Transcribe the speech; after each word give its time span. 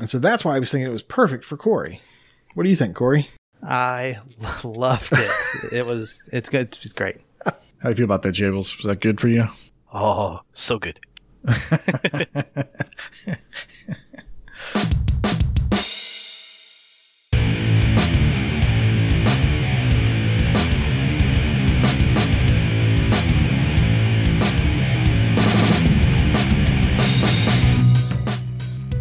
And 0.00 0.08
so 0.08 0.18
that's 0.18 0.44
why 0.44 0.56
I 0.56 0.58
was 0.58 0.70
thinking 0.70 0.88
it 0.88 0.92
was 0.92 1.02
perfect 1.02 1.44
for 1.44 1.58
Corey. 1.58 2.00
What 2.54 2.64
do 2.64 2.70
you 2.70 2.76
think, 2.76 2.96
Corey? 2.96 3.28
I 3.62 4.18
loved 4.64 5.12
it. 5.12 5.30
it 5.72 5.86
was 5.86 6.28
it's 6.32 6.48
good. 6.48 6.76
It's 6.82 6.94
great. 6.94 7.18
How 7.44 7.52
do 7.84 7.88
you 7.90 7.94
feel 7.94 8.04
about 8.06 8.22
that, 8.22 8.34
Jables? 8.34 8.76
Was 8.78 8.86
that 8.86 9.00
good 9.00 9.20
for 9.20 9.28
you? 9.28 9.46
Oh, 9.92 10.40
so 10.52 10.78
good. 10.78 10.98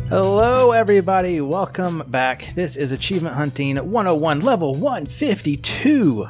Hello, 0.09 0.71
everybody. 0.71 1.39
Welcome 1.39 2.01
back. 2.07 2.55
This 2.55 2.75
is 2.77 2.91
Achievement 2.91 3.35
Hunting 3.35 3.77
101, 3.77 4.39
level 4.39 4.73
152. 4.73 6.27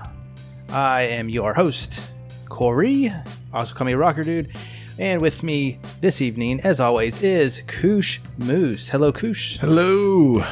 I 0.67 1.03
am 1.03 1.29
your 1.29 1.53
host, 1.53 1.97
Corey. 2.49 3.13
Also 3.53 3.73
call 3.73 3.87
me 3.87 3.93
Rocker 3.93 4.23
Dude. 4.23 4.49
And 4.99 5.21
with 5.21 5.43
me 5.43 5.79
this 6.01 6.21
evening, 6.21 6.59
as 6.59 6.81
always, 6.81 7.23
is 7.23 7.61
Koosh 7.67 8.19
Moose. 8.37 8.89
Hello, 8.89 9.13
Koosh. 9.13 9.59
Hello. 9.59 10.43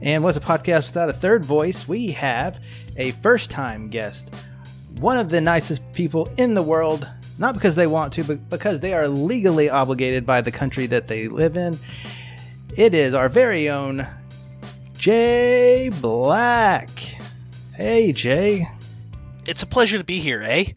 And 0.00 0.22
what's 0.22 0.38
a 0.38 0.40
podcast 0.40 0.86
without 0.86 1.10
a 1.10 1.14
third 1.14 1.44
voice? 1.44 1.88
We 1.88 2.12
have 2.12 2.60
a 2.96 3.10
first 3.10 3.50
time 3.50 3.88
guest, 3.88 4.30
one 5.00 5.18
of 5.18 5.30
the 5.30 5.40
nicest 5.40 5.82
people 5.92 6.28
in 6.36 6.54
the 6.54 6.62
world, 6.62 7.08
not 7.38 7.54
because 7.54 7.74
they 7.74 7.86
want 7.86 8.12
to, 8.14 8.24
but 8.24 8.50
because 8.50 8.80
they 8.80 8.94
are 8.94 9.08
legally 9.08 9.70
obligated 9.70 10.26
by 10.26 10.40
the 10.40 10.50
country 10.50 10.86
that 10.86 11.08
they 11.08 11.28
live 11.28 11.56
in. 11.56 11.78
It 12.76 12.94
is 12.94 13.14
our 13.14 13.28
very 13.28 13.70
own 13.70 14.06
Jay 14.98 15.90
Black. 16.00 16.90
Hey, 17.74 18.12
Jay. 18.12 18.68
It's 19.46 19.62
a 19.62 19.66
pleasure 19.66 19.98
to 19.98 20.04
be 20.04 20.18
here, 20.18 20.42
eh? 20.42 20.72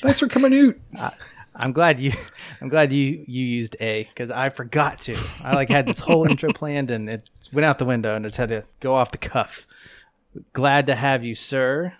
Thanks 0.00 0.20
for 0.20 0.28
coming 0.28 0.74
out. 0.98 1.14
I'm 1.54 1.72
glad 1.72 2.00
you. 2.00 2.12
I'm 2.60 2.68
glad 2.68 2.92
you 2.92 3.24
you 3.28 3.44
used 3.44 3.76
a 3.80 4.04
because 4.04 4.30
I 4.30 4.48
forgot 4.48 5.00
to. 5.02 5.16
I 5.44 5.54
like 5.54 5.68
had 5.68 5.86
this 5.86 5.98
whole 5.98 6.26
intro 6.26 6.52
planned 6.54 6.90
and 6.90 7.08
it 7.08 7.30
went 7.52 7.64
out 7.64 7.78
the 7.78 7.84
window 7.84 8.16
and 8.16 8.24
I 8.24 8.28
just 8.30 8.38
had 8.38 8.48
to 8.48 8.64
go 8.80 8.94
off 8.94 9.12
the 9.12 9.18
cuff. 9.18 9.66
Glad 10.52 10.86
to 10.86 10.94
have 10.94 11.22
you, 11.22 11.34
sir. 11.34 11.94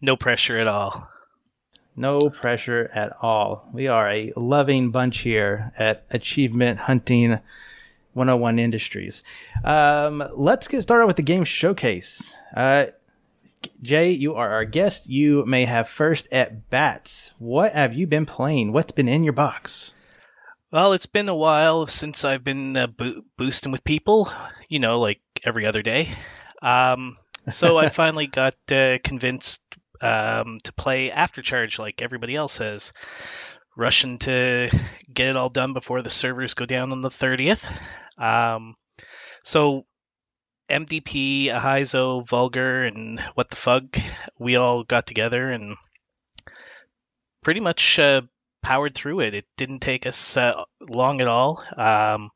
No 0.00 0.16
pressure 0.16 0.58
at 0.58 0.66
all. 0.66 1.08
No 1.96 2.18
pressure 2.18 2.90
at 2.94 3.16
all. 3.22 3.70
We 3.72 3.88
are 3.88 4.06
a 4.06 4.32
loving 4.36 4.90
bunch 4.90 5.20
here 5.20 5.72
at 5.78 6.04
Achievement 6.10 6.80
Hunting 6.80 7.40
101 8.12 8.58
Industries. 8.58 9.22
Um, 9.64 10.22
let's 10.34 10.68
get 10.68 10.82
started 10.82 11.06
with 11.06 11.16
the 11.16 11.22
game 11.22 11.44
showcase. 11.44 12.34
Uh, 12.54 12.86
Jay, 13.80 14.10
you 14.10 14.34
are 14.34 14.50
our 14.50 14.66
guest. 14.66 15.08
You 15.08 15.46
may 15.46 15.64
have 15.64 15.88
first 15.88 16.28
at 16.30 16.68
bats. 16.68 17.32
What 17.38 17.72
have 17.72 17.94
you 17.94 18.06
been 18.06 18.26
playing? 18.26 18.72
What's 18.72 18.92
been 18.92 19.08
in 19.08 19.24
your 19.24 19.32
box? 19.32 19.94
Well, 20.70 20.92
it's 20.92 21.06
been 21.06 21.30
a 21.30 21.36
while 21.36 21.86
since 21.86 22.24
I've 22.24 22.44
been 22.44 22.76
uh, 22.76 22.88
bo- 22.88 23.22
boosting 23.38 23.72
with 23.72 23.84
people, 23.84 24.30
you 24.68 24.80
know, 24.80 25.00
like 25.00 25.22
every 25.44 25.66
other 25.66 25.80
day. 25.80 26.08
Um, 26.60 27.16
so 27.48 27.78
I 27.78 27.88
finally 27.90 28.26
got 28.26 28.56
uh, 28.70 28.98
convinced 29.02 29.62
um, 30.00 30.58
to 30.64 30.72
play 30.72 31.10
AfterCharge 31.10 31.78
like 31.78 32.02
everybody 32.02 32.34
else 32.34 32.58
has. 32.58 32.92
Rushing 33.76 34.18
to 34.20 34.70
get 35.12 35.28
it 35.28 35.36
all 35.36 35.50
done 35.50 35.74
before 35.74 36.00
the 36.00 36.10
servers 36.10 36.54
go 36.54 36.64
down 36.64 36.92
on 36.92 37.02
the 37.02 37.10
30th. 37.10 37.70
Um, 38.16 38.74
so 39.44 39.84
MDP, 40.70 41.46
Ahizo, 41.46 42.26
Vulgar, 42.26 42.84
and 42.84 43.20
What 43.34 43.50
the 43.50 43.56
Fug, 43.56 43.96
we 44.38 44.56
all 44.56 44.82
got 44.82 45.06
together 45.06 45.50
and 45.50 45.76
pretty 47.42 47.60
much 47.60 47.98
uh, 47.98 48.22
powered 48.62 48.94
through 48.94 49.20
it. 49.20 49.34
It 49.34 49.46
didn't 49.56 49.80
take 49.80 50.06
us 50.06 50.36
uh, 50.36 50.64
long 50.80 51.20
at 51.20 51.28
all. 51.28 51.62
Um, 51.76 52.30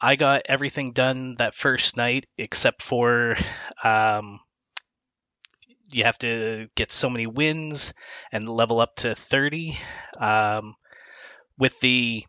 I 0.00 0.16
got 0.16 0.42
everything 0.46 0.92
done 0.92 1.36
that 1.36 1.54
first 1.54 1.96
night 1.96 2.26
except 2.38 2.82
for 2.82 3.36
um, 3.82 4.38
you 5.92 6.04
have 6.04 6.18
to 6.18 6.68
get 6.74 6.92
so 6.92 7.10
many 7.10 7.26
wins 7.26 7.94
and 8.30 8.48
level 8.48 8.80
up 8.80 8.96
to 8.96 9.14
30. 9.14 9.78
Um, 10.18 10.74
with 11.58 11.78
the 11.80 12.24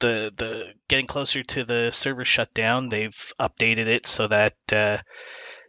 the 0.00 0.32
the 0.36 0.74
getting 0.88 1.06
closer 1.06 1.42
to 1.42 1.64
the 1.64 1.90
server 1.90 2.24
shutdown, 2.24 2.88
they've 2.88 3.32
updated 3.38 3.86
it 3.86 4.06
so 4.06 4.28
that 4.28 4.54
uh, 4.72 4.98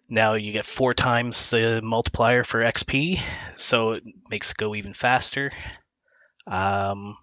now 0.10 0.34
you 0.34 0.52
get 0.52 0.66
four 0.66 0.94
times 0.94 1.50
the 1.50 1.82
multiplier 1.84 2.44
for 2.44 2.64
XP, 2.64 3.20
so 3.56 3.92
it 3.94 4.04
makes 4.30 4.52
it 4.52 4.58
go 4.58 4.76
even 4.76 4.94
faster. 4.94 5.52
Um, 6.48 7.18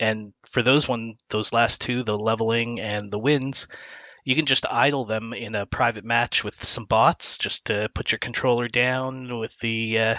and 0.00 0.32
for 0.46 0.62
those 0.62 0.88
one, 0.88 1.14
those 1.28 1.52
last 1.52 1.80
two, 1.80 2.02
the 2.02 2.18
leveling 2.18 2.80
and 2.80 3.10
the 3.10 3.18
wins, 3.18 3.68
you 4.24 4.34
can 4.34 4.46
just 4.46 4.66
idle 4.70 5.04
them 5.04 5.32
in 5.32 5.54
a 5.54 5.66
private 5.66 6.04
match 6.04 6.44
with 6.44 6.62
some 6.62 6.84
bots. 6.84 7.38
Just 7.38 7.66
to 7.66 7.88
put 7.94 8.12
your 8.12 8.18
controller 8.18 8.68
down 8.68 9.38
with 9.38 9.58
the 9.58 9.98
uh, 9.98 10.16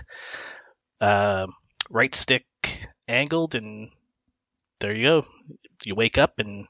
uh, 1.00 1.48
right 1.90 2.14
stick 2.14 2.46
angled, 3.08 3.56
and 3.56 3.90
there 4.80 4.96
you 4.96 5.04
go. 5.04 5.26
You 5.86 5.96
wake 5.96 6.18
up 6.18 6.40
and 6.40 6.68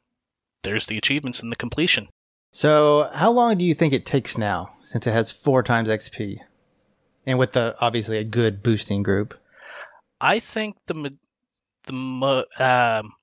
there's 0.64 0.86
the 0.86 0.98
achievements 0.98 1.42
and 1.42 1.52
the 1.52 1.58
completion. 1.58 2.08
So, 2.52 3.10
how 3.14 3.32
long 3.32 3.58
do 3.58 3.66
you 3.66 3.74
think 3.74 3.94
it 3.94 4.06
takes 4.06 4.38
now 4.38 4.74
since 4.86 5.08
it 5.08 5.12
has 5.12 5.32
four 5.32 5.64
times 5.64 5.90
XP? 5.90 6.40
And 7.26 7.40
with 7.40 7.54
the 7.54 7.76
obviously 7.80 8.18
a 8.18 8.24
good 8.24 8.62
boosting 8.62 9.02
group. 9.02 9.34
I 10.22 10.40
think 10.40 10.76
the 10.88 11.18
the 11.86 12.46
um, 12.60 13.14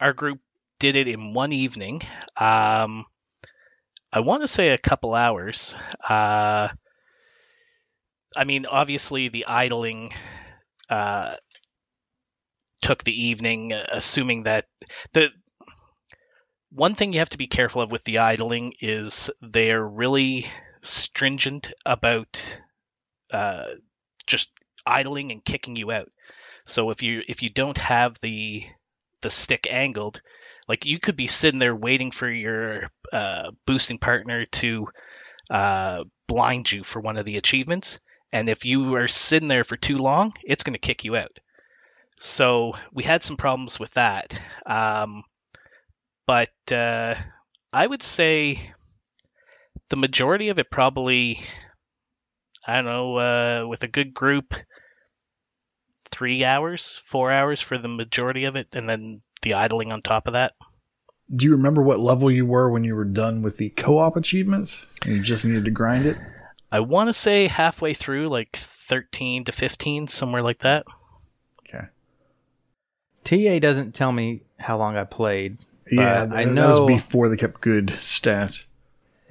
our 0.00 0.12
group 0.12 0.40
did 0.78 0.94
it 0.94 1.08
in 1.08 1.34
one 1.34 1.52
evening. 1.52 2.02
Um, 2.36 3.04
I 4.16 4.20
want 4.20 4.40
to 4.40 4.48
say 4.48 4.70
a 4.70 4.78
couple 4.78 5.14
hours. 5.14 5.76
Uh, 6.02 6.68
I 8.34 8.44
mean, 8.46 8.64
obviously 8.64 9.28
the 9.28 9.44
idling 9.44 10.14
uh, 10.88 11.34
took 12.80 13.04
the 13.04 13.26
evening, 13.26 13.74
assuming 13.74 14.44
that 14.44 14.64
the 15.12 15.28
one 16.70 16.94
thing 16.94 17.12
you 17.12 17.18
have 17.18 17.28
to 17.28 17.36
be 17.36 17.46
careful 17.46 17.82
of 17.82 17.92
with 17.92 18.04
the 18.04 18.20
idling 18.20 18.72
is 18.80 19.30
they're 19.42 19.86
really 19.86 20.46
stringent 20.80 21.74
about 21.84 22.58
uh, 23.34 23.66
just 24.26 24.50
idling 24.86 25.30
and 25.30 25.44
kicking 25.44 25.76
you 25.76 25.92
out. 25.92 26.10
So 26.64 26.88
if 26.88 27.02
you 27.02 27.20
if 27.28 27.42
you 27.42 27.50
don't 27.50 27.76
have 27.76 28.18
the 28.22 28.64
the 29.20 29.28
stick 29.28 29.66
angled, 29.70 30.22
like 30.68 30.84
you 30.84 30.98
could 30.98 31.16
be 31.16 31.26
sitting 31.26 31.60
there 31.60 31.74
waiting 31.74 32.10
for 32.10 32.30
your 32.30 32.90
uh, 33.12 33.50
boosting 33.66 33.98
partner 33.98 34.46
to 34.46 34.88
uh, 35.50 36.04
blind 36.26 36.70
you 36.70 36.82
for 36.82 37.00
one 37.00 37.16
of 37.16 37.24
the 37.24 37.36
achievements, 37.36 38.00
and 38.32 38.48
if 38.48 38.64
you 38.64 38.94
are 38.96 39.08
sitting 39.08 39.48
there 39.48 39.64
for 39.64 39.76
too 39.76 39.98
long, 39.98 40.32
it's 40.44 40.64
going 40.64 40.74
to 40.74 40.78
kick 40.78 41.04
you 41.04 41.16
out. 41.16 41.38
So 42.18 42.72
we 42.92 43.04
had 43.04 43.22
some 43.22 43.36
problems 43.36 43.78
with 43.78 43.92
that, 43.92 44.38
um, 44.64 45.22
but 46.26 46.52
uh, 46.72 47.14
I 47.72 47.86
would 47.86 48.02
say 48.02 48.72
the 49.90 49.96
majority 49.96 50.48
of 50.48 50.58
it 50.58 50.70
probably, 50.70 51.40
I 52.66 52.76
don't 52.76 52.86
know, 52.86 53.16
uh, 53.18 53.66
with 53.68 53.82
a 53.82 53.88
good 53.88 54.14
group, 54.14 54.54
three 56.10 56.44
hours, 56.44 57.00
four 57.04 57.30
hours 57.30 57.60
for 57.60 57.78
the 57.78 57.88
majority 57.88 58.46
of 58.46 58.56
it, 58.56 58.74
and 58.74 58.88
then 58.88 59.22
the 59.42 59.54
idling 59.54 59.92
on 59.92 60.02
top 60.02 60.26
of 60.26 60.34
that. 60.34 60.54
Do 61.34 61.44
you 61.44 61.52
remember 61.52 61.82
what 61.82 61.98
level 61.98 62.30
you 62.30 62.46
were 62.46 62.70
when 62.70 62.84
you 62.84 62.94
were 62.94 63.04
done 63.04 63.42
with 63.42 63.56
the 63.56 63.70
co-op 63.70 64.16
achievements? 64.16 64.86
And 65.04 65.16
you 65.16 65.22
just 65.22 65.44
needed 65.44 65.64
to 65.64 65.70
grind 65.70 66.06
it. 66.06 66.16
I 66.70 66.80
want 66.80 67.08
to 67.08 67.12
say 67.12 67.46
halfway 67.46 67.94
through, 67.94 68.28
like 68.28 68.54
13 68.54 69.44
to 69.44 69.52
15, 69.52 70.08
somewhere 70.08 70.42
like 70.42 70.58
that. 70.60 70.86
Okay. 71.68 71.86
TA 73.24 73.58
doesn't 73.58 73.94
tell 73.94 74.12
me 74.12 74.42
how 74.58 74.78
long 74.78 74.96
I 74.96 75.04
played. 75.04 75.58
Yeah, 75.90 76.26
but 76.26 76.36
I 76.36 76.44
that, 76.44 76.52
know. 76.52 76.60
that 76.72 76.80
was 76.80 76.86
before 76.88 77.28
they 77.28 77.36
kept 77.36 77.60
good 77.60 77.88
stats. 77.88 78.64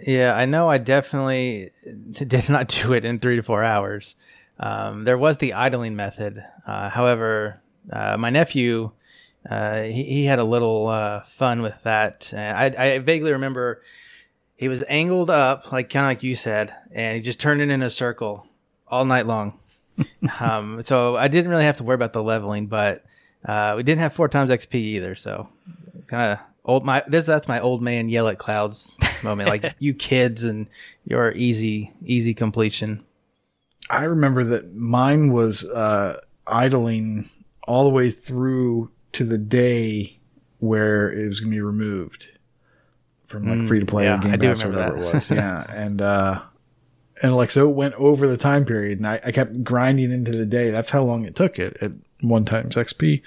Yeah, 0.06 0.34
I 0.36 0.46
know. 0.46 0.70
I 0.70 0.78
definitely 0.78 1.72
did 2.12 2.50
not 2.50 2.68
do 2.68 2.94
it 2.94 3.06
in 3.06 3.20
three 3.20 3.38
to 3.38 3.44
four 3.44 3.64
hours. 3.64 4.16
Um, 4.60 5.04
there 5.04 5.18
was 5.18 5.38
the 5.38 5.54
idling 5.54 5.96
method. 5.96 6.44
Uh, 6.66 6.90
however, 6.90 7.62
uh, 7.92 8.18
my 8.18 8.30
nephew, 8.30 8.92
uh, 9.50 9.84
he, 9.84 10.04
he 10.04 10.26
had 10.26 10.40
a 10.40 10.44
little 10.44 10.88
uh, 10.88 11.24
fun 11.38 11.62
with 11.62 11.84
that. 11.84 12.34
I, 12.36 12.74
I 12.78 13.00
vaguely 13.00 13.32
remember 13.32 13.82
he 14.56 14.68
was 14.68 14.84
angled 14.88 15.30
up, 15.30 15.72
like 15.72 15.90
kind 15.90 16.06
of 16.06 16.10
like 16.10 16.24
you 16.24 16.36
said, 16.36 16.74
and 16.92 17.16
he 17.18 17.22
just 17.22 17.40
turned 17.40 17.62
it 17.62 17.70
in 17.70 17.82
a 17.82 17.90
circle 17.90 18.48
all 18.88 19.06
night 19.06 19.28
long. 19.28 19.60
um, 20.40 20.82
so 20.84 21.16
I 21.16 21.28
didn't 21.28 21.52
really 21.52 21.64
have 21.64 21.78
to 21.78 21.84
worry 21.84 21.96
about 21.96 22.14
the 22.14 22.24
leveling, 22.24 22.68
but 22.68 23.06
uh, 23.46 23.74
we 23.78 23.84
didn't 23.84 24.00
have 24.00 24.14
four 24.14 24.28
times 24.28 24.52
XP 24.52 24.76
either. 24.76 25.16
So 25.16 25.50
kind 26.08 26.34
of 26.34 26.40
old 26.64 26.86
my 26.86 27.04
this 27.08 27.26
that's 27.26 27.48
my 27.48 27.60
old 27.60 27.82
man 27.82 28.10
yell 28.10 28.28
at 28.28 28.38
clouds 28.38 28.96
moment. 29.24 29.50
like 29.50 29.76
you 29.80 29.94
kids 29.94 30.44
and 30.44 30.68
your 31.06 31.32
easy 31.34 31.92
easy 32.04 32.34
completion. 32.34 33.04
I 33.90 34.06
remember 34.06 34.44
that 34.46 34.74
mine 34.74 35.32
was 35.32 35.64
uh, 35.64 36.20
idling 36.48 37.30
all 37.68 37.84
the 37.84 37.90
way 37.92 38.10
through 38.10 38.90
to 39.16 39.26
the 39.26 39.38
day 39.38 40.20
where 40.60 41.12
it 41.12 41.28
was 41.28 41.40
going 41.40 41.52
to 41.52 41.56
be 41.58 41.62
removed 41.62 42.28
from 43.28 43.48
like 43.48 43.60
Mm, 43.60 43.68
free 43.68 43.80
to 43.80 43.86
play 43.86 44.04
yeah, 44.06 44.16
or 44.20 44.22
Game 44.22 44.40
Pass 44.40 44.64
or 44.64 44.70
whatever 44.70 45.00
that. 45.00 45.10
it 45.10 45.14
was. 45.16 45.30
yeah, 45.32 45.66
and 45.74 46.02
uh, 46.02 46.42
and 47.22 47.36
like 47.36 47.52
so 47.52 47.70
it 47.70 47.76
went 47.76 47.94
over 47.96 48.28
the 48.28 48.38
time 48.38 48.66
period, 48.66 49.00
and 49.00 49.08
I, 49.08 49.20
I 49.24 49.32
kept 49.32 49.64
grinding 49.64 50.12
into 50.12 50.32
the 50.38 50.46
day. 50.46 50.70
That's 50.72 50.90
how 50.90 51.04
long 51.04 51.26
it 51.26 51.36
took 51.36 51.60
it 51.60 51.78
at 51.82 51.92
one 52.22 52.46
times 52.46 52.76
XP. 52.76 53.22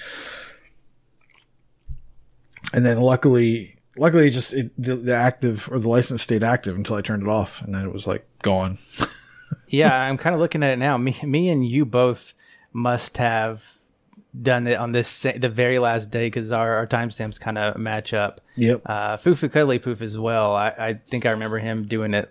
And 2.75 2.85
then 2.85 3.01
luckily, 3.01 3.77
luckily, 3.97 4.29
it 4.29 4.31
just 4.33 4.53
it, 4.53 4.71
the, 4.81 4.97
the 4.97 5.15
active 5.15 5.69
or 5.71 5.79
the 5.79 5.89
license 5.89 6.23
stayed 6.23 6.43
active 6.43 6.77
until 6.77 6.97
I 6.97 7.03
turned 7.03 7.23
it 7.23 7.29
off, 7.29 7.63
and 7.63 7.75
then 7.75 7.85
it 7.85 7.93
was 7.93 8.07
like 8.07 8.27
gone. 8.43 8.79
yeah, 9.69 9.95
I'm 9.95 10.19
kind 10.19 10.35
of 10.35 10.41
looking 10.41 10.63
at 10.63 10.71
it 10.73 10.79
now. 10.79 10.97
Me, 10.99 11.17
me 11.25 11.49
and 11.49 11.67
you 11.67 11.85
both 11.87 12.35
must 12.73 13.17
have 13.17 13.63
done 14.41 14.67
it 14.67 14.79
on 14.79 14.93
this 14.93 15.23
the 15.23 15.49
very 15.49 15.79
last 15.79 16.11
day 16.11 16.27
because 16.27 16.53
our, 16.53 16.77
our 16.77 16.87
timestamps 16.87 17.41
kind 17.41 17.59
of 17.59 17.77
match 17.77 18.13
up. 18.13 18.41
Yep. 18.57 18.83
Uh, 18.87 19.17
Fufu 19.17 19.51
Cuddly 19.51 19.79
Poof 19.79 20.03
as 20.03 20.19
well. 20.19 20.55
I, 20.55 20.69
I 20.69 21.01
think 21.09 21.27
I 21.27 21.31
remember 21.31 21.59
him 21.59 21.87
doing 21.87 22.15
it 22.15 22.31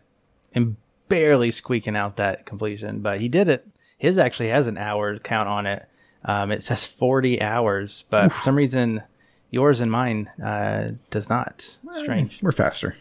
and 0.54 0.76
barely 1.10 1.52
squeaking 1.52 1.96
out 1.96 2.18
that 2.18 2.46
completion, 2.46 3.02
but 3.02 3.20
he 3.20 3.28
did 3.28 3.48
it. 3.48 3.68
His 3.98 4.18
actually 4.18 4.50
has 4.50 4.68
an 4.68 4.78
hour 4.78 5.18
count 5.20 5.50
on 5.50 5.66
it. 5.66 5.88
Um, 6.24 6.52
it 6.52 6.64
says 6.64 6.86
40 6.86 7.42
hours, 7.42 8.04
but 8.10 8.32
for 8.32 8.44
some 8.44 8.56
reason, 8.56 9.02
yours 9.50 9.80
and 9.80 9.92
mine 9.92 10.30
uh, 10.44 10.92
does 11.10 11.30
not. 11.30 11.78
Strange. 12.00 12.40
We're 12.42 12.52
faster. 12.52 12.96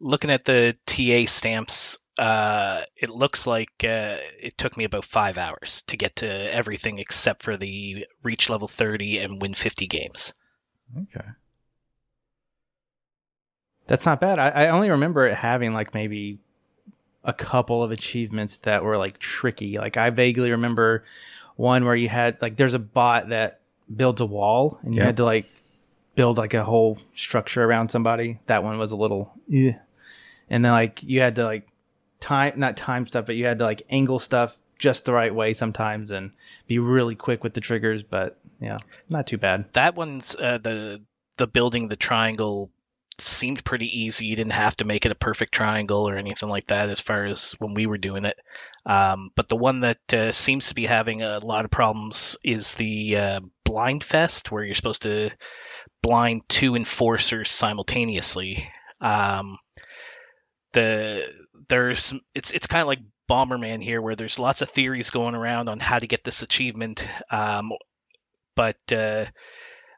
Looking 0.00 0.30
at 0.30 0.44
the 0.44 0.74
TA 0.86 1.30
stamps, 1.30 1.98
uh, 2.18 2.82
it 2.96 3.08
looks 3.08 3.46
like 3.46 3.70
uh, 3.82 4.16
it 4.38 4.56
took 4.58 4.76
me 4.76 4.84
about 4.84 5.04
five 5.04 5.38
hours 5.38 5.82
to 5.86 5.96
get 5.96 6.16
to 6.16 6.54
everything 6.54 6.98
except 6.98 7.42
for 7.42 7.56
the 7.56 8.06
reach 8.22 8.50
level 8.50 8.68
30 8.68 9.18
and 9.18 9.40
win 9.40 9.54
50 9.54 9.86
games. 9.86 10.34
Okay. 10.96 11.26
That's 13.86 14.06
not 14.06 14.20
bad. 14.20 14.38
I, 14.38 14.48
I 14.50 14.68
only 14.68 14.90
remember 14.90 15.26
it 15.26 15.34
having 15.34 15.72
like 15.72 15.94
maybe 15.94 16.38
a 17.24 17.32
couple 17.32 17.82
of 17.82 17.90
achievements 17.90 18.58
that 18.62 18.84
were 18.84 18.96
like 18.96 19.18
tricky. 19.18 19.78
Like 19.78 19.96
I 19.96 20.10
vaguely 20.10 20.50
remember 20.50 21.04
one 21.56 21.84
where 21.84 21.96
you 21.96 22.08
had 22.08 22.40
like 22.40 22.56
there's 22.56 22.74
a 22.74 22.78
bot 22.78 23.30
that 23.30 23.60
builds 23.94 24.20
a 24.20 24.26
wall 24.26 24.78
and 24.82 24.94
you 24.94 25.00
Yeah. 25.00 25.06
had 25.06 25.16
to 25.18 25.24
like 25.24 25.46
build 26.14 26.38
like 26.38 26.54
a 26.54 26.64
whole 26.64 26.98
structure 27.14 27.64
around 27.64 27.90
somebody. 27.90 28.38
That 28.46 28.62
one 28.62 28.78
was 28.78 28.92
a 28.92 28.96
little 28.96 29.32
eh. 29.52 29.72
And 30.48 30.64
then 30.64 30.72
like 30.72 31.02
you 31.02 31.20
had 31.20 31.34
to 31.36 31.44
like 31.44 31.66
time 32.20 32.54
not 32.56 32.76
time 32.76 33.06
stuff, 33.06 33.26
but 33.26 33.36
you 33.36 33.46
had 33.46 33.58
to 33.58 33.64
like 33.64 33.82
angle 33.90 34.18
stuff 34.18 34.56
just 34.78 35.04
the 35.04 35.12
right 35.12 35.34
way 35.34 35.54
sometimes 35.54 36.10
and 36.10 36.32
be 36.66 36.78
really 36.78 37.14
quick 37.14 37.44
with 37.44 37.54
the 37.54 37.60
triggers, 37.60 38.02
but 38.02 38.38
yeah, 38.60 38.78
not 39.08 39.26
too 39.26 39.38
bad. 39.38 39.66
That 39.72 39.94
one's 39.94 40.34
uh, 40.34 40.58
the 40.58 41.02
the 41.36 41.46
building 41.46 41.88
the 41.88 41.96
triangle 41.96 42.70
seemed 43.18 43.64
pretty 43.64 44.02
easy. 44.02 44.26
You 44.26 44.36
didn't 44.36 44.52
have 44.52 44.76
to 44.76 44.84
make 44.84 45.04
it 45.04 45.12
a 45.12 45.16
perfect 45.16 45.52
triangle 45.52 46.08
or 46.08 46.16
anything 46.16 46.48
like 46.48 46.66
that 46.68 46.88
as 46.88 47.00
far 47.00 47.26
as 47.26 47.52
when 47.58 47.74
we 47.74 47.86
were 47.86 47.98
doing 47.98 48.24
it. 48.24 48.38
Um, 48.86 49.30
but 49.36 49.48
the 49.48 49.56
one 49.56 49.80
that 49.80 49.98
uh, 50.12 50.32
seems 50.32 50.68
to 50.68 50.74
be 50.74 50.86
having 50.86 51.22
a 51.22 51.38
lot 51.38 51.64
of 51.64 51.70
problems 51.70 52.36
is 52.42 52.74
the 52.74 53.16
uh, 53.16 53.40
blind 53.64 54.02
fest, 54.02 54.50
where 54.50 54.64
you're 54.64 54.74
supposed 54.74 55.02
to 55.02 55.30
blind 56.02 56.42
two 56.48 56.76
enforcers 56.76 57.50
simultaneously. 57.50 58.70
Um, 59.00 59.58
the 60.72 61.26
there's 61.70 62.12
it's 62.34 62.50
it's 62.50 62.66
kind 62.66 62.82
of 62.82 62.88
like 62.88 63.00
Bomberman 63.28 63.82
here, 63.82 64.02
where 64.02 64.16
there's 64.16 64.38
lots 64.38 64.60
of 64.60 64.68
theories 64.68 65.10
going 65.10 65.34
around 65.34 65.68
on 65.68 65.78
how 65.78 65.98
to 65.98 66.06
get 66.06 66.24
this 66.24 66.42
achievement. 66.42 67.06
Um, 67.30 67.70
but 68.54 68.76
uh, 68.92 69.26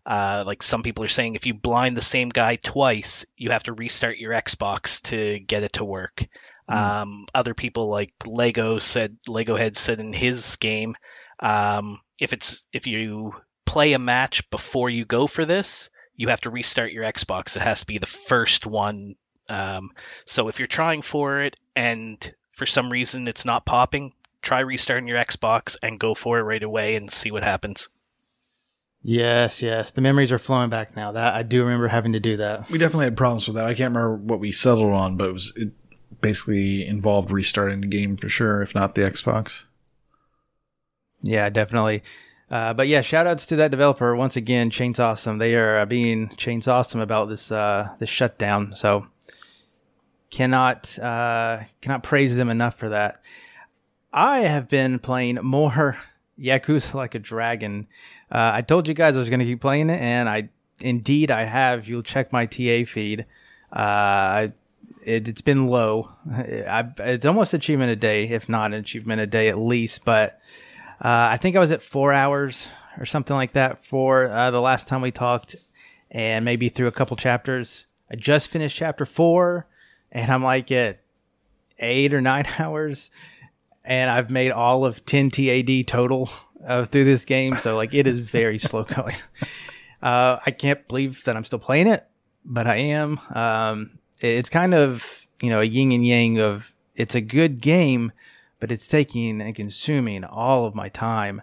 uh, 0.07 0.45
like 0.47 0.63
some 0.63 0.83
people 0.83 1.03
are 1.03 1.09
saying, 1.09 1.35
if 1.35 1.47
you 1.47 1.55
blind 1.55 1.97
the 1.97 2.03
same 2.03 2.29
guy 2.29 2.57
twice, 2.57 3.25
you 3.37 3.51
have 3.51 3.65
to 3.65 3.73
restart 3.73 4.19
your 4.19 4.33
Xbox 4.33 5.03
to 5.05 5.41
get 5.41 5.63
it 5.63 5.75
to 5.75 5.85
work. 5.85 6.27
Hmm. 6.69 6.77
Um, 6.77 7.27
other 7.35 7.55
people 7.55 7.89
like 7.89 8.13
Lego 8.27 8.79
said, 8.79 9.17
Lego 9.27 9.57
Head 9.57 9.77
said 9.77 9.99
in 9.99 10.13
his 10.13 10.57
game, 10.57 10.95
um, 11.41 12.01
if 12.21 12.33
it's 12.33 12.67
if 12.73 12.87
you 12.87 13.35
play 13.65 13.95
a 13.95 13.99
match 13.99 14.49
before 14.51 14.91
you 14.91 15.05
go 15.05 15.27
for 15.27 15.45
this, 15.45 15.91
you 16.15 16.29
have 16.29 16.43
to 16.43 16.51
restart 16.51 16.93
your 16.93 17.05
Xbox. 17.05 17.57
It 17.57 17.63
has 17.63 17.81
to 17.81 17.87
be 17.87 17.99
the 17.99 18.07
first 18.07 18.67
one. 18.67 19.15
Um, 19.49 19.91
so 20.25 20.49
if 20.49 20.59
you're 20.59 20.69
trying 20.69 21.03
for 21.03 21.43
it 21.43 21.57
and 21.75 22.35
for 22.53 22.67
some 22.67 22.91
reason 22.91 23.29
it's 23.29 23.45
not 23.45 23.65
popping, 23.65 24.13
try 24.41 24.61
restarting 24.61 25.09
your 25.09 25.19
Xbox 25.19 25.77
and 25.83 25.99
go 25.99 26.15
for 26.15 26.39
it 26.39 26.45
right 26.45 26.63
away 26.63 26.97
and 26.97 27.11
see 27.11 27.31
what 27.31 27.45
happens. 27.45 27.89
Yes, 29.03 29.63
yes. 29.63 29.91
The 29.91 30.01
memories 30.01 30.31
are 30.31 30.39
flowing 30.39 30.71
back 30.71 30.95
now. 30.95 31.13
That 31.13 31.35
I 31.35 31.43
do 31.43 31.65
remember 31.65 31.89
having 31.89 32.13
to 32.13 32.21
do 32.21 32.37
that. 32.37 32.71
We 32.71 32.79
definitely 32.79 33.07
had 33.07 33.17
problems 33.17 33.47
with 33.47 33.57
that. 33.57 33.67
I 33.67 33.75
can't 33.75 33.95
remember 33.95 34.15
what 34.15 34.39
we 34.39 34.53
settled 34.53 34.93
on, 34.93 35.17
but 35.17 35.29
it 35.29 35.33
was 35.33 35.53
it 35.57 35.71
basically 36.21 36.87
involved 36.87 37.31
restarting 37.31 37.81
the 37.81 37.89
game 37.89 38.17
for 38.17 38.29
sure, 38.29 38.63
if 38.63 38.75
not 38.75 38.95
the 38.95 39.03
Xbox. 39.03 39.65
Yeah, 41.25 41.49
definitely. 41.51 42.03
Uh, 42.49 42.75
but 42.75 42.87
yeah, 42.87 43.01
shout 43.01 43.27
outs 43.27 43.47
to 43.47 43.57
that 43.57 43.71
developer 43.71 44.15
once 44.15 44.37
again, 44.37 44.71
Chainsawesome. 44.71 45.39
They 45.39 45.57
are 45.57 45.79
uh, 45.79 45.87
being 45.87 46.29
Chainsawesome 46.37 47.01
about 47.01 47.29
this 47.29 47.51
uh, 47.51 47.89
this 47.99 48.11
shutdown. 48.11 48.75
So 48.77 49.07
cannot 50.33 50.99
uh, 50.99 51.61
cannot 51.81 52.03
praise 52.03 52.35
them 52.35 52.49
enough 52.49 52.77
for 52.77 52.89
that. 52.89 53.23
I 54.13 54.41
have 54.41 54.69
been 54.69 54.99
playing 54.99 55.37
more 55.43 55.97
Yakuza 56.41 56.95
Like 56.95 57.15
a 57.15 57.21
Dragon. 57.21 57.87
Uh, 58.31 58.51
I 58.55 58.63
told 58.63 58.89
you 58.89 58.95
guys 58.95 59.15
I 59.15 59.21
was 59.21 59.29
going 59.29 59.41
to 59.41 59.47
keep 59.47 59.61
playing 59.61 59.91
it, 59.91 60.01
and 60.01 60.29
I 60.29 60.49
indeed 60.81 61.31
I 61.31 61.45
have. 61.45 61.87
You'll 61.87 62.03
check 62.03 62.33
my 62.33 62.47
TA 62.47 62.85
feed. 62.85 63.27
Uh, 63.73 64.49
it, 65.05 65.29
it's 65.29 65.43
been 65.43 65.69
low. 65.69 66.11
I, 66.31 66.91
it's 66.99 67.27
almost 67.27 67.55
achievement 67.55 67.91
a 67.91 67.97
day, 67.97 68.29
if 68.29 68.49
not 68.49 68.73
an 68.73 68.81
achievement 68.81 69.21
a 69.21 69.27
day 69.27 69.49
at 69.49 69.59
least. 69.59 70.05
But 70.05 70.41
uh, 71.05 71.29
I 71.31 71.37
think 71.37 71.57
I 71.57 71.61
was 71.61 71.71
at 71.71 71.83
four 71.83 72.13
hours 72.13 72.69
or 72.99 73.07
something 73.07 73.37
like 73.37 73.53
that 73.53 73.85
for 73.85 74.29
uh, 74.29 74.51
the 74.51 74.61
last 74.61 74.89
time 74.89 75.03
we 75.03 75.11
talked, 75.11 75.57
and 76.11 76.45
maybe 76.45 76.71
through 76.71 76.89
a 76.89 76.93
couple 76.93 77.17
chapters. 77.17 77.87
I 78.11 78.17
just 78.17 78.49
finished 78.49 78.77
chapter 78.77 79.07
four, 79.07 79.67
and 80.13 80.31
I'm 80.31 80.45
like 80.45 80.71
at 80.71 81.01
eight 81.79 82.15
or 82.15 82.21
nine 82.21 82.47
hours, 82.59 83.11
and 83.85 84.11
I've 84.11 84.31
made 84.31 84.53
all 84.53 84.85
of 84.85 85.05
10 85.05 85.31
TAD 85.31 85.87
total 85.89 86.31
uh, 86.65 86.85
through 86.85 87.05
this 87.05 87.25
game. 87.25 87.57
So 87.59 87.75
like 87.77 87.93
it 87.95 88.07
is 88.07 88.21
very 88.21 88.59
slow 88.59 88.85
going. 88.85 89.17
Uh, 90.01 90.39
I 90.45 90.51
can't 90.51 90.87
believe 90.87 91.25
that 91.25 91.37
I'm 91.37 91.45
still 91.45 91.59
playing 91.59 91.89
it, 91.89 92.07
but 92.45 92.67
I 92.67 92.77
am. 92.77 93.19
Um, 93.35 93.99
it's 94.21 94.51
kind 94.51 94.75
of 94.75 95.27
you 95.41 95.51
know 95.51 95.61
a 95.61 95.65
yin 95.65 95.93
and 95.93 96.07
yang 96.07 96.39
of 96.39 96.73
it's 96.95 97.15
a 97.15 97.21
good 97.21 97.61
game, 97.61 98.13
but 98.61 98.71
it's 98.71 98.87
taking 98.87 99.41
and 99.41 99.55
consuming 99.55 100.25
all 100.25 100.65
of 100.65 100.75
my 100.75 100.89
time. 100.89 101.43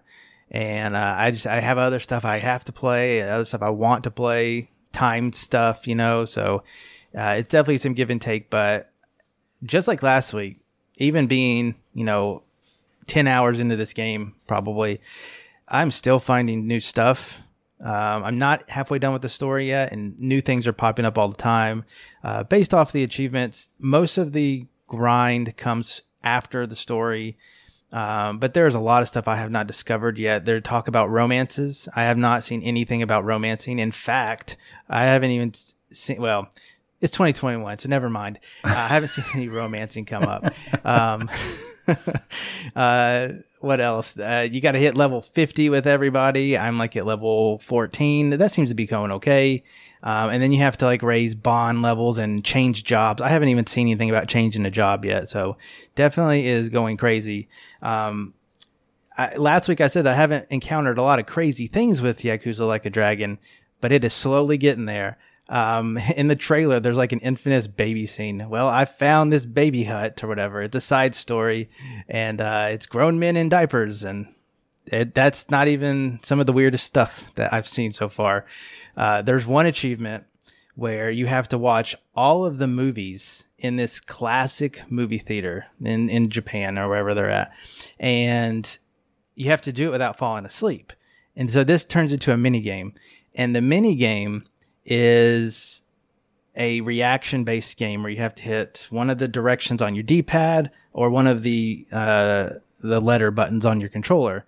And 0.51 0.95
uh, 0.95 1.15
I 1.17 1.31
just 1.31 1.47
I 1.47 1.59
have 1.59 1.77
other 1.77 1.99
stuff 1.99 2.25
I 2.25 2.39
have 2.39 2.65
to 2.65 2.71
play, 2.71 3.21
other 3.21 3.45
stuff 3.45 3.61
I 3.61 3.69
want 3.69 4.03
to 4.05 4.11
play, 4.11 4.71
timed 4.91 5.35
stuff, 5.35 5.88
you 5.88 5.95
know. 5.95 6.25
So 6.25 6.63
uh, 7.17 7.35
it's 7.37 7.49
definitely 7.49 7.77
some 7.77 7.93
give 7.93 8.09
and 8.09 8.21
take. 8.21 8.49
But 8.49 8.91
just 9.63 9.87
like 9.87 10.03
last 10.03 10.33
week, 10.33 10.59
even 10.97 11.27
being 11.27 11.75
you 11.93 12.03
know 12.03 12.43
ten 13.07 13.27
hours 13.27 13.59
into 13.59 13.75
this 13.75 13.93
game, 13.93 14.35
probably, 14.47 15.01
I'm 15.67 15.91
still 15.91 16.19
finding 16.19 16.67
new 16.67 16.79
stuff. 16.79 17.39
Um, 17.81 18.23
I'm 18.25 18.37
not 18.37 18.69
halfway 18.69 18.99
done 18.99 19.13
with 19.13 19.21
the 19.21 19.29
story 19.29 19.67
yet, 19.67 19.91
and 19.91 20.19
new 20.19 20.41
things 20.41 20.67
are 20.67 20.73
popping 20.73 21.05
up 21.05 21.17
all 21.17 21.29
the 21.29 21.37
time. 21.37 21.85
Uh, 22.23 22.43
based 22.43 22.73
off 22.73 22.91
the 22.91 23.03
achievements, 23.03 23.69
most 23.79 24.17
of 24.17 24.33
the 24.33 24.65
grind 24.87 25.55
comes 25.55 26.01
after 26.23 26.67
the 26.67 26.75
story. 26.75 27.37
Um, 27.91 28.37
but 28.37 28.53
there's 28.53 28.75
a 28.75 28.79
lot 28.79 29.01
of 29.01 29.07
stuff 29.07 29.27
I 29.27 29.37
have 29.37 29.49
not 29.49 29.65
discovered 29.65 30.17
yet. 30.17 30.45
They 30.45 30.59
talk 30.59 30.87
about 30.87 31.09
romances. 31.09 31.87
I 31.95 32.03
have 32.03 32.17
not 32.17 32.43
seen 32.43 32.61
anything 32.61 33.01
about 33.01 33.25
romancing. 33.25 33.79
In 33.79 33.91
fact, 33.91 34.57
I 34.87 35.05
haven't 35.05 35.31
even 35.31 35.53
seen, 35.91 36.21
well, 36.21 36.49
it's 37.01 37.12
2021, 37.12 37.79
so 37.79 37.89
never 37.89 38.10
mind. 38.10 38.39
Uh, 38.63 38.70
I 38.70 38.88
haven't 38.88 39.10
seen 39.10 39.25
any 39.34 39.48
romancing 39.48 40.06
come 40.06 40.24
up. 40.24 40.46
Um, 40.86 41.29
uh, 42.75 43.29
what 43.60 43.82
else? 43.82 44.18
Uh, 44.18 44.48
you 44.50 44.62
got 44.62 44.74
to 44.74 44.79
hit 44.79 44.96
level 44.96 45.22
50 45.22 45.70
with 45.70 45.88
everybody. 45.88 46.58
I'm 46.58 46.77
like 46.77 46.96
at 46.96 47.06
level 47.06 47.60
14. 47.60 48.29
That 48.32 48.51
seems 48.51 48.70
to 48.70 48.75
be 48.75 48.86
going 48.86 49.12
okay. 49.12 49.63
Um, 50.01 50.29
and 50.29 50.41
then 50.41 50.53
you 50.53 50.60
have 50.62 50.77
to 50.77 50.86
like 50.86 51.01
raise 51.01 51.36
bond 51.36 51.82
levels 51.82 52.18
and 52.18 52.44
change 52.44 52.84
jobs. 52.86 53.22
I 53.22 53.29
haven't 53.29 53.50
even 53.50 53.68
seen 53.68 53.88
anything 53.88 54.10
about 54.10 54.27
changing 54.27 54.65
a 54.65 54.72
job 54.72 55.03
yet. 55.03 55.29
So 55.29 55.58
definitely 55.96 56.48
is 56.48 56.70
going 56.70 56.96
crazy. 56.98 57.50
Um, 57.82 58.34
I, 59.18 59.36
last 59.36 59.68
week 59.68 59.82
I 59.82 59.88
said 59.88 60.08
I 60.08 60.13
haven't 60.13 60.48
encountered 60.50 60.98
a 60.98 61.03
lot 61.03 61.20
of 61.20 61.25
crazy 61.25 61.68
things 61.68 62.01
with 62.01 62.20
Yakuza 62.20 62.65
Like 62.65 62.86
a 62.86 62.89
Dragon, 62.89 63.39
but 63.82 63.91
it 63.91 64.06
is 64.06 64.13
slowly 64.13 64.58
getting 64.58 64.86
there. 64.86 65.18
Um, 65.50 65.98
in 66.15 66.27
the 66.27 66.36
trailer, 66.36 66.79
there's 66.79 66.98
like 66.98 67.12
an 67.12 67.20
infamous 67.20 67.68
baby 67.68 68.08
scene. 68.08 68.48
Well, 68.50 68.68
I 68.68 68.86
found 68.86 69.34
this 69.34 69.46
baby 69.46 69.84
hut 69.84 70.24
or 70.24 70.27
whatever. 70.27 70.62
It's 70.62 70.75
a 70.75 70.82
side 70.82 71.15
story, 71.15 71.70
and 72.08 72.39
uh, 72.39 72.68
it's 72.70 72.86
grown 72.86 73.20
men 73.20 73.36
in 73.36 73.50
diapers, 73.50 74.03
and 74.03 74.34
it, 74.86 75.13
that's 75.13 75.50
not 75.50 75.68
even 75.68 76.20
some 76.24 76.39
of 76.39 76.46
the 76.46 76.53
weirdest 76.53 76.86
stuff 76.86 77.25
that 77.36 77.51
I've 77.51 77.68
seen 77.68 77.91
so 77.91 78.08
far. 78.10 78.46
Uh, 78.96 79.22
there's 79.22 79.46
one 79.46 79.65
achievement 79.65 80.25
where 80.75 81.12
you 81.12 81.25
have 81.25 81.50
to 81.50 81.58
watch 81.58 81.96
all 82.15 82.46
of 82.46 82.58
the 82.58 82.68
movies 82.68 83.44
in 83.58 83.75
this 83.75 84.00
classic 84.00 84.82
movie 84.89 85.18
theater 85.18 85.65
in, 85.84 86.10
in 86.10 86.29
Japan 86.29 86.77
or 86.77 86.88
wherever 86.88 87.13
they're 87.13 87.29
at. 87.29 87.51
And 88.00 88.77
you 89.36 89.50
have 89.50 89.62
to 89.62 89.74
do 89.74 89.89
it 89.89 89.91
without 89.91 90.18
falling 90.18 90.46
asleep. 90.46 90.94
And 91.36 91.51
so 91.51 91.63
this 91.63 91.86
turns 91.86 92.13
into 92.13 92.32
a 92.32 92.38
mini 92.38 92.62
game. 92.62 92.94
And 93.36 93.53
the 93.53 93.62
mini 93.62 93.96
game 93.96 94.46
is 94.86 95.81
a 96.55 96.81
reaction 96.81 97.43
based 97.43 97.77
game 97.77 98.03
where 98.03 98.12
you 98.12 98.17
have 98.17 98.36
to 98.36 98.43
hit 98.43 98.88
one 98.89 99.09
of 99.09 99.17
the 99.17 99.27
directions 99.27 99.81
on 99.81 99.95
your 99.95 100.03
D 100.03 100.21
pad 100.21 100.71
or 100.93 101.09
one 101.09 101.27
of 101.27 101.43
the 101.43 101.88
uh, 101.91 102.50
the 102.81 103.00
letter 103.00 103.31
buttons 103.31 103.65
on 103.65 103.79
your 103.79 103.89
controller. 103.89 104.45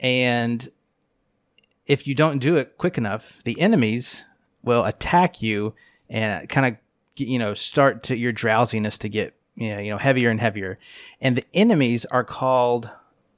And 0.00 0.68
if 1.86 2.06
you 2.06 2.14
don't 2.14 2.38
do 2.38 2.56
it 2.56 2.76
quick 2.78 2.98
enough, 2.98 3.40
the 3.44 3.60
enemies 3.60 4.22
will 4.62 4.84
attack 4.84 5.42
you 5.42 5.74
and 6.08 6.48
kind 6.48 6.66
of 6.66 6.76
you 7.16 7.38
know 7.38 7.54
start 7.54 8.02
to 8.04 8.16
your 8.16 8.32
drowsiness 8.32 8.98
to 8.98 9.08
get 9.08 9.34
you 9.54 9.74
know, 9.74 9.80
you 9.80 9.90
know 9.90 9.98
heavier 9.98 10.30
and 10.30 10.40
heavier. 10.40 10.78
And 11.20 11.36
the 11.36 11.44
enemies 11.54 12.04
are 12.06 12.24
called 12.24 12.90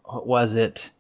what 0.05 0.27
was 0.27 0.55
it? 0.55 0.91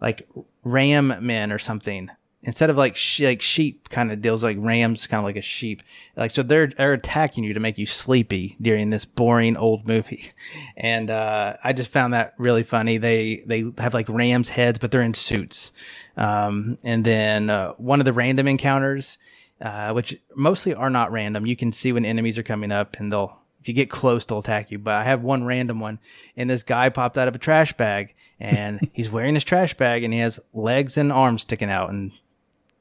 Like 0.00 0.28
ram 0.64 1.14
men 1.20 1.52
or 1.52 1.58
something 1.58 2.10
instead 2.42 2.70
of 2.70 2.76
like 2.76 2.96
like 3.20 3.42
sheep 3.42 3.88
kind 3.90 4.10
of 4.10 4.22
deals 4.22 4.42
like 4.42 4.56
rams 4.58 5.06
kind 5.06 5.18
of 5.18 5.24
like 5.24 5.36
a 5.36 5.42
sheep. 5.42 5.82
Like 6.16 6.30
so 6.30 6.42
they're 6.42 6.68
they're 6.68 6.92
attacking 6.92 7.44
you 7.44 7.54
to 7.54 7.60
make 7.60 7.78
you 7.78 7.86
sleepy 7.86 8.56
during 8.60 8.90
this 8.90 9.04
boring 9.04 9.56
old 9.56 9.86
movie. 9.86 10.32
And 10.76 11.10
uh, 11.10 11.56
i 11.62 11.74
just 11.74 11.92
found 11.92 12.14
that 12.14 12.34
really 12.38 12.62
funny. 12.62 12.96
They 12.96 13.42
they 13.46 13.70
have 13.78 13.92
like 13.92 14.08
rams 14.08 14.50
heads 14.50 14.78
but 14.78 14.90
they're 14.90 15.02
in 15.02 15.14
suits. 15.14 15.72
Um, 16.16 16.78
and 16.82 17.04
then 17.04 17.50
uh, 17.50 17.72
one 17.72 18.00
of 18.00 18.04
the 18.06 18.12
random 18.12 18.48
encounters 18.48 19.18
uh, 19.60 19.92
which 19.92 20.18
mostly 20.34 20.74
are 20.74 20.90
not 20.90 21.12
random. 21.12 21.46
You 21.46 21.56
can 21.56 21.72
see 21.72 21.92
when 21.92 22.06
enemies 22.06 22.38
are 22.38 22.42
coming 22.42 22.72
up 22.72 22.96
and 22.98 23.12
they'll 23.12 23.38
if 23.60 23.68
you 23.68 23.74
get 23.74 23.90
close, 23.90 24.24
they'll 24.24 24.38
attack 24.38 24.70
you. 24.70 24.78
But 24.78 24.94
I 24.94 25.04
have 25.04 25.22
one 25.22 25.44
random 25.44 25.80
one, 25.80 25.98
and 26.34 26.48
this 26.48 26.62
guy 26.62 26.88
popped 26.88 27.18
out 27.18 27.28
of 27.28 27.34
a 27.34 27.38
trash 27.38 27.76
bag, 27.76 28.14
and 28.38 28.80
he's 28.94 29.10
wearing 29.10 29.34
his 29.34 29.44
trash 29.44 29.74
bag, 29.74 30.02
and 30.02 30.14
he 30.14 30.20
has 30.20 30.40
legs 30.54 30.96
and 30.96 31.12
arms 31.12 31.42
sticking 31.42 31.68
out, 31.68 31.90
and 31.90 32.12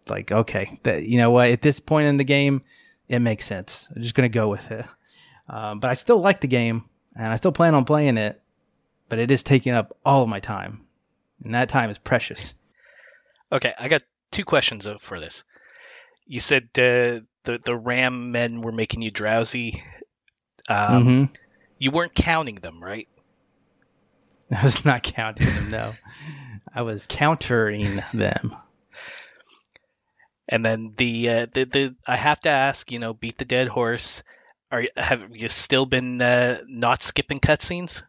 like, 0.10 0.32
okay, 0.32 0.80
that 0.84 1.08
you 1.08 1.18
know 1.18 1.32
what? 1.32 1.50
At 1.50 1.62
this 1.62 1.80
point 1.80 2.08
in 2.08 2.18
the 2.18 2.24
game, 2.24 2.62
it 3.08 3.20
makes 3.20 3.46
sense. 3.46 3.88
I'm 3.96 4.02
just 4.02 4.16
gonna 4.16 4.30
go 4.30 4.50
with 4.50 4.72
it. 4.72 4.86
Um, 5.48 5.80
but 5.80 5.90
I 5.90 5.96
still 5.96 6.20
like 6.22 6.42
the 6.42 6.48
game, 6.48 6.86
and 7.16 7.28
I 7.28 7.36
still 7.36 7.52
plan 7.52 7.76
on 7.76 7.86
playing 7.86 8.18
it. 8.18 8.42
But 9.08 9.20
it 9.20 9.32
is 9.32 9.42
taking 9.42 9.74
up 9.74 9.98
all 10.06 10.22
of 10.22 10.30
my 10.30 10.40
time, 10.40 10.86
and 11.44 11.56
that 11.56 11.70
time 11.70 11.90
is 11.90 11.98
precious. 11.98 12.54
Okay, 13.52 13.74
I 13.80 13.88
got 13.88 14.04
two 14.32 14.46
questions 14.46 14.88
for 15.00 15.20
this. 15.20 15.44
You 16.28 16.40
said 16.40 16.66
uh, 16.76 17.26
the 17.44 17.60
the 17.64 17.76
ram 17.76 18.32
men 18.32 18.62
were 18.62 18.72
making 18.72 19.02
you 19.02 19.10
drowsy. 19.10 19.84
Um, 20.68 21.04
mm-hmm. 21.04 21.34
You 21.80 21.92
weren't 21.92 22.14
counting 22.14 22.56
them, 22.56 22.84
right? 22.84 23.08
I 24.52 24.64
was 24.64 24.86
not 24.86 25.04
counting 25.04 25.48
them. 25.48 25.72
No, 25.72 25.94
I 26.74 26.84
was 26.84 27.06
countering 27.08 28.04
them. 28.14 28.56
And 30.50 30.66
then 30.66 30.94
the, 30.98 31.30
uh, 31.30 31.48
the 31.54 31.64
the 31.66 31.96
I 32.08 32.16
have 32.16 32.40
to 32.42 32.50
ask, 32.50 32.92
you 32.92 32.98
know, 32.98 33.14
beat 33.14 33.38
the 33.38 33.46
dead 33.46 33.68
horse. 33.68 34.24
Are 34.72 34.84
have 34.98 35.30
you 35.36 35.48
still 35.48 35.86
been 35.86 36.20
uh, 36.22 36.62
not 36.68 37.04
skipping 37.04 37.40
cutscenes? 37.40 38.04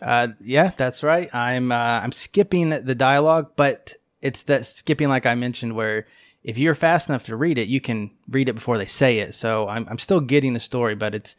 Uh, 0.00 0.28
yeah, 0.44 0.72
that's 0.76 1.02
right. 1.02 1.34
I'm 1.34 1.72
uh, 1.72 2.00
I'm 2.02 2.12
skipping 2.12 2.70
the 2.70 2.94
dialogue, 2.94 3.52
but 3.56 3.94
it's 4.20 4.42
that 4.44 4.66
skipping 4.66 5.08
like 5.08 5.26
I 5.26 5.34
mentioned, 5.34 5.74
where 5.74 6.06
if 6.42 6.58
you're 6.58 6.74
fast 6.74 7.08
enough 7.08 7.24
to 7.24 7.36
read 7.36 7.56
it, 7.56 7.68
you 7.68 7.80
can 7.80 8.10
read 8.28 8.48
it 8.48 8.54
before 8.54 8.78
they 8.78 8.86
say 8.86 9.18
it. 9.18 9.34
So 9.34 9.68
I'm 9.68 9.86
I'm 9.88 9.98
still 9.98 10.20
getting 10.20 10.52
the 10.52 10.60
story, 10.60 10.94
but 10.94 11.14
it's 11.14 11.34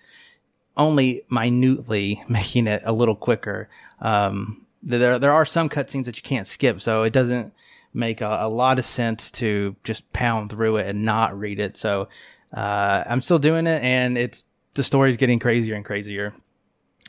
only 0.75 1.23
minutely 1.29 2.23
making 2.29 2.67
it 2.67 2.81
a 2.85 2.93
little 2.93 3.15
quicker. 3.15 3.69
Um, 3.99 4.65
there 4.81 5.19
there 5.19 5.33
are 5.33 5.45
some 5.45 5.69
cutscenes 5.69 6.05
that 6.05 6.17
you 6.17 6.23
can't 6.23 6.47
skip, 6.47 6.81
so 6.81 7.03
it 7.03 7.13
doesn't 7.13 7.53
make 7.93 8.21
a, 8.21 8.39
a, 8.41 8.49
lot 8.49 8.79
of 8.79 8.85
sense 8.85 9.29
to 9.31 9.75
just 9.83 10.11
pound 10.13 10.49
through 10.49 10.77
it 10.77 10.87
and 10.87 11.03
not 11.03 11.37
read 11.37 11.59
it. 11.59 11.77
So 11.77 12.07
uh, 12.55 13.03
I'm 13.05 13.21
still 13.21 13.39
doing 13.39 13.67
it, 13.67 13.81
and 13.83 14.17
it's 14.17 14.43
the 14.73 14.83
story's 14.83 15.17
getting 15.17 15.39
crazier 15.39 15.75
and 15.75 15.85
crazier. 15.85 16.33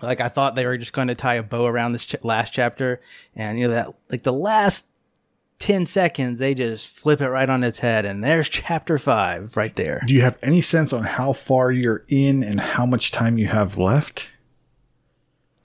Like 0.02 0.20
I 0.20 0.28
thought 0.28 0.54
they 0.54 0.66
were 0.66 0.76
just 0.76 0.92
going 0.92 1.08
to 1.08 1.14
tie 1.14 1.34
a 1.34 1.42
bow 1.42 1.66
around 1.66 1.92
this 1.92 2.04
ch- 2.04 2.16
last 2.22 2.52
chapter, 2.52 3.00
and 3.34 3.58
you 3.58 3.68
know 3.68 3.74
that 3.74 3.94
like 4.10 4.22
the 4.22 4.32
last 4.32 4.86
10 5.60 5.86
seconds, 5.86 6.40
they 6.40 6.54
just 6.54 6.86
flip 6.88 7.20
it 7.20 7.28
right 7.28 7.48
on 7.48 7.62
its 7.62 7.78
head, 7.78 8.04
and 8.04 8.22
there's 8.22 8.48
chapter 8.48 8.98
five 8.98 9.56
right 9.56 9.74
there. 9.76 10.02
Do 10.06 10.14
you 10.14 10.22
have 10.22 10.36
any 10.42 10.60
sense 10.60 10.92
on 10.92 11.04
how 11.04 11.32
far 11.32 11.70
you're 11.70 12.04
in 12.08 12.42
and 12.42 12.60
how 12.60 12.84
much 12.84 13.12
time 13.12 13.38
you 13.38 13.46
have 13.46 13.78
left? 13.78 14.28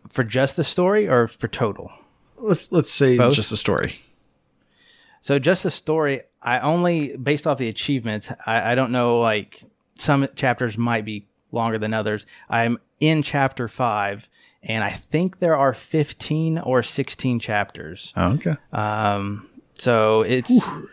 For 0.07 0.23
just 0.23 0.55
the 0.55 0.63
story 0.63 1.07
or 1.07 1.27
for 1.27 1.47
total? 1.47 1.91
Let's 2.37 2.71
let's 2.71 2.91
say 2.91 3.17
Both? 3.17 3.35
just 3.35 3.49
the 3.49 3.57
story. 3.57 3.99
So 5.21 5.39
just 5.39 5.63
the 5.63 5.71
story, 5.71 6.21
I 6.41 6.59
only 6.59 7.15
based 7.17 7.45
off 7.45 7.57
the 7.57 7.67
achievements. 7.67 8.29
I, 8.45 8.71
I 8.71 8.75
don't 8.75 8.91
know 8.91 9.19
like 9.19 9.63
some 9.97 10.27
chapters 10.35 10.77
might 10.77 11.05
be 11.05 11.27
longer 11.51 11.77
than 11.77 11.93
others. 11.93 12.25
I'm 12.49 12.79
in 12.99 13.23
chapter 13.23 13.67
five, 13.67 14.27
and 14.63 14.83
I 14.83 14.91
think 14.91 15.39
there 15.39 15.55
are 15.55 15.73
15 15.73 16.59
or 16.59 16.83
16 16.83 17.39
chapters. 17.39 18.13
Oh, 18.15 18.33
okay. 18.33 18.55
Um, 18.71 19.49
so 19.75 20.21
it's 20.21 20.51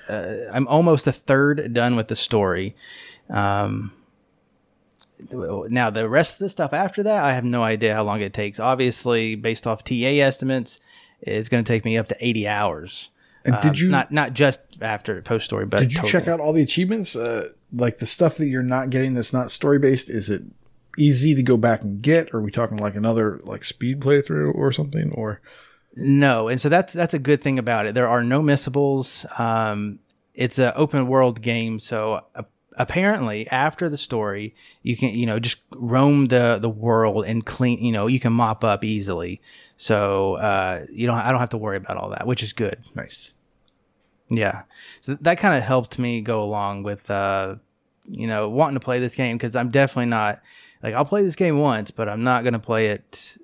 uh, 0.08 0.48
I'm 0.52 0.68
almost 0.68 1.06
a 1.06 1.12
third 1.12 1.72
done 1.72 1.96
with 1.96 2.08
the 2.08 2.16
story. 2.16 2.76
Um, 3.28 3.92
now 5.30 5.90
the 5.90 6.08
rest 6.08 6.34
of 6.34 6.38
the 6.40 6.48
stuff 6.48 6.72
after 6.72 7.02
that, 7.02 7.24
I 7.24 7.34
have 7.34 7.44
no 7.44 7.62
idea 7.62 7.94
how 7.94 8.04
long 8.04 8.20
it 8.20 8.32
takes. 8.32 8.60
Obviously, 8.60 9.34
based 9.34 9.66
off 9.66 9.82
TA 9.82 9.94
estimates, 9.94 10.78
it's 11.20 11.48
going 11.48 11.64
to 11.64 11.68
take 11.68 11.84
me 11.84 11.96
up 11.96 12.08
to 12.08 12.16
80 12.20 12.46
hours. 12.46 13.10
And 13.46 13.60
did 13.60 13.70
um, 13.70 13.76
you 13.76 13.88
not 13.90 14.12
not 14.12 14.32
just 14.32 14.60
after 14.80 15.22
post 15.22 15.44
story, 15.44 15.66
but 15.66 15.78
did 15.78 15.92
you 15.92 16.00
totally. 16.00 16.12
check 16.12 16.28
out 16.28 16.40
all 16.40 16.52
the 16.52 16.62
achievements? 16.62 17.16
Uh, 17.16 17.52
like 17.72 17.98
the 17.98 18.06
stuff 18.06 18.36
that 18.36 18.48
you're 18.48 18.62
not 18.62 18.90
getting 18.90 19.14
that's 19.14 19.32
not 19.32 19.50
story 19.50 19.78
based. 19.78 20.10
Is 20.10 20.30
it 20.30 20.42
easy 20.98 21.34
to 21.34 21.42
go 21.42 21.56
back 21.56 21.82
and 21.82 22.02
get? 22.02 22.32
Or 22.32 22.38
are 22.38 22.42
we 22.42 22.50
talking 22.50 22.78
like 22.78 22.94
another 22.94 23.40
like 23.44 23.64
speed 23.64 24.00
playthrough 24.00 24.54
or 24.54 24.72
something? 24.72 25.12
Or 25.12 25.40
no, 25.94 26.48
and 26.48 26.60
so 26.60 26.68
that's 26.68 26.92
that's 26.92 27.14
a 27.14 27.18
good 27.18 27.42
thing 27.42 27.58
about 27.58 27.86
it. 27.86 27.94
There 27.94 28.08
are 28.08 28.22
no 28.22 28.42
missables. 28.42 29.24
Um, 29.38 29.98
it's 30.34 30.58
an 30.58 30.72
open 30.76 31.06
world 31.06 31.40
game, 31.40 31.80
so 31.80 32.20
uh, 32.34 32.42
apparently 32.76 33.48
after 33.48 33.88
the 33.88 33.98
story, 33.98 34.54
you 34.82 34.96
can 34.96 35.10
you 35.10 35.26
know 35.26 35.38
just 35.38 35.58
roam 35.70 36.26
the 36.26 36.58
the 36.60 36.68
world 36.68 37.24
and 37.26 37.44
clean. 37.44 37.82
You 37.82 37.92
know, 37.92 38.06
you 38.06 38.20
can 38.20 38.32
mop 38.32 38.64
up 38.64 38.84
easily. 38.84 39.40
So 39.76 40.34
uh, 40.34 40.86
you 40.90 41.06
don't 41.06 41.16
I 41.16 41.30
don't 41.30 41.40
have 41.40 41.50
to 41.50 41.58
worry 41.58 41.76
about 41.76 41.96
all 41.96 42.10
that, 42.10 42.26
which 42.26 42.42
is 42.42 42.52
good. 42.52 42.84
Nice. 42.94 43.32
Yeah. 44.28 44.62
So 45.00 45.16
that 45.20 45.38
kind 45.38 45.56
of 45.56 45.62
helped 45.62 45.98
me 45.98 46.20
go 46.20 46.42
along 46.42 46.82
with, 46.82 47.10
uh, 47.10 47.56
you 48.08 48.26
know, 48.26 48.48
wanting 48.48 48.74
to 48.74 48.84
play 48.84 48.98
this 48.98 49.14
game 49.14 49.36
because 49.36 49.54
I'm 49.54 49.70
definitely 49.70 50.06
not 50.06 50.40
like 50.82 50.94
I'll 50.94 51.04
play 51.04 51.22
this 51.24 51.36
game 51.36 51.58
once, 51.58 51.90
but 51.90 52.08
I'm 52.08 52.22
not 52.22 52.42
going 52.42 52.52
to 52.52 52.58
play 52.58 52.86
it 52.86 53.34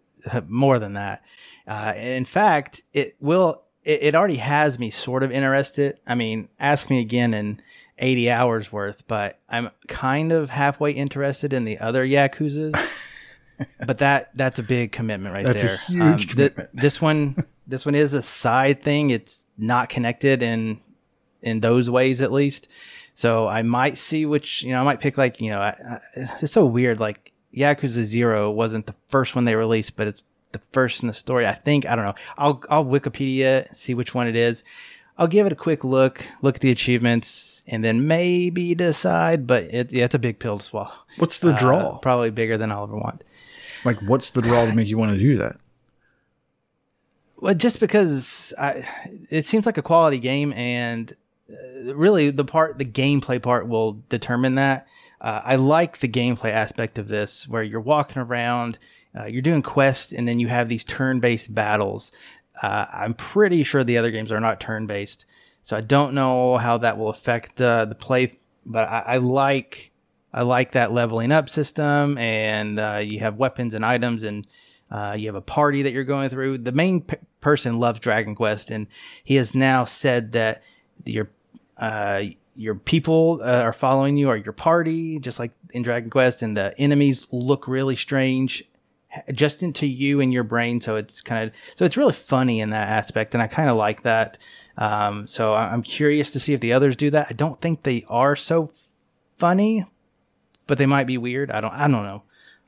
more 0.48 0.78
than 0.78 0.94
that. 0.94 1.22
Uh, 1.66 1.94
in 1.96 2.24
fact, 2.24 2.82
it 2.92 3.16
will. 3.20 3.62
It, 3.84 4.02
it 4.02 4.14
already 4.14 4.36
has 4.36 4.78
me 4.78 4.90
sort 4.90 5.22
of 5.22 5.32
interested. 5.32 5.98
I 6.06 6.14
mean, 6.14 6.48
ask 6.60 6.88
me 6.88 7.00
again 7.00 7.34
in 7.34 7.60
80 7.98 8.30
hours 8.30 8.72
worth, 8.72 9.06
but 9.06 9.40
I'm 9.48 9.70
kind 9.88 10.32
of 10.32 10.50
halfway 10.50 10.92
interested 10.92 11.52
in 11.52 11.64
the 11.64 11.78
other 11.78 12.06
Yakuza's. 12.06 12.74
but 13.86 13.98
that 13.98 14.30
that's 14.36 14.58
a 14.58 14.62
big 14.62 14.92
commitment 14.92 15.34
right 15.34 15.44
that's 15.44 15.62
there. 15.62 15.74
A 15.74 15.78
huge 15.78 16.00
um, 16.00 16.18
commitment. 16.18 16.72
Th- 16.72 16.82
this 16.82 17.00
one 17.00 17.36
this 17.66 17.84
one 17.84 17.94
is 17.94 18.12
a 18.12 18.22
side 18.22 18.82
thing. 18.82 19.10
It's 19.10 19.44
not 19.62 19.88
connected 19.88 20.42
in 20.42 20.80
in 21.40 21.60
those 21.60 21.88
ways 21.88 22.20
at 22.20 22.32
least. 22.32 22.68
So 23.14 23.46
I 23.46 23.62
might 23.62 23.98
see 23.98 24.26
which 24.26 24.62
you 24.62 24.72
know 24.72 24.80
I 24.80 24.84
might 24.84 25.00
pick 25.00 25.16
like 25.16 25.40
you 25.40 25.50
know 25.50 25.60
I, 25.60 25.68
I, 25.70 26.00
it's 26.42 26.52
so 26.52 26.64
weird 26.64 27.00
like 27.00 27.32
Yakuza 27.54 28.04
Zero 28.04 28.50
wasn't 28.50 28.86
the 28.86 28.94
first 29.08 29.34
one 29.34 29.44
they 29.44 29.54
released, 29.54 29.96
but 29.96 30.08
it's 30.08 30.22
the 30.52 30.60
first 30.72 31.02
in 31.02 31.08
the 31.08 31.14
story. 31.14 31.46
I 31.46 31.54
think 31.54 31.86
I 31.86 31.96
don't 31.96 32.04
know. 32.04 32.14
I'll 32.36 32.62
I'll 32.68 32.84
Wikipedia 32.84 33.74
see 33.74 33.94
which 33.94 34.14
one 34.14 34.26
it 34.26 34.36
is. 34.36 34.64
I'll 35.18 35.28
give 35.28 35.46
it 35.46 35.52
a 35.52 35.56
quick 35.56 35.84
look, 35.84 36.24
look 36.40 36.56
at 36.56 36.62
the 36.62 36.70
achievements, 36.70 37.62
and 37.66 37.84
then 37.84 38.06
maybe 38.06 38.74
decide. 38.74 39.46
But 39.46 39.64
it, 39.64 39.92
yeah, 39.92 40.06
it's 40.06 40.14
a 40.14 40.18
big 40.18 40.38
pill 40.38 40.58
to 40.58 40.64
swallow. 40.64 40.92
What's 41.18 41.38
the 41.38 41.52
draw? 41.52 41.78
Uh, 41.78 41.98
probably 41.98 42.30
bigger 42.30 42.56
than 42.56 42.72
I'll 42.72 42.84
ever 42.84 42.96
want. 42.96 43.22
Like, 43.84 44.00
what's 44.00 44.30
the 44.30 44.42
draw 44.42 44.64
to 44.64 44.74
make 44.74 44.88
you 44.88 44.96
want 44.96 45.12
to 45.12 45.18
do 45.18 45.36
that? 45.38 45.56
Well, 47.42 47.54
just 47.54 47.80
because 47.80 48.54
I, 48.56 48.88
it 49.28 49.46
seems 49.46 49.66
like 49.66 49.76
a 49.76 49.82
quality 49.82 50.20
game, 50.20 50.52
and 50.52 51.12
uh, 51.50 51.92
really 51.92 52.30
the 52.30 52.44
part, 52.44 52.78
the 52.78 52.84
gameplay 52.84 53.42
part 53.42 53.66
will 53.66 53.94
determine 54.08 54.54
that. 54.54 54.86
Uh, 55.20 55.40
I 55.42 55.56
like 55.56 55.98
the 55.98 56.08
gameplay 56.08 56.52
aspect 56.52 56.98
of 56.98 57.08
this, 57.08 57.48
where 57.48 57.64
you're 57.64 57.80
walking 57.80 58.22
around, 58.22 58.78
uh, 59.18 59.24
you're 59.24 59.42
doing 59.42 59.60
quests, 59.60 60.12
and 60.12 60.28
then 60.28 60.38
you 60.38 60.46
have 60.46 60.68
these 60.68 60.84
turn-based 60.84 61.52
battles. 61.52 62.12
Uh, 62.62 62.86
I'm 62.92 63.12
pretty 63.12 63.64
sure 63.64 63.82
the 63.82 63.98
other 63.98 64.12
games 64.12 64.30
are 64.30 64.38
not 64.38 64.60
turn-based, 64.60 65.24
so 65.64 65.76
I 65.76 65.80
don't 65.80 66.14
know 66.14 66.58
how 66.58 66.78
that 66.78 66.96
will 66.96 67.08
affect 67.08 67.56
the 67.56 67.86
the 67.88 67.96
play. 67.96 68.38
But 68.64 68.88
I, 68.88 69.02
I 69.04 69.16
like 69.16 69.90
I 70.32 70.42
like 70.42 70.72
that 70.72 70.92
leveling 70.92 71.32
up 71.32 71.48
system, 71.48 72.18
and 72.18 72.78
uh, 72.78 72.98
you 72.98 73.18
have 73.18 73.34
weapons 73.34 73.74
and 73.74 73.84
items, 73.84 74.22
and 74.22 74.46
uh, 74.92 75.16
you 75.18 75.26
have 75.26 75.34
a 75.34 75.40
party 75.40 75.82
that 75.82 75.92
you're 75.92 76.04
going 76.04 76.30
through. 76.30 76.58
The 76.58 76.70
main 76.70 77.00
p- 77.00 77.16
person 77.42 77.78
loves 77.78 78.00
Dragon 78.00 78.34
Quest, 78.34 78.70
and 78.70 78.86
he 79.22 79.34
has 79.34 79.54
now 79.54 79.84
said 79.84 80.32
that 80.32 80.62
your 81.04 81.28
uh, 81.76 82.22
your 82.56 82.74
people 82.74 83.40
uh, 83.42 83.62
are 83.62 83.72
following 83.72 84.16
you 84.16 84.28
or 84.28 84.36
your 84.36 84.52
party, 84.52 85.18
just 85.18 85.38
like 85.38 85.52
in 85.72 85.82
Dragon 85.82 86.08
Quest, 86.08 86.40
and 86.40 86.56
the 86.56 86.74
enemies 86.78 87.26
look 87.30 87.68
really 87.68 87.96
strange 87.96 88.64
just 89.32 89.62
into 89.62 89.86
you 89.86 90.20
and 90.20 90.32
your 90.32 90.44
brain. 90.44 90.80
So 90.80 90.96
it's 90.96 91.20
kind 91.20 91.44
of 91.44 91.54
so 91.76 91.84
it's 91.84 91.96
really 91.96 92.12
funny 92.12 92.60
in 92.60 92.70
that 92.70 92.88
aspect, 92.88 93.34
and 93.34 93.42
I 93.42 93.46
kind 93.46 93.68
of 93.68 93.76
like 93.76 94.02
that. 94.02 94.38
Um, 94.78 95.28
so 95.28 95.52
I'm 95.52 95.82
curious 95.82 96.30
to 96.30 96.40
see 96.40 96.54
if 96.54 96.60
the 96.60 96.72
others 96.72 96.96
do 96.96 97.10
that. 97.10 97.26
I 97.28 97.34
don't 97.34 97.60
think 97.60 97.82
they 97.82 98.06
are 98.08 98.36
so 98.36 98.70
funny, 99.38 99.84
but 100.66 100.78
they 100.78 100.86
might 100.86 101.06
be 101.06 101.18
weird. 101.18 101.50
I 101.50 101.60
don't 101.60 101.74
I 101.74 101.88
don't 101.88 102.04
know. 102.04 102.22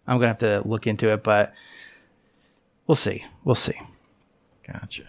I'm 0.06 0.18
gonna 0.18 0.28
have 0.28 0.38
to 0.38 0.62
look 0.68 0.86
into 0.86 1.12
it, 1.12 1.22
but 1.22 1.54
we'll 2.86 2.96
see. 2.96 3.24
We'll 3.44 3.54
see. 3.54 3.78
Gotcha. 4.66 5.04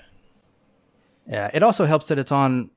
Yeah, 1.27 1.49
it 1.53 1.63
also 1.63 1.85
helps 1.85 2.07
that 2.07 2.19
it's 2.19 2.31
on 2.31 2.69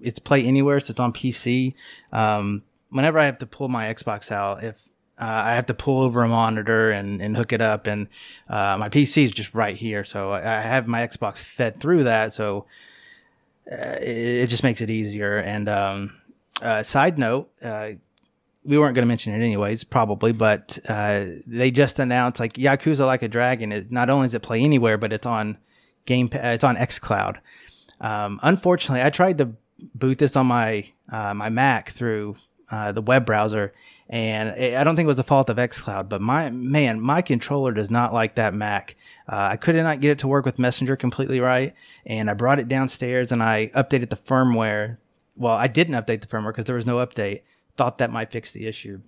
it's 0.00 0.18
play 0.18 0.44
anywhere, 0.44 0.80
so 0.80 0.90
it's 0.92 1.00
on 1.00 1.12
PC. 1.12 1.74
Um, 2.12 2.62
whenever 2.90 3.18
I 3.18 3.26
have 3.26 3.38
to 3.38 3.46
pull 3.46 3.68
my 3.68 3.92
Xbox 3.92 4.30
out, 4.30 4.62
if 4.62 4.76
uh, 5.20 5.24
I 5.24 5.54
have 5.54 5.66
to 5.66 5.74
pull 5.74 6.00
over 6.00 6.22
a 6.22 6.28
monitor 6.28 6.90
and, 6.90 7.20
and 7.20 7.36
hook 7.36 7.52
it 7.52 7.60
up, 7.60 7.86
and 7.86 8.08
uh, 8.48 8.76
my 8.78 8.88
PC 8.88 9.24
is 9.24 9.30
just 9.30 9.54
right 9.54 9.76
here, 9.76 10.04
so 10.04 10.32
I 10.32 10.40
have 10.40 10.86
my 10.86 11.06
Xbox 11.06 11.38
fed 11.38 11.80
through 11.80 12.04
that, 12.04 12.34
so 12.34 12.66
uh, 13.70 13.96
it, 14.00 14.16
it, 14.16 14.46
just 14.48 14.62
makes 14.62 14.80
it 14.80 14.90
easier. 14.90 15.38
And 15.38 15.68
um, 15.68 16.20
uh, 16.60 16.82
side 16.82 17.18
note, 17.18 17.50
uh, 17.62 17.90
we 18.64 18.78
weren't 18.78 18.94
going 18.94 19.02
to 19.02 19.08
mention 19.08 19.34
it 19.34 19.44
anyways, 19.44 19.84
probably, 19.84 20.32
but 20.32 20.78
uh, 20.88 21.26
they 21.46 21.70
just 21.70 21.98
announced 21.98 22.40
like 22.40 22.54
Yakuza 22.54 23.06
Like 23.06 23.22
a 23.22 23.28
Dragon. 23.28 23.72
It 23.72 23.92
not 23.92 24.10
only 24.10 24.26
does 24.26 24.34
it 24.34 24.42
play 24.42 24.62
anywhere, 24.62 24.98
but 24.98 25.12
it's 25.12 25.26
on 25.26 25.58
Game, 26.06 26.28
it's 26.32 26.64
on 26.64 26.76
XCloud. 26.76 27.38
Um, 28.00 28.40
unfortunately, 28.42 29.02
I 29.02 29.10
tried 29.10 29.38
to 29.38 29.52
boot 29.94 30.18
this 30.18 30.36
on 30.36 30.46
my 30.46 30.90
uh, 31.10 31.34
my 31.34 31.48
Mac 31.48 31.92
through 31.92 32.36
uh, 32.70 32.92
the 32.92 33.02
web 33.02 33.24
browser, 33.24 33.72
and 34.08 34.50
it, 34.58 34.76
I 34.76 34.84
don't 34.84 34.96
think 34.96 35.06
it 35.06 35.08
was 35.08 35.16
the 35.16 35.24
fault 35.24 35.48
of 35.50 35.56
XCloud, 35.56 36.08
but 36.08 36.20
my 36.20 36.50
man, 36.50 37.00
my 37.00 37.22
controller 37.22 37.72
does 37.72 37.90
not 37.90 38.12
like 38.12 38.34
that 38.34 38.54
Mac. 38.54 38.96
Uh, 39.30 39.48
I 39.52 39.56
could 39.56 39.74
not 39.76 40.00
get 40.00 40.10
it 40.10 40.18
to 40.20 40.28
work 40.28 40.44
with 40.44 40.58
Messenger 40.58 40.96
completely 40.96 41.40
right, 41.40 41.74
and 42.04 42.28
I 42.28 42.34
brought 42.34 42.58
it 42.58 42.68
downstairs 42.68 43.32
and 43.32 43.42
I 43.42 43.68
updated 43.68 44.10
the 44.10 44.16
firmware. 44.16 44.98
Well, 45.36 45.54
I 45.54 45.68
didn't 45.68 45.94
update 45.94 46.20
the 46.20 46.26
firmware 46.26 46.52
because 46.52 46.66
there 46.66 46.76
was 46.76 46.86
no 46.86 46.96
update. 46.96 47.42
Thought 47.76 47.98
that 47.98 48.12
might 48.12 48.30
fix 48.30 48.50
the 48.50 48.66
issue. 48.66 49.00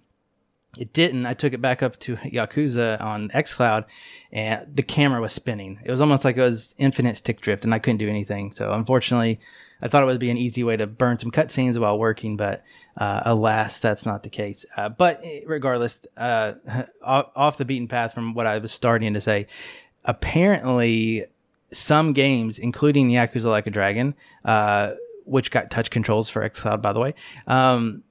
It 0.79 0.93
didn't. 0.93 1.27
I 1.27 1.35
took 1.35 1.53
it 1.53 1.63
back 1.63 1.83
up 1.83 1.99
to 2.01 2.17
Yakuza 2.17 3.01
on 3.01 3.31
XCloud, 3.31 3.85
and 4.31 4.67
the 4.75 4.83
camera 4.83 5.21
was 5.21 5.33
spinning. 5.33 5.81
It 5.85 5.91
was 5.91 6.01
almost 6.01 6.25
like 6.25 6.37
it 6.37 6.43
was 6.43 6.75
infinite 6.79 7.17
stick 7.17 7.41
drift, 7.41 7.65
and 7.65 7.73
I 7.73 7.79
couldn't 7.79 7.99
do 7.99 8.09
anything. 8.09 8.53
So 8.53 8.73
unfortunately, 8.73 9.41
I 9.81 9.89
thought 9.89 10.03
it 10.03 10.07
would 10.07 10.19
be 10.19 10.31
an 10.31 10.37
easy 10.37 10.65
way 10.65 10.77
to 10.77 10.87
burn 10.87 11.19
some 11.19 11.31
cutscenes 11.31 11.79
while 11.79 11.99
working, 11.99 12.37
but 12.37 12.63
uh, 12.97 13.23
alas, 13.25 13.79
that's 13.79 14.07
not 14.07 14.23
the 14.23 14.31
case. 14.31 14.65
Uh, 14.77 14.89
but 14.89 15.21
eh, 15.23 15.41
regardless, 15.47 16.01
uh, 16.17 16.55
off, 17.03 17.59
the 17.59 17.65
beaten 17.65 17.89
path 17.89 18.15
from 18.15 18.35
what 18.35 18.47
I 18.47 18.59
was 18.59 18.73
starting 18.73 19.15
to 19.15 19.21
say, 19.21 19.47
apparently 20.05 21.27
some 21.73 22.13
games, 22.13 22.59
including 22.59 23.09
Yakuza 23.09 23.45
Like 23.45 23.67
a 23.67 23.71
Dragon, 23.71 24.15
uh, 24.45 24.93
which 25.25 25.51
got 25.51 25.71
touch 25.71 25.91
controls 25.91 26.29
for 26.29 26.49
xCloud, 26.49 26.81
by 26.81 26.93
the 26.93 27.01
way. 27.01 27.15
Um, 27.47 28.03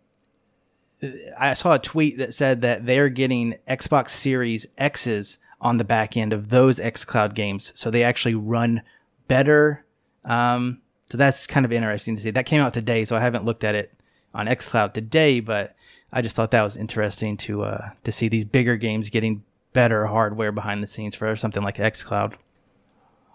I 1.38 1.54
saw 1.54 1.74
a 1.74 1.80
tweet 1.80 2.18
that 2.18 2.34
said 2.34 2.62
that 2.62 2.86
they're 2.86 3.10
getting 3.10 3.56
Xbox 3.68 4.10
Series 4.10 4.66
X's 4.78 5.38
on 5.62 5.78
the 5.78 5.84
back 5.84 6.16
end 6.16 6.34
of 6.34 6.50
those 6.50 6.80
xCloud 6.80 7.34
games, 7.34 7.72
so 7.76 7.90
they 7.90 8.04
actually 8.04 8.36
run 8.36 8.82
better. 9.28 9.86
Um, 10.24 10.82
so 11.10 11.18
that's 11.18 11.48
kind 11.48 11.66
of 11.66 11.72
interesting 11.72 12.16
to 12.16 12.22
see. 12.22 12.32
That 12.32 12.46
came 12.46 12.62
out 12.62 12.74
today, 12.74 13.06
so 13.06 13.16
I 13.16 13.20
haven't 13.20 13.46
looked 13.46 13.64
at 13.64 13.76
it 13.76 13.94
on 14.34 14.48
xCloud 14.48 14.94
today, 14.94 15.40
but 15.40 15.76
I 16.12 16.22
just 16.22 16.36
thought 16.36 16.52
that 16.52 16.62
was 16.62 16.78
interesting 16.78 17.38
to 17.38 17.64
uh, 17.64 17.90
to 18.04 18.12
see 18.12 18.28
these 18.28 18.46
bigger 18.46 18.78
games 18.78 19.10
getting 19.10 19.44
better 19.74 20.08
hardware 20.08 20.52
behind 20.52 20.82
the 20.82 20.88
scenes 20.88 21.16
for 21.16 21.36
something 21.36 21.64
like 21.64 21.78
xCloud. 21.78 22.36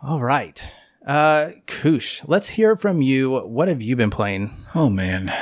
All 0.02 0.20
right, 0.20 0.60
uh, 1.06 1.50
Koosh, 1.66 2.22
let's 2.26 2.50
hear 2.50 2.76
from 2.76 3.02
you. 3.02 3.30
What 3.40 3.68
have 3.68 3.82
you 3.82 3.96
been 3.96 4.10
playing? 4.10 4.56
Oh 4.74 4.88
man, 4.88 5.32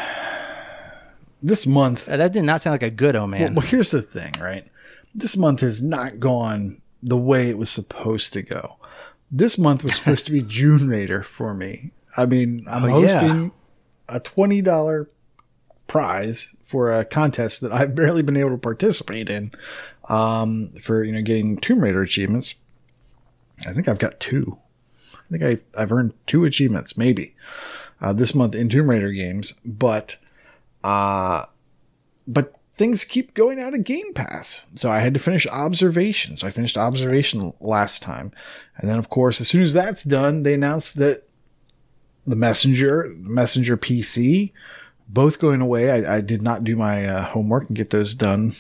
this 1.43 1.67
month 1.67 2.09
uh, 2.09 2.17
that 2.17 2.33
did 2.33 2.43
not 2.43 2.61
sound 2.61 2.75
like 2.75 2.83
a 2.83 2.91
good 2.91 3.17
oh 3.17 3.27
man. 3.27 3.41
Well, 3.41 3.53
well, 3.55 3.67
here's 3.67 3.91
the 3.91 4.03
thing, 4.03 4.35
right? 4.41 4.67
This 5.15 5.37
month 5.37 5.61
has 5.61 5.83
not 5.83 6.21
gone 6.21 6.81
the 7.03 7.17
way 7.17 7.49
it 7.49 7.59
was 7.59 7.71
supposed 7.71 8.33
to 8.33 8.43
go. 8.43 8.77
This 9.31 9.59
month 9.59 9.83
was 9.83 9.97
supposed 9.97 10.27
to 10.27 10.33
be 10.33 10.43
June 10.47 10.89
Raider 10.89 11.23
for 11.23 11.55
me, 11.55 11.93
I 12.17 12.27
mean, 12.27 12.65
I'm 12.69 12.85
oh, 12.85 12.89
hosting 12.89 13.45
yeah. 13.45 14.17
a 14.17 14.21
twenty 14.21 14.61
dollar 14.63 15.09
prize 15.87 16.49
for 16.65 16.93
a 16.93 17.05
contest 17.05 17.61
that 17.61 17.73
I've 17.73 17.95
barely 17.95 18.23
been 18.23 18.37
able 18.37 18.51
to 18.51 18.59
participate 18.59 19.31
in. 19.31 19.53
Um, 20.09 20.73
for 20.83 21.05
you 21.05 21.13
know 21.13 21.21
getting 21.21 21.59
Tomb 21.59 21.85
Raider 21.85 22.03
achievements. 22.03 22.55
I 23.67 23.73
think 23.73 23.89
I've 23.89 23.99
got 23.99 24.21
two. 24.21 24.59
I 25.15 25.37
think 25.37 25.43
I, 25.77 25.81
I've 25.83 25.93
earned 25.93 26.15
two 26.27 26.45
achievements, 26.45 26.97
maybe, 26.97 27.35
uh, 28.01 28.13
this 28.13 28.35
month 28.35 28.55
in 28.55 28.69
Tomb 28.69 28.89
Raider 28.89 29.13
games. 29.13 29.53
But, 29.65 30.17
uh, 30.85 31.47
but 32.27 32.55
things 32.79 33.05
keep 33.05 33.35
going 33.35 33.61
out 33.61 33.75
of 33.75 33.85
Game 33.85 34.15
Pass. 34.15 34.63
So 34.77 34.91
I 34.91 35.01
had 35.01 35.13
to 35.15 35.21
finish 35.21 35.47
Observation. 35.47 36.37
So 36.37 36.47
I 36.47 36.51
finished 36.51 36.79
Observation 36.79 37.53
last 37.61 38.03
time. 38.03 38.33
And 38.77 38.89
then, 38.89 38.99
of 38.99 39.11
course, 39.11 39.41
as 39.41 39.49
soon 39.49 39.63
as 39.63 39.73
that's 39.73 40.05
done, 40.05 40.45
they 40.45 40.55
announced 40.55 40.97
that 40.97 41.25
the 42.27 42.37
Messenger, 42.37 43.15
Messenger 43.19 43.77
PC, 43.77 44.53
both 45.09 45.39
going 45.39 45.61
away. 45.61 45.91
I, 45.91 46.17
I 46.17 46.21
did 46.21 46.41
not 46.41 46.65
do 46.65 46.77
my 46.77 47.07
uh, 47.07 47.25
homework 47.25 47.69
and 47.69 47.77
get 47.77 47.91
those 47.91 48.15
done 48.15 48.55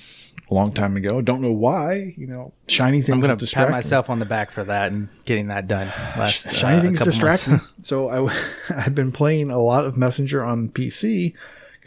a 0.50 0.54
long 0.54 0.72
time 0.72 0.96
ago. 0.96 1.20
Don't 1.20 1.42
know 1.42 1.52
why. 1.52 2.14
You 2.16 2.26
know, 2.26 2.52
shiny 2.66 3.02
things. 3.02 3.12
I'm 3.12 3.20
going 3.20 3.36
to 3.36 3.46
pat 3.54 3.70
myself 3.70 4.10
on 4.10 4.18
the 4.18 4.24
back 4.24 4.50
for 4.50 4.64
that 4.64 4.90
and 4.90 5.08
getting 5.26 5.48
that 5.48 5.68
done. 5.68 5.88
Last, 5.88 6.52
shiny 6.52 6.78
uh, 6.78 6.82
things 6.82 7.00
distract 7.00 7.46
me. 7.46 7.58
so 7.82 8.08
I, 8.08 8.34
I've 8.76 8.94
been 8.94 9.12
playing 9.12 9.50
a 9.50 9.58
lot 9.58 9.84
of 9.84 9.96
Messenger 9.96 10.42
on 10.42 10.70
PC 10.70 11.34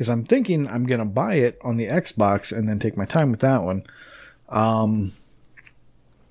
because 0.02 0.10
I'm 0.10 0.24
thinking 0.24 0.68
I'm 0.68 0.88
to 0.88 1.06
buy 1.06 1.36
it 1.36 1.60
on 1.62 1.78
the 1.78 1.86
Xbox 1.86 2.52
and 2.52 2.68
then 2.68 2.80
take 2.80 2.98
my 2.98 3.06
time 3.06 3.30
with 3.30 3.42
that 3.42 3.62
one. 3.62 3.84
Um, 4.50 5.14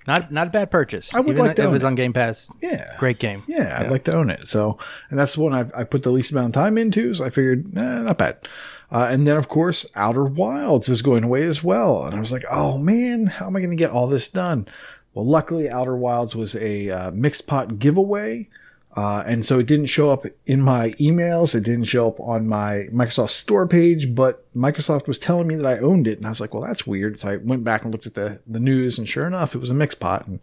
not 0.08 0.32
not 0.32 0.48
a 0.48 0.50
bad 0.50 0.72
purchase. 0.72 1.14
I 1.14 1.20
would 1.20 1.36
Even 1.36 1.46
like 1.46 1.54
to. 1.54 1.62
It 1.62 1.70
was 1.70 1.84
it. 1.84 1.86
on 1.86 1.94
Game 1.94 2.12
Pass. 2.12 2.50
Yeah, 2.60 2.96
great 2.98 3.20
game. 3.20 3.44
Yeah, 3.46 3.58
yeah, 3.58 3.78
I'd 3.78 3.90
like 3.92 4.02
to 4.04 4.12
own 4.12 4.28
it. 4.28 4.48
So, 4.48 4.76
and 5.08 5.16
that's 5.16 5.34
the 5.34 5.42
one 5.42 5.54
I, 5.54 5.66
I 5.72 5.84
put 5.84 6.02
the 6.02 6.10
least 6.10 6.32
amount 6.32 6.48
of 6.48 6.52
time 6.54 6.78
into. 6.78 7.14
So 7.14 7.22
I 7.22 7.30
figured, 7.30 7.78
eh, 7.78 8.02
not 8.02 8.18
bad. 8.18 8.48
Uh, 8.90 9.06
and 9.08 9.24
then 9.24 9.36
of 9.36 9.46
course, 9.46 9.86
Outer 9.94 10.24
Wilds 10.24 10.88
is 10.88 11.00
going 11.00 11.22
away 11.22 11.44
as 11.44 11.62
well. 11.62 12.06
And 12.06 12.16
I 12.16 12.18
was 12.18 12.32
like, 12.32 12.44
oh 12.50 12.76
man, 12.76 13.26
how 13.26 13.46
am 13.46 13.54
I 13.54 13.60
going 13.60 13.70
to 13.70 13.76
get 13.76 13.92
all 13.92 14.08
this 14.08 14.28
done? 14.28 14.66
Well, 15.14 15.26
luckily, 15.26 15.70
Outer 15.70 15.96
Wilds 15.96 16.34
was 16.34 16.56
a 16.56 16.90
uh, 16.90 17.12
pot 17.46 17.78
giveaway. 17.78 18.48
Uh, 18.96 19.22
and 19.24 19.46
so 19.46 19.60
it 19.60 19.66
didn't 19.66 19.86
show 19.86 20.10
up 20.10 20.26
in 20.46 20.60
my 20.60 20.90
emails. 20.92 21.54
It 21.54 21.62
didn't 21.62 21.84
show 21.84 22.08
up 22.08 22.18
on 22.18 22.48
my 22.48 22.88
Microsoft 22.92 23.30
Store 23.30 23.66
page, 23.66 24.14
but 24.14 24.52
Microsoft 24.52 25.06
was 25.06 25.18
telling 25.18 25.46
me 25.46 25.54
that 25.54 25.66
I 25.66 25.78
owned 25.78 26.08
it. 26.08 26.18
And 26.18 26.26
I 26.26 26.30
was 26.30 26.40
like, 26.40 26.54
well, 26.54 26.64
that's 26.64 26.86
weird. 26.86 27.20
So 27.20 27.30
I 27.30 27.36
went 27.36 27.62
back 27.62 27.84
and 27.84 27.92
looked 27.92 28.06
at 28.06 28.14
the, 28.14 28.40
the 28.48 28.58
news, 28.58 28.98
and 28.98 29.08
sure 29.08 29.26
enough, 29.26 29.54
it 29.54 29.58
was 29.58 29.70
a 29.70 29.74
mix 29.74 29.94
pot. 29.94 30.26
And 30.26 30.40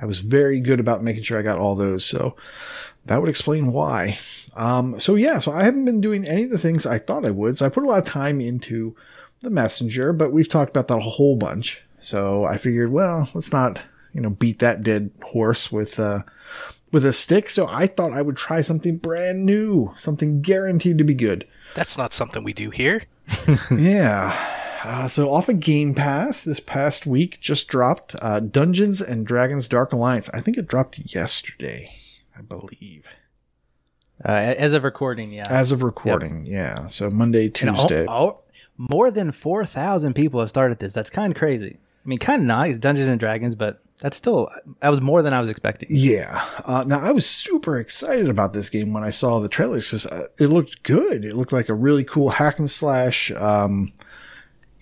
I 0.00 0.04
was 0.04 0.20
very 0.20 0.60
good 0.60 0.78
about 0.78 1.02
making 1.02 1.22
sure 1.22 1.38
I 1.38 1.42
got 1.42 1.58
all 1.58 1.74
those. 1.74 2.04
So 2.04 2.36
that 3.06 3.20
would 3.20 3.30
explain 3.30 3.72
why. 3.72 4.18
Um, 4.54 5.00
so 5.00 5.14
yeah, 5.14 5.38
so 5.38 5.52
I 5.52 5.64
haven't 5.64 5.86
been 5.86 6.02
doing 6.02 6.26
any 6.26 6.44
of 6.44 6.50
the 6.50 6.58
things 6.58 6.84
I 6.84 6.98
thought 6.98 7.24
I 7.24 7.30
would. 7.30 7.56
So 7.56 7.64
I 7.64 7.70
put 7.70 7.84
a 7.84 7.88
lot 7.88 8.00
of 8.00 8.06
time 8.06 8.42
into 8.42 8.94
the 9.40 9.50
messenger, 9.50 10.12
but 10.12 10.32
we've 10.32 10.48
talked 10.48 10.70
about 10.70 10.88
that 10.88 10.98
a 10.98 11.00
whole 11.00 11.36
bunch. 11.36 11.82
So 12.00 12.44
I 12.44 12.58
figured, 12.58 12.92
well, 12.92 13.28
let's 13.32 13.52
not, 13.52 13.80
you 14.12 14.20
know, 14.20 14.30
beat 14.30 14.58
that 14.58 14.82
dead 14.82 15.10
horse 15.22 15.72
with, 15.72 15.98
uh, 15.98 16.22
with 16.92 17.04
a 17.04 17.12
stick, 17.12 17.50
so 17.50 17.66
I 17.68 17.86
thought 17.86 18.12
I 18.12 18.22
would 18.22 18.36
try 18.36 18.60
something 18.60 18.96
brand 18.98 19.44
new, 19.44 19.92
something 19.96 20.40
guaranteed 20.42 20.98
to 20.98 21.04
be 21.04 21.14
good. 21.14 21.46
That's 21.74 21.98
not 21.98 22.12
something 22.12 22.44
we 22.44 22.52
do 22.52 22.70
here. 22.70 23.02
yeah. 23.70 24.52
Uh, 24.84 25.08
so 25.08 25.32
off 25.32 25.48
of 25.48 25.58
Game 25.60 25.94
Pass 25.94 26.42
this 26.44 26.60
past 26.60 27.06
week 27.06 27.40
just 27.40 27.66
dropped 27.66 28.14
uh, 28.22 28.38
Dungeons 28.40 29.00
and 29.00 29.26
Dragons 29.26 29.66
Dark 29.68 29.92
Alliance. 29.92 30.30
I 30.32 30.40
think 30.40 30.56
it 30.58 30.68
dropped 30.68 30.98
yesterday, 31.12 31.92
I 32.38 32.42
believe. 32.42 33.04
Uh, 34.24 34.30
as 34.30 34.72
of 34.72 34.84
recording, 34.84 35.32
yeah. 35.32 35.44
As 35.48 35.72
of 35.72 35.82
recording, 35.82 36.46
yeah. 36.46 36.86
So 36.86 37.10
Monday, 37.10 37.50
And 37.60 37.70
all- 37.70 37.88
Tuesday. 37.88 38.06
all- 38.06 38.44
more 38.78 39.10
than 39.10 39.32
4,000 39.32 40.14
people 40.14 40.38
have 40.40 40.50
started 40.50 40.78
this. 40.78 40.92
That's 40.92 41.10
kind 41.10 41.32
of 41.32 41.38
crazy. 41.38 41.78
I 42.04 42.08
mean, 42.08 42.18
kind 42.18 42.42
of 42.42 42.46
nice, 42.46 42.76
Dungeons 42.78 43.08
and 43.08 43.18
Dragons, 43.18 43.54
but 43.54 43.82
that's 44.00 44.16
still, 44.16 44.50
that 44.80 44.88
was 44.90 45.00
more 45.00 45.22
than 45.22 45.32
I 45.32 45.40
was 45.40 45.48
expecting. 45.48 45.88
Yeah. 45.90 46.44
Uh, 46.64 46.84
now 46.86 47.00
I 47.00 47.12
was 47.12 47.24
super 47.26 47.78
excited 47.78 48.28
about 48.28 48.52
this 48.52 48.68
game 48.68 48.92
when 48.92 49.02
I 49.04 49.10
saw 49.10 49.40
the 49.40 49.48
trailers. 49.48 49.90
'cause, 49.90 50.06
uh, 50.06 50.26
It 50.38 50.48
looked 50.48 50.82
good. 50.82 51.24
It 51.24 51.34
looked 51.36 51.52
like 51.52 51.68
a 51.68 51.74
really 51.74 52.04
cool 52.04 52.30
hack 52.30 52.58
and 52.58 52.70
slash. 52.70 53.30
Um, 53.32 53.92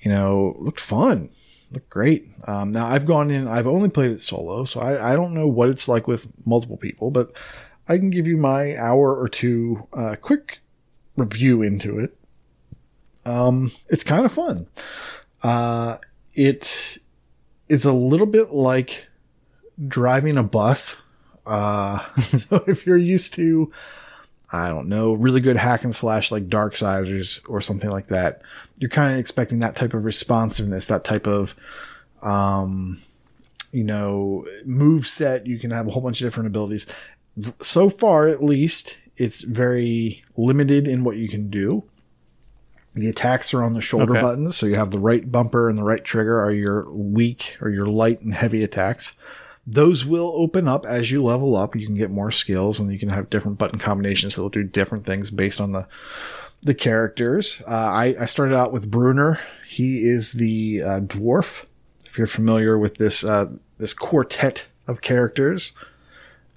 you 0.01 0.11
know, 0.11 0.57
looked 0.59 0.81
fun. 0.81 1.31
Looked 1.73 1.89
great. 1.91 2.29
Um, 2.47 2.73
now 2.73 2.87
I've 2.87 3.07
gone 3.07 3.31
in. 3.31 3.49
I've 3.49 3.67
only 3.67 3.89
played 3.89 4.11
it 4.11 4.21
solo, 4.21 4.65
so 4.65 4.81
I, 4.81 5.13
I 5.13 5.17
don't 5.17 5.33
know 5.33 5.47
what 5.49 5.69
it's 5.71 5.89
like 5.89 6.07
with 6.07 6.29
multiple 6.47 6.77
people, 6.77 7.11
but 7.11 7.33
I 7.89 7.97
can 7.99 8.11
give 8.11 8.27
you 8.27 8.37
my 8.37 8.77
hour 8.77 9.15
or 9.15 9.29
two 9.29 9.87
uh, 9.93 10.17
quick 10.21 10.59
review 11.17 11.63
into 11.63 11.99
it. 11.99 12.17
Um, 13.25 13.71
it's 13.89 14.05
kind 14.05 14.27
of 14.27 14.33
fun. 14.33 14.67
Uh, 15.43 15.97
it 16.35 16.99
is 17.69 17.85
a 17.85 17.93
little 17.93 18.27
bit 18.27 18.51
like 18.53 19.07
driving 19.89 20.37
a 20.37 20.43
bus. 20.43 20.97
Uh, 21.47 22.05
so 22.39 22.65
if 22.67 22.87
you're 22.87 22.97
used 22.97 23.35
to, 23.35 23.73
I 24.53 24.69
don't 24.69 24.89
know, 24.89 25.15
really 25.15 25.41
good 25.41 25.57
hack 25.57 25.85
and 25.85 25.95
slash 25.95 26.31
like 26.31 26.49
Darksiders 26.49 27.41
or 27.49 27.61
something 27.61 27.91
like 27.91 28.09
that, 28.09 28.43
you're 28.79 28.91
kind 28.91 29.13
of 29.13 29.19
expecting 29.19 29.61
that 29.61 29.77
type 29.77 29.95
of 29.95 30.05
responsiveness, 30.05 30.87
that 30.87 31.05
type 31.05 31.27
of, 31.27 31.55
um, 32.23 33.01
you 33.73 33.85
know, 33.85 34.47
move 34.65 35.07
set. 35.07 35.47
You 35.47 35.59
can 35.59 35.71
have 35.71 35.87
a 35.87 35.91
whole 35.91 36.03
bunch 36.03 36.21
of 36.21 36.27
different 36.27 36.49
abilities. 36.49 36.87
So 37.61 37.91
far, 37.91 38.29
at 38.29 38.45
least, 38.45 38.97
it's 39.17 39.43
very 39.43 40.25
limited 40.37 40.87
in 40.87 41.05
what 41.05 41.17
you 41.17 41.29
can 41.29 41.51
do. 41.51 41.85
The 42.95 43.09
attacks 43.09 43.53
are 43.53 43.63
on 43.63 43.75
the 43.75 43.81
shoulder 43.81 44.13
Okay. 44.13 44.21
buttons, 44.21 44.57
so 44.57 44.67
you 44.67 44.77
have 44.77 44.91
the 44.93 45.01
right 45.01 45.31
bumper 45.31 45.69
and 45.69 45.77
the 45.79 45.83
right 45.83 46.05
trigger 46.05 46.41
are 46.41 46.53
your 46.53 46.89
weak 46.93 47.57
or 47.61 47.71
your 47.71 47.87
light 47.87 48.21
and 48.21 48.33
heavy 48.33 48.63
attacks. 48.63 49.15
Those 49.67 50.05
will 50.05 50.33
open 50.37 50.69
up 50.69 50.85
as 50.87 51.11
you 51.11 51.25
level 51.25 51.57
up. 51.57 51.75
You 51.75 51.87
can 51.87 51.97
get 51.97 52.11
more 52.11 52.31
skills 52.31 52.79
and 52.79 52.93
you 52.93 52.99
can 52.99 53.09
have 53.09 53.31
different 53.31 53.59
button 53.59 53.79
combinations 53.79 54.35
that 54.35 54.43
will 54.43 54.49
do 54.51 54.63
different 54.63 55.07
things 55.07 55.31
based 55.31 55.61
on 55.61 55.73
the 55.73 55.87
the 56.63 56.75
characters. 56.75 57.61
Uh, 57.67 57.71
I, 57.71 58.17
I 58.21 58.27
started 58.27 58.55
out 58.57 58.73
with 58.73 58.91
Bruenor. 58.91 59.39
He 59.69 60.09
is 60.09 60.33
the 60.33 60.83
uh, 60.83 61.01
dwarf. 61.01 61.65
If 62.07 62.17
you're 62.17 62.27
familiar 62.27 62.79
with 62.79 62.97
this 62.97 63.23
uh, 63.25 63.51
this 63.79 63.93
quartet 63.93 64.67
of 64.87 65.01
characters, 65.03 65.73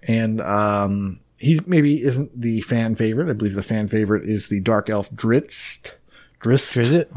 and 0.04 0.40
um, 0.42 1.20
he 1.38 1.60
maybe 1.66 2.04
isn't 2.04 2.40
the 2.40 2.62
fan 2.62 2.96
favorite. 2.96 3.30
I 3.30 3.34
believe 3.34 3.56
the 3.56 3.64
fan 3.64 3.88
favorite 3.88 4.24
is 4.30 4.48
the 4.48 4.60
dark 4.62 4.90
elf 4.90 5.10
Drizzt. 5.12 5.94
Is 6.78 6.92
it? 6.92 7.12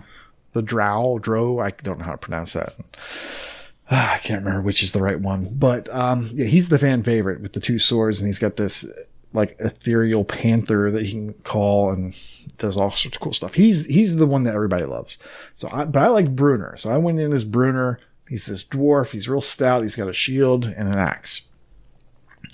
the 0.52 0.62
drow 0.62 1.18
dro 1.20 1.60
i 1.60 1.70
don't 1.70 1.98
know 1.98 2.04
how 2.04 2.12
to 2.12 2.18
pronounce 2.18 2.54
that. 2.54 2.74
I 3.90 4.18
can't 4.22 4.44
remember 4.44 4.62
which 4.62 4.82
is 4.82 4.92
the 4.92 5.02
right 5.02 5.20
one 5.20 5.54
but 5.54 5.88
um 5.94 6.28
yeah 6.32 6.46
he's 6.46 6.68
the 6.68 6.78
fan 6.78 7.02
favorite 7.02 7.40
with 7.40 7.52
the 7.52 7.60
two 7.60 7.78
swords 7.78 8.20
and 8.20 8.26
he's 8.26 8.38
got 8.38 8.56
this 8.56 8.84
like 9.32 9.56
ethereal 9.60 10.24
panther 10.24 10.90
that 10.90 11.06
he 11.06 11.12
can 11.12 11.32
call 11.44 11.90
and 11.90 12.14
does 12.58 12.76
all 12.76 12.90
sorts 12.90 13.16
of 13.16 13.22
cool 13.22 13.32
stuff. 13.32 13.54
He's 13.54 13.86
he's 13.86 14.16
the 14.16 14.26
one 14.26 14.42
that 14.44 14.54
everybody 14.54 14.84
loves. 14.84 15.18
So 15.56 15.68
i 15.72 15.84
but 15.84 16.02
i 16.02 16.08
like 16.08 16.34
Bruenor 16.34 16.78
so 16.78 16.90
i 16.90 16.96
went 16.96 17.20
in 17.20 17.32
as 17.32 17.44
Bruenor 17.44 17.98
he's 18.28 18.46
this 18.46 18.64
dwarf. 18.64 19.12
He's 19.12 19.28
real 19.28 19.40
stout. 19.40 19.82
He's 19.82 19.96
got 19.96 20.08
a 20.08 20.12
shield 20.12 20.64
and 20.64 20.88
an 20.88 20.98
axe. 20.98 21.42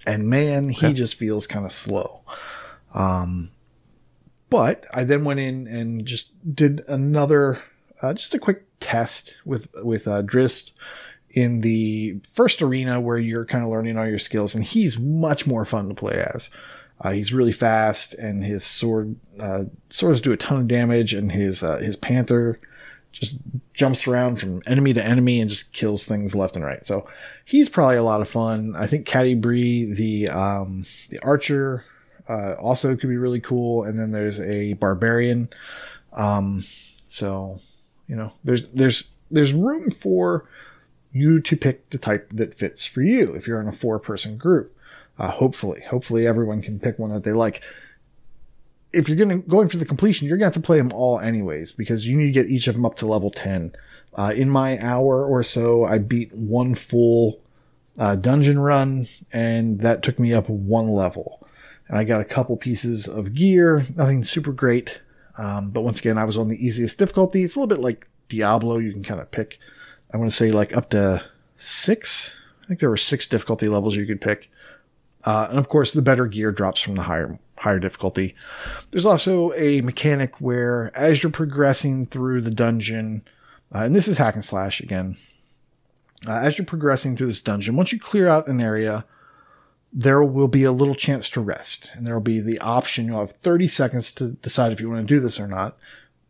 And 0.06 0.28
man 0.28 0.68
he 0.68 0.92
just 0.92 1.14
feels 1.14 1.46
kind 1.46 1.64
of 1.64 1.72
slow. 1.72 2.20
Um 2.92 3.50
but 4.50 4.86
I 4.92 5.04
then 5.04 5.24
went 5.24 5.40
in 5.40 5.66
and 5.66 6.06
just 6.06 6.30
did 6.54 6.84
another, 6.88 7.62
uh, 8.02 8.14
just 8.14 8.34
a 8.34 8.38
quick 8.38 8.64
test 8.80 9.36
with 9.44 9.68
with 9.82 10.06
uh, 10.06 10.22
Drizzt 10.22 10.72
in 11.30 11.60
the 11.60 12.18
first 12.32 12.62
arena 12.62 13.00
where 13.00 13.18
you're 13.18 13.44
kind 13.44 13.64
of 13.64 13.70
learning 13.70 13.98
all 13.98 14.08
your 14.08 14.18
skills, 14.18 14.54
and 14.54 14.64
he's 14.64 14.98
much 14.98 15.46
more 15.46 15.64
fun 15.64 15.88
to 15.88 15.94
play 15.94 16.24
as. 16.34 16.50
Uh, 17.00 17.10
he's 17.10 17.32
really 17.32 17.52
fast, 17.52 18.14
and 18.14 18.42
his 18.42 18.64
sword 18.64 19.16
uh, 19.38 19.64
swords 19.90 20.20
do 20.20 20.32
a 20.32 20.36
ton 20.36 20.60
of 20.60 20.68
damage, 20.68 21.12
and 21.12 21.30
his 21.32 21.62
uh, 21.62 21.78
his 21.78 21.96
panther 21.96 22.58
just 23.12 23.36
jumps 23.74 24.06
around 24.06 24.38
from 24.38 24.62
enemy 24.66 24.92
to 24.92 25.04
enemy 25.04 25.40
and 25.40 25.50
just 25.50 25.72
kills 25.72 26.04
things 26.04 26.34
left 26.34 26.56
and 26.56 26.64
right. 26.64 26.86
So 26.86 27.08
he's 27.44 27.68
probably 27.68 27.96
a 27.96 28.02
lot 28.02 28.20
of 28.20 28.28
fun. 28.28 28.74
I 28.76 28.86
think 28.86 29.06
Catti-brie, 29.06 29.92
the 29.92 30.28
um, 30.28 30.84
the 31.10 31.18
archer, 31.20 31.84
uh, 32.28 32.54
also 32.54 32.96
could 32.96 33.08
be 33.08 33.16
really 33.16 33.40
cool. 33.40 33.84
And 33.84 33.98
then 33.98 34.10
there's 34.10 34.40
a 34.40 34.74
barbarian. 34.74 35.48
Um, 36.12 36.64
so 37.06 37.60
you 38.08 38.16
know, 38.16 38.32
there's 38.44 38.66
there's 38.68 39.08
there's 39.30 39.52
room 39.52 39.90
for 39.90 40.48
you 41.12 41.40
to 41.40 41.56
pick 41.56 41.90
the 41.90 41.98
type 41.98 42.28
that 42.32 42.58
fits 42.58 42.86
for 42.86 43.02
you 43.02 43.34
if 43.34 43.46
you're 43.46 43.60
in 43.60 43.68
a 43.68 43.72
four 43.72 43.98
person 43.98 44.36
group. 44.36 44.76
Uh, 45.18 45.30
hopefully, 45.30 45.82
hopefully 45.88 46.26
everyone 46.26 46.60
can 46.62 46.78
pick 46.78 46.98
one 46.98 47.10
that 47.10 47.24
they 47.24 47.32
like. 47.32 47.62
If 48.92 49.08
you're 49.08 49.16
going 49.16 49.42
going 49.42 49.68
for 49.68 49.78
the 49.78 49.84
completion, 49.84 50.28
you're 50.28 50.38
to 50.38 50.44
have 50.44 50.54
to 50.54 50.60
play 50.60 50.78
them 50.78 50.92
all 50.92 51.18
anyways 51.18 51.72
because 51.72 52.06
you 52.06 52.16
need 52.16 52.26
to 52.26 52.32
get 52.32 52.46
each 52.46 52.66
of 52.68 52.74
them 52.74 52.86
up 52.86 52.96
to 52.96 53.06
level 53.06 53.30
ten. 53.30 53.74
Uh, 54.14 54.32
in 54.34 54.48
my 54.48 54.78
hour 54.78 55.26
or 55.26 55.42
so, 55.42 55.84
I 55.84 55.98
beat 55.98 56.32
one 56.32 56.74
full 56.74 57.40
uh, 57.98 58.16
dungeon 58.16 58.58
run, 58.58 59.06
and 59.32 59.80
that 59.80 60.02
took 60.02 60.18
me 60.18 60.32
up 60.32 60.48
one 60.48 60.88
level. 60.88 61.45
And 61.88 61.98
I 61.98 62.04
got 62.04 62.20
a 62.20 62.24
couple 62.24 62.56
pieces 62.56 63.06
of 63.06 63.34
gear, 63.34 63.82
nothing 63.96 64.24
super 64.24 64.52
great. 64.52 65.00
Um, 65.38 65.70
but 65.70 65.82
once 65.82 65.98
again, 65.98 66.18
I 66.18 66.24
was 66.24 66.38
on 66.38 66.48
the 66.48 66.64
easiest 66.64 66.98
difficulty. 66.98 67.44
It's 67.44 67.56
a 67.56 67.60
little 67.60 67.74
bit 67.74 67.82
like 67.82 68.08
Diablo. 68.28 68.78
You 68.78 68.92
can 68.92 69.02
kind 69.02 69.20
of 69.20 69.30
pick, 69.30 69.58
I 70.12 70.16
want 70.16 70.30
to 70.30 70.36
say 70.36 70.50
like 70.50 70.76
up 70.76 70.90
to 70.90 71.24
six. 71.58 72.34
I 72.64 72.66
think 72.66 72.80
there 72.80 72.90
were 72.90 72.96
six 72.96 73.26
difficulty 73.26 73.68
levels 73.68 73.94
you 73.94 74.06
could 74.06 74.20
pick. 74.20 74.50
Uh, 75.24 75.48
and 75.50 75.58
of 75.58 75.68
course, 75.68 75.92
the 75.92 76.02
better 76.02 76.26
gear 76.26 76.52
drops 76.52 76.80
from 76.80 76.94
the 76.94 77.02
higher 77.02 77.38
higher 77.58 77.78
difficulty. 77.78 78.34
There's 78.90 79.06
also 79.06 79.52
a 79.54 79.80
mechanic 79.80 80.40
where, 80.40 80.92
as 80.94 81.22
you're 81.22 81.32
progressing 81.32 82.06
through 82.06 82.42
the 82.42 82.50
dungeon, 82.50 83.24
uh, 83.74 83.78
and 83.78 83.96
this 83.96 84.08
is 84.08 84.18
hack 84.18 84.34
and 84.34 84.44
slash 84.44 84.80
again, 84.80 85.16
uh, 86.28 86.38
as 86.38 86.58
you're 86.58 86.66
progressing 86.66 87.16
through 87.16 87.28
this 87.28 87.42
dungeon, 87.42 87.76
once 87.76 87.92
you 87.92 87.98
clear 87.98 88.28
out 88.28 88.46
an 88.46 88.60
area, 88.60 89.04
there 89.98 90.22
will 90.22 90.46
be 90.46 90.62
a 90.62 90.72
little 90.72 90.94
chance 90.94 91.30
to 91.30 91.40
rest, 91.40 91.90
and 91.94 92.06
there 92.06 92.12
will 92.12 92.20
be 92.20 92.38
the 92.38 92.58
option. 92.58 93.06
You'll 93.06 93.20
have 93.20 93.32
30 93.32 93.66
seconds 93.66 94.12
to 94.12 94.32
decide 94.32 94.70
if 94.70 94.78
you 94.78 94.90
want 94.90 95.08
to 95.08 95.14
do 95.14 95.20
this 95.20 95.40
or 95.40 95.48
not. 95.48 95.78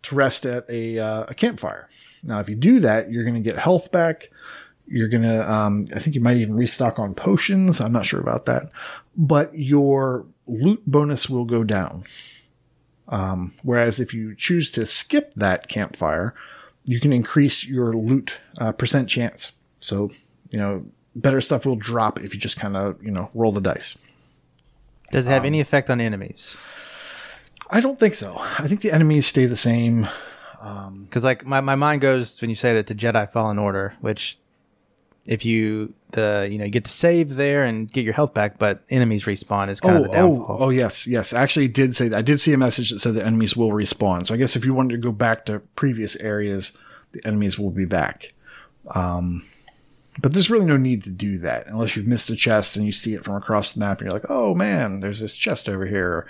To 0.05 0.15
rest 0.15 0.47
at 0.47 0.71
a 0.71 1.01
uh, 1.01 1.25
a 1.25 1.35
campfire. 1.35 1.89
Now, 2.23 2.39
if 2.39 2.49
you 2.49 2.55
do 2.55 2.79
that, 2.79 3.11
you're 3.11 3.25
going 3.25 3.35
to 3.35 3.41
get 3.41 3.59
health 3.59 3.91
back. 3.91 4.31
You're 4.87 5.09
going 5.09 5.25
to, 5.25 5.53
um, 5.53 5.85
I 5.93 5.99
think 5.99 6.15
you 6.15 6.21
might 6.21 6.37
even 6.37 6.55
restock 6.55 7.01
on 7.01 7.13
potions. 7.13 7.81
I'm 7.81 7.91
not 7.91 8.07
sure 8.07 8.21
about 8.21 8.47
that, 8.47 8.71
but 9.17 9.59
your 9.59 10.27
loot 10.47 10.81
bonus 10.87 11.29
will 11.29 11.45
go 11.45 11.65
down. 11.65 12.05
Um, 13.09 13.55
whereas 13.65 13.99
if 13.99 14.15
you 14.15 14.37
choose 14.37 14.71
to 14.73 14.87
skip 14.87 15.35
that 15.35 15.67
campfire, 15.67 16.35
you 16.85 17.01
can 17.01 17.13
increase 17.13 17.65
your 17.65 17.93
loot 17.95 18.33
uh, 18.59 18.71
percent 18.71 19.09
chance. 19.09 19.51
So, 19.81 20.11
you 20.51 20.59
know, 20.61 20.85
better 21.17 21.41
stuff 21.41 21.67
will 21.67 21.77
drop 21.77 22.21
if 22.23 22.33
you 22.35 22.39
just 22.41 22.57
kind 22.59 22.77
of, 22.77 23.03
you 23.03 23.11
know, 23.11 23.31
roll 23.35 23.51
the 23.53 23.61
dice. 23.61 23.97
Does 25.11 25.27
it 25.27 25.29
Um, 25.31 25.33
have 25.35 25.45
any 25.45 25.61
effect 25.61 25.91
on 25.91 26.01
enemies? 26.01 26.57
I 27.71 27.81
don't 27.81 27.99
think 27.99 28.15
so. 28.15 28.37
I 28.39 28.69
think 28.69 28.81
the 28.83 28.93
enemies 28.93 29.27
stay 29.27 29.47
the 29.47 29.57
same. 29.57 30.07
Because 31.05 31.23
like 31.25 31.45
my, 31.45 31.61
my 31.61 31.75
mind 31.75 32.01
goes 32.01 32.41
when 32.41 32.51
you 32.51 32.57
say 32.57 32.75
that 32.75 32.87
to 32.89 32.95
Jedi 32.95 33.31
Fallen 33.31 33.59
Order, 33.59 33.95
which 34.01 34.39
if 35.25 35.45
you 35.45 35.93
the 36.13 36.49
you 36.51 36.59
know 36.59 36.65
you 36.65 36.71
get 36.71 36.85
to 36.85 36.91
save 36.91 37.35
there 37.37 37.65
and 37.65 37.93
get 37.93 38.05
your 38.05 38.15
health 38.15 38.35
back, 38.35 38.59
but 38.59 38.83
enemies 38.91 39.25
respawn 39.25 39.69
is 39.69 39.81
kind 39.81 39.97
Oh, 39.97 39.99
of 39.99 40.05
the 40.05 40.11
oh, 40.11 40.13
downfall. 40.13 40.57
oh, 40.61 40.71
yes, 40.71 41.07
yes. 41.07 41.33
Actually, 41.33 41.69
did 41.69 41.95
say 41.97 42.09
that. 42.09 42.17
I 42.19 42.23
did 42.23 42.41
see 42.41 42.53
a 42.53 42.57
message 42.59 42.91
that 42.91 43.01
said 43.01 43.15
the 43.15 43.25
enemies 43.27 43.57
will 43.57 43.71
respawn. 43.71 44.27
So 44.27 44.35
I 44.35 44.37
guess 44.39 44.57
if 44.57 44.65
you 44.65 44.75
wanted 44.75 44.93
to 44.93 44.99
go 44.99 45.13
back 45.13 45.45
to 45.47 45.61
previous 45.77 46.17
areas, 46.17 46.73
the 47.13 47.25
enemies 47.27 47.59
will 47.59 47.71
be 47.71 47.85
back. 47.85 48.33
Um, 48.93 49.45
but 50.21 50.33
there's 50.33 50.51
really 50.51 50.67
no 50.67 50.77
need 50.77 51.05
to 51.05 51.11
do 51.11 51.39
that 51.39 51.67
unless 51.67 51.97
you've 51.97 52.07
missed 52.07 52.31
a 52.31 52.37
chest 52.37 52.77
and 52.77 52.87
you 52.87 52.93
see 52.93 53.15
it 53.15 53.25
from 53.25 53.35
across 53.35 53.73
the 53.73 53.81
map 53.81 53.99
and 53.99 54.07
you're 54.07 54.15
like, 54.15 54.31
oh 54.31 54.55
man, 54.55 55.01
there's 55.01 55.21
this 55.21 55.37
chest 55.37 55.69
over 55.69 55.87
here. 55.87 56.27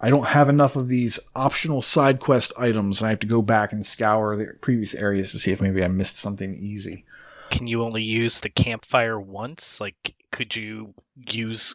I 0.00 0.10
don't 0.10 0.26
have 0.26 0.48
enough 0.48 0.76
of 0.76 0.88
these 0.88 1.18
optional 1.34 1.80
side 1.80 2.20
quest 2.20 2.52
items, 2.58 3.00
and 3.00 3.06
I 3.06 3.10
have 3.10 3.20
to 3.20 3.26
go 3.26 3.40
back 3.42 3.72
and 3.72 3.86
scour 3.86 4.36
the 4.36 4.48
previous 4.60 4.94
areas 4.94 5.32
to 5.32 5.38
see 5.38 5.50
if 5.50 5.62
maybe 5.62 5.82
I 5.82 5.88
missed 5.88 6.16
something 6.16 6.54
easy. 6.54 7.04
Can 7.50 7.66
you 7.66 7.82
only 7.84 8.02
use 8.02 8.40
the 8.40 8.50
campfire 8.50 9.18
once? 9.18 9.80
Like, 9.80 10.14
could 10.30 10.54
you 10.56 10.94
use 11.16 11.74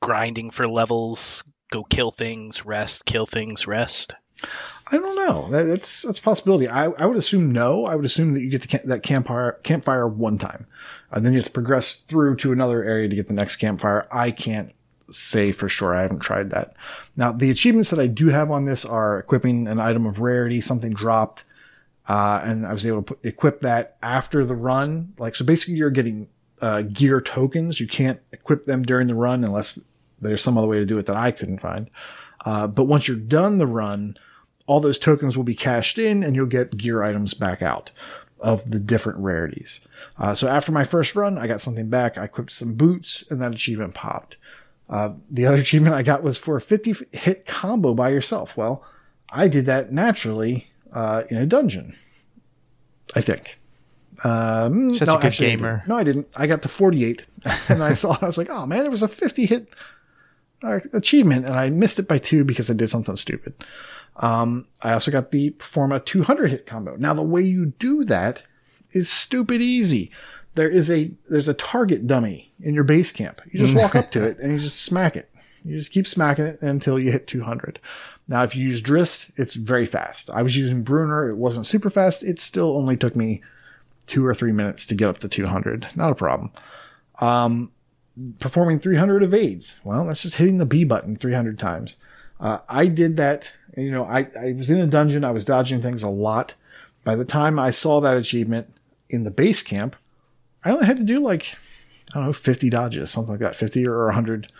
grinding 0.00 0.50
for 0.50 0.68
levels, 0.68 1.44
go 1.70 1.82
kill 1.82 2.10
things, 2.10 2.64
rest, 2.64 3.06
kill 3.06 3.26
things, 3.26 3.66
rest? 3.66 4.14
I 4.94 4.98
don't 4.98 5.16
know. 5.16 5.48
That, 5.50 5.64
that's 5.64 6.02
that's 6.02 6.18
a 6.20 6.22
possibility. 6.22 6.68
I, 6.68 6.84
I 6.84 7.06
would 7.06 7.16
assume 7.16 7.50
no. 7.50 7.84
I 7.84 7.96
would 7.96 8.04
assume 8.04 8.32
that 8.34 8.42
you 8.42 8.48
get 8.48 8.62
the, 8.62 8.68
ca- 8.68 8.84
that 8.84 9.02
campfire 9.02 9.58
campfire 9.64 10.06
one 10.06 10.38
time, 10.38 10.66
and 11.10 11.24
then 11.24 11.32
you 11.32 11.38
have 11.38 11.46
to 11.46 11.52
progress 11.52 11.96
through 11.96 12.36
to 12.36 12.52
another 12.52 12.84
area 12.84 13.08
to 13.08 13.16
get 13.16 13.26
the 13.26 13.32
next 13.32 13.56
campfire. 13.56 14.06
I 14.12 14.30
can't 14.30 14.72
say 15.10 15.50
for 15.50 15.68
sure. 15.68 15.96
I 15.96 16.02
haven't 16.02 16.20
tried 16.20 16.50
that. 16.50 16.74
Now, 17.16 17.32
the 17.32 17.50
achievements 17.50 17.90
that 17.90 17.98
I 17.98 18.06
do 18.06 18.28
have 18.28 18.50
on 18.50 18.66
this 18.66 18.84
are 18.84 19.18
equipping 19.18 19.66
an 19.66 19.80
item 19.80 20.06
of 20.06 20.20
rarity, 20.20 20.60
something 20.60 20.92
dropped, 20.92 21.42
uh, 22.08 22.40
and 22.44 22.64
I 22.64 22.72
was 22.72 22.86
able 22.86 23.02
to 23.02 23.14
put, 23.14 23.24
equip 23.24 23.62
that 23.62 23.96
after 24.00 24.44
the 24.44 24.54
run. 24.56 25.12
Like, 25.18 25.34
so 25.34 25.44
basically, 25.44 25.74
you're 25.74 25.90
getting 25.90 26.28
uh, 26.60 26.82
gear 26.82 27.20
tokens. 27.20 27.80
You 27.80 27.88
can't 27.88 28.20
equip 28.32 28.66
them 28.66 28.84
during 28.84 29.08
the 29.08 29.14
run 29.16 29.42
unless 29.42 29.78
there's 30.20 30.40
some 30.40 30.56
other 30.56 30.68
way 30.68 30.78
to 30.78 30.86
do 30.86 30.98
it 30.98 31.06
that 31.06 31.16
I 31.16 31.32
couldn't 31.32 31.58
find. 31.58 31.90
Uh, 32.44 32.68
but 32.68 32.84
once 32.84 33.08
you're 33.08 33.16
done 33.16 33.58
the 33.58 33.66
run, 33.66 34.16
all 34.66 34.80
those 34.80 34.98
tokens 34.98 35.36
will 35.36 35.44
be 35.44 35.54
cashed 35.54 35.98
in, 35.98 36.22
and 36.22 36.34
you'll 36.34 36.46
get 36.46 36.76
gear 36.76 37.02
items 37.02 37.34
back 37.34 37.62
out 37.62 37.90
of 38.40 38.70
the 38.70 38.78
different 38.78 39.18
rarities. 39.18 39.80
Uh, 40.18 40.34
so 40.34 40.48
after 40.48 40.72
my 40.72 40.84
first 40.84 41.14
run, 41.14 41.38
I 41.38 41.46
got 41.46 41.60
something 41.60 41.88
back. 41.88 42.18
I 42.18 42.24
equipped 42.24 42.52
some 42.52 42.74
boots, 42.74 43.24
and 43.30 43.40
that 43.40 43.52
achievement 43.52 43.94
popped. 43.94 44.36
Uh, 44.88 45.14
the 45.30 45.46
other 45.46 45.56
achievement 45.60 45.94
I 45.94 46.02
got 46.02 46.22
was 46.22 46.38
for 46.38 46.56
a 46.56 46.60
50 46.60 46.94
hit 47.12 47.46
combo 47.46 47.94
by 47.94 48.10
yourself. 48.10 48.56
Well, 48.56 48.84
I 49.30 49.48
did 49.48 49.66
that 49.66 49.92
naturally 49.92 50.68
uh, 50.92 51.24
in 51.28 51.36
a 51.36 51.46
dungeon. 51.46 51.96
I 53.14 53.20
think. 53.20 53.58
Um, 54.22 54.96
Such 54.96 55.06
no, 55.06 55.14
a 55.14 55.18
good 55.18 55.26
actually, 55.26 55.46
I 55.48 55.50
gamer. 55.56 55.76
didn't. 55.76 55.88
No, 55.88 55.96
I 55.96 56.04
didn't. 56.04 56.28
I 56.36 56.46
got 56.46 56.62
to 56.62 56.68
48, 56.68 57.24
and 57.68 57.82
I 57.82 57.92
saw. 57.92 58.16
I 58.20 58.26
was 58.26 58.38
like, 58.38 58.48
oh 58.50 58.66
man, 58.66 58.80
there 58.80 58.90
was 58.90 59.02
a 59.02 59.08
50 59.08 59.46
hit 59.46 59.68
uh, 60.62 60.80
achievement, 60.92 61.46
and 61.46 61.54
I 61.54 61.68
missed 61.70 61.98
it 61.98 62.08
by 62.08 62.18
two 62.18 62.44
because 62.44 62.70
I 62.70 62.74
did 62.74 62.90
something 62.90 63.16
stupid. 63.16 63.54
Um, 64.16 64.66
I 64.82 64.92
also 64.92 65.10
got 65.10 65.32
the 65.32 65.50
perform 65.50 65.92
a 65.92 66.00
200 66.00 66.50
hit 66.50 66.66
combo. 66.66 66.96
Now, 66.96 67.14
the 67.14 67.22
way 67.22 67.42
you 67.42 67.66
do 67.66 68.04
that 68.04 68.42
is 68.92 69.08
stupid 69.08 69.60
easy. 69.60 70.10
There 70.54 70.70
is 70.70 70.88
a 70.88 71.10
there's 71.28 71.48
a 71.48 71.54
target 71.54 72.06
dummy 72.06 72.52
in 72.60 72.74
your 72.74 72.84
base 72.84 73.10
camp. 73.10 73.40
You 73.50 73.58
just 73.58 73.74
walk 73.74 73.96
up 73.96 74.12
to 74.12 74.24
it 74.24 74.38
and 74.38 74.52
you 74.52 74.60
just 74.60 74.80
smack 74.80 75.16
it. 75.16 75.28
You 75.64 75.78
just 75.78 75.90
keep 75.90 76.06
smacking 76.06 76.44
it 76.44 76.62
until 76.62 76.98
you 76.98 77.10
hit 77.10 77.26
200. 77.26 77.80
Now, 78.28 78.44
if 78.44 78.54
you 78.54 78.66
use 78.66 78.82
Drizzt, 78.82 79.30
it's 79.36 79.54
very 79.54 79.86
fast. 79.86 80.30
I 80.30 80.42
was 80.42 80.56
using 80.56 80.84
Bruenor. 80.84 81.28
It 81.28 81.36
wasn't 81.36 81.66
super 81.66 81.90
fast. 81.90 82.22
It 82.22 82.38
still 82.38 82.76
only 82.76 82.96
took 82.96 83.16
me 83.16 83.42
two 84.06 84.24
or 84.24 84.34
three 84.34 84.52
minutes 84.52 84.86
to 84.86 84.94
get 84.94 85.08
up 85.08 85.18
to 85.18 85.28
200. 85.28 85.88
Not 85.94 86.12
a 86.12 86.14
problem. 86.14 86.52
Um, 87.20 87.72
performing 88.38 88.78
300 88.78 89.22
evades. 89.22 89.74
Well, 89.84 90.06
that's 90.06 90.22
just 90.22 90.36
hitting 90.36 90.58
the 90.58 90.66
B 90.66 90.84
button 90.84 91.16
300 91.16 91.58
times. 91.58 91.96
Uh, 92.40 92.58
I 92.68 92.86
did 92.86 93.16
that. 93.16 93.48
You 93.76 93.90
know, 93.90 94.04
I, 94.04 94.28
I 94.38 94.52
was 94.52 94.70
in 94.70 94.78
a 94.78 94.86
dungeon. 94.86 95.24
I 95.24 95.30
was 95.32 95.44
dodging 95.44 95.80
things 95.82 96.02
a 96.02 96.08
lot. 96.08 96.54
By 97.04 97.16
the 97.16 97.24
time 97.24 97.58
I 97.58 97.70
saw 97.70 98.00
that 98.00 98.16
achievement 98.16 98.72
in 99.10 99.24
the 99.24 99.30
base 99.30 99.62
camp, 99.62 99.96
I 100.64 100.70
only 100.70 100.86
had 100.86 100.96
to 100.96 101.02
do 101.04 101.20
like, 101.20 101.54
I 102.12 102.18
don't 102.18 102.26
know, 102.26 102.32
50 102.32 102.70
dodges, 102.70 103.10
something 103.10 103.32
like 103.32 103.40
that, 103.40 103.56
50 103.56 103.86
or 103.86 104.06
100 104.06 104.50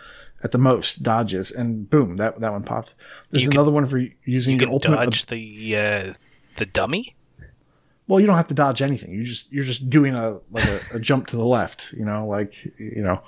at 0.42 0.50
the 0.53 0.59
most 0.59 1.03
dodges. 1.03 1.50
And 1.50 1.88
boom, 1.88 2.16
that, 2.16 2.38
that 2.40 2.53
one 2.53 2.64
popped. 2.64 2.92
There's 3.31 3.44
You 3.44 3.48
can- 3.50 3.59
another 3.59 3.72
one 3.72 3.87
for 3.87 4.03
using 4.24 4.55
You 4.55 4.59
can 4.61 4.68
ultimate. 4.70 4.96
dodge 4.96 5.27
the 5.27 5.77
uh, 5.77 6.12
the 6.57 6.66
dummy. 6.66 7.14
Well, 8.07 8.20
you 8.20 8.27
don't 8.27 8.37
have 8.37 8.48
to 8.48 8.55
dodge 8.55 8.83
anything. 8.83 9.12
You 9.12 9.24
just, 9.24 9.50
you're 9.50 9.64
just 9.64 9.88
doing 9.88 10.14
a, 10.14 10.37
like 10.50 10.64
a, 10.66 10.79
a 10.96 11.00
jump 11.00 11.29
to 11.29 11.37
the 11.37 11.44
left, 11.46 11.90
you 11.96 12.05
know, 12.05 12.27
like, 12.27 12.53
you 12.79 13.03
know, 13.03 13.22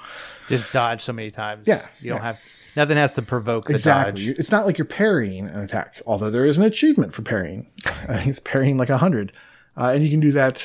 Just 0.51 0.71
dodge 0.71 1.03
so 1.03 1.15
many 1.15 1.31
times. 1.31 1.67
Yeah, 1.67 1.87
You 2.03 2.11
don't 2.11 2.19
yeah. 2.19 2.25
have 2.27 2.41
nothing 2.77 2.97
has 2.97 3.13
to 3.13 3.23
provoke 3.23 3.67
the 3.67 3.75
Exactly. 3.75 4.27
dodge. 4.27 4.39
It's 4.39 4.51
not 4.53 4.67
like 4.67 4.79
you're 4.79 4.85
parrying 4.85 5.49
an 5.49 5.61
attack, 5.61 6.03
although 6.07 6.31
there 6.31 6.45
is 6.45 6.59
an 6.59 6.65
achievement 6.65 7.15
for 7.15 7.23
parrying. 7.23 7.71
Think 7.83 8.27
it's 8.27 8.39
parrying 8.41 8.77
like 8.77 8.91
a 8.91 8.99
hundred, 8.99 9.33
uh, 9.77 9.91
and 9.95 10.03
you 10.05 10.11
can 10.11 10.21
do 10.21 10.33
that, 10.33 10.65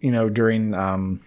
you 0.00 0.10
know, 0.10 0.28
during 0.28 0.74
um, 0.74 1.20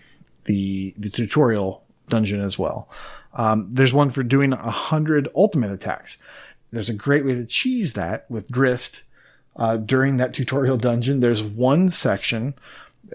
the 0.46 0.94
the 0.98 1.10
tutorial 1.10 1.84
dungeon 2.10 2.42
as 2.42 2.60
well. 2.60 2.90
Um, 3.34 3.70
there's 3.72 3.94
one 3.94 4.12
for 4.12 4.24
doing 4.24 4.54
a 4.54 4.72
hundred 4.72 5.28
ultimate 5.36 5.72
attacks. 5.72 6.18
There's 6.72 6.90
a 6.90 6.94
great 6.94 7.26
way 7.26 7.34
to 7.34 7.46
cheese 7.46 7.94
that 7.94 8.30
with 8.30 8.50
Drizzt 8.50 9.02
uh, 9.56 9.78
during 9.78 10.18
that 10.18 10.34
tutorial 10.34 10.78
dungeon. 10.78 11.20
There's 11.22 11.44
one 11.44 11.90
section. 11.92 12.56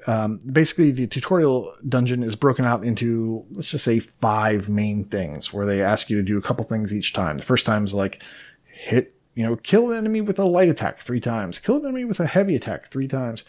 Um, 0.06 0.38
basically, 0.52 0.90
the 0.90 1.06
tutorial 1.06 1.74
dungeon 1.88 2.22
is 2.22 2.36
broken 2.36 2.64
out 2.64 2.84
into, 2.84 3.44
let's 3.50 3.70
just 3.70 3.84
say, 3.84 4.00
five 4.00 4.68
main 4.68 5.04
things 5.04 5.52
where 5.52 5.66
they 5.66 5.82
ask 5.82 6.08
you 6.08 6.16
to 6.16 6.22
do 6.22 6.38
a 6.38 6.42
couple 6.42 6.64
things 6.64 6.94
each 6.94 7.12
time. 7.12 7.36
The 7.36 7.44
first 7.44 7.66
time 7.66 7.84
is 7.84 7.94
like 7.94 8.22
hit, 8.64 9.14
you 9.34 9.44
know, 9.44 9.56
kill 9.56 9.90
an 9.90 9.98
enemy 9.98 10.20
with 10.20 10.38
a 10.38 10.44
light 10.44 10.68
attack 10.68 10.98
three 10.98 11.20
times, 11.20 11.58
kill 11.58 11.76
an 11.76 11.84
enemy 11.84 12.04
with 12.04 12.20
a 12.20 12.26
heavy 12.26 12.56
attack 12.56 12.90
three 12.90 13.08
times. 13.08 13.44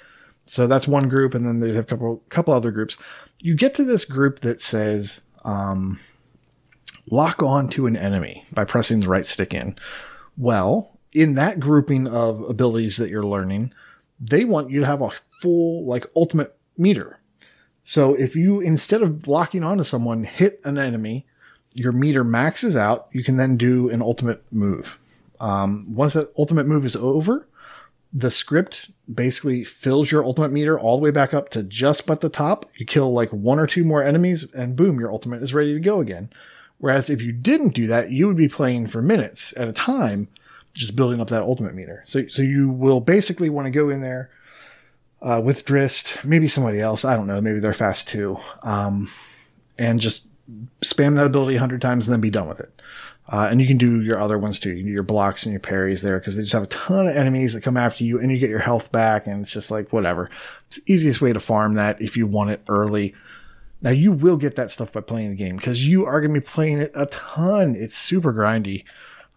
So 0.45 0.67
that's 0.67 0.87
one 0.87 1.07
group, 1.07 1.33
and 1.33 1.45
then 1.45 1.59
there's 1.59 1.77
a 1.77 1.83
couple 1.83 2.21
couple 2.29 2.53
other 2.53 2.71
groups. 2.71 2.97
You 3.41 3.55
get 3.55 3.73
to 3.75 3.83
this 3.83 4.05
group 4.05 4.41
that 4.41 4.59
says 4.59 5.21
um, 5.45 5.99
lock 7.09 7.41
on 7.41 7.69
to 7.69 7.87
an 7.87 7.95
enemy 7.95 8.43
by 8.51 8.65
pressing 8.65 8.99
the 8.99 9.07
right 9.07 9.25
stick 9.25 9.53
in. 9.53 9.77
Well, 10.37 10.97
in 11.13 11.35
that 11.35 11.59
grouping 11.59 12.07
of 12.07 12.41
abilities 12.41 12.97
that 12.97 13.09
you're 13.09 13.25
learning, 13.25 13.73
they 14.21 14.45
want 14.45 14.69
you 14.69 14.79
to 14.79 14.85
have 14.85 15.01
a 15.01 15.11
full 15.41 15.85
like 15.85 16.05
ultimate 16.15 16.55
meter. 16.77 17.19
So 17.83 18.13
if 18.13 18.35
you 18.35 18.61
instead 18.61 19.01
of 19.01 19.27
locking 19.27 19.63
onto 19.63 19.83
someone 19.83 20.23
hit 20.23 20.61
an 20.63 20.77
enemy, 20.77 21.25
your 21.73 21.91
meter 21.91 22.23
maxes 22.23 22.75
out, 22.75 23.07
you 23.11 23.23
can 23.23 23.37
then 23.37 23.57
do 23.57 23.89
an 23.89 24.01
ultimate 24.01 24.43
move. 24.51 24.97
Um, 25.39 25.85
once 25.89 26.13
that 26.13 26.31
ultimate 26.37 26.67
move 26.67 26.85
is 26.85 26.95
over, 26.95 27.47
the 28.13 28.29
script 28.29 28.91
basically 29.13 29.63
fills 29.63 30.11
your 30.11 30.23
ultimate 30.23 30.51
meter 30.51 30.77
all 30.77 30.97
the 30.97 31.03
way 31.03 31.11
back 31.11 31.33
up 31.33 31.49
to 31.49 31.63
just 31.63 32.05
but 32.05 32.21
the 32.21 32.29
top. 32.29 32.69
You 32.75 32.85
kill 32.85 33.13
like 33.13 33.31
one 33.31 33.57
or 33.57 33.67
two 33.67 33.83
more 33.83 34.03
enemies, 34.03 34.51
and 34.53 34.75
boom, 34.75 34.99
your 34.99 35.11
ultimate 35.11 35.41
is 35.41 35.53
ready 35.53 35.73
to 35.73 35.79
go 35.79 36.01
again. 36.01 36.29
Whereas 36.77 37.09
if 37.09 37.21
you 37.21 37.31
didn't 37.31 37.73
do 37.73 37.87
that, 37.87 38.11
you 38.11 38.27
would 38.27 38.37
be 38.37 38.49
playing 38.49 38.87
for 38.87 39.01
minutes 39.01 39.53
at 39.55 39.67
a 39.67 39.73
time, 39.73 40.27
just 40.73 40.95
building 40.95 41.19
up 41.19 41.29
that 41.29 41.43
ultimate 41.43 41.75
meter. 41.75 42.03
So, 42.05 42.27
so 42.27 42.41
you 42.41 42.69
will 42.69 43.01
basically 43.01 43.49
want 43.49 43.65
to 43.65 43.71
go 43.71 43.89
in 43.89 44.01
there 44.01 44.29
uh, 45.21 45.41
with 45.43 45.65
Drizzt, 45.65 46.23
maybe 46.25 46.47
somebody 46.47 46.79
else. 46.79 47.05
I 47.05 47.15
don't 47.15 47.27
know. 47.27 47.41
Maybe 47.41 47.59
they're 47.59 47.73
fast 47.73 48.07
too, 48.07 48.37
um, 48.63 49.09
and 49.77 49.99
just 49.99 50.27
spam 50.81 51.15
that 51.15 51.25
ability 51.25 51.57
hundred 51.57 51.81
times 51.81 52.07
and 52.07 52.13
then 52.13 52.21
be 52.21 52.29
done 52.29 52.47
with 52.47 52.59
it. 52.59 52.81
Uh, 53.29 53.47
and 53.49 53.61
you 53.61 53.67
can 53.67 53.77
do 53.77 54.01
your 54.01 54.19
other 54.19 54.37
ones 54.37 54.59
too. 54.59 54.71
You 54.71 54.77
can 54.77 54.87
do 54.87 54.91
your 54.91 55.03
blocks 55.03 55.43
and 55.43 55.53
your 55.53 55.61
parries 55.61 56.01
there 56.01 56.19
because 56.19 56.35
they 56.35 56.41
just 56.41 56.53
have 56.53 56.63
a 56.63 56.67
ton 56.67 57.07
of 57.07 57.15
enemies 57.15 57.53
that 57.53 57.61
come 57.61 57.77
after 57.77 58.03
you 58.03 58.19
and 58.19 58.29
you 58.29 58.39
get 58.39 58.49
your 58.49 58.59
health 58.59 58.91
back 58.91 59.25
and 59.25 59.43
it's 59.43 59.51
just 59.51 59.71
like 59.71 59.93
whatever. 59.93 60.29
It's 60.67 60.79
easiest 60.85 61.21
way 61.21 61.31
to 61.31 61.39
farm 61.39 61.75
that 61.75 62.01
if 62.01 62.17
you 62.17 62.27
want 62.27 62.49
it 62.49 62.61
early. 62.67 63.13
Now 63.81 63.91
you 63.91 64.11
will 64.11 64.37
get 64.37 64.55
that 64.55 64.69
stuff 64.69 64.91
by 64.91 65.01
playing 65.01 65.29
the 65.29 65.35
game 65.35 65.55
because 65.55 65.85
you 65.85 66.05
are 66.05 66.19
going 66.19 66.33
to 66.33 66.41
be 66.41 66.45
playing 66.45 66.81
it 66.81 66.91
a 66.93 67.05
ton. 67.05 67.75
It's 67.75 67.95
super 67.95 68.33
grindy 68.33 68.83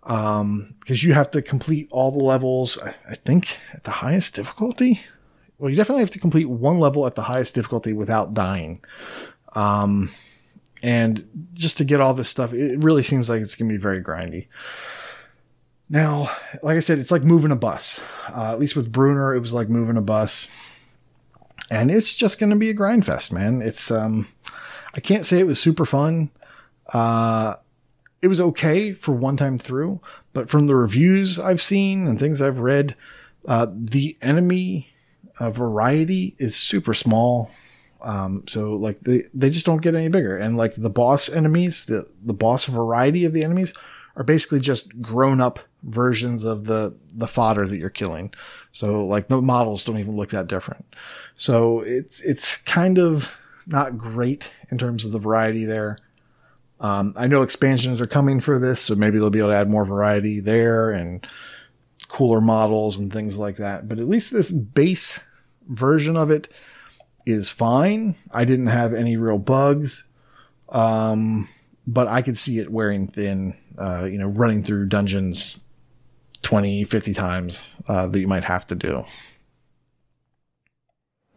um, 0.05 0.75
because 0.81 1.03
you 1.03 1.15
have 1.15 1.31
to 1.33 1.43
complete 1.43 1.89
all 1.91 2.11
the 2.11 2.23
levels. 2.23 2.79
I, 2.79 2.95
I 3.09 3.15
think 3.15 3.59
at 3.73 3.85
the 3.85 3.91
highest 3.91 4.35
difficulty. 4.35 5.01
Well, 5.59 5.71
you 5.71 5.77
definitely 5.77 6.03
have 6.03 6.11
to 6.11 6.19
complete 6.19 6.49
one 6.49 6.79
level 6.79 7.07
at 7.07 7.15
the 7.15 7.23
highest 7.23 7.55
difficulty 7.55 7.93
without 7.93 8.35
dying. 8.35 8.83
Um, 9.55 10.11
and 10.83 11.49
just 11.55 11.79
to 11.79 11.85
get 11.85 12.01
all 12.01 12.13
this 12.13 12.29
stuff, 12.29 12.53
it 12.53 12.83
really 12.83 13.03
seems 13.03 13.31
like 13.31 13.41
it's 13.41 13.55
going 13.55 13.69
to 13.71 13.75
be 13.75 13.81
very 13.81 14.03
grindy. 14.03 14.49
Now, 15.89 16.31
like 16.63 16.77
I 16.77 16.81
said, 16.81 16.99
it's 16.99 17.11
like 17.11 17.25
moving 17.25 17.53
a 17.53 17.57
bus. 17.57 18.01
Uh, 18.29 18.53
at 18.53 18.59
least 18.59 18.77
with 18.77 18.93
Bruenor, 18.93 19.37
it 19.37 19.41
was 19.41 19.53
like 19.55 19.69
moving 19.69 19.97
a 19.97 20.03
bus, 20.03 20.49
and 21.71 21.91
it's 21.91 22.15
just 22.15 22.39
going 22.39 22.51
to 22.51 22.59
be 22.59 22.71
a 22.71 22.75
grind 22.75 23.07
fest, 23.07 23.33
man. 23.33 23.63
It's 23.63 23.91
um, 23.91 24.27
I 24.95 25.01
can't 25.01 25.27
say 25.27 25.39
it 25.39 25.47
was 25.47 25.61
super 25.61 25.85
fun. 25.85 26.31
Uh, 26.93 27.57
it 28.25 28.29
was 28.29 28.41
okay 28.41 28.95
for 28.95 29.13
one 29.13 29.37
time 29.37 29.59
through, 29.59 30.01
but 30.33 30.49
from 30.49 30.67
the 30.67 30.75
reviews 30.75 31.39
I've 31.39 31.61
seen 31.61 32.07
and 32.07 32.19
things 32.19 32.41
I've 32.41 32.57
read, 32.57 32.97
uh, 33.47 33.67
the 33.71 34.17
enemy 34.23 34.89
uh, 35.39 35.51
variety 35.51 36.35
is 36.39 36.57
super 36.57 36.95
small. 36.95 37.51
Um, 38.01 38.45
so 38.47 38.77
like 38.77 38.99
they, 39.01 39.25
they 39.35 39.51
just 39.51 39.67
don't 39.67 39.83
get 39.83 39.95
any 39.95 40.09
bigger. 40.09 40.39
And 40.39 40.57
like 40.57 40.75
the 40.75 40.89
boss 40.89 41.29
enemies, 41.29 41.85
the, 41.85 42.09
the 42.25 42.33
boss 42.33 42.65
variety 42.65 43.27
of 43.27 43.35
the 43.35 43.45
enemies 43.45 43.75
are 44.17 44.25
basically 44.25 44.61
just 44.61 45.03
grown 45.03 45.43
up 45.43 45.59
versions 45.83 46.45
of 46.45 46.65
the, 46.65 46.95
the 47.13 47.29
fodder 47.29 47.69
that 47.69 47.77
you're 47.77 47.91
killing. 47.91 48.33
So 48.73 49.05
like 49.05 49.29
the 49.29 49.43
models 49.43 49.85
don't 49.85 49.99
even 49.99 50.17
look 50.17 50.31
that 50.31 50.47
different. 50.47 50.87
So 51.37 51.81
it's, 51.81 52.23
it's 52.23 52.57
kind 52.57 52.97
of 52.97 53.31
not 53.67 53.99
great 53.99 54.51
in 54.71 54.79
terms 54.79 55.05
of 55.05 55.13
the 55.13 55.19
variety 55.19 55.67
there. 55.67 55.99
Um, 56.85 57.15
I 57.17 57.29
know 57.29 57.41
expansions 57.41 58.03
are 58.03 58.07
coming 58.07 58.41
for 58.41 58.59
this, 58.59 58.79
so 58.79 58.95
maybe 58.95 59.17
they'll 59.19 59.31
be 59.31 59.39
able 59.39 59.49
to 59.49 59.57
add 59.57 59.71
more 59.71 59.87
variety 59.87 60.41
there 60.41 60.91
and 60.91 61.27
cooler 62.09 62.43
models 62.43 62.99
and 62.99 63.11
things 63.11 63.39
like 63.39 63.57
that. 63.57 63.89
But 63.89 63.99
at 63.99 64.07
least 64.07 64.31
this 64.31 64.51
base 64.51 65.19
version 65.67 66.15
of 66.15 66.31
it 66.31 66.53
is 67.25 67.49
fine. 67.49 68.17
I 68.31 68.45
didn't 68.45 68.67
have 68.67 68.93
any 68.93 69.17
real 69.17 69.39
bugs. 69.39 70.05
Um, 70.69 71.49
but 71.87 72.07
I 72.07 72.21
could 72.21 72.37
see 72.37 72.59
it 72.59 72.71
wearing 72.71 73.07
thin, 73.07 73.57
uh, 73.79 74.05
you 74.05 74.19
know, 74.19 74.29
running 74.29 74.63
through 74.63 74.89
dungeons 74.89 75.61
20, 76.43 76.85
50 76.85 77.15
times, 77.15 77.65
uh, 77.89 78.09
that 78.09 78.21
you 78.21 78.27
might 78.27 78.45
have 78.45 78.67
to 78.67 78.75
do. 78.75 79.05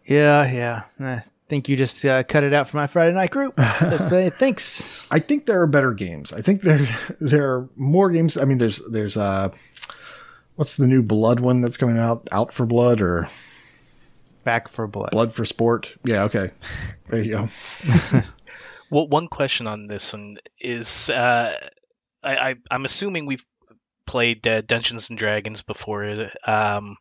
Yeah, 0.05 0.51
yeah. 0.51 0.83
Eh, 0.99 1.21
think 1.49 1.69
you 1.69 1.75
just 1.75 2.03
uh, 2.05 2.23
cut 2.23 2.43
it 2.43 2.53
out 2.53 2.67
for 2.67 2.77
my 2.77 2.87
Friday 2.87 3.13
night 3.13 3.31
group. 3.31 3.55
Just 3.57 4.09
say 4.09 4.29
thanks. 4.37 5.05
I 5.11 5.19
think 5.19 5.45
there 5.45 5.61
are 5.61 5.67
better 5.67 5.93
games. 5.93 6.33
I 6.33 6.41
think 6.41 6.61
there 6.61 6.87
there 7.19 7.51
are 7.51 7.69
more 7.75 8.09
games. 8.09 8.37
I 8.37 8.45
mean, 8.45 8.57
there's 8.57 8.81
there's 8.89 9.17
uh, 9.17 9.49
what's 10.55 10.75
the 10.75 10.87
new 10.87 11.01
Blood 11.01 11.39
one 11.39 11.61
that's 11.61 11.77
coming 11.77 11.97
out? 11.97 12.27
Out 12.31 12.53
for 12.53 12.65
Blood 12.65 13.01
or 13.01 13.27
Back 14.43 14.69
for 14.69 14.87
blood. 14.87 15.11
Blood 15.11 15.33
for 15.33 15.43
Sport? 15.43 15.93
Yeah, 16.05 16.23
okay. 16.23 16.51
There 17.09 17.19
you 17.19 17.31
go. 17.31 18.21
Well, 18.89 19.07
one 19.07 19.27
question 19.27 19.67
on 19.67 19.87
this 19.87 20.13
one 20.13 20.37
is, 20.59 21.09
uh, 21.09 21.53
I, 22.23 22.35
I 22.35 22.55
I'm 22.71 22.85
assuming 22.85 23.25
we've 23.25 23.45
played 24.05 24.47
uh, 24.47 24.61
Dungeons 24.61 25.09
and 25.09 25.19
Dragons 25.19 25.61
before. 25.61 26.29
Um, 26.45 26.95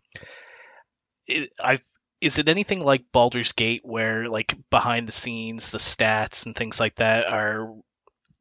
it, 1.29 1.51
I've 1.63 1.83
is 2.27 2.39
it 2.39 2.49
anything 2.49 2.81
like 2.81 3.13
Baldur's 3.13 3.53
Gate 3.53 3.83
where 3.85 4.29
like 4.29 4.57
behind 4.69 5.07
the 5.07 5.13
scenes 5.13 5.71
the 5.71 5.79
stats 5.79 6.45
and 6.45 6.55
things 6.55 6.81
like 6.81 6.97
that 6.97 7.27
are 7.27 7.73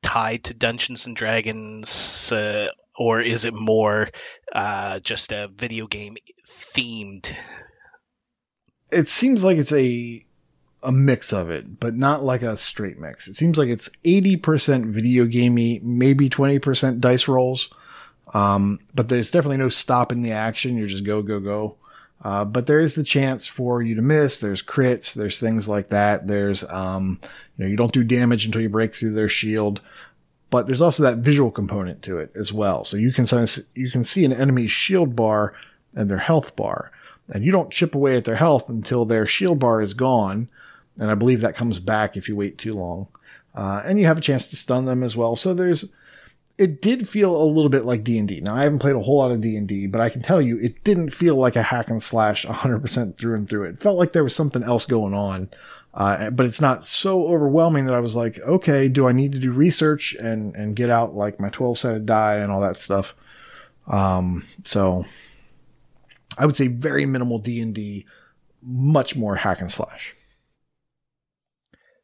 tied 0.02 0.44
to 0.46 0.54
Dungeons 0.54 1.06
and 1.06 1.16
Dragons, 1.16 2.32
uh, 2.32 2.68
or 2.98 3.22
is 3.22 3.46
it 3.46 3.54
more 3.54 4.10
uh, 4.54 5.00
just 5.00 5.32
a 5.32 5.48
video 5.48 5.88
game 5.88 6.18
themed? 6.48 7.34
It 8.92 9.08
seems 9.08 9.44
like 9.44 9.58
it's 9.58 9.72
a 9.72 10.26
a 10.84 10.92
mix 10.92 11.34
of 11.34 11.50
it, 11.50 11.80
but 11.80 11.96
not 11.96 12.24
like 12.24 12.44
a 12.44 12.58
straight 12.58 13.00
mix. 13.00 13.28
It 13.28 13.36
seems 13.36 13.58
like 13.58 13.70
it's 13.70 13.90
80% 14.04 14.94
video 14.94 15.26
gamey, 15.26 15.82
maybe 15.84 16.30
20% 16.30 17.00
dice 17.00 17.28
rolls. 17.28 17.74
Um, 18.36 18.80
but 18.94 19.10
there's 19.10 19.32
definitely 19.32 19.58
no 19.58 19.70
stopping 19.70 20.22
the 20.22 20.34
action. 20.34 20.78
You're 20.78 20.88
just 20.88 21.04
go, 21.04 21.24
go, 21.24 21.40
go. 21.40 21.78
Uh, 22.26 22.44
but 22.44 22.66
there 22.66 22.80
is 22.80 22.96
the 22.96 23.04
chance 23.04 23.46
for 23.46 23.82
you 23.82 23.96
to 23.96 24.02
miss. 24.02 24.40
There's 24.40 24.64
crits. 24.64 25.14
There's 25.14 25.40
things 25.40 25.68
like 25.68 25.90
that. 25.90 26.28
There's, 26.28 26.64
um, 26.70 27.20
you 27.56 27.64
know, 27.64 27.70
you 27.70 27.78
don't 27.78 27.94
do 27.94 28.04
damage 28.04 28.46
until 28.46 28.62
you 28.62 28.70
break 28.70 28.96
through 28.96 29.14
their 29.14 29.30
shield. 29.30 29.80
But 30.50 30.66
there's 30.66 30.82
also 30.82 31.04
that 31.04 31.20
visual 31.20 31.52
component 31.52 32.02
to 32.04 32.18
it 32.18 32.32
as 32.36 32.52
well. 32.52 32.84
So 32.84 32.98
you 32.98 33.14
can 33.14 33.28
you 33.76 33.92
can 33.92 34.04
see 34.04 34.26
an 34.26 34.34
enemy's 34.34 34.72
shield 34.72 35.16
bar 35.16 35.54
and 35.96 36.10
their 36.10 36.18
health 36.18 36.56
bar, 36.56 36.92
and 37.30 37.46
you 37.46 37.52
don't 37.52 37.72
chip 37.72 37.96
away 37.96 38.18
at 38.18 38.26
their 38.26 38.36
health 38.36 38.70
until 38.70 39.06
their 39.06 39.26
shield 39.26 39.60
bar 39.60 39.82
is 39.82 39.94
gone 39.94 40.50
and 41.00 41.12
I 41.12 41.16
believe 41.16 41.42
that 41.42 41.56
comes 41.56 41.80
back 41.80 42.16
if 42.16 42.30
you 42.30 42.36
wait 42.36 42.58
too 42.58 42.74
long. 42.74 43.08
Uh, 43.54 43.82
and 43.86 44.00
you 44.00 44.06
have 44.06 44.18
a 44.18 44.22
chance 44.22 44.48
to 44.50 44.56
stun 44.56 44.86
them 44.86 45.04
as 45.04 45.16
well. 45.16 45.36
So 45.36 45.54
there's, 45.54 45.86
it 46.58 46.82
did 46.82 47.08
feel 47.08 47.36
a 47.36 47.44
little 47.44 47.70
bit 47.70 47.86
like 47.86 48.04
D 48.04 48.18
and 48.18 48.28
D. 48.28 48.40
Now 48.40 48.56
I 48.56 48.64
haven't 48.64 48.80
played 48.80 48.96
a 48.96 49.02
whole 49.02 49.18
lot 49.18 49.32
of 49.32 49.42
D 49.42 49.58
and 49.58 49.68
D, 49.68 49.88
but 49.88 50.02
I 50.02 50.10
can 50.10 50.22
tell 50.22 50.42
you 50.42 50.58
it 50.60 50.84
didn't 50.84 51.14
feel 51.14 51.36
like 51.36 51.56
a 51.56 51.64
hack 51.64 51.90
and 51.90 52.02
slash 52.02 52.46
100% 52.46 53.18
through 53.18 53.36
and 53.36 53.50
through. 53.50 53.64
It 53.64 53.82
felt 53.82 53.98
like 53.98 54.14
there 54.14 54.24
was 54.24 54.36
something 54.36 54.64
else 54.64 54.86
going 54.86 55.14
on. 55.14 55.50
Uh, 55.94 56.30
but 56.30 56.46
it's 56.46 56.60
not 56.60 56.86
so 56.86 57.26
overwhelming 57.28 57.86
that 57.86 57.96
I 57.96 58.02
was 58.02 58.18
like, 58.18 58.38
okay, 58.40 58.90
do 58.90 59.08
I 59.08 59.14
need 59.14 59.32
to 59.32 59.40
do 59.40 59.52
research 59.52 60.14
and, 60.14 60.54
and 60.54 60.76
get 60.76 60.90
out 60.90 61.16
like 61.16 61.40
my 61.40 61.48
12 61.48 61.80
sided 61.80 62.06
die 62.06 62.36
and 62.36 62.52
all 62.52 62.60
that 62.62 62.76
stuff? 62.76 63.16
Um, 63.88 64.46
so 64.64 65.06
I 66.38 66.46
would 66.46 66.58
say 66.58 66.68
very 66.68 67.06
minimal 67.06 67.40
D 67.40 67.62
and 67.62 67.74
D, 67.74 68.06
much 68.62 69.16
more 69.16 69.36
hack 69.36 69.62
and 69.62 69.72
slash. 69.72 70.14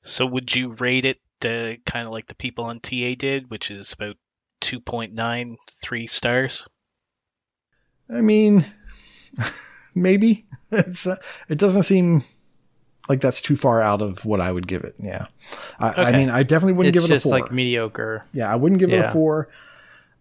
So 0.04 0.26
would 0.26 0.56
you 0.56 0.70
rate 0.70 1.06
it 1.06 1.20
uh, 1.44 1.76
kind 1.86 2.06
of 2.06 2.14
like 2.14 2.28
the 2.28 2.36
people 2.36 2.66
on 2.66 2.80
TA 2.80 3.16
did, 3.18 3.50
which 3.50 3.72
is 3.72 3.94
about 3.94 4.16
2.93 4.62 6.10
stars? 6.10 6.68
I 8.10 8.22
mean, 8.22 8.66
maybe 9.96 10.46
it's 10.72 11.08
uh, 11.08 11.18
it 11.50 11.58
doesn't 11.58 11.84
seem 11.84 12.24
like 13.10 13.22
that's 13.22 13.42
too 13.42 13.56
far 13.56 13.82
out 13.82 14.02
of 14.02 14.26
what 14.26 14.42
I 14.42 14.52
would 14.52 14.68
give 14.68 14.84
it. 14.84 14.96
Yeah, 15.00 15.26
I, 15.80 15.90
okay. 15.90 16.02
I 16.04 16.12
mean, 16.14 16.30
I 16.30 16.44
definitely 16.44 16.74
wouldn't 16.74 16.96
it's 16.96 17.06
give 17.06 17.12
it 17.12 17.18
a 17.18 17.22
four. 17.22 17.32
like 17.32 17.52
mediocre. 17.52 18.26
Yeah, 18.34 18.52
I 18.52 18.56
wouldn't 18.56 18.80
give 18.80 18.90
yeah. 18.90 19.00
it 19.00 19.06
a 19.08 19.12
four. 19.12 19.50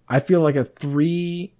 I 0.08 0.20
feel 0.20 0.40
like 0.40 0.56
a 0.56 0.64
three. 0.64 1.52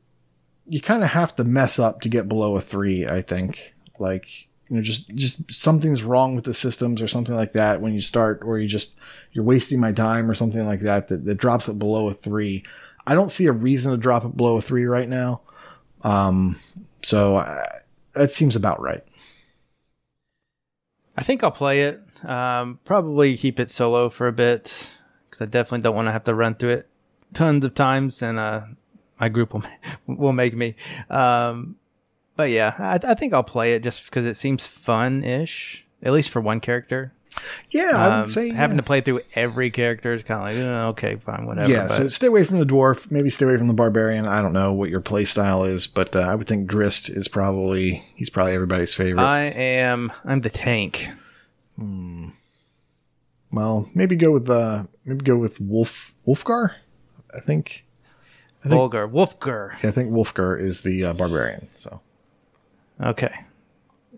You 0.67 0.81
kind 0.81 1.03
of 1.03 1.11
have 1.11 1.35
to 1.37 1.45
mess 1.45 1.79
up 1.79 2.01
to 2.03 2.09
get 2.09 2.29
below 2.29 2.57
a 2.57 2.61
three. 2.61 3.07
I 3.07 3.23
think 3.23 3.75
like 3.99 4.49
you 4.71 4.77
know 4.77 4.83
just 4.83 5.09
just 5.17 5.53
something's 5.53 6.05
wrong 6.05 6.37
with 6.37 6.45
the 6.45 6.55
systems 6.55 7.03
or 7.03 7.09
something 7.09 7.35
like 7.35 7.53
that 7.53 7.81
when 7.81 7.93
you 7.93 8.01
start 8.01 8.41
or 8.45 8.59
you 8.59 8.69
just 8.69 8.95
you're 9.33 9.45
wasting 9.45 9.81
my 9.81 9.93
time 9.93 10.31
or 10.31 10.35
something 10.35 10.65
like 10.65 10.81
that 10.83 11.09
that, 11.09 11.25
that 11.25 11.35
drops 11.35 11.69
it 11.69 11.79
below 11.79 12.09
a 12.09 12.15
three. 12.15 12.63
I 13.07 13.15
don't 13.15 13.33
see 13.33 13.47
a 13.47 13.53
reason 13.53 13.91
to 13.91 13.99
drop 13.99 14.25
it 14.25 14.37
below 14.37 14.57
a 14.57 14.63
three 14.63 14.85
right 14.87 15.09
now. 15.09 15.43
Um 16.03 16.59
so 17.03 17.37
I, 17.37 17.67
that 18.13 18.31
seems 18.31 18.55
about 18.55 18.81
right. 18.81 19.05
I 21.17 21.25
think 21.25 21.43
i'll 21.43 21.51
play 21.51 21.83
it. 21.83 22.01
Um 22.25 22.79
probably 22.85 23.37
keep 23.37 23.59
it 23.59 23.73
solo 23.73 24.09
for 24.09 24.29
a 24.29 24.33
bit 24.33 24.89
because 25.29 25.43
i 25.43 25.47
definitely 25.47 25.83
don't 25.83 25.97
want 25.97 26.07
to 26.07 26.13
have 26.13 26.25
to 26.25 26.35
run 26.35 26.55
through 26.55 26.71
it 26.71 26.89
tons 27.35 27.65
of 27.65 27.75
times 27.75 28.23
and 28.23 28.39
uh 28.39 28.63
my 29.19 29.29
group 29.29 29.53
will 29.53 29.65
will 30.07 30.33
make 30.33 30.55
me. 30.55 30.77
Um 31.09 31.77
but 32.41 32.49
yeah, 32.49 32.75
I, 32.79 32.99
I 33.03 33.13
think 33.13 33.35
I'll 33.35 33.43
play 33.43 33.75
it 33.75 33.83
just 33.83 34.03
because 34.07 34.25
it 34.25 34.35
seems 34.35 34.65
fun-ish, 34.65 35.85
at 36.03 36.15
least 36.15 36.31
for 36.31 36.41
one 36.41 36.59
character. 36.59 37.13
Yeah, 37.71 37.91
I 37.95 38.07
would 38.07 38.25
um, 38.25 38.31
say 38.31 38.49
having 38.49 38.79
yeah. 38.79 38.81
to 38.81 38.87
play 38.87 39.03
through 39.03 39.21
every 39.35 39.71
character 39.71 40.15
is 40.15 40.23
kind 40.23 40.41
of 40.41 40.65
like 40.65 40.67
oh, 40.67 40.89
okay, 40.89 41.17
fine, 41.17 41.45
whatever. 41.45 41.71
Yeah, 41.71 41.89
but. 41.89 41.97
so 41.97 42.09
stay 42.09 42.29
away 42.29 42.45
from 42.45 42.59
the 42.59 42.65
dwarf. 42.65 43.11
Maybe 43.11 43.29
stay 43.29 43.45
away 43.45 43.59
from 43.59 43.67
the 43.67 43.75
barbarian. 43.75 44.27
I 44.27 44.41
don't 44.41 44.55
know 44.55 44.73
what 44.73 44.89
your 44.89 45.03
play 45.03 45.27
style 45.27 45.65
is, 45.65 45.87
but 45.87 46.17
uh, 46.17 46.21
I 46.21 46.35
would 46.35 46.47
think 46.47 46.67
Drizzt 46.69 47.15
is 47.15 47.29
probably 47.29 48.03
he's 48.17 48.31
probably 48.31 48.55
everybody's 48.55 48.95
favorite. 48.95 49.23
I 49.23 49.41
am. 49.43 50.11
I'm 50.25 50.41
the 50.41 50.49
tank. 50.49 51.11
Hmm. 51.77 52.31
Well, 53.53 53.91
maybe 53.95 54.17
go 54.17 54.31
with 54.31 54.49
uh 54.49 54.85
maybe 55.05 55.27
go 55.27 55.37
with 55.37 55.61
Wolf 55.61 56.15
Wulfgar. 56.27 56.73
I 57.35 57.41
think. 57.41 57.85
I 58.65 58.71
think 58.71 58.81
Wulfgar. 58.81 59.83
Yeah, 59.83 59.91
I 59.91 59.93
think 59.93 60.11
Wulfgar 60.11 60.59
is 60.59 60.83
the 60.83 61.05
uh, 61.05 61.13
barbarian. 61.13 61.69
So. 61.77 62.01
Okay. 63.03 63.35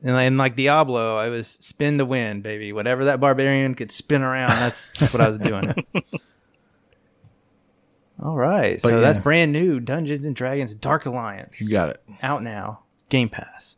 And, 0.03 0.17
and 0.17 0.39
like 0.39 0.57
Diablo, 0.57 1.17
I 1.17 1.29
was 1.29 1.57
spin 1.61 1.99
to 1.99 2.05
win, 2.05 2.43
baby. 2.43 2.73
Whatever 2.73 3.07
that 3.07 3.21
barbarian 3.21 3.75
could 3.75 3.93
spin 3.93 4.23
around, 4.23 4.49
that's, 4.49 4.99
that's 4.99 5.13
what 5.15 5.21
I 5.21 5.29
was 5.29 5.41
doing. 5.41 5.73
All 8.23 8.37
right. 8.37 8.81
But 8.83 8.89
so 8.89 8.95
yeah. 8.97 9.01
that's 9.01 9.21
brand 9.21 9.53
new 9.53 9.81
Dungeons 9.81 10.25
and 10.25 10.35
Dragons 10.35 10.75
Dark 10.75 11.07
Alliance. 11.07 11.61
You 11.61 11.69
got 11.69 11.91
it. 11.91 12.03
Out 12.23 12.43
now. 12.43 12.81
Game 13.09 13.29
Pass. 13.29 13.77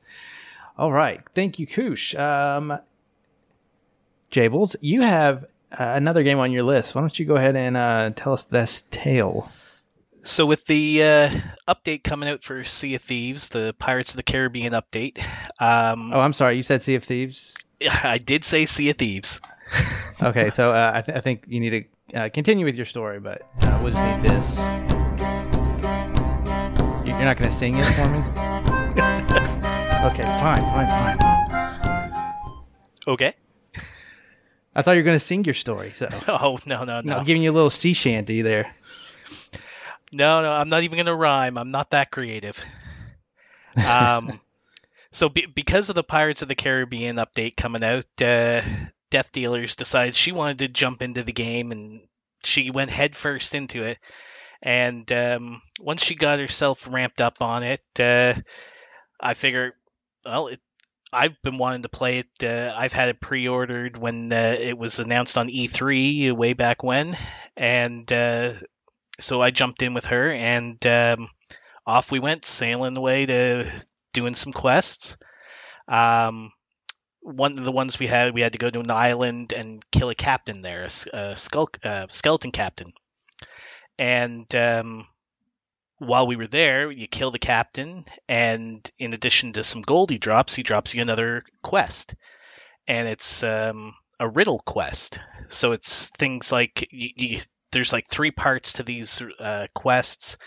All 0.76 0.92
right. 0.92 1.20
Thank 1.34 1.58
you, 1.58 1.66
Kush. 1.66 2.14
Um, 2.14 2.78
Jables, 4.30 4.76
you 4.80 5.02
have 5.02 5.44
uh, 5.72 5.92
another 5.96 6.22
game 6.22 6.38
on 6.38 6.52
your 6.52 6.62
list. 6.62 6.94
Why 6.94 7.00
don't 7.00 7.18
you 7.18 7.24
go 7.24 7.36
ahead 7.36 7.56
and 7.56 7.76
uh, 7.76 8.10
tell 8.16 8.32
us 8.32 8.44
this 8.44 8.84
tale? 8.90 9.50
So 10.26 10.46
with 10.46 10.64
the 10.64 11.02
uh, 11.02 11.30
update 11.68 12.02
coming 12.02 12.30
out 12.30 12.42
for 12.42 12.64
Sea 12.64 12.94
of 12.94 13.02
Thieves, 13.02 13.50
the 13.50 13.74
Pirates 13.78 14.12
of 14.12 14.16
the 14.16 14.22
Caribbean 14.22 14.72
update. 14.72 15.18
Um, 15.60 16.12
oh, 16.14 16.20
I'm 16.20 16.32
sorry. 16.32 16.56
You 16.56 16.62
said 16.62 16.80
Sea 16.82 16.94
of 16.94 17.04
Thieves. 17.04 17.52
I 18.02 18.16
did 18.16 18.42
say 18.42 18.64
Sea 18.64 18.88
of 18.88 18.96
Thieves. 18.96 19.42
okay, 20.22 20.50
so 20.54 20.70
uh, 20.70 20.92
I, 20.94 21.02
th- 21.02 21.18
I, 21.18 21.20
think 21.20 21.44
you 21.46 21.60
need 21.60 21.88
to 22.10 22.18
uh, 22.18 22.28
continue 22.30 22.64
with 22.64 22.74
your 22.74 22.86
story, 22.86 23.20
but 23.20 23.42
uh, 23.60 23.78
we'll 23.82 23.92
just 23.92 24.02
need 24.02 24.30
this. 24.30 24.56
You're 27.06 27.24
not 27.24 27.36
going 27.36 27.50
to 27.50 27.56
sing 27.56 27.74
it 27.76 27.84
for 27.84 28.08
me? 28.08 28.18
okay, 30.10 30.24
fine, 30.40 30.62
fine, 30.62 31.18
fine. 31.18 32.62
Okay. 33.08 33.34
I 34.74 34.82
thought 34.82 34.92
you 34.92 35.00
were 35.00 35.04
going 35.04 35.18
to 35.18 35.24
sing 35.24 35.44
your 35.44 35.54
story. 35.54 35.92
So. 35.92 36.08
Oh 36.26 36.58
no 36.66 36.82
no 36.84 37.00
no! 37.02 37.18
I'm 37.18 37.24
giving 37.24 37.42
you 37.42 37.50
a 37.50 37.52
little 37.52 37.70
sea 37.70 37.92
shanty 37.92 38.42
there. 38.42 38.74
No, 40.14 40.42
no, 40.42 40.52
I'm 40.52 40.68
not 40.68 40.82
even 40.84 40.96
going 40.96 41.06
to 41.06 41.14
rhyme. 41.14 41.58
I'm 41.58 41.70
not 41.70 41.90
that 41.90 42.10
creative. 42.10 42.62
Um, 43.76 44.40
so 45.12 45.28
be- 45.28 45.46
because 45.46 45.88
of 45.88 45.96
the 45.96 46.04
Pirates 46.04 46.42
of 46.42 46.48
the 46.48 46.54
Caribbean 46.54 47.16
update 47.16 47.56
coming 47.56 47.82
out, 47.82 48.06
uh, 48.22 48.62
Death 49.10 49.32
Dealers 49.32 49.76
decided 49.76 50.16
she 50.16 50.32
wanted 50.32 50.58
to 50.58 50.68
jump 50.68 51.02
into 51.02 51.22
the 51.22 51.32
game, 51.32 51.72
and 51.72 52.00
she 52.44 52.70
went 52.70 52.90
headfirst 52.90 53.54
into 53.54 53.82
it. 53.82 53.98
And 54.62 55.10
um, 55.12 55.60
once 55.80 56.02
she 56.02 56.14
got 56.14 56.38
herself 56.38 56.88
ramped 56.90 57.20
up 57.20 57.42
on 57.42 57.62
it, 57.64 57.82
uh, 58.00 58.34
I 59.20 59.34
figured, 59.34 59.72
well, 60.24 60.48
it, 60.48 60.60
I've 61.12 61.40
been 61.42 61.58
wanting 61.58 61.82
to 61.82 61.88
play 61.88 62.18
it. 62.18 62.28
Uh, 62.42 62.74
I've 62.76 62.92
had 62.92 63.08
it 63.08 63.20
pre-ordered 63.20 63.96
when 63.96 64.32
uh, 64.32 64.56
it 64.58 64.76
was 64.76 64.98
announced 64.98 65.36
on 65.38 65.48
E3 65.48 66.32
way 66.32 66.54
back 66.54 66.82
when, 66.82 67.16
and 67.56 68.10
uh, 68.12 68.54
so 69.20 69.40
I 69.40 69.50
jumped 69.50 69.82
in 69.82 69.94
with 69.94 70.06
her, 70.06 70.30
and 70.30 70.84
um, 70.86 71.28
off 71.86 72.10
we 72.10 72.20
went, 72.20 72.44
sailing 72.44 72.96
away 72.96 73.26
to 73.26 73.70
doing 74.12 74.34
some 74.34 74.52
quests. 74.52 75.16
Um, 75.88 76.52
one 77.20 77.58
of 77.58 77.64
the 77.64 77.72
ones 77.72 77.98
we 77.98 78.06
had, 78.06 78.34
we 78.34 78.42
had 78.42 78.52
to 78.52 78.58
go 78.58 78.70
to 78.70 78.80
an 78.80 78.90
island 78.90 79.52
and 79.52 79.82
kill 79.90 80.10
a 80.10 80.14
captain 80.14 80.60
there, 80.62 80.88
a, 81.12 81.36
skull, 81.36 81.68
uh, 81.82 82.06
skeleton 82.08 82.52
captain. 82.52 82.88
And 83.98 84.52
um, 84.54 85.06
while 85.98 86.26
we 86.26 86.36
were 86.36 86.46
there, 86.46 86.90
you 86.90 87.06
kill 87.06 87.30
the 87.30 87.38
captain, 87.38 88.04
and 88.28 88.88
in 88.98 89.14
addition 89.14 89.54
to 89.54 89.64
some 89.64 89.82
gold 89.82 90.10
he 90.10 90.18
drops, 90.18 90.54
he 90.54 90.62
drops 90.62 90.94
you 90.94 91.02
another 91.02 91.44
quest. 91.62 92.14
And 92.86 93.08
it's 93.08 93.42
um, 93.42 93.94
a 94.20 94.28
riddle 94.28 94.58
quest. 94.58 95.18
So 95.48 95.72
it's 95.72 96.08
things 96.10 96.52
like 96.52 96.88
you, 96.90 97.08
you, 97.16 97.40
there's 97.74 97.92
like 97.92 98.08
three 98.08 98.30
parts 98.30 98.74
to 98.74 98.82
these 98.82 99.22
uh, 99.38 99.66
quests, 99.74 100.38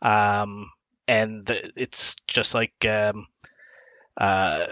um, 0.00 0.70
and 1.08 1.44
the, 1.46 1.70
it's 1.76 2.14
just 2.28 2.54
like 2.54 2.72
um, 2.86 3.26
uh, 4.20 4.66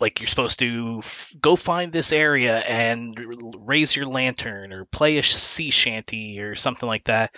like 0.00 0.20
you're 0.20 0.28
supposed 0.28 0.58
to 0.60 1.00
f- 1.02 1.32
go 1.40 1.56
find 1.56 1.92
this 1.92 2.12
area 2.12 2.58
and 2.58 3.18
raise 3.58 3.94
your 3.94 4.06
lantern 4.06 4.72
or 4.72 4.86
play 4.86 5.18
a 5.18 5.22
sea 5.22 5.70
shanty 5.70 6.40
or 6.40 6.54
something 6.54 6.86
like 6.86 7.04
that 7.04 7.34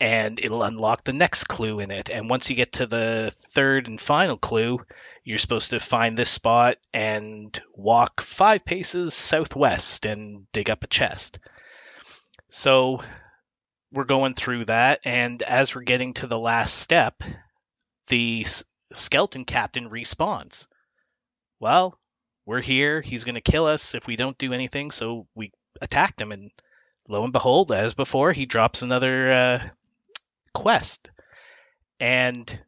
and 0.00 0.40
it'll 0.40 0.64
unlock 0.64 1.04
the 1.04 1.12
next 1.12 1.44
clue 1.44 1.78
in 1.78 1.90
it. 1.90 2.10
And 2.10 2.28
once 2.28 2.50
you 2.50 2.56
get 2.56 2.72
to 2.72 2.86
the 2.86 3.32
third 3.54 3.86
and 3.86 4.00
final 4.00 4.36
clue 4.36 4.80
you're 5.24 5.38
supposed 5.38 5.70
to 5.70 5.80
find 5.80 6.16
this 6.16 6.28
spot 6.28 6.76
and 6.92 7.58
walk 7.74 8.20
five 8.20 8.64
paces 8.64 9.14
southwest 9.14 10.04
and 10.04 10.46
dig 10.52 10.68
up 10.68 10.84
a 10.84 10.86
chest. 10.86 11.38
So 12.50 13.00
we're 13.94 14.04
going 14.04 14.34
through 14.34 14.64
that 14.64 15.00
and 15.04 15.40
as 15.42 15.74
we're 15.74 15.82
getting 15.82 16.12
to 16.12 16.26
the 16.26 16.38
last 16.38 16.74
step 16.74 17.22
the 18.08 18.44
skeleton 18.92 19.44
captain 19.44 19.88
respawns 19.88 20.66
well, 21.64 21.98
we're 22.44 22.60
here. 22.60 23.00
He's 23.00 23.24
going 23.24 23.36
to 23.36 23.40
kill 23.40 23.64
us 23.64 23.94
if 23.94 24.06
we 24.06 24.16
don't 24.16 24.36
do 24.36 24.52
anything. 24.52 24.90
So 24.90 25.26
we 25.34 25.50
attacked 25.80 26.20
him, 26.20 26.30
and 26.30 26.50
lo 27.08 27.24
and 27.24 27.32
behold, 27.32 27.72
as 27.72 27.94
before, 27.94 28.32
he 28.32 28.44
drops 28.44 28.82
another 28.82 29.32
uh, 29.32 29.68
quest. 30.52 31.10
And 31.98 32.60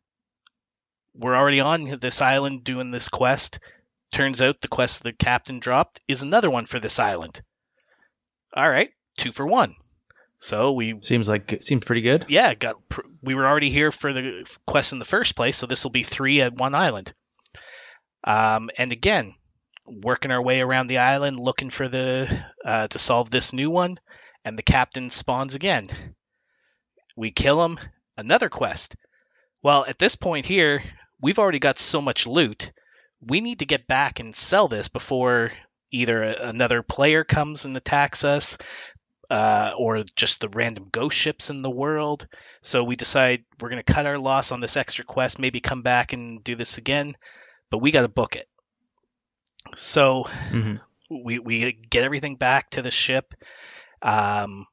we're 1.15 1.37
already 1.37 1.61
on 1.61 1.99
this 2.01 2.23
island 2.23 2.65
doing 2.65 2.91
this 2.91 3.11
quest. 3.11 3.59
Turns 4.13 4.41
out 4.41 4.63
the 4.63 4.69
quest 4.69 5.03
the 5.03 5.13
captain 5.13 5.59
dropped 5.59 6.01
is 6.09 6.23
another 6.23 6.49
one 6.49 6.65
for 6.65 6.81
this 6.81 6.99
island. 6.99 7.43
All 8.55 8.69
right, 8.69 8.91
two 9.19 9.31
for 9.31 9.47
one. 9.47 9.75
So 10.39 10.73
we 10.73 11.01
seems 11.03 11.29
like 11.29 11.61
seems 11.63 11.85
pretty 11.85 12.03
good. 12.03 12.27
Yeah, 12.29 12.55
got 12.55 12.77
we 13.23 13.35
were 13.35 13.47
already 13.47 13.71
here 13.71 13.91
for 13.91 14.13
the 14.13 14.47
quest 14.67 14.93
in 14.93 14.99
the 14.99 15.05
first 15.05 15.35
place, 15.35 15.57
so 15.57 15.67
this 15.67 15.85
will 15.85 15.91
be 15.91 16.03
three 16.03 16.41
at 16.41 16.55
one 16.55 16.75
island. 16.75 17.13
Um, 18.25 18.71
and 18.77 18.93
again, 18.93 19.35
working 19.87 20.31
our 20.31 20.43
way 20.43 20.61
around 20.61 20.89
the 20.89 20.99
island 20.99 21.39
looking 21.39 21.71
for 21.71 21.89
the 21.89 22.45
uh, 22.65 22.89
to 22.89 22.99
solve 22.99 23.31
this 23.31 23.53
new 23.53 23.71
one, 23.71 23.99
and 24.45 24.59
the 24.59 24.63
captain 24.63 25.11
spawns 25.11 25.55
again. 25.55 25.87
We 27.17 27.31
kill 27.31 27.65
him. 27.65 27.79
Another 28.19 28.49
quest. 28.49 28.97
Well, 29.63 29.85
at 29.87 29.99
this 29.99 30.17
point 30.17 30.47
here, 30.47 30.83
we've 31.21 31.39
already 31.39 31.59
got 31.59 31.79
so 31.79 32.01
much 32.01 32.27
loot. 32.27 32.73
We 33.21 33.41
need 33.41 33.59
to 33.59 33.67
get 33.67 33.87
back 33.87 34.21
and 34.21 34.35
sell 34.35 34.69
this 34.69 34.89
before 34.89 35.53
either 35.91 36.23
another 36.23 36.83
player 36.83 37.25
comes 37.25 37.65
and 37.65 37.77
attacks 37.77 38.25
us, 38.25 38.59
uh, 39.31 39.73
or 39.79 40.03
just 40.15 40.41
the 40.41 40.49
random 40.49 40.89
ghost 40.91 41.17
ships 41.17 41.51
in 41.51 41.63
the 41.63 41.71
world. 41.71 42.29
So 42.63 42.85
we 42.85 42.97
decide 42.97 43.45
we're 43.61 43.71
going 43.71 43.83
to 43.83 43.93
cut 43.93 44.07
our 44.07 44.19
loss 44.19 44.53
on 44.53 44.61
this 44.61 44.77
extra 44.77 45.05
quest, 45.05 45.39
maybe 45.39 45.61
come 45.61 45.83
back 45.83 46.13
and 46.13 46.43
do 46.43 46.55
this 46.57 46.79
again 46.79 47.17
but 47.71 47.79
we 47.79 47.91
got 47.91 48.03
to 48.03 48.09
book 48.09 48.37
it. 48.37 48.49
So 49.75 50.25
mm-hmm. 50.51 50.77
we 51.25 51.39
we 51.39 51.73
get 51.73 52.05
everything 52.05 52.37
back 52.37 52.71
to 52.71 52.83
the 52.83 52.91
ship. 52.91 53.35
Um, 54.03 54.67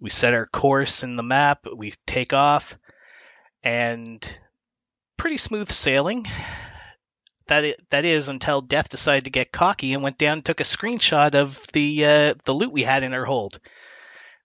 we 0.00 0.10
set 0.10 0.34
our 0.34 0.46
course 0.46 1.02
in 1.02 1.16
the 1.16 1.22
map. 1.22 1.66
We 1.74 1.94
take 2.06 2.32
off, 2.32 2.78
and 3.62 4.22
pretty 5.16 5.38
smooth 5.38 5.70
sailing. 5.70 6.26
That 7.50 7.76
that 7.90 8.04
is 8.04 8.28
until 8.28 8.60
Death 8.60 8.88
decided 8.88 9.24
to 9.24 9.30
get 9.30 9.50
cocky 9.50 9.92
and 9.92 10.04
went 10.04 10.18
down 10.18 10.34
and 10.38 10.44
took 10.44 10.60
a 10.60 10.64
screenshot 10.64 11.34
of 11.34 11.60
the 11.72 12.04
uh, 12.04 12.34
the 12.44 12.54
loot 12.54 12.70
we 12.70 12.84
had 12.84 13.02
in 13.02 13.12
her 13.12 13.24
hold. 13.24 13.58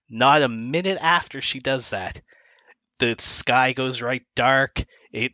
Not 0.09 0.41
a 0.41 0.47
minute 0.47 0.97
after 0.99 1.39
she 1.39 1.59
does 1.59 1.91
that, 1.91 2.19
the 2.97 3.15
sky 3.19 3.73
goes 3.73 4.01
right 4.01 4.23
dark. 4.35 4.83
It 5.11 5.33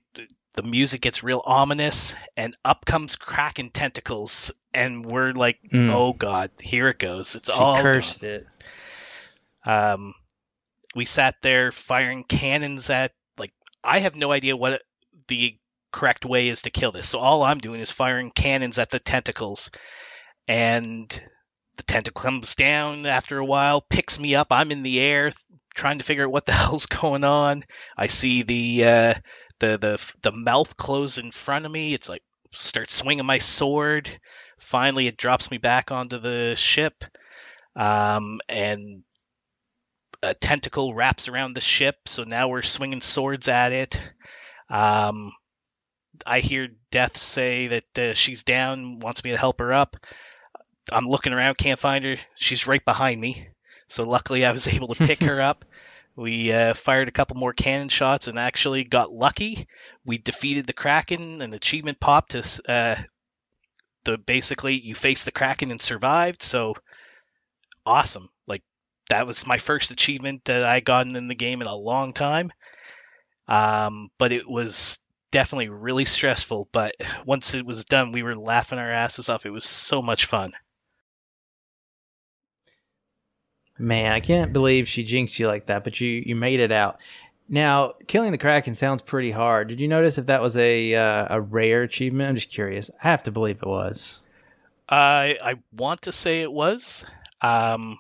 the 0.53 0.63
music 0.63 0.99
gets 0.99 1.23
real 1.23 1.41
ominous 1.45 2.13
and 2.35 2.57
up 2.65 2.85
comes 2.85 3.15
kraken 3.15 3.69
tentacles 3.69 4.51
and 4.73 5.05
we're 5.05 5.31
like 5.31 5.59
mm. 5.71 5.89
oh 5.93 6.11
god 6.11 6.51
here 6.61 6.89
it 6.89 6.99
goes 6.99 7.35
it's 7.35 7.47
she 7.47 7.53
all 7.53 7.81
cursed 7.81 8.21
it 8.21 8.45
um 9.65 10.13
we 10.93 11.05
sat 11.05 11.35
there 11.41 11.71
firing 11.71 12.25
cannons 12.25 12.89
at 12.89 13.13
like 13.37 13.53
i 13.81 13.99
have 13.99 14.15
no 14.15 14.29
idea 14.31 14.57
what 14.57 14.81
the 15.29 15.57
correct 15.91 16.25
way 16.25 16.47
is 16.47 16.63
to 16.63 16.69
kill 16.69 16.91
this 16.91 17.09
so 17.09 17.19
all 17.19 17.43
i'm 17.43 17.59
doing 17.59 17.81
is 17.81 17.91
firing 17.91 18.31
cannons 18.31 18.79
at 18.79 18.89
the 18.89 18.99
tentacles 18.99 19.71
and 20.47 21.21
the 21.77 21.83
tentacle 21.83 22.21
comes 22.21 22.55
down 22.55 23.05
after 23.05 23.37
a 23.37 23.45
while 23.45 23.81
picks 23.81 24.19
me 24.19 24.35
up 24.35 24.47
i'm 24.51 24.71
in 24.71 24.83
the 24.83 24.99
air 24.99 25.31
trying 25.73 25.97
to 25.97 26.03
figure 26.03 26.25
out 26.25 26.31
what 26.31 26.45
the 26.45 26.51
hell's 26.53 26.85
going 26.85 27.23
on 27.23 27.63
i 27.97 28.07
see 28.07 28.43
the 28.43 28.85
uh 28.85 29.13
the 29.61 29.77
the 29.77 30.13
the 30.23 30.31
mouth 30.33 30.75
close 30.75 31.17
in 31.17 31.31
front 31.31 31.65
of 31.65 31.71
me. 31.71 31.93
It's 31.93 32.09
like 32.09 32.23
start 32.51 32.91
swinging 32.91 33.25
my 33.25 33.37
sword. 33.37 34.09
Finally, 34.59 35.07
it 35.07 35.17
drops 35.17 35.49
me 35.49 35.57
back 35.57 35.91
onto 35.91 36.19
the 36.19 36.55
ship, 36.55 37.05
um, 37.75 38.41
and 38.49 39.03
a 40.21 40.33
tentacle 40.33 40.93
wraps 40.93 41.29
around 41.29 41.53
the 41.53 41.61
ship. 41.61 41.95
So 42.07 42.25
now 42.25 42.49
we're 42.49 42.63
swinging 42.63 43.01
swords 43.01 43.47
at 43.47 43.71
it. 43.71 44.01
Um, 44.69 45.31
I 46.25 46.39
hear 46.39 46.69
Death 46.91 47.17
say 47.17 47.67
that 47.67 47.99
uh, 47.99 48.13
she's 48.13 48.43
down, 48.43 48.99
wants 48.99 49.23
me 49.23 49.31
to 49.31 49.37
help 49.37 49.59
her 49.59 49.73
up. 49.73 49.97
I'm 50.91 51.05
looking 51.05 51.33
around, 51.33 51.57
can't 51.57 51.79
find 51.79 52.03
her. 52.05 52.17
She's 52.35 52.67
right 52.67 52.83
behind 52.83 53.19
me. 53.19 53.49
So 53.87 54.07
luckily, 54.07 54.45
I 54.45 54.51
was 54.51 54.67
able 54.67 54.87
to 54.89 55.05
pick 55.05 55.23
her 55.23 55.41
up. 55.49 55.65
We 56.15 56.51
uh, 56.51 56.73
fired 56.73 57.07
a 57.07 57.11
couple 57.11 57.37
more 57.37 57.53
cannon 57.53 57.89
shots 57.89 58.27
and 58.27 58.37
actually 58.37 58.83
got 58.83 59.13
lucky. 59.13 59.67
We 60.05 60.17
defeated 60.17 60.67
the 60.67 60.73
Kraken. 60.73 61.41
An 61.41 61.53
achievement 61.53 61.99
popped 61.99 62.31
to 62.31 62.71
uh, 62.71 62.95
the 64.03 64.17
basically 64.17 64.79
you 64.79 64.95
faced 64.95 65.25
the 65.25 65.31
Kraken 65.31 65.71
and 65.71 65.81
survived. 65.81 66.41
So 66.41 66.75
awesome! 67.85 68.29
Like 68.47 68.63
that 69.09 69.27
was 69.27 69.47
my 69.47 69.57
first 69.57 69.91
achievement 69.91 70.45
that 70.45 70.65
I 70.65 70.79
gotten 70.79 71.15
in 71.15 71.27
the 71.27 71.35
game 71.35 71.61
in 71.61 71.67
a 71.67 71.75
long 71.75 72.13
time. 72.13 72.51
Um, 73.47 74.09
but 74.17 74.31
it 74.31 74.49
was 74.49 75.00
definitely 75.31 75.69
really 75.69 76.05
stressful. 76.05 76.69
But 76.71 76.95
once 77.25 77.53
it 77.53 77.65
was 77.65 77.85
done, 77.85 78.11
we 78.11 78.23
were 78.23 78.35
laughing 78.35 78.79
our 78.79 78.91
asses 78.91 79.29
off. 79.29 79.45
It 79.45 79.51
was 79.51 79.65
so 79.65 80.01
much 80.01 80.25
fun. 80.25 80.51
Man, 83.77 84.11
I 84.11 84.19
can't 84.19 84.53
believe 84.53 84.87
she 84.87 85.03
jinxed 85.03 85.39
you 85.39 85.47
like 85.47 85.65
that, 85.65 85.83
but 85.83 85.99
you 85.99 86.07
you 86.07 86.35
made 86.35 86.59
it 86.59 86.71
out. 86.71 86.99
Now, 87.49 87.93
killing 88.07 88.31
the 88.31 88.37
Kraken 88.37 88.75
sounds 88.75 89.01
pretty 89.01 89.31
hard. 89.31 89.67
Did 89.67 89.79
you 89.79 89.87
notice 89.87 90.17
if 90.17 90.27
that 90.27 90.41
was 90.41 90.55
a 90.55 90.93
uh, 90.93 91.27
a 91.31 91.41
rare 91.41 91.81
achievement? 91.81 92.29
I'm 92.29 92.35
just 92.35 92.51
curious. 92.51 92.91
I 93.03 93.07
have 93.07 93.23
to 93.23 93.31
believe 93.31 93.57
it 93.57 93.67
was. 93.67 94.19
I 94.87 95.37
I 95.41 95.55
want 95.75 96.03
to 96.03 96.11
say 96.11 96.41
it 96.41 96.51
was. 96.51 97.05
Um, 97.41 97.97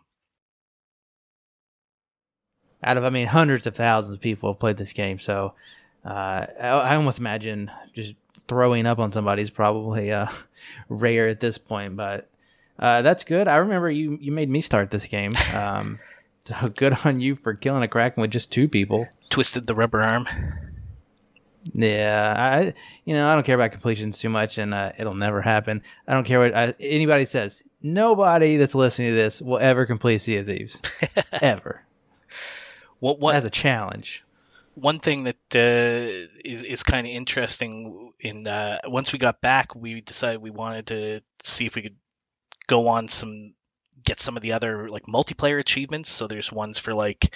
out 2.83 2.97
of 2.97 3.03
I 3.03 3.09
mean 3.09 3.27
hundreds 3.27 3.65
of 3.65 3.75
thousands 3.75 4.13
of 4.15 4.21
people 4.21 4.53
have 4.53 4.59
played 4.59 4.77
this 4.77 4.93
game, 4.93 5.19
so 5.19 5.55
uh, 6.05 6.45
I, 6.59 6.67
I, 6.67 6.95
almost 6.95 7.19
imagine 7.19 7.69
just 7.93 8.13
throwing 8.47 8.85
up 8.85 8.99
on 8.99 9.11
somebody 9.11 9.41
is 9.41 9.49
probably 9.49 10.11
uh, 10.11 10.27
rare 10.89 11.27
at 11.27 11.39
this 11.39 11.57
point. 11.57 11.95
But 11.95 12.29
uh, 12.79 13.01
that's 13.01 13.23
good. 13.23 13.47
I 13.47 13.57
remember 13.57 13.89
you 13.89 14.17
you 14.19 14.31
made 14.31 14.49
me 14.49 14.61
start 14.61 14.91
this 14.91 15.05
game. 15.05 15.31
Um, 15.53 15.99
so 16.45 16.69
good 16.75 16.97
on 17.05 17.21
you 17.21 17.35
for 17.35 17.53
killing 17.53 17.83
a 17.83 17.87
kraken 17.87 18.21
with 18.21 18.31
just 18.31 18.51
two 18.51 18.67
people. 18.67 19.07
Twisted 19.29 19.67
the 19.67 19.75
rubber 19.75 20.01
arm. 20.01 20.27
Yeah, 21.73 22.33
I 22.35 22.73
you 23.05 23.13
know 23.13 23.29
I 23.29 23.35
don't 23.35 23.45
care 23.45 23.55
about 23.55 23.71
completions 23.71 24.17
too 24.17 24.29
much, 24.29 24.57
and 24.57 24.73
uh, 24.73 24.91
it'll 24.97 25.13
never 25.13 25.41
happen. 25.41 25.83
I 26.07 26.13
don't 26.13 26.23
care 26.23 26.39
what 26.39 26.55
I, 26.55 26.73
anybody 26.79 27.25
says. 27.25 27.61
Nobody 27.83 28.57
that's 28.57 28.75
listening 28.75 29.09
to 29.09 29.15
this 29.15 29.41
will 29.41 29.59
ever 29.59 29.85
complete 29.85 30.19
Sea 30.19 30.37
of 30.37 30.47
Thieves, 30.47 30.79
ever. 31.33 31.83
What 32.99 33.19
what 33.19 33.35
as 33.35 33.45
a 33.45 33.51
challenge? 33.51 34.23
One 34.73 34.99
thing 34.99 35.23
that 35.23 35.35
uh, 35.53 36.27
is 36.45 36.63
is 36.63 36.83
kind 36.83 37.05
of 37.05 37.11
interesting 37.11 38.13
in 38.19 38.47
uh, 38.47 38.79
once 38.85 39.11
we 39.11 39.19
got 39.19 39.41
back, 39.41 39.75
we 39.75 40.01
decided 40.01 40.41
we 40.41 40.49
wanted 40.49 40.87
to 40.87 41.21
see 41.43 41.65
if 41.65 41.75
we 41.75 41.81
could 41.81 41.97
go 42.67 42.87
on 42.87 43.07
some 43.07 43.53
get 44.03 44.19
some 44.19 44.37
of 44.37 44.43
the 44.43 44.53
other 44.53 44.89
like 44.89 45.03
multiplayer 45.03 45.59
achievements. 45.59 46.09
So 46.09 46.27
there's 46.27 46.51
ones 46.51 46.79
for 46.79 46.93
like 46.93 47.35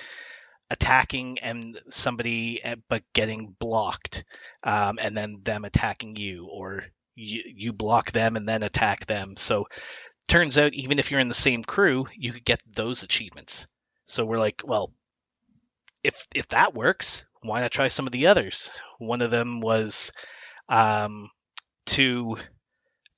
attacking 0.69 1.39
and 1.39 1.79
somebody 1.89 2.63
eh, 2.63 2.75
but 2.89 3.03
getting 3.13 3.55
blocked, 3.59 4.23
um, 4.63 4.97
and 5.01 5.15
then 5.15 5.41
them 5.43 5.65
attacking 5.65 6.15
you, 6.15 6.47
or 6.47 6.83
you, 7.15 7.43
you 7.45 7.73
block 7.73 8.11
them 8.11 8.35
and 8.35 8.47
then 8.47 8.63
attack 8.63 9.05
them. 9.05 9.35
So 9.37 9.67
turns 10.27 10.57
out 10.57 10.73
even 10.73 10.99
if 10.99 11.11
you're 11.11 11.19
in 11.19 11.27
the 11.27 11.33
same 11.33 11.63
crew, 11.63 12.05
you 12.15 12.31
could 12.33 12.45
get 12.45 12.61
those 12.71 13.03
achievements. 13.03 13.67
So 14.07 14.25
we're 14.25 14.37
like, 14.37 14.61
well, 14.63 14.91
if 16.05 16.27
if 16.35 16.47
that 16.49 16.73
works, 16.73 17.25
why 17.41 17.61
not 17.61 17.71
try 17.71 17.89
some 17.89 18.07
of 18.07 18.13
the 18.13 18.27
others? 18.27 18.71
One 18.99 19.21
of 19.21 19.31
them 19.31 19.61
was 19.61 20.11
um, 20.69 21.29
to 21.87 22.37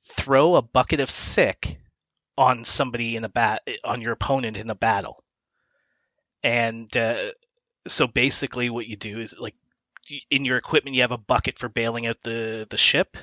throw 0.04 0.56
a 0.56 0.62
bucket 0.62 1.00
of 1.02 1.10
sick 1.12 1.80
on 2.38 2.66
somebody 2.66 3.16
in 3.16 3.26
a 3.26 3.30
bat 3.30 3.64
on 3.84 4.02
your 4.02 4.14
opponent 4.14 4.58
in 4.58 4.70
a 4.70 4.76
battle. 4.76 5.20
And 6.44 6.96
uh, 6.96 7.32
so 7.88 8.08
basically, 8.08 8.70
what 8.70 8.88
you 8.88 8.96
do 8.96 9.20
is 9.20 9.36
like 9.38 9.56
in 10.30 10.46
your 10.46 10.58
equipment, 10.58 10.96
you 10.96 11.02
have 11.04 11.12
a 11.12 11.18
bucket 11.18 11.60
for 11.60 11.70
bailing 11.70 12.08
out 12.08 12.22
the 12.22 12.68
the 12.70 12.78
ship. 12.78 13.18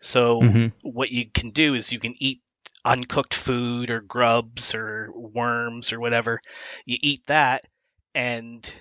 So 0.00 0.52
Mhm. 0.52 0.72
what 0.82 1.10
you 1.10 1.30
can 1.30 1.50
do 1.50 1.74
is 1.74 1.92
you 1.92 1.98
can 1.98 2.14
eat 2.18 2.42
uncooked 2.84 3.34
food 3.34 3.90
or 3.90 4.00
grubs 4.00 4.74
or 4.74 5.10
worms 5.14 5.92
or 5.92 6.00
whatever. 6.00 6.40
You 6.86 6.98
eat 7.00 7.26
that, 7.26 7.64
and 8.14 8.72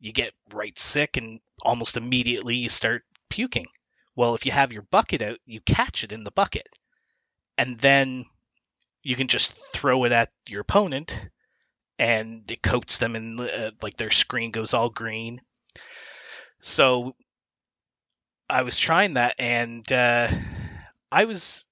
you 0.00 0.12
get 0.12 0.32
right 0.52 0.78
sick, 0.78 1.16
and 1.16 1.40
almost 1.62 1.96
immediately 1.96 2.56
you 2.56 2.68
start 2.68 3.04
puking. 3.28 3.66
Well, 4.16 4.34
if 4.34 4.46
you 4.46 4.52
have 4.52 4.72
your 4.72 4.82
bucket 4.82 5.22
out, 5.22 5.38
you 5.46 5.60
catch 5.60 6.04
it 6.04 6.12
in 6.12 6.24
the 6.24 6.30
bucket, 6.30 6.68
and 7.56 7.78
then 7.78 8.24
you 9.02 9.14
can 9.14 9.28
just 9.28 9.54
throw 9.72 10.04
it 10.04 10.12
at 10.12 10.30
your 10.48 10.62
opponent, 10.62 11.16
and 11.98 12.50
it 12.50 12.62
coats 12.62 12.98
them 12.98 13.14
and 13.16 13.40
uh, 13.40 13.70
like 13.82 13.96
their 13.96 14.10
screen 14.10 14.50
goes 14.50 14.74
all 14.74 14.90
green. 14.90 15.40
So 16.60 17.14
I 18.50 18.62
was 18.62 18.78
trying 18.78 19.14
that, 19.14 19.36
and 19.38 19.90
uh, 19.92 20.28
I 21.12 21.26
was 21.26 21.67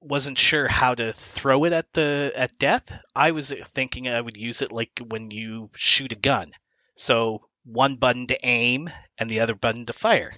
wasn't 0.00 0.38
sure 0.38 0.68
how 0.68 0.94
to 0.94 1.12
throw 1.12 1.64
it 1.64 1.72
at 1.72 1.92
the 1.92 2.32
at 2.34 2.56
death. 2.56 2.90
I 3.14 3.32
was 3.32 3.50
thinking 3.50 4.08
I 4.08 4.20
would 4.20 4.36
use 4.36 4.62
it 4.62 4.72
like 4.72 5.00
when 5.08 5.30
you 5.30 5.70
shoot 5.76 6.12
a 6.12 6.16
gun. 6.16 6.52
So 6.96 7.42
one 7.64 7.96
button 7.96 8.26
to 8.28 8.46
aim 8.46 8.90
and 9.18 9.30
the 9.30 9.40
other 9.40 9.54
button 9.54 9.84
to 9.86 9.92
fire. 9.92 10.34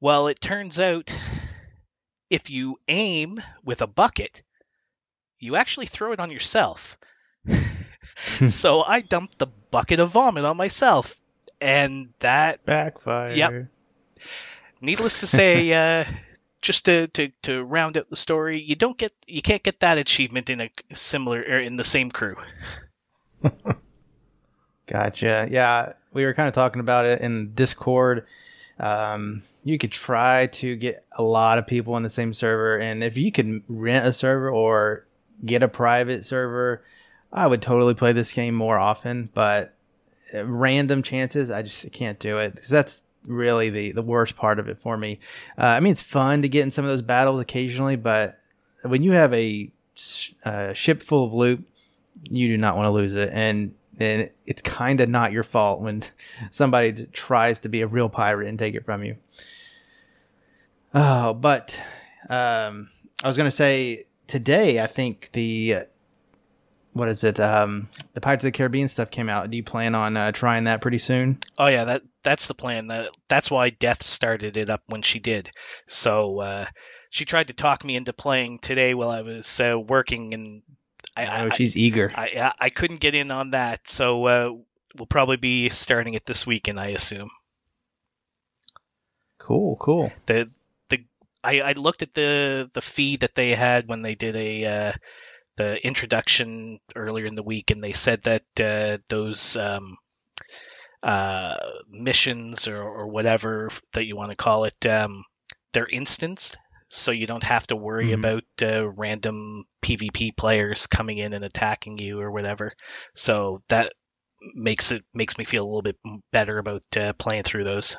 Well, 0.00 0.28
it 0.28 0.40
turns 0.40 0.78
out 0.78 1.14
if 2.30 2.50
you 2.50 2.76
aim 2.88 3.40
with 3.64 3.82
a 3.82 3.86
bucket, 3.86 4.42
you 5.38 5.56
actually 5.56 5.86
throw 5.86 6.12
it 6.12 6.20
on 6.20 6.30
yourself. 6.30 6.98
so 8.48 8.82
I 8.82 9.00
dumped 9.00 9.38
the 9.38 9.46
bucket 9.70 10.00
of 10.00 10.10
vomit 10.10 10.44
on 10.44 10.56
myself. 10.56 11.20
And 11.60 12.12
that, 12.18 12.66
Backfire. 12.66 13.32
Yep. 13.32 13.66
needless 14.80 15.20
to 15.20 15.26
say, 15.26 15.72
uh, 16.00 16.04
just 16.66 16.86
to, 16.86 17.06
to, 17.06 17.28
to 17.42 17.62
round 17.62 17.96
out 17.96 18.10
the 18.10 18.16
story, 18.16 18.60
you 18.60 18.74
don't 18.74 18.98
get 18.98 19.12
you 19.28 19.40
can't 19.40 19.62
get 19.62 19.78
that 19.80 19.98
achievement 19.98 20.50
in 20.50 20.60
a 20.60 20.68
similar 20.92 21.38
or 21.38 21.60
in 21.60 21.76
the 21.76 21.84
same 21.84 22.10
crew. 22.10 22.34
Gotcha. 24.88 25.46
Yeah, 25.48 25.92
we 26.12 26.24
were 26.24 26.34
kind 26.34 26.48
of 26.48 26.54
talking 26.54 26.80
about 26.80 27.04
it 27.04 27.20
in 27.20 27.54
Discord. 27.54 28.26
Um, 28.80 29.44
you 29.62 29.78
could 29.78 29.92
try 29.92 30.46
to 30.46 30.74
get 30.74 31.04
a 31.12 31.22
lot 31.22 31.58
of 31.58 31.68
people 31.68 31.96
in 31.96 32.02
the 32.02 32.10
same 32.10 32.34
server, 32.34 32.78
and 32.78 33.04
if 33.04 33.16
you 33.16 33.30
could 33.30 33.62
rent 33.68 34.04
a 34.04 34.12
server 34.12 34.50
or 34.50 35.06
get 35.44 35.62
a 35.62 35.68
private 35.68 36.26
server, 36.26 36.82
I 37.32 37.46
would 37.46 37.62
totally 37.62 37.94
play 37.94 38.12
this 38.12 38.32
game 38.32 38.56
more 38.56 38.76
often. 38.76 39.28
But 39.32 39.72
uh, 40.34 40.44
random 40.44 41.04
chances, 41.04 41.48
I 41.48 41.62
just 41.62 41.92
can't 41.92 42.18
do 42.18 42.38
it 42.38 42.56
because 42.56 42.70
that's 42.70 43.02
really 43.26 43.70
the 43.70 43.92
the 43.92 44.02
worst 44.02 44.36
part 44.36 44.58
of 44.58 44.68
it 44.68 44.78
for 44.80 44.96
me. 44.96 45.18
Uh, 45.58 45.64
I 45.64 45.80
mean, 45.80 45.92
it's 45.92 46.02
fun 46.02 46.42
to 46.42 46.48
get 46.48 46.62
in 46.62 46.70
some 46.70 46.84
of 46.84 46.90
those 46.90 47.02
battles 47.02 47.40
occasionally, 47.40 47.96
but 47.96 48.38
when 48.82 49.02
you 49.02 49.12
have 49.12 49.32
a 49.34 49.70
uh, 50.44 50.72
ship 50.72 51.02
full 51.02 51.26
of 51.26 51.32
loot, 51.32 51.64
you 52.24 52.48
do 52.48 52.56
not 52.56 52.76
want 52.76 52.86
to 52.86 52.90
lose 52.90 53.14
it, 53.14 53.30
and 53.32 53.74
and 53.98 54.30
it's 54.44 54.62
kind 54.62 55.00
of 55.00 55.08
not 55.08 55.32
your 55.32 55.42
fault 55.42 55.80
when 55.80 56.04
somebody 56.50 57.06
tries 57.12 57.58
to 57.60 57.68
be 57.68 57.80
a 57.80 57.86
real 57.86 58.08
pirate 58.08 58.48
and 58.48 58.58
take 58.58 58.74
it 58.74 58.84
from 58.84 59.04
you. 59.04 59.16
Oh, 60.94 61.34
but 61.34 61.78
um, 62.28 62.90
I 63.22 63.28
was 63.28 63.36
gonna 63.36 63.50
say 63.50 64.06
today. 64.26 64.80
I 64.80 64.86
think 64.86 65.30
the 65.32 65.86
what 66.96 67.10
is 67.10 67.22
it? 67.24 67.38
Um, 67.38 67.88
the 68.14 68.22
Pirates 68.22 68.42
of 68.42 68.48
the 68.48 68.56
Caribbean 68.56 68.88
stuff 68.88 69.10
came 69.10 69.28
out. 69.28 69.50
Do 69.50 69.56
you 69.56 69.62
plan 69.62 69.94
on 69.94 70.16
uh, 70.16 70.32
trying 70.32 70.64
that 70.64 70.80
pretty 70.80 70.98
soon? 70.98 71.38
Oh 71.58 71.66
yeah, 71.66 71.84
that 71.84 72.02
that's 72.22 72.46
the 72.46 72.54
plan. 72.54 72.86
That 72.86 73.10
that's 73.28 73.50
why 73.50 73.68
Death 73.68 74.02
started 74.02 74.56
it 74.56 74.70
up 74.70 74.82
when 74.86 75.02
she 75.02 75.18
did. 75.18 75.50
So 75.86 76.40
uh, 76.40 76.66
she 77.10 77.26
tried 77.26 77.48
to 77.48 77.52
talk 77.52 77.84
me 77.84 77.96
into 77.96 78.14
playing 78.14 78.60
today 78.60 78.94
while 78.94 79.10
I 79.10 79.20
was 79.20 79.60
uh, 79.60 79.78
working, 79.78 80.32
and 80.32 80.62
I, 81.14 81.26
I 81.26 81.40
know 81.44 81.50
I, 81.52 81.56
she's 81.56 81.76
eager. 81.76 82.10
I, 82.14 82.30
I 82.36 82.52
I 82.58 82.68
couldn't 82.70 83.00
get 83.00 83.14
in 83.14 83.30
on 83.30 83.50
that. 83.50 83.88
So 83.88 84.24
uh, 84.24 84.50
we'll 84.96 85.06
probably 85.06 85.36
be 85.36 85.68
starting 85.68 86.14
it 86.14 86.24
this 86.24 86.46
weekend, 86.46 86.80
I 86.80 86.88
assume. 86.88 87.28
cool, 89.38 89.76
cool. 89.76 90.12
the 90.24 90.50
the 90.88 91.04
I, 91.44 91.60
I 91.60 91.72
looked 91.72 92.00
at 92.00 92.14
the 92.14 92.70
the 92.72 92.80
feed 92.80 93.20
that 93.20 93.34
they 93.34 93.54
had 93.54 93.86
when 93.86 94.00
they 94.00 94.14
did 94.14 94.34
a 94.34 94.64
uh, 94.64 94.92
the 95.56 95.84
introduction 95.86 96.78
earlier 96.94 97.26
in 97.26 97.34
the 97.34 97.42
week, 97.42 97.70
and 97.70 97.82
they 97.82 97.92
said 97.92 98.22
that 98.22 98.44
uh, 98.60 98.98
those 99.08 99.56
um, 99.56 99.96
uh, 101.02 101.56
missions 101.90 102.68
or, 102.68 102.82
or 102.82 103.06
whatever 103.08 103.68
that 103.92 104.04
you 104.06 104.16
want 104.16 104.30
to 104.30 104.36
call 104.36 104.64
it, 104.64 104.86
um, 104.86 105.24
they're 105.72 105.86
instanced, 105.86 106.56
so 106.88 107.10
you 107.10 107.26
don't 107.26 107.44
have 107.44 107.66
to 107.68 107.76
worry 107.76 108.08
Mhm. 108.10 108.14
about 108.14 108.44
uh, 108.62 108.88
random 108.96 109.64
PvP 109.82 110.36
players 110.36 110.86
coming 110.86 111.18
in 111.18 111.32
and 111.32 111.44
attacking 111.44 111.98
you 111.98 112.20
or 112.20 112.30
whatever. 112.30 112.72
So 113.14 113.62
that 113.68 113.92
makes 114.54 114.92
it 114.92 115.04
makes 115.14 115.38
me 115.38 115.44
feel 115.44 115.64
a 115.64 115.66
little 115.66 115.82
bit 115.82 115.98
better 116.32 116.58
about 116.58 116.82
uh, 116.96 117.12
playing 117.14 117.44
through 117.44 117.64
those. 117.64 117.96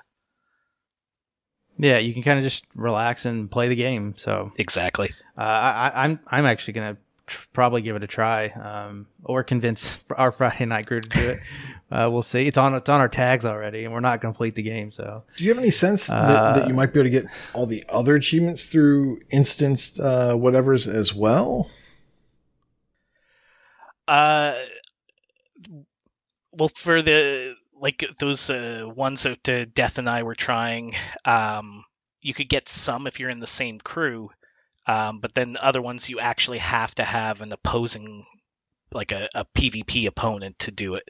Yeah, 1.80 2.00
you 2.00 2.14
can 2.14 2.24
kind 2.24 2.40
of 2.40 2.44
just 2.44 2.66
relax 2.74 3.26
and 3.26 3.50
play 3.52 3.68
the 3.68 3.76
game. 3.76 4.16
So 4.18 4.50
Exactly. 4.58 5.14
uh, 5.38 5.42
I- 5.42 6.04
I'm 6.04 6.20
I'm 6.28 6.46
actually 6.46 6.74
gonna 6.74 6.98
tr- 7.28 7.46
probably 7.54 7.82
give 7.82 7.96
it 7.96 8.04
a 8.04 8.08
try, 8.08 8.48
um, 8.50 9.06
or 9.24 9.44
convince 9.44 9.98
our 10.18 10.32
Friday 10.32 10.66
night 10.66 10.88
crew 10.88 11.02
to 11.02 11.10
do 11.10 11.30
it. 11.30 11.40
uh, 11.92 12.10
we'll 12.12 12.24
see. 12.24 12.48
It's 12.48 12.58
on 12.58 12.74
it's 12.74 12.90
on 12.90 13.00
our 13.00 13.10
tags 13.10 13.46
already, 13.46 13.84
and 13.86 13.94
we're 13.94 14.00
not 14.00 14.22
complete 14.22 14.56
the 14.56 14.64
game. 14.64 14.92
So 14.92 15.24
Do 15.38 15.44
you 15.44 15.50
have 15.52 15.60
any 15.60 15.72
sense 15.72 16.10
Uh, 16.10 16.26
that, 16.26 16.56
that 16.62 16.68
you 16.68 16.74
might 16.74 16.94
be 16.94 17.00
able 17.00 17.06
to 17.06 17.22
get 17.22 17.26
all 17.54 17.66
the 17.66 17.86
other 17.90 18.16
achievements 18.16 18.64
through 18.64 19.20
instanced 19.30 20.00
uh, 20.00 20.34
whatevers 20.34 20.88
as 20.92 21.14
well? 21.14 21.70
Uh, 24.08 24.56
well, 26.54 26.70
for 26.70 27.02
the 27.02 27.56
like 27.80 28.04
those 28.20 28.50
uh, 28.50 28.84
ones 28.96 29.24
that 29.24 29.48
uh, 29.50 29.66
Death 29.74 29.98
and 30.00 30.10
I 30.10 30.24
were 30.24 30.36
trying, 30.36 30.94
um, 31.26 31.84
you 32.22 32.34
could 32.34 32.50
get 32.50 32.68
some 32.68 33.06
if 33.06 33.20
you're 33.20 33.30
in 33.30 33.40
the 33.40 33.48
same 33.48 33.80
crew, 33.80 34.30
um, 34.88 35.20
but 35.20 35.34
then 35.36 35.58
other 35.62 35.82
ones 35.82 36.10
you 36.10 36.20
actually 36.20 36.60
have 36.60 36.96
to 36.96 37.04
have 37.04 37.42
an 37.42 37.52
opposing, 37.52 38.26
like 38.94 39.12
a, 39.12 39.30
a 39.36 39.46
PvP 39.56 40.08
opponent 40.08 40.60
to 40.60 40.72
do 40.72 40.96
it. 40.96 41.08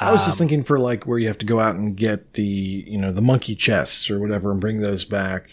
I 0.00 0.12
was 0.12 0.24
just 0.24 0.38
Um, 0.38 0.38
thinking 0.38 0.64
for 0.64 0.78
like 0.78 1.06
where 1.06 1.18
you 1.18 1.28
have 1.28 1.38
to 1.38 1.46
go 1.46 1.60
out 1.60 1.76
and 1.76 1.96
get 1.96 2.34
the 2.34 2.44
you 2.44 2.98
know 2.98 3.12
the 3.12 3.20
monkey 3.22 3.54
chests 3.54 4.10
or 4.10 4.18
whatever 4.20 4.50
and 4.50 4.60
bring 4.60 4.80
those 4.80 5.04
back. 5.04 5.48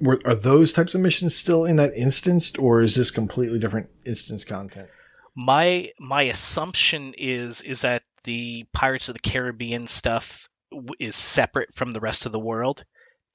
Were, 0.00 0.20
are 0.26 0.34
those 0.34 0.72
types 0.72 0.94
of 0.94 1.00
missions 1.02 1.34
still 1.34 1.64
in 1.64 1.76
that 1.76 1.94
instanced, 1.94 2.58
or 2.58 2.80
is 2.82 2.94
this 2.96 3.10
completely 3.10 3.58
different 3.58 3.90
instance 4.04 4.44
content? 4.44 4.90
my 5.34 5.92
my 5.98 6.22
assumption 6.22 7.14
is 7.16 7.60
is 7.62 7.82
that 7.82 8.02
the 8.24 8.64
Pirates 8.72 9.08
of 9.08 9.14
the 9.14 9.20
Caribbean 9.20 9.86
stuff 9.86 10.48
w- 10.70 10.88
is 10.98 11.14
separate 11.16 11.74
from 11.74 11.92
the 11.92 12.00
rest 12.00 12.26
of 12.26 12.32
the 12.32 12.40
world, 12.40 12.84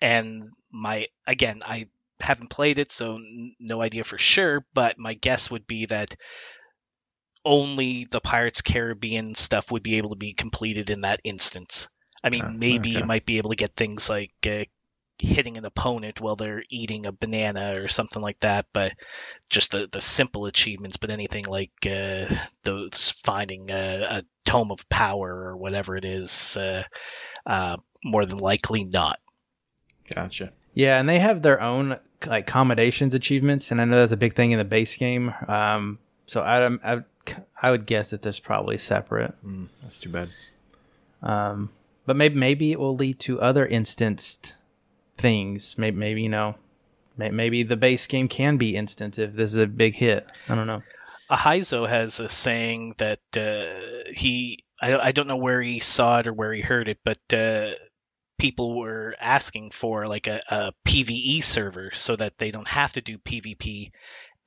and 0.01 0.51
my 0.72 1.07
again 1.28 1.61
I 1.65 1.89
haven't 2.24 2.49
played 2.49 2.80
it, 2.80 2.91
so 2.91 3.15
n- 3.15 3.55
no 3.59 3.82
idea 3.82 4.03
for 4.03 4.17
sure. 4.17 4.65
But 4.74 4.97
my 4.97 5.13
guess 5.13 5.51
would 5.51 5.67
be 5.67 5.86
that 5.88 6.15
only 7.43 8.05
the 8.05 8.22
Pirates 8.22 8.61
Caribbean 8.61 9.36
stuff 9.36 9.72
would 9.72 9.84
be 9.84 9.95
able 9.95 10.11
to 10.11 10.15
be 10.15 10.34
completed 10.34 10.89
in 10.89 11.01
that 11.01 11.22
instance. 11.24 11.89
I 12.24 12.30
mean, 12.30 12.59
maybe 12.59 12.91
okay. 12.91 12.99
you 12.99 13.05
might 13.05 13.26
be 13.26 13.39
able 13.39 13.49
to 13.49 13.55
get 13.55 13.76
things 13.76 14.07
like 14.07 14.34
uh, 14.45 14.65
hitting 15.17 15.57
an 15.57 15.65
opponent 15.65 16.22
while 16.22 16.36
they're 16.36 16.63
eating 16.69 17.05
a 17.05 17.11
banana 17.11 17.82
or 17.82 17.88
something 17.88 18.22
like 18.22 18.39
that, 18.41 18.67
but 18.74 18.93
just 19.49 19.72
the, 19.72 19.88
the 19.91 20.01
simple 20.01 20.45
achievements. 20.45 20.97
But 20.97 21.09
anything 21.09 21.45
like 21.45 21.72
uh, 21.86 22.26
those 22.63 23.11
finding 23.24 23.72
a, 23.72 24.05
a 24.09 24.24
tome 24.45 24.72
of 24.72 24.88
power 24.89 25.30
or 25.30 25.57
whatever 25.57 25.95
it 25.95 26.05
is, 26.05 26.57
uh, 26.57 26.84
uh, 27.45 27.78
more 28.03 28.26
than 28.26 28.38
likely 28.38 28.84
not. 28.84 29.19
Gotcha. 30.13 30.51
yeah, 30.74 30.99
and 30.99 31.07
they 31.07 31.19
have 31.19 31.41
their 31.41 31.61
own 31.61 31.97
like 32.26 32.47
commendations 32.47 33.13
achievements, 33.13 33.72
and 33.72 33.82
I 33.82 33.86
know 33.86 33.97
that's 33.97 34.11
a 34.11 34.17
big 34.17 34.36
thing 34.36 34.51
in 34.51 34.57
the 34.57 34.65
base 34.65 34.95
game. 34.95 35.34
Um, 35.47 35.99
so 36.26 36.41
I 36.41 36.67
I, 36.84 37.03
I 37.61 37.72
would 37.72 37.86
guess 37.86 38.09
that 38.09 38.22
there's 38.22 38.39
probably 38.39 38.78
separate. 38.78 39.34
Mm, 39.45 39.67
that's 39.82 39.99
too 39.99 40.09
bad. 40.09 40.30
Um, 41.22 41.69
but 42.05 42.15
maybe 42.15 42.36
maybe 42.36 42.72
it 42.72 42.80
will 42.80 42.95
lead 42.95 43.19
to 43.22 43.41
other 43.41 43.65
instanced 43.65 44.55
things. 45.17 45.76
Maybe 45.78 45.97
maybe 45.97 46.22
you 46.24 46.30
know, 46.30 46.55
maybe 47.17 47.63
the 47.63 47.78
base 47.78 48.07
game 48.07 48.28
can 48.28 48.57
be 48.57 48.76
instanced 48.76 49.19
if 49.19 49.34
this 49.34 49.53
is 49.53 49.57
a 49.57 49.67
big 49.67 49.95
hit. 49.95 50.32
I 50.47 50.55
don't 50.55 50.67
know. 50.67 50.82
Ahizo 51.30 51.88
has 51.88 52.19
a 52.19 52.28
saying 52.28 52.95
that 52.97 53.19
uh, 53.38 54.11
he 54.13 54.63
I, 54.82 54.97
I 54.97 55.11
don't 55.11 55.28
know 55.28 55.38
where 55.38 55.61
he 55.61 55.80
saw 55.80 56.19
it 56.19 56.28
or 56.28 56.34
where 56.34 56.53
he 56.53 56.61
heard 56.61 56.89
it, 56.89 56.99
but 57.03 57.19
uh, 57.34 57.72
people 58.42 58.76
were 58.76 59.16
asking 59.22 59.70
for 59.70 60.08
like 60.08 60.26
a, 60.26 60.42
a 60.50 60.74
PVE 60.84 61.44
server 61.44 61.92
so 61.94 62.16
that 62.16 62.39
they 62.39 62.50
don't 62.50 62.68
have 62.68 62.92
to 62.94 63.02
do 63.02 63.20
PvP, 63.20 63.92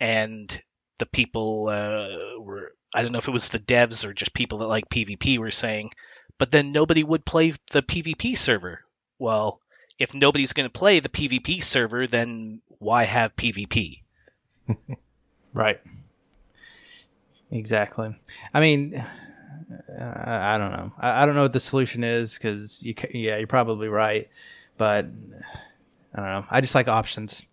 and 0.01 0.61
the 0.99 1.07
people 1.07 1.69
uh, 1.69 2.41
were 2.41 2.73
I 2.93 3.03
don't 3.03 3.13
know 3.13 3.19
if 3.19 3.29
it 3.29 3.33
was 3.33 3.51
the 3.51 3.61
devs 3.61 4.05
or 4.05 4.13
just 4.13 4.35
people 4.35 4.59
that 4.59 4.67
like 4.67 4.89
PvP 4.89 5.39
were 5.39 5.53
saying, 5.53 5.93
but 6.39 6.51
then 6.51 6.73
nobody 6.73 7.05
would 7.05 7.25
play 7.25 7.53
the 7.71 7.83
PvP 7.83 8.37
server. 8.37 8.83
Well, 9.21 9.61
if 9.97 10.13
nobody's 10.13 10.55
going 10.55 10.69
to 10.69 10.79
play 10.79 10.99
the 10.99 11.09
PvP 11.09 11.63
server, 11.63 12.09
then 12.09 12.63
why 12.81 13.05
have 13.05 13.37
PvP? 13.37 14.01
right. 15.53 15.81
Exactly. 17.53 18.17
I 18.53 18.59
mean, 18.59 19.05
uh, 20.01 20.23
I 20.27 20.59
don't 20.59 20.73
know. 20.73 20.93
I, 20.99 21.23
I, 21.23 21.27
don't 21.27 21.35
know 21.35 21.43
what 21.43 21.53
the 21.53 21.61
solution 21.61 22.05
is 22.05 22.35
because 22.35 22.83
you, 22.83 22.95
yeah, 23.13 23.39
you're 23.39 23.47
probably 23.47 23.89
right, 23.89 24.29
but 24.77 25.07
I 26.15 26.17
don't 26.17 26.27
know. 26.27 26.47
I 26.51 26.61
just 26.61 26.75
like 26.75 26.89
options. 26.89 27.45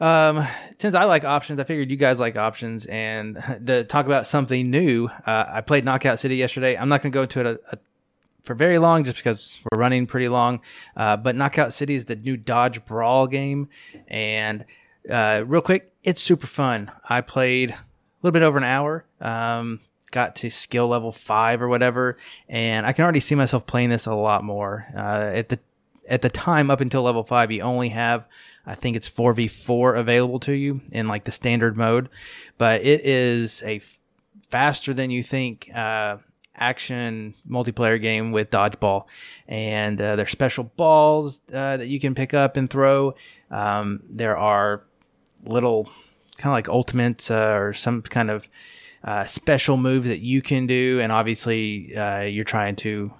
Um, 0.00 0.46
since 0.78 0.94
I 0.94 1.04
like 1.04 1.24
options, 1.24 1.60
I 1.60 1.64
figured 1.64 1.90
you 1.90 1.96
guys 1.96 2.18
like 2.18 2.36
options, 2.36 2.86
and 2.86 3.36
to 3.66 3.84
talk 3.84 4.06
about 4.06 4.26
something 4.26 4.70
new, 4.70 5.08
uh, 5.26 5.46
I 5.48 5.60
played 5.60 5.84
Knockout 5.84 6.20
City 6.20 6.36
yesterday. 6.36 6.76
I'm 6.76 6.88
not 6.88 7.02
going 7.02 7.12
to 7.12 7.16
go 7.16 7.22
into 7.22 7.40
it 7.40 7.46
a, 7.46 7.60
a, 7.72 7.78
for 8.42 8.54
very 8.54 8.78
long, 8.78 9.04
just 9.04 9.18
because 9.18 9.60
we're 9.70 9.78
running 9.78 10.06
pretty 10.06 10.28
long. 10.28 10.60
Uh, 10.96 11.16
but 11.16 11.36
Knockout 11.36 11.72
City 11.72 11.94
is 11.94 12.04
the 12.06 12.16
new 12.16 12.36
Dodge 12.36 12.84
Brawl 12.84 13.26
game, 13.26 13.68
and 14.08 14.64
uh, 15.08 15.44
real 15.46 15.62
quick, 15.62 15.92
it's 16.02 16.20
super 16.20 16.46
fun. 16.46 16.90
I 17.08 17.20
played 17.20 17.70
a 17.70 17.76
little 18.22 18.32
bit 18.32 18.42
over 18.42 18.58
an 18.58 18.64
hour. 18.64 19.04
Um, 19.20 19.80
got 20.10 20.36
to 20.36 20.50
skill 20.50 20.88
level 20.88 21.12
five 21.12 21.60
or 21.60 21.68
whatever, 21.68 22.16
and 22.48 22.86
I 22.86 22.92
can 22.92 23.02
already 23.02 23.20
see 23.20 23.34
myself 23.34 23.66
playing 23.66 23.90
this 23.90 24.06
a 24.06 24.14
lot 24.14 24.44
more. 24.44 24.86
Uh, 24.96 25.30
at 25.34 25.48
the 25.48 25.58
at 26.08 26.22
the 26.22 26.28
time 26.28 26.70
up 26.70 26.80
until 26.80 27.02
level 27.02 27.24
five, 27.24 27.50
you 27.50 27.62
only 27.62 27.90
have 27.90 28.26
I 28.66 28.74
think 28.74 28.96
it's 28.96 29.08
4v4 29.08 29.98
available 29.98 30.40
to 30.40 30.52
you 30.52 30.80
in 30.90 31.06
like 31.08 31.24
the 31.24 31.32
standard 31.32 31.76
mode, 31.76 32.08
but 32.56 32.82
it 32.82 33.04
is 33.04 33.62
a 33.64 33.82
faster 34.48 34.94
than 34.94 35.10
you 35.10 35.22
think 35.22 35.70
uh, 35.74 36.16
action 36.56 37.34
multiplayer 37.48 38.00
game 38.00 38.32
with 38.32 38.50
dodgeball. 38.50 39.04
And 39.46 40.00
uh, 40.00 40.16
there's 40.16 40.30
special 40.30 40.64
balls 40.64 41.40
uh, 41.52 41.76
that 41.76 41.88
you 41.88 42.00
can 42.00 42.14
pick 42.14 42.32
up 42.32 42.56
and 42.56 42.70
throw. 42.70 43.14
Um, 43.50 44.02
there 44.08 44.36
are 44.36 44.82
little 45.44 45.90
kind 46.38 46.52
of 46.52 46.52
like 46.52 46.68
ultimates 46.68 47.30
uh, 47.30 47.56
or 47.58 47.74
some 47.74 48.02
kind 48.02 48.30
of 48.30 48.48
uh, 49.04 49.24
special 49.26 49.76
moves 49.76 50.08
that 50.08 50.20
you 50.20 50.42
can 50.42 50.66
do. 50.66 50.98
And 51.00 51.12
obviously, 51.12 51.96
uh, 51.96 52.22
you're 52.22 52.44
trying 52.44 52.76
to 52.76 53.12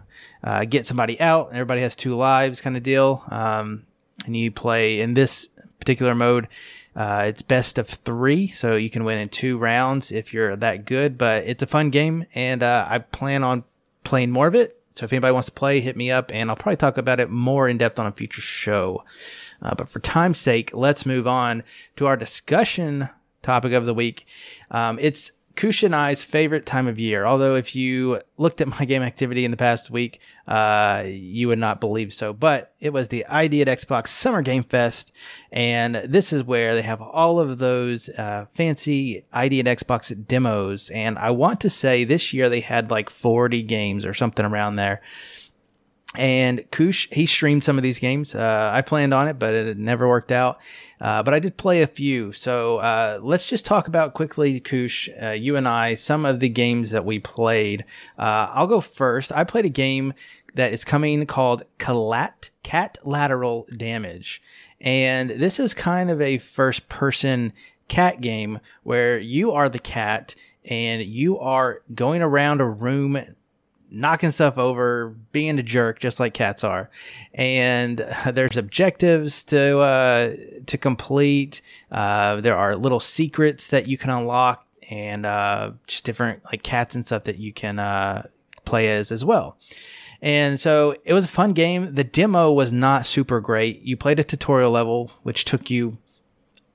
get 0.68 0.86
somebody 0.86 1.20
out, 1.20 1.48
and 1.48 1.56
everybody 1.56 1.80
has 1.80 1.94
two 1.96 2.16
lives 2.16 2.60
kind 2.60 2.76
of 2.76 2.82
deal. 2.82 3.22
Um, 3.30 3.84
and 4.26 4.36
you 4.36 4.50
play 4.50 5.00
in 5.00 5.14
this 5.14 5.48
particular 5.78 6.14
mode. 6.14 6.48
Uh, 6.96 7.24
it's 7.26 7.42
best 7.42 7.76
of 7.76 7.88
three, 7.88 8.52
so 8.52 8.76
you 8.76 8.88
can 8.88 9.04
win 9.04 9.18
in 9.18 9.28
two 9.28 9.58
rounds 9.58 10.12
if 10.12 10.32
you're 10.32 10.54
that 10.56 10.84
good. 10.84 11.18
But 11.18 11.44
it's 11.44 11.62
a 11.62 11.66
fun 11.66 11.90
game, 11.90 12.26
and 12.34 12.62
uh, 12.62 12.86
I 12.88 12.98
plan 13.00 13.42
on 13.42 13.64
playing 14.04 14.30
more 14.30 14.46
of 14.46 14.54
it. 14.54 14.80
So 14.94 15.04
if 15.04 15.12
anybody 15.12 15.32
wants 15.32 15.46
to 15.46 15.52
play, 15.52 15.80
hit 15.80 15.96
me 15.96 16.12
up, 16.12 16.30
and 16.32 16.48
I'll 16.48 16.56
probably 16.56 16.76
talk 16.76 16.96
about 16.96 17.18
it 17.18 17.28
more 17.28 17.68
in 17.68 17.78
depth 17.78 17.98
on 17.98 18.06
a 18.06 18.12
future 18.12 18.40
show. 18.40 19.02
Uh, 19.60 19.74
but 19.74 19.88
for 19.88 19.98
time's 19.98 20.38
sake, 20.38 20.70
let's 20.72 21.04
move 21.04 21.26
on 21.26 21.64
to 21.96 22.06
our 22.06 22.16
discussion 22.16 23.08
topic 23.42 23.72
of 23.72 23.86
the 23.86 23.94
week. 23.94 24.24
Um, 24.70 24.98
it's 25.00 25.32
Kush 25.56 25.82
and 25.82 25.94
I's 25.94 26.22
favorite 26.22 26.66
time 26.66 26.86
of 26.86 26.98
year. 26.98 27.24
Although, 27.24 27.54
if 27.54 27.74
you 27.74 28.20
looked 28.36 28.60
at 28.60 28.68
my 28.68 28.84
game 28.84 29.02
activity 29.02 29.44
in 29.44 29.50
the 29.50 29.56
past 29.56 29.90
week, 29.90 30.20
uh, 30.46 31.04
you 31.06 31.48
would 31.48 31.58
not 31.58 31.80
believe 31.80 32.12
so. 32.12 32.32
But 32.32 32.72
it 32.80 32.92
was 32.92 33.08
the 33.08 33.24
ID 33.26 33.62
at 33.62 33.68
Xbox 33.68 34.08
Summer 34.08 34.42
Game 34.42 34.62
Fest, 34.62 35.12
and 35.52 35.94
this 35.94 36.32
is 36.32 36.42
where 36.42 36.74
they 36.74 36.82
have 36.82 37.00
all 37.00 37.38
of 37.38 37.58
those 37.58 38.08
uh, 38.10 38.46
fancy 38.54 39.24
ID 39.32 39.60
at 39.60 39.66
Xbox 39.78 40.26
demos. 40.26 40.90
And 40.90 41.18
I 41.18 41.30
want 41.30 41.60
to 41.60 41.70
say 41.70 42.04
this 42.04 42.32
year 42.32 42.48
they 42.48 42.60
had 42.60 42.90
like 42.90 43.10
40 43.10 43.62
games 43.62 44.04
or 44.04 44.14
something 44.14 44.44
around 44.44 44.76
there. 44.76 45.00
And 46.16 46.64
Kush, 46.70 47.08
he 47.10 47.26
streamed 47.26 47.64
some 47.64 47.76
of 47.76 47.82
these 47.82 47.98
games. 47.98 48.34
Uh, 48.34 48.70
I 48.72 48.82
planned 48.82 49.12
on 49.12 49.26
it, 49.26 49.38
but 49.38 49.52
it 49.52 49.78
never 49.78 50.08
worked 50.08 50.30
out. 50.30 50.58
Uh, 51.00 51.22
but 51.22 51.34
I 51.34 51.40
did 51.40 51.56
play 51.56 51.82
a 51.82 51.88
few. 51.88 52.32
So 52.32 52.78
uh, 52.78 53.18
let's 53.20 53.48
just 53.48 53.66
talk 53.66 53.88
about 53.88 54.14
quickly, 54.14 54.60
Kush, 54.60 55.08
uh, 55.20 55.30
you 55.30 55.56
and 55.56 55.66
I, 55.66 55.96
some 55.96 56.24
of 56.24 56.38
the 56.38 56.48
games 56.48 56.90
that 56.90 57.04
we 57.04 57.18
played. 57.18 57.84
Uh, 58.16 58.48
I'll 58.52 58.68
go 58.68 58.80
first. 58.80 59.32
I 59.32 59.42
played 59.44 59.64
a 59.64 59.70
game 59.70 60.14
that 60.54 60.72
is 60.72 60.84
coming 60.84 61.26
called 61.26 61.64
Calat, 61.78 62.50
Catlateral 62.62 63.66
Damage. 63.76 64.40
And 64.80 65.30
this 65.30 65.58
is 65.58 65.74
kind 65.74 66.10
of 66.10 66.20
a 66.20 66.38
first 66.38 66.88
person 66.88 67.52
cat 67.88 68.20
game 68.20 68.60
where 68.82 69.18
you 69.18 69.50
are 69.50 69.68
the 69.68 69.78
cat 69.78 70.34
and 70.64 71.02
you 71.02 71.38
are 71.38 71.82
going 71.94 72.22
around 72.22 72.60
a 72.60 72.66
room 72.66 73.33
knocking 73.94 74.32
stuff 74.32 74.58
over, 74.58 75.14
being 75.32 75.58
a 75.58 75.62
jerk, 75.62 76.00
just 76.00 76.20
like 76.20 76.34
cats 76.34 76.64
are. 76.64 76.90
And 77.32 77.98
there's 78.32 78.56
objectives 78.56 79.44
to 79.44 79.78
uh, 79.78 80.36
to 80.66 80.78
complete. 80.78 81.62
Uh, 81.90 82.40
there 82.40 82.56
are 82.56 82.76
little 82.76 83.00
secrets 83.00 83.68
that 83.68 83.86
you 83.86 83.96
can 83.96 84.10
unlock, 84.10 84.66
and 84.90 85.24
uh, 85.24 85.72
just 85.86 86.04
different 86.04 86.44
like 86.46 86.62
cats 86.62 86.94
and 86.94 87.06
stuff 87.06 87.24
that 87.24 87.38
you 87.38 87.52
can 87.52 87.78
uh, 87.78 88.26
play 88.64 88.90
as 88.90 89.12
as 89.12 89.24
well. 89.24 89.56
And 90.20 90.58
so 90.58 90.96
it 91.04 91.12
was 91.12 91.26
a 91.26 91.28
fun 91.28 91.52
game. 91.52 91.94
The 91.94 92.04
demo 92.04 92.50
was 92.50 92.72
not 92.72 93.04
super 93.04 93.40
great. 93.40 93.82
You 93.82 93.96
played 93.96 94.18
a 94.18 94.24
tutorial 94.24 94.70
level, 94.70 95.12
which 95.22 95.44
took 95.44 95.70
you 95.70 95.98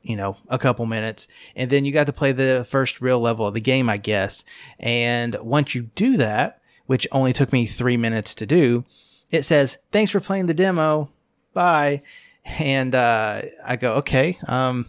you 0.01 0.15
know, 0.15 0.37
a 0.47 0.57
couple 0.57 0.85
minutes. 0.85 1.27
And 1.55 1.69
then 1.69 1.85
you 1.85 1.91
got 1.91 2.05
to 2.07 2.13
play 2.13 2.31
the 2.31 2.65
first 2.67 3.01
real 3.01 3.19
level 3.19 3.45
of 3.45 3.53
the 3.53 3.61
game, 3.61 3.89
I 3.89 3.97
guess. 3.97 4.43
And 4.79 5.35
once 5.35 5.75
you 5.75 5.83
do 5.95 6.17
that, 6.17 6.58
which 6.89 7.07
only 7.11 7.31
took 7.31 7.53
me 7.53 7.67
three 7.67 7.97
minutes 7.97 8.33
to 8.33 8.47
do, 8.47 8.83
it 9.29 9.43
says, 9.43 9.77
thanks 9.91 10.09
for 10.09 10.19
playing 10.19 10.47
the 10.47 10.55
demo. 10.55 11.07
Bye. 11.53 12.01
And, 12.43 12.95
uh, 12.95 13.43
I 13.63 13.75
go, 13.75 13.93
okay, 13.97 14.39
um, 14.47 14.87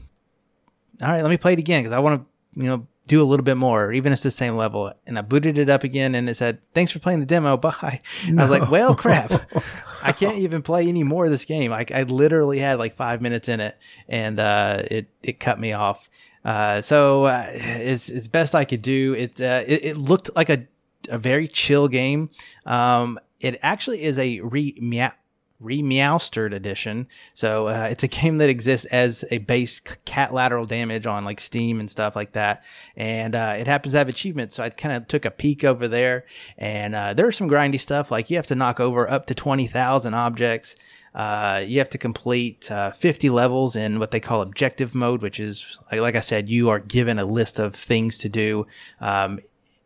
all 1.02 1.08
right, 1.08 1.20
let 1.20 1.28
me 1.28 1.36
play 1.36 1.52
it 1.52 1.58
again 1.58 1.82
because 1.82 1.94
I 1.94 1.98
want 1.98 2.22
to, 2.22 2.58
you 2.58 2.68
know, 2.68 2.86
do 3.06 3.22
a 3.22 3.26
little 3.26 3.44
bit 3.44 3.58
more, 3.58 3.92
even 3.92 4.14
if 4.14 4.16
it's 4.16 4.22
the 4.22 4.30
same 4.30 4.56
level. 4.56 4.90
And 5.06 5.18
I 5.18 5.20
booted 5.20 5.58
it 5.58 5.68
up 5.68 5.84
again 5.84 6.14
and 6.14 6.26
it 6.30 6.38
said, 6.38 6.60
thanks 6.72 6.90
for 6.90 7.00
playing 7.00 7.20
the 7.20 7.26
demo. 7.26 7.58
Bye. 7.58 8.00
No. 8.26 8.42
I 8.44 8.48
was 8.48 8.58
like, 8.58 8.70
well, 8.70 8.94
crap. 8.94 9.32
I 10.02 10.12
can't 10.12 10.38
even 10.38 10.62
play 10.62 10.88
any 10.88 11.04
more 11.04 11.26
of 11.26 11.30
this 11.30 11.44
game. 11.44 11.70
I, 11.70 11.84
I 11.94 12.04
literally 12.04 12.60
had 12.60 12.78
like 12.78 12.96
five 12.96 13.20
minutes 13.20 13.46
in 13.46 13.60
it 13.60 13.76
and, 14.08 14.40
uh, 14.40 14.84
it, 14.90 15.08
it 15.22 15.38
cut 15.38 15.60
me 15.60 15.74
off. 15.74 16.08
Uh, 16.46 16.80
so, 16.80 17.24
uh, 17.24 17.46
it's, 17.52 18.08
it's 18.08 18.26
best 18.26 18.54
I 18.54 18.64
could 18.64 18.80
do. 18.80 19.12
It, 19.12 19.38
uh, 19.38 19.64
it, 19.66 19.84
it 19.84 19.96
looked 19.98 20.30
like 20.34 20.48
a 20.48 20.64
a 21.08 21.18
very 21.18 21.48
chill 21.48 21.88
game. 21.88 22.30
Um, 22.66 23.18
it 23.40 23.58
actually 23.62 24.02
is 24.02 24.18
a 24.18 24.40
Remeowstered 25.62 26.54
edition. 26.54 27.06
So 27.34 27.68
uh, 27.68 27.88
it's 27.90 28.02
a 28.02 28.08
game 28.20 28.38
that 28.38 28.48
exists 28.48 28.86
as 28.86 29.24
a 29.30 29.38
base 29.38 29.80
Catlateral 30.04 30.64
Damage 30.64 31.06
on 31.06 31.24
like 31.24 31.40
Steam 31.40 31.80
and 31.80 31.90
stuff 31.90 32.16
like 32.16 32.32
that. 32.32 32.64
And 32.96 33.34
uh, 33.34 33.56
it 33.58 33.66
happens 33.66 33.92
to 33.92 33.98
have 33.98 34.08
achievements. 34.08 34.56
So 34.56 34.62
I 34.62 34.70
kind 34.70 34.94
of 34.94 35.08
took 35.08 35.24
a 35.24 35.30
peek 35.30 35.64
over 35.64 35.86
there, 35.88 36.24
and 36.56 36.94
uh, 36.94 37.14
there's 37.14 37.36
some 37.36 37.48
grindy 37.48 37.78
stuff 37.78 38.10
like 38.10 38.30
you 38.30 38.36
have 38.36 38.46
to 38.48 38.54
knock 38.54 38.80
over 38.80 39.10
up 39.10 39.26
to 39.26 39.34
twenty 39.34 39.66
thousand 39.66 40.14
objects. 40.14 40.76
Uh, 41.12 41.62
you 41.66 41.78
have 41.80 41.90
to 41.90 41.98
complete 41.98 42.70
uh, 42.70 42.92
50 42.92 43.30
levels 43.30 43.74
in 43.74 43.98
what 43.98 44.12
they 44.12 44.20
call 44.20 44.42
objective 44.42 44.94
mode, 44.94 45.22
which 45.22 45.40
is, 45.40 45.76
like, 45.90 46.00
like, 46.00 46.14
I 46.14 46.20
said, 46.20 46.48
you 46.48 46.68
are 46.68 46.78
given 46.78 47.18
a 47.18 47.24
list 47.24 47.58
of 47.58 47.74
things 47.74 48.16
to 48.18 48.28
do. 48.28 48.68
Um, 49.00 49.40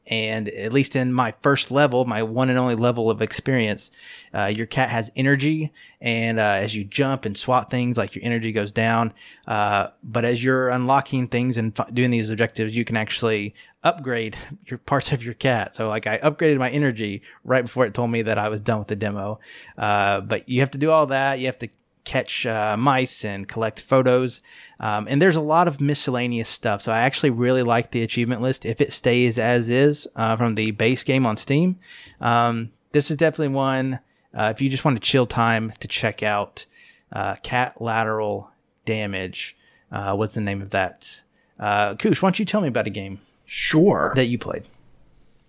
and 0.06 0.48
at 0.50 0.72
least 0.72 0.94
in 0.94 1.12
my 1.12 1.34
first 1.42 1.70
level, 1.70 2.04
my 2.04 2.22
one 2.22 2.50
and 2.50 2.58
only 2.58 2.74
level 2.74 3.10
of 3.10 3.22
experience, 3.22 3.90
uh, 4.34 4.46
your 4.46 4.66
cat 4.66 4.90
has 4.90 5.10
energy, 5.16 5.72
and 6.00 6.38
uh, 6.38 6.42
as 6.42 6.74
you 6.74 6.84
jump 6.84 7.24
and 7.24 7.36
swat 7.36 7.70
things, 7.70 7.96
like 7.96 8.14
your 8.14 8.24
energy 8.24 8.52
goes 8.52 8.72
down. 8.72 9.12
Uh, 9.46 9.88
but 10.02 10.24
as 10.24 10.44
you're 10.44 10.68
unlocking 10.68 11.28
things 11.28 11.56
and 11.56 11.78
f- 11.78 11.92
doing 11.94 12.10
these 12.10 12.28
objectives, 12.28 12.76
you 12.76 12.84
can 12.84 12.96
actually 12.96 13.54
upgrade 13.82 14.36
your 14.66 14.78
parts 14.78 15.12
of 15.12 15.24
your 15.24 15.34
cat. 15.34 15.74
So, 15.76 15.88
like, 15.88 16.06
I 16.06 16.18
upgraded 16.18 16.58
my 16.58 16.70
energy 16.70 17.22
right 17.44 17.62
before 17.62 17.86
it 17.86 17.94
told 17.94 18.10
me 18.10 18.22
that 18.22 18.38
I 18.38 18.48
was 18.48 18.60
done 18.60 18.80
with 18.80 18.88
the 18.88 18.96
demo. 18.96 19.40
Uh, 19.78 20.20
but 20.20 20.48
you 20.48 20.60
have 20.60 20.70
to 20.72 20.78
do 20.78 20.90
all 20.90 21.06
that. 21.06 21.38
You 21.38 21.46
have 21.46 21.58
to 21.60 21.68
catch 22.04 22.46
uh, 22.46 22.76
mice 22.76 23.24
and 23.24 23.48
collect 23.48 23.80
photos. 23.80 24.40
Um, 24.78 25.06
and 25.08 25.20
there's 25.20 25.36
a 25.36 25.40
lot 25.40 25.68
of 25.68 25.80
miscellaneous 25.80 26.48
stuff. 26.48 26.82
So 26.82 26.92
I 26.92 27.00
actually 27.00 27.30
really 27.30 27.62
like 27.62 27.90
the 27.90 28.02
achievement 28.02 28.42
list 28.42 28.64
if 28.64 28.80
it 28.80 28.92
stays 28.92 29.38
as 29.38 29.68
is 29.68 30.06
uh, 30.14 30.36
from 30.36 30.54
the 30.54 30.70
base 30.72 31.02
game 31.02 31.26
on 31.26 31.36
Steam. 31.36 31.78
Um, 32.20 32.72
this 32.92 33.10
is 33.10 33.16
definitely 33.16 33.54
one 33.54 34.00
uh, 34.34 34.52
if 34.54 34.60
you 34.60 34.68
just 34.68 34.84
want 34.84 34.96
to 34.96 35.06
chill 35.06 35.26
time 35.26 35.72
to 35.80 35.88
check 35.88 36.22
out 36.22 36.66
uh, 37.12 37.36
Catlateral 37.42 38.50
Damage. 38.84 39.56
Uh, 39.90 40.14
what's 40.14 40.34
the 40.34 40.40
name 40.40 40.60
of 40.60 40.70
that? 40.70 41.22
Uh, 41.58 41.94
Kush, 41.94 42.20
why 42.20 42.28
don't 42.28 42.38
you 42.38 42.44
tell 42.44 42.60
me 42.60 42.68
about 42.68 42.86
a 42.86 42.90
game? 42.90 43.20
Sure. 43.46 44.12
That 44.16 44.26
you 44.26 44.38
played. 44.38 44.64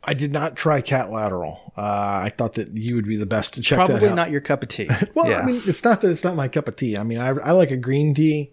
I 0.07 0.13
did 0.13 0.31
not 0.31 0.55
try 0.55 0.81
Catlateral. 0.81 1.73
Uh, 1.75 1.81
I 1.81 2.31
thought 2.37 2.53
that 2.53 2.71
you 2.75 2.95
would 2.95 3.07
be 3.07 3.17
the 3.17 3.25
best 3.25 3.55
to 3.55 3.61
check 3.61 3.77
Probably 3.77 3.99
that 3.99 4.13
not 4.15 4.29
your 4.29 4.41
cup 4.41 4.61
of 4.63 4.69
tea. 4.69 4.87
well, 5.15 5.27
yeah. 5.29 5.39
I 5.39 5.45
mean, 5.45 5.61
it's 5.65 5.83
not 5.83 6.01
that 6.01 6.11
it's 6.11 6.23
not 6.23 6.35
my 6.35 6.47
cup 6.47 6.67
of 6.67 6.75
tea. 6.75 6.95
I 6.95 7.03
mean, 7.03 7.17
I, 7.17 7.29
I 7.29 7.51
like 7.51 7.71
a 7.71 7.77
green 7.77 8.13
tea. 8.13 8.51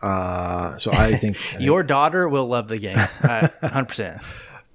Uh, 0.00 0.76
so 0.78 0.92
I 0.92 1.16
think 1.18 1.36
Your 1.60 1.82
daughter 1.82 2.28
will 2.28 2.46
love 2.46 2.68
the 2.68 2.78
game. 2.78 2.96
Uh, 2.96 3.48
100%. 3.62 4.22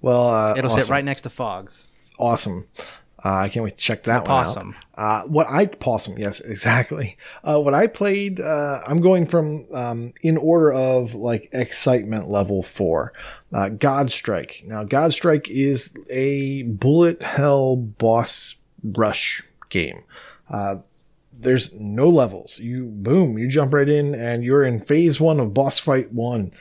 well, 0.01 0.27
uh, 0.29 0.55
It'll 0.57 0.71
awesome. 0.71 0.81
sit 0.83 0.89
right 0.91 1.05
next 1.05 1.21
to 1.21 1.29
Fogs. 1.29 1.83
awesome. 2.17 2.67
Uh, 3.23 3.35
I 3.35 3.49
can't 3.49 3.63
wait 3.63 3.77
to 3.77 3.83
check 3.83 4.03
that 4.03 4.19
one 4.19 4.27
Possum. 4.27 4.75
out. 4.97 5.23
Uh, 5.23 5.27
what 5.27 5.47
I 5.49 5.65
possum, 5.65 6.17
yes, 6.17 6.39
exactly. 6.39 7.17
Uh, 7.43 7.59
what 7.59 7.73
I 7.73 7.87
played, 7.87 8.39
uh, 8.39 8.81
I'm 8.87 9.01
going 9.01 9.25
from 9.25 9.65
um, 9.73 10.13
in 10.21 10.37
order 10.37 10.71
of 10.71 11.15
like 11.15 11.49
excitement 11.51 12.29
level 12.29 12.63
four. 12.63 13.13
Uh, 13.51 13.69
Godstrike. 13.69 14.65
Now, 14.65 14.83
Godstrike 14.83 15.47
is 15.49 15.91
a 16.09 16.63
bullet 16.63 17.21
hell 17.21 17.75
boss 17.75 18.55
rush 18.83 19.43
game. 19.69 20.03
Uh, 20.49 20.77
there's 21.33 21.71
no 21.73 22.09
levels. 22.09 22.59
You 22.59 22.85
boom, 22.85 23.37
you 23.37 23.47
jump 23.47 23.73
right 23.73 23.87
in, 23.87 24.13
and 24.13 24.43
you're 24.43 24.63
in 24.63 24.81
phase 24.81 25.19
one 25.19 25.39
of 25.39 25.53
boss 25.53 25.79
fight 25.79 26.11
one, 26.11 26.51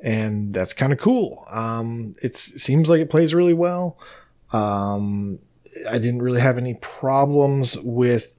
and 0.00 0.54
that's 0.54 0.72
kind 0.72 0.92
of 0.92 0.98
cool. 0.98 1.44
Um, 1.50 2.14
it 2.22 2.36
seems 2.36 2.88
like 2.88 3.00
it 3.00 3.10
plays 3.10 3.34
really 3.34 3.54
well. 3.54 3.98
Um, 4.52 5.40
I 5.88 5.98
didn't 5.98 6.22
really 6.22 6.40
have 6.40 6.58
any 6.58 6.74
problems 6.74 7.76
with 7.78 8.32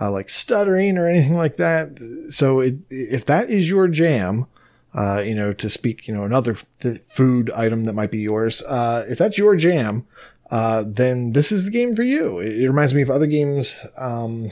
uh, 0.00 0.10
like 0.10 0.28
stuttering 0.28 0.98
or 0.98 1.08
anything 1.08 1.36
like 1.36 1.56
that. 1.56 2.26
So 2.30 2.60
it, 2.60 2.76
if 2.90 3.26
that 3.26 3.50
is 3.50 3.68
your 3.68 3.88
jam, 3.88 4.46
uh, 4.94 5.20
you 5.20 5.34
know, 5.34 5.52
to 5.52 5.70
speak, 5.70 6.06
you 6.06 6.14
know, 6.14 6.24
another 6.24 6.56
f- 6.82 6.98
food 7.06 7.50
item 7.50 7.84
that 7.84 7.94
might 7.94 8.10
be 8.10 8.18
yours, 8.18 8.62
uh, 8.62 9.04
if 9.08 9.18
that's 9.18 9.38
your 9.38 9.56
jam, 9.56 10.06
uh, 10.50 10.84
then 10.86 11.32
this 11.32 11.50
is 11.50 11.64
the 11.64 11.70
game 11.70 11.94
for 11.96 12.02
you. 12.02 12.38
It, 12.38 12.60
it 12.60 12.66
reminds 12.66 12.94
me 12.94 13.02
of 13.02 13.10
other 13.10 13.26
games. 13.26 13.80
Um, 13.96 14.50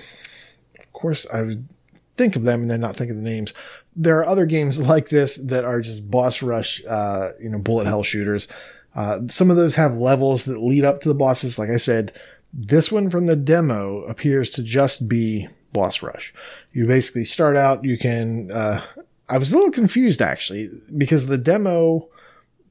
of 0.78 0.92
course, 0.92 1.26
I 1.32 1.42
would 1.42 1.68
think 2.16 2.36
of 2.36 2.42
them 2.42 2.62
and 2.62 2.70
then 2.70 2.80
not 2.80 2.96
think 2.96 3.10
of 3.10 3.16
the 3.16 3.22
names. 3.22 3.52
There 3.94 4.18
are 4.18 4.26
other 4.26 4.46
games 4.46 4.80
like 4.80 5.10
this 5.10 5.36
that 5.36 5.64
are 5.64 5.80
just 5.80 6.10
boss 6.10 6.42
rush, 6.42 6.82
uh, 6.86 7.32
you 7.40 7.50
know, 7.50 7.58
bullet 7.58 7.86
hell 7.86 8.02
shooters. 8.02 8.48
Uh, 8.95 9.20
some 9.28 9.51
of 9.51 9.57
those 9.57 9.74
have 9.74 9.97
levels 9.97 10.45
that 10.45 10.62
lead 10.62 10.84
up 10.84 11.01
to 11.01 11.09
the 11.09 11.14
bosses. 11.14 11.59
Like 11.59 11.70
I 11.70 11.78
said, 11.78 12.12
this 12.53 12.93
one 12.93 13.09
from 13.11 13.26
the 13.26 13.36
demo 13.36 14.03
appears 14.05 14.51
to 14.51 14.62
just 14.62 15.09
be 15.09 15.49
boss 15.72 16.03
rush. 16.03 16.34
You 16.72 16.86
basically 16.86 17.24
start 17.24 17.57
out, 17.57 17.84
you 17.84 17.97
can, 17.97 18.51
uh, 18.51 18.82
I 19.28 19.38
was 19.38 19.51
a 19.51 19.57
little 19.57 19.72
confused 19.72 20.20
actually 20.20 20.70
because 20.97 21.26
the 21.26 21.38
demo 21.38 22.09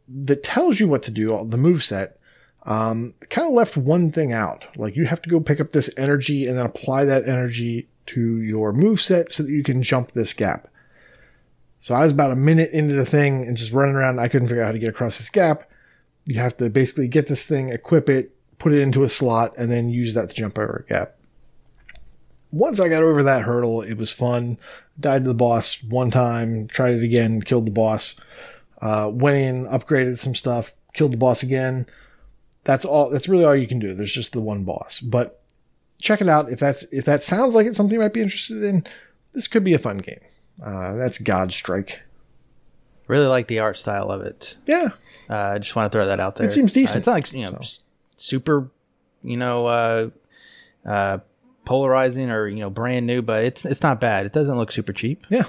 that 0.07 0.43
tells 0.43 0.79
you 0.79 0.87
what 0.87 1.03
to 1.03 1.11
do, 1.11 1.43
the 1.47 1.57
move 1.57 1.83
set, 1.83 2.17
um, 2.63 3.15
kind 3.29 3.47
of 3.47 3.53
left 3.53 3.75
one 3.75 4.11
thing 4.11 4.33
out. 4.33 4.65
Like 4.75 4.95
you 4.95 5.05
have 5.05 5.21
to 5.23 5.29
go 5.29 5.39
pick 5.39 5.59
up 5.59 5.71
this 5.71 5.89
energy 5.97 6.45
and 6.45 6.57
then 6.57 6.65
apply 6.65 7.05
that 7.05 7.27
energy 7.27 7.87
to 8.07 8.37
your 8.41 8.73
move 8.73 9.01
set 9.01 9.31
so 9.31 9.43
that 9.43 9.51
you 9.51 9.63
can 9.63 9.81
jump 9.81 10.11
this 10.11 10.33
gap. 10.33 10.67
So 11.79 11.95
I 11.95 12.03
was 12.03 12.11
about 12.11 12.31
a 12.31 12.35
minute 12.35 12.69
into 12.71 12.93
the 12.93 13.05
thing 13.05 13.47
and 13.47 13.57
just 13.57 13.71
running 13.71 13.95
around. 13.95 14.19
I 14.19 14.27
couldn't 14.27 14.49
figure 14.49 14.61
out 14.61 14.67
how 14.67 14.71
to 14.73 14.79
get 14.79 14.89
across 14.89 15.17
this 15.17 15.29
gap. 15.29 15.67
You 16.25 16.39
have 16.39 16.57
to 16.57 16.69
basically 16.69 17.07
get 17.07 17.27
this 17.27 17.45
thing, 17.45 17.69
equip 17.69 18.09
it, 18.09 18.35
put 18.59 18.73
it 18.73 18.79
into 18.79 19.03
a 19.03 19.09
slot, 19.09 19.53
and 19.57 19.71
then 19.71 19.89
use 19.89 20.13
that 20.13 20.29
to 20.29 20.35
jump 20.35 20.57
over 20.57 20.85
a 20.85 20.89
gap. 20.91 21.15
Once 22.51 22.79
I 22.79 22.89
got 22.89 23.03
over 23.03 23.23
that 23.23 23.43
hurdle, 23.43 23.81
it 23.81 23.95
was 23.95 24.11
fun. 24.11 24.57
Died 24.99 25.23
to 25.23 25.29
the 25.29 25.33
boss 25.33 25.81
one 25.83 26.11
time, 26.11 26.67
tried 26.67 26.95
it 26.95 27.03
again, 27.03 27.41
killed 27.41 27.65
the 27.65 27.71
boss. 27.71 28.15
Uh, 28.81 29.09
went 29.11 29.37
in, 29.37 29.65
upgraded 29.67 30.17
some 30.17 30.35
stuff, 30.35 30.73
killed 30.93 31.13
the 31.13 31.17
boss 31.17 31.43
again. 31.43 31.85
That's 32.63 32.85
all. 32.85 33.09
That's 33.09 33.27
really 33.27 33.45
all 33.45 33.55
you 33.55 33.67
can 33.67 33.79
do. 33.79 33.93
There's 33.93 34.13
just 34.13 34.33
the 34.33 34.41
one 34.41 34.63
boss. 34.63 34.99
But 34.99 35.41
check 36.01 36.21
it 36.21 36.29
out 36.29 36.51
if 36.51 36.59
that's 36.59 36.83
if 36.91 37.05
that 37.05 37.23
sounds 37.23 37.55
like 37.55 37.65
it's 37.65 37.77
something 37.77 37.93
you 37.93 37.99
might 37.99 38.13
be 38.13 38.21
interested 38.21 38.63
in. 38.63 38.85
This 39.33 39.47
could 39.47 39.63
be 39.63 39.73
a 39.73 39.79
fun 39.79 39.97
game. 39.99 40.19
Uh, 40.61 40.95
that's 40.95 41.17
Godstrike. 41.17 41.99
Really 43.11 43.27
like 43.27 43.47
the 43.47 43.59
art 43.59 43.77
style 43.77 44.09
of 44.09 44.21
it. 44.21 44.55
Yeah, 44.65 44.87
Uh, 45.29 45.35
I 45.35 45.57
just 45.59 45.75
want 45.75 45.91
to 45.91 45.95
throw 45.97 46.05
that 46.07 46.19
out 46.21 46.37
there. 46.37 46.47
It 46.47 46.51
seems 46.53 46.71
decent. 46.71 46.95
Uh, 46.95 46.99
it's 46.99 47.07
not 47.07 47.13
like 47.13 47.33
you 47.33 47.41
know 47.51 47.57
s- 47.59 47.81
super, 48.15 48.71
you 49.21 49.35
know, 49.35 49.65
uh, 49.65 50.09
uh, 50.85 51.17
polarizing 51.65 52.31
or 52.31 52.47
you 52.47 52.59
know 52.61 52.69
brand 52.69 53.05
new, 53.05 53.21
but 53.21 53.43
it's 53.43 53.65
it's 53.65 53.81
not 53.83 53.99
bad. 53.99 54.25
It 54.25 54.31
doesn't 54.31 54.55
look 54.57 54.71
super 54.71 54.93
cheap. 54.93 55.25
yeah. 55.29 55.43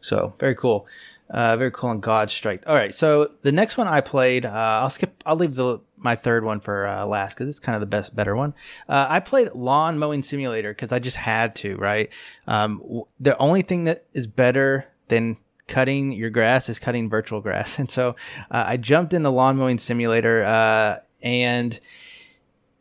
So 0.00 0.34
very 0.38 0.54
cool. 0.54 0.86
Uh, 1.28 1.56
very 1.56 1.70
cool 1.70 1.90
on 1.90 2.00
Godstrike. 2.00 2.62
All 2.66 2.74
right, 2.74 2.92
so 2.94 3.30
the 3.42 3.52
next 3.52 3.76
one 3.76 3.86
I 3.86 4.00
played, 4.00 4.44
uh, 4.46 4.50
I'll 4.82 4.90
skip. 4.90 5.22
I'll 5.26 5.36
leave 5.36 5.54
the 5.54 5.78
my 5.96 6.16
third 6.16 6.42
one 6.44 6.58
for 6.60 6.86
uh, 6.88 7.04
last 7.04 7.34
because 7.34 7.48
it's 7.48 7.60
kind 7.60 7.74
of 7.76 7.80
the 7.80 7.86
best, 7.86 8.16
better 8.16 8.34
one. 8.34 8.54
Uh, 8.88 9.06
I 9.08 9.20
played 9.20 9.50
Lawn 9.52 9.98
Mowing 9.98 10.22
Simulator 10.22 10.70
because 10.70 10.90
I 10.90 10.98
just 10.98 11.18
had 11.18 11.54
to. 11.56 11.76
Right. 11.76 12.08
Um, 12.48 12.78
w- 12.78 13.04
the 13.20 13.36
only 13.38 13.62
thing 13.62 13.84
that 13.84 14.06
is 14.14 14.26
better 14.26 14.86
than 15.08 15.36
cutting 15.70 16.12
your 16.12 16.28
grass 16.28 16.68
is 16.68 16.78
cutting 16.78 17.08
virtual 17.08 17.40
grass, 17.40 17.78
and 17.78 17.90
so 17.90 18.10
uh, 18.50 18.64
I 18.66 18.76
jumped 18.76 19.14
in 19.14 19.22
the 19.22 19.32
Lawn 19.32 19.56
Mowing 19.56 19.78
Simulator, 19.78 20.42
uh, 20.44 20.98
and 21.22 21.80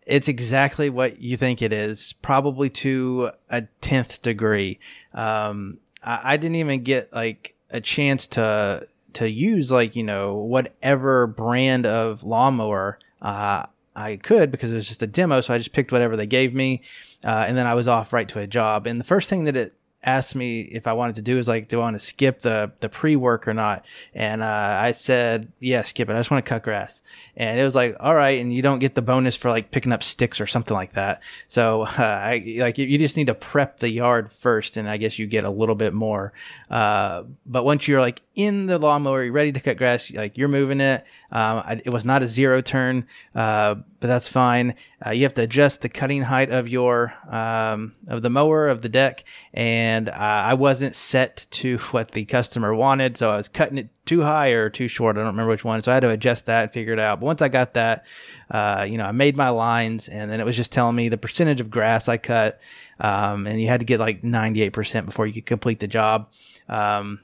it's 0.05 0.27
exactly 0.27 0.89
what 0.89 1.21
you 1.21 1.37
think 1.37 1.61
it 1.61 1.71
is, 1.71 2.13
probably 2.21 2.69
to 2.69 3.31
a 3.49 3.63
tenth 3.79 4.21
degree. 4.21 4.79
Um, 5.13 5.77
I, 6.03 6.19
I 6.23 6.37
didn't 6.37 6.55
even 6.55 6.83
get 6.83 7.13
like 7.13 7.55
a 7.69 7.79
chance 7.79 8.27
to 8.27 8.87
to 9.13 9.29
use 9.29 9.71
like 9.71 9.95
you 9.95 10.03
know 10.03 10.35
whatever 10.35 11.27
brand 11.27 11.85
of 11.85 12.23
lawnmower 12.23 12.99
uh, 13.21 13.65
I 13.95 14.15
could 14.17 14.51
because 14.51 14.71
it 14.71 14.75
was 14.75 14.87
just 14.87 15.03
a 15.03 15.07
demo. 15.07 15.41
So 15.41 15.53
I 15.53 15.57
just 15.57 15.73
picked 15.73 15.91
whatever 15.91 16.15
they 16.15 16.25
gave 16.25 16.53
me, 16.53 16.81
uh, 17.23 17.45
and 17.47 17.57
then 17.57 17.67
I 17.67 17.73
was 17.73 17.87
off 17.87 18.13
right 18.13 18.27
to 18.29 18.39
a 18.39 18.47
job. 18.47 18.87
And 18.87 18.99
the 18.99 19.05
first 19.05 19.29
thing 19.29 19.43
that 19.43 19.55
it 19.55 19.73
asked 20.03 20.33
me 20.33 20.61
if 20.61 20.87
I 20.87 20.93
wanted 20.93 21.15
to 21.15 21.21
do 21.21 21.37
is 21.37 21.47
like, 21.47 21.67
do 21.67 21.79
I 21.79 21.83
want 21.83 21.99
to 21.99 22.05
skip 22.05 22.41
the 22.41 22.71
the 22.79 22.89
pre 22.89 23.15
work 23.15 23.47
or 23.47 23.53
not? 23.53 23.85
And 24.13 24.41
uh, 24.41 24.77
I 24.79 24.93
said, 24.93 25.51
yeah, 25.59 25.83
skip 25.83 26.09
it. 26.09 26.13
I 26.13 26.19
just 26.19 26.31
want 26.31 26.45
to 26.45 26.49
cut 26.49 26.63
grass. 26.63 27.01
And 27.35 27.59
it 27.59 27.63
was 27.63 27.75
like, 27.75 27.95
all 27.99 28.15
right, 28.15 28.39
and 28.39 28.53
you 28.53 28.61
don't 28.61 28.79
get 28.79 28.95
the 28.95 29.01
bonus 29.01 29.35
for 29.35 29.49
like 29.49 29.71
picking 29.71 29.91
up 29.91 30.03
sticks 30.03 30.39
or 30.39 30.47
something 30.47 30.75
like 30.75 30.93
that. 30.93 31.21
So 31.47 31.83
uh, 31.83 31.87
I 31.97 32.55
like 32.57 32.77
you 32.77 32.97
just 32.97 33.17
need 33.17 33.27
to 33.27 33.35
prep 33.35 33.79
the 33.79 33.89
yard 33.89 34.31
first, 34.31 34.77
and 34.77 34.89
I 34.89 34.97
guess 34.97 35.19
you 35.19 35.27
get 35.27 35.43
a 35.43 35.49
little 35.49 35.75
bit 35.75 35.93
more. 35.93 36.33
Uh, 36.69 37.23
but 37.45 37.65
once 37.65 37.87
you're 37.87 38.01
like 38.01 38.21
in 38.35 38.67
the 38.67 38.77
lawnmower, 38.77 39.23
you're 39.23 39.33
ready 39.33 39.51
to 39.51 39.59
cut 39.59 39.77
grass, 39.77 40.11
like 40.11 40.37
you're 40.37 40.47
moving 40.47 40.81
it. 40.81 41.03
Um, 41.31 41.61
I, 41.63 41.81
it 41.85 41.89
was 41.89 42.05
not 42.05 42.23
a 42.23 42.27
zero 42.27 42.61
turn, 42.61 43.05
uh, 43.35 43.75
but 43.99 44.07
that's 44.07 44.27
fine. 44.27 44.73
Uh, 45.05 45.11
you 45.11 45.23
have 45.23 45.33
to 45.35 45.43
adjust 45.43 45.81
the 45.81 45.89
cutting 45.89 46.23
height 46.23 46.49
of 46.49 46.67
your 46.67 47.13
um, 47.29 47.95
of 48.07 48.21
the 48.21 48.29
mower 48.29 48.67
of 48.67 48.81
the 48.81 48.89
deck, 48.89 49.23
and 49.53 50.09
uh, 50.09 50.13
I 50.13 50.55
wasn't 50.55 50.95
set 50.95 51.45
to 51.51 51.77
what 51.91 52.11
the 52.11 52.25
customer 52.25 52.73
wanted, 52.73 53.17
so 53.17 53.29
I 53.29 53.37
was 53.37 53.47
cutting 53.47 53.77
it 53.77 53.89
too 54.05 54.23
high 54.23 54.49
or 54.49 54.69
too 54.69 54.87
short. 54.87 55.17
I 55.17 55.19
don't 55.19 55.27
remember 55.27 55.51
which 55.51 55.63
one, 55.63 55.83
so 55.83 55.91
I 55.91 55.95
had 55.95 56.01
to 56.01 56.09
adjust 56.09 56.47
that 56.47 56.63
and 56.63 56.71
figure 56.71 56.93
it 56.93 56.99
out. 56.99 57.19
But 57.19 57.27
once 57.27 57.41
I 57.43 57.49
got 57.49 57.75
that, 57.75 58.05
uh, 58.49 58.85
you 58.89 58.97
know, 58.97 59.05
I 59.05 59.11
made 59.11 59.37
my 59.37 59.49
lines, 59.49 60.07
and 60.07 60.31
then 60.31 60.39
it 60.39 60.45
was 60.45 60.55
just 60.55 60.71
telling 60.71 60.95
me 60.95 61.09
the 61.09 61.17
percentage 61.17 61.61
of 61.61 61.69
grass 61.69 62.07
I 62.07 62.17
cut, 62.17 62.59
um, 62.99 63.45
and 63.45 63.61
you 63.61 63.67
had 63.67 63.81
to 63.81 63.85
get 63.85 63.99
like 63.99 64.23
98% 64.23 65.05
before 65.05 65.27
you 65.27 65.33
could 65.33 65.45
complete 65.45 65.79
the 65.79 65.87
job. 65.87 66.27
Um, 66.67 67.19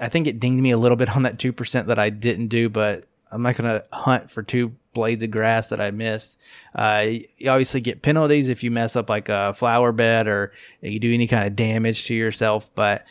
I 0.00 0.08
think 0.08 0.26
it 0.26 0.38
dinged 0.38 0.62
me 0.62 0.70
a 0.70 0.78
little 0.78 0.96
bit 0.96 1.08
on 1.16 1.22
that 1.24 1.38
2% 1.38 1.86
that 1.86 1.98
I 1.98 2.10
didn't 2.10 2.48
do, 2.48 2.68
but 2.68 3.04
I'm 3.30 3.42
not 3.42 3.56
going 3.56 3.70
to 3.70 3.84
hunt 3.92 4.30
for 4.30 4.42
two 4.42 4.74
blades 4.94 5.22
of 5.22 5.30
grass 5.30 5.68
that 5.68 5.80
I 5.80 5.90
missed. 5.90 6.38
Uh, 6.74 7.06
you 7.36 7.50
obviously 7.50 7.80
get 7.80 8.02
penalties 8.02 8.48
if 8.48 8.62
you 8.62 8.70
mess 8.70 8.96
up 8.96 9.08
like 9.08 9.28
a 9.28 9.54
flower 9.54 9.92
bed 9.92 10.26
or 10.26 10.52
you 10.80 10.98
do 10.98 11.12
any 11.12 11.26
kind 11.26 11.46
of 11.46 11.54
damage 11.54 12.06
to 12.06 12.14
yourself, 12.14 12.70
but 12.74 13.06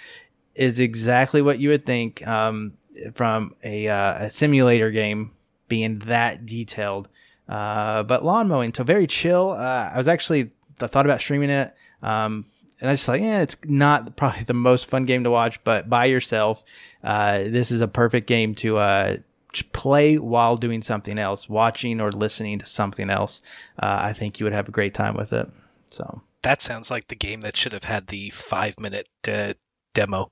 it's 0.56 0.80
exactly 0.80 1.42
what 1.42 1.60
you 1.60 1.70
would 1.70 1.86
think 1.86 2.26
um, 2.28 2.74
from 3.14 3.56
a, 3.64 3.88
uh, 3.88 4.26
a 4.26 4.30
simulator 4.30 4.92
game 4.92 5.32
being 5.68 6.00
that 6.00 6.46
detailed. 6.46 7.08
Uh, 7.48 8.04
but 8.04 8.26
lawn 8.26 8.48
mowing, 8.48 8.74
so 8.74 8.84
very 8.84 9.08
chill. 9.08 9.52
Uh, 9.52 9.92
I 9.94 9.98
was 9.98 10.08
actually 10.08 10.52
I 10.82 10.88
thought 10.88 11.06
about 11.06 11.22
streaming 11.22 11.50
it. 11.50 11.74
Um, 12.02 12.46
and 12.80 12.90
I 12.90 12.94
just 12.94 13.08
like, 13.08 13.22
yeah, 13.22 13.42
it's 13.42 13.58
not 13.66 14.16
probably 14.18 14.44
the 14.44 14.54
most 14.54 14.86
fun 14.86 15.06
game 15.06 15.24
to 15.24 15.32
watch, 15.32 15.64
but 15.64 15.90
by 15.90 16.06
yourself, 16.06 16.64
uh, 17.04 17.40
this 17.40 17.72
is 17.72 17.82
a 17.82 17.88
perfect 17.88 18.28
game 18.28 18.56
to 18.56 18.78
uh, 18.78 19.18
ch- 19.58 19.72
play 19.74 20.18
while 20.18 20.58
doing 20.58 20.82
something 20.82 21.18
else, 21.20 21.50
watching 21.50 22.00
or 22.02 22.12
listening 22.12 22.60
to 22.60 22.66
something 22.66 23.10
else. 23.10 23.42
Uh, 23.82 23.98
I 24.00 24.14
think 24.14 24.40
you 24.40 24.46
would 24.46 24.54
have 24.54 24.68
a 24.68 24.72
great 24.72 24.94
time 24.94 25.16
with 25.16 25.34
it. 25.34 25.50
So 25.92 26.22
That 26.42 26.62
sounds 26.62 26.90
like 26.92 27.08
the 27.08 27.16
game 27.16 27.42
that 27.42 27.56
should 27.58 27.74
have 27.74 27.84
had 27.84 28.08
the 28.08 28.30
five 28.30 28.80
minute 28.80 29.08
uh, 29.28 29.54
demo. 29.94 30.32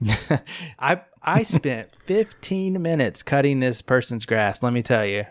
I 0.78 1.00
I 1.22 1.42
spent 1.42 1.90
15 2.06 2.80
minutes 2.80 3.22
cutting 3.22 3.60
this 3.60 3.82
person's 3.82 4.26
grass. 4.26 4.62
Let 4.62 4.72
me 4.72 4.82
tell 4.82 5.04
you, 5.04 5.24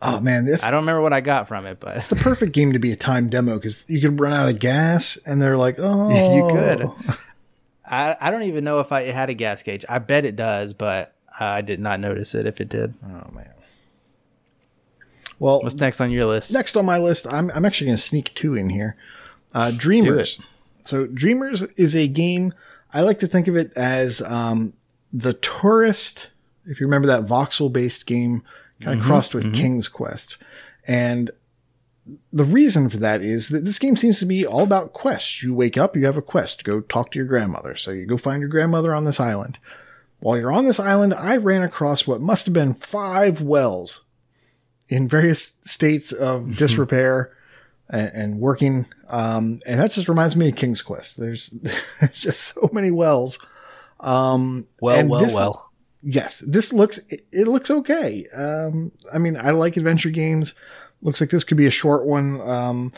Oh 0.00 0.20
man, 0.20 0.46
this 0.46 0.62
I 0.62 0.70
don't 0.70 0.82
remember 0.82 1.02
what 1.02 1.12
I 1.12 1.20
got 1.20 1.48
from 1.48 1.66
it, 1.66 1.80
but 1.80 1.96
it's 1.96 2.06
the 2.06 2.14
perfect 2.16 2.52
game 2.52 2.72
to 2.72 2.78
be 2.78 2.92
a 2.92 2.96
time 2.96 3.28
demo 3.28 3.54
because 3.56 3.84
you 3.88 4.00
could 4.00 4.20
run 4.20 4.32
out 4.32 4.48
of 4.48 4.60
gas 4.60 5.18
and 5.26 5.42
they're 5.42 5.56
like, 5.56 5.76
oh, 5.78 6.08
You 6.32 6.46
could. 6.48 7.16
I 7.84 8.16
I 8.20 8.30
don't 8.30 8.44
even 8.44 8.62
know 8.64 8.78
if 8.80 8.92
I 8.92 9.00
it 9.02 9.14
had 9.14 9.30
a 9.30 9.34
gas 9.34 9.62
gauge. 9.62 9.84
I 9.88 9.98
bet 9.98 10.24
it 10.24 10.36
does, 10.36 10.72
but 10.74 11.14
I 11.38 11.60
did 11.60 11.80
not 11.80 12.00
notice 12.00 12.34
it 12.34 12.46
if 12.46 12.60
it 12.60 12.68
did. 12.68 12.94
Oh 13.04 13.30
man. 13.32 13.52
Well, 15.38 15.60
What's 15.60 15.76
next 15.76 16.00
on 16.00 16.10
your 16.10 16.26
list? 16.26 16.52
next 16.52 16.76
on 16.76 16.84
my 16.84 16.98
list, 16.98 17.26
I'm 17.26 17.50
I'm 17.52 17.64
actually 17.64 17.88
going 17.88 17.96
to 17.98 18.02
sneak 18.02 18.34
two 18.34 18.54
in 18.54 18.70
here. 18.70 18.96
Uh, 19.54 19.72
Dreamers. 19.76 20.40
So 20.72 21.06
Dreamers 21.06 21.62
is 21.76 21.94
a 21.94 22.08
game 22.08 22.52
I 22.92 23.02
like 23.02 23.18
to 23.20 23.26
think 23.26 23.48
of 23.48 23.56
it 23.56 23.72
as 23.76 24.22
um, 24.22 24.72
the 25.12 25.34
Touryst. 25.34 26.28
If 26.66 26.80
you 26.80 26.86
remember 26.86 27.08
that 27.08 27.26
voxel 27.26 27.72
based 27.72 28.06
game, 28.06 28.42
kind 28.80 28.98
of 29.00 29.06
crossed 29.06 29.34
with 29.34 29.54
King's 29.54 29.88
Quest, 29.88 30.38
and 30.86 31.30
the 32.32 32.44
reason 32.44 32.88
for 32.88 32.98
that 32.98 33.20
is 33.22 33.48
that 33.50 33.64
this 33.64 33.78
game 33.78 33.96
seems 33.96 34.18
to 34.20 34.26
be 34.26 34.46
all 34.46 34.62
about 34.62 34.92
quests. 34.94 35.42
You 35.42 35.52
wake 35.54 35.76
up, 35.76 35.94
you 35.96 36.06
have 36.06 36.16
a 36.16 36.22
quest, 36.22 36.64
go 36.64 36.80
talk 36.80 37.10
to 37.10 37.18
your 37.18 37.26
grandmother. 37.26 37.76
So 37.76 37.90
you 37.90 38.06
go 38.06 38.16
find 38.16 38.40
your 38.40 38.48
grandmother 38.48 38.94
on 38.94 39.04
this 39.04 39.20
island. 39.20 39.58
While 40.20 40.38
you're 40.38 40.52
on 40.52 40.64
this 40.64 40.80
island, 40.80 41.14
I 41.14 41.36
ran 41.36 41.62
across 41.62 42.06
what 42.06 42.20
must 42.20 42.46
have 42.46 42.52
been 42.54 42.74
five 42.74 43.40
wells 43.40 44.02
in 44.88 45.06
various 45.08 45.52
states 45.64 46.12
of 46.12 46.56
disrepair 46.56 47.32
and, 47.88 48.10
and 48.14 48.40
working. 48.40 48.86
Um, 49.08 49.60
and 49.66 49.80
that 49.80 49.92
just 49.92 50.08
reminds 50.08 50.34
me 50.34 50.48
of 50.48 50.56
King's 50.56 50.82
Quest. 50.82 51.18
There's, 51.18 51.48
there's 52.00 52.12
just 52.20 52.54
so 52.54 52.68
many 52.72 52.90
wells. 52.90 53.38
Um, 54.00 54.66
Well, 54.80 55.06
well, 55.08 55.20
this- 55.20 55.34
well. 55.34 55.70
yes, 56.02 56.42
this 56.46 56.72
looks 56.72 56.98
it, 57.08 57.26
it 57.32 57.46
looks 57.48 57.70
okay. 57.70 58.26
Um, 58.34 58.92
I 59.12 59.18
mean, 59.18 59.36
I 59.36 59.50
like 59.50 59.76
adventure 59.76 60.10
games. 60.10 60.54
Looks 61.02 61.20
like 61.20 61.30
this 61.30 61.44
could 61.44 61.56
be 61.56 61.66
a 61.66 61.70
short 61.70 62.06
one. 62.06 62.40
Um, 62.40 62.92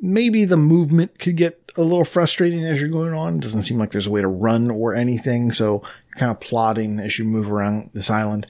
maybe 0.00 0.44
the 0.44 0.56
movement 0.56 1.18
could 1.18 1.36
get 1.36 1.59
a 1.76 1.82
little 1.82 2.04
frustrating 2.04 2.64
as 2.64 2.80
you're 2.80 2.90
going 2.90 3.14
on. 3.14 3.38
Doesn't 3.40 3.62
seem 3.62 3.78
like 3.78 3.92
there's 3.92 4.06
a 4.06 4.10
way 4.10 4.20
to 4.20 4.28
run 4.28 4.70
or 4.70 4.94
anything, 4.94 5.52
so 5.52 5.82
you're 6.08 6.16
kind 6.18 6.30
of 6.30 6.40
plodding 6.40 6.98
as 7.00 7.18
you 7.18 7.24
move 7.24 7.50
around 7.50 7.90
this 7.94 8.10
island. 8.10 8.46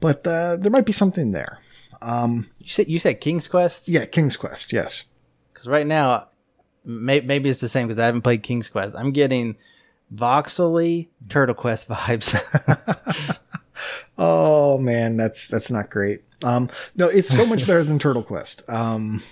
But 0.00 0.26
uh, 0.26 0.56
there 0.56 0.70
might 0.72 0.86
be 0.86 0.92
something 0.92 1.32
there. 1.32 1.58
Um, 2.00 2.48
You 2.58 2.68
said 2.68 2.88
you 2.88 2.98
said 2.98 3.20
King's 3.20 3.46
Quest 3.46 3.88
yeah, 3.88 4.04
King's 4.06 4.36
Quest. 4.36 4.72
Yes. 4.72 5.04
because 5.52 5.68
right 5.68 5.86
now, 5.86 6.28
may, 6.84 7.20
maybe 7.20 7.48
it's 7.48 7.60
the 7.60 7.68
same 7.68 7.86
because 7.86 8.00
I 8.00 8.06
haven't 8.06 8.22
played 8.22 8.42
King's 8.42 8.68
Quest. 8.68 8.96
I'm 8.96 9.12
getting 9.12 9.54
voxely 10.12 11.08
Turtle 11.28 11.54
Quest 11.54 11.88
vibes. 11.88 12.34
Oh 14.18 14.78
man, 14.78 15.16
that's 15.16 15.48
that's 15.48 15.70
not 15.70 15.90
great. 15.90 16.22
Um, 16.44 16.68
no, 16.94 17.08
it's 17.08 17.28
so 17.34 17.46
much 17.46 17.66
better 17.66 17.82
than 17.82 17.98
Turtle 17.98 18.22
Quest. 18.22 18.62
Um, 18.68 19.22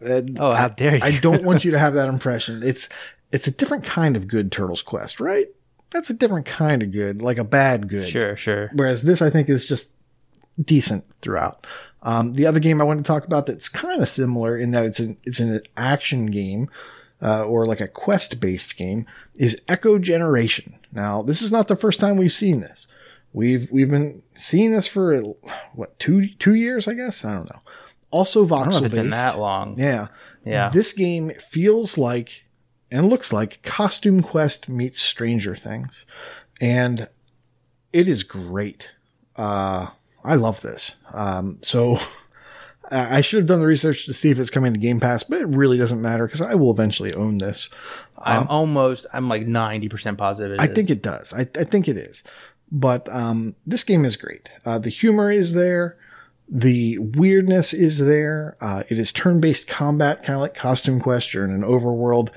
and 0.00 0.38
Oh, 0.38 0.52
how 0.52 0.66
I- 0.66 0.68
dare 0.70 0.96
you. 0.96 1.02
I 1.02 1.18
don't 1.18 1.44
want 1.44 1.64
you 1.64 1.70
to 1.72 1.78
have 1.78 1.94
that 2.00 2.08
impression. 2.08 2.62
It's 2.62 2.88
it's 3.32 3.46
a 3.46 3.50
different 3.50 3.84
kind 3.84 4.16
of 4.16 4.26
good 4.28 4.50
Turtles 4.52 4.82
Quest, 4.82 5.20
right? 5.20 5.48
That's 5.90 6.10
a 6.10 6.14
different 6.14 6.46
kind 6.46 6.82
of 6.82 6.92
good, 6.92 7.22
like 7.22 7.38
a 7.38 7.44
bad 7.44 7.88
good. 7.88 8.08
sure, 8.10 8.36
sure. 8.36 8.70
Whereas 8.74 9.02
this, 9.02 9.22
I 9.22 9.30
think, 9.30 9.48
is 9.48 9.66
just 9.66 9.90
decent 10.62 11.04
throughout. 11.22 11.66
Um, 12.02 12.34
the 12.34 12.46
other 12.46 12.60
game 12.60 12.80
I 12.80 12.84
want 12.84 12.98
to 12.98 13.02
talk 13.04 13.24
about 13.24 13.46
that's 13.46 13.68
kind 13.68 14.00
of 14.02 14.08
similar 14.08 14.56
in 14.56 14.70
that 14.72 14.84
it's 14.84 14.98
an 15.00 15.16
it's 15.24 15.40
an 15.40 15.60
action 15.76 16.26
game 16.26 16.68
uh, 17.20 17.44
or 17.44 17.66
like 17.66 17.80
a 17.80 17.88
quest 17.88 18.38
based 18.40 18.76
game 18.76 19.06
is 19.34 19.60
Echo 19.68 19.98
Generation. 19.98 20.78
Now, 20.92 21.22
this 21.22 21.42
is 21.42 21.50
not 21.52 21.68
the 21.68 21.76
first 21.76 21.98
time 22.00 22.16
we've 22.16 22.32
seen 22.32 22.60
this. 22.60 22.86
We've 23.32 23.70
we've 23.70 23.90
been 23.90 24.22
seeing 24.36 24.72
this 24.72 24.86
for 24.88 25.20
what 25.74 25.98
two 25.98 26.28
two 26.38 26.54
years, 26.54 26.86
I 26.88 26.94
guess. 26.94 27.24
I 27.24 27.34
don't 27.34 27.50
know. 27.50 27.60
Also 28.10 28.46
voxel 28.46 28.82
it's 28.82 28.94
been 28.94 29.10
that 29.10 29.38
long. 29.38 29.78
Yeah. 29.78 30.08
Yeah. 30.44 30.70
This 30.70 30.92
game 30.92 31.30
feels 31.50 31.98
like 31.98 32.44
and 32.90 33.08
looks 33.10 33.32
like 33.32 33.62
Costume 33.62 34.22
Quest 34.22 34.68
meets 34.68 35.02
Stranger 35.02 35.54
Things. 35.54 36.06
And 36.60 37.08
it 37.92 38.08
is 38.08 38.22
great. 38.22 38.90
Uh, 39.36 39.88
I 40.24 40.34
love 40.36 40.60
this. 40.62 40.96
Um, 41.12 41.58
so 41.62 41.98
I 42.90 43.20
should 43.20 43.38
have 43.40 43.46
done 43.46 43.60
the 43.60 43.66
research 43.66 44.06
to 44.06 44.12
see 44.14 44.30
if 44.30 44.38
it's 44.38 44.48
coming 44.50 44.72
to 44.72 44.80
Game 44.80 45.00
Pass, 45.00 45.22
but 45.22 45.38
it 45.40 45.46
really 45.46 45.76
doesn't 45.76 46.00
matter 46.00 46.26
because 46.26 46.40
I 46.40 46.54
will 46.54 46.70
eventually 46.70 47.12
own 47.12 47.38
this. 47.38 47.68
I'm 48.16 48.48
almost, 48.48 49.06
I'm 49.12 49.28
like 49.28 49.46
90% 49.46 50.16
positive. 50.16 50.52
it 50.52 50.60
I 50.60 50.64
is. 50.66 50.74
think 50.74 50.90
it 50.90 51.02
does. 51.02 51.32
I, 51.34 51.40
I 51.40 51.64
think 51.64 51.86
it 51.88 51.98
is. 51.98 52.24
But 52.72 53.08
um, 53.10 53.54
this 53.66 53.84
game 53.84 54.04
is 54.04 54.16
great. 54.16 54.48
Uh, 54.64 54.78
the 54.78 54.90
humor 54.90 55.30
is 55.30 55.52
there. 55.52 55.97
The 56.50 56.98
weirdness 56.98 57.74
is 57.74 57.98
there. 57.98 58.56
Uh, 58.60 58.82
it 58.88 58.98
is 58.98 59.12
turn-based 59.12 59.68
combat, 59.68 60.22
kind 60.22 60.34
of 60.34 60.40
like 60.40 60.54
Costume 60.54 61.00
Quest. 61.00 61.34
You're 61.34 61.44
in 61.44 61.50
an 61.50 61.62
overworld. 61.62 62.30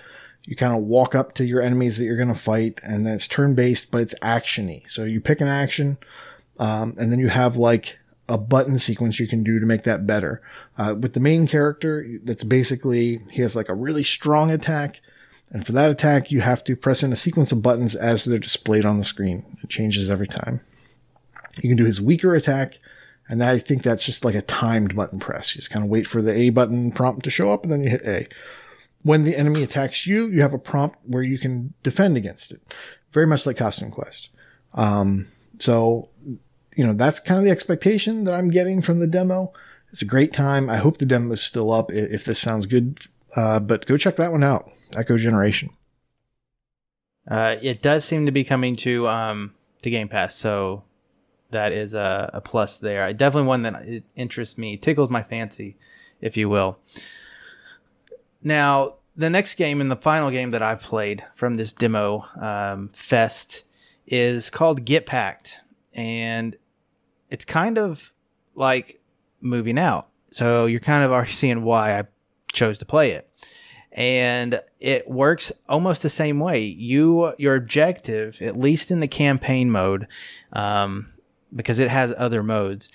You 0.44 0.56
kind 0.56 0.76
of 0.76 0.84
walk 0.84 1.16
up 1.16 1.34
to 1.36 1.46
your 1.46 1.62
enemies 1.62 1.98
that 1.98 2.06
you're 2.06 2.18
going 2.18 2.28
to 2.28 2.36
fight, 2.36 2.80
and 2.84 3.06
then 3.06 3.14
it's 3.14 3.28
turn-based, 3.28 3.92
but 3.92 4.02
it's 4.02 4.16
actiony. 4.22 4.90
So 4.90 5.04
you 5.06 5.22
pick 5.22 5.40
an 5.40 5.48
action, 5.48 5.98
um, 6.60 6.96
and 6.98 7.12
then 7.12 7.20
you 7.20 7.30
have 7.30 7.56
like 7.56 8.00
a 8.28 8.38
button 8.38 8.80
sequence 8.80 9.20
you 9.20 9.28
can 9.28 9.44
do 9.44 9.60
to 9.60 9.66
make 9.66 9.84
that 9.84 10.08
better. 10.08 10.42
Uh, 10.78 10.96
with 11.00 11.14
the 11.14 11.20
main 11.20 11.48
character, 11.48 12.06
that's 12.24 12.44
basically 12.44 13.22
he 13.32 13.42
has 13.42 13.56
like 13.56 13.70
a 13.70 13.76
really 13.76 14.04
strong 14.04 14.52
attack, 14.52 15.00
and 15.52 15.66
for 15.66 15.74
that 15.74 15.92
attack, 15.92 16.32
you 16.32 16.42
have 16.42 16.64
to 16.64 16.76
press 16.76 17.04
in 17.04 17.14
a 17.14 17.18
sequence 17.18 17.52
of 17.52 17.62
buttons 17.62 17.96
as 17.96 18.26
they're 18.26 18.40
displayed 18.40 18.86
on 18.86 18.98
the 18.98 19.04
screen. 19.04 19.46
It 19.64 19.70
changes 19.70 20.10
every 20.10 20.28
time. 20.28 20.62
You 21.62 21.70
can 21.70 21.78
do 21.78 21.86
his 21.86 22.02
weaker 22.02 22.36
attack, 22.36 22.78
and 23.32 23.42
I 23.42 23.60
think 23.60 23.82
that's 23.82 24.06
just 24.06 24.26
like 24.26 24.36
a 24.36 24.42
timed 24.42 24.94
button 24.94 25.18
press. 25.18 25.56
You 25.56 25.60
just 25.60 25.72
kind 25.72 25.86
of 25.86 25.90
wait 25.90 26.06
for 26.06 26.22
the 26.22 26.34
A 26.34 26.50
button 26.50 26.92
prompt 26.92 27.24
to 27.24 27.30
show 27.30 27.52
up, 27.52 27.64
and 27.64 27.72
then 27.72 27.82
you 27.82 27.90
hit 27.90 28.06
A. 28.06 28.28
When 29.04 29.24
the 29.24 29.38
enemy 29.38 29.64
attacks 29.64 30.06
you, 30.06 30.28
you 30.28 30.42
have 30.42 30.54
a 30.54 30.60
prompt 30.60 31.00
where 31.06 31.24
you 31.24 31.40
can 31.40 31.74
defend 31.82 32.18
against 32.18 32.52
it. 32.52 32.62
Very 33.14 33.26
much 33.26 33.46
like 33.46 33.56
Costume 33.56 33.90
Quest. 33.90 34.30
Um, 34.74 35.30
so, 35.60 36.10
you 36.76 36.86
know, 36.86 36.92
that's 36.92 37.22
kind 37.22 37.38
of 37.38 37.46
the 37.46 37.52
expectation 37.52 38.26
that 38.26 38.34
I'm 38.34 38.50
getting 38.50 38.82
from 38.82 39.00
the 39.00 39.08
demo. 39.08 39.54
It's 39.94 40.02
a 40.02 40.06
great 40.06 40.34
time. 40.34 40.70
I 40.70 40.78
hope 40.78 40.98
the 40.98 41.06
demo 41.06 41.32
is 41.32 41.42
still 41.42 41.72
up 41.72 41.90
if 41.90 42.26
this 42.26 42.38
sounds 42.38 42.66
good. 42.66 43.00
Uh, 43.38 43.62
but 43.62 43.86
go 43.86 43.96
check 43.96 44.18
that 44.18 44.34
one 44.34 44.44
out. 44.44 44.70
Echo 44.94 45.18
Generation. 45.18 45.70
Uh, 47.30 47.56
it 47.62 47.82
does 47.82 48.04
seem 48.04 48.26
to 48.26 48.32
be 48.34 48.44
coming 48.44 48.76
to 48.76 49.08
um 49.08 49.54
Game 49.82 50.10
Pass, 50.10 50.36
so 50.36 50.84
that 51.52 51.72
is 51.72 51.94
a, 51.94 52.30
a 52.34 52.42
plus 52.42 52.78
there. 52.78 53.04
I 53.04 53.14
definitely 53.14 53.48
one 53.48 53.62
that 53.64 54.04
interests 54.16 54.58
me, 54.58 54.78
tickles 54.78 55.10
my 55.10 55.24
fancy, 55.24 55.78
if 56.22 56.38
you 56.38 56.50
will. 56.50 56.78
Now, 58.44 58.96
the 59.16 59.30
next 59.30 59.56
game 59.56 59.82
and 59.82 59.92
the 59.92 59.96
final 59.96 60.32
game 60.32 60.52
that 60.52 60.62
I've 60.62 60.82
played 60.82 61.24
from 61.36 61.58
this 61.58 61.74
demo 61.74 62.26
um, 62.40 62.90
fest 62.94 63.64
is 64.08 64.50
called 64.50 64.86
Get 64.86 65.06
Packed, 65.06 65.60
and 65.94 66.56
it's 67.30 67.46
kind 67.46 67.78
of 67.78 68.14
like 68.56 69.02
moving 69.40 69.78
out. 69.78 70.08
So 70.32 70.66
you're 70.66 70.80
kind 70.80 71.04
of 71.04 71.12
already 71.14 71.32
seeing 71.32 71.64
why 71.64 72.00
I 72.00 72.04
chose 72.52 72.80
to 72.80 72.86
play 72.86 73.12
it 73.12 73.32
and 73.92 74.62
it 74.80 75.10
works 75.10 75.52
almost 75.68 76.02
the 76.02 76.10
same 76.10 76.40
way. 76.40 76.62
You 76.62 77.34
your 77.38 77.56
objective, 77.56 78.42
at 78.42 78.58
least 78.58 78.90
in 78.90 79.02
the 79.02 79.08
campaign 79.08 79.70
mode, 79.70 80.08
um, 80.54 81.11
because 81.56 81.80
it 81.80 81.90
has 81.90 82.14
other 82.18 82.44
modes, 82.44 82.90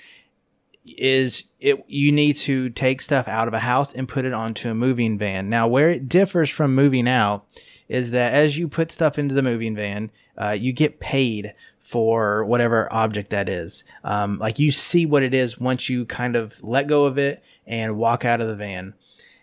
is 0.87 1.45
it 1.61 1.85
you 1.89 2.13
need 2.13 2.37
to 2.37 2.71
take 2.71 3.03
stuff 3.03 3.27
out 3.27 3.49
of 3.49 3.55
a 3.55 3.61
house 3.61 3.93
and 3.93 4.09
put 4.09 4.25
it 4.25 4.33
onto 4.33 4.71
a 4.71 4.75
moving 4.75 5.19
van. 5.19 5.49
Now, 5.49 5.67
where 5.67 5.91
it 5.91 6.09
differs 6.09 6.51
from 6.51 6.75
moving 6.75 7.09
out 7.09 7.45
is 7.89 8.11
that 8.11 8.33
as 8.33 8.57
you 8.57 8.69
put 8.69 8.93
stuff 8.93 9.19
into 9.19 9.35
the 9.35 9.43
moving 9.43 9.75
van, 9.75 10.11
uh, 10.41 10.51
you 10.51 10.73
get 10.73 11.01
paid 11.01 11.55
for 11.81 12.45
whatever 12.45 12.93
object 12.93 13.31
that 13.31 13.49
is. 13.49 13.85
Um, 14.03 14.39
like 14.39 14.59
you 14.59 14.73
see 14.73 15.07
what 15.07 15.23
it 15.23 15.35
is 15.35 15.59
once 15.59 15.89
you 15.89 16.05
kind 16.05 16.35
of 16.35 16.63
let 16.63 16.89
go 16.89 17.05
of 17.05 17.17
it 17.19 17.43
and 17.67 17.97
walk 17.97 18.25
out 18.25 18.41
of 18.41 18.49
the 18.49 18.57
van 18.57 18.95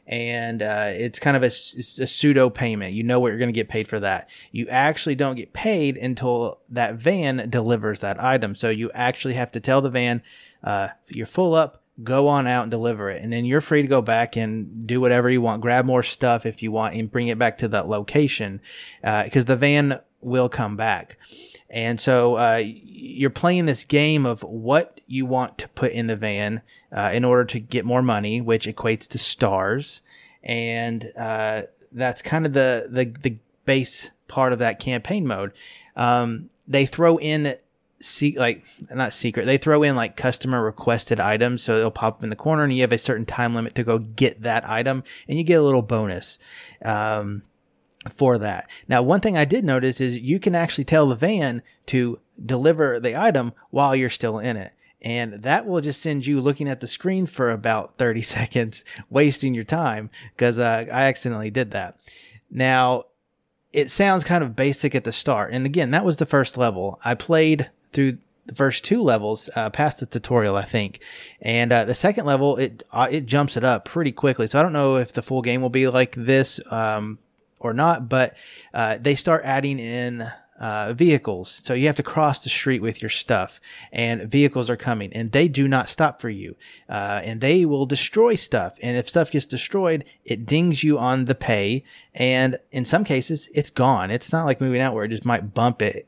and 0.05 0.61
uh, 0.61 0.91
it's 0.93 1.19
kind 1.19 1.37
of 1.37 1.43
a, 1.43 1.47
a 1.47 2.07
pseudo 2.07 2.49
payment. 2.49 2.93
You 2.93 3.03
know 3.03 3.19
what 3.19 3.29
you're 3.29 3.39
going 3.39 3.49
to 3.49 3.53
get 3.53 3.69
paid 3.69 3.87
for 3.87 3.99
that. 4.01 4.29
You 4.51 4.67
actually 4.67 5.15
don't 5.15 5.35
get 5.35 5.53
paid 5.53 5.97
until 5.97 6.59
that 6.69 6.95
van 6.95 7.49
delivers 7.49 8.01
that 8.01 8.21
item. 8.21 8.55
So 8.55 8.69
you 8.69 8.91
actually 8.93 9.35
have 9.35 9.51
to 9.51 9.59
tell 9.59 9.81
the 9.81 9.89
van, 9.89 10.21
uh, 10.63 10.89
you're 11.07 11.25
full 11.25 11.53
up, 11.53 11.83
go 12.03 12.27
on 12.27 12.47
out 12.47 12.63
and 12.63 12.71
deliver 12.71 13.09
it. 13.09 13.21
And 13.21 13.31
then 13.31 13.45
you're 13.45 13.61
free 13.61 13.81
to 13.81 13.87
go 13.87 14.01
back 14.01 14.35
and 14.35 14.85
do 14.85 14.99
whatever 14.99 15.29
you 15.29 15.41
want, 15.41 15.61
grab 15.61 15.85
more 15.85 16.03
stuff 16.03 16.45
if 16.45 16.61
you 16.61 16.71
want, 16.71 16.95
and 16.95 17.11
bring 17.11 17.27
it 17.27 17.39
back 17.39 17.57
to 17.59 17.67
that 17.69 17.87
location 17.87 18.61
because 19.01 19.45
the 19.45 19.55
van 19.55 19.99
will 20.25 20.49
come 20.49 20.75
back. 20.75 21.17
And 21.69 21.99
so 21.99 22.37
uh, 22.37 22.61
you're 22.63 23.29
playing 23.31 23.65
this 23.65 23.83
game 23.83 24.25
of 24.25 24.43
what 24.43 25.01
you 25.07 25.25
want 25.25 25.57
to 25.57 25.67
put 25.69 25.91
in 25.91 26.07
the 26.07 26.15
van 26.15 26.61
uh, 26.95 27.09
in 27.11 27.25
order 27.25 27.45
to 27.45 27.59
get 27.59 27.83
more 27.83 28.03
money, 28.03 28.41
which 28.41 28.67
equates 28.67 29.07
to 29.09 29.17
stars. 29.17 30.01
And 30.43 31.11
uh, 31.17 31.63
that's 31.91 32.21
kind 32.21 32.45
of 32.45 32.53
the, 32.53 32.87
the, 32.89 33.05
the 33.05 33.37
base 33.65 34.09
part 34.27 34.53
of 34.53 34.59
that 34.59 34.79
campaign 34.79 35.25
mode. 35.25 35.51
Um, 35.95 36.49
they 36.67 36.85
throw 36.85 37.17
in 37.17 37.55
see 38.03 38.37
like 38.37 38.63
not 38.93 39.13
secret 39.13 39.45
they 39.45 39.57
throw 39.57 39.81
in 39.81 39.95
like 39.95 40.17
customer 40.17 40.61
requested 40.61 41.21
items 41.21 41.63
so 41.63 41.77
it'll 41.77 41.89
pop 41.89 42.15
up 42.17 42.23
in 42.23 42.29
the 42.29 42.35
corner 42.35 42.63
and 42.63 42.75
you 42.75 42.81
have 42.81 42.91
a 42.91 42.97
certain 42.97 43.25
time 43.25 43.55
limit 43.55 43.73
to 43.73 43.83
go 43.83 43.97
get 43.97 44.41
that 44.41 44.67
item 44.69 45.03
and 45.27 45.37
you 45.37 45.43
get 45.43 45.59
a 45.59 45.63
little 45.63 45.81
bonus 45.81 46.37
um, 46.83 47.43
for 48.09 48.37
that. 48.37 48.69
Now, 48.87 49.01
one 49.01 49.21
thing 49.21 49.37
I 49.37 49.45
did 49.45 49.63
notice 49.63 50.01
is 50.01 50.19
you 50.19 50.39
can 50.39 50.55
actually 50.55 50.85
tell 50.85 51.07
the 51.07 51.15
van 51.15 51.61
to 51.87 52.19
deliver 52.43 52.99
the 52.99 53.15
item 53.15 53.53
while 53.69 53.95
you're 53.95 54.09
still 54.09 54.39
in 54.39 54.57
it. 54.57 54.73
And 55.01 55.43
that 55.43 55.65
will 55.65 55.81
just 55.81 56.01
send 56.01 56.25
you 56.25 56.39
looking 56.39 56.69
at 56.69 56.79
the 56.79 56.87
screen 56.87 57.25
for 57.25 57.51
about 57.51 57.95
30 57.97 58.21
seconds, 58.21 58.83
wasting 59.09 59.53
your 59.53 59.63
time 59.63 60.09
because 60.35 60.59
uh, 60.59 60.85
I 60.91 61.03
accidentally 61.03 61.51
did 61.51 61.71
that. 61.71 61.97
Now, 62.49 63.05
it 63.73 63.89
sounds 63.89 64.23
kind 64.23 64.43
of 64.43 64.55
basic 64.55 64.93
at 64.95 65.03
the 65.03 65.11
start. 65.11 65.51
And 65.51 65.65
again, 65.65 65.91
that 65.91 66.05
was 66.05 66.17
the 66.17 66.25
first 66.25 66.57
level. 66.57 66.99
I 67.03 67.15
played 67.15 67.69
through 67.91 68.19
the 68.45 68.55
first 68.55 68.83
two 68.83 69.01
levels 69.01 69.49
uh, 69.55 69.69
past 69.69 69.99
the 69.99 70.05
tutorial, 70.05 70.55
I 70.55 70.65
think, 70.65 70.99
and 71.41 71.71
uh, 71.71 71.85
the 71.85 71.95
second 71.95 72.25
level 72.25 72.57
it 72.57 72.83
uh, 72.91 73.07
it 73.09 73.25
jumps 73.25 73.55
it 73.55 73.63
up 73.63 73.85
pretty 73.85 74.11
quickly. 74.11 74.47
So 74.47 74.59
I 74.59 74.63
don't 74.63 74.73
know 74.73 74.97
if 74.97 75.13
the 75.13 75.21
full 75.21 75.41
game 75.41 75.61
will 75.61 75.69
be 75.69 75.87
like 75.87 76.13
this 76.15 76.59
um, 76.69 77.19
or 77.63 77.73
not, 77.73 78.09
but 78.09 78.35
uh, 78.73 78.97
they 78.99 79.15
start 79.15 79.41
adding 79.43 79.79
in 79.79 80.31
uh, 80.59 80.93
vehicles. 80.93 81.59
So 81.63 81.73
you 81.73 81.87
have 81.87 81.95
to 81.97 82.03
cross 82.03 82.39
the 82.39 82.49
street 82.49 82.81
with 82.81 83.01
your 83.01 83.09
stuff, 83.09 83.59
and 83.91 84.29
vehicles 84.29 84.69
are 84.69 84.77
coming, 84.77 85.11
and 85.13 85.31
they 85.31 85.47
do 85.47 85.67
not 85.67 85.89
stop 85.89 86.21
for 86.21 86.29
you, 86.29 86.55
uh, 86.87 87.21
and 87.23 87.41
they 87.41 87.65
will 87.65 87.85
destroy 87.85 88.35
stuff. 88.35 88.77
And 88.81 88.95
if 88.95 89.09
stuff 89.09 89.31
gets 89.31 89.45
destroyed, 89.45 90.05
it 90.23 90.45
dings 90.45 90.83
you 90.83 90.97
on 90.99 91.25
the 91.25 91.35
pay, 91.35 91.83
and 92.13 92.59
in 92.71 92.85
some 92.85 93.03
cases, 93.03 93.49
it's 93.53 93.69
gone. 93.71 94.11
It's 94.11 94.31
not 94.31 94.45
like 94.45 94.61
moving 94.61 94.81
out 94.81 94.93
where 94.93 95.05
it 95.05 95.09
just 95.09 95.25
might 95.25 95.53
bump 95.53 95.81
it. 95.81 96.07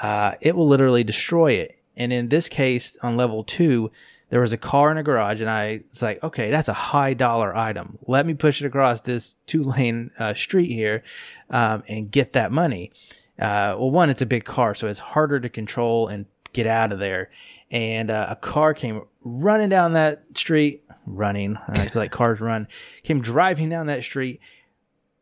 Uh, 0.00 0.34
it 0.40 0.54
will 0.54 0.68
literally 0.68 1.04
destroy 1.04 1.52
it. 1.52 1.78
And 1.96 2.12
in 2.12 2.28
this 2.28 2.48
case, 2.48 2.98
on 3.02 3.16
level 3.16 3.42
two, 3.42 3.90
there 4.30 4.40
was 4.40 4.52
a 4.52 4.56
car 4.56 4.90
in 4.90 4.98
a 4.98 5.02
garage, 5.02 5.40
and 5.40 5.48
I 5.48 5.82
was 5.90 6.02
like, 6.02 6.22
okay, 6.22 6.50
that's 6.50 6.68
a 6.68 6.72
high 6.72 7.14
dollar 7.14 7.56
item. 7.56 7.98
Let 8.06 8.26
me 8.26 8.34
push 8.34 8.60
it 8.60 8.66
across 8.66 9.00
this 9.02 9.36
two 9.46 9.62
lane 9.62 10.10
uh, 10.18 10.34
street 10.34 10.70
here 10.70 11.04
um, 11.50 11.84
and 11.88 12.10
get 12.10 12.32
that 12.32 12.50
money. 12.50 12.92
Uh, 13.38 13.76
well, 13.78 13.90
one, 13.90 14.10
it's 14.10 14.22
a 14.22 14.26
big 14.26 14.44
car, 14.44 14.74
so 14.74 14.88
it's 14.88 14.98
harder 14.98 15.38
to 15.40 15.48
control 15.48 16.08
and 16.08 16.26
get 16.52 16.66
out 16.66 16.92
of 16.92 16.98
there. 16.98 17.30
And 17.70 18.10
uh, 18.10 18.28
a 18.30 18.36
car 18.36 18.74
came 18.74 19.02
running 19.22 19.68
down 19.68 19.92
that 19.92 20.24
street, 20.34 20.84
running, 21.04 21.56
I 21.68 21.86
like 21.94 22.10
cars 22.10 22.40
run, 22.40 22.66
came 23.02 23.20
driving 23.20 23.68
down 23.68 23.86
that 23.86 24.02
street, 24.02 24.40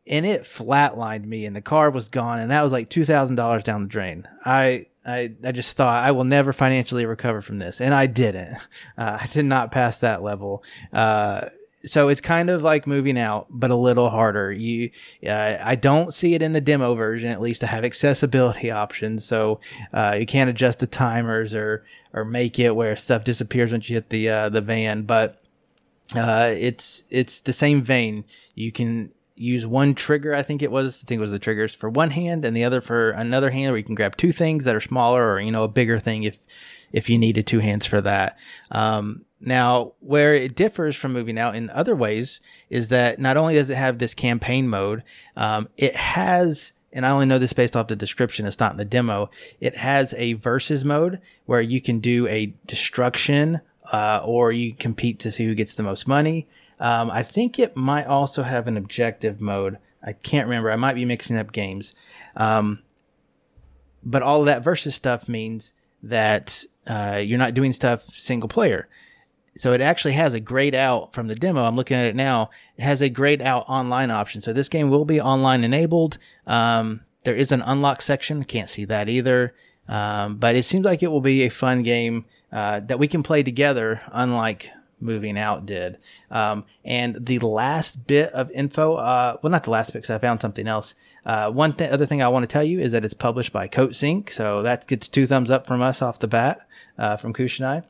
and 0.07 0.25
it 0.25 0.43
flatlined 0.43 1.25
me, 1.25 1.45
and 1.45 1.55
the 1.55 1.61
car 1.61 1.89
was 1.89 2.07
gone, 2.07 2.39
and 2.39 2.51
that 2.51 2.61
was 2.61 2.71
like 2.71 2.89
two 2.89 3.05
thousand 3.05 3.35
dollars 3.35 3.63
down 3.63 3.83
the 3.83 3.89
drain. 3.89 4.27
I 4.45 4.87
I, 5.05 5.33
I 5.43 5.51
just 5.51 5.75
thought 5.77 6.03
I 6.03 6.11
will 6.11 6.23
never 6.23 6.51
financially 6.51 7.05
recover 7.05 7.41
from 7.41 7.59
this, 7.59 7.79
and 7.79 7.93
I 7.93 8.07
didn't. 8.07 8.57
Uh, 8.97 9.17
I 9.19 9.27
did 9.27 9.43
not 9.45 9.71
pass 9.71 9.97
that 9.97 10.23
level. 10.23 10.63
Uh, 10.93 11.49
so 11.85 12.07
it's 12.07 12.21
kind 12.21 12.49
of 12.49 12.63
like 12.63 12.87
moving 12.87 13.17
out, 13.17 13.47
but 13.49 13.71
a 13.71 13.75
little 13.75 14.09
harder. 14.09 14.51
You, 14.51 14.89
uh, 15.25 15.57
I 15.61 15.75
don't 15.75 16.13
see 16.13 16.33
it 16.33 16.41
in 16.41 16.53
the 16.53 16.61
demo 16.61 16.95
version, 16.95 17.29
at 17.29 17.41
least 17.41 17.59
to 17.61 17.67
have 17.67 17.83
accessibility 17.83 18.71
options. 18.83 19.25
So 19.25 19.59
uh, 19.93 20.15
you 20.17 20.25
can't 20.25 20.49
adjust 20.49 20.79
the 20.79 20.87
timers 20.87 21.53
or 21.53 21.85
or 22.13 22.23
make 22.23 22.57
it 22.57 22.71
where 22.71 22.95
stuff 22.95 23.25
disappears 23.25 23.71
once 23.71 23.89
you 23.89 23.97
hit 23.97 24.09
the 24.09 24.29
uh, 24.29 24.49
the 24.49 24.61
van. 24.61 25.03
But 25.03 25.43
uh, 26.15 26.53
it's 26.57 27.03
it's 27.09 27.41
the 27.41 27.53
same 27.53 27.83
vein. 27.83 28.23
You 28.53 28.71
can 28.71 29.11
use 29.35 29.65
one 29.65 29.95
trigger. 29.95 30.33
I 30.33 30.43
think 30.43 30.61
it 30.61 30.71
was. 30.71 31.01
I 31.03 31.07
think 31.07 31.19
it 31.19 31.21
was 31.21 31.31
the 31.31 31.39
triggers 31.39 31.75
for 31.75 31.89
one 31.89 32.11
hand 32.11 32.45
and 32.45 32.55
the 32.55 32.63
other 32.63 32.81
for 32.81 33.11
another 33.11 33.51
hand, 33.51 33.71
where 33.71 33.77
you 33.77 33.83
can 33.83 33.95
grab 33.95 34.17
two 34.17 34.31
things 34.31 34.63
that 34.63 34.75
are 34.75 34.81
smaller 34.81 35.33
or 35.33 35.39
you 35.39 35.51
know 35.51 35.63
a 35.63 35.69
bigger 35.69 35.99
thing 35.99 36.23
if 36.23 36.37
if 36.91 37.09
you 37.09 37.17
needed 37.17 37.45
two 37.45 37.59
hands 37.59 37.85
for 37.85 38.01
that. 38.01 38.37
Um, 38.71 39.25
now, 39.41 39.93
where 39.99 40.33
it 40.33 40.55
differs 40.55 40.95
from 40.95 41.13
moving 41.13 41.37
out 41.37 41.55
in 41.55 41.69
other 41.69 41.95
ways 41.95 42.39
is 42.69 42.87
that 42.87 43.19
not 43.19 43.37
only 43.37 43.55
does 43.55 43.69
it 43.69 43.75
have 43.75 43.99
this 43.99 44.13
campaign 44.13 44.67
mode, 44.67 45.03
um, 45.35 45.67
it 45.77 45.95
has, 45.95 46.73
and 46.93 47.05
I 47.05 47.11
only 47.11 47.25
know 47.25 47.37
this 47.37 47.53
based 47.53 47.75
off 47.75 47.87
the 47.87 47.95
description, 47.95 48.45
it's 48.45 48.59
not 48.59 48.71
in 48.71 48.77
the 48.77 48.85
demo, 48.85 49.29
it 49.59 49.77
has 49.77 50.15
a 50.17 50.33
versus 50.33 50.85
mode 50.85 51.19
where 51.45 51.61
you 51.61 51.81
can 51.81 51.99
do 51.99 52.27
a 52.27 52.53
destruction 52.65 53.61
uh, 53.91 54.21
or 54.23 54.51
you 54.51 54.73
compete 54.73 55.19
to 55.19 55.31
see 55.31 55.45
who 55.45 55.53
gets 55.53 55.73
the 55.73 55.83
most 55.83 56.07
money. 56.07 56.47
Um, 56.79 57.09
I 57.09 57.23
think 57.23 57.57
it 57.57 57.75
might 57.75 58.05
also 58.05 58.43
have 58.43 58.67
an 58.67 58.77
objective 58.77 59.39
mode. 59.39 59.77
I 60.03 60.13
can't 60.13 60.47
remember. 60.47 60.71
I 60.71 60.75
might 60.75 60.95
be 60.95 61.05
mixing 61.05 61.37
up 61.37 61.51
games. 61.51 61.95
Um, 62.35 62.79
but 64.03 64.21
all 64.21 64.41
of 64.41 64.45
that 64.45 64.63
versus 64.63 64.93
stuff 64.93 65.27
means 65.27 65.71
that 66.03 66.63
uh, 66.85 67.21
you're 67.23 67.39
not 67.39 67.53
doing 67.53 67.73
stuff 67.73 68.03
single 68.15 68.49
player. 68.49 68.87
So 69.57 69.71
it 69.71 69.81
actually 69.81 70.13
has 70.13 70.33
a 70.33 70.39
grayed 70.39 70.75
out 70.75 71.13
from 71.13 71.27
the 71.27 71.35
demo. 71.35 71.63
I'm 71.63 71.75
looking 71.75 71.97
at 71.97 72.05
it 72.05 72.15
now. 72.15 72.49
It 72.77 72.83
has 72.83 73.01
a 73.01 73.09
grayed 73.09 73.41
out 73.41 73.65
online 73.67 74.11
option. 74.11 74.41
So 74.41 74.51
this 74.51 74.67
game 74.67 74.89
will 74.89 75.05
be 75.05 75.19
online 75.19 75.63
enabled. 75.63 76.17
Um, 76.45 77.01
there 77.23 77.35
is 77.35 77.51
an 77.51 77.61
unlock 77.61 78.01
section. 78.01 78.43
Can't 78.43 78.69
see 78.69 78.85
that 78.85 79.07
either. 79.07 79.55
Um, 79.87 80.37
but 80.37 80.55
it 80.55 80.63
seems 80.63 80.85
like 80.85 81.01
it 81.01 81.07
will 81.07 81.21
be 81.21 81.43
a 81.43 81.49
fun 81.49 81.83
game 81.83 82.25
uh, 82.51 82.81
that 82.81 82.99
we 82.99 83.07
can 83.07 83.23
play 83.23 83.43
together, 83.43 84.01
unlike 84.11 84.69
moving 84.99 85.37
out 85.37 85.65
did. 85.65 85.97
Um, 86.31 86.65
and 86.83 87.25
the 87.25 87.39
last 87.39 88.07
bit 88.07 88.31
of 88.33 88.51
info, 88.51 88.95
uh, 88.95 89.37
well, 89.41 89.51
not 89.51 89.63
the 89.63 89.71
last 89.71 89.93
bit 89.93 90.01
because 90.01 90.15
I 90.15 90.19
found 90.19 90.41
something 90.41 90.67
else. 90.67 90.95
Uh, 91.25 91.49
one 91.49 91.73
th- 91.73 91.91
other 91.91 92.05
thing 92.05 92.21
I 92.21 92.27
want 92.27 92.43
to 92.43 92.51
tell 92.51 92.63
you 92.63 92.79
is 92.79 92.91
that 92.91 93.05
it's 93.05 93.13
published 93.13 93.51
by 93.51 93.67
Coatsink, 93.67 94.31
so 94.31 94.61
that 94.63 94.87
gets 94.87 95.07
two 95.07 95.27
thumbs 95.27 95.51
up 95.51 95.65
from 95.65 95.81
us 95.81 96.01
off 96.01 96.19
the 96.19 96.27
bat, 96.27 96.67
uh, 96.97 97.17
from 97.17 97.33
Kush 97.33 97.59
and 97.59 97.67
I. 97.67 97.83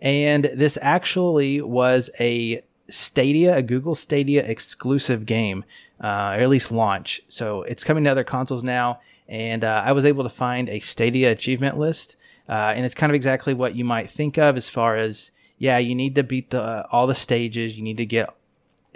And 0.00 0.44
this 0.54 0.78
actually 0.80 1.60
was 1.60 2.10
a 2.20 2.62
Stadia, 2.88 3.56
a 3.56 3.62
Google 3.62 3.94
Stadia 3.94 4.42
exclusive 4.44 5.26
game, 5.26 5.64
uh, 6.02 6.06
or 6.36 6.40
at 6.40 6.48
least 6.48 6.72
launch. 6.72 7.22
So 7.28 7.62
it's 7.62 7.84
coming 7.84 8.04
to 8.04 8.10
other 8.10 8.24
consoles 8.24 8.62
now, 8.62 9.00
and 9.28 9.64
uh, 9.64 9.82
I 9.84 9.92
was 9.92 10.04
able 10.04 10.22
to 10.22 10.30
find 10.30 10.68
a 10.68 10.80
Stadia 10.80 11.30
achievement 11.30 11.78
list, 11.78 12.16
uh, 12.48 12.72
and 12.74 12.86
it's 12.86 12.94
kind 12.94 13.10
of 13.10 13.14
exactly 13.14 13.52
what 13.52 13.74
you 13.74 13.84
might 13.84 14.10
think 14.10 14.38
of 14.38 14.56
as 14.56 14.68
far 14.68 14.96
as 14.96 15.30
yeah, 15.58 15.78
you 15.78 15.94
need 15.94 16.14
to 16.14 16.22
beat 16.22 16.50
the 16.50 16.62
uh, 16.62 16.86
all 16.90 17.06
the 17.06 17.14
stages. 17.14 17.76
You 17.76 17.82
need 17.82 17.98
to 17.98 18.06
get 18.06 18.30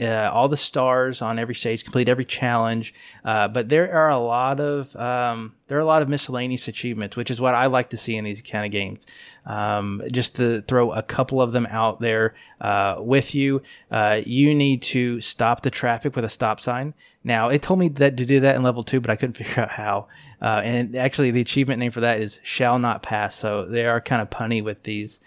uh, 0.01 0.31
all 0.33 0.49
the 0.49 0.57
stars 0.57 1.21
on 1.21 1.39
every 1.39 1.55
stage, 1.55 1.85
complete 1.85 2.09
every 2.09 2.25
challenge. 2.25 2.95
Uh, 3.25 3.47
but 3.47 3.69
there 3.69 3.93
are 3.93 4.11
a 4.11 4.19
lot 4.19 4.59
of 4.59 4.95
um, 4.97 5.55
there 5.69 5.77
are 5.79 5.83
a 5.83 5.87
lot 5.87 6.03
of 6.03 6.09
miscellaneous 6.09 6.67
achievements, 6.67 7.17
which 7.17 7.31
is 7.31 7.41
what 7.41 7.55
I 7.55 7.67
like 7.67 7.91
to 7.91 7.97
see 7.97 8.17
in 8.17 8.25
these 8.25 8.43
kind 8.43 8.65
of 8.65 8.73
games. 8.73 9.07
Um, 9.45 10.03
just 10.11 10.37
to 10.37 10.63
throw 10.63 10.93
a 10.93 11.03
couple 11.03 11.43
of 11.43 11.53
them 11.53 11.67
out 11.67 12.01
there 12.01 12.35
uh, 12.61 12.97
with 12.99 13.35
you, 13.35 13.63
uh, 13.91 14.21
you 14.25 14.55
need 14.55 14.83
to 14.83 15.21
stop 15.21 15.63
the 15.63 15.71
traffic 15.71 16.17
with 16.17 16.25
a 16.25 16.31
stop 16.31 16.61
sign. 16.61 16.95
Now 17.23 17.49
it 17.49 17.61
told 17.63 17.79
me 17.79 17.89
that 17.89 18.17
to 18.17 18.25
do 18.25 18.41
that 18.41 18.57
in 18.57 18.63
level 18.63 18.85
two, 18.85 19.01
but 19.01 19.11
I 19.11 19.17
couldn't 19.17 19.37
figure 19.37 19.63
out 19.63 19.73
how. 19.73 20.07
Uh, 20.41 20.61
and 20.65 20.97
actually, 20.97 21.31
the 21.31 21.41
achievement 21.41 21.79
name 21.79 21.93
for 21.93 22.01
that 22.01 22.21
is 22.21 22.41
"shall 22.43 22.79
not 22.79 23.03
pass." 23.03 23.37
So 23.37 23.67
they 23.67 23.87
are 23.87 24.01
kind 24.01 24.23
of 24.23 24.31
punny 24.31 24.65
with 24.65 24.83
these. 24.85 25.21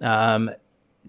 Um, 0.00 0.50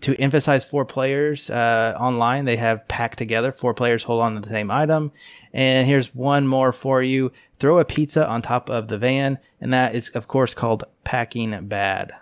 to 0.01 0.15
emphasize 0.15 0.63
four 0.63 0.85
players 0.85 1.49
uh, 1.49 1.95
online, 1.99 2.45
they 2.45 2.55
have 2.57 2.87
packed 2.87 3.17
together. 3.17 3.51
Four 3.51 3.73
players 3.73 4.03
hold 4.03 4.21
on 4.21 4.35
to 4.35 4.41
the 4.41 4.49
same 4.49 4.71
item. 4.71 5.11
And 5.53 5.87
here's 5.87 6.13
one 6.15 6.47
more 6.47 6.71
for 6.71 7.03
you. 7.03 7.31
Throw 7.59 7.79
a 7.79 7.85
pizza 7.85 8.27
on 8.27 8.41
top 8.41 8.69
of 8.69 8.87
the 8.87 8.97
van, 8.97 9.39
and 9.59 9.73
that 9.73 9.95
is, 9.95 10.09
of 10.09 10.27
course, 10.27 10.53
called 10.53 10.85
packing 11.03 11.67
bad. 11.67 12.13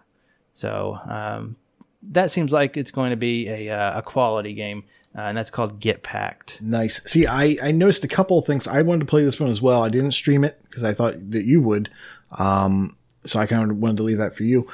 So 0.53 0.99
um, 1.07 1.55
that 2.01 2.31
seems 2.31 2.51
like 2.51 2.77
it's 2.77 2.91
going 2.91 3.11
to 3.11 3.17
be 3.17 3.47
a, 3.47 3.69
uh, 3.69 3.99
a 3.99 4.01
quality 4.01 4.53
game, 4.53 4.83
uh, 5.15 5.21
and 5.21 5.37
that's 5.37 5.51
called 5.51 5.79
Get 5.79 6.01
Packed. 6.01 6.59
Nice. 6.61 7.03
See, 7.03 7.27
I, 7.27 7.57
I 7.61 7.71
noticed 7.71 8.03
a 8.03 8.07
couple 8.07 8.39
of 8.39 8.45
things. 8.45 8.67
I 8.67 8.81
wanted 8.81 9.01
to 9.01 9.05
play 9.05 9.23
this 9.23 9.39
one 9.39 9.49
as 9.49 9.61
well. 9.61 9.83
I 9.83 9.89
didn't 9.89 10.13
stream 10.13 10.43
it 10.43 10.59
because 10.63 10.83
I 10.83 10.93
thought 10.93 11.31
that 11.31 11.45
you 11.45 11.61
would. 11.61 11.89
Um, 12.31 12.97
so 13.25 13.39
I 13.39 13.45
kind 13.45 13.69
of 13.69 13.77
wanted 13.77 13.97
to 13.97 14.03
leave 14.03 14.17
that 14.17 14.35
for 14.35 14.43
you. 14.43 14.67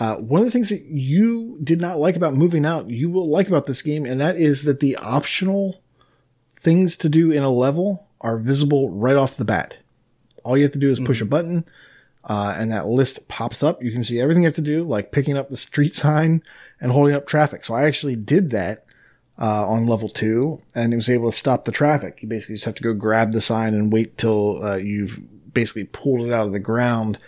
Uh, 0.00 0.16
one 0.16 0.40
of 0.40 0.46
the 0.46 0.50
things 0.50 0.70
that 0.70 0.80
you 0.86 1.58
did 1.62 1.78
not 1.78 1.98
like 1.98 2.16
about 2.16 2.32
moving 2.32 2.64
out, 2.64 2.88
you 2.88 3.10
will 3.10 3.28
like 3.28 3.48
about 3.48 3.66
this 3.66 3.82
game, 3.82 4.06
and 4.06 4.18
that 4.18 4.36
is 4.36 4.62
that 4.62 4.80
the 4.80 4.96
optional 4.96 5.82
things 6.58 6.96
to 6.96 7.10
do 7.10 7.30
in 7.30 7.42
a 7.42 7.50
level 7.50 8.08
are 8.22 8.38
visible 8.38 8.88
right 8.90 9.16
off 9.16 9.36
the 9.36 9.44
bat. 9.44 9.74
All 10.42 10.56
you 10.56 10.62
have 10.62 10.72
to 10.72 10.78
do 10.78 10.88
is 10.88 10.98
push 10.98 11.18
mm-hmm. 11.18 11.26
a 11.26 11.30
button, 11.30 11.64
uh, 12.24 12.54
and 12.56 12.72
that 12.72 12.88
list 12.88 13.28
pops 13.28 13.62
up. 13.62 13.82
You 13.82 13.92
can 13.92 14.02
see 14.02 14.18
everything 14.18 14.42
you 14.42 14.46
have 14.46 14.54
to 14.54 14.62
do, 14.62 14.84
like 14.84 15.12
picking 15.12 15.36
up 15.36 15.50
the 15.50 15.56
street 15.58 15.94
sign 15.94 16.42
and 16.80 16.92
holding 16.92 17.14
up 17.14 17.26
traffic. 17.26 17.62
So 17.66 17.74
I 17.74 17.84
actually 17.84 18.16
did 18.16 18.52
that 18.52 18.86
uh, 19.38 19.68
on 19.68 19.86
level 19.86 20.08
two, 20.08 20.62
and 20.74 20.94
it 20.94 20.96
was 20.96 21.10
able 21.10 21.30
to 21.30 21.36
stop 21.36 21.66
the 21.66 21.72
traffic. 21.72 22.22
You 22.22 22.28
basically 22.28 22.54
just 22.54 22.64
have 22.64 22.74
to 22.76 22.82
go 22.82 22.94
grab 22.94 23.32
the 23.32 23.42
sign 23.42 23.74
and 23.74 23.92
wait 23.92 24.16
till 24.16 24.64
uh, 24.64 24.76
you've 24.76 25.20
basically 25.52 25.84
pulled 25.84 26.26
it 26.26 26.32
out 26.32 26.46
of 26.46 26.52
the 26.52 26.58
ground 26.58 27.18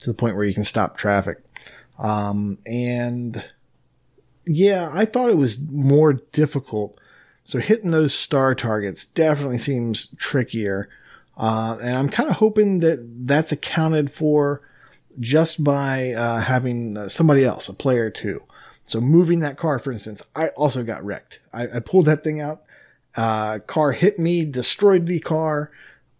to 0.00 0.10
the 0.10 0.14
point 0.14 0.34
where 0.34 0.44
you 0.44 0.54
can 0.54 0.64
stop 0.64 0.96
traffic. 0.96 1.38
Um, 1.98 2.58
and 2.66 3.44
yeah, 4.46 4.90
I 4.92 5.04
thought 5.04 5.30
it 5.30 5.36
was 5.36 5.58
more 5.60 6.14
difficult. 6.14 6.98
So 7.44 7.58
hitting 7.58 7.90
those 7.90 8.14
star 8.14 8.54
targets 8.54 9.06
definitely 9.06 9.58
seems 9.58 10.08
trickier. 10.16 10.88
Uh, 11.36 11.78
and 11.80 11.96
I'm 11.96 12.08
kind 12.08 12.28
of 12.28 12.36
hoping 12.36 12.80
that 12.80 13.26
that's 13.26 13.52
accounted 13.52 14.10
for 14.10 14.62
just 15.20 15.62
by 15.62 16.12
uh, 16.12 16.40
having 16.40 16.96
uh, 16.96 17.08
somebody 17.08 17.44
else, 17.44 17.68
a 17.68 17.74
player 17.74 18.10
too. 18.10 18.42
So 18.84 19.00
moving 19.00 19.40
that 19.40 19.58
car, 19.58 19.78
for 19.78 19.92
instance, 19.92 20.22
I 20.34 20.48
also 20.48 20.82
got 20.82 21.04
wrecked. 21.04 21.40
I, 21.52 21.64
I 21.76 21.80
pulled 21.80 22.06
that 22.06 22.22
thing 22.22 22.40
out. 22.40 22.62
Uh, 23.16 23.58
car 23.60 23.92
hit 23.92 24.18
me, 24.18 24.44
destroyed 24.44 25.06
the 25.06 25.20
car. 25.20 25.70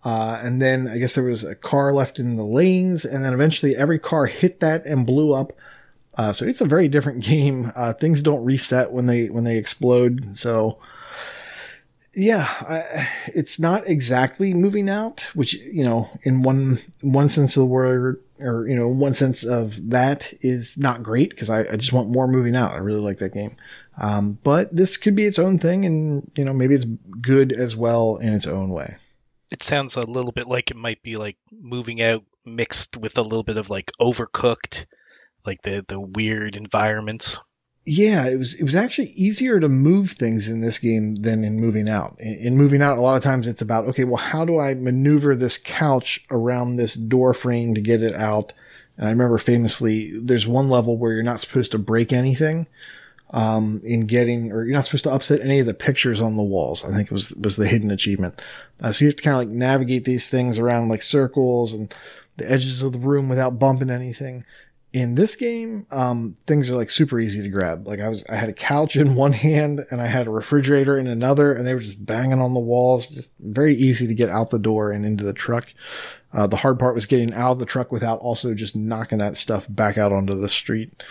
Uh, 0.07 0.39
and 0.41 0.63
then 0.63 0.87
I 0.87 0.99
guess 0.99 1.17
there 1.17 1.25
was 1.25 1.43
a 1.43 1.57
car 1.57 1.93
left 1.93 2.21
in 2.21 2.37
the 2.37 2.45
lanes, 2.45 3.05
and 3.05 3.25
then 3.25 3.35
eventually 3.35 3.75
every 3.75 3.99
car 3.99 4.27
hit 4.27 4.61
that 4.61 4.87
and 4.87 5.05
blew 5.05 5.33
up. 5.33 5.53
Uh, 6.15 6.33
so 6.33 6.45
it's 6.45 6.61
a 6.61 6.65
very 6.65 6.87
different 6.87 7.25
game. 7.25 7.73
Uh, 7.75 7.93
things 7.93 8.23
don't 8.23 8.45
reset 8.45 8.93
when 8.93 9.07
they 9.07 9.27
when 9.31 9.43
they 9.43 9.57
explode. 9.57 10.39
So 10.39 10.79
yeah, 12.15 12.49
I, 12.61 13.09
it's 13.35 13.59
not 13.59 13.89
exactly 13.89 14.55
moving 14.55 14.89
out, 14.89 15.23
which 15.35 15.55
you 15.55 15.83
know, 15.83 16.09
in 16.23 16.43
one 16.45 16.79
one 17.01 17.29
sense 17.29 17.57
of 17.57 17.63
the 17.63 17.67
word, 17.67 18.23
or 18.39 18.65
you 18.69 18.77
know, 18.77 18.87
one 18.87 19.13
sense 19.13 19.43
of 19.43 19.91
that 19.91 20.33
is 20.41 20.79
not 20.79 21.03
great 21.03 21.31
because 21.31 21.51
I, 21.51 21.63
I, 21.63 21.75
just 21.77 21.93
want 21.93 22.11
more 22.11 22.29
moving 22.29 22.55
out. 22.55 22.71
I 22.71 22.77
really 22.77 23.01
like 23.01 23.19
that 23.19 23.35
game, 23.35 23.57
um, 23.99 24.39
but 24.45 24.75
this 24.75 24.97
could 24.97 25.17
be 25.17 25.27
its 25.27 25.41
own 25.41 25.59
thing, 25.59 25.85
and 25.85 26.31
you 26.37 26.45
know, 26.45 26.53
maybe 26.53 26.77
it's 26.77 26.87
good 27.21 27.51
as 27.51 27.75
well 27.75 28.19
in 28.19 28.33
its 28.33 28.47
own 28.47 28.71
way. 28.71 28.95
It 29.51 29.63
sounds 29.63 29.97
a 29.97 30.03
little 30.03 30.33
bit 30.33 30.49
like 30.49 30.71
it 30.71 30.77
might 30.77 31.03
be 31.03 31.17
like 31.17 31.37
moving 31.53 32.03
out 32.03 32.25
mixed 32.45 32.97
with 32.97 33.19
a 33.19 33.23
little 33.23 33.45
bit 33.45 33.59
of 33.59 33.71
like 33.71 33.93
overcooked, 34.01 34.87
like 35.45 35.63
the 35.63 35.85
the 35.87 36.01
weird 36.01 36.57
environments 36.57 37.41
yeah, 37.89 38.27
it 38.27 38.37
was 38.37 38.55
it 38.55 38.65
was 38.65 38.75
actually 38.75 39.11
easier 39.11 39.61
to 39.61 39.69
move 39.69 40.11
things 40.11 40.49
in 40.49 40.61
this 40.61 40.81
game 40.81 41.15
than 41.15 41.45
in 41.45 41.61
moving 41.61 41.89
out. 41.89 42.17
In, 42.19 42.35
in, 42.35 42.57
moving 42.57 42.83
out, 42.83 42.99
a 42.99 43.01
lot 43.01 43.17
of 43.17 43.23
times 43.23 43.47
it's 43.47 43.63
about 43.63 43.87
okay, 43.87 44.03
well, 44.03 44.17
how 44.17 44.45
do 44.45 44.59
I 44.59 44.75
maneuver 44.75 45.37
this 45.37 45.57
couch 45.57 46.25
around 46.29 46.77
this 46.77 46.95
door 46.95 47.33
frame 47.33 47.75
to 47.75 47.81
get 47.81 48.03
it 48.03 48.15
out? 48.15 48.53
And 48.99 49.07
I 49.07 49.13
remember 49.13 49.39
famously, 49.39 50.19
there's 50.19 50.49
one 50.49 50.69
level 50.69 50.97
where 50.97 51.13
you're 51.13 51.23
not 51.23 51.39
supposed 51.39 51.71
to 51.73 51.79
break 51.79 52.13
anything 52.13 52.67
um, 53.31 53.81
in 53.85 54.07
getting, 54.07 54.53
or 54.53 54.65
you're 54.65 54.75
not 54.75 54.85
supposed 54.85 55.05
to 55.05 55.13
upset 55.13 55.41
any 55.41 55.59
of 55.59 55.67
the 55.67 55.75
pictures 55.75 56.21
on 56.21 56.37
the 56.37 56.43
walls. 56.43 56.85
I 56.85 56.89
think 56.89 57.07
it 57.07 57.13
was 57.13 57.33
was 57.33 57.57
the 57.57 57.67
hidden 57.67 57.91
achievement. 57.91 58.41
Uh, 58.81 58.93
so 58.93 59.05
you 59.05 59.09
have 59.09 59.17
to 59.17 59.23
kind 59.23 59.35
of 59.35 59.49
like 59.49 59.57
navigate 59.57 60.05
these 60.05 60.27
things 60.29 60.59
around 60.59 60.89
like 60.89 61.03
circles 61.03 61.73
and 61.73 61.95
the 62.37 62.51
edges 62.51 62.83
of 62.83 62.93
the 62.93 62.99
room 62.99 63.29
without 63.29 63.59
bumping 63.59 63.91
anything 63.91 64.45
in 64.97 65.15
this 65.15 65.37
game, 65.37 65.87
um, 65.91 66.37
things 66.47 66.71
are 66.71 66.75
like 66.75 66.89
super 66.89 67.21
easy 67.21 67.43
to 67.43 67.51
grab. 67.51 67.87
Like 67.87 68.01
I 68.01 68.09
was, 68.09 68.25
I 68.31 68.37
had 68.37 68.49
a 68.49 68.55
couch 68.55 68.97
in 68.97 69.15
one 69.15 69.33
hand 69.33 69.85
and 69.91 70.01
I 70.01 70.07
had 70.07 70.27
a 70.27 70.31
refrigerator 70.31 70.97
in 70.97 71.07
another, 71.07 71.53
and 71.53 71.67
they 71.67 71.75
were 71.75 71.81
just 71.81 72.05
banging 72.05 72.41
on 72.41 72.55
the 72.55 72.61
walls. 72.61 73.09
Just 73.09 73.31
very 73.39 73.75
easy 73.75 74.07
to 74.07 74.15
get 74.15 74.31
out 74.31 74.49
the 74.49 74.59
door 74.59 74.91
and 74.91 75.05
into 75.05 75.23
the 75.23 75.35
truck. 75.35 75.67
Uh, 76.33 76.47
the 76.47 76.57
hard 76.57 76.79
part 76.79 76.95
was 76.95 77.05
getting 77.05 77.35
out 77.35 77.53
of 77.53 77.59
the 77.59 77.67
truck 77.67 77.93
without 77.93 78.21
also 78.21 78.55
just 78.55 78.75
knocking 78.75 79.19
that 79.19 79.37
stuff 79.37 79.67
back 79.69 79.99
out 79.99 80.13
onto 80.13 80.35
the 80.35 80.49
street. 80.49 81.03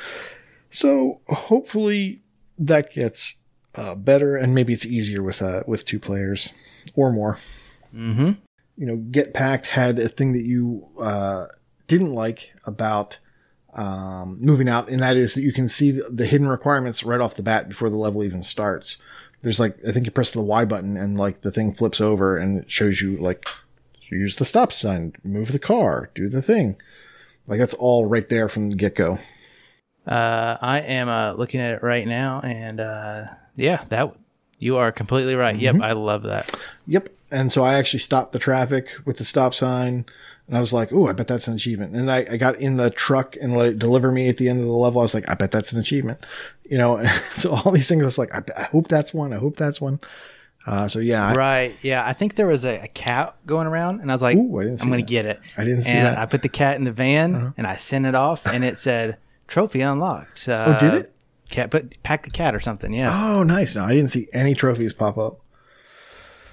So 0.72 1.22
hopefully 1.28 2.22
that 2.58 2.94
gets 2.94 3.36
uh, 3.76 3.96
better, 3.96 4.36
and 4.36 4.56
maybe 4.56 4.74
it's 4.74 4.86
easier 4.86 5.22
with 5.22 5.42
uh, 5.42 5.64
with 5.68 5.86
two 5.86 6.00
players 6.00 6.52
or 6.96 7.12
more. 7.12 7.38
Mm-hmm. 7.94 8.32
You 8.78 8.86
know, 8.86 8.98
Get 8.98 9.34
Packed 9.34 9.68
had 9.68 10.00
a 10.00 10.10
thing 10.10 10.34
that 10.34 10.46
you 10.46 10.88
uh, 11.00 11.48
didn't 11.88 12.14
like 12.14 12.54
about 12.66 13.20
um, 13.74 14.38
moving 14.42 14.70
out, 14.70 14.90
and 14.90 15.02
that 15.02 15.18
is 15.18 15.34
that 15.34 15.42
you 15.42 15.54
can 15.54 15.68
see 15.68 15.92
the, 15.92 16.04
the, 16.04 16.26
hidden 16.26 16.48
requirements 16.48 17.04
right 17.04 17.20
off 17.20 17.36
the 17.36 17.44
bat 17.44 17.68
before 17.68 17.90
the 17.90 17.98
level 17.98 18.24
even 18.24 18.44
starts. 18.44 18.98
There's 19.42 19.60
like 19.60 19.78
I 19.88 19.92
think 19.92 20.06
you 20.06 20.12
press 20.12 20.32
the 20.32 20.42
Y 20.42 20.66
button 20.66 20.98
and 20.98 21.18
like 21.18 21.42
the 21.42 21.52
thing 21.52 21.74
flips 21.74 22.02
over 22.02 22.38
and 22.38 22.60
it 22.60 22.72
shows 22.72 23.02
you 23.02 23.18
like 23.18 23.46
use 24.10 24.38
the 24.38 24.46
stop 24.46 24.72
sign, 24.72 25.14
move 25.24 25.52
the 25.52 25.60
car, 25.60 26.10
do 26.16 26.30
the 26.30 26.42
thing. 26.42 26.78
Like 27.48 27.60
that's 27.60 27.74
all 27.74 28.06
right 28.06 28.28
there 28.28 28.48
from 28.50 28.70
the 28.70 28.76
get 28.76 28.96
go. 28.96 29.20
Uh, 30.06 30.58
I 30.62 30.80
am 30.80 31.10
uh, 31.10 31.34
looking 31.34 31.60
at 31.60 31.74
it 31.74 31.84
right 31.84 32.08
now, 32.08 32.42
and 32.42 32.80
uh, 32.80 33.26
yeah, 33.56 33.84
that 33.90 34.16
you 34.60 34.78
are 34.78 34.92
completely 34.92 35.36
right. 35.36 35.56
Mm-hmm. 35.56 35.80
Yep, 35.80 35.84
I 35.84 35.92
love 35.94 36.24
that. 36.24 36.56
Yep, 36.88 37.10
and 37.32 37.52
so 37.52 37.64
I 37.64 37.76
actually 37.76 38.00
stopped 38.00 38.32
the 38.32 38.40
traffic 38.40 38.90
with 39.06 39.18
the 39.18 39.26
stop 39.26 39.54
sign. 39.54 40.06
And 40.48 40.56
I 40.56 40.60
was 40.60 40.72
like, 40.72 40.94
oh, 40.94 41.08
I 41.08 41.12
bet 41.12 41.28
that's 41.28 41.48
an 41.48 41.56
achievement. 41.56 41.96
And 41.96 42.12
I, 42.12 42.18
I 42.30 42.38
got 42.38 42.58
in 42.58 42.78
the 42.78 42.92
truck 42.92 43.36
and 43.42 43.58
let 43.58 43.70
it 43.70 43.80
deliver 43.80 44.12
me 44.12 44.30
at 44.30 44.38
the 44.38 44.48
end 44.48 44.60
of 44.60 44.66
the 44.66 44.72
level. 44.72 45.02
I 45.02 45.04
was 45.04 45.16
like, 45.16 45.28
I 45.28 45.34
bet 45.34 45.50
that's 45.50 45.72
an 45.72 45.80
achievement. 45.80 46.26
You 46.68 46.80
know, 46.80 47.04
so 47.36 47.54
all 47.54 47.72
these 47.72 47.88
things, 47.88 48.02
I 48.02 48.06
was 48.06 48.18
like, 48.18 48.34
I, 48.34 48.42
I 48.58 48.64
hope 48.64 48.88
that's 48.88 49.14
one. 49.14 49.34
I 49.34 49.38
hope 49.38 49.56
that's 49.56 49.80
one. 49.80 50.00
Uh, 50.66 50.88
so 50.88 50.98
yeah, 50.98 51.28
I, 51.28 51.36
right, 51.36 51.76
yeah. 51.84 52.04
I 52.04 52.14
think 52.14 52.34
there 52.34 52.48
was 52.48 52.66
a, 52.66 52.80
a, 52.80 52.88
cat 52.88 53.36
going 53.46 53.68
around, 53.68 54.02
and 54.02 54.12
I 54.12 54.16
was 54.16 54.22
like, 54.24 54.36
Ooh, 54.36 54.62
I 54.62 54.64
am 54.64 54.78
going 54.78 54.94
to 54.94 55.04
get 55.04 55.28
it. 55.28 55.40
I 55.58 55.64
didn't 55.64 55.84
see 55.84 55.92
and 55.92 56.08
that. 56.08 56.18
I 56.18 56.26
put 56.26 56.42
the 56.42 56.50
cat 56.50 56.78
in 56.78 56.84
the 56.84 56.92
van, 56.92 57.36
uh-huh. 57.36 57.52
and 57.56 57.68
I 57.68 57.78
sent 57.78 58.08
it 58.08 58.16
off, 58.16 58.48
and 58.48 58.64
it 58.64 58.78
said 58.78 59.18
trophy 59.48 59.82
unlocked. 59.82 60.48
Uh, 60.48 60.76
oh, 60.76 60.80
did 60.80 60.94
it? 60.94 61.12
Cat, 61.50 61.72
put 61.72 62.02
pack 62.04 62.24
the 62.24 62.32
cat 62.32 62.56
or 62.56 62.60
something. 62.60 62.94
Yeah. 62.94 63.36
Oh, 63.36 63.44
nice. 63.44 63.76
No, 63.76 63.84
I 63.84 63.94
didn't 63.94 64.10
see 64.10 64.28
any 64.34 64.56
trophies 64.56 64.94
pop 64.94 65.18
up. 65.18 65.40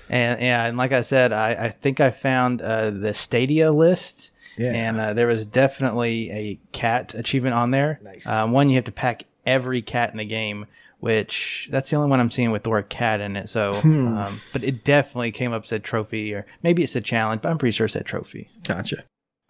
And 0.09 0.40
yeah, 0.40 0.66
and 0.66 0.76
like 0.76 0.93
I 0.93 1.01
said, 1.01 1.32
I, 1.32 1.53
I 1.53 1.68
think 1.70 2.01
I 2.01 2.11
found 2.11 2.61
uh, 2.61 2.90
the 2.90 3.14
Stadia 3.14 3.72
list 3.72 4.32
yeah. 4.57 4.72
And 4.72 5.01
uh, 5.01 5.12
there 5.14 5.26
was 5.26 5.45
definitely 5.45 6.30
a 6.30 6.61
cat 6.72 7.14
achievement 7.14 7.55
on 7.55 7.70
there. 7.70 7.99
Nice. 8.03 8.26
Um, 8.26 8.53
one, 8.53 8.68
you 8.68 8.76
have 8.76 8.84
to 8.84 8.93
pack 8.93 9.24
every 9.47 9.82
cat 9.82 10.11
in 10.12 10.18
the 10.18 10.24
game, 10.24 10.66
which 11.01 11.68
that's 11.70 11.90
the 11.90 11.97
only 11.97 12.11
one 12.11 12.20
I'm 12.20 12.30
seeing 12.30 12.51
with 12.51 12.62
the 12.62 12.70
word 12.70 12.88
cat 12.88 13.20
in 13.20 13.36
it. 13.36 13.49
So, 13.49 13.74
hmm. 13.74 14.09
um, 14.09 14.40
but 14.53 14.62
it 14.62 14.84
definitely 14.84 15.32
came 15.32 15.53
up 15.53 15.66
said 15.66 15.84
trophy, 15.84 16.34
or 16.34 16.47
maybe 16.62 16.82
it's 16.82 16.97
a 16.97 17.01
challenge, 17.01 17.43
but 17.43 17.51
I'm 17.51 17.59
pretty 17.59 17.72
sure 17.72 17.86
it 17.86 17.93
said 17.93 18.07
trophy. 18.07 18.51
Gotcha. 18.64 19.05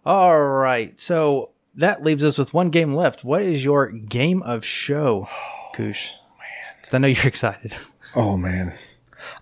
All 0.05 0.41
right. 0.41 0.99
So 0.99 1.49
that 1.75 2.03
leaves 2.03 2.23
us 2.23 2.37
with 2.37 2.53
one 2.53 2.69
game 2.69 2.93
left. 2.93 3.23
What 3.23 3.41
is 3.41 3.63
your 3.63 3.87
game 3.87 4.43
of 4.43 4.65
show, 4.65 5.27
Kush? 5.73 6.11
Oh. 6.13 6.95
I 6.95 6.97
know 6.99 7.07
you're 7.07 7.25
excited. 7.27 7.75
Oh, 8.15 8.37
man. 8.37 8.73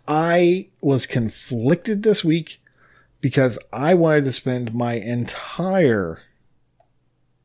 I 0.07 0.69
was 0.81 1.05
conflicted 1.05 2.03
this 2.03 2.23
week 2.23 2.61
because 3.19 3.59
I 3.73 3.93
wanted 3.93 4.25
to 4.25 4.31
spend 4.31 4.73
my 4.73 4.93
entire 4.93 6.21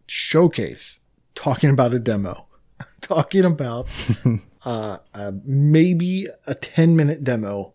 showcase 0.06 1.00
talking 1.34 1.70
about 1.70 1.94
a 1.94 1.98
demo, 1.98 2.46
talking 3.00 3.44
about 3.44 3.88
uh, 4.64 4.98
uh, 5.14 5.32
maybe 5.44 6.28
a 6.46 6.54
10 6.54 6.96
minute 6.96 7.24
demo. 7.24 7.72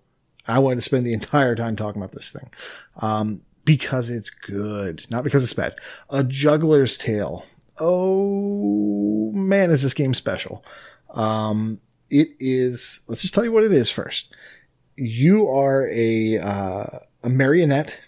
I 0.47 0.59
wanted 0.59 0.77
to 0.77 0.81
spend 0.81 1.05
the 1.05 1.13
entire 1.13 1.55
time 1.55 1.75
talking 1.75 2.01
about 2.01 2.13
this 2.13 2.31
thing 2.31 2.49
um, 2.97 3.41
because 3.65 4.09
it's 4.09 4.29
good, 4.29 5.05
not 5.09 5.23
because 5.23 5.43
it's 5.43 5.53
bad. 5.53 5.75
A 6.09 6.23
Juggler's 6.23 6.97
Tale. 6.97 7.45
Oh 7.79 9.31
man, 9.33 9.71
is 9.71 9.81
this 9.81 9.93
game 9.93 10.13
special? 10.13 10.63
Um, 11.11 11.81
it 12.09 12.29
is. 12.39 12.99
Let's 13.07 13.21
just 13.21 13.33
tell 13.33 13.43
you 13.43 13.51
what 13.51 13.63
it 13.63 13.71
is 13.71 13.91
first. 13.91 14.33
You 14.95 15.47
are 15.47 15.87
a 15.89 16.37
uh, 16.37 16.99
a 17.23 17.29
marionette. 17.29 17.99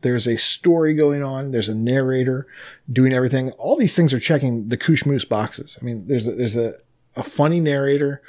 There's 0.00 0.28
a 0.28 0.36
story 0.36 0.94
going 0.94 1.22
on. 1.22 1.50
There's 1.50 1.68
a 1.68 1.74
narrator 1.74 2.46
doing 2.92 3.12
everything. 3.12 3.50
All 3.52 3.76
these 3.76 3.96
things 3.96 4.12
are 4.12 4.20
checking 4.20 4.68
the 4.68 4.76
Kush 4.76 5.04
Moose 5.04 5.24
boxes. 5.24 5.76
I 5.80 5.84
mean, 5.84 6.06
there's 6.06 6.26
a, 6.26 6.32
there's 6.32 6.56
a, 6.56 6.74
a 7.16 7.24
funny 7.24 7.58
narrator. 7.58 8.22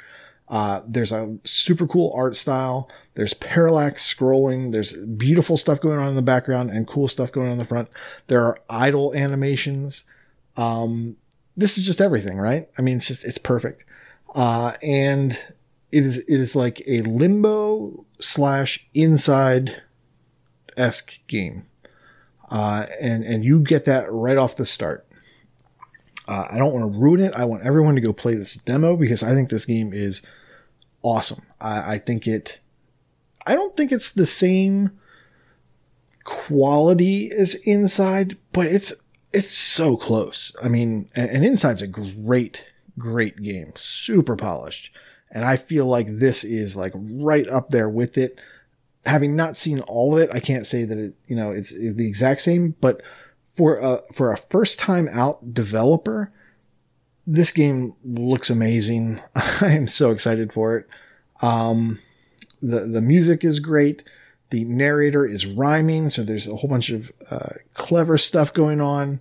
Uh, 0.50 0.82
there's 0.86 1.12
a 1.12 1.38
super 1.44 1.86
cool 1.86 2.12
art 2.14 2.36
style. 2.36 2.90
There's 3.14 3.34
parallax 3.34 4.14
scrolling. 4.14 4.72
There's 4.72 4.92
beautiful 4.92 5.56
stuff 5.56 5.80
going 5.80 5.98
on 5.98 6.08
in 6.08 6.16
the 6.16 6.22
background 6.22 6.70
and 6.70 6.86
cool 6.86 7.06
stuff 7.06 7.30
going 7.30 7.46
on 7.46 7.52
in 7.52 7.58
the 7.58 7.64
front. 7.64 7.88
There 8.26 8.44
are 8.44 8.58
idle 8.68 9.14
animations. 9.14 10.04
Um, 10.56 11.16
this 11.56 11.78
is 11.78 11.86
just 11.86 12.00
everything, 12.00 12.36
right? 12.36 12.68
I 12.76 12.82
mean, 12.82 12.96
it's 12.96 13.06
just, 13.06 13.24
it's 13.24 13.38
perfect. 13.38 13.84
Uh, 14.34 14.74
and 14.82 15.38
it 15.92 16.04
is, 16.04 16.18
it 16.18 16.28
is 16.28 16.56
like 16.56 16.82
a 16.86 17.02
limbo 17.02 18.04
slash 18.18 18.88
inside 18.92 19.82
esque 20.76 21.18
game, 21.28 21.66
uh, 22.50 22.86
and 23.00 23.24
and 23.24 23.44
you 23.44 23.60
get 23.60 23.84
that 23.84 24.10
right 24.10 24.38
off 24.38 24.56
the 24.56 24.66
start. 24.66 25.06
Uh, 26.28 26.46
I 26.48 26.58
don't 26.58 26.72
want 26.72 26.92
to 26.92 26.98
ruin 26.98 27.20
it. 27.20 27.34
I 27.34 27.44
want 27.44 27.64
everyone 27.64 27.96
to 27.96 28.00
go 28.00 28.12
play 28.12 28.34
this 28.34 28.54
demo 28.54 28.96
because 28.96 29.22
I 29.22 29.34
think 29.34 29.50
this 29.50 29.66
game 29.66 29.92
is 29.92 30.22
awesome. 31.02 31.46
I, 31.60 31.94
I 31.94 31.98
think 31.98 32.26
it. 32.26 32.60
I 33.46 33.54
don't 33.54 33.76
think 33.76 33.90
it's 33.90 34.12
the 34.12 34.26
same 34.26 34.98
quality 36.24 37.32
as 37.32 37.54
Inside, 37.54 38.36
but 38.52 38.66
it's 38.66 38.92
it's 39.32 39.52
so 39.52 39.96
close. 39.96 40.54
I 40.62 40.68
mean, 40.68 41.08
and, 41.14 41.30
and 41.30 41.44
Inside's 41.44 41.82
a 41.82 41.86
great, 41.86 42.64
great 42.98 43.42
game, 43.42 43.72
super 43.76 44.36
polished, 44.36 44.94
and 45.30 45.44
I 45.44 45.56
feel 45.56 45.86
like 45.86 46.06
this 46.08 46.44
is 46.44 46.76
like 46.76 46.92
right 46.94 47.48
up 47.48 47.70
there 47.70 47.88
with 47.88 48.18
it 48.18 48.38
having 49.06 49.36
not 49.36 49.56
seen 49.56 49.80
all 49.80 50.14
of 50.14 50.20
it, 50.20 50.30
I 50.32 50.40
can't 50.40 50.66
say 50.66 50.84
that 50.84 50.98
it, 50.98 51.14
you 51.26 51.36
know, 51.36 51.52
it's, 51.52 51.72
it's 51.72 51.96
the 51.96 52.06
exact 52.06 52.42
same, 52.42 52.74
but 52.80 53.02
for 53.56 53.78
a, 53.78 54.02
for 54.12 54.32
a 54.32 54.36
first 54.36 54.78
time 54.78 55.08
out 55.10 55.54
developer, 55.54 56.32
this 57.30 57.52
game 57.52 57.94
looks 58.04 58.50
amazing. 58.50 59.20
I 59.36 59.70
am 59.70 59.86
so 59.86 60.10
excited 60.10 60.52
for 60.52 60.76
it. 60.76 60.88
Um, 61.40 62.00
the, 62.60 62.80
the 62.80 63.00
music 63.00 63.44
is 63.44 63.60
great. 63.60 64.02
The 64.50 64.64
narrator 64.64 65.24
is 65.24 65.46
rhyming. 65.46 66.10
So 66.10 66.24
there's 66.24 66.48
a 66.48 66.56
whole 66.56 66.68
bunch 66.68 66.90
of, 66.90 67.12
uh, 67.30 67.50
clever 67.74 68.18
stuff 68.18 68.52
going 68.52 68.80
on. 68.80 69.20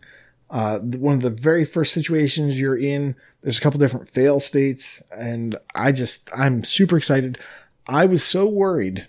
Uh, 0.50 0.80
one 0.80 1.14
of 1.14 1.22
the 1.22 1.30
very 1.30 1.64
first 1.64 1.94
situations 1.94 2.60
you're 2.60 2.76
in, 2.76 3.16
there's 3.44 3.60
a 3.60 3.62
couple 3.62 3.80
different 3.80 4.10
fail 4.10 4.40
states 4.40 5.04
and 5.16 5.56
I 5.76 5.92
just, 5.92 6.28
I'm 6.36 6.64
super 6.64 6.98
excited. 6.98 7.38
I 7.86 8.08
was 8.08 8.24
so 8.24 8.48
worried 8.48 9.08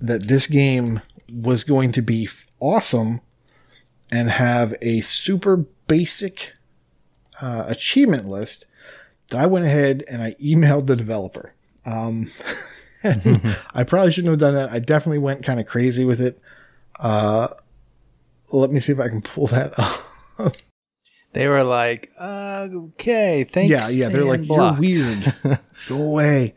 that 0.00 0.26
this 0.26 0.48
game 0.48 1.00
was 1.32 1.62
going 1.62 1.92
to 1.92 2.02
be 2.02 2.28
awesome 2.58 3.20
and 4.10 4.30
have 4.30 4.74
a 4.82 5.00
super 5.02 5.58
basic 5.86 6.54
uh, 7.40 7.64
achievement 7.66 8.28
list 8.28 8.66
that 9.28 9.40
I 9.40 9.46
went 9.46 9.66
ahead 9.66 10.04
and 10.08 10.22
I 10.22 10.34
emailed 10.34 10.86
the 10.86 10.96
developer. 10.96 11.54
Um, 11.84 12.30
I 13.74 13.84
probably 13.84 14.12
shouldn't 14.12 14.30
have 14.30 14.40
done 14.40 14.54
that. 14.54 14.70
I 14.70 14.78
definitely 14.78 15.18
went 15.18 15.44
kind 15.44 15.58
of 15.58 15.66
crazy 15.66 16.04
with 16.04 16.20
it. 16.20 16.38
Uh, 16.98 17.48
let 18.50 18.70
me 18.70 18.80
see 18.80 18.92
if 18.92 19.00
I 19.00 19.08
can 19.08 19.22
pull 19.22 19.46
that 19.48 19.78
up. 19.78 20.54
They 21.32 21.48
were 21.48 21.64
like, 21.64 22.12
uh, 22.18 22.68
okay, 22.72 23.44
thanks. 23.44 23.70
yeah, 23.70 23.88
yeah. 23.88 24.08
They're 24.08 24.24
like, 24.24 24.42
Sandblocked." 24.42 24.86
you're 24.86 25.34
weird. 25.44 25.60
Go 25.88 25.96
away. 25.96 26.54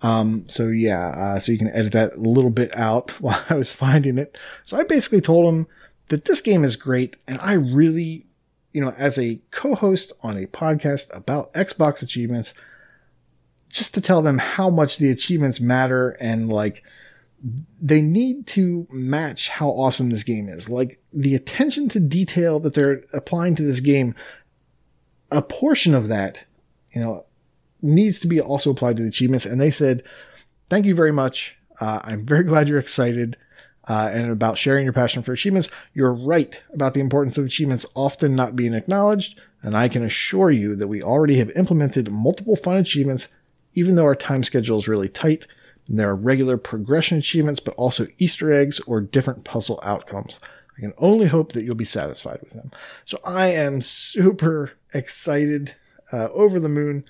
Um, 0.00 0.44
so 0.48 0.68
yeah, 0.68 1.08
uh, 1.08 1.38
so 1.38 1.52
you 1.52 1.58
can 1.58 1.70
edit 1.70 1.92
that 1.92 2.18
little 2.20 2.50
bit 2.50 2.76
out 2.76 3.20
while 3.20 3.42
I 3.48 3.54
was 3.54 3.72
finding 3.72 4.18
it. 4.18 4.36
So 4.64 4.76
I 4.76 4.84
basically 4.84 5.20
told 5.20 5.52
him 5.52 5.66
that 6.08 6.24
this 6.24 6.40
game 6.40 6.64
is 6.64 6.76
great, 6.76 7.16
and 7.26 7.40
I 7.40 7.54
really, 7.54 8.26
you 8.72 8.80
know, 8.80 8.94
as 8.96 9.18
a 9.18 9.40
co-host 9.50 10.12
on 10.22 10.36
a 10.36 10.46
podcast 10.46 11.14
about 11.14 11.52
Xbox 11.54 12.02
achievements, 12.02 12.54
just 13.68 13.94
to 13.94 14.00
tell 14.00 14.22
them 14.22 14.38
how 14.38 14.68
much 14.68 14.98
the 14.98 15.10
achievements 15.10 15.60
matter 15.60 16.10
and 16.20 16.48
like 16.48 16.82
they 17.80 18.00
need 18.00 18.46
to 18.46 18.86
match 18.90 19.48
how 19.48 19.68
awesome 19.68 20.10
this 20.10 20.22
game 20.22 20.48
is. 20.48 20.68
Like 20.68 21.02
the 21.12 21.34
attention 21.34 21.88
to 21.90 22.00
detail 22.00 22.60
that 22.60 22.74
they're 22.74 23.02
applying 23.12 23.56
to 23.56 23.62
this 23.62 23.80
game, 23.80 24.14
a 25.30 25.42
portion 25.42 25.94
of 25.94 26.08
that, 26.08 26.38
you 26.94 27.00
know, 27.00 27.24
needs 27.80 28.20
to 28.20 28.28
be 28.28 28.40
also 28.40 28.70
applied 28.70 28.96
to 28.98 29.02
the 29.02 29.08
achievements. 29.08 29.44
And 29.44 29.60
they 29.60 29.70
said, 29.70 30.04
thank 30.70 30.86
you 30.86 30.94
very 30.94 31.12
much. 31.12 31.56
Uh, 31.80 32.00
I'm 32.04 32.24
very 32.24 32.44
glad 32.44 32.68
you're 32.68 32.78
excited. 32.78 33.36
Uh, 33.88 34.08
and 34.12 34.30
about 34.30 34.56
sharing 34.56 34.84
your 34.84 34.92
passion 34.92 35.24
for 35.24 35.32
achievements. 35.32 35.68
You're 35.92 36.14
right 36.14 36.60
about 36.72 36.94
the 36.94 37.00
importance 37.00 37.36
of 37.36 37.44
achievements 37.44 37.84
often 37.94 38.36
not 38.36 38.54
being 38.54 38.74
acknowledged. 38.74 39.40
And 39.62 39.76
I 39.76 39.88
can 39.88 40.04
assure 40.04 40.52
you 40.52 40.76
that 40.76 40.86
we 40.86 41.02
already 41.02 41.38
have 41.38 41.50
implemented 41.56 42.12
multiple 42.12 42.54
fun 42.54 42.76
achievements, 42.76 43.26
even 43.74 43.96
though 43.96 44.04
our 44.04 44.14
time 44.14 44.44
schedule 44.44 44.78
is 44.78 44.86
really 44.86 45.08
tight. 45.08 45.46
And 45.88 45.98
there 45.98 46.10
are 46.10 46.14
regular 46.14 46.56
progression 46.56 47.18
achievements, 47.18 47.58
but 47.58 47.74
also 47.74 48.06
Easter 48.18 48.52
eggs 48.52 48.78
or 48.86 49.00
different 49.00 49.44
puzzle 49.44 49.80
outcomes. 49.82 50.38
I 50.76 50.80
can 50.80 50.94
only 50.98 51.26
hope 51.26 51.52
that 51.52 51.64
you'll 51.64 51.74
be 51.74 51.84
satisfied 51.84 52.38
with 52.40 52.52
them. 52.52 52.70
So 53.04 53.18
I 53.24 53.46
am 53.48 53.82
super 53.82 54.72
excited, 54.94 55.74
uh, 56.12 56.28
over 56.32 56.60
the 56.60 56.68
moon, 56.68 57.04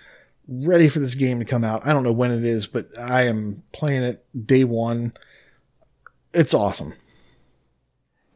ready 0.49 0.89
for 0.89 1.01
this 1.01 1.15
game 1.15 1.39
to 1.39 1.45
come 1.45 1.65
out. 1.65 1.87
I 1.87 1.93
don't 1.93 2.03
know 2.03 2.13
when 2.13 2.31
it 2.31 2.45
is, 2.45 2.67
but 2.67 2.89
I 2.99 3.27
am 3.27 3.63
playing 3.73 4.03
it 4.03 4.25
day 4.47 4.65
one. 4.65 5.13
It's 6.33 6.55
awesome. 6.55 6.95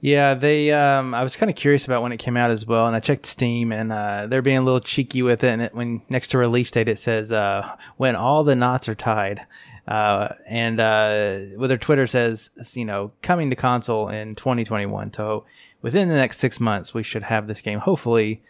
Yeah, 0.00 0.34
they. 0.34 0.70
Um, 0.72 1.14
I 1.14 1.22
was 1.22 1.36
kind 1.36 1.50
of 1.50 1.56
curious 1.56 1.86
about 1.86 2.02
when 2.02 2.12
it 2.12 2.18
came 2.18 2.36
out 2.36 2.50
as 2.50 2.66
well, 2.66 2.86
and 2.86 2.94
I 2.94 3.00
checked 3.00 3.26
Steam, 3.26 3.72
and 3.72 3.90
uh, 3.90 4.26
they're 4.28 4.42
being 4.42 4.58
a 4.58 4.62
little 4.62 4.80
cheeky 4.80 5.22
with 5.22 5.42
it. 5.42 5.48
And 5.48 5.62
it, 5.62 5.74
when 5.74 6.02
next 6.10 6.28
to 6.28 6.38
release 6.38 6.70
date, 6.70 6.88
it 6.88 6.98
says 6.98 7.32
uh, 7.32 7.76
when 7.96 8.14
all 8.14 8.44
the 8.44 8.54
knots 8.54 8.88
are 8.88 8.94
tied, 8.94 9.46
uh, 9.88 10.28
and 10.46 10.80
uh, 10.80 11.40
with 11.56 11.70
their 11.70 11.78
Twitter 11.78 12.06
says, 12.06 12.50
you 12.74 12.84
know, 12.84 13.12
coming 13.22 13.50
to 13.50 13.56
console 13.56 14.08
in 14.08 14.34
2021. 14.34 15.12
So 15.14 15.44
within 15.80 16.08
the 16.08 16.14
next 16.14 16.38
six 16.38 16.60
months, 16.60 16.92
we 16.92 17.02
should 17.02 17.22
have 17.24 17.46
this 17.46 17.62
game. 17.62 17.78
Hopefully, 17.78 18.42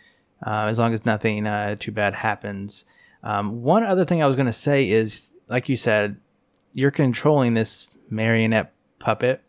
uh, 0.44 0.66
as 0.66 0.78
long 0.78 0.93
as 0.93 1.05
nothing 1.05 1.47
uh, 1.47 1.77
too 1.78 1.93
bad 1.93 2.14
happens. 2.14 2.85
Um, 3.23 3.62
one 3.62 3.85
other 3.85 4.05
thing 4.05 4.23
I 4.23 4.27
was 4.27 4.36
going 4.36 4.47
to 4.47 4.52
say 4.52 4.90
is, 4.90 5.31
like 5.48 5.68
you 5.68 5.77
said, 5.77 6.16
you're 6.74 6.90
controlling 6.90 7.55
this 7.55 7.86
marionette 8.10 8.73
puppet. 8.98 9.43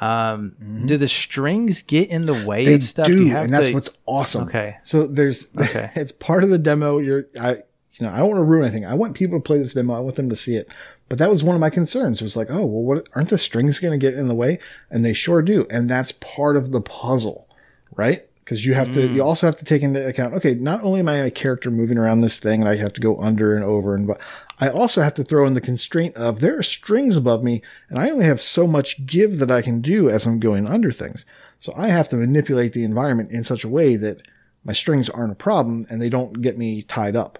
Um, 0.00 0.56
Do 0.86 0.96
the 0.98 1.06
strings 1.08 1.82
get 1.82 2.10
in 2.10 2.26
the 2.26 2.44
way 2.44 2.64
They 2.64 2.74
of 2.74 2.84
stuff? 2.84 3.06
do, 3.06 3.26
you 3.26 3.32
have 3.32 3.44
and 3.44 3.54
that's 3.54 3.68
to- 3.68 3.74
what's 3.74 3.90
awesome. 4.06 4.44
Okay. 4.48 4.76
So 4.82 5.06
there's, 5.06 5.46
Okay. 5.56 5.90
it's 5.94 6.10
part 6.12 6.42
of 6.42 6.50
the 6.50 6.58
demo. 6.58 6.98
You're, 6.98 7.26
I, 7.40 7.50
you 7.92 8.06
know, 8.06 8.08
I 8.12 8.18
don't 8.18 8.28
want 8.30 8.38
to 8.40 8.44
ruin 8.44 8.64
anything. 8.64 8.84
I 8.84 8.94
want 8.94 9.14
people 9.14 9.38
to 9.38 9.42
play 9.42 9.58
this 9.58 9.72
demo. 9.74 9.94
I 9.94 10.00
want 10.00 10.16
them 10.16 10.28
to 10.30 10.36
see 10.36 10.56
it. 10.56 10.68
But 11.08 11.18
that 11.18 11.30
was 11.30 11.44
one 11.44 11.54
of 11.54 11.60
my 11.60 11.70
concerns. 11.70 12.20
It 12.20 12.24
was 12.24 12.34
like, 12.36 12.50
oh, 12.50 12.64
well, 12.64 12.82
what 12.82 13.06
aren't 13.14 13.28
the 13.28 13.38
strings 13.38 13.78
going 13.78 13.92
to 13.92 13.98
get 14.04 14.14
in 14.18 14.26
the 14.26 14.34
way? 14.34 14.58
And 14.90 15.04
they 15.04 15.12
sure 15.12 15.42
do. 15.42 15.66
And 15.70 15.88
that's 15.88 16.10
part 16.12 16.56
of 16.56 16.72
the 16.72 16.80
puzzle, 16.80 17.46
right? 17.94 18.26
Because 18.44 18.66
you 18.66 18.74
have 18.74 18.92
to, 18.92 19.00
Mm. 19.08 19.14
you 19.14 19.22
also 19.22 19.46
have 19.46 19.56
to 19.56 19.64
take 19.64 19.80
into 19.82 20.06
account, 20.06 20.34
okay, 20.34 20.54
not 20.54 20.82
only 20.84 21.00
am 21.00 21.08
I 21.08 21.14
a 21.16 21.30
character 21.30 21.70
moving 21.70 21.96
around 21.96 22.20
this 22.20 22.38
thing 22.38 22.60
and 22.60 22.68
I 22.68 22.76
have 22.76 22.92
to 22.92 23.00
go 23.00 23.18
under 23.18 23.54
and 23.54 23.64
over 23.64 23.94
and, 23.94 24.06
but 24.06 24.20
I 24.60 24.68
also 24.68 25.00
have 25.00 25.14
to 25.14 25.24
throw 25.24 25.46
in 25.46 25.54
the 25.54 25.60
constraint 25.62 26.14
of 26.16 26.40
there 26.40 26.58
are 26.58 26.62
strings 26.62 27.16
above 27.16 27.42
me 27.42 27.62
and 27.88 27.98
I 27.98 28.10
only 28.10 28.26
have 28.26 28.40
so 28.42 28.66
much 28.66 29.04
give 29.06 29.38
that 29.38 29.50
I 29.50 29.62
can 29.62 29.80
do 29.80 30.10
as 30.10 30.26
I'm 30.26 30.40
going 30.40 30.66
under 30.66 30.92
things. 30.92 31.24
So 31.60 31.72
I 31.74 31.88
have 31.88 32.08
to 32.10 32.16
manipulate 32.16 32.74
the 32.74 32.84
environment 32.84 33.30
in 33.30 33.44
such 33.44 33.64
a 33.64 33.68
way 33.68 33.96
that 33.96 34.20
my 34.62 34.74
strings 34.74 35.08
aren't 35.08 35.32
a 35.32 35.36
problem 35.36 35.86
and 35.88 36.00
they 36.02 36.10
don't 36.10 36.42
get 36.42 36.58
me 36.58 36.82
tied 36.82 37.16
up. 37.16 37.38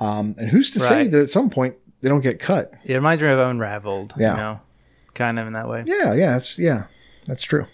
Um, 0.00 0.34
and 0.38 0.48
who's 0.48 0.72
to 0.72 0.80
say 0.80 1.06
that 1.06 1.20
at 1.22 1.30
some 1.30 1.50
point 1.50 1.76
they 2.00 2.08
don't 2.08 2.20
get 2.20 2.40
cut? 2.40 2.72
It 2.84 2.94
reminds 2.94 3.22
me 3.22 3.28
of 3.28 3.38
Unraveled. 3.38 4.14
Yeah. 4.18 4.30
You 4.32 4.36
know, 4.38 4.60
kind 5.14 5.38
of 5.38 5.46
in 5.46 5.52
that 5.52 5.68
way. 5.68 5.84
Yeah, 5.86 6.14
yeah, 6.14 6.32
that's, 6.32 6.58
yeah, 6.58 6.84
that's 7.26 7.42
true. 7.42 7.66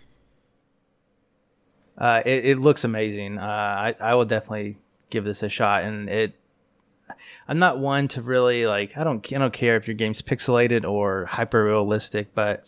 Uh, 1.98 2.22
it, 2.24 2.44
it 2.44 2.58
looks 2.58 2.84
amazing. 2.84 3.38
Uh, 3.38 3.42
I, 3.42 3.94
I 4.00 4.14
will 4.14 4.24
definitely 4.24 4.76
give 5.10 5.24
this 5.24 5.42
a 5.42 5.48
shot. 5.48 5.82
And 5.82 6.08
it, 6.08 6.34
I'm 7.48 7.58
not 7.58 7.78
one 7.78 8.08
to 8.08 8.22
really 8.22 8.66
like. 8.66 8.96
I 8.96 9.04
don't. 9.04 9.26
I 9.32 9.38
don't 9.38 9.52
care 9.52 9.76
if 9.76 9.88
your 9.88 9.94
game's 9.94 10.22
pixelated 10.22 10.88
or 10.88 11.24
hyper 11.24 11.64
realistic, 11.64 12.34
but 12.34 12.64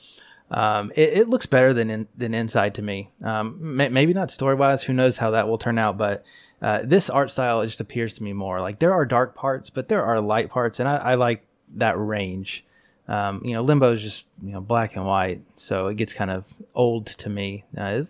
um, 0.51 0.91
it, 0.97 1.11
it 1.19 1.29
looks 1.29 1.47
better 1.47 1.73
than 1.73 1.91
in, 1.91 2.09
than 2.17 2.35
Inside 2.35 2.75
to 2.75 2.83
me. 2.83 3.11
Um, 3.23 3.77
may, 3.77 3.89
maybe 3.89 4.13
not 4.13 4.31
story 4.31 4.57
wise. 4.57 4.83
Who 4.83 4.93
knows 4.93 5.19
how 5.19 5.31
that 5.31 5.47
will 5.47 5.59
turn 5.59 5.79
out? 5.79 5.97
But 5.97 6.25
uh, 6.61 6.81
this 6.83 7.09
art 7.09 7.31
style 7.31 7.65
just 7.65 7.81
appears 7.81 8.15
to 8.15 8.23
me 8.23 8.33
more 8.33 8.61
like 8.61 8.79
there 8.79 8.93
are 8.93 9.05
dark 9.05 9.35
parts, 9.35 9.71
but 9.71 9.89
there 9.89 10.05
are 10.05 10.21
light 10.21 10.51
parts, 10.51 10.81
and 10.81 10.89
I, 10.89 10.97
I 10.97 11.15
like 11.15 11.45
that 11.77 11.99
range. 11.99 12.65
Um, 13.11 13.43
you 13.45 13.55
know, 13.55 13.63
Limbo 13.63 13.93
is 13.93 14.03
just 14.03 14.25
you 14.41 14.53
know 14.53 14.61
black 14.61 14.95
and 14.95 15.05
white, 15.05 15.41
so 15.57 15.89
it 15.89 15.97
gets 15.97 16.13
kind 16.13 16.31
of 16.31 16.45
old 16.77 17.07
to 17.07 17.29
me. 17.29 17.65
Uh, 17.77 18.03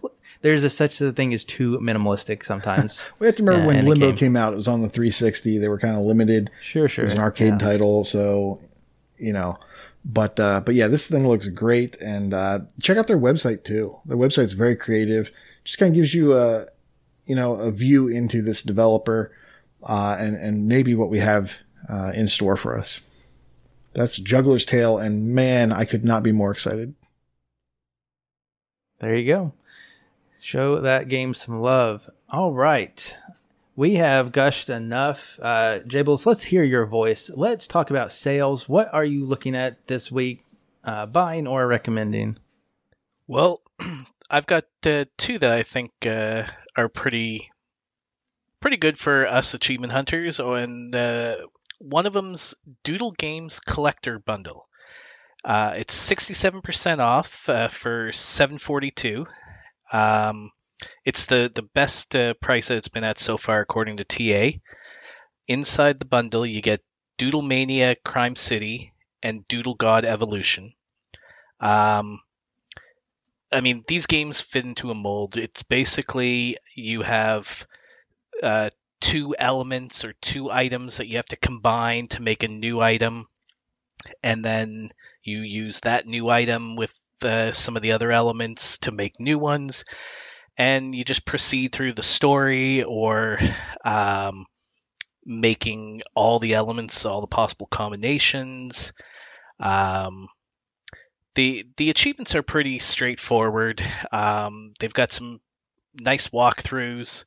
there's 0.43 0.63
a 0.63 0.69
such 0.69 1.01
a 1.01 1.11
thing 1.11 1.33
as 1.33 1.43
too 1.43 1.79
minimalistic 1.79 2.45
sometimes. 2.45 3.01
We 3.19 3.27
have 3.27 3.37
to 3.37 3.43
remember 3.43 3.63
Yeah, 3.63 3.67
when 3.79 3.87
Limbo 3.87 4.09
came- 4.11 4.17
came 4.17 4.37
out, 4.37 4.53
it 4.53 4.57
was 4.57 4.69
on 4.69 4.83
the 4.83 4.91
360. 4.91 5.57
They 5.57 5.69
were 5.69 5.79
kind 5.79 5.97
of 5.97 6.03
limited. 6.03 6.51
sure, 6.63 6.87
sure. 6.87 7.05
It 7.05 7.09
was 7.09 7.15
an 7.15 7.21
arcade 7.21 7.55
yeah. 7.55 7.59
title, 7.59 8.05
so 8.05 8.61
you 9.19 9.33
know. 9.33 9.57
But 10.05 10.39
uh, 10.39 10.61
but 10.61 10.75
yeah, 10.75 10.89
this 10.89 11.07
thing 11.07 11.27
looks 11.27 11.47
great, 11.47 11.97
and 12.03 12.35
uh, 12.35 12.61
check 12.83 12.99
out 12.99 13.07
their 13.07 13.19
website 13.19 13.65
too. 13.65 13.97
Their 14.05 14.19
website's 14.19 14.53
very 14.53 14.77
creative. 14.77 15.31
Just 15.65 15.79
kind 15.79 15.91
of 15.91 15.95
gives 15.95 16.13
you 16.13 16.35
a 16.35 16.67
you 17.27 17.35
know 17.37 17.55
a 17.55 17.71
view 17.71 18.09
into 18.09 18.43
this 18.43 18.63
developer, 18.63 19.33
uh, 19.83 20.17
and 20.19 20.37
and 20.37 20.69
maybe 20.69 20.95
what 20.95 21.09
we 21.09 21.19
have 21.19 21.57
uh, 21.89 22.13
in 22.15 22.29
store 22.29 22.57
for 22.57 22.77
us. 22.79 23.01
That's 23.93 24.17
Juggler's 24.17 24.65
Tale, 24.65 24.99
and 24.99 25.35
man, 25.35 25.73
I 25.73 25.85
could 25.85 26.05
not 26.05 26.23
be 26.23 26.33
more 26.33 26.51
excited. 26.51 26.95
There 29.01 29.17
you 29.17 29.27
go. 29.27 29.53
Show 30.41 30.81
that 30.81 31.09
game 31.09 31.35
some 31.35 31.61
love. 31.61 32.09
All 32.29 32.53
right. 32.53 33.17
We 33.77 33.95
have 33.95 34.33
gushed 34.33 34.69
enough. 34.69 35.39
Uh, 35.41 35.81
Jables, 35.87 36.27
let's 36.27 36.43
hear 36.43 36.63
your 36.63 36.87
voice. 36.87 37.31
Let's 37.35 37.67
talk 37.67 37.91
about 37.91 38.13
sales. 38.13 38.69
What 38.69 38.93
are 38.93 39.05
you 39.05 39.25
looking 39.25 39.57
at 39.57 39.87
this 39.87 40.13
week, 40.13 40.45
uh, 40.85 41.07
buying 41.07 41.47
or 41.47 41.67
recommending? 41.67 42.39
Well, 43.27 43.63
I've 44.31 44.47
got 44.47 44.65
uh, 44.85 45.07
two 45.17 45.39
that 45.39 45.53
I 45.53 45.63
think 45.63 45.93
uh, 46.05 46.47
are 46.77 46.89
pretty 46.89 47.51
pretty 48.61 48.77
good 48.77 48.99
for 48.99 49.27
us 49.27 49.55
achievement 49.55 49.93
hunters, 49.93 50.41
oh, 50.41 50.55
and 50.55 50.95
uh, 50.95 51.37
one 51.81 52.07
of 52.07 52.13
them's 52.13 52.55
Doodle 52.85 53.13
Games 53.13 53.59
Collector 53.59 54.19
Bundle. 54.21 54.67
Uh, 55.45 55.75
it's 55.77 55.95
sixty-seven 55.95 56.61
percent 56.61 57.01
off 57.01 57.49
uh, 57.49 57.69
for 57.69 58.13
seven 58.13 58.59
forty-two. 58.59 59.27
Um, 59.91 60.51
it's 61.05 61.27
the 61.27 61.51
the 61.53 61.63
best 61.63 62.15
uh, 62.15 62.35
price 62.35 62.69
that 62.69 62.77
it's 62.77 62.89
been 62.89 63.05
at 63.05 63.19
so 63.19 63.37
far, 63.37 63.61
according 63.61 63.97
to 63.97 64.05
TA. 64.05 64.59
Inside 65.49 65.99
the 65.99 66.07
bundle, 66.07 66.45
you 66.47 66.61
get 66.61 66.83
Doodle 67.19 67.43
Mania 67.43 67.97
Crime 68.05 68.37
City 68.37 68.93
and 69.23 69.49
Doodle 69.49 69.75
God 69.75 70.05
Evolution. 70.05 70.73
Um, 71.59 72.21
I 73.51 73.63
mean, 73.63 73.85
these 73.87 74.07
games 74.07 74.41
fit 74.41 74.65
into 74.65 74.91
a 74.91 74.95
mold. 74.95 75.37
It's 75.37 75.63
basically 75.63 76.59
you 76.77 77.03
have 77.03 77.67
uh, 78.43 78.71
two 79.01 79.35
elements 79.39 80.05
or 80.05 80.13
two 80.21 80.51
items 80.51 80.99
that 80.99 81.09
you 81.09 81.17
have 81.17 81.27
to 81.27 81.37
combine 81.37 82.07
to 82.09 82.23
make 82.23 82.43
a 82.43 82.49
new 82.49 82.81
item, 82.81 83.27
and 84.23 84.45
then 84.45 84.89
you 85.23 85.41
use 85.41 85.81
that 85.81 86.07
new 86.07 86.29
item 86.29 86.77
with 86.77 86.93
uh, 87.23 87.53
some 87.53 87.77
of 87.77 87.83
the 87.83 87.93
other 87.93 88.13
elements 88.13 88.79
to 88.79 88.93
make 88.93 89.21
new 89.21 89.39
ones, 89.39 89.85
and 90.57 90.95
you 90.95 91.05
just 91.05 91.25
proceed 91.25 91.73
through 91.73 91.93
the 91.93 92.03
story 92.03 92.83
or 92.83 93.39
um, 93.85 94.47
making 95.25 96.03
all 96.15 96.39
the 96.39 96.55
elements, 96.55 97.05
all 97.05 97.21
the 97.21 97.27
possible 97.27 97.67
combinations. 97.67 98.93
Um, 99.59 100.29
the 101.35 101.67
the 101.77 101.91
achievements 101.91 102.35
are 102.35 102.43
pretty 102.43 102.79
straightforward. 102.79 103.83
Um, 104.11 104.73
they've 104.79 104.93
got 104.93 105.13
some 105.13 105.41
nice 105.95 106.29
walkthroughs. 106.29 107.25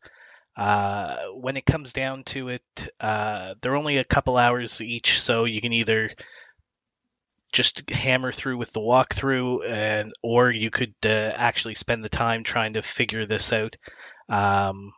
Uh, 0.55 1.17
when 1.33 1.57
it 1.57 1.65
comes 1.65 1.93
down 1.93 2.23
to 2.23 2.49
it, 2.49 2.63
uh, 2.99 3.55
they're 3.61 3.75
only 3.75 3.97
a 3.97 4.03
couple 4.03 4.37
hours 4.37 4.81
each, 4.81 5.19
so 5.21 5.45
you 5.45 5.61
can 5.61 5.73
either 5.73 6.11
just 7.51 7.89
hammer 7.89 8.31
through 8.31 8.57
with 8.57 8.71
the 8.71 8.79
walkthrough, 8.79 9.69
and 9.69 10.11
or 10.21 10.51
you 10.51 10.69
could 10.69 10.95
uh, 11.05 11.31
actually 11.35 11.75
spend 11.75 12.03
the 12.03 12.09
time 12.09 12.43
trying 12.43 12.73
to 12.73 12.81
figure 12.81 13.25
this 13.25 13.53
out. 13.53 13.75
Um, 14.29 14.93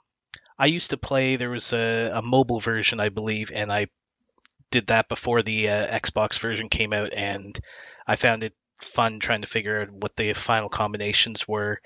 I 0.57 0.67
used 0.67 0.91
to 0.91 0.97
play. 0.97 1.35
There 1.35 1.49
was 1.49 1.73
a, 1.73 2.11
a, 2.15 2.21
mobile 2.21 2.59
version, 2.59 2.99
I 2.99 3.09
believe, 3.09 3.51
and 3.53 3.71
I 3.71 3.87
did 4.71 4.87
that 4.87 5.09
before 5.09 5.41
the 5.41 5.69
uh, 5.69 5.87
Xbox 5.99 6.39
version 6.39 6.69
came 6.69 6.93
out, 6.93 7.13
and 7.13 7.59
I 8.07 8.15
found 8.15 8.43
it 8.43 8.53
fun 8.79 9.19
trying 9.19 9.41
to 9.41 9.47
figure 9.47 9.81
out 9.81 9.91
what 9.91 10.15
the 10.15 10.33
final 10.33 10.69
combinations 10.69 11.47
were. 11.47 11.81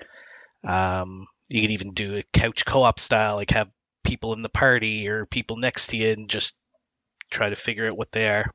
Um, 0.64 1.26
you 1.50 1.62
can 1.62 1.72
even 1.72 1.92
do 1.92 2.16
a 2.16 2.24
couch 2.32 2.64
co-op 2.64 3.00
style, 3.00 3.36
like 3.36 3.50
have 3.50 3.70
people 4.04 4.32
in 4.32 4.42
the 4.42 4.48
party 4.48 5.08
or 5.08 5.26
people 5.26 5.56
next 5.56 5.88
to 5.88 5.96
you, 5.96 6.10
and 6.10 6.30
just 6.30 6.56
try 7.30 7.48
to 7.48 7.56
figure 7.56 7.88
out 7.88 7.96
what 7.96 8.12
they 8.12 8.28
are. 8.28 8.50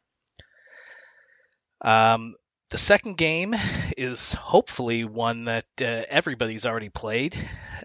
Um, 1.82 2.36
the 2.70 2.78
second 2.78 3.18
game 3.18 3.54
is 3.98 4.34
hopefully 4.34 5.04
one 5.04 5.46
that 5.46 5.66
uh, 5.80 6.04
everybody's 6.10 6.66
already 6.66 6.90
played 6.90 7.38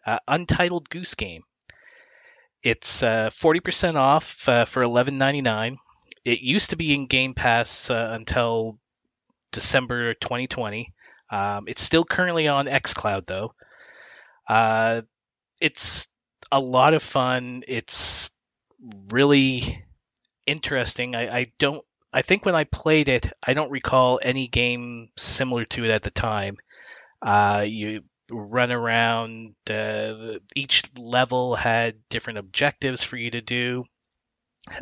uh, 0.07 0.19
Untitled 0.27 0.89
Goose 0.89 1.15
Game. 1.15 1.43
It's 2.63 3.03
uh, 3.03 3.31
40% 3.31 3.97
off 3.97 4.49
uh, 4.49 4.65
for 4.65 4.83
$11.99. 4.83 5.77
It 6.25 6.41
used 6.41 6.71
to 6.71 6.77
be 6.77 6.95
in 6.95 7.07
Game 7.07 7.35
Pass 7.35 7.91
uh, 7.91 8.11
until 8.13 8.79
December 9.53 10.15
2020. 10.15 10.93
Um, 11.31 11.65
it's 11.69 11.83
still 11.83 12.05
currently 12.05 12.49
on 12.49 12.67
xCloud, 12.67 13.27
though. 13.27 13.55
Uh, 14.51 15.03
it's 15.61 16.09
a 16.51 16.59
lot 16.59 16.95
of 16.95 17.05
fun. 17.05 17.63
It's 17.69 18.31
really 19.11 19.85
interesting. 20.45 21.15
I, 21.15 21.39
I 21.39 21.53
don't 21.61 21.85
I 22.13 22.23
think 22.23 22.45
when 22.45 22.57
I 22.57 22.65
played 22.65 23.09
it, 23.09 23.31
I 23.41 23.55
don't 23.55 23.71
recall 23.71 24.19
any 24.21 24.49
game 24.49 25.11
similar 25.17 25.65
to 25.67 25.85
it 25.85 25.91
at 25.91 26.03
the 26.03 26.11
time. 26.11 26.57
Uh, 27.23 27.65
you 27.65 28.03
run 28.29 28.73
around. 28.73 29.55
Uh, 29.69 30.39
each 30.57 30.83
level 30.99 31.55
had 31.55 31.97
different 32.09 32.41
objectives 32.41 33.05
for 33.05 33.17
you 33.17 33.31
to 33.31 33.41
do. 33.41 33.85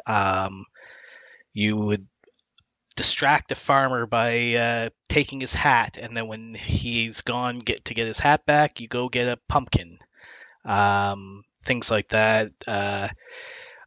Um, 0.06 0.64
you 1.52 1.76
would 1.76 2.06
distract 2.98 3.52
a 3.52 3.54
farmer 3.54 4.06
by 4.06 4.54
uh, 4.54 4.88
taking 5.08 5.40
his 5.40 5.54
hat, 5.54 5.98
and 6.02 6.16
then 6.16 6.26
when 6.26 6.52
he's 6.54 7.20
gone, 7.20 7.60
get 7.60 7.84
to 7.84 7.94
get 7.94 8.08
his 8.08 8.18
hat 8.18 8.44
back, 8.44 8.80
you 8.80 8.88
go 8.88 9.08
get 9.08 9.28
a 9.28 9.38
pumpkin. 9.48 9.98
Um, 10.64 11.42
things 11.64 11.92
like 11.92 12.08
that. 12.08 12.50
Uh, 12.66 13.06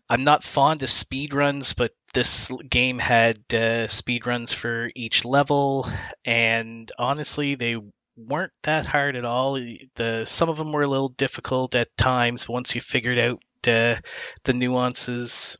I'm 0.10 0.24
not 0.24 0.46
fond 0.46 0.82
of 0.82 0.90
speed 0.90 1.34
runs, 1.34 1.74
but 1.74 1.92
this 2.14 2.50
game 2.70 3.00
had 3.00 3.54
uh, 3.54 3.90
speed 3.90 4.26
runs 4.26 4.54
for 4.54 4.90
each 4.96 5.26
level, 5.26 5.90
and 6.24 6.90
honestly, 6.98 7.56
they 7.56 7.76
weren't 8.16 8.54
that 8.64 8.86
hard 8.86 9.18
at 9.18 9.26
all. 9.26 9.60
The 9.96 10.24
some 10.24 10.48
of 10.48 10.58
them 10.58 10.72
were 10.72 10.84
a 10.84 10.88
little 10.88 11.10
difficult 11.10 11.76
at 11.76 11.98
times. 11.98 12.46
But 12.46 12.54
once 12.54 12.76
you 12.76 12.82
figured 12.82 13.20
out 13.20 13.42
uh, 13.68 13.98
the 14.46 14.54
nuances, 14.54 15.58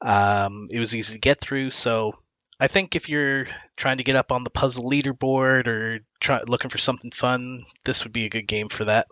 um, 0.00 0.68
it 0.70 0.78
was 0.78 0.94
easy 0.94 1.14
to 1.14 1.18
get 1.18 1.40
through. 1.40 1.70
So 1.70 2.12
I 2.60 2.68
think 2.68 2.94
if 2.94 3.08
you're 3.08 3.46
trying 3.76 3.96
to 3.96 4.04
get 4.04 4.16
up 4.16 4.30
on 4.30 4.44
the 4.44 4.50
puzzle 4.50 4.88
leaderboard 4.88 5.66
or 5.66 6.00
try, 6.20 6.42
looking 6.46 6.68
for 6.68 6.76
something 6.76 7.10
fun, 7.10 7.62
this 7.84 8.04
would 8.04 8.12
be 8.12 8.26
a 8.26 8.30
good 8.30 8.46
game 8.46 8.68
for 8.68 8.84
that. 8.84 9.08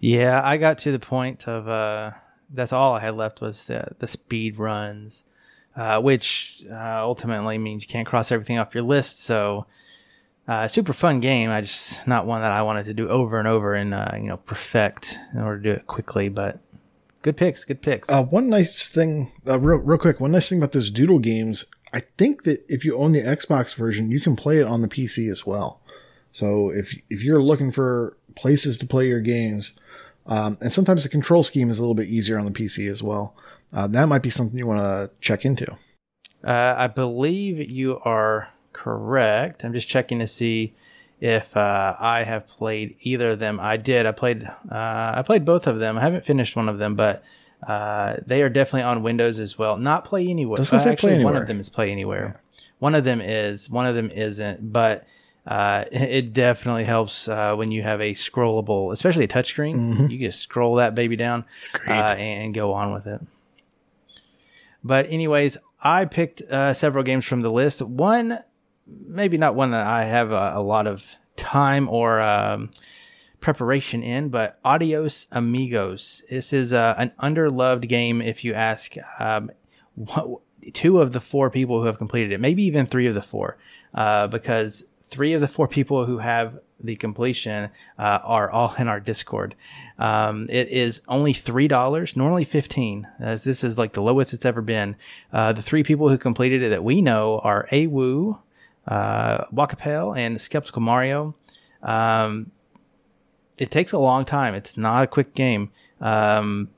Yeah, 0.00 0.40
I 0.44 0.56
got 0.56 0.78
to 0.78 0.90
the 0.92 0.98
point 0.98 1.46
of 1.46 1.68
uh, 1.68 2.10
that's 2.50 2.72
all 2.72 2.94
I 2.94 3.00
had 3.00 3.14
left 3.14 3.40
was 3.40 3.64
the 3.64 3.92
the 4.00 4.08
speed 4.08 4.58
runs, 4.58 5.22
uh, 5.76 6.00
which 6.00 6.64
uh, 6.68 7.00
ultimately 7.00 7.58
means 7.58 7.82
you 7.82 7.88
can't 7.88 8.06
cross 8.06 8.32
everything 8.32 8.58
off 8.58 8.74
your 8.74 8.82
list. 8.82 9.22
So, 9.22 9.66
uh, 10.48 10.66
super 10.66 10.92
fun 10.92 11.20
game. 11.20 11.50
I 11.50 11.60
just 11.60 12.06
not 12.08 12.26
one 12.26 12.42
that 12.42 12.52
I 12.52 12.62
wanted 12.62 12.86
to 12.86 12.94
do 12.94 13.08
over 13.08 13.38
and 13.38 13.46
over 13.46 13.74
and 13.74 13.94
uh, 13.94 14.10
you 14.16 14.24
know 14.24 14.36
perfect 14.36 15.16
in 15.32 15.40
order 15.40 15.58
to 15.58 15.62
do 15.62 15.76
it 15.76 15.86
quickly. 15.86 16.28
But 16.28 16.58
good 17.22 17.36
picks, 17.36 17.64
good 17.64 17.80
picks. 17.80 18.10
Uh, 18.10 18.24
one 18.24 18.48
nice 18.48 18.88
thing, 18.88 19.32
uh, 19.46 19.60
real 19.60 19.78
real 19.78 19.98
quick, 19.98 20.18
one 20.18 20.32
nice 20.32 20.48
thing 20.48 20.58
about 20.58 20.72
those 20.72 20.90
Doodle 20.90 21.20
games, 21.20 21.66
I 21.94 22.02
think 22.18 22.42
that 22.44 22.64
if 22.68 22.84
you 22.84 22.96
own 22.96 23.12
the 23.12 23.22
Xbox 23.22 23.74
version, 23.74 24.10
you 24.10 24.20
can 24.20 24.36
play 24.36 24.58
it 24.58 24.66
on 24.66 24.82
the 24.82 24.88
PC 24.88 25.30
as 25.30 25.46
well. 25.46 25.80
So 26.32 26.70
if 26.70 26.94
if 27.08 27.22
you're 27.22 27.42
looking 27.42 27.72
for 27.72 28.16
places 28.34 28.76
to 28.78 28.86
play 28.86 29.06
your 29.06 29.20
games 29.20 29.72
um, 30.26 30.58
and 30.60 30.72
sometimes 30.72 31.02
the 31.02 31.08
control 31.08 31.42
scheme 31.42 31.70
is 31.70 31.78
a 31.78 31.82
little 31.82 31.94
bit 31.94 32.08
easier 32.08 32.38
on 32.38 32.44
the 32.44 32.50
PC 32.50 32.90
as 32.90 33.02
well. 33.02 33.34
Uh, 33.72 33.86
that 33.88 34.06
might 34.06 34.22
be 34.22 34.30
something 34.30 34.56
you 34.58 34.66
want 34.66 34.80
to 34.80 35.10
check 35.20 35.44
into. 35.44 35.70
Uh, 36.42 36.74
I 36.76 36.86
believe 36.86 37.70
you 37.70 37.98
are 38.04 38.48
correct. 38.72 39.64
I'm 39.64 39.72
just 39.72 39.88
checking 39.88 40.18
to 40.20 40.26
see 40.26 40.74
if 41.20 41.56
uh, 41.56 41.96
I 41.98 42.24
have 42.24 42.46
played 42.46 42.96
either 43.00 43.32
of 43.32 43.38
them. 43.38 43.58
I 43.60 43.76
did. 43.76 44.06
I 44.06 44.12
played. 44.12 44.44
Uh, 44.44 45.12
I 45.16 45.22
played 45.24 45.44
both 45.44 45.66
of 45.66 45.78
them. 45.78 45.98
I 45.98 46.02
haven't 46.02 46.26
finished 46.26 46.56
one 46.56 46.68
of 46.68 46.78
them, 46.78 46.94
but 46.94 47.22
uh, 47.66 48.16
they 48.26 48.42
are 48.42 48.48
definitely 48.48 48.82
on 48.82 49.02
Windows 49.02 49.38
as 49.38 49.58
well. 49.58 49.76
Not 49.76 50.04
play 50.04 50.26
anywhere. 50.28 50.58
Doesn't 50.58 50.78
say 50.78 50.90
actually, 50.90 50.96
play 50.96 51.14
anywhere. 51.14 51.32
one 51.32 51.42
of 51.42 51.48
them 51.48 51.60
is 51.60 51.68
play 51.68 51.90
anywhere. 51.90 52.34
Yeah. 52.34 52.62
One 52.78 52.94
of 52.94 53.04
them 53.04 53.20
is. 53.20 53.70
One 53.70 53.86
of 53.86 53.94
them 53.94 54.10
isn't. 54.10 54.72
But 54.72 55.06
uh, 55.46 55.84
it 55.92 56.32
definitely 56.32 56.84
helps 56.84 57.28
uh, 57.28 57.54
when 57.54 57.70
you 57.70 57.82
have 57.82 58.00
a 58.00 58.12
scrollable, 58.12 58.92
especially 58.92 59.24
a 59.24 59.28
touchscreen. 59.28 59.74
Mm-hmm. 59.74 60.06
You 60.06 60.18
just 60.18 60.40
scroll 60.40 60.76
that 60.76 60.94
baby 60.94 61.16
down 61.16 61.44
uh, 61.86 61.90
and 61.90 62.54
go 62.54 62.72
on 62.72 62.92
with 62.92 63.06
it. 63.06 63.20
But 64.82 65.10
anyways, 65.10 65.56
I 65.80 66.04
picked 66.04 66.42
uh, 66.42 66.74
several 66.74 67.04
games 67.04 67.24
from 67.24 67.40
the 67.40 67.50
list. 67.50 67.80
One, 67.80 68.38
maybe 68.86 69.38
not 69.38 69.54
one 69.54 69.70
that 69.70 69.86
I 69.86 70.04
have 70.04 70.30
a, 70.30 70.52
a 70.56 70.62
lot 70.62 70.86
of 70.86 71.02
time 71.36 71.88
or 71.88 72.20
um, 72.20 72.70
preparation 73.44 74.02
in, 74.02 74.30
but 74.30 74.58
Adios 74.64 75.26
Amigos. 75.30 76.22
This 76.30 76.50
is 76.50 76.72
uh, 76.72 76.94
an 76.96 77.12
underloved 77.22 77.86
game. 77.86 78.22
If 78.22 78.42
you 78.42 78.54
ask 78.54 78.94
um, 79.20 79.50
what, 79.94 80.40
two 80.72 80.98
of 80.98 81.12
the 81.12 81.20
four 81.20 81.50
people 81.50 81.78
who 81.80 81.86
have 81.86 81.98
completed 81.98 82.32
it, 82.32 82.40
maybe 82.40 82.62
even 82.62 82.86
three 82.86 83.06
of 83.06 83.14
the 83.14 83.20
four, 83.20 83.58
uh, 83.92 84.28
because 84.28 84.84
three 85.10 85.34
of 85.34 85.42
the 85.42 85.46
four 85.46 85.68
people 85.68 86.06
who 86.06 86.18
have 86.18 86.58
the 86.80 86.96
completion 86.96 87.68
uh, 87.98 88.20
are 88.24 88.50
all 88.50 88.74
in 88.78 88.88
our 88.88 88.98
Discord. 88.98 89.54
Um, 89.98 90.46
it 90.48 90.68
is 90.68 91.02
only 91.06 91.34
three 91.34 91.68
dollars, 91.68 92.16
normally 92.16 92.44
fifteen, 92.44 93.06
as 93.20 93.44
this 93.44 93.62
is 93.62 93.76
like 93.76 93.92
the 93.92 94.02
lowest 94.02 94.32
it's 94.32 94.46
ever 94.46 94.62
been. 94.62 94.96
Uh, 95.34 95.52
the 95.52 95.62
three 95.62 95.82
people 95.82 96.08
who 96.08 96.16
completed 96.16 96.62
it 96.62 96.70
that 96.70 96.82
we 96.82 97.02
know 97.02 97.40
are 97.44 97.68
Awu, 97.70 98.38
uh, 98.88 99.44
Wakapel, 99.52 100.16
and 100.16 100.40
Skeptical 100.40 100.80
Mario. 100.80 101.34
Um, 101.82 102.50
it 103.58 103.70
takes 103.70 103.92
a 103.92 103.98
long 103.98 104.24
time. 104.24 104.54
It's 104.54 104.76
not 104.76 105.04
a 105.04 105.06
quick 105.06 105.34
game. 105.34 105.70
Um, 106.00 106.70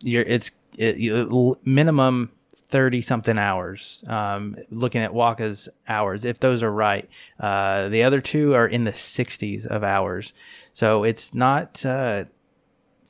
you're 0.00 0.22
it's 0.22 0.50
it, 0.76 1.28
minimum 1.64 2.30
30 2.74 3.02
something 3.02 3.38
hours, 3.38 4.02
um, 4.08 4.56
looking 4.70 5.00
at 5.00 5.14
Waka's 5.14 5.68
hours, 5.86 6.24
if 6.24 6.40
those 6.40 6.60
are 6.62 6.72
right. 6.72 7.08
Uh, 7.38 7.88
the 7.88 8.02
other 8.02 8.20
two 8.20 8.54
are 8.54 8.66
in 8.66 8.82
the 8.82 8.90
60s 8.90 9.64
of 9.64 9.84
hours. 9.84 10.32
So 10.72 11.04
it's 11.04 11.32
not 11.32 11.86
uh, 11.86 12.24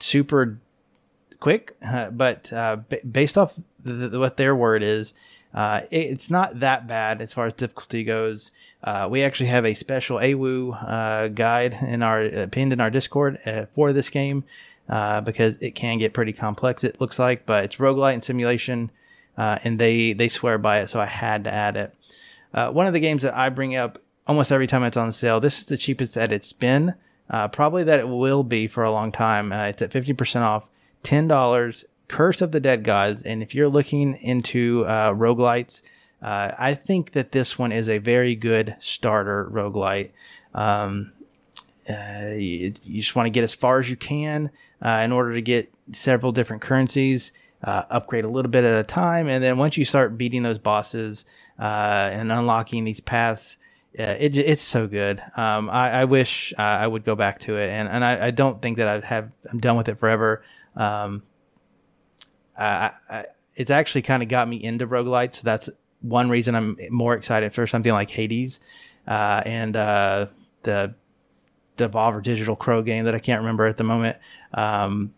super 0.01 0.60
quick, 1.40 1.74
uh, 1.82 2.10
but 2.10 2.52
uh, 2.52 2.76
b- 2.76 3.01
based 3.10 3.38
off 3.38 3.59
what 3.82 4.36
their 4.36 4.55
word 4.55 4.82
is, 4.82 5.14
uh, 5.55 5.82
it, 5.90 6.10
it's 6.10 6.31
not 6.31 6.60
that 6.60 6.86
bad 6.86 7.22
as 7.22 7.32
far 7.32 7.47
as 7.47 7.52
difficulty 7.55 8.05
goes. 8.05 8.51
Uh, 8.82 9.09
we 9.10 9.22
actually 9.22 9.47
have 9.47 9.64
a 9.64 9.74
special 9.74 10.18
AWU 10.18 11.35
guide 11.35 11.78
in 11.81 12.02
our 12.02 12.47
pinned 12.48 12.72
in 12.72 12.81
our 12.81 12.90
Discord 12.90 13.39
for 13.74 13.93
this 13.93 14.10
game 14.10 14.44
because 14.86 15.56
it 15.59 15.74
can 15.74 15.98
get 15.98 16.12
pretty 16.12 16.32
complex. 16.35 16.85
It 16.85 17.01
looks 17.01 17.18
like, 17.18 17.47
but 17.47 17.64
it's 17.64 17.76
roguelite 17.76 18.14
and 18.14 18.24
simulation 18.24 18.90
uh, 19.36 19.59
and 19.64 19.78
they 19.78 20.12
they 20.12 20.28
swear 20.28 20.59
by 20.59 20.81
it, 20.81 20.90
so 20.90 21.01
I 21.01 21.06
had 21.06 21.44
to 21.44 21.52
add 21.52 21.76
it. 21.76 21.94
Uh, 22.52 22.70
one 22.70 22.86
of 22.86 22.93
the 22.93 23.01
games 23.01 23.22
that 23.22 23.36
I 23.36 23.48
bring 23.48 23.74
up 23.76 23.98
almost 24.26 24.52
every 24.52 24.66
time 24.66 24.85
it's 24.85 24.97
on 24.97 25.12
sale. 25.12 25.40
This 25.40 25.59
is 25.59 25.64
the 25.64 25.76
cheapest 25.76 26.14
that 26.14 26.32
it's 26.32 26.52
been, 26.52 26.94
uh, 27.28 27.48
probably 27.48 27.85
that 27.85 28.01
it 28.01 28.09
will 28.09 28.44
be 28.44 28.66
for 28.68 28.85
a 28.85 28.93
long 28.93 29.12
time. 29.12 29.52
Uh, 29.52 29.66
it's 29.66 29.82
at 29.82 29.93
fifty 29.93 30.12
percent 30.12 30.44
off, 30.44 30.64
ten 31.02 31.26
dollars. 31.26 31.85
Curse 32.09 32.43
of 32.43 32.52
the 32.52 32.60
Dead 32.60 32.85
Gods, 32.85 33.22
and 33.22 33.43
if 33.43 33.55
you're 33.55 33.68
looking 33.68 34.14
into 34.16 34.85
uh, 34.86 35.12
roguelites, 35.12 35.82
uh, 36.22 36.55
I 36.59 36.74
think 36.74 37.12
that 37.12 37.32
this 37.32 37.59
one 37.59 37.72
is 37.72 37.89
a 37.89 37.98
very 37.98 38.35
good 38.35 38.76
starter 38.81 39.48
roguelite. 39.52 40.10
Um, 40.55 41.12
uh, 41.89 42.31
you, 42.36 42.72
you, 42.82 43.02
just 43.02 43.14
want 43.14 43.26
to 43.26 43.31
get 43.31 43.44
as 43.44 43.55
far 43.55 43.78
as 43.78 43.90
you 43.90 43.97
can 43.97 44.51
uh, 44.82 45.02
in 45.05 45.12
order 45.12 45.35
to 45.35 45.43
get 45.43 45.72
several 45.93 46.32
different 46.32 46.62
currencies 46.62 47.31
uh, 47.62 47.85
upgrade 47.90 48.24
a 48.24 48.28
little 48.28 48.51
bit 48.51 48.64
at 48.64 48.78
a 48.78 48.85
time. 48.85 49.28
And 49.28 49.43
then 49.43 49.59
once 49.59 49.76
you 49.76 49.85
start 49.85 50.16
beating 50.16 50.43
those 50.43 50.59
bosses 50.59 51.24
uh, 51.59 52.10
and 52.12 52.32
unlocking 52.32 52.85
these 52.85 53.01
paths, 53.01 53.56
uh, 53.98 54.16
it, 54.18 54.36
it's 54.36 54.62
so 54.62 54.86
good. 54.86 55.22
Um, 55.36 55.70
I, 55.70 55.90
I, 55.90 56.05
wish 56.05 56.52
I 56.59 56.86
would 56.86 57.05
go 57.05 57.14
back 57.14 57.39
to 57.40 57.56
it, 57.59 57.68
and, 57.70 57.89
and 57.89 58.05
I, 58.05 58.26
I, 58.26 58.31
don't 58.32 58.60
think 58.60 58.78
that 58.78 58.89
I 58.89 59.06
have 59.06 59.31
I'm 59.48 59.60
done 59.60 59.76
with 59.76 59.89
it 59.89 60.01
forever. 60.01 60.43
Um, 60.74 61.22
I, 62.56 62.93
I, 63.09 63.24
it's 63.56 63.70
actually 63.70 64.02
kind 64.02 64.22
of 64.22 64.28
got 64.28 64.48
me 64.48 64.62
into 64.62 64.86
roguelite, 64.86 65.36
so 65.36 65.40
that's 65.44 65.70
one 66.01 66.28
reason 66.28 66.55
I'm 66.55 66.76
more 66.90 67.14
excited 67.14 67.55
for 67.55 67.66
something 67.66 67.93
like 67.93 68.10
Hades. 68.10 68.60
uh, 69.06 69.43
and 69.44 69.76
uh, 69.76 70.26
the 70.62 70.94
Devolver 71.76 72.22
Digital 72.22 72.56
Crow 72.56 72.82
game 72.82 73.05
that 73.05 73.14
I 73.14 73.18
can't 73.18 73.40
remember 73.40 73.66
at 73.66 73.76
the 73.76 73.85
moment. 73.85 74.16
Um, 74.52 75.14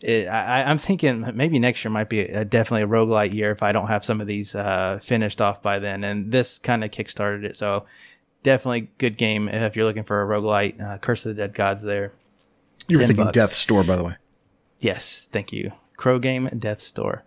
it, 0.00 0.26
I, 0.26 0.64
I'm 0.64 0.78
thinking 0.78 1.30
maybe 1.34 1.58
next 1.58 1.84
year 1.84 1.90
might 1.90 2.08
be 2.08 2.20
a, 2.20 2.44
definitely 2.44 2.82
a 2.82 2.86
roguelite 2.86 3.34
year 3.34 3.50
if 3.50 3.62
I 3.62 3.72
don't 3.72 3.88
have 3.88 4.04
some 4.04 4.20
of 4.20 4.26
these 4.26 4.54
uh, 4.54 5.00
finished 5.02 5.40
off 5.40 5.60
by 5.62 5.78
then. 5.78 6.04
And 6.04 6.32
this 6.32 6.58
kind 6.58 6.84
of 6.84 6.90
kickstarted 6.90 7.44
it. 7.44 7.56
So 7.56 7.84
definitely 8.42 8.90
good 8.98 9.16
game 9.16 9.48
if 9.48 9.76
you're 9.76 9.84
looking 9.84 10.04
for 10.04 10.22
a 10.22 10.26
roguelite. 10.26 10.80
Uh, 10.80 10.98
Curse 10.98 11.26
of 11.26 11.36
the 11.36 11.42
Dead 11.42 11.54
Gods 11.54 11.82
there. 11.82 12.12
You 12.86 12.98
were 12.98 13.06
thinking 13.06 13.24
bucks. 13.26 13.34
Death's 13.34 13.64
Door, 13.66 13.84
by 13.84 13.96
the 13.96 14.04
way. 14.04 14.16
Yes, 14.80 15.28
thank 15.32 15.52
you. 15.52 15.72
Crow 15.98 16.18
Game 16.18 16.48
Death's 16.58 16.90
Door. 16.90 17.24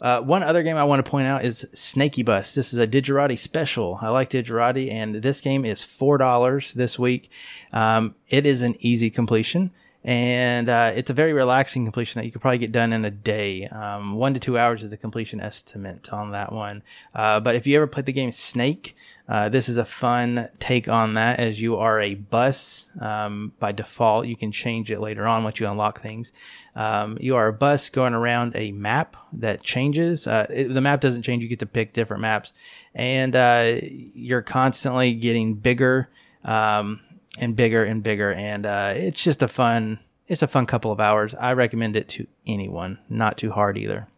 Uh, 0.00 0.20
one 0.20 0.42
other 0.42 0.62
game 0.62 0.76
I 0.76 0.84
want 0.84 1.04
to 1.04 1.10
point 1.10 1.26
out 1.26 1.44
is 1.44 1.66
Snakeybus. 1.72 2.54
This 2.54 2.72
is 2.72 2.78
a 2.78 2.86
Digerati 2.86 3.38
special. 3.38 3.98
I 4.02 4.10
like 4.10 4.30
Digerati, 4.30 4.92
and 4.92 5.16
this 5.16 5.40
game 5.40 5.64
is 5.64 5.82
four 5.82 6.18
dollars 6.18 6.74
this 6.74 6.98
week. 6.98 7.30
Um, 7.72 8.14
it 8.28 8.44
is 8.44 8.60
an 8.60 8.76
easy 8.80 9.08
completion 9.08 9.70
and 10.04 10.68
uh, 10.68 10.92
it's 10.94 11.10
a 11.10 11.14
very 11.14 11.32
relaxing 11.32 11.84
completion 11.84 12.18
that 12.18 12.24
you 12.24 12.30
could 12.30 12.40
probably 12.40 12.58
get 12.58 12.72
done 12.72 12.92
in 12.92 13.04
a 13.04 13.10
day. 13.10 13.66
Um, 13.66 14.14
one 14.14 14.32
to 14.32 14.40
two 14.40 14.56
hours 14.56 14.82
is 14.82 14.90
the 14.90 14.96
completion 14.96 15.40
estimate 15.40 16.12
on 16.12 16.30
that 16.30 16.52
one. 16.52 16.82
Uh, 17.14 17.40
but 17.40 17.56
if 17.56 17.66
you 17.66 17.76
ever 17.76 17.86
played 17.86 18.06
the 18.06 18.12
game 18.12 18.30
Snake, 18.30 18.96
uh, 19.28 19.48
this 19.48 19.68
is 19.68 19.76
a 19.76 19.84
fun 19.84 20.48
take 20.60 20.88
on 20.88 21.14
that 21.14 21.40
as 21.40 21.60
you 21.60 21.76
are 21.76 22.00
a 22.00 22.14
bus 22.14 22.86
um, 23.00 23.52
by 23.58 23.72
default. 23.72 24.26
You 24.26 24.36
can 24.36 24.52
change 24.52 24.90
it 24.90 25.00
later 25.00 25.26
on 25.26 25.44
once 25.44 25.58
you 25.58 25.68
unlock 25.68 26.00
things. 26.00 26.32
Um, 26.78 27.18
you 27.20 27.36
are 27.36 27.48
a 27.48 27.52
bus 27.52 27.90
going 27.90 28.14
around 28.14 28.54
a 28.54 28.72
map 28.72 29.16
that 29.32 29.62
changes. 29.62 30.26
Uh, 30.26 30.46
it, 30.48 30.72
the 30.72 30.80
map 30.80 31.00
doesn't 31.00 31.22
change; 31.22 31.42
you 31.42 31.48
get 31.48 31.58
to 31.58 31.66
pick 31.66 31.92
different 31.92 32.22
maps, 32.22 32.52
and 32.94 33.34
uh, 33.34 33.80
you're 33.82 34.42
constantly 34.42 35.12
getting 35.14 35.54
bigger. 35.54 36.08
Um, 36.44 37.00
and 37.38 37.56
bigger 37.56 37.84
and 37.84 38.02
bigger. 38.02 38.32
And 38.32 38.66
uh, 38.66 38.92
it's 38.96 39.22
just 39.22 39.42
a 39.42 39.48
fun, 39.48 40.00
it's 40.26 40.42
a 40.42 40.48
fun 40.48 40.66
couple 40.66 40.92
of 40.92 41.00
hours. 41.00 41.34
I 41.34 41.52
recommend 41.52 41.96
it 41.96 42.08
to 42.10 42.26
anyone. 42.46 42.98
Not 43.08 43.38
too 43.38 43.52
hard 43.52 43.78
either. 43.78 44.08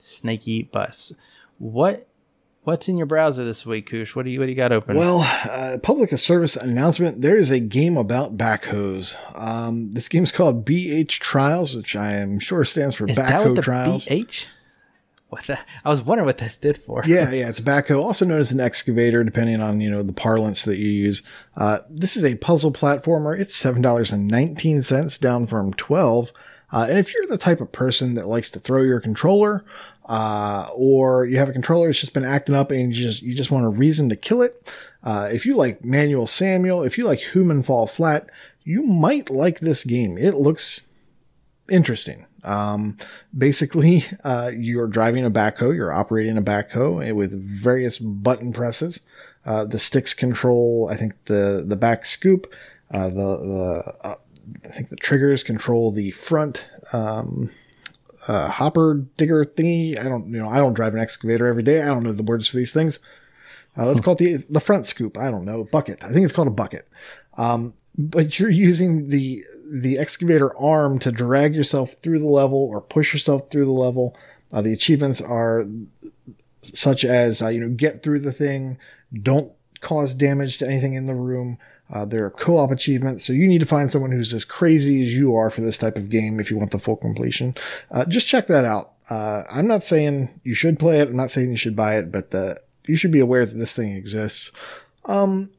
Snakeybus. 0.00 1.14
What 1.58 2.06
What's 2.64 2.86
in 2.86 2.96
your 2.96 3.06
browser 3.06 3.44
this 3.44 3.66
week, 3.66 3.90
Kush? 3.90 4.14
What 4.14 4.24
do 4.24 4.30
you 4.30 4.38
what 4.38 4.46
do 4.46 4.52
you 4.52 4.56
got 4.56 4.70
open? 4.70 4.96
Well, 4.96 5.22
uh, 5.22 5.78
public 5.82 6.16
service 6.16 6.54
announcement. 6.54 7.20
There 7.20 7.36
is 7.36 7.50
a 7.50 7.58
game 7.58 7.96
about 7.96 8.36
backhoes. 8.36 9.16
Um, 9.34 9.90
this 9.90 10.08
game's 10.08 10.30
called 10.30 10.64
BH 10.64 11.18
Trials, 11.18 11.74
which 11.74 11.96
I 11.96 12.12
am 12.12 12.38
sure 12.38 12.64
stands 12.64 12.94
for 12.94 13.08
is 13.08 13.18
Backhoe 13.18 13.60
Trials. 13.60 14.06
BH? 14.06 14.46
What 15.30 15.44
the, 15.46 15.58
I 15.84 15.88
was 15.88 16.02
wondering 16.02 16.26
what 16.26 16.38
this 16.38 16.56
did 16.56 16.80
for. 16.84 17.02
yeah, 17.04 17.32
yeah, 17.32 17.48
it's 17.48 17.58
a 17.58 17.62
backhoe, 17.62 18.00
also 18.00 18.24
known 18.24 18.38
as 18.38 18.52
an 18.52 18.60
excavator, 18.60 19.24
depending 19.24 19.60
on 19.60 19.80
you 19.80 19.90
know 19.90 20.02
the 20.04 20.12
parlance 20.12 20.62
that 20.62 20.78
you 20.78 20.88
use. 20.88 21.22
Uh, 21.56 21.80
this 21.90 22.16
is 22.16 22.22
a 22.22 22.36
puzzle 22.36 22.70
platformer. 22.70 23.36
It's 23.36 23.56
seven 23.56 23.82
dollars 23.82 24.12
and 24.12 24.28
nineteen 24.28 24.82
cents, 24.82 25.18
down 25.18 25.48
from 25.48 25.72
twelve. 25.72 26.30
Uh, 26.70 26.86
and 26.88 26.98
if 26.98 27.12
you're 27.12 27.26
the 27.26 27.38
type 27.38 27.60
of 27.60 27.70
person 27.70 28.14
that 28.14 28.28
likes 28.28 28.50
to 28.50 28.58
throw 28.58 28.82
your 28.82 29.00
controller, 29.00 29.64
uh, 30.06 30.70
or 30.74 31.24
you 31.26 31.38
have 31.38 31.48
a 31.48 31.52
controller 31.52 31.88
that's 31.88 32.00
just 32.00 32.14
been 32.14 32.24
acting 32.24 32.54
up 32.54 32.70
and 32.70 32.94
you 32.94 33.02
just 33.02 33.22
you 33.22 33.34
just 33.34 33.50
want 33.50 33.66
a 33.66 33.70
reason 33.70 34.08
to 34.08 34.16
kill 34.16 34.42
it, 34.42 34.70
uh, 35.02 35.28
if 35.32 35.46
you 35.46 35.56
like 35.56 35.84
Manual 35.84 36.26
Samuel, 36.26 36.82
if 36.82 36.96
you 36.96 37.04
like 37.04 37.20
Human 37.20 37.62
Fall 37.62 37.86
Flat, 37.86 38.28
you 38.64 38.82
might 38.82 39.30
like 39.30 39.60
this 39.60 39.84
game. 39.84 40.16
It 40.16 40.34
looks 40.34 40.80
interesting. 41.68 42.26
Um, 42.44 42.96
basically, 43.36 44.04
uh, 44.24 44.52
you're 44.54 44.86
driving 44.86 45.24
a 45.24 45.30
backhoe, 45.30 45.74
you're 45.74 45.92
operating 45.92 46.36
a 46.36 46.42
backhoe 46.42 47.14
with 47.14 47.32
various 47.32 47.98
button 47.98 48.52
presses. 48.52 49.00
Uh, 49.44 49.64
the 49.64 49.78
sticks 49.78 50.14
control, 50.14 50.88
I 50.90 50.96
think 50.96 51.14
the, 51.24 51.64
the 51.66 51.74
back 51.74 52.06
scoop, 52.06 52.52
uh, 52.92 53.08
the, 53.08 53.14
the, 53.14 53.94
uh, 54.02 54.14
I 54.64 54.68
think 54.68 54.88
the 54.88 54.96
triggers 54.96 55.42
control 55.42 55.90
the 55.90 56.12
front, 56.12 56.64
um, 56.92 57.50
uh, 58.28 58.48
hopper 58.48 59.04
digger 59.16 59.44
thingy. 59.44 59.98
I 59.98 60.04
don't, 60.04 60.28
you 60.28 60.38
know, 60.38 60.48
I 60.48 60.58
don't 60.58 60.74
drive 60.74 60.94
an 60.94 61.00
excavator 61.00 61.46
every 61.46 61.62
day. 61.62 61.82
I 61.82 61.86
don't 61.86 62.02
know 62.02 62.12
the 62.12 62.22
words 62.22 62.48
for 62.48 62.56
these 62.56 62.72
things. 62.72 62.98
Uh, 63.76 63.86
let's 63.86 64.00
call 64.00 64.14
it 64.14 64.18
the, 64.18 64.36
the 64.50 64.60
front 64.60 64.86
scoop. 64.86 65.16
I 65.16 65.30
don't 65.30 65.44
know. 65.44 65.64
Bucket. 65.64 66.02
I 66.04 66.12
think 66.12 66.24
it's 66.24 66.32
called 66.32 66.48
a 66.48 66.52
bucket. 66.52 66.88
Um, 67.36 67.74
but 67.96 68.38
you're 68.38 68.50
using 68.50 69.08
the 69.08 69.44
the 69.70 69.98
excavator 69.98 70.56
arm 70.58 70.98
to 70.98 71.10
drag 71.10 71.54
yourself 71.54 71.96
through 72.02 72.18
the 72.18 72.28
level 72.28 72.58
or 72.58 72.80
push 72.80 73.12
yourself 73.12 73.50
through 73.50 73.64
the 73.64 73.72
level. 73.72 74.16
Uh, 74.52 74.60
the 74.60 74.72
achievements 74.72 75.20
are 75.20 75.64
such 76.62 77.04
as 77.04 77.42
uh, 77.42 77.48
you 77.48 77.60
know 77.60 77.70
get 77.70 78.02
through 78.02 78.20
the 78.20 78.32
thing, 78.32 78.78
don't 79.22 79.52
cause 79.80 80.14
damage 80.14 80.58
to 80.58 80.66
anything 80.66 80.94
in 80.94 81.06
the 81.06 81.14
room. 81.14 81.58
Uh, 81.92 82.06
there 82.06 82.24
are 82.24 82.30
co-op 82.30 82.70
achievements, 82.70 83.24
so 83.24 83.32
you 83.34 83.46
need 83.46 83.60
to 83.60 83.66
find 83.66 83.90
someone 83.90 84.10
who's 84.10 84.32
as 84.32 84.46
crazy 84.46 85.04
as 85.04 85.14
you 85.14 85.36
are 85.36 85.50
for 85.50 85.60
this 85.60 85.76
type 85.76 85.96
of 85.96 86.08
game 86.08 86.40
if 86.40 86.50
you 86.50 86.56
want 86.56 86.70
the 86.70 86.78
full 86.78 86.96
completion. 86.96 87.54
Uh, 87.90 88.04
just 88.06 88.26
check 88.26 88.46
that 88.46 88.64
out. 88.64 88.92
Uh, 89.10 89.44
I'm 89.50 89.66
not 89.66 89.84
saying 89.84 90.40
you 90.42 90.54
should 90.54 90.78
play 90.78 91.00
it. 91.00 91.08
I'm 91.08 91.16
not 91.16 91.30
saying 91.30 91.50
you 91.50 91.56
should 91.58 91.76
buy 91.76 91.98
it, 91.98 92.10
but 92.10 92.34
uh, 92.34 92.54
you 92.86 92.96
should 92.96 93.12
be 93.12 93.20
aware 93.20 93.44
that 93.44 93.58
this 93.58 93.74
thing 93.74 93.92
exists. 93.92 94.50
Um, 95.04 95.50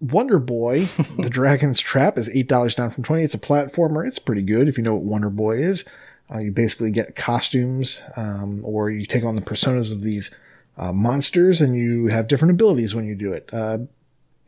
Wonder 0.00 0.38
Boy, 0.38 0.88
The 1.18 1.28
Dragon's 1.28 1.78
Trap 1.78 2.16
is 2.16 2.30
$8 2.30 2.74
down 2.74 2.90
from 2.90 3.04
20 3.04 3.22
It's 3.22 3.34
a 3.34 3.38
platformer. 3.38 4.06
It's 4.06 4.18
pretty 4.18 4.42
good 4.42 4.66
if 4.66 4.78
you 4.78 4.82
know 4.82 4.94
what 4.94 5.04
Wonder 5.04 5.28
Boy 5.28 5.58
is. 5.58 5.84
Uh, 6.32 6.38
you 6.38 6.52
basically 6.52 6.90
get 6.90 7.16
costumes, 7.16 8.00
um, 8.16 8.64
or 8.64 8.88
you 8.88 9.04
take 9.04 9.24
on 9.24 9.34
the 9.34 9.42
personas 9.42 9.92
of 9.92 10.00
these 10.00 10.30
uh, 10.78 10.92
monsters, 10.92 11.60
and 11.60 11.74
you 11.74 12.06
have 12.06 12.28
different 12.28 12.54
abilities 12.54 12.94
when 12.94 13.04
you 13.04 13.14
do 13.14 13.32
it. 13.32 13.50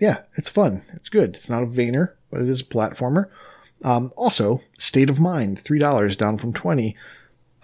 Yeah, 0.02 0.22
it's 0.36 0.50
fun. 0.50 0.82
It's 0.94 1.08
good. 1.08 1.36
It's 1.36 1.48
not 1.48 1.62
a 1.62 1.66
Vayner, 1.66 2.14
but 2.28 2.40
it 2.40 2.48
is 2.48 2.60
a 2.60 2.64
platformer. 2.64 3.26
Um, 3.84 4.12
also, 4.16 4.60
State 4.76 5.08
of 5.08 5.20
Mind, 5.20 5.62
$3 5.62 6.16
down 6.16 6.38
from 6.38 6.52
20 6.52 6.96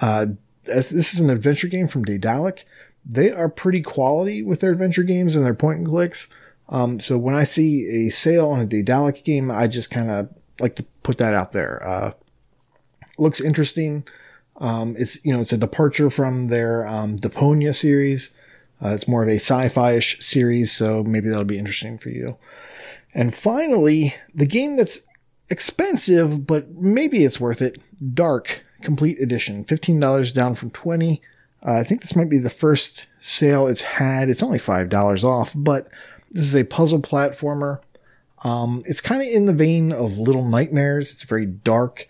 uh, 0.01 0.27
This 0.63 1.15
is 1.15 1.19
an 1.19 1.31
adventure 1.31 1.67
game 1.67 1.89
from 1.89 2.05
Daedalic. 2.05 2.59
They 3.05 3.33
are 3.33 3.49
pretty 3.49 3.83
quality 3.83 4.45
with 4.45 4.61
their 4.61 4.71
adventure 4.71 5.03
games 5.03 5.35
and 5.35 5.45
their 5.45 5.53
point 5.53 5.79
and 5.79 5.89
clicks. 5.89 6.29
Um, 6.69 7.01
so 7.01 7.19
when 7.19 7.35
I 7.35 7.43
see 7.43 8.07
a 8.07 8.11
sale 8.11 8.51
on 8.51 8.61
a 8.61 8.67
Daedalic 8.67 9.25
game, 9.25 9.51
I 9.51 9.67
just 9.67 9.91
kind 9.91 10.09
of 10.09 10.29
like 10.61 10.77
to 10.77 10.85
put 11.03 11.19
that 11.19 11.35
out 11.35 11.51
there. 11.51 11.85
Uh, 11.85 12.13
looks 13.19 13.41
interesting. 13.41 14.07
Um, 14.59 14.95
it's 14.97 15.25
you 15.25 15.33
know 15.33 15.41
it's 15.41 15.53
a 15.53 15.59
departure 15.59 16.09
from 16.09 16.47
their 16.47 16.87
um, 16.87 17.17
Deponia 17.17 17.75
series. 17.75 18.31
Uh, 18.83 18.95
it's 18.95 19.09
more 19.09 19.23
of 19.23 19.29
a 19.29 19.37
sci-fi-ish 19.37 20.25
series, 20.25 20.73
so 20.73 21.03
maybe 21.03 21.29
that'll 21.29 21.45
be 21.45 21.59
interesting 21.59 21.99
for 21.99 22.11
you. 22.11 22.37
And 23.15 23.35
finally, 23.35 24.15
the 24.35 24.47
game 24.47 24.77
that's 24.77 25.01
expensive, 25.51 26.47
but 26.47 26.71
maybe 26.71 27.25
it's 27.25 27.41
worth 27.41 27.63
it. 27.63 27.79
DARQ 28.03 28.61
Complete 28.83 29.21
Edition, 29.21 29.65
fifteen 29.65 29.99
dollars 29.99 30.31
down 30.31 30.55
from 30.55 30.71
twenty. 30.71 31.21
Uh, 31.67 31.73
I 31.73 31.83
think 31.83 32.03
this 32.03 32.15
might 32.15 32.31
be 32.31 32.39
the 32.39 32.51
first 32.51 33.09
sale 33.21 33.67
it's 33.67 33.83
had. 33.83 34.29
It's 34.29 34.43
only 34.43 34.61
five 34.61 34.89
dollars 34.89 35.25
off, 35.25 35.53
but 35.57 35.89
this 36.31 36.45
is 36.45 36.55
a 36.55 36.65
puzzle 36.65 37.03
platformer. 37.03 37.81
Um, 38.45 38.85
it's 38.87 39.01
kind 39.01 39.21
of 39.21 39.27
in 39.27 39.47
the 39.47 39.53
vein 39.53 39.91
of 39.91 40.17
Little 40.17 40.49
Nightmares. 40.49 41.11
It's 41.11 41.25
very 41.25 41.47
dark, 41.47 42.07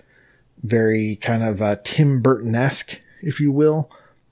very 0.63 1.17
kind 1.17 1.43
of 1.43 1.63
uh, 1.63 1.77
Tim 1.85 2.21
Burton 2.21 2.55
esque, 2.55 3.01
if 3.23 3.41
you 3.41 3.51
will. 3.51 3.91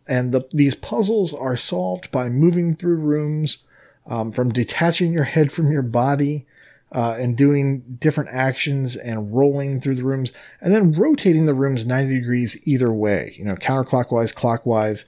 And 0.08 0.32
the, 0.32 0.42
these 0.50 0.74
puzzles 0.74 1.32
are 1.32 1.56
solved 1.56 2.10
by 2.10 2.28
moving 2.28 2.76
through 2.76 2.96
rooms, 2.96 3.58
um, 4.06 4.30
from 4.32 4.50
detaching 4.50 5.12
your 5.12 5.24
head 5.24 5.50
from 5.50 5.70
your 5.72 5.82
body, 5.82 6.46
uh, 6.92 7.16
and 7.18 7.36
doing 7.36 7.80
different 8.00 8.30
actions 8.32 8.96
and 8.96 9.34
rolling 9.34 9.80
through 9.80 9.96
the 9.96 10.04
rooms, 10.04 10.32
and 10.60 10.72
then 10.72 10.92
rotating 10.92 11.46
the 11.46 11.54
rooms 11.54 11.84
90 11.84 12.14
degrees 12.14 12.56
either 12.64 12.92
way, 12.92 13.34
you 13.36 13.44
know, 13.44 13.56
counterclockwise, 13.56 14.32
clockwise, 14.32 15.04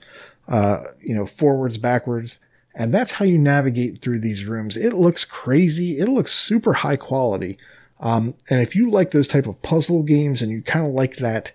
uh, 0.49 0.83
you 0.99 1.15
know, 1.15 1.25
forwards, 1.25 1.77
backwards. 1.77 2.37
And 2.75 2.93
that's 2.93 3.13
how 3.13 3.25
you 3.25 3.37
navigate 3.37 4.01
through 4.01 4.19
these 4.19 4.45
rooms. 4.45 4.77
It 4.77 4.93
looks 4.93 5.25
crazy. 5.25 5.99
It 5.99 6.07
looks 6.07 6.33
super 6.33 6.73
high 6.73 6.97
quality. 6.97 7.57
Um, 7.99 8.35
and 8.49 8.61
if 8.61 8.75
you 8.75 8.89
like 8.89 9.11
those 9.11 9.27
type 9.27 9.47
of 9.47 9.61
puzzle 9.61 10.03
games 10.03 10.41
and 10.41 10.51
you 10.51 10.61
kind 10.61 10.85
of 10.85 10.93
like 10.93 11.17
that, 11.17 11.51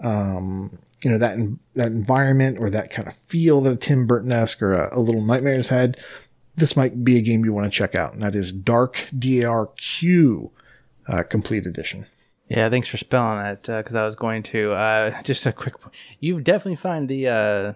um, 0.00 0.78
you 1.02 1.10
know, 1.10 1.18
that, 1.18 1.38
that 1.74 1.88
environment 1.88 2.58
or 2.58 2.70
that 2.70 2.90
kind 2.90 3.08
of 3.08 3.14
feel 3.26 3.60
that 3.62 3.72
a 3.72 3.76
Tim 3.76 4.06
Burton-esque 4.06 4.62
or 4.62 4.74
a, 4.74 4.96
a 4.96 5.00
Little 5.00 5.22
Nightmares 5.22 5.68
had, 5.68 5.96
this 6.56 6.76
might 6.76 7.04
be 7.04 7.18
a 7.18 7.22
game 7.22 7.44
you 7.44 7.52
want 7.52 7.66
to 7.66 7.70
check 7.70 7.94
out. 7.94 8.12
And 8.12 8.22
that 8.22 8.34
is 8.34 8.52
DARQ 8.52 9.18
D-A-R-Q, 9.18 10.50
uh, 11.06 11.22
complete 11.24 11.66
edition. 11.66 12.06
Yeah, 12.48 12.70
thanks 12.70 12.88
for 12.88 12.96
spelling 12.96 13.38
that 13.38 13.62
because 13.62 13.96
uh, 13.96 14.02
I 14.02 14.04
was 14.04 14.14
going 14.14 14.42
to. 14.44 14.72
Uh, 14.72 15.22
just 15.24 15.44
a 15.46 15.52
quick. 15.52 15.74
You've 16.20 16.44
definitely 16.44 16.76
find 16.76 17.08
the 17.08 17.28
uh, 17.28 17.72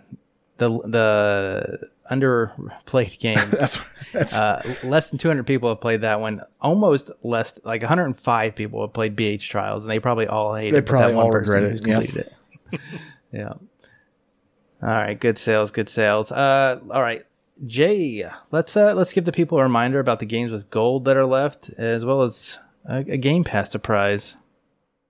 the 0.59 0.69
the 0.87 1.89
underplayed 2.11 3.19
games. 3.21 3.51
that's, 3.51 3.79
that's... 4.13 4.35
Uh, 4.35 4.77
less 4.83 5.11
than 5.11 5.19
200 5.19 5.47
people 5.47 5.69
have 5.69 5.81
played 5.81 6.03
that 6.03 6.21
one. 6.21 6.43
Almost 6.61 7.11
less, 7.23 7.53
like 7.65 7.83
105 7.83 8.55
people 8.55 8.81
have 8.83 8.93
played 8.93 9.17
BH 9.17 9.43
Trials, 9.43 9.83
and 9.83 9.91
they 9.91 10.01
probably 10.01 10.27
all 10.27 10.55
hate 10.55 10.73
they 10.73 10.79
it. 10.79 10.87
They 10.87 10.91
probably 10.91 11.15
all 11.15 11.31
regret 11.31 11.63
it. 11.63 11.87
Yeah. 11.87 12.01
it. 12.01 12.33
yeah. 13.33 13.53
All 14.83 14.89
right, 14.89 15.19
good 15.19 15.37
sales, 15.37 15.71
good 15.71 15.89
sales. 15.89 16.33
Uh, 16.33 16.81
all 16.91 17.03
right, 17.03 17.27
Jay, 17.67 18.27
let's 18.51 18.77
uh, 18.77 18.95
let's 18.95 19.13
give 19.13 19.27
the 19.27 19.33
people 19.33 19.59
a 19.59 19.63
reminder 19.63 20.01
about 20.01 20.21
the 20.21 20.27
games 20.27 20.51
with 20.51 20.71
gold 20.71 21.05
that 21.05 21.17
are 21.17 21.27
left, 21.27 21.71
as 21.77 22.05
well 22.05 22.23
as 22.23 22.59
a, 22.87 22.99
a 22.99 23.17
Game 23.19 23.45
Pass 23.45 23.71
surprise. 23.71 24.37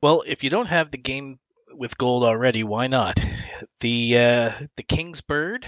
Well, 0.03 0.25
if 0.27 0.43
you 0.43 0.51
don't 0.51 0.67
have 0.67 0.91
the 0.91 0.99
game 0.99 1.39
with 1.73 1.97
gold 1.99 2.25
already, 2.25 2.65
why 2.65 2.89
not? 2.89 3.21
The 3.79 4.19
uh, 4.19 4.53
the 4.77 4.83
King's 4.83 5.21
Bird 5.21 5.67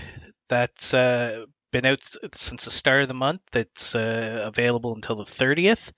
that's 0.49 0.93
uh, 0.93 1.45
been 1.71 1.87
out 1.87 2.01
since 2.35 2.65
the 2.65 2.71
start 2.71 3.03
of 3.03 3.09
the 3.09 3.15
month. 3.15 3.41
That's 3.53 3.95
uh, 3.95 4.43
available 4.45 4.95
until 4.95 5.17
the 5.17 5.25
thirtieth. 5.25 5.93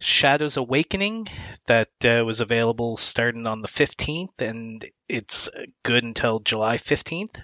Shadows 0.00 0.56
Awakening 0.56 1.28
that 1.66 1.90
uh, 2.04 2.24
was 2.24 2.40
available 2.40 2.96
starting 2.96 3.46
on 3.46 3.62
the 3.62 3.68
fifteenth, 3.68 4.40
and 4.40 4.84
it's 5.08 5.48
good 5.82 6.04
until 6.04 6.40
July 6.40 6.76
fifteenth. 6.76 7.40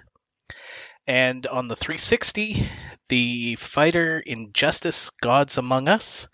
And 1.05 1.45
on 1.47 1.67
the 1.67 1.75
360, 1.75 2.65
the 3.09 3.55
fighter 3.55 4.19
Injustice 4.19 5.09
Gods 5.09 5.57
Among 5.57 5.89
Us. 5.89 6.29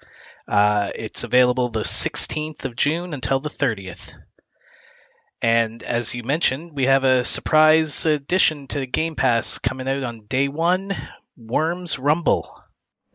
Uh, 0.47 0.91
it's 0.93 1.23
available 1.23 1.69
the 1.69 1.81
16th 1.81 2.65
of 2.65 2.75
June 2.75 3.13
until 3.13 3.39
the 3.39 3.49
30th. 3.49 4.13
And 5.41 5.81
as 5.83 6.13
you 6.13 6.23
mentioned, 6.23 6.73
we 6.73 6.85
have 6.85 7.03
a 7.03 7.23
surprise 7.23 8.05
addition 8.05 8.67
to 8.67 8.85
Game 8.85 9.15
Pass 9.15 9.57
coming 9.57 9.87
out 9.87 10.03
on 10.03 10.25
day 10.25 10.47
one 10.47 10.91
Worms 11.37 11.97
Rumble. 11.97 12.58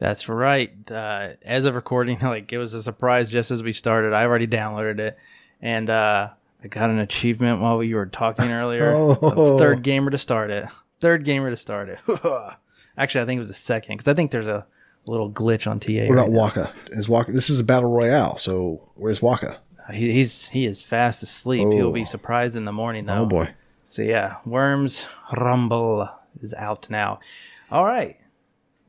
That's 0.04 0.28
right. 0.28 0.70
Uh, 0.90 1.30
as 1.46 1.64
of 1.64 1.74
recording, 1.74 2.18
like 2.22 2.52
it 2.52 2.58
was 2.58 2.74
a 2.74 2.82
surprise 2.82 3.30
just 3.30 3.50
as 3.50 3.62
we 3.62 3.72
started. 3.72 4.12
I 4.12 4.24
already 4.26 4.46
downloaded 4.46 4.98
it, 4.98 5.16
and 5.62 5.88
uh, 5.88 6.28
I 6.62 6.68
got 6.68 6.90
an 6.90 6.98
achievement 6.98 7.62
while 7.62 7.78
we 7.78 7.94
were 7.94 8.04
talking 8.04 8.50
earlier. 8.50 8.92
Oh. 8.94 9.56
Third 9.58 9.82
gamer 9.82 10.10
to 10.10 10.18
start 10.18 10.50
it. 10.50 10.66
Third 11.00 11.24
gamer 11.24 11.48
to 11.48 11.56
start 11.56 11.88
it. 11.88 11.98
Actually, 12.98 13.22
I 13.22 13.24
think 13.24 13.38
it 13.38 13.40
was 13.40 13.48
the 13.48 13.54
second 13.54 13.96
because 13.96 14.10
I 14.10 14.14
think 14.14 14.30
there's 14.30 14.46
a 14.46 14.66
little 15.06 15.30
glitch 15.30 15.66
on 15.66 15.80
TA. 15.80 15.92
What 15.92 16.10
right 16.10 16.10
about 16.10 16.30
now. 16.32 16.38
Waka? 16.38 16.74
Is 16.90 17.08
Waka? 17.08 17.32
This 17.32 17.48
is 17.48 17.58
a 17.58 17.64
battle 17.64 17.88
royale. 17.90 18.36
So 18.36 18.86
where's 18.96 19.22
Waka? 19.22 19.58
He, 19.90 20.12
he's 20.12 20.48
he 20.48 20.66
is 20.66 20.82
fast 20.82 21.22
asleep. 21.22 21.66
He'll 21.72 21.86
Oh. 21.88 21.92
be 21.92 22.04
surprised 22.04 22.56
in 22.56 22.66
the 22.66 22.72
morning 22.72 23.04
though. 23.04 23.22
Oh 23.22 23.26
boy. 23.26 23.54
So 23.88 24.02
yeah, 24.02 24.36
Worms 24.44 25.06
Rumble 25.34 26.10
is 26.42 26.52
out 26.52 26.90
now. 26.90 27.20
All 27.70 27.84
right. 27.86 28.18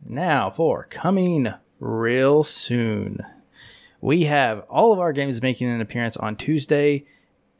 Now 0.07 0.51
for 0.51 0.85
coming 0.91 1.51
real 1.79 2.43
soon. 2.43 3.25
We 4.01 4.25
have 4.25 4.59
all 4.69 4.93
of 4.93 4.99
our 4.99 5.11
games 5.11 5.41
making 5.41 5.67
an 5.67 5.81
appearance 5.81 6.15
on 6.15 6.35
Tuesday 6.35 7.05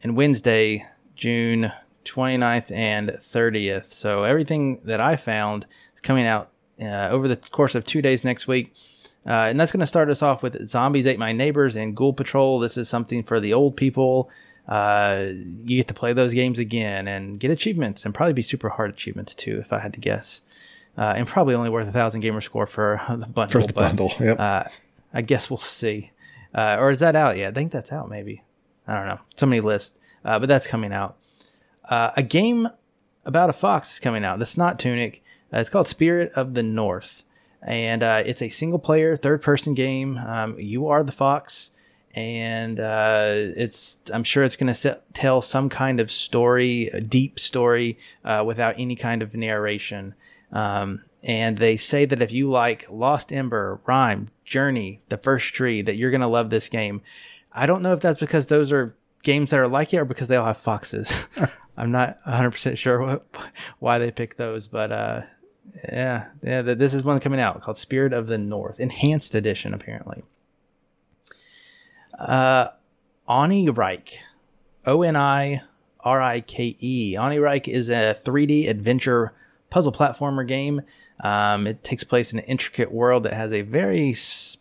and 0.04 0.16
Wednesday, 0.16 0.86
June 1.16 1.72
29th 2.06 2.70
and 2.70 3.18
30th. 3.34 3.92
So 3.92 4.24
everything 4.24 4.80
that 4.84 5.02
I 5.02 5.16
found 5.16 5.66
is 5.96 6.02
coming 6.02 6.28
out 6.28 6.52
uh, 6.80 7.10
over 7.10 7.28
the 7.28 7.38
course 7.38 7.74
of 7.74 7.84
two 7.84 8.04
days 8.04 8.24
next 8.24 8.48
week. 8.48 8.76
Uh, 9.26 9.50
and 9.50 9.60
that's 9.60 9.72
going 9.72 9.80
to 9.80 9.88
start 9.88 10.12
us 10.12 10.22
off 10.22 10.44
with 10.44 10.68
Zombies 10.68 11.08
Ate 11.08 11.18
My 11.18 11.32
Neighbors 11.32 11.76
and 11.76 11.98
Ghoul 11.98 12.14
Patrol. 12.14 12.60
This 12.60 12.78
is 12.78 12.88
something 12.88 13.24
for 13.24 13.40
the 13.40 13.54
old 13.54 13.76
people. 13.76 14.30
Uh, 14.68 15.30
you 15.64 15.78
get 15.78 15.88
to 15.88 15.96
play 15.96 16.14
those 16.14 16.36
games 16.36 16.60
again 16.60 17.08
and 17.08 17.40
get 17.40 17.50
achievements 17.50 18.06
and 18.06 18.14
probably 18.14 18.34
be 18.34 18.44
super 18.44 18.70
hard 18.70 18.92
achievements 18.92 19.34
too, 19.34 19.58
if 19.62 19.74
I 19.74 19.80
had 19.80 19.94
to 19.94 20.00
guess. 20.00 20.42
Uh, 20.98 21.14
and 21.18 21.28
probably 21.28 21.56
only 21.56 21.70
worth 21.70 21.88
a 21.88 21.92
thousand 21.92 22.22
gamer 22.22 22.42
score 22.42 22.68
for 22.68 23.02
the 23.10 23.26
bundle. 23.26 23.62
For 23.62 23.68
the 23.68 23.74
but, 23.74 23.82
bundle. 23.82 24.14
Yep. 24.20 24.40
Uh, 24.40 24.64
I 25.14 25.22
guess 25.22 25.50
we'll 25.50 25.60
see. 25.60 26.12
Uh, 26.54 26.78
or 26.80 26.92
is 26.92 27.00
that 27.00 27.16
out 27.16 27.38
yet? 27.38 27.52
I 27.52 27.54
think 27.54 27.72
that's 27.72 27.92
out, 27.92 28.10
maybe. 28.10 28.44
I 28.88 28.96
don't 28.96 29.08
know. 29.08 29.20
So 29.36 29.46
many 29.46 29.62
lists, 29.62 29.98
uh, 30.24 30.40
but 30.40 30.48
that's 30.48 30.68
coming 30.68 30.94
out. 30.94 31.18
Uh, 31.90 32.12
a 32.16 32.24
game 32.24 32.70
about 33.26 33.50
a 33.50 33.54
fox 33.54 33.94
is 33.94 34.00
coming 34.00 34.24
out. 34.24 34.40
That's 34.40 34.58
not 34.58 34.80
Tunic. 34.80 35.24
Uh, 35.54 35.60
it's 35.60 35.70
called 35.70 35.88
Spirit 35.88 36.32
of 36.34 36.54
the 36.54 36.64
North, 36.64 37.24
and 37.62 38.04
uh, 38.04 38.24
it's 38.26 38.42
a 38.42 38.50
single-player, 38.50 39.18
third-person 39.18 39.74
game. 39.74 40.18
Um, 40.18 40.60
you 40.60 40.88
are 40.88 41.04
the 41.04 41.12
fox, 41.12 41.72
and 42.14 42.80
uh, 42.80 43.34
it's. 43.34 43.98
I'm 44.14 44.24
sure 44.24 44.44
it's 44.44 44.56
going 44.56 44.74
to 44.74 45.00
tell 45.14 45.42
some 45.42 45.70
kind 45.70 46.00
of 46.00 46.12
story, 46.12 46.88
a 46.88 47.02
deep 47.02 47.40
story, 47.40 47.98
uh, 48.24 48.44
without 48.46 48.76
any 48.78 48.96
kind 48.96 49.22
of 49.22 49.34
narration. 49.34 50.16
Um, 50.56 51.04
and 51.22 51.58
they 51.58 51.76
say 51.76 52.06
that 52.06 52.22
if 52.22 52.32
you 52.32 52.48
like 52.48 52.88
Lost 52.90 53.34
Ember, 53.34 53.82
Rime, 53.86 54.30
Journey, 54.46 55.02
The 55.10 55.18
First 55.18 55.54
Tree, 55.54 55.82
that 55.82 55.98
you're 55.98 56.12
going 56.12 56.22
to 56.22 56.28
love 56.28 56.50
this 56.50 56.70
game. 56.70 57.02
I 57.52 57.66
don't 57.66 57.82
know 57.82 57.94
if 57.94 58.00
that's 58.00 58.20
because 58.20 58.46
those 58.46 58.72
are 58.72 58.96
games 59.24 59.50
that 59.52 59.60
are 59.60 59.68
like 59.68 59.94
it 59.94 59.98
or 59.98 60.06
because 60.06 60.30
they 60.30 60.38
all 60.38 60.46
have 60.46 60.58
foxes. 60.58 61.12
I'm 61.78 61.92
not 61.92 62.24
100% 62.24 62.78
sure 62.78 63.02
what, 63.02 63.28
why 63.80 64.00
they 64.00 64.12
picked 64.12 64.38
those, 64.38 64.68
but 64.68 64.92
uh, 64.92 65.22
yeah, 65.92 66.28
yeah, 66.42 66.62
th- 66.62 66.78
this 66.78 66.94
is 66.94 67.04
one 67.04 67.20
coming 67.20 67.40
out 67.40 67.62
called 67.62 67.78
Spirit 67.78 68.14
of 68.14 68.28
the 68.28 68.38
North, 68.38 68.80
Enhanced 68.80 69.36
Edition, 69.36 69.74
apparently. 69.74 70.24
Uh, 72.18 72.68
Onirike, 73.28 74.14
O 74.86 75.02
N 75.02 75.18
I 75.18 75.64
R 76.00 76.22
I 76.22 76.40
K 76.40 76.78
E. 76.80 77.16
Onirike 77.16 77.68
is 77.68 77.90
a 77.90 78.18
3D 78.24 78.70
adventure 78.70 79.34
puzzle 79.70 79.92
platformer 79.92 80.48
game. 80.48 80.82
Um, 81.22 81.66
it 81.68 81.84
takes 81.84 82.04
place 82.04 82.34
in 82.34 82.40
an 82.40 82.46
intricate 82.46 82.92
world 82.92 83.24
that 83.24 83.34
has 83.34 83.54
a 83.54 83.62
very 83.62 84.16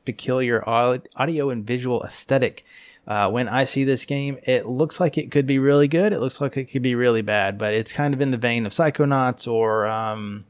peculiar 0.05 0.63
audio 0.69 1.51
and 1.51 1.67
visual 1.67 2.03
aesthetic. 2.03 2.65
Uh, 3.07 3.29
when 3.29 3.49
I 3.49 3.65
see 3.65 3.85
this 3.85 4.07
game, 4.07 4.39
it 4.45 4.67
looks 4.67 4.99
like 4.99 5.19
it 5.19 5.31
could 5.31 5.47
be 5.47 5.59
really 5.59 5.89
good. 5.89 6.13
It 6.13 6.21
looks 6.21 6.41
like 6.41 6.57
it 6.57 6.67
could 6.67 6.83
be 6.83 6.95
really 6.95 7.23
bad, 7.23 7.59
but 7.59 7.75
it's 7.75 7.93
kind 7.93 8.15
of 8.15 8.21
in 8.21 8.31
the 8.31 8.39
vein 8.39 8.65
of 8.65 8.73
Psychonauts 8.73 9.47
or 9.47 9.87
um, 9.87 10.47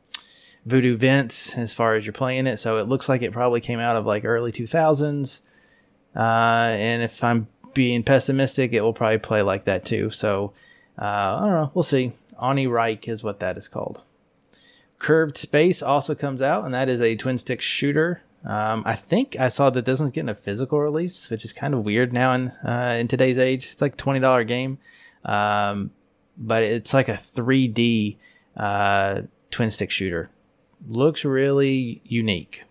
Voodoo 0.65 0.97
Vince 0.97 1.57
as 1.57 1.75
far 1.75 1.95
as 1.95 2.07
you're 2.07 2.13
playing 2.13 2.47
it. 2.47 2.59
So 2.59 2.79
it 2.79 2.89
looks 2.89 3.09
like 3.09 3.23
it 3.23 3.33
probably 3.33 3.61
came 3.61 3.81
out 3.81 3.97
of 3.97 4.07
like 4.07 4.25
early 4.25 4.53
2000s. 4.53 5.41
Uh, 6.15 6.19
and 6.19 7.03
if 7.03 7.25
I'm 7.25 7.49
being 7.75 8.05
pessimistic, 8.05 8.73
it 8.73 8.83
will 8.83 8.93
probably 8.93 9.19
play 9.19 9.43
like 9.43 9.65
that 9.65 9.85
too. 9.85 10.11
So 10.11 10.53
uh, 10.99 11.05
I 11.05 11.41
don't 11.41 11.51
know. 11.51 11.71
We'll 11.75 11.83
see. 11.83 12.13
Onirike 12.41 13.09
is 13.09 13.23
what 13.25 13.41
that 13.41 13.59
is 13.59 13.67
called. 13.67 14.03
Curved 15.05 15.37
Space 15.37 15.83
also 15.83 16.15
comes 16.15 16.41
out, 16.41 16.65
and 16.65 16.73
that 16.73 16.89
is 16.89 17.03
a 17.03 17.15
twin 17.15 17.37
stick 17.37 17.61
shooter. 17.61 18.23
Um, 18.43 18.83
I 18.87 18.97
think 18.97 19.37
I 19.39 19.51
saw 19.51 19.69
that 19.69 19.85
this 19.85 20.01
one's 20.01 20.13
getting 20.13 20.31
a 20.31 20.35
physical 20.35 20.81
release, 20.81 21.29
which 21.29 21.45
is 21.45 21.53
kind 21.53 21.75
of 21.75 21.85
weird 21.85 22.11
now 22.11 22.33
in 22.33 22.49
uh, 22.67 22.97
in 22.99 23.07
today's 23.07 23.37
age. 23.37 23.69
It's 23.71 23.83
like 23.83 23.99
twenty 23.99 24.21
dollar 24.21 24.45
game, 24.45 24.79
um, 25.27 25.91
but 26.39 26.63
it's 26.63 26.95
like 26.95 27.11
a 27.11 27.19
three 27.19 27.69
D 27.69 28.17
uh, 28.57 29.21
twin 29.51 29.71
stick 29.71 29.91
shooter. 29.91 30.31
Looks 30.89 31.23
really 31.23 32.01
unique, 32.07 32.63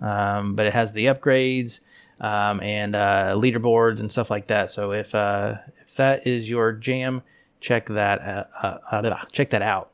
um, 0.00 0.54
but 0.54 0.64
it 0.64 0.72
has 0.72 0.94
the 0.94 1.04
upgrades 1.04 1.80
um, 2.18 2.62
and 2.62 2.96
uh, 2.96 3.34
leaderboards 3.36 4.00
and 4.00 4.10
stuff 4.10 4.30
like 4.30 4.46
that. 4.46 4.70
So 4.70 4.92
if 4.92 5.14
uh, 5.14 5.56
if 5.86 5.96
that 5.96 6.26
is 6.26 6.48
your 6.48 6.72
jam, 6.72 7.20
check 7.60 7.88
that 7.88 8.48
uh, 8.62 8.78
uh, 8.90 9.24
check 9.32 9.50
that 9.50 9.60
out. 9.60 9.90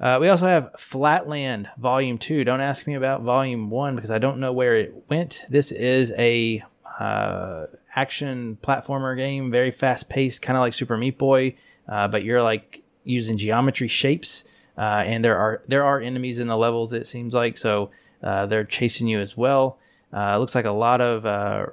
Uh, 0.00 0.18
we 0.20 0.28
also 0.28 0.46
have 0.46 0.70
Flatland 0.78 1.68
Volume 1.76 2.18
2. 2.18 2.44
Don't 2.44 2.60
ask 2.60 2.86
me 2.86 2.94
about 2.94 3.22
Volume 3.22 3.68
1 3.68 3.96
because 3.96 4.10
I 4.10 4.18
don't 4.18 4.38
know 4.38 4.52
where 4.52 4.76
it 4.76 4.94
went. 5.08 5.42
This 5.48 5.72
is 5.72 6.12
a 6.16 6.62
uh, 7.00 7.66
action 7.94 8.58
platformer 8.62 9.16
game, 9.16 9.50
very 9.50 9.70
fast 9.70 10.08
paced, 10.08 10.42
kind 10.42 10.56
of 10.56 10.60
like 10.60 10.74
Super 10.74 10.96
Meat 10.96 11.18
Boy, 11.18 11.56
uh, 11.88 12.06
but 12.08 12.22
you're 12.22 12.42
like 12.42 12.82
using 13.04 13.38
geometry 13.38 13.88
shapes, 13.88 14.44
uh, 14.76 15.02
and 15.04 15.24
there 15.24 15.36
are 15.36 15.62
there 15.66 15.84
are 15.84 16.00
enemies 16.00 16.38
in 16.38 16.48
the 16.48 16.56
levels. 16.56 16.92
It 16.92 17.06
seems 17.06 17.34
like 17.34 17.58
so 17.58 17.90
uh, 18.22 18.46
they're 18.46 18.64
chasing 18.64 19.08
you 19.08 19.20
as 19.20 19.36
well. 19.36 19.78
Uh, 20.12 20.34
it 20.34 20.38
looks 20.38 20.54
like 20.54 20.64
a 20.64 20.70
lot 20.70 21.00
of 21.00 21.72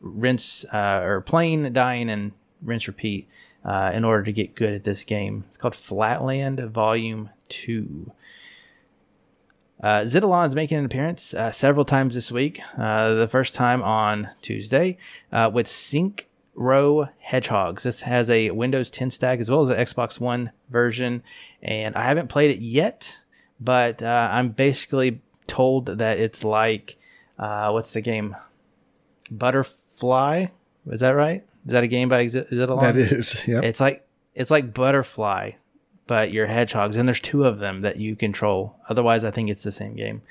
rinse 0.00 0.64
or 0.72 1.22
playing, 1.26 1.72
dying, 1.72 2.10
and 2.10 2.32
rinse 2.62 2.86
repeat 2.86 3.28
in 3.64 4.04
order 4.04 4.22
to 4.22 4.32
get 4.32 4.54
good 4.54 4.72
at 4.72 4.84
this 4.84 5.04
game. 5.04 5.44
It's 5.48 5.58
called 5.58 5.74
Flatland 5.74 6.60
Volume 6.70 7.30
2. 7.62 8.12
Uh, 9.82 10.06
making 10.54 10.78
an 10.78 10.84
appearance 10.84 11.34
uh, 11.34 11.52
several 11.52 11.84
times 11.84 12.14
this 12.14 12.30
week. 12.30 12.60
Uh, 12.78 13.14
the 13.14 13.28
first 13.28 13.54
time 13.54 13.82
on 13.82 14.30
Tuesday 14.40 14.96
uh, 15.30 15.50
with 15.52 15.68
Sync 15.68 16.28
Row 16.54 17.08
Hedgehogs. 17.18 17.82
This 17.82 18.02
has 18.02 18.30
a 18.30 18.50
Windows 18.50 18.90
10 18.90 19.10
stack 19.10 19.40
as 19.40 19.50
well 19.50 19.62
as 19.62 19.68
an 19.68 19.76
Xbox 19.76 20.20
One 20.20 20.52
version, 20.70 21.22
and 21.62 21.94
I 21.96 22.04
haven't 22.04 22.28
played 22.28 22.50
it 22.50 22.60
yet, 22.60 23.16
but 23.60 24.02
uh, 24.02 24.28
I'm 24.32 24.50
basically 24.50 25.20
told 25.46 25.86
that 25.86 26.18
it's 26.18 26.44
like 26.44 26.96
uh, 27.38 27.70
what's 27.70 27.92
the 27.92 28.00
game? 28.00 28.36
Butterfly. 29.30 30.46
Is 30.86 31.00
that 31.00 31.10
right? 31.10 31.44
Is 31.66 31.72
that 31.72 31.84
a 31.84 31.88
game 31.88 32.08
by 32.08 32.26
Zidalon? 32.26 32.80
That 32.80 32.96
is. 32.96 33.46
Yep. 33.46 33.64
It's 33.64 33.80
like 33.80 34.06
it's 34.34 34.50
like 34.50 34.74
butterfly, 34.74 35.52
but 36.06 36.32
you're 36.32 36.46
hedgehogs, 36.46 36.96
and 36.96 37.08
there's 37.08 37.20
two 37.20 37.44
of 37.44 37.58
them 37.58 37.82
that 37.82 37.96
you 37.96 38.16
control. 38.16 38.76
Otherwise, 38.88 39.24
I 39.24 39.30
think 39.30 39.50
it's 39.50 39.62
the 39.62 39.72
same 39.72 39.94
game. 39.94 40.22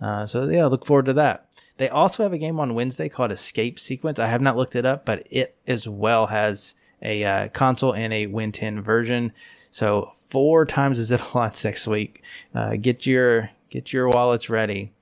Uh, 0.00 0.26
so 0.26 0.44
yeah, 0.48 0.66
look 0.66 0.86
forward 0.86 1.06
to 1.06 1.12
that. 1.14 1.46
They 1.76 1.88
also 1.88 2.22
have 2.22 2.32
a 2.32 2.38
game 2.38 2.60
on 2.60 2.74
Wednesday 2.74 3.08
called 3.08 3.32
Escape 3.32 3.80
Sequence. 3.80 4.18
I 4.18 4.28
have 4.28 4.40
not 4.40 4.56
looked 4.56 4.76
it 4.76 4.86
up, 4.86 5.04
but 5.04 5.26
it 5.30 5.56
as 5.66 5.88
well 5.88 6.26
has 6.26 6.74
a 7.02 7.24
uh, 7.24 7.48
console 7.48 7.94
and 7.94 8.12
a 8.12 8.26
Win 8.26 8.52
10 8.52 8.80
version. 8.80 9.32
So 9.72 10.12
four 10.30 10.64
times 10.66 10.98
as 10.98 11.10
it 11.10 11.20
lots 11.34 11.64
next 11.64 11.86
week. 11.86 12.22
Uh, 12.54 12.76
get 12.76 13.06
your 13.06 13.50
Get 13.74 13.92
your 13.92 14.08
wallets 14.08 14.48
ready. 14.48 14.92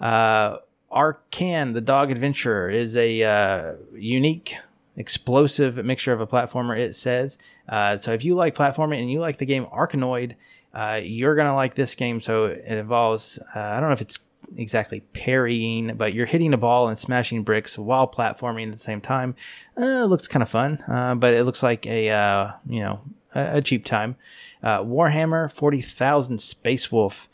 Uh, 0.00 0.56
Arkan, 0.90 1.74
the 1.74 1.80
Dog 1.80 2.10
Adventurer, 2.10 2.68
is 2.68 2.96
a 2.96 3.22
uh, 3.22 3.74
unique, 3.94 4.56
explosive 4.96 5.82
mixture 5.84 6.12
of 6.12 6.20
a 6.20 6.26
platformer. 6.26 6.78
It 6.78 6.96
says 6.96 7.38
uh, 7.68 7.98
so. 7.98 8.12
If 8.12 8.24
you 8.24 8.34
like 8.34 8.54
platforming 8.54 9.00
and 9.00 9.10
you 9.10 9.20
like 9.20 9.38
the 9.38 9.46
game 9.46 9.66
Arkanoid, 9.66 10.34
uh, 10.74 11.00
you're 11.02 11.34
gonna 11.34 11.54
like 11.54 11.74
this 11.74 11.94
game. 11.94 12.20
So 12.20 12.46
it 12.46 12.64
involves 12.66 13.38
uh, 13.54 13.58
I 13.58 13.80
don't 13.80 13.88
know 13.88 13.94
if 13.94 14.00
it's 14.00 14.18
exactly 14.56 15.00
parrying, 15.12 15.96
but 15.96 16.12
you're 16.12 16.26
hitting 16.26 16.52
a 16.52 16.58
ball 16.58 16.88
and 16.88 16.98
smashing 16.98 17.42
bricks 17.42 17.78
while 17.78 18.06
platforming 18.06 18.66
at 18.66 18.72
the 18.72 18.78
same 18.78 19.00
time. 19.00 19.34
Uh, 19.76 20.04
it 20.04 20.06
looks 20.06 20.28
kind 20.28 20.42
of 20.42 20.48
fun, 20.48 20.82
uh, 20.88 21.14
but 21.14 21.34
it 21.34 21.44
looks 21.44 21.62
like 21.62 21.86
a 21.86 22.10
uh, 22.10 22.52
you 22.68 22.80
know 22.80 23.00
a, 23.34 23.58
a 23.58 23.62
cheap 23.62 23.84
time. 23.84 24.16
Warhammer 24.62 25.50
Forty 25.50 25.80
Thousand 25.80 26.40
Space 26.40 26.92
Wolf. 26.92 27.28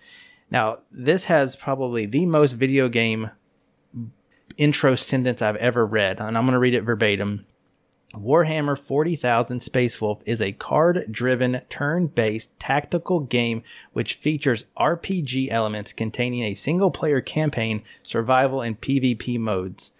Now 0.51 0.79
this 0.91 1.25
has 1.25 1.57
probably 1.57 2.07
the 2.07 2.25
most 2.27 2.53
video 2.53 2.89
game 2.89 3.31
intro 4.59 4.95
sentence 4.97 5.41
I've 5.41 5.57
ever 5.57 5.87
read, 5.87 6.21
and 6.21 6.37
I'm 6.37 6.45
going 6.45 6.53
to 6.53 6.59
read 6.59 6.75
it 6.75 6.83
verbatim. 6.83 7.47
Warhammer 8.15 8.79
40,000 8.79 9.61
Space 9.61 10.01
Wolf 10.01 10.21
is 10.25 10.41
a 10.41 10.53
card 10.53 11.07
driven, 11.11 11.61
turn 11.69 12.07
based 12.07 12.51
tactical 12.59 13.21
game 13.21 13.63
which 13.93 14.15
features 14.15 14.65
RPG 14.79 15.51
elements 15.51 15.93
containing 15.93 16.43
a 16.43 16.55
single 16.55 16.91
player 16.91 17.21
campaign, 17.21 17.83
survival, 18.03 18.63
and 18.63 18.81
PvP 18.81 19.39
modes. 19.39 19.93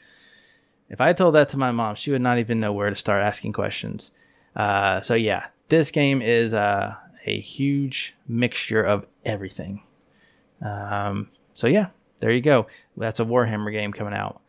If 0.89 1.01
I 1.01 1.13
told 1.13 1.35
that 1.35 1.51
to 1.51 1.59
my 1.59 1.71
mom, 1.71 1.97
she 1.97 2.11
would 2.11 2.23
not 2.23 2.39
even 2.39 2.61
know 2.61 2.73
where 2.73 2.89
to 2.89 2.97
start 2.97 3.23
asking 3.23 3.53
questions. 3.53 4.11
Uh, 4.57 5.03
so, 5.03 5.15
yeah, 5.15 5.47
this 5.69 5.91
game 5.91 6.23
is 6.23 6.55
uh, 6.55 6.95
a 7.27 7.41
huge 7.41 8.15
mixture 8.27 8.83
of 8.83 9.05
everything. 9.25 9.83
Um, 10.63 11.29
so, 11.55 11.67
yeah, 11.67 11.89
there 12.21 12.31
you 12.31 12.41
go. 12.41 12.67
That's 12.97 13.21
a 13.21 13.25
Warhammer 13.25 13.71
game 13.71 13.93
coming 13.93 14.15
out. 14.15 14.41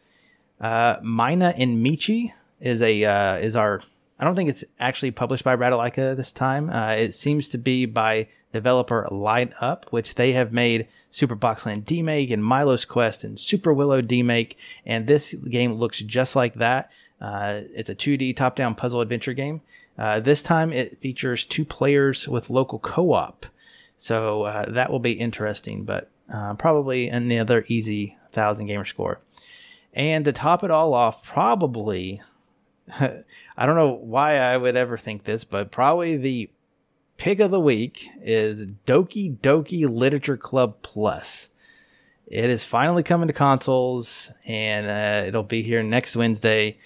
Uh, 0.60 0.98
Mina 1.02 1.54
and 1.58 1.86
Michi 1.86 2.34
is 2.60 2.82
a 2.82 3.04
uh, 3.06 3.38
is 3.38 3.56
our. 3.56 3.82
I 4.20 4.26
don't 4.26 4.36
think 4.36 4.50
it's 4.50 4.66
actually 4.80 5.12
published 5.12 5.46
by 5.46 5.56
Ratalaika 5.56 6.16
this 6.18 6.34
time. 6.34 6.70
Uh, 6.70 6.92
it 6.92 7.16
seems 7.16 7.48
to 7.50 7.58
be 7.58 7.86
by 7.86 8.28
developer 8.52 9.08
Light 9.10 9.54
Up, 9.62 9.86
which 9.92 10.16
they 10.16 10.34
have 10.34 10.52
made 10.52 10.88
Super 11.12 11.38
Boxland 11.38 11.86
Demake 11.86 12.32
and 12.32 12.44
Milo's 12.44 12.84
Quest 12.84 13.24
and 13.24 13.40
Super 13.40 13.74
Willow 13.74 14.02
Demake, 14.02 14.56
and 14.86 15.08
this 15.08 15.34
game 15.34 15.74
looks 15.74 16.00
just 16.00 16.36
like 16.36 16.56
that. 16.56 16.92
Uh, 17.22 17.62
it's 17.74 17.90
a 17.90 17.96
2D 17.96 18.36
top-down 18.36 18.76
puzzle 18.76 19.02
adventure 19.02 19.34
game. 19.34 19.62
Uh, 19.98 20.20
this 20.20 20.42
time 20.42 20.72
it 20.72 21.00
features 21.00 21.44
two 21.44 21.66
players 21.66 22.28
with 22.28 22.50
local 22.50 22.80
co-op, 22.80 23.46
so 23.98 24.44
uh, 24.44 24.70
that 24.70 24.92
will 24.92 25.00
be 25.00 25.14
interesting. 25.14 25.84
But 25.84 26.10
uh, 26.34 26.54
probably 26.56 27.08
another 27.08 27.66
easy 27.68 28.18
thousand 28.32 28.68
gamer 28.68 28.86
score. 28.86 29.20
And 29.94 30.26
to 30.26 30.32
top 30.32 30.64
it 30.64 30.72
all 30.72 30.94
off, 30.94 31.24
probably 31.24 32.22
I 33.58 33.66
don't 33.66 33.76
know 33.76 33.92
why 33.92 34.38
I 34.38 34.58
would 34.58 34.76
ever 34.76 34.98
think 34.98 35.24
this, 35.24 35.44
but 35.44 35.72
probably 35.72 36.18
the 36.18 36.50
pick 37.18 37.40
of 37.40 37.52
the 37.52 37.60
week 37.60 38.10
is 38.22 38.66
Doki 38.88 39.38
Doki 39.38 39.88
Literature 39.88 40.38
Club 40.38 40.78
Plus. 40.82 41.50
It 42.26 42.46
is 42.46 42.64
finally 42.64 43.04
coming 43.04 43.28
to 43.28 43.34
consoles, 43.34 44.32
and 44.46 44.88
uh, 44.88 45.28
it'll 45.28 45.44
be 45.44 45.64
here 45.64 45.84
next 45.84 46.16
Wednesday. 46.16 46.78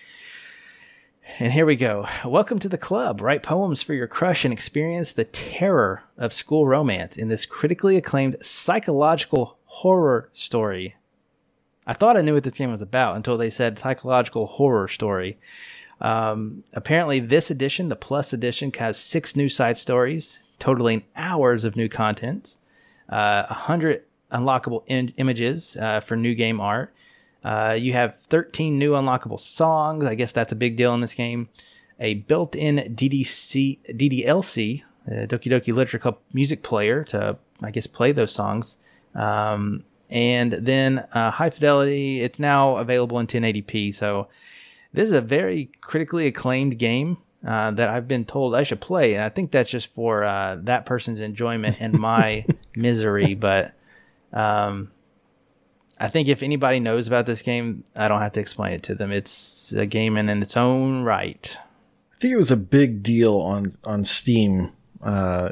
And 1.39 1.53
here 1.53 1.65
we 1.65 1.75
go. 1.75 2.07
Welcome 2.25 2.59
to 2.59 2.69
the 2.69 2.77
club. 2.77 3.21
Write 3.21 3.43
poems 3.43 3.81
for 3.81 3.93
your 3.93 4.07
crush 4.07 4.43
and 4.43 4.53
experience 4.53 5.13
the 5.13 5.23
terror 5.25 6.03
of 6.17 6.33
school 6.33 6.67
romance 6.67 7.15
in 7.17 7.27
this 7.27 7.45
critically 7.45 7.97
acclaimed 7.97 8.37
psychological 8.41 9.57
horror 9.65 10.29
story. 10.33 10.95
I 11.85 11.93
thought 11.93 12.17
I 12.17 12.21
knew 12.21 12.33
what 12.33 12.43
this 12.43 12.53
game 12.53 12.71
was 12.71 12.81
about 12.81 13.15
until 13.15 13.37
they 13.37 13.49
said 13.49 13.79
psychological 13.79 14.45
horror 14.45 14.87
story. 14.87 15.37
Um, 15.99 16.63
apparently, 16.73 17.19
this 17.19 17.49
edition, 17.49 17.89
the 17.89 17.95
Plus 17.95 18.33
edition, 18.33 18.71
has 18.77 18.97
six 18.97 19.35
new 19.35 19.49
side 19.49 19.77
stories, 19.77 20.39
totaling 20.59 21.03
hours 21.15 21.63
of 21.63 21.75
new 21.75 21.89
content, 21.89 22.57
uh, 23.09 23.45
100 23.47 24.03
unlockable 24.31 24.83
in- 24.87 25.13
images 25.17 25.77
uh, 25.77 25.99
for 25.99 26.15
new 26.15 26.35
game 26.35 26.59
art. 26.59 26.93
Uh, 27.43 27.75
you 27.77 27.93
have 27.93 28.17
13 28.29 28.77
new 28.77 28.91
unlockable 28.91 29.39
songs. 29.39 30.05
I 30.05 30.15
guess 30.15 30.31
that's 30.31 30.51
a 30.51 30.55
big 30.55 30.75
deal 30.75 30.93
in 30.93 31.01
this 31.01 31.13
game. 31.13 31.49
A 31.99 32.15
built 32.15 32.55
in 32.55 32.77
DDC, 32.95 33.79
DDLC, 33.89 34.83
uh, 35.07 35.11
Doki 35.27 35.51
Doki 35.51 35.73
Literature 35.73 35.99
Club 35.99 36.17
music 36.31 36.63
player 36.63 37.03
to, 37.05 37.37
I 37.61 37.71
guess, 37.71 37.87
play 37.87 38.11
those 38.11 38.31
songs. 38.31 38.77
Um, 39.13 39.83
and 40.13 40.51
then 40.53 40.99
uh, 41.11 41.31
high 41.31 41.49
fidelity, 41.49 42.21
it's 42.21 42.37
now 42.37 42.77
available 42.77 43.17
in 43.17 43.25
1080p. 43.25 43.95
So 43.95 44.27
this 44.93 45.07
is 45.07 45.13
a 45.13 45.21
very 45.21 45.71
critically 45.81 46.27
acclaimed 46.27 46.77
game 46.77 47.17
uh, 47.45 47.71
that 47.71 47.89
I've 47.89 48.07
been 48.07 48.23
told 48.23 48.53
I 48.53 48.61
should 48.61 48.79
play, 48.79 49.15
and 49.15 49.23
I 49.23 49.29
think 49.29 49.49
that's 49.51 49.71
just 49.71 49.87
for 49.87 50.23
uh, 50.23 50.57
that 50.61 50.85
person's 50.85 51.19
enjoyment 51.19 51.81
and 51.81 51.97
my 51.97 52.45
misery. 52.75 53.33
But 53.33 53.73
um, 54.31 54.91
I 55.99 56.09
think 56.09 56.27
if 56.27 56.43
anybody 56.43 56.79
knows 56.79 57.07
about 57.07 57.25
this 57.25 57.41
game, 57.41 57.83
I 57.95 58.07
don't 58.07 58.21
have 58.21 58.33
to 58.33 58.39
explain 58.39 58.73
it 58.73 58.83
to 58.83 58.95
them. 58.95 59.11
It's 59.11 59.73
a 59.73 59.87
game 59.87 60.15
in, 60.15 60.29
in 60.29 60.43
its 60.43 60.55
own 60.55 61.01
right. 61.01 61.57
I 62.13 62.17
think 62.19 62.33
it 62.33 62.37
was 62.37 62.51
a 62.51 62.57
big 62.57 63.01
deal 63.01 63.39
on 63.39 63.71
on 63.83 64.05
Steam 64.05 64.73
uh, 65.01 65.49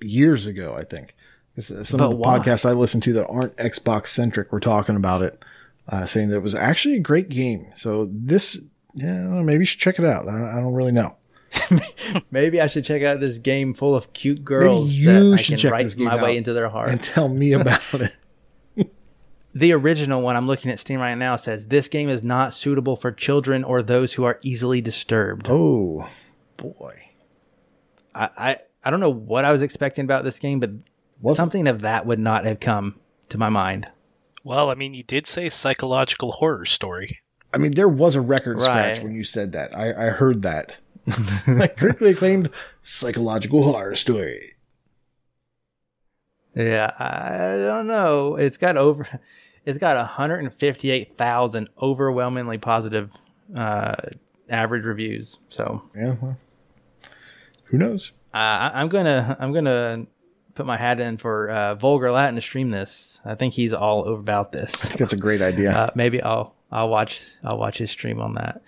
years 0.00 0.46
ago. 0.46 0.76
I 0.78 0.84
think 0.84 1.16
some 1.58 1.98
but 1.98 2.04
of 2.04 2.10
the 2.10 2.16
why? 2.16 2.38
podcasts 2.38 2.68
I 2.68 2.72
listen 2.72 3.00
to 3.02 3.12
that 3.14 3.26
aren't 3.28 3.56
Xbox 3.56 4.08
centric 4.08 4.52
were 4.52 4.60
talking 4.60 4.96
about 4.96 5.22
it 5.22 5.42
uh, 5.88 6.06
saying 6.06 6.28
that 6.28 6.36
it 6.36 6.42
was 6.42 6.54
actually 6.54 6.96
a 6.96 7.00
great 7.00 7.28
game. 7.28 7.66
So 7.74 8.06
this, 8.10 8.58
yeah, 8.94 9.42
maybe 9.42 9.62
you 9.62 9.66
should 9.66 9.80
check 9.80 9.98
it 9.98 10.04
out. 10.04 10.28
I, 10.28 10.52
I 10.52 10.60
don't 10.60 10.74
really 10.74 10.92
know. 10.92 11.16
maybe 12.30 12.60
I 12.60 12.66
should 12.66 12.84
check 12.84 13.02
out 13.02 13.20
this 13.20 13.38
game 13.38 13.74
full 13.74 13.94
of 13.94 14.12
cute 14.12 14.44
girls 14.44 14.88
maybe 14.88 14.96
you 14.96 15.30
that 15.30 15.38
should 15.38 15.54
I 15.54 15.62
can 15.62 15.70
write 15.70 15.96
my 15.96 16.22
way 16.22 16.36
into 16.36 16.52
their 16.52 16.68
heart 16.68 16.88
and 16.88 17.00
tell 17.00 17.28
me 17.28 17.52
about 17.60 17.80
it. 17.94 18.92
the 19.54 19.72
original 19.72 20.20
one 20.20 20.34
I'm 20.34 20.48
looking 20.48 20.72
at 20.72 20.80
Steam 20.80 20.98
right 20.98 21.14
now 21.14 21.36
says 21.36 21.68
this 21.68 21.86
game 21.86 22.08
is 22.08 22.24
not 22.24 22.54
suitable 22.54 22.96
for 22.96 23.12
children 23.12 23.62
or 23.62 23.84
those 23.84 24.14
who 24.14 24.24
are 24.24 24.40
easily 24.42 24.80
disturbed. 24.80 25.46
Oh 25.48 26.08
boy, 26.56 27.10
I 28.12 28.30
I, 28.36 28.56
I 28.84 28.90
don't 28.90 29.00
know 29.00 29.12
what 29.12 29.44
I 29.44 29.52
was 29.52 29.62
expecting 29.62 30.04
about 30.04 30.24
this 30.24 30.40
game, 30.40 30.58
but 30.58 30.70
Wasn't, 31.24 31.36
something 31.42 31.68
of 31.68 31.80
that 31.80 32.04
would 32.04 32.18
not 32.18 32.44
have 32.44 32.60
come 32.60 32.96
to 33.30 33.38
my 33.38 33.48
mind. 33.48 33.90
Well, 34.44 34.68
I 34.68 34.74
mean, 34.74 34.92
you 34.92 35.02
did 35.02 35.26
say 35.26 35.48
psychological 35.48 36.32
horror 36.32 36.66
story. 36.66 37.20
I 37.54 37.56
mean, 37.56 37.72
there 37.72 37.88
was 37.88 38.14
a 38.14 38.20
record 38.20 38.58
right. 38.58 38.64
scratch 38.64 39.02
when 39.02 39.14
you 39.14 39.24
said 39.24 39.52
that. 39.52 39.74
I, 39.74 40.08
I 40.08 40.10
heard 40.10 40.42
that. 40.42 40.76
like 41.46 41.78
critically 41.78 42.10
acclaimed 42.10 42.50
psychological 42.82 43.62
horror 43.62 43.94
story. 43.94 44.52
Yeah, 46.54 46.92
I 46.98 47.56
don't 47.56 47.86
know. 47.86 48.36
It's 48.36 48.58
got 48.58 48.76
over, 48.76 49.08
it's 49.64 49.78
got 49.78 49.96
158,000 49.96 51.68
overwhelmingly 51.80 52.58
positive 52.58 53.10
uh, 53.56 53.94
average 54.50 54.84
reviews. 54.84 55.38
So 55.48 55.88
yeah, 55.96 56.16
well, 56.20 56.36
who 57.64 57.78
knows? 57.78 58.12
Uh, 58.34 58.36
I, 58.36 58.72
I'm 58.74 58.88
gonna 58.88 59.36
I'm 59.40 59.52
gonna 59.52 60.06
put 60.54 60.66
my 60.66 60.76
hat 60.76 61.00
in 61.00 61.16
for 61.16 61.50
uh, 61.50 61.74
Vulgar 61.74 62.10
Latin 62.10 62.36
to 62.36 62.40
stream 62.40 62.70
this. 62.70 63.20
I 63.24 63.34
think 63.34 63.54
he's 63.54 63.72
all 63.72 64.06
over 64.06 64.20
about 64.20 64.52
this. 64.52 64.72
I 64.74 64.88
think 64.88 64.98
that's 64.98 65.12
a 65.12 65.16
great 65.18 65.42
idea. 65.42 65.72
Uh, 65.72 65.90
maybe 65.94 66.22
I'll 66.22 66.54
I'll 66.70 66.88
watch 66.88 67.30
I'll 67.42 67.58
watch 67.58 67.78
his 67.78 67.90
stream 67.90 68.20
on 68.20 68.34
that. 68.34 68.62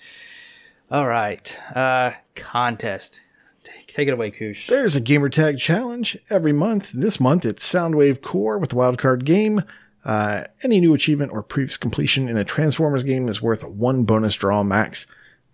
All 0.90 1.06
right, 1.06 1.58
uh, 1.74 2.12
contest. 2.34 3.20
Take, 3.64 3.88
take 3.88 4.08
it 4.08 4.12
away, 4.12 4.30
Kush. 4.30 4.68
There's 4.68 4.94
a 4.94 5.00
gamertag 5.00 5.58
challenge 5.58 6.16
every 6.30 6.52
month. 6.52 6.92
This 6.92 7.18
month 7.18 7.44
it's 7.44 7.68
Soundwave 7.68 8.22
Core 8.22 8.58
with 8.58 8.70
the 8.70 8.76
wildcard 8.76 9.24
game. 9.24 9.62
Uh, 10.04 10.44
any 10.62 10.78
new 10.78 10.94
achievement 10.94 11.32
or 11.32 11.42
previous 11.42 11.76
completion 11.76 12.28
in 12.28 12.36
a 12.36 12.44
Transformers 12.44 13.02
game 13.02 13.28
is 13.28 13.42
worth 13.42 13.64
one 13.64 14.04
bonus 14.04 14.36
draw 14.36 14.62
max. 14.62 15.06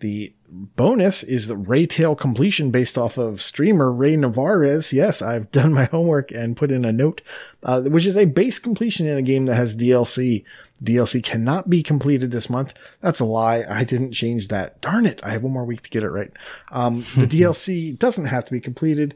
The 0.03 0.35
bonus 0.51 1.23
is 1.23 1.47
the 1.47 1.55
Raytail 1.55 2.19
completion 2.19 2.73
based 2.73 2.99
off 2.99 3.19
of 3.19 3.41
streamer 3.41 3.93
Ray 3.93 4.17
Narvaez. 4.17 4.93
Yes, 4.93 5.23
I've 5.23 5.51
done 5.53 5.73
my 5.73 5.85
homework 5.85 6.33
and 6.33 6.57
put 6.57 6.73
in 6.73 6.85
a 6.85 6.93
note, 6.93 7.21
uh, 7.63 7.83
which 7.83 8.05
is 8.07 8.17
a 8.17 8.25
base 8.25 8.59
completion 8.59 9.07
in 9.07 9.17
a 9.17 9.23
game 9.23 9.47
that 9.47 9.55
has 9.55 9.77
DLC. 9.77 10.45
DLC 10.83 11.23
cannot 11.23 11.71
be 11.71 11.85
completed 11.85 12.33
this 12.33 12.51
month. 12.51 12.75
That's 13.01 13.21
a 13.21 13.25
lie. 13.25 13.65
I 13.69 13.85
didn't 13.85 14.11
change 14.11 14.49
that. 14.49 14.81
Darn 14.81 15.07
it. 15.07 15.23
I 15.25 15.31
have 15.31 15.45
one 15.45 15.53
more 15.53 15.65
week 15.65 15.83
to 15.83 15.91
get 15.91 16.03
it 16.03 16.11
right. 16.11 16.33
Um, 16.73 17.07
the 17.15 17.27
DLC 17.29 17.97
doesn't 17.97 18.27
have 18.27 18.45
to 18.47 18.53
be 18.53 18.61
completed. 18.61 19.15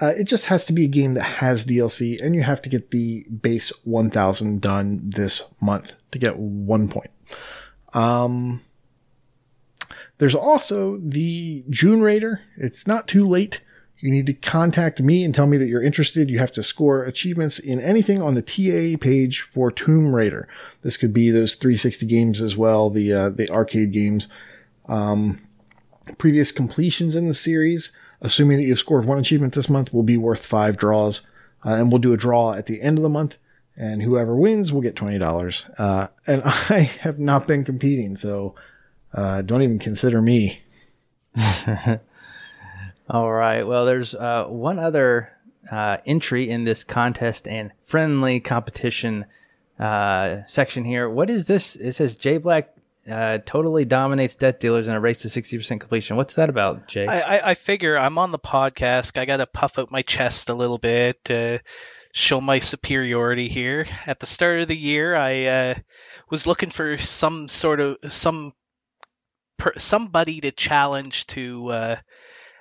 Uh, 0.00 0.14
it 0.16 0.24
just 0.24 0.46
has 0.46 0.64
to 0.66 0.72
be 0.72 0.84
a 0.84 0.88
game 0.88 1.14
that 1.14 1.24
has 1.24 1.66
DLC 1.66 2.24
and 2.24 2.36
you 2.36 2.44
have 2.44 2.62
to 2.62 2.68
get 2.68 2.92
the 2.92 3.24
base 3.24 3.72
1000 3.82 4.62
done 4.62 5.10
this 5.10 5.42
month 5.60 5.94
to 6.12 6.20
get 6.20 6.36
one 6.38 6.88
point. 6.88 7.10
Um, 7.92 8.62
there's 10.20 10.34
also 10.34 10.98
the 10.98 11.64
June 11.70 12.02
Raider. 12.02 12.42
It's 12.58 12.86
not 12.86 13.08
too 13.08 13.26
late. 13.26 13.62
You 14.00 14.10
need 14.10 14.26
to 14.26 14.34
contact 14.34 15.00
me 15.00 15.24
and 15.24 15.34
tell 15.34 15.46
me 15.46 15.56
that 15.56 15.68
you're 15.68 15.82
interested. 15.82 16.28
You 16.28 16.38
have 16.38 16.52
to 16.52 16.62
score 16.62 17.04
achievements 17.04 17.58
in 17.58 17.80
anything 17.80 18.20
on 18.20 18.34
the 18.34 18.42
TA 18.42 19.02
page 19.02 19.40
for 19.40 19.70
Tomb 19.70 20.14
Raider. 20.14 20.46
This 20.82 20.98
could 20.98 21.14
be 21.14 21.30
those 21.30 21.54
360 21.54 22.04
games 22.04 22.42
as 22.42 22.54
well, 22.54 22.90
the 22.90 23.12
uh, 23.14 23.30
the 23.30 23.48
arcade 23.48 23.92
games. 23.92 24.28
Um, 24.88 25.40
previous 26.18 26.52
completions 26.52 27.14
in 27.14 27.26
the 27.26 27.34
series, 27.34 27.90
assuming 28.20 28.58
that 28.58 28.64
you've 28.64 28.78
scored 28.78 29.06
one 29.06 29.18
achievement 29.18 29.54
this 29.54 29.70
month, 29.70 29.94
will 29.94 30.02
be 30.02 30.18
worth 30.18 30.44
five 30.44 30.76
draws. 30.76 31.22
Uh, 31.64 31.76
and 31.76 31.90
we'll 31.90 31.98
do 31.98 32.12
a 32.12 32.18
draw 32.18 32.52
at 32.52 32.66
the 32.66 32.82
end 32.82 32.98
of 32.98 33.02
the 33.02 33.08
month, 33.08 33.38
and 33.74 34.02
whoever 34.02 34.36
wins 34.36 34.70
will 34.70 34.82
get 34.82 34.96
twenty 34.96 35.18
dollars. 35.18 35.64
Uh, 35.78 36.08
and 36.26 36.42
I 36.44 36.90
have 37.00 37.18
not 37.18 37.46
been 37.46 37.64
competing, 37.64 38.18
so 38.18 38.54
uh, 39.12 39.42
don't 39.42 39.62
even 39.62 39.78
consider 39.78 40.20
me. 40.20 40.60
All 43.10 43.30
right. 43.30 43.64
Well, 43.64 43.86
there's 43.86 44.14
uh, 44.14 44.44
one 44.44 44.78
other 44.78 45.32
uh, 45.70 45.98
entry 46.06 46.48
in 46.48 46.64
this 46.64 46.84
contest 46.84 47.46
and 47.48 47.72
friendly 47.84 48.40
competition 48.40 49.26
uh, 49.78 50.42
section 50.46 50.84
here. 50.84 51.08
What 51.08 51.30
is 51.30 51.46
this? 51.46 51.76
It 51.76 51.94
says 51.94 52.14
J 52.14 52.38
Black 52.38 52.74
uh, 53.10 53.38
totally 53.44 53.84
dominates 53.84 54.36
death 54.36 54.58
dealers 54.58 54.86
in 54.86 54.92
a 54.92 55.00
race 55.00 55.22
to 55.22 55.28
60% 55.28 55.80
completion. 55.80 56.16
What's 56.16 56.34
that 56.34 56.50
about, 56.50 56.86
Jay? 56.86 57.06
I, 57.06 57.20
I, 57.20 57.50
I 57.50 57.54
figure 57.54 57.98
I'm 57.98 58.18
on 58.18 58.30
the 58.30 58.38
podcast. 58.38 59.18
I 59.18 59.24
got 59.24 59.38
to 59.38 59.46
puff 59.46 59.78
out 59.78 59.90
my 59.90 60.02
chest 60.02 60.48
a 60.48 60.54
little 60.54 60.78
bit, 60.78 61.30
uh, 61.30 61.58
show 62.12 62.40
my 62.40 62.58
superiority 62.58 63.48
here. 63.48 63.86
At 64.06 64.20
the 64.20 64.26
start 64.26 64.60
of 64.60 64.68
the 64.68 64.76
year, 64.76 65.16
I 65.16 65.44
uh, 65.46 65.74
was 66.30 66.46
looking 66.46 66.70
for 66.70 66.98
some 66.98 67.48
sort 67.48 67.80
of 67.80 67.96
some 68.08 68.52
per, 69.60 69.74
somebody 69.76 70.40
to 70.40 70.50
challenge 70.50 71.26
to 71.28 71.68
uh, 71.68 71.96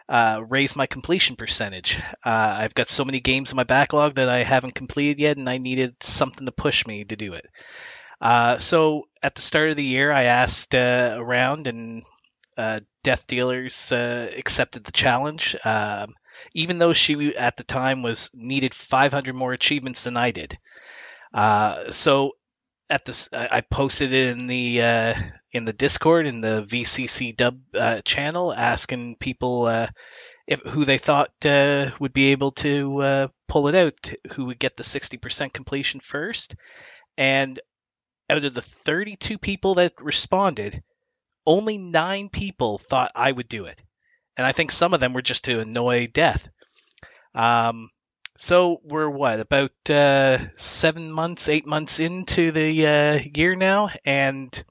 uh, 0.07 0.43
raise 0.47 0.75
my 0.75 0.85
completion 0.85 1.35
percentage. 1.35 1.97
Uh, 2.23 2.57
I've 2.59 2.75
got 2.75 2.89
so 2.89 3.05
many 3.05 3.21
games 3.21 3.51
in 3.51 3.55
my 3.55 3.63
backlog 3.63 4.15
that 4.15 4.29
I 4.29 4.43
haven't 4.43 4.75
completed 4.75 5.17
yet, 5.17 5.37
and 5.37 5.49
I 5.49 5.57
needed 5.57 5.95
something 6.03 6.45
to 6.45 6.51
push 6.51 6.85
me 6.85 7.05
to 7.05 7.15
do 7.15 7.33
it. 7.33 7.45
Uh, 8.21 8.57
so 8.57 9.07
at 9.23 9.35
the 9.35 9.41
start 9.41 9.69
of 9.69 9.77
the 9.77 9.83
year, 9.83 10.11
I 10.11 10.23
asked 10.23 10.75
uh, 10.75 11.15
around, 11.17 11.67
and 11.67 12.03
uh, 12.57 12.81
Death 13.03 13.27
Dealers 13.27 13.91
accepted 13.93 14.83
the 14.83 14.91
challenge. 14.91 15.55
Um, 15.63 16.13
even 16.53 16.77
though 16.77 16.93
she 16.93 17.35
at 17.35 17.57
the 17.57 17.63
time 17.63 18.01
was 18.01 18.29
needed 18.33 18.73
500 18.73 19.35
more 19.35 19.53
achievements 19.53 20.03
than 20.03 20.17
I 20.17 20.31
did. 20.31 20.57
Uh, 21.33 21.91
so 21.91 22.31
at 22.89 23.05
this, 23.05 23.29
I 23.33 23.61
posted 23.61 24.13
it 24.13 24.29
in 24.29 24.47
the 24.47 24.81
uh, 24.81 25.13
in 25.51 25.65
the 25.65 25.73
Discord 25.73 26.27
in 26.27 26.41
the 26.41 26.65
VCC 26.67 27.35
Dub 27.35 27.59
channel, 28.05 28.53
asking 28.53 29.15
people 29.15 29.67
if, 30.47 30.59
who 30.61 30.85
they 30.85 30.97
thought 30.97 31.31
would 31.43 32.13
be 32.13 32.31
able 32.31 32.51
to 32.53 33.29
pull 33.47 33.67
it 33.67 33.75
out, 33.75 34.13
who 34.33 34.45
would 34.45 34.59
get 34.59 34.77
the 34.77 34.83
60% 34.83 35.53
completion 35.53 35.99
first. 35.99 36.55
And 37.17 37.59
out 38.29 38.45
of 38.45 38.53
the 38.53 38.61
32 38.61 39.37
people 39.37 39.75
that 39.75 39.93
responded, 39.99 40.83
only 41.45 41.77
nine 41.77 42.29
people 42.29 42.77
thought 42.77 43.11
I 43.15 43.31
would 43.31 43.49
do 43.49 43.65
it. 43.65 43.81
And 44.37 44.45
I 44.45 44.51
think 44.51 44.71
some 44.71 44.93
of 44.93 44.99
them 44.99 45.13
were 45.13 45.21
just 45.21 45.45
to 45.45 45.59
annoy 45.59 46.07
death. 46.07 46.47
Um, 47.33 47.89
so 48.37 48.79
we're 48.83 49.09
what, 49.09 49.39
about 49.39 49.71
uh, 49.89 50.37
seven 50.53 51.11
months, 51.11 51.49
eight 51.49 51.65
months 51.65 51.99
into 51.99 52.51
the 52.51 52.87
uh, 52.87 53.19
year 53.35 53.55
now. 53.55 53.89
And 54.05 54.63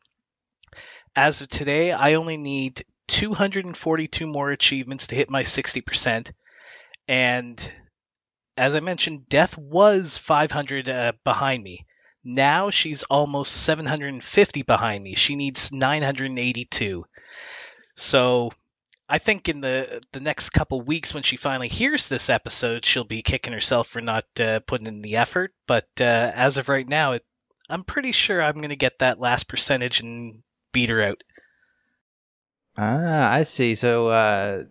as 1.19 1.43
of 1.43 1.49
today, 1.49 1.91
I 1.91 2.15
only 2.15 2.37
need 2.37 2.85
242 3.09 4.25
more 4.29 4.51
achievements 4.51 5.09
to 5.09 5.17
hit 5.17 5.31
my 5.31 5.43
60%. 5.43 6.31
And 7.09 7.73
as 8.57 8.77
I 8.77 8.81
mentioned, 8.81 9.29
Death 9.29 9.59
was 9.59 10.17
500 10.17 10.89
uh, 10.89 11.13
behind 11.25 11.65
me. 11.65 11.87
Now 12.23 12.71
she's 12.71 13.03
almost 13.03 13.53
750 13.53 14.63
behind 14.63 15.03
me. 15.03 15.17
She 15.17 15.35
needs 15.35 15.73
982. 15.73 17.05
So 17.97 18.53
I 19.09 19.19
think 19.19 19.49
in 19.49 19.61
the 19.61 20.01
the 20.13 20.21
next 20.21 20.51
couple 20.51 20.81
weeks, 20.83 21.15
when 21.15 21.25
she 21.25 21.37
finally 21.37 21.69
hears 21.69 22.09
this 22.09 22.31
episode, 22.31 22.85
she'll 22.85 23.03
be 23.03 23.23
kicking 23.23 23.53
herself 23.53 23.89
for 23.89 24.01
not 24.01 24.25
uh, 24.39 24.61
putting 24.61 24.87
in 24.87 25.03
the 25.03 25.17
effort. 25.17 25.53
But 25.67 25.89
uh, 26.01 26.31
as 26.35 26.59
of 26.59 26.69
right 26.69 26.89
now, 26.89 27.13
it, 27.13 27.25
I'm 27.69 27.83
pretty 27.83 28.13
sure 28.13 28.41
I'm 28.41 28.57
going 28.57 28.69
to 28.69 28.77
get 28.77 29.01
that 29.01 29.19
last 29.19 29.49
percentage 29.49 30.01
and 30.01 30.43
beat 30.73 30.91
her 30.91 31.03
out. 31.03 31.23
Ah, 32.77 33.33
I 33.33 33.43
see. 33.43 33.75
So 33.75 34.09
uh, 34.09 34.65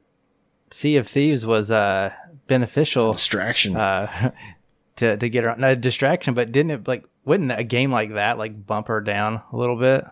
Sea 0.71 0.97
of 0.97 1.07
Thieves 1.07 1.45
was 1.45 1.69
uh, 1.69 2.13
beneficial 2.47 3.13
distraction 3.13 3.75
uh, 3.75 4.31
to 4.97 5.17
to 5.17 5.29
get 5.29 5.43
her 5.43 5.55
no 5.57 5.75
distraction, 5.75 6.33
but 6.33 6.51
didn't 6.51 6.71
it 6.71 6.87
like 6.87 7.05
wouldn't 7.25 7.51
a 7.51 7.63
game 7.63 7.91
like 7.91 8.13
that 8.13 8.37
like 8.37 8.65
bump 8.65 8.87
her 8.87 9.01
down 9.01 9.41
a 9.51 9.57
little 9.57 9.77
bit? 9.77 10.05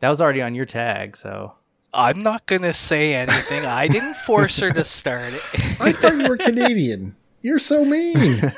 That 0.00 0.10
was 0.10 0.20
already 0.20 0.42
on 0.42 0.54
your 0.54 0.66
tag, 0.66 1.16
so. 1.16 1.54
I'm 1.94 2.20
not 2.20 2.46
gonna 2.46 2.72
say 2.72 3.14
anything. 3.14 3.66
I 3.66 3.86
didn't 3.86 4.16
force 4.16 4.60
her 4.60 4.70
to 4.72 4.82
start 4.82 5.34
it. 5.34 5.42
I 5.78 5.92
thought 5.92 6.16
you 6.16 6.26
were 6.26 6.38
Canadian. 6.38 7.16
You're 7.42 7.58
so 7.58 7.84
mean. 7.84 8.52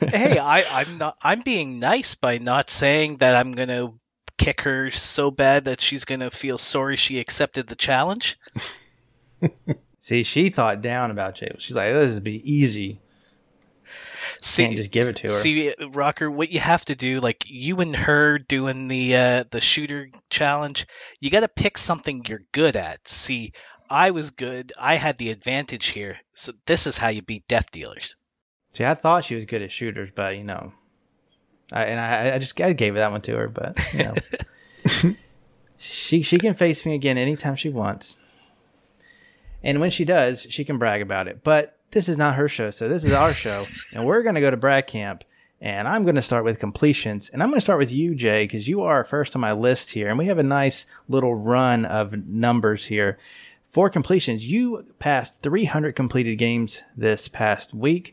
hey, 0.00 0.38
I, 0.38 0.80
I'm 0.80 0.98
not. 0.98 1.16
I'm 1.22 1.40
being 1.40 1.78
nice 1.78 2.14
by 2.14 2.38
not 2.38 2.68
saying 2.68 3.16
that 3.16 3.34
I'm 3.34 3.52
gonna 3.52 3.94
kick 4.36 4.62
her 4.62 4.90
so 4.90 5.30
bad 5.30 5.64
that 5.66 5.80
she's 5.80 6.04
gonna 6.04 6.30
feel 6.30 6.58
sorry 6.58 6.96
she 6.96 7.20
accepted 7.20 7.66
the 7.66 7.76
challenge. 7.76 8.38
See, 10.00 10.22
she 10.24 10.50
thought 10.50 10.82
down 10.82 11.10
about 11.10 11.36
Jay. 11.36 11.54
She's 11.58 11.76
like, 11.76 11.92
"This 11.92 12.14
would 12.14 12.24
be 12.24 12.52
easy." 12.52 12.98
See, 14.40 14.64
Can't 14.64 14.76
just 14.76 14.90
give 14.90 15.08
it 15.08 15.16
to 15.16 15.22
her. 15.22 15.28
See, 15.28 15.74
Rocker, 15.90 16.30
what 16.30 16.50
you 16.50 16.60
have 16.60 16.84
to 16.86 16.94
do, 16.94 17.20
like 17.20 17.44
you 17.48 17.80
and 17.80 17.94
her 17.94 18.38
doing 18.38 18.88
the 18.88 19.16
uh, 19.16 19.44
the 19.50 19.60
shooter 19.60 20.08
challenge, 20.30 20.86
you 21.20 21.30
got 21.30 21.40
to 21.40 21.48
pick 21.48 21.78
something 21.78 22.24
you're 22.26 22.42
good 22.52 22.76
at. 22.76 23.06
See, 23.08 23.52
I 23.88 24.10
was 24.10 24.30
good. 24.30 24.72
I 24.78 24.94
had 24.94 25.18
the 25.18 25.30
advantage 25.30 25.86
here. 25.86 26.18
So 26.34 26.52
this 26.66 26.86
is 26.86 26.98
how 26.98 27.08
you 27.08 27.22
beat 27.22 27.46
death 27.46 27.70
dealers. 27.70 28.16
See, 28.72 28.84
I 28.84 28.94
thought 28.94 29.24
she 29.24 29.34
was 29.34 29.44
good 29.44 29.62
at 29.62 29.70
shooters, 29.70 30.10
but 30.14 30.36
you 30.36 30.44
know, 30.44 30.72
I, 31.72 31.84
and 31.84 32.00
I, 32.00 32.34
I 32.36 32.38
just 32.38 32.60
I 32.60 32.72
gave 32.72 32.94
that 32.94 33.10
one 33.10 33.22
to 33.22 33.36
her, 33.36 33.48
but 33.48 33.76
you 33.92 34.04
know, 34.04 35.14
she 35.78 36.22
she 36.22 36.38
can 36.38 36.54
face 36.54 36.84
me 36.84 36.94
again 36.94 37.18
anytime 37.18 37.56
she 37.56 37.70
wants, 37.70 38.16
and 39.62 39.80
when 39.80 39.90
she 39.90 40.04
does, 40.04 40.46
she 40.48 40.64
can 40.64 40.78
brag 40.78 41.02
about 41.02 41.28
it. 41.28 41.42
But 41.42 41.78
this 41.92 42.08
is 42.08 42.16
not 42.16 42.34
her 42.34 42.48
show, 42.48 42.70
so 42.70 42.88
this 42.88 43.04
is 43.04 43.12
our 43.12 43.32
show, 43.32 43.66
and 43.94 44.06
we're 44.06 44.22
going 44.22 44.34
to 44.34 44.40
go 44.40 44.50
to 44.50 44.56
Brag 44.56 44.86
Camp. 44.86 45.24
And 45.60 45.86
I'm 45.86 46.02
going 46.02 46.16
to 46.16 46.22
start 46.22 46.42
with 46.42 46.58
completions. 46.58 47.30
And 47.32 47.40
I'm 47.40 47.50
going 47.50 47.60
to 47.60 47.64
start 47.64 47.78
with 47.78 47.92
you, 47.92 48.16
Jay, 48.16 48.46
because 48.46 48.66
you 48.66 48.82
are 48.82 49.04
first 49.04 49.36
on 49.36 49.40
my 49.40 49.52
list 49.52 49.90
here. 49.90 50.08
And 50.08 50.18
we 50.18 50.26
have 50.26 50.38
a 50.38 50.42
nice 50.42 50.86
little 51.08 51.36
run 51.36 51.84
of 51.84 52.26
numbers 52.26 52.86
here. 52.86 53.16
For 53.70 53.88
completions, 53.88 54.50
you 54.50 54.84
passed 54.98 55.40
300 55.40 55.94
completed 55.94 56.34
games 56.34 56.80
this 56.96 57.28
past 57.28 57.72
week. 57.72 58.12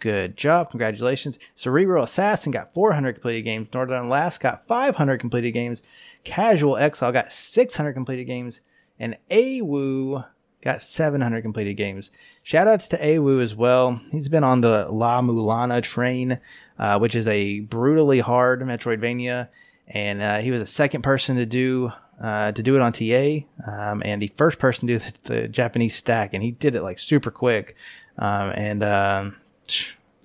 Good 0.00 0.36
job. 0.36 0.70
Congratulations. 0.70 1.38
Cerebral 1.54 2.04
Assassin 2.04 2.50
got 2.50 2.74
400 2.74 3.14
completed 3.14 3.42
games. 3.42 3.68
Northern 3.72 4.08
Last 4.08 4.40
got 4.40 4.66
500 4.66 5.20
completed 5.20 5.52
games. 5.52 5.82
Casual 6.24 6.76
Exile 6.76 7.12
got 7.12 7.32
600 7.32 7.92
completed 7.92 8.24
games. 8.24 8.60
And 8.98 9.16
AWOO 9.30 10.24
got 10.62 10.82
700 10.82 11.42
completed 11.42 11.74
games. 11.74 12.10
Shoutouts 12.44 12.88
to 12.88 12.98
Awu 12.98 13.42
as 13.42 13.54
well. 13.54 14.00
He's 14.10 14.28
been 14.28 14.44
on 14.44 14.60
the 14.60 14.88
La 14.90 15.20
Mulana 15.20 15.82
train, 15.82 16.40
uh, 16.78 16.98
which 16.98 17.14
is 17.14 17.26
a 17.26 17.60
brutally 17.60 18.20
hard 18.20 18.60
Metroidvania, 18.60 19.48
and 19.88 20.22
uh, 20.22 20.38
he 20.38 20.50
was 20.50 20.60
the 20.60 20.66
second 20.66 21.02
person 21.02 21.36
to 21.36 21.46
do 21.46 21.92
uh, 22.20 22.52
to 22.52 22.62
do 22.62 22.76
it 22.76 22.82
on 22.82 22.92
TA, 22.92 23.46
um, 23.66 24.02
and 24.04 24.20
the 24.20 24.30
first 24.36 24.58
person 24.58 24.86
to 24.86 24.98
do 24.98 25.04
the, 25.22 25.34
the, 25.34 25.48
Japanese 25.48 25.94
stack, 25.94 26.34
and 26.34 26.42
he 26.42 26.50
did 26.50 26.76
it 26.76 26.82
like 26.82 26.98
super 26.98 27.30
quick, 27.30 27.74
um, 28.18 28.50
and 28.50 28.84
um, 28.84 29.36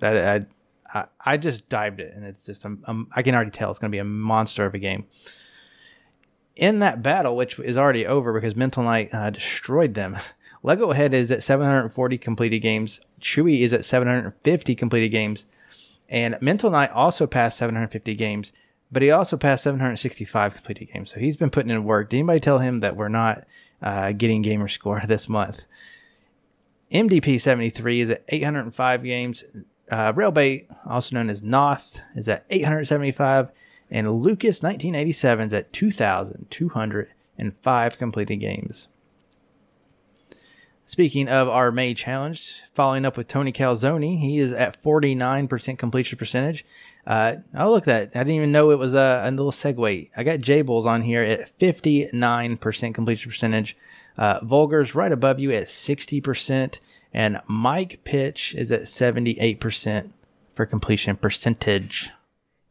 that 0.00 0.46
I, 0.92 0.98
I, 0.98 1.06
I 1.24 1.36
just 1.36 1.68
dived 1.68 2.00
it, 2.00 2.14
and 2.14 2.24
it's 2.24 2.44
just 2.44 2.64
um, 2.64 2.82
um, 2.86 3.08
I 3.14 3.22
can 3.22 3.34
already 3.34 3.50
tell 3.50 3.70
it's 3.70 3.78
going 3.78 3.90
to 3.90 3.94
be 3.94 4.00
a 4.00 4.04
monster 4.04 4.66
of 4.66 4.74
a 4.74 4.78
game 4.78 5.06
in 6.56 6.78
that 6.78 7.02
battle, 7.02 7.36
which 7.36 7.58
is 7.58 7.76
already 7.76 8.06
over 8.06 8.32
because 8.32 8.56
Mental 8.56 8.82
Knight 8.82 9.10
uh, 9.12 9.30
destroyed 9.30 9.94
them, 9.94 10.16
Lego 10.62 10.92
Head 10.92 11.14
is 11.14 11.30
at 11.30 11.44
740 11.44 12.18
completed 12.18 12.60
games. 12.60 13.00
Chewy 13.20 13.60
is 13.60 13.72
at 13.72 13.84
750 13.84 14.74
completed 14.74 15.10
games. 15.10 15.46
And 16.08 16.36
Mental 16.40 16.70
Knight 16.70 16.90
also 16.90 17.26
passed 17.26 17.58
750 17.58 18.14
games, 18.14 18.52
but 18.90 19.02
he 19.02 19.10
also 19.10 19.36
passed 19.36 19.64
765 19.64 20.54
completed 20.54 20.92
games. 20.92 21.12
So 21.12 21.20
he's 21.20 21.36
been 21.36 21.50
putting 21.50 21.70
in 21.70 21.84
work. 21.84 22.10
Did 22.10 22.18
anybody 22.18 22.40
tell 22.40 22.58
him 22.58 22.80
that 22.80 22.96
we're 22.96 23.08
not 23.08 23.44
uh, 23.82 24.12
getting 24.12 24.42
gamer 24.42 24.68
score 24.68 25.02
this 25.06 25.28
month? 25.28 25.62
MDP 26.92 27.40
73 27.40 28.00
is 28.00 28.10
at 28.10 28.22
805 28.28 29.02
games. 29.02 29.44
Uh, 29.90 30.12
Railbait, 30.12 30.66
also 30.84 31.14
known 31.14 31.30
as 31.30 31.42
Noth, 31.42 32.00
is 32.14 32.28
at 32.28 32.44
875 32.50 33.50
and 33.90 34.06
Lucas 34.08 34.62
1987 34.62 35.48
is 35.48 35.52
at 35.52 35.72
2,205 35.72 37.98
completed 37.98 38.36
games. 38.36 38.86
Speaking 40.88 41.28
of 41.28 41.48
our 41.48 41.72
May 41.72 41.94
challenge, 41.94 42.62
following 42.72 43.04
up 43.04 43.16
with 43.16 43.26
Tony 43.26 43.52
Calzone, 43.52 44.20
he 44.20 44.38
is 44.38 44.52
at 44.52 44.80
49% 44.84 45.78
completion 45.78 46.16
percentage. 46.16 46.64
Uh, 47.04 47.36
oh, 47.56 47.72
look 47.72 47.88
at 47.88 48.12
that. 48.12 48.20
I 48.20 48.22
didn't 48.22 48.36
even 48.36 48.52
know 48.52 48.70
it 48.70 48.78
was 48.78 48.94
a, 48.94 49.22
a 49.24 49.30
little 49.30 49.50
segue. 49.50 50.10
I 50.16 50.22
got 50.22 50.40
J 50.40 50.62
on 50.62 51.02
here 51.02 51.22
at 51.22 51.58
59% 51.58 52.94
completion 52.94 53.30
percentage. 53.30 53.76
Uh, 54.18 54.40
Vulgar's 54.42 54.94
right 54.94 55.12
above 55.12 55.38
you 55.38 55.52
at 55.52 55.66
60%. 55.66 56.78
And 57.12 57.40
Mike 57.46 58.00
Pitch 58.04 58.54
is 58.54 58.70
at 58.70 58.82
78% 58.82 60.10
for 60.54 60.66
completion 60.66 61.16
percentage. 61.16 62.10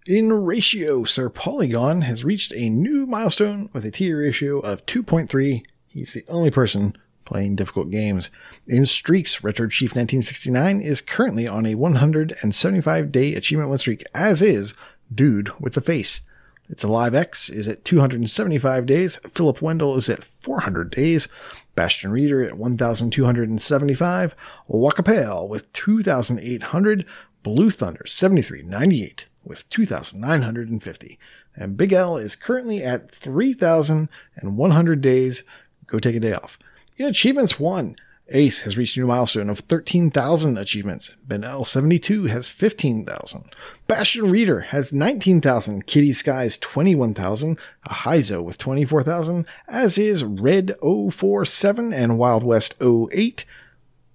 In 0.08 0.32
ratio, 0.32 1.04
Sir 1.04 1.30
Polygon 1.30 2.02
has 2.02 2.24
reached 2.24 2.54
a 2.56 2.70
new 2.70 3.08
milestone 3.08 3.70
with 3.74 3.86
a 3.86 3.92
TA 3.92 4.16
ratio 4.16 4.60
of 4.60 4.86
2.3. 4.86 5.64
He's 5.88 6.14
the 6.14 6.24
only 6.28 6.52
person 6.52 6.96
playing 7.26 7.56
difficult 7.56 7.90
games. 7.90 8.30
In 8.68 8.86
streaks, 8.86 9.44
Retro 9.44 9.68
Chief 9.68 9.92
1969 9.92 10.80
is 10.82 11.02
currently 11.02 11.48
on 11.48 11.66
a 11.66 11.74
175 11.74 13.12
day 13.12 13.34
achievement 13.34 13.70
win 13.72 13.80
streak, 13.80 14.04
as 14.14 14.44
is 14.44 14.76
Dude 15.14 15.52
with 15.60 15.74
the 15.74 15.82
Face. 15.82 16.22
Its 16.68 16.84
Alive 16.84 17.14
X 17.14 17.50
is 17.50 17.68
at 17.68 17.86
275 17.86 18.86
days. 18.86 19.18
Philip 19.34 19.62
Wendell 19.62 19.96
is 19.96 20.10
at 20.10 20.24
400 20.24 20.90
days. 20.90 21.28
Bastion 21.76 22.12
Reader 22.12 22.44
at 22.44 22.58
1,275. 22.58 24.36
Wakapale 24.70 25.48
with 25.48 25.72
2,800. 25.74 27.06
Blue 27.44 27.70
Thunder 27.70 28.06
7398 28.08 29.26
with 29.44 29.70
2,950. 29.70 31.20
And 31.56 31.78
Big 31.78 31.94
L 31.94 32.18
is 32.18 32.36
currently 32.36 32.84
at 32.84 33.12
3,100 33.12 35.02
days. 35.02 35.44
Go 35.86 36.00
take 36.00 36.16
a 36.16 36.20
day 36.20 36.34
off. 36.34 36.58
In 36.98 37.06
achievements 37.06 37.60
one, 37.60 37.96
Ace 38.30 38.62
has 38.62 38.76
reached 38.76 38.98
a 38.98 39.02
new 39.02 39.08
milestone 39.08 39.50
of 39.50 39.60
13,000 39.60 40.58
achievements. 40.58 41.16
Ben 41.28 41.42
L72 41.42 42.30
has 42.30 42.48
15,000. 42.48 43.56
Bastion 43.88 44.32
Reader 44.32 44.62
has 44.62 44.92
19,000. 44.92 45.86
Kitty 45.86 46.12
Skies 46.12 46.58
21,000. 46.58 47.60
Ahizo 47.88 48.44
with 48.44 48.58
24,000. 48.58 49.46
As 49.68 50.00
is 50.00 50.24
Red 50.24 50.76
047 50.82 51.94
and 51.94 52.18
Wild 52.18 52.44
West 52.44 52.76
08. 52.82 53.46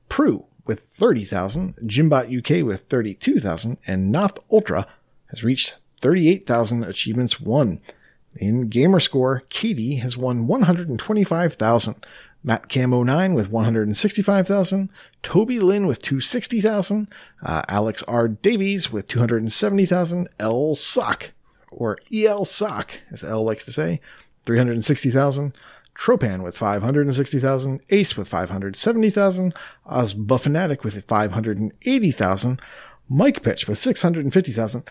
Prue 0.08 0.44
with 0.66 0.80
30,000. 0.80 1.76
Jimbot 1.84 2.36
UK 2.36 2.66
with 2.66 2.80
32,000. 2.88 3.78
And 3.86 4.10
Noth 4.10 4.38
Ultra 4.50 4.88
has 5.26 5.44
reached 5.44 5.74
38,000 6.00 6.82
achievements 6.82 7.40
won. 7.40 7.80
In 8.36 8.68
gamer 8.68 9.00
score, 9.00 9.42
Katie 9.48 9.96
has 9.96 10.16
won 10.16 10.46
125,000. 10.46 12.06
Matt 12.42 12.68
Cam 12.68 12.90
09 12.90 13.34
with 13.34 13.52
165,000, 13.52 14.88
Toby 15.22 15.60
Lynn 15.60 15.86
with 15.86 16.00
260,000, 16.00 17.08
uh, 17.42 17.62
Alex 17.68 18.02
R. 18.04 18.28
Davies 18.28 18.90
with 18.90 19.06
270,000, 19.08 20.28
L. 20.38 20.74
Sock, 20.74 21.32
or 21.70 21.98
EL 22.12 22.44
Sock, 22.44 23.00
as 23.10 23.22
L 23.22 23.44
likes 23.44 23.64
to 23.66 23.72
say, 23.72 24.00
360,000, 24.46 25.54
Tropan 25.94 26.42
with 26.42 26.56
560,000, 26.56 27.80
Ace 27.90 28.16
with 28.16 28.28
570,000, 28.28 29.54
Oz 29.84 30.14
Buffanatic 30.14 30.82
with 30.82 31.04
580,000, 31.04 32.60
Mike 33.08 33.42
Pitch 33.42 33.68
with 33.68 33.78
650,000. 33.78 34.84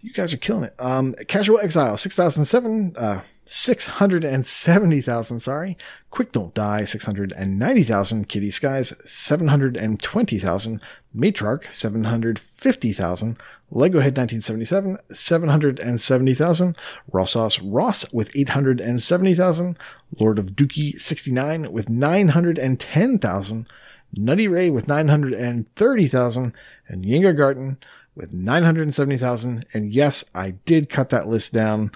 You 0.00 0.12
guys 0.12 0.32
are 0.34 0.38
killing 0.38 0.64
it. 0.64 0.74
Um, 0.78 1.14
Casual 1.28 1.60
Exile, 1.60 1.96
6,007, 1.96 2.94
uh, 2.96 3.20
670,000, 3.48 5.40
sorry. 5.40 5.78
Quick 6.10 6.32
Don't 6.32 6.52
Die, 6.52 6.84
690,000. 6.84 8.28
Kitty 8.28 8.50
Skies, 8.50 8.92
720,000. 9.04 10.80
Matriarch, 11.14 11.72
750,000. 11.72 13.38
Lego 13.70 14.00
Head 14.00 14.16
1977, 14.16 14.98
770,000. 15.12 16.76
Rossos 17.12 17.60
Ross 17.62 18.12
with 18.12 18.34
870,000. 18.36 19.76
Lord 20.18 20.38
of 20.38 20.46
Dookie 20.46 21.00
69 21.00 21.72
with 21.72 21.88
910,000. 21.88 23.66
Nutty 24.12 24.48
Ray 24.48 24.70
with 24.70 24.88
930,000. 24.88 26.52
And 26.88 27.04
Yenga 27.04 27.36
Garten 27.36 27.78
with 28.14 28.32
970,000. 28.32 29.66
And 29.72 29.92
yes, 29.92 30.24
I 30.34 30.52
did 30.52 30.88
cut 30.88 31.10
that 31.10 31.28
list 31.28 31.52
down. 31.52 31.90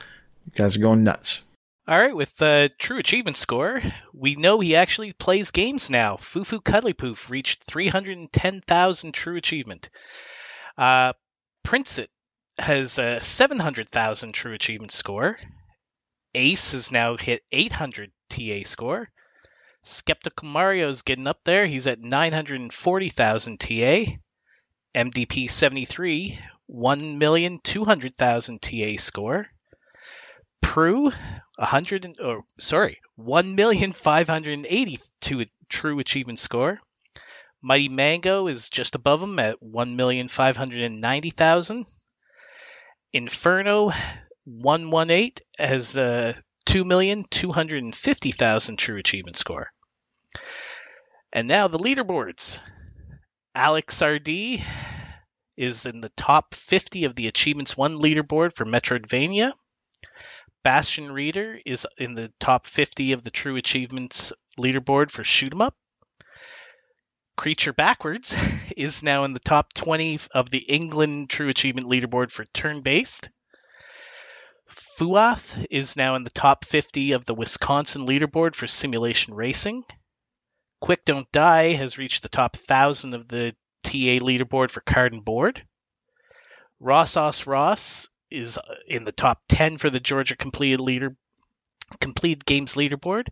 You 0.53 0.59
guys 0.59 0.77
are 0.77 0.81
going 0.81 1.05
nuts. 1.05 1.45
All 1.87 1.99
right, 1.99 2.15
with 2.15 2.35
the 2.37 2.71
true 2.79 2.99
achievement 2.99 3.37
score, 3.37 3.83
we 4.13 4.35
know 4.35 4.61
he 4.61 4.77
actually 4.77 5.13
plays 5.13 5.51
games 5.51 5.91
now. 5.91 6.17
Fufu 6.17 6.63
Cuddly 6.63 6.93
Poof 6.93 7.31
reached 7.31 7.65
310,000 7.65 9.13
true 9.13 9.37
achievement. 9.37 9.91
Uh, 10.77 11.13
Princet 11.65 12.09
has 12.59 12.99
a 12.99 13.21
700,000 13.21 14.33
true 14.33 14.53
achievement 14.53 14.93
score. 14.93 15.39
Ace 16.35 16.73
has 16.73 16.93
now 16.93 17.17
hit 17.17 17.43
800 17.51 18.13
TA 18.29 18.63
score. 18.65 19.09
Skeptical 19.83 20.49
Mario's 20.49 21.03
getting 21.03 21.27
up 21.27 21.41
there. 21.45 21.67
He's 21.67 21.87
at 21.87 22.01
940,000 22.01 23.59
TA. 23.59 24.05
MDP 24.95 25.49
73, 25.51 26.39
1,200,000 26.69 28.61
TA 28.61 29.01
score. 29.01 29.47
Prue, 30.61 31.11
100 31.57 32.05
and, 32.05 32.21
or 32.21 32.45
sorry, 32.59 33.01
1,582 33.17 35.47
true 35.69 35.99
achievement 35.99 36.39
score. 36.39 36.79
Mighty 37.63 37.89
Mango 37.89 38.47
is 38.47 38.69
just 38.69 38.95
above 38.95 39.23
him 39.23 39.39
at 39.39 39.59
1,590,000. 39.61 42.03
Inferno 43.13 43.91
118 44.45 45.45
has 45.59 45.97
a 45.97 46.35
2,250,000 46.67 48.79
true 48.79 48.99
achievement 48.99 49.37
score. 49.37 49.71
And 51.33 51.49
now 51.49 51.69
the 51.69 51.79
leaderboards. 51.79 52.61
Alex 53.55 54.03
RD 54.03 54.29
is 55.57 55.87
in 55.87 56.01
the 56.01 56.13
top 56.17 56.55
50 56.55 57.05
of 57.05 57.15
the 57.17 57.27
Achievements 57.27 57.77
1 57.77 57.97
leaderboard 57.97 58.55
for 58.55 58.65
Metroidvania. 58.65 59.53
Bastion 60.63 61.11
Reader 61.11 61.59
is 61.65 61.87
in 61.97 62.15
the 62.15 62.33
top 62.39 62.67
50 62.67 63.13
of 63.13 63.25
the 63.25 63.31
True 63.31 63.57
Achievements 63.57 64.33
leaderboard 64.59 65.11
for 65.11 65.25
Shoot 65.25 65.55
'em 65.55 65.63
Up. 65.63 65.75
Creature 67.37 67.73
Backwards 67.73 68.35
is 68.77 69.03
now 69.03 69.25
in 69.25 69.33
the 69.33 69.41
top 69.41 69.73
20 69.73 70.21
of 70.33 70.51
the 70.51 70.59
England 70.59 71.31
True 71.31 71.49
Achievement 71.49 71.87
leaderboard 71.87 72.31
for 72.31 72.45
Turn 72.45 72.83
Based. 72.83 73.31
Fuath 74.69 75.67
is 75.71 75.97
now 75.97 76.15
in 76.15 76.25
the 76.25 76.31
top 76.31 76.65
50 76.67 77.13
of 77.13 77.25
the 77.25 77.35
Wisconsin 77.35 78.07
leaderboard 78.07 78.55
for 78.55 78.67
Simulation 78.67 79.33
Racing. 79.33 79.85
Quick 80.81 81.05
Don't 81.07 81.31
Die 81.33 81.73
has 81.73 81.99
reached 81.99 82.23
the 82.23 82.29
top 82.29 82.57
1,000 82.57 83.15
of 83.15 83.29
the 83.29 83.57
TA 83.83 84.21
leaderboard 84.21 84.71
for 84.71 84.81
Card 84.81 85.15
and 85.15 85.25
Board. 85.25 85.67
Rossos 86.81 87.47
Ross 87.47 88.11
is 88.31 88.59
in 88.87 89.05
the 89.05 89.13
top 89.13 89.43
10 89.49 89.79
for 89.79 89.91
the 89.91 90.01
Georgia 90.01 90.37
completed 90.37 90.81
leader 90.81 91.17
complete 92.01 92.45
games 92.45 92.75
leaderboard, 92.75 93.29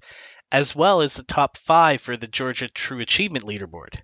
as 0.51 0.75
well 0.75 1.01
as 1.01 1.15
the 1.15 1.23
top 1.23 1.57
5 1.57 2.01
for 2.01 2.17
the 2.17 2.27
Georgia 2.27 2.69
True 2.69 3.01
Achievement 3.01 3.45
leaderboard. 3.45 4.01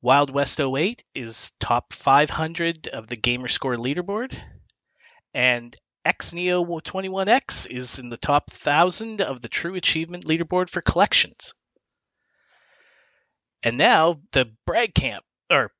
Wild 0.00 0.32
West 0.32 0.60
08 0.60 1.02
is 1.14 1.52
top 1.60 1.92
500 1.92 2.88
of 2.88 3.08
the 3.08 3.16
Gamerscore 3.16 3.76
leaderboard, 3.76 4.36
and 5.34 5.74
XNeo 6.04 6.64
21X 6.82 7.68
is 7.68 7.98
in 7.98 8.08
the 8.08 8.16
top 8.16 8.50
1000 8.50 9.20
of 9.20 9.40
the 9.40 9.48
True 9.48 9.74
Achievement 9.74 10.24
leaderboard 10.24 10.70
for 10.70 10.80
collections. 10.80 11.54
And 13.62 13.76
now 13.76 14.20
the 14.32 14.52
brag 14.64 14.94
camp, 14.94 15.24
or 15.50 15.72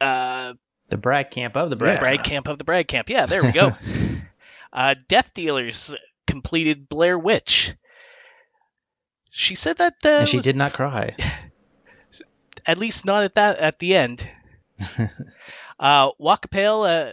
uh, 0.00 0.54
The 0.88 0.96
brag 0.98 1.30
camp 1.30 1.56
of 1.56 1.70
the 1.70 1.76
brag. 1.76 1.94
Yeah. 1.94 2.00
brag 2.00 2.24
camp 2.24 2.48
of 2.48 2.58
the 2.58 2.64
brag 2.64 2.88
camp. 2.88 3.08
Yeah, 3.08 3.26
there 3.26 3.42
we 3.42 3.52
go. 3.52 3.72
uh, 4.72 4.94
Death 5.08 5.32
Dealers 5.34 5.94
completed 6.26 6.88
Blair 6.88 7.18
Witch. 7.18 7.74
She 9.30 9.54
said 9.54 9.78
that 9.78 9.94
uh, 10.04 10.08
and 10.08 10.28
she 10.28 10.36
was- 10.36 10.44
did 10.44 10.56
not 10.56 10.72
cry. 10.72 11.16
at 12.66 12.78
least 12.78 13.04
not 13.04 13.24
at 13.24 13.34
that 13.34 13.58
at 13.58 13.78
the 13.78 13.96
end. 13.96 14.28
uh, 15.78 16.10
Wakapale, 16.20 17.10
uh, 17.10 17.12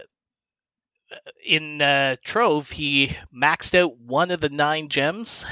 in 1.44 1.82
uh, 1.82 2.16
Trove, 2.22 2.70
he 2.70 3.16
maxed 3.34 3.74
out 3.78 3.98
one 3.98 4.30
of 4.30 4.40
the 4.40 4.48
nine 4.48 4.88
gems 4.88 5.44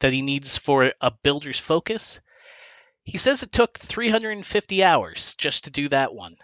that 0.00 0.12
he 0.12 0.22
needs 0.22 0.58
for 0.58 0.92
a 1.00 1.10
builder's 1.10 1.58
focus. 1.58 2.20
He 3.02 3.18
says 3.18 3.42
it 3.42 3.52
took 3.52 3.78
350 3.78 4.82
hours 4.84 5.34
just 5.36 5.64
to 5.64 5.70
do 5.70 5.88
that 5.88 6.12
one. 6.14 6.36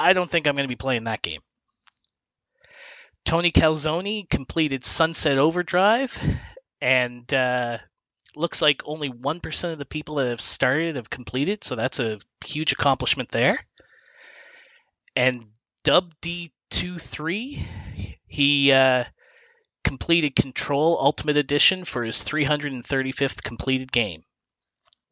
I 0.00 0.12
don't 0.12 0.30
think 0.30 0.46
I'm 0.46 0.54
going 0.54 0.64
to 0.64 0.68
be 0.68 0.76
playing 0.76 1.04
that 1.04 1.22
game. 1.22 1.40
Tony 3.24 3.52
Calzone 3.52 4.28
completed 4.28 4.84
Sunset 4.84 5.38
Overdrive, 5.38 6.18
and 6.80 7.32
uh, 7.32 7.78
looks 8.34 8.62
like 8.62 8.82
only 8.84 9.10
1% 9.10 9.72
of 9.72 9.78
the 9.78 9.84
people 9.84 10.16
that 10.16 10.28
have 10.28 10.40
started 10.40 10.96
have 10.96 11.10
completed, 11.10 11.62
so 11.64 11.76
that's 11.76 12.00
a 12.00 12.18
huge 12.44 12.72
accomplishment 12.72 13.28
there. 13.28 13.64
And 15.14 15.44
Dub 15.84 16.14
D23, 16.22 17.66
he 18.26 18.72
uh, 18.72 19.04
completed 19.84 20.34
Control 20.36 20.98
Ultimate 21.00 21.36
Edition 21.36 21.84
for 21.84 22.02
his 22.04 22.16
335th 22.24 23.42
completed 23.42 23.92
game. 23.92 24.22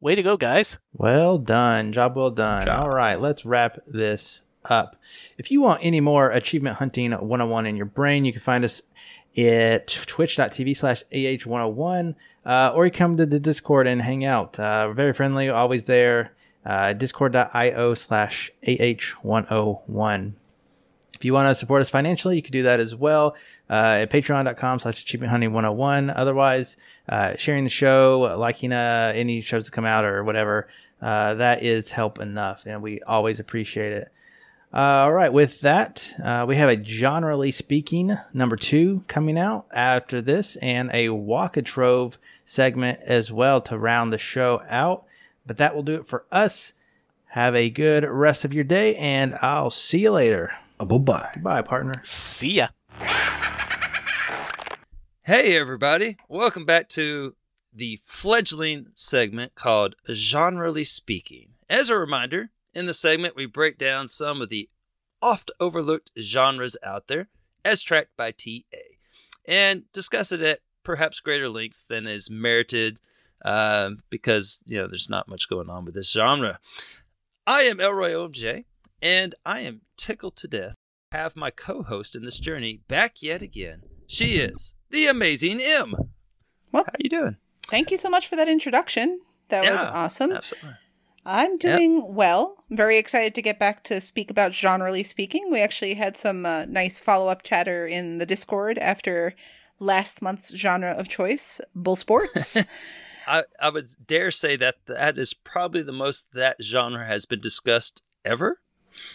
Way 0.01 0.15
to 0.15 0.23
go, 0.23 0.37
guys. 0.37 0.79
Well 0.93 1.37
done. 1.37 1.91
Job 1.91 2.15
well 2.15 2.31
done. 2.31 2.65
Job. 2.65 2.83
All 2.83 2.89
right, 2.89 3.19
let's 3.19 3.43
wrap 3.43 3.79
this 3.85 4.41
up. 4.69 4.95
If 5.37 5.51
you 5.51 5.61
want 5.61 5.81
any 5.83 5.99
more 5.99 6.29
Achievement 6.29 6.77
Hunting 6.77 7.11
101 7.11 7.65
in 7.65 7.75
your 7.75 7.85
brain, 7.85 8.25
you 8.25 8.31
can 8.31 8.41
find 8.41 8.63
us 8.63 8.81
at 9.37 9.87
twitch.tv 9.87 10.75
slash 10.75 11.03
ah101 11.11 12.15
uh, 12.45 12.71
or 12.73 12.85
you 12.85 12.91
come 12.91 13.17
to 13.17 13.25
the 13.25 13.39
discord 13.39 13.87
and 13.87 14.01
hang 14.01 14.25
out. 14.25 14.59
Uh, 14.59 14.85
we're 14.87 14.93
very 14.93 15.13
friendly 15.13 15.49
always 15.49 15.83
there 15.85 16.33
uh, 16.65 16.93
discord.io 16.93 17.93
slash 17.93 18.51
ah101 18.63 20.33
if 21.15 21.25
you 21.25 21.33
want 21.33 21.49
to 21.49 21.55
support 21.55 21.81
us 21.81 21.89
financially 21.89 22.35
you 22.35 22.41
can 22.41 22.51
do 22.51 22.63
that 22.63 22.79
as 22.79 22.95
well 22.95 23.35
uh, 23.69 23.99
at 24.01 24.09
patreon.com 24.09 24.79
slash 24.79 25.01
achievement 25.01 25.31
hunting 25.31 25.53
101 25.53 26.09
otherwise 26.09 26.77
uh, 27.07 27.33
sharing 27.37 27.63
the 27.63 27.69
show 27.69 28.35
liking 28.37 28.71
uh, 28.73 29.11
any 29.15 29.41
shows 29.41 29.65
that 29.65 29.71
come 29.71 29.85
out 29.85 30.05
or 30.05 30.23
whatever 30.23 30.67
uh, 31.01 31.33
that 31.35 31.63
is 31.63 31.91
help 31.91 32.19
enough 32.19 32.63
and 32.65 32.81
we 32.81 33.01
always 33.03 33.39
appreciate 33.39 33.93
it 33.93 34.11
uh, 34.73 34.77
all 34.77 35.13
right, 35.13 35.33
with 35.33 35.61
that, 35.61 36.13
uh, 36.23 36.45
we 36.47 36.55
have 36.55 36.69
a 36.69 36.75
generally 36.75 37.51
speaking 37.51 38.17
number 38.33 38.55
two 38.55 39.03
coming 39.07 39.37
out 39.37 39.65
after 39.71 40.21
this, 40.21 40.55
and 40.57 40.89
a 40.93 41.07
Walkatrove 41.07 42.15
segment 42.45 42.99
as 43.03 43.31
well 43.31 43.61
to 43.61 43.77
round 43.77 44.11
the 44.11 44.17
show 44.17 44.61
out. 44.69 45.05
But 45.45 45.57
that 45.57 45.75
will 45.75 45.83
do 45.83 45.95
it 45.95 46.07
for 46.07 46.25
us. 46.31 46.73
Have 47.29 47.55
a 47.55 47.69
good 47.69 48.03
rest 48.05 48.45
of 48.45 48.53
your 48.53 48.63
day, 48.63 48.95
and 48.95 49.35
I'll 49.41 49.71
see 49.71 49.99
you 49.99 50.11
later. 50.11 50.51
Uh, 50.79 50.85
bye 50.85 50.97
bye. 50.97 51.29
Bye, 51.41 51.61
partner. 51.63 51.93
See 52.03 52.53
ya. 52.53 52.67
Hey, 55.25 55.55
everybody. 55.55 56.17
Welcome 56.27 56.65
back 56.65 56.89
to 56.89 57.35
the 57.73 57.99
fledgling 58.03 58.87
segment 58.93 59.55
called 59.55 59.95
Generally 60.11 60.85
Speaking. 60.85 61.49
As 61.69 61.89
a 61.89 61.97
reminder, 61.97 62.49
in 62.73 62.85
the 62.85 62.93
segment, 62.93 63.35
we 63.35 63.45
break 63.45 63.77
down 63.77 64.07
some 64.07 64.41
of 64.41 64.49
the 64.49 64.69
oft 65.21 65.51
overlooked 65.59 66.11
genres 66.19 66.77
out 66.83 67.07
there, 67.07 67.27
as 67.65 67.81
tracked 67.81 68.15
by 68.15 68.31
TA, 68.31 68.77
and 69.45 69.83
discuss 69.91 70.31
it 70.31 70.41
at 70.41 70.59
perhaps 70.83 71.19
greater 71.19 71.49
lengths 71.49 71.83
than 71.83 72.07
is 72.07 72.29
merited 72.29 72.99
uh, 73.43 73.91
because, 74.09 74.63
you 74.65 74.77
know, 74.77 74.87
there's 74.87 75.09
not 75.09 75.27
much 75.27 75.49
going 75.49 75.69
on 75.69 75.85
with 75.85 75.93
this 75.95 76.11
genre. 76.11 76.59
I 77.47 77.63
am 77.63 77.79
Elroy 77.79 78.11
OMJ, 78.11 78.65
and 79.01 79.35
I 79.45 79.59
am 79.61 79.81
tickled 79.97 80.35
to 80.37 80.47
death 80.47 80.75
to 81.11 81.17
have 81.17 81.35
my 81.35 81.51
co 81.51 81.83
host 81.83 82.15
in 82.15 82.23
this 82.23 82.39
journey 82.39 82.81
back 82.87 83.21
yet 83.21 83.41
again. 83.41 83.83
She 84.07 84.37
is 84.37 84.75
the 84.89 85.07
amazing 85.07 85.59
M. 85.61 85.95
Well- 86.71 86.83
How 86.85 86.93
you 86.99 87.09
doing? 87.09 87.37
Thank 87.67 87.91
you 87.91 87.97
so 87.97 88.09
much 88.09 88.27
for 88.27 88.35
that 88.35 88.49
introduction. 88.49 89.21
That 89.49 89.63
was 89.63 89.79
awesome. 89.93 90.31
Absolutely. 90.31 90.71
I'm 91.25 91.57
doing 91.57 92.15
well. 92.15 92.63
I'm 92.69 92.77
very 92.77 92.97
excited 92.97 93.35
to 93.35 93.41
get 93.41 93.59
back 93.59 93.83
to 93.85 93.99
speak 94.01 94.31
about 94.31 94.51
generally 94.51 95.03
speaking. 95.03 95.51
We 95.51 95.61
actually 95.61 95.95
had 95.95 96.15
some 96.17 96.45
uh, 96.45 96.65
nice 96.65 96.97
follow 96.99 97.27
up 97.27 97.43
chatter 97.43 97.85
in 97.87 98.17
the 98.17 98.25
Discord 98.25 98.77
after 98.77 99.35
last 99.79 100.21
month's 100.21 100.55
genre 100.55 100.91
of 100.91 101.07
choice, 101.07 101.61
bull 101.75 101.95
sports. 101.95 102.57
I, 103.27 103.43
I 103.59 103.69
would 103.69 103.89
dare 104.07 104.31
say 104.31 104.55
that 104.55 104.75
that 104.87 105.17
is 105.17 105.33
probably 105.33 105.81
the 105.83 105.91
most 105.91 106.33
that 106.33 106.57
genre 106.63 107.05
has 107.05 107.25
been 107.25 107.41
discussed 107.41 108.03
ever. 108.25 108.59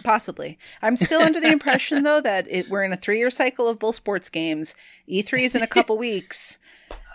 Possibly. 0.05 0.57
I'm 0.83 0.97
still 0.97 1.21
under 1.21 1.41
the 1.41 1.51
impression, 1.53 2.05
though, 2.05 2.21
that 2.21 2.47
it, 2.49 2.69
we're 2.69 2.85
in 2.85 2.93
a 2.93 2.97
three 2.97 3.19
year 3.19 3.31
cycle 3.31 3.69
of 3.69 3.79
bull 3.79 3.93
sports 3.93 4.29
games. 4.29 4.75
E3 5.11 5.43
is 5.43 5.55
in 5.55 5.63
a 5.63 5.67
couple 5.77 5.99
weeks. 5.99 6.59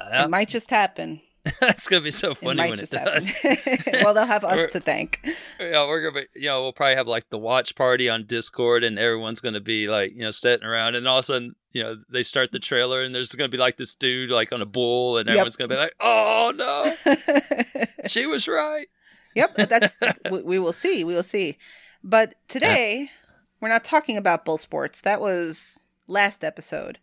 Uh, 0.01 0.23
It 0.25 0.29
might 0.29 0.49
just 0.49 0.69
happen. 0.69 1.21
that's 1.61 1.87
gonna 1.87 2.03
be 2.03 2.11
so 2.11 2.35
funny 2.35 2.57
might 2.57 2.69
when 2.69 2.79
it 2.79 2.89
does. 2.89 3.37
well, 4.03 4.13
they'll 4.13 4.25
have 4.25 4.43
us 4.43 4.71
to 4.73 4.79
thank. 4.79 5.21
yeah, 5.59 5.87
we're 5.87 6.01
gonna 6.11 6.25
be, 6.25 6.39
you 6.41 6.47
know, 6.47 6.61
we'll 6.61 6.73
probably 6.73 6.95
have 6.95 7.07
like 7.07 7.29
the 7.29 7.37
watch 7.37 7.75
party 7.75 8.09
on 8.09 8.25
Discord, 8.25 8.83
and 8.83 8.99
everyone's 8.99 9.39
gonna 9.41 9.61
be 9.61 9.87
like, 9.87 10.11
you 10.13 10.21
know, 10.21 10.31
sitting 10.31 10.65
around, 10.67 10.95
and 10.95 11.07
all 11.07 11.19
of 11.19 11.23
a 11.23 11.27
sudden, 11.27 11.55
you 11.71 11.81
know, 11.83 11.95
they 12.11 12.23
start 12.23 12.51
the 12.51 12.59
trailer, 12.59 13.01
and 13.01 13.15
there's 13.15 13.31
gonna 13.31 13.49
be 13.49 13.57
like 13.57 13.77
this 13.77 13.95
dude 13.95 14.29
like 14.31 14.51
on 14.51 14.61
a 14.61 14.65
bull, 14.65 15.17
and 15.17 15.27
Yep. 15.27 15.33
everyone's 15.33 15.55
gonna 15.55 15.69
be 15.69 15.75
like, 15.75 15.93
oh 15.99 16.51
no, 16.55 17.85
she 18.07 18.25
was 18.25 18.47
right. 18.47 18.87
Yep, 19.35 19.59
uh, 19.59 19.65
that's 19.65 19.95
we, 20.31 20.41
we 20.41 20.59
will 20.59 20.73
see. 20.73 21.03
We 21.03 21.13
will 21.15 21.23
see. 21.23 21.57
But 22.03 22.35
today 22.47 23.11
we're 23.61 23.69
not 23.69 23.83
talking 23.83 24.17
about 24.17 24.45
bull 24.45 24.57
sports. 24.57 25.01
That 25.01 25.21
was 25.21 25.79
last 26.07 26.43
episode. 26.43 26.99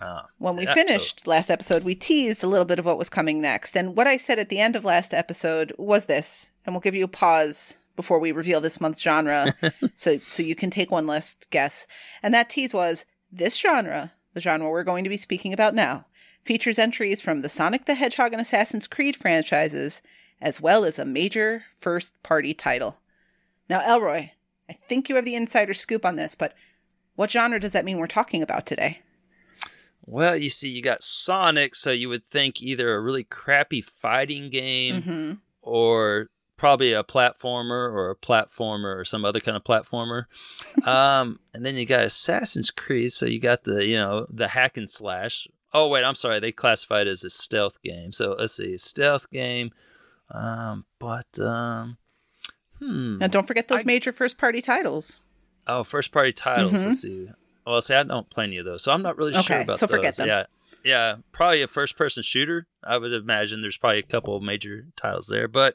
Ah, 0.00 0.26
When 0.38 0.56
we 0.56 0.66
finished 0.66 1.26
last 1.26 1.50
episode, 1.50 1.82
we 1.84 1.94
teased 1.94 2.44
a 2.44 2.46
little 2.46 2.64
bit 2.66 2.78
of 2.78 2.84
what 2.84 2.98
was 2.98 3.08
coming 3.08 3.40
next. 3.40 3.76
And 3.76 3.96
what 3.96 4.06
I 4.06 4.16
said 4.16 4.38
at 4.38 4.48
the 4.50 4.58
end 4.58 4.76
of 4.76 4.84
last 4.84 5.14
episode 5.14 5.72
was 5.78 6.04
this, 6.04 6.50
and 6.64 6.74
we'll 6.74 6.80
give 6.80 6.94
you 6.94 7.04
a 7.04 7.08
pause 7.08 7.78
before 7.96 8.18
we 8.18 8.30
reveal 8.30 8.60
this 8.60 8.80
month's 8.80 9.00
genre 9.00 9.54
so 9.94 10.18
so 10.18 10.42
you 10.42 10.54
can 10.54 10.70
take 10.70 10.90
one 10.90 11.06
last 11.06 11.48
guess. 11.50 11.86
And 12.22 12.34
that 12.34 12.50
tease 12.50 12.74
was 12.74 13.06
this 13.32 13.56
genre, 13.56 14.12
the 14.34 14.40
genre 14.40 14.68
we're 14.68 14.84
going 14.84 15.04
to 15.04 15.10
be 15.10 15.16
speaking 15.16 15.52
about 15.54 15.74
now, 15.74 16.04
features 16.44 16.78
entries 16.78 17.22
from 17.22 17.40
the 17.40 17.48
Sonic 17.48 17.86
the 17.86 17.94
Hedgehog 17.94 18.32
and 18.32 18.40
Assassin's 18.40 18.86
Creed 18.86 19.16
franchises 19.16 20.02
as 20.40 20.60
well 20.60 20.84
as 20.84 20.98
a 20.98 21.04
major 21.06 21.64
first 21.74 22.22
party 22.22 22.52
title. 22.52 22.98
Now, 23.70 23.80
Elroy, 23.80 24.30
I 24.68 24.72
think 24.74 25.08
you 25.08 25.16
have 25.16 25.24
the 25.24 25.34
insider 25.34 25.72
scoop 25.72 26.04
on 26.04 26.16
this, 26.16 26.34
but 26.34 26.52
what 27.14 27.30
genre 27.30 27.58
does 27.58 27.72
that 27.72 27.86
mean 27.86 27.96
we're 27.96 28.06
talking 28.06 28.42
about 28.42 28.66
today? 28.66 29.00
Well, 30.06 30.36
you 30.36 30.48
see, 30.50 30.68
you 30.68 30.82
got 30.82 31.02
Sonic, 31.02 31.74
so 31.74 31.90
you 31.90 32.08
would 32.08 32.24
think 32.24 32.62
either 32.62 32.94
a 32.94 33.00
really 33.00 33.24
crappy 33.24 33.80
fighting 33.82 34.50
game 34.50 35.02
hmm 35.02 35.32
or 35.62 36.28
probably 36.56 36.92
a 36.92 37.02
platformer 37.02 37.92
or 37.92 38.08
a 38.10 38.16
platformer 38.16 38.96
or 38.96 39.04
some 39.04 39.24
other 39.24 39.40
kind 39.40 39.56
of 39.56 39.64
platformer. 39.64 40.26
um, 40.86 41.40
and 41.52 41.66
then 41.66 41.74
you 41.74 41.84
got 41.84 42.04
Assassin's 42.04 42.70
Creed, 42.70 43.12
so 43.12 43.26
you 43.26 43.40
got 43.40 43.64
the 43.64 43.84
you 43.84 43.96
know 43.96 44.26
the 44.30 44.48
hack 44.48 44.76
and 44.76 44.88
slash. 44.88 45.48
Oh 45.74 45.88
wait, 45.88 46.04
I'm 46.04 46.14
sorry, 46.14 46.38
they 46.38 46.52
classified 46.52 47.08
it 47.08 47.10
as 47.10 47.24
a 47.24 47.30
stealth 47.30 47.82
game. 47.82 48.12
So 48.12 48.36
let's 48.38 48.54
see, 48.56 48.76
stealth 48.76 49.28
game. 49.30 49.72
Um, 50.30 50.84
but 50.98 51.38
um, 51.40 51.98
hmm. 52.78 53.18
Now, 53.18 53.26
don't 53.26 53.46
forget 53.46 53.68
those 53.68 53.80
I- 53.80 53.84
major 53.84 54.12
first 54.12 54.38
party 54.38 54.62
titles. 54.62 55.20
Oh, 55.66 55.82
first 55.82 56.12
party 56.12 56.32
titles. 56.32 56.82
Mhm. 56.82 56.84
Let's 56.84 57.00
see. 57.02 57.28
Well, 57.66 57.82
see, 57.82 57.94
I 57.94 58.02
don't 58.04 58.30
play 58.30 58.44
any 58.44 58.58
of 58.58 58.64
those, 58.64 58.84
so 58.84 58.92
I'm 58.92 59.02
not 59.02 59.16
really 59.16 59.32
sure 59.32 59.56
Okay, 59.56 59.62
about 59.62 59.78
so 59.78 59.88
forget 59.88 60.16
them. 60.16 60.28
Yeah, 60.28 60.44
yeah, 60.84 61.16
probably 61.32 61.62
a 61.62 61.66
first 61.66 61.96
person 61.96 62.22
shooter. 62.22 62.68
I 62.84 62.96
would 62.96 63.12
imagine 63.12 63.60
there's 63.60 63.76
probably 63.76 63.98
a 63.98 64.02
couple 64.02 64.36
of 64.36 64.42
major 64.42 64.86
titles 64.94 65.26
there, 65.26 65.48
but 65.48 65.74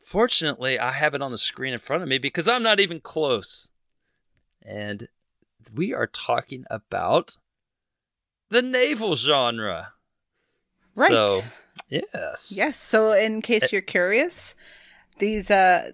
fortunately, 0.00 0.78
I 0.78 0.90
have 0.90 1.14
it 1.14 1.22
on 1.22 1.30
the 1.30 1.38
screen 1.38 1.72
in 1.72 1.78
front 1.78 2.02
of 2.02 2.08
me 2.08 2.18
because 2.18 2.48
I'm 2.48 2.64
not 2.64 2.80
even 2.80 3.00
close. 3.00 3.70
And 4.62 5.08
we 5.72 5.94
are 5.94 6.08
talking 6.08 6.64
about 6.68 7.36
the 8.48 8.62
naval 8.62 9.14
genre. 9.14 9.92
Right. 10.96 11.10
So, 11.10 11.42
yes. 11.88 12.52
Yes. 12.56 12.78
So, 12.80 13.12
in 13.12 13.42
case 13.42 13.72
you're 13.72 13.80
curious, 13.80 14.54
these 15.18 15.50
uh, 15.50 15.92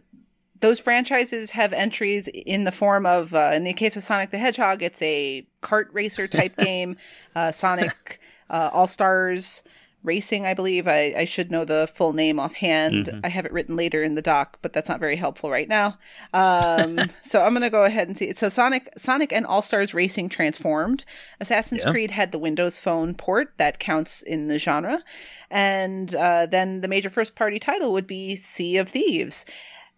those 0.61 0.79
franchises 0.81 1.53
have 1.53 1.73
entries 1.73 2.29
in 2.29 2.65
the 2.65 2.73
form 2.73 3.07
of, 3.07 3.35
uh, 3.35 3.51
in 3.55 3.65
the 3.65 3.73
case 3.73 3.97
of 3.97 4.03
Sonic 4.03 4.31
the 4.31 4.39
Hedgehog, 4.39 4.83
it's 4.83 5.01
a 5.03 5.47
kart 5.63 5.87
racer 5.93 6.29
type 6.29 6.57
game. 6.59 6.97
Uh, 7.35 7.51
Sonic 7.51 8.21
uh, 8.51 8.71
All 8.73 8.87
Stars 8.87 9.63
Racing, 10.03 10.47
I 10.47 10.55
believe. 10.55 10.89
I, 10.89 11.13
I 11.15 11.25
should 11.27 11.51
know 11.51 11.67
the 11.67 11.87
full 11.95 12.15
name 12.15 12.41
offhand. 12.41 13.07
Mhm. 13.07 13.21
I 13.23 13.29
have 13.29 13.45
it 13.45 13.53
written 13.53 13.77
later 13.77 14.03
in 14.03 14.15
the 14.15 14.23
doc, 14.23 14.59
but 14.63 14.73
that's 14.73 14.89
not 14.89 14.99
very 14.99 15.17
helpful 15.17 15.51
right 15.51 15.69
now. 15.69 15.99
Um, 16.33 16.99
so 17.27 17.43
I'm 17.43 17.53
going 17.53 17.61
to 17.63 17.69
go 17.71 17.85
ahead 17.85 18.09
and 18.09 18.17
see. 18.17 18.33
So 18.35 18.49
Sonic, 18.49 18.89
Sonic 18.97 19.31
and 19.31 19.45
All 19.45 19.61
Stars 19.61 19.93
Racing 19.93 20.31
transformed. 20.31 21.05
Assassin's 21.39 21.85
Yeah. 21.85 21.91
Creed 21.91 22.11
had 22.13 22.33
the 22.33 22.39
Windows 22.39 22.79
Phone 22.79 23.13
port 23.13 23.53
that 23.59 23.79
counts 23.79 24.23
in 24.23 24.47
the 24.49 24.57
genre, 24.59 25.03
and 25.51 26.15
uh, 26.15 26.47
then 26.47 26.81
the 26.81 26.89
major 26.89 27.11
first 27.11 27.35
party 27.35 27.59
title 27.59 27.93
would 27.93 28.07
be 28.07 28.37
Sea 28.37 28.79
of 28.79 28.89
Thieves. 28.89 29.45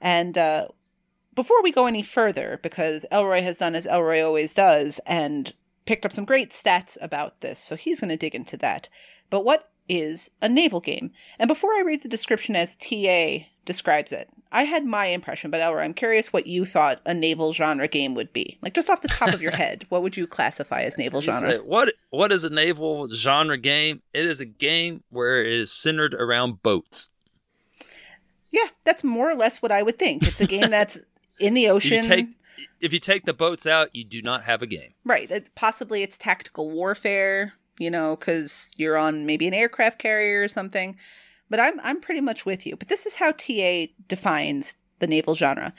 And 0.03 0.37
uh, 0.37 0.69
before 1.35 1.63
we 1.63 1.73
go 1.73 1.87
any 1.87 2.03
further, 2.03 2.61
because 2.63 3.07
Elroy 3.11 3.41
has 3.41 3.57
done 3.59 3.75
as 3.75 3.87
Elroy 3.87 4.23
always 4.23 4.53
does 4.53 5.01
and 5.07 5.55
picked 5.87 6.05
up 6.05 6.13
some 6.13 6.27
great 6.27 6.51
stats 6.51 6.99
about 7.01 7.41
this, 7.41 7.59
so 7.61 7.77
he's 7.77 8.01
going 8.01 8.11
to 8.11 8.17
dig 8.19 8.35
into 8.35 8.59
that. 8.59 8.91
But 9.31 9.45
what 9.45 9.71
is 9.89 10.31
a 10.41 10.49
naval 10.49 10.81
game. 10.81 11.13
And 11.39 11.49
before 11.49 11.73
I 11.75 11.83
read 11.83 12.03
the 12.03 12.09
description 12.09 12.57
as 12.57 12.77
TA 12.77 13.45
describes 13.65 14.13
it, 14.13 14.29
I 14.51 14.65
had 14.65 14.85
my 14.85 15.07
impression, 15.07 15.51
but 15.51 15.61
Elra, 15.61 15.83
I'm 15.83 15.95
curious 15.95 16.33
what 16.33 16.47
you 16.47 16.65
thought 16.65 17.01
a 17.07 17.15
naval 17.15 17.53
genre 17.53 17.89
game 17.89 18.15
would 18.15 18.33
be. 18.33 18.59
Like 18.61 18.75
just 18.75 18.91
off 18.91 19.03
the 19.03 19.09
top 19.09 19.33
of 19.33 19.43
your 19.43 19.53
head, 19.57 19.87
what 19.89 20.03
would 20.03 20.17
you 20.17 20.27
classify 20.27 20.83
as 20.83 20.99
naval 20.99 21.21
genre? 21.21 21.59
what 21.59 21.95
what 22.11 22.33
is 22.33 22.45
a 22.45 22.51
naval 22.51 23.09
genre 23.09 23.57
game? 23.57 24.03
It 24.13 24.27
is 24.27 24.41
a 24.41 24.47
game 24.47 25.05
where 25.11 25.43
it 25.43 25.53
is 25.53 25.73
centered 25.73 26.15
around 26.15 26.63
boats. 26.63 27.11
Yeah, 28.53 28.69
that's 28.85 29.03
more 29.03 29.31
or 29.31 29.35
less 29.35 29.61
what 29.61 29.73
I 29.73 29.83
would 29.83 29.99
think. 29.99 30.27
It's 30.27 30.41
a 30.41 30.47
game 30.47 30.71
that's 30.71 31.01
in 31.41 31.55
the 31.55 31.69
ocean. 31.69 32.05
you 32.05 32.09
take 32.09 32.29
if 32.81 32.93
you 32.93 32.99
take 32.99 33.25
the 33.25 33.33
boats 33.33 33.67
out, 33.67 33.95
you 33.95 34.05
do 34.05 34.21
not 34.23 34.45
have 34.45 34.61
a 34.61 34.67
game. 34.67 34.95
Right. 35.05 35.31
It's, 35.31 35.51
possibly 35.55 36.03
it's 36.03 36.19
tactical 36.19 36.71
warfare, 36.71 37.55
you 37.79 37.91
know, 37.91 38.17
because 38.17 38.73
you're 38.77 38.97
on 38.97 39.25
maybe 39.25 39.47
an 39.47 39.55
aircraft 39.55 39.99
carrier 39.99 40.43
or 40.43 40.49
something. 40.49 40.97
But 41.49 41.61
I'm 41.61 41.79
I'm 41.81 42.01
pretty 42.01 42.21
much 42.21 42.47
with 42.47 42.67
you. 42.67 42.77
But 42.77 42.89
this 42.89 43.07
is 43.07 43.17
how 43.17 43.33
TA 43.33 43.87
defines 44.09 44.77
the 44.99 45.07
naval 45.07 45.35
genre. 45.35 45.75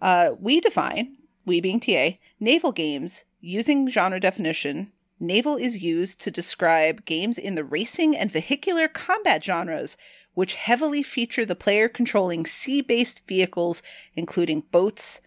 Uh, 0.00 0.32
we 0.38 0.60
define, 0.60 1.16
we 1.44 1.60
being 1.60 1.80
TA, 1.80 2.10
naval 2.38 2.72
games 2.72 3.24
using 3.40 3.88
genre 3.88 4.20
definition. 4.20 4.92
Naval 5.18 5.56
is 5.56 5.82
used 5.82 6.20
to 6.20 6.30
describe 6.30 7.04
games 7.04 7.38
in 7.38 7.54
the 7.56 7.64
racing 7.64 8.16
and 8.16 8.30
vehicular 8.30 8.86
combat 8.86 9.42
genres, 9.42 9.96
which 10.38 10.54
heavily 10.54 11.02
feature 11.02 11.44
the 11.44 11.56
player 11.56 11.88
controlling 11.88 12.46
sea 12.46 12.80
based 12.80 13.26
vehicles, 13.26 13.82
including 14.14 14.62
boats, 14.70 15.20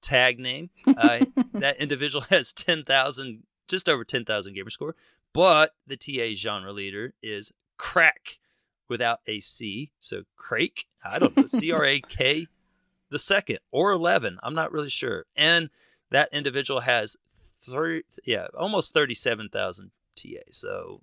tag 0.00 0.38
name. 0.38 0.70
Uh, 0.86 1.24
that 1.54 1.78
individual 1.78 2.24
has 2.30 2.52
ten 2.52 2.84
thousand, 2.84 3.42
just 3.68 3.88
over 3.88 4.04
ten 4.04 4.24
thousand 4.24 4.54
gamer 4.54 4.70
score, 4.70 4.94
but 5.32 5.74
the 5.86 5.96
TA 5.96 6.34
genre 6.34 6.72
leader 6.72 7.14
is 7.22 7.52
Crack 7.76 8.38
without 8.88 9.20
a 9.26 9.40
C. 9.40 9.90
So 9.98 10.22
Crake, 10.36 10.86
I 11.04 11.18
don't 11.18 11.36
know, 11.36 11.46
C 11.46 11.72
R 11.72 11.84
A 11.84 12.00
K 12.00 12.46
the 13.14 13.18
second 13.18 13.60
or 13.70 13.92
11. 13.92 14.38
I'm 14.42 14.54
not 14.54 14.72
really 14.72 14.90
sure. 14.90 15.24
And 15.36 15.70
that 16.14 16.28
individual 16.32 16.80
has 16.80 17.16
three, 17.60 18.04
yeah, 18.24 18.46
almost 18.56 18.94
37,000 18.94 19.90
TA. 20.16 20.28
So 20.50 21.00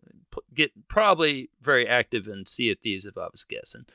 get 0.53 0.71
probably 0.87 1.49
very 1.61 1.87
active 1.87 2.27
in 2.27 2.45
Sea 2.45 2.71
of 2.71 2.79
Thieves 2.79 3.05
if 3.05 3.17
I 3.17 3.27
was 3.31 3.43
guessing. 3.43 3.85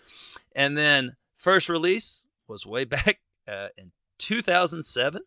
And 0.55 0.77
then 0.77 1.17
first 1.37 1.69
release 1.69 2.27
was 2.49 2.67
way 2.67 2.85
back 2.97 3.21
uh, 3.49 3.69
in 3.77 3.93
2007. 4.19 5.23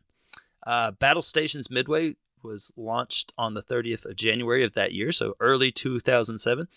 Uh, 0.65 0.91
Battlestations 0.91 1.71
Midway 1.71 2.15
was 2.43 2.71
launched 2.77 3.33
on 3.37 3.53
the 3.53 3.63
30th 3.63 4.05
of 4.05 4.15
January 4.15 4.63
of 4.63 4.73
that 4.73 4.93
year, 4.93 5.11
so 5.11 5.35
early 5.39 5.71
2007. 5.71 6.67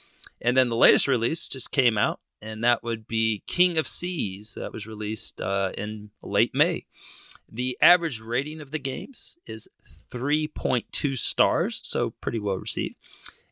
And 0.40 0.56
then 0.56 0.68
the 0.68 0.76
latest 0.76 1.06
release 1.06 1.48
just 1.48 1.70
came 1.70 1.97
out, 1.97 2.20
and 2.40 2.64
that 2.64 2.82
would 2.82 3.06
be 3.06 3.43
King 3.47 3.78
of 3.78 3.86
Seas. 3.86 4.55
That 4.55 4.72
was 4.72 4.86
released 4.86 5.40
uh, 5.40 5.72
in 5.76 6.10
late 6.22 6.55
May. 6.55 6.86
The 7.55 7.77
average 7.83 8.19
rating 8.20 8.61
of 8.62 8.70
the 8.70 8.79
games 8.79 9.37
is 9.47 9.69
3.2 10.11 11.19
stars, 11.19 11.81
so 11.85 12.11
pretty 12.20 12.39
well 12.39 12.57
received. 12.57 12.97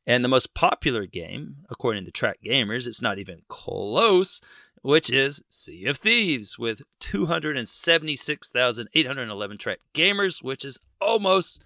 And 0.06 0.24
the 0.24 0.28
most 0.28 0.54
popular 0.54 1.04
game, 1.06 1.56
according 1.68 2.04
to 2.06 2.10
Track 2.10 2.38
Gamers, 2.44 2.86
it's 2.86 3.02
not 3.02 3.18
even 3.18 3.42
close, 3.48 4.40
which 4.82 5.10
is 5.10 5.42
Sea 5.50 5.84
of 5.84 5.98
Thieves 5.98 6.58
with 6.58 6.80
276,811 7.00 9.58
Track 9.58 9.80
Gamers, 9.94 10.42
which 10.42 10.64
is 10.64 10.78
almost 11.00 11.64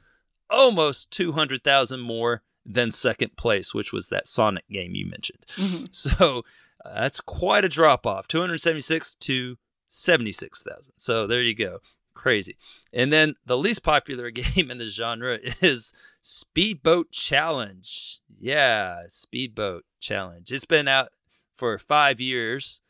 almost 0.51 1.11
200,000 1.11 2.01
more 2.01 2.43
than 2.67 2.91
second 2.91 3.37
place, 3.37 3.73
which 3.75 3.93
was 3.93 4.09
that 4.09 4.27
Sonic 4.29 4.67
game 4.69 4.95
you 4.95 5.07
mentioned. 5.07 5.45
Mhm. 5.57 5.89
So 5.95 6.45
uh, 6.85 6.95
that's 6.95 7.21
quite 7.21 7.65
a 7.65 7.69
drop 7.69 8.07
off 8.07 8.29
276 8.29 9.15
to 9.17 9.57
76,000. 9.87 10.95
So 10.97 11.27
there 11.27 11.43
you 11.43 11.55
go. 11.55 11.81
Crazy. 12.15 12.57
And 12.93 13.13
then 13.13 13.35
the 13.45 13.59
least 13.59 13.83
popular 13.83 14.31
game 14.33 14.71
in 14.71 14.79
the 14.79 14.87
genre 14.87 15.39
is 15.61 15.93
Speedboat 16.21 17.11
Challenge. 17.11 18.21
Yeah, 18.39 19.03
Speedboat 19.09 19.85
Challenge. 20.01 20.51
It's 20.51 20.65
been 20.65 20.89
out 20.89 21.09
for 21.55 21.79
five 21.79 22.21
years 22.21 22.81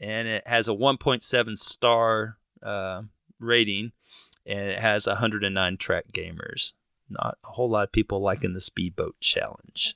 and 0.00 0.26
it 0.26 0.46
has 0.46 0.68
a 0.68 0.72
1.7 0.72 1.58
star 1.58 2.38
uh, 2.62 3.02
rating 3.38 3.92
and 4.46 4.70
it 4.70 4.78
has 4.78 5.06
109 5.06 5.76
track 5.76 6.06
gamers. 6.12 6.72
Not 7.08 7.38
a 7.44 7.48
whole 7.48 7.68
lot 7.68 7.84
of 7.84 7.92
people 7.92 8.20
liking 8.20 8.54
the 8.54 8.60
Speedboat 8.60 9.18
Challenge. 9.20 9.94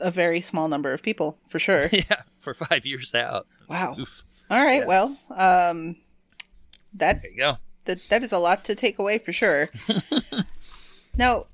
A 0.00 0.10
very 0.10 0.40
small 0.40 0.66
number 0.68 0.92
of 0.92 1.02
people, 1.02 1.38
for 1.48 1.60
sure. 1.60 1.88
yeah, 1.92 2.22
for 2.38 2.52
five 2.52 2.84
years 2.84 3.14
out. 3.14 3.46
Wow. 3.68 3.96
Oof. 3.98 4.24
All 4.50 4.62
right. 4.62 4.80
Yeah. 4.80 4.86
Well, 4.86 5.18
um, 5.30 5.96
that 6.94 7.22
There 7.22 7.30
you 7.30 7.36
go. 7.36 7.58
That 7.82 8.00
that 8.08 8.22
is 8.22 8.32
a 8.32 8.38
lot 8.38 8.64
to 8.64 8.74
take 8.74 8.98
away 8.98 9.18
for 9.18 9.32
sure. 9.32 9.68
now, 11.16 11.46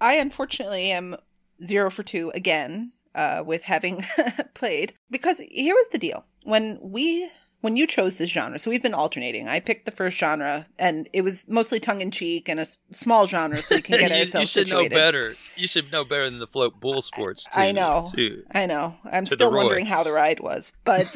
I 0.00 0.14
unfortunately 0.14 0.90
am 0.90 1.16
zero 1.62 1.90
for 1.90 2.02
two 2.02 2.30
again 2.34 2.92
uh, 3.14 3.42
with 3.46 3.62
having 3.62 4.04
played 4.54 4.94
because 5.10 5.38
here 5.50 5.74
was 5.74 5.88
the 5.92 5.98
deal 5.98 6.24
when 6.42 6.78
we 6.82 7.30
when 7.60 7.76
you 7.76 7.86
chose 7.86 8.16
this 8.16 8.28
genre. 8.28 8.58
So 8.58 8.70
we've 8.70 8.82
been 8.82 8.92
alternating. 8.92 9.48
I 9.48 9.58
picked 9.58 9.86
the 9.86 9.90
first 9.90 10.18
genre, 10.18 10.66
and 10.78 11.08
it 11.14 11.22
was 11.22 11.48
mostly 11.48 11.80
tongue 11.80 12.02
in 12.02 12.10
cheek 12.10 12.46
and 12.46 12.58
a 12.58 12.62
s- 12.62 12.76
small 12.92 13.26
genre, 13.26 13.56
so 13.56 13.76
we 13.76 13.80
can 13.80 13.98
get 13.98 14.10
you, 14.10 14.16
you 14.16 14.20
ourselves 14.20 14.50
should 14.50 14.68
situated. 14.68 14.92
know 14.92 14.98
better. 14.98 15.34
You 15.56 15.66
should 15.66 15.90
know 15.90 16.04
better 16.04 16.28
than 16.28 16.40
the 16.40 16.46
float 16.46 16.78
bull 16.78 17.00
sports. 17.00 17.44
Too, 17.44 17.58
I 17.58 17.72
know. 17.72 18.04
Too. 18.14 18.42
I 18.52 18.66
know. 18.66 18.96
I'm 19.10 19.24
still 19.24 19.50
wondering 19.50 19.86
how 19.86 20.02
the 20.02 20.12
ride 20.12 20.40
was, 20.40 20.74
but 20.84 21.10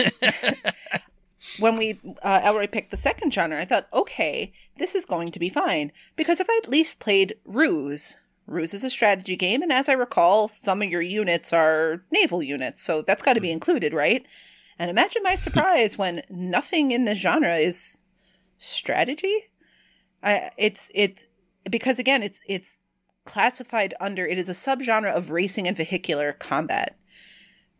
when 1.59 1.77
we 1.77 2.01
uh, 2.23 2.40
Elroy 2.43 2.66
picked 2.66 2.90
the 2.90 2.97
second 2.97 3.32
genre, 3.32 3.60
I 3.60 3.65
thought, 3.65 3.89
okay, 3.93 4.52
this 4.77 4.94
is 4.94 5.06
going 5.06 5.31
to 5.32 5.39
be 5.39 5.48
fine 5.48 5.93
because 6.16 6.40
if 6.40 6.48
I 6.51 6.60
at 6.62 6.70
least 6.70 7.01
played 7.01 7.36
Ruse, 7.44 8.19
Ruse 8.47 8.74
is 8.74 8.85
a 8.85 8.90
strategy 8.90 9.36
game, 9.36 9.62
and 9.62 9.73
as 9.73 9.89
I 9.89 9.93
recall, 9.93 10.48
some 10.48 10.82
of 10.82 10.89
your 10.89 11.02
units 11.02 11.52
are 11.52 12.02
naval 12.10 12.43
units, 12.43 12.82
so 12.82 13.02
that's 13.02 13.23
got 13.23 13.35
to 13.35 13.40
be 13.40 13.52
included, 13.52 13.93
right? 13.93 14.27
And 14.78 14.90
imagine 14.90 15.23
my 15.23 15.35
surprise 15.36 15.98
when 15.98 16.23
nothing 16.31 16.90
in 16.90 17.05
this 17.05 17.19
genre 17.19 17.56
is 17.56 17.98
strategy. 18.56 19.35
I, 20.23 20.51
it's 20.56 20.90
it's 20.94 21.28
because 21.70 21.98
again, 21.98 22.23
it's 22.23 22.43
it's 22.48 22.78
classified 23.24 23.94
under 24.01 24.27
it 24.27 24.39
is 24.39 24.48
a 24.48 24.52
subgenre 24.52 25.12
of 25.12 25.31
racing 25.31 25.69
and 25.69 25.77
vehicular 25.77 26.32
combat. 26.32 26.97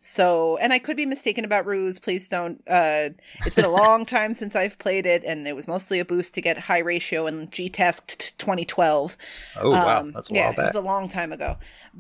So, 0.01 0.57
and 0.59 0.73
I 0.73 0.79
could 0.79 0.97
be 0.97 1.07
mistaken 1.07 1.45
about 1.45 1.67
Ruse. 1.67 1.99
Please 1.99 2.29
don't. 2.29 2.63
Uh, 2.69 3.11
it's 3.45 3.57
been 3.57 3.65
a 3.65 3.69
long 3.83 4.07
time 4.07 4.33
since 4.33 4.55
I've 4.55 4.79
played 4.79 5.07
it, 5.07 5.25
and 5.25 5.49
it 5.49 5.57
was 5.57 5.67
mostly 5.67 5.99
a 5.99 6.05
boost 6.05 6.35
to 6.35 6.41
get 6.41 6.57
high 6.57 6.79
ratio 6.79 7.27
in 7.27 7.51
G 7.51 7.69
t- 7.69 7.83
2012. 7.83 9.17
Oh 9.57 9.71
wow, 9.71 10.01
Um, 10.01 10.13
that's 10.13 10.31
a 10.31 10.35
yeah, 10.35 10.51
while 10.51 10.61
it 10.61 10.65
was 10.67 10.75
a 10.77 10.81
long 10.81 11.09
time 11.09 11.33
ago. 11.33 11.57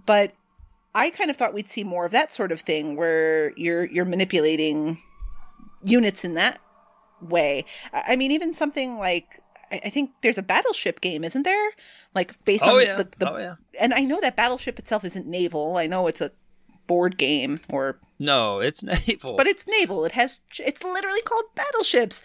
But 0.06 0.32
I 0.94 1.10
kind 1.10 1.28
of 1.28 1.36
thought 1.36 1.52
we'd 1.52 1.68
see 1.68 1.82
more 1.82 2.06
of 2.06 2.12
that 2.12 2.32
sort 2.32 2.52
of 2.52 2.60
thing, 2.60 2.94
where 2.94 3.52
you're 3.56 3.86
you're 3.86 4.04
manipulating 4.04 4.98
units 5.82 6.24
in 6.24 6.34
that 6.34 6.60
way. 7.20 7.64
I 7.92 8.14
mean, 8.14 8.30
even 8.30 8.54
something 8.54 8.96
like 8.96 9.42
I 9.72 9.80
I 9.86 9.90
think 9.90 10.12
there's 10.22 10.38
a 10.38 10.42
battleship 10.42 11.00
game, 11.00 11.24
isn't 11.24 11.42
there? 11.42 11.70
Like 12.14 12.44
based 12.44 12.62
oh 12.64 12.76
on 12.76 12.86
yeah, 12.86 12.96
the, 12.96 13.08
the 13.18 13.32
oh 13.32 13.38
yeah. 13.38 13.54
and 13.80 13.92
I 13.92 14.02
know 14.02 14.20
that 14.20 14.36
battleship 14.36 14.78
itself 14.78 15.04
isn't 15.04 15.26
naval. 15.26 15.76
I 15.76 15.88
know 15.88 16.06
it's 16.06 16.20
a 16.20 16.30
board 16.89 17.16
game 17.16 17.60
or 17.70 18.01
No, 18.19 18.59
it's 18.59 18.82
naval. 19.06 19.36
but 19.36 19.47
it's 19.47 19.69
naval. 19.69 20.05
It 20.05 20.12
has 20.12 20.40
it's 20.59 20.82
literally 20.82 21.23
called 21.23 21.44
battleships. 21.55 22.23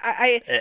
I, 0.00 0.40
I 0.46 0.50
Eh, 0.50 0.60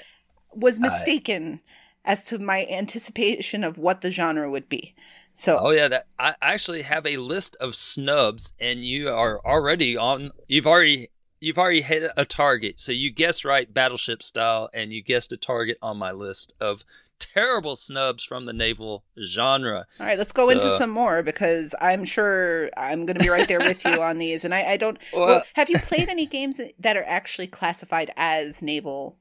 was 0.54 0.78
mistaken 0.78 1.62
as 2.04 2.26
to 2.26 2.38
my 2.40 2.66
anticipation 2.70 3.64
of 3.64 3.78
what 3.78 4.02
the 4.02 4.12
genre 4.12 4.50
would 4.52 4.68
be. 4.68 4.94
So 5.36 5.58
Oh 5.60 5.70
yeah, 5.72 5.88
that 5.88 6.08
I 6.20 6.36
actually 6.42 6.82
have 6.82 7.06
a 7.06 7.18
list 7.18 7.56
of 7.62 7.76
snubs, 7.76 8.54
and 8.60 8.84
you 8.84 9.10
are 9.10 9.40
already 9.46 9.96
on. 9.96 10.32
You've 10.48 10.68
already 10.68 11.10
you've 11.40 11.58
already 11.58 11.82
hit 11.82 12.12
a 12.18 12.26
target. 12.26 12.80
So 12.80 12.92
you 12.92 13.12
guessed 13.12 13.46
right, 13.46 13.74
battleship 13.74 14.22
style, 14.22 14.70
and 14.74 14.92
you 14.92 15.02
guessed 15.02 15.32
a 15.32 15.38
target 15.38 15.78
on 15.82 15.98
my 15.98 16.12
list 16.12 16.54
of 16.60 16.84
terrible 17.22 17.76
snubs 17.76 18.24
from 18.24 18.46
the 18.46 18.54
naval 18.54 19.06
genre. 19.24 19.86
all 20.00 20.06
right, 20.06 20.18
let's 20.18 20.32
go 20.34 20.50
into 20.50 20.70
some 20.78 20.90
more 20.90 21.22
because 21.24 21.74
I'm 21.80 22.04
sure 22.04 22.70
I'm 22.76 23.06
going 23.06 23.18
to 23.18 23.24
be 23.24 23.30
right 23.30 23.48
there 23.48 23.60
with 23.60 23.86
you 23.86 24.02
on 24.02 24.18
these. 24.18 24.44
And 24.44 24.54
I, 24.54 24.72
I 24.72 24.78
don't. 24.78 24.98
Well, 25.14 25.28
Well- 25.28 25.44
have 25.54 25.70
you 25.70 25.80
played 25.80 26.10
any 26.10 26.26
games 26.26 26.60
that 26.80 26.98
are 26.98 27.06
actually 27.06 27.48
classified 27.48 28.12
as 28.18 28.62
naval? 28.62 29.18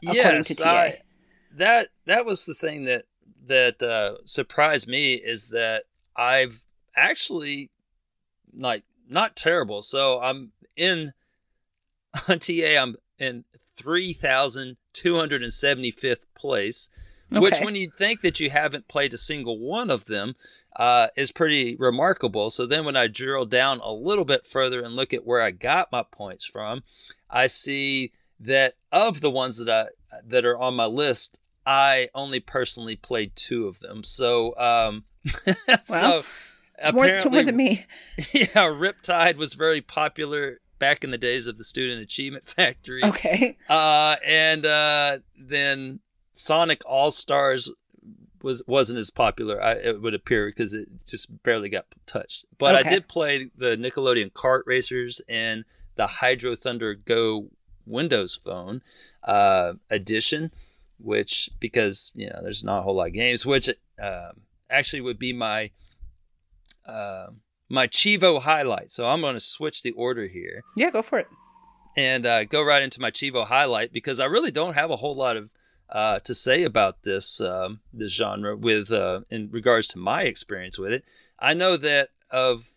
Yes. 0.00 0.60
I, 0.60 0.98
that 1.56 1.88
that 2.06 2.24
was 2.24 2.46
the 2.46 2.54
thing 2.54 2.84
that 2.84 3.04
that 3.46 3.82
uh, 3.82 4.24
surprised 4.24 4.88
me 4.88 5.14
is 5.14 5.48
that 5.48 5.84
I've 6.16 6.64
actually 6.96 7.70
like 8.56 8.84
not 9.08 9.36
terrible. 9.36 9.82
So 9.82 10.20
I'm 10.20 10.52
in 10.76 11.12
on 12.28 12.38
TA. 12.38 12.76
I'm 12.80 12.96
in 13.18 13.44
three 13.76 14.12
thousand 14.12 14.76
two 14.92 15.16
hundred 15.16 15.42
and 15.42 15.52
seventy 15.52 15.90
fifth 15.90 16.26
place. 16.34 16.88
Which, 17.40 17.60
when 17.60 17.74
you 17.74 17.90
think 17.90 18.20
that 18.22 18.40
you 18.40 18.50
haven't 18.50 18.88
played 18.88 19.14
a 19.14 19.18
single 19.18 19.58
one 19.58 19.90
of 19.90 20.06
them, 20.06 20.34
uh, 20.76 21.08
is 21.16 21.32
pretty 21.32 21.76
remarkable. 21.76 22.50
So 22.50 22.66
then, 22.66 22.84
when 22.84 22.96
I 22.96 23.06
drill 23.06 23.46
down 23.46 23.80
a 23.80 23.92
little 23.92 24.24
bit 24.24 24.46
further 24.46 24.80
and 24.80 24.96
look 24.96 25.12
at 25.12 25.26
where 25.26 25.40
I 25.40 25.50
got 25.50 25.92
my 25.92 26.02
points 26.02 26.44
from, 26.44 26.82
I 27.30 27.46
see 27.46 28.12
that 28.40 28.74
of 28.90 29.20
the 29.20 29.30
ones 29.30 29.58
that 29.58 29.68
I 29.68 30.16
that 30.26 30.44
are 30.44 30.58
on 30.58 30.74
my 30.74 30.86
list, 30.86 31.40
I 31.64 32.08
only 32.14 32.40
personally 32.40 32.96
played 32.96 33.34
two 33.36 33.66
of 33.66 33.80
them. 33.80 34.02
So, 34.04 34.56
um, 34.58 35.04
so 35.82 36.24
It's 36.78 36.92
more, 36.92 37.06
it's 37.06 37.24
more 37.24 37.42
than 37.42 37.56
me. 37.56 37.86
yeah, 38.32 38.46
Riptide 38.54 39.36
was 39.36 39.54
very 39.54 39.80
popular 39.80 40.60
back 40.78 41.04
in 41.04 41.12
the 41.12 41.18
days 41.18 41.46
of 41.46 41.58
the 41.58 41.64
Student 41.64 42.02
Achievement 42.02 42.44
Factory. 42.56 43.04
Okay. 43.04 43.56
Uh, 43.68 44.16
and 44.26 44.66
uh, 44.66 45.18
then 45.38 46.00
Sonic 46.32 46.82
All 46.86 47.10
Stars 47.10 47.70
was 48.42 48.62
wasn't 48.66 48.98
as 48.98 49.10
popular. 49.10 49.62
I, 49.62 49.72
it 49.74 50.02
would 50.02 50.14
appear 50.14 50.46
because 50.46 50.74
it 50.74 50.88
just 51.06 51.42
barely 51.42 51.68
got 51.68 51.86
touched. 52.06 52.46
But 52.58 52.74
I 52.74 52.82
did 52.82 53.06
play 53.08 53.50
the 53.56 53.76
Nickelodeon 53.76 54.32
Kart 54.32 54.62
Racers 54.66 55.20
and 55.28 55.64
the 55.94 56.06
Hydro 56.06 56.56
Thunder 56.56 56.94
Go 56.94 57.50
Windows 57.86 58.34
Phone 58.34 58.82
uh, 59.22 59.74
edition, 59.90 60.50
which 60.98 61.50
because 61.60 62.10
you 62.14 62.28
know 62.28 62.40
there's 62.42 62.64
not 62.64 62.80
a 62.80 62.82
whole 62.82 62.96
lot 62.96 63.08
of 63.08 63.12
games, 63.12 63.46
which 63.46 63.68
um 64.02 64.40
actually 64.70 65.02
would 65.02 65.18
be 65.18 65.32
my 65.32 65.70
uh, 66.86 67.26
my 67.68 67.86
Chivo 67.86 68.40
highlight. 68.42 68.90
So 68.90 69.06
I'm 69.06 69.20
going 69.20 69.34
to 69.34 69.40
switch 69.40 69.82
the 69.82 69.92
order 69.92 70.26
here 70.26 70.62
Yeah, 70.76 70.90
go 70.90 71.02
for 71.02 71.18
it. 71.18 71.28
and 71.96 72.26
uh, 72.26 72.44
go 72.44 72.62
right 72.62 72.82
into 72.82 73.00
my 73.00 73.10
Chivo 73.10 73.46
highlight 73.46 73.92
because 73.92 74.18
I 74.18 74.24
really 74.24 74.50
don't 74.50 74.74
have 74.74 74.90
a 74.90 74.96
whole 74.96 75.14
lot 75.14 75.36
of 75.36 75.50
uh, 75.92 76.18
to 76.20 76.34
say 76.34 76.64
about 76.64 77.02
this 77.02 77.40
um, 77.40 77.80
this 77.92 78.12
genre 78.12 78.56
with 78.56 78.90
uh, 78.90 79.20
in 79.30 79.50
regards 79.50 79.86
to 79.88 79.98
my 79.98 80.22
experience 80.22 80.78
with 80.78 80.92
it. 80.92 81.04
I 81.38 81.54
know 81.54 81.76
that 81.76 82.08
of 82.30 82.70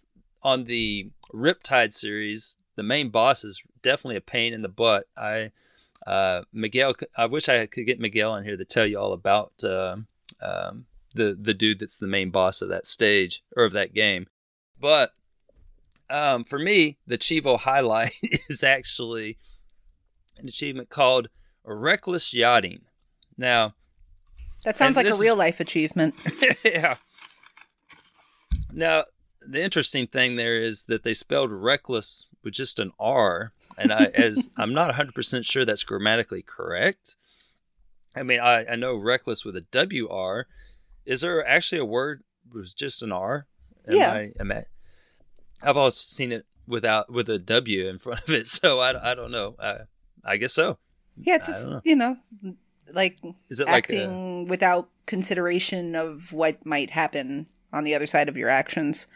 on 0.43 0.65
the 0.65 1.09
Riptide 1.33 1.93
series, 1.93 2.57
the 2.75 2.83
main 2.83 3.09
boss 3.09 3.43
is 3.43 3.63
definitely 3.81 4.17
a 4.17 4.21
pain 4.21 4.53
in 4.53 4.61
the 4.61 4.69
butt. 4.69 5.05
I 5.17 5.51
uh, 6.05 6.41
Miguel, 6.51 6.93
I 7.17 7.25
wish 7.25 7.47
I 7.47 7.65
could 7.65 7.85
get 7.85 7.99
Miguel 7.99 8.35
in 8.35 8.43
here 8.43 8.57
to 8.57 8.65
tell 8.65 8.85
you 8.85 8.99
all 8.99 9.13
about 9.13 9.53
uh, 9.63 9.95
um, 10.41 10.85
the 11.13 11.37
the 11.39 11.53
dude 11.53 11.79
that's 11.79 11.97
the 11.97 12.07
main 12.07 12.31
boss 12.31 12.61
of 12.61 12.67
that 12.69 12.85
stage 12.85 13.43
or 13.55 13.63
of 13.63 13.71
that 13.71 13.93
game, 13.93 14.27
but 14.79 15.13
um, 16.09 16.43
for 16.43 16.59
me, 16.59 16.97
the 17.07 17.17
Chivo 17.17 17.57
highlight 17.57 18.13
is 18.49 18.61
actually 18.61 19.37
an 20.37 20.47
achievement 20.47 20.89
called 20.89 21.29
Reckless 21.63 22.33
Yachting. 22.33 22.81
Now, 23.37 23.73
That 24.63 24.77
sounds 24.77 24.95
like 24.95 25.05
a 25.05 25.09
this 25.09 25.15
is- 25.15 25.21
real 25.21 25.35
life 25.35 25.59
achievement. 25.59 26.15
yeah. 26.65 26.95
Now, 28.71 29.05
the 29.41 29.61
interesting 29.63 30.07
thing 30.07 30.35
there 30.35 30.57
is 30.61 30.85
that 30.85 31.03
they 31.03 31.13
spelled 31.13 31.51
reckless 31.51 32.27
with 32.43 32.53
just 32.53 32.79
an 32.79 32.91
R, 32.99 33.51
and 33.77 33.91
I, 33.93 34.05
as 34.05 34.49
I'm 34.57 34.73
not 34.73 34.93
100% 34.93 35.45
sure 35.45 35.65
that's 35.65 35.83
grammatically 35.83 36.41
correct. 36.41 37.15
I 38.15 38.23
mean, 38.23 38.39
I, 38.39 38.65
I 38.65 38.75
know 38.75 38.95
reckless 38.95 39.43
with 39.45 39.55
a 39.55 39.61
W 39.61 40.07
R. 40.09 40.47
Is 41.05 41.21
there 41.21 41.45
actually 41.45 41.79
a 41.79 41.85
word 41.85 42.23
with 42.51 42.75
just 42.75 43.03
an 43.03 43.11
R? 43.11 43.45
Am 43.87 43.95
Yeah. 43.95 44.11
I, 44.11 44.31
am 44.39 44.51
I, 44.51 44.63
I've 45.61 45.77
always 45.77 45.95
seen 45.95 46.31
it 46.31 46.45
without 46.67 47.11
with 47.11 47.29
a 47.29 47.37
W 47.37 47.87
in 47.87 47.97
front 47.99 48.21
of 48.21 48.29
it, 48.33 48.47
so 48.47 48.79
I, 48.79 49.11
I 49.11 49.15
don't 49.15 49.31
know. 49.31 49.55
I, 49.59 49.79
I 50.23 50.37
guess 50.37 50.53
so. 50.53 50.77
Yeah, 51.17 51.35
it's 51.35 51.47
just, 51.47 51.67
know. 51.67 51.81
you 51.85 51.95
know, 51.95 52.17
like 52.93 53.17
Is 53.49 53.59
it 53.59 53.67
like 53.67 53.89
a, 53.89 53.97
acting 53.97 54.47
without 54.47 54.89
consideration 55.05 55.95
of 55.95 56.33
what 56.33 56.65
might 56.65 56.91
happen 56.91 57.47
on 57.75 57.83
the 57.83 57.93
other 57.93 58.07
side 58.07 58.29
of 58.29 58.37
your 58.37 58.49
actions. 58.49 59.07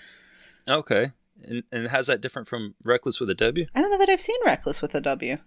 Okay. 0.70 1.12
And, 1.44 1.64
and 1.72 1.88
how's 1.88 2.08
that 2.08 2.22
different 2.22 2.48
from 2.48 2.76
reckless 2.86 3.20
with 3.20 3.30
a 3.30 3.36
W? 3.36 3.66
I 3.74 3.82
don't 3.82 3.90
know 3.90 3.98
that 3.98 4.10
I've 4.10 4.22
seen 4.22 4.40
reckless 4.46 4.82
with 4.82 4.94
a 4.94 5.02
W. 5.02 5.38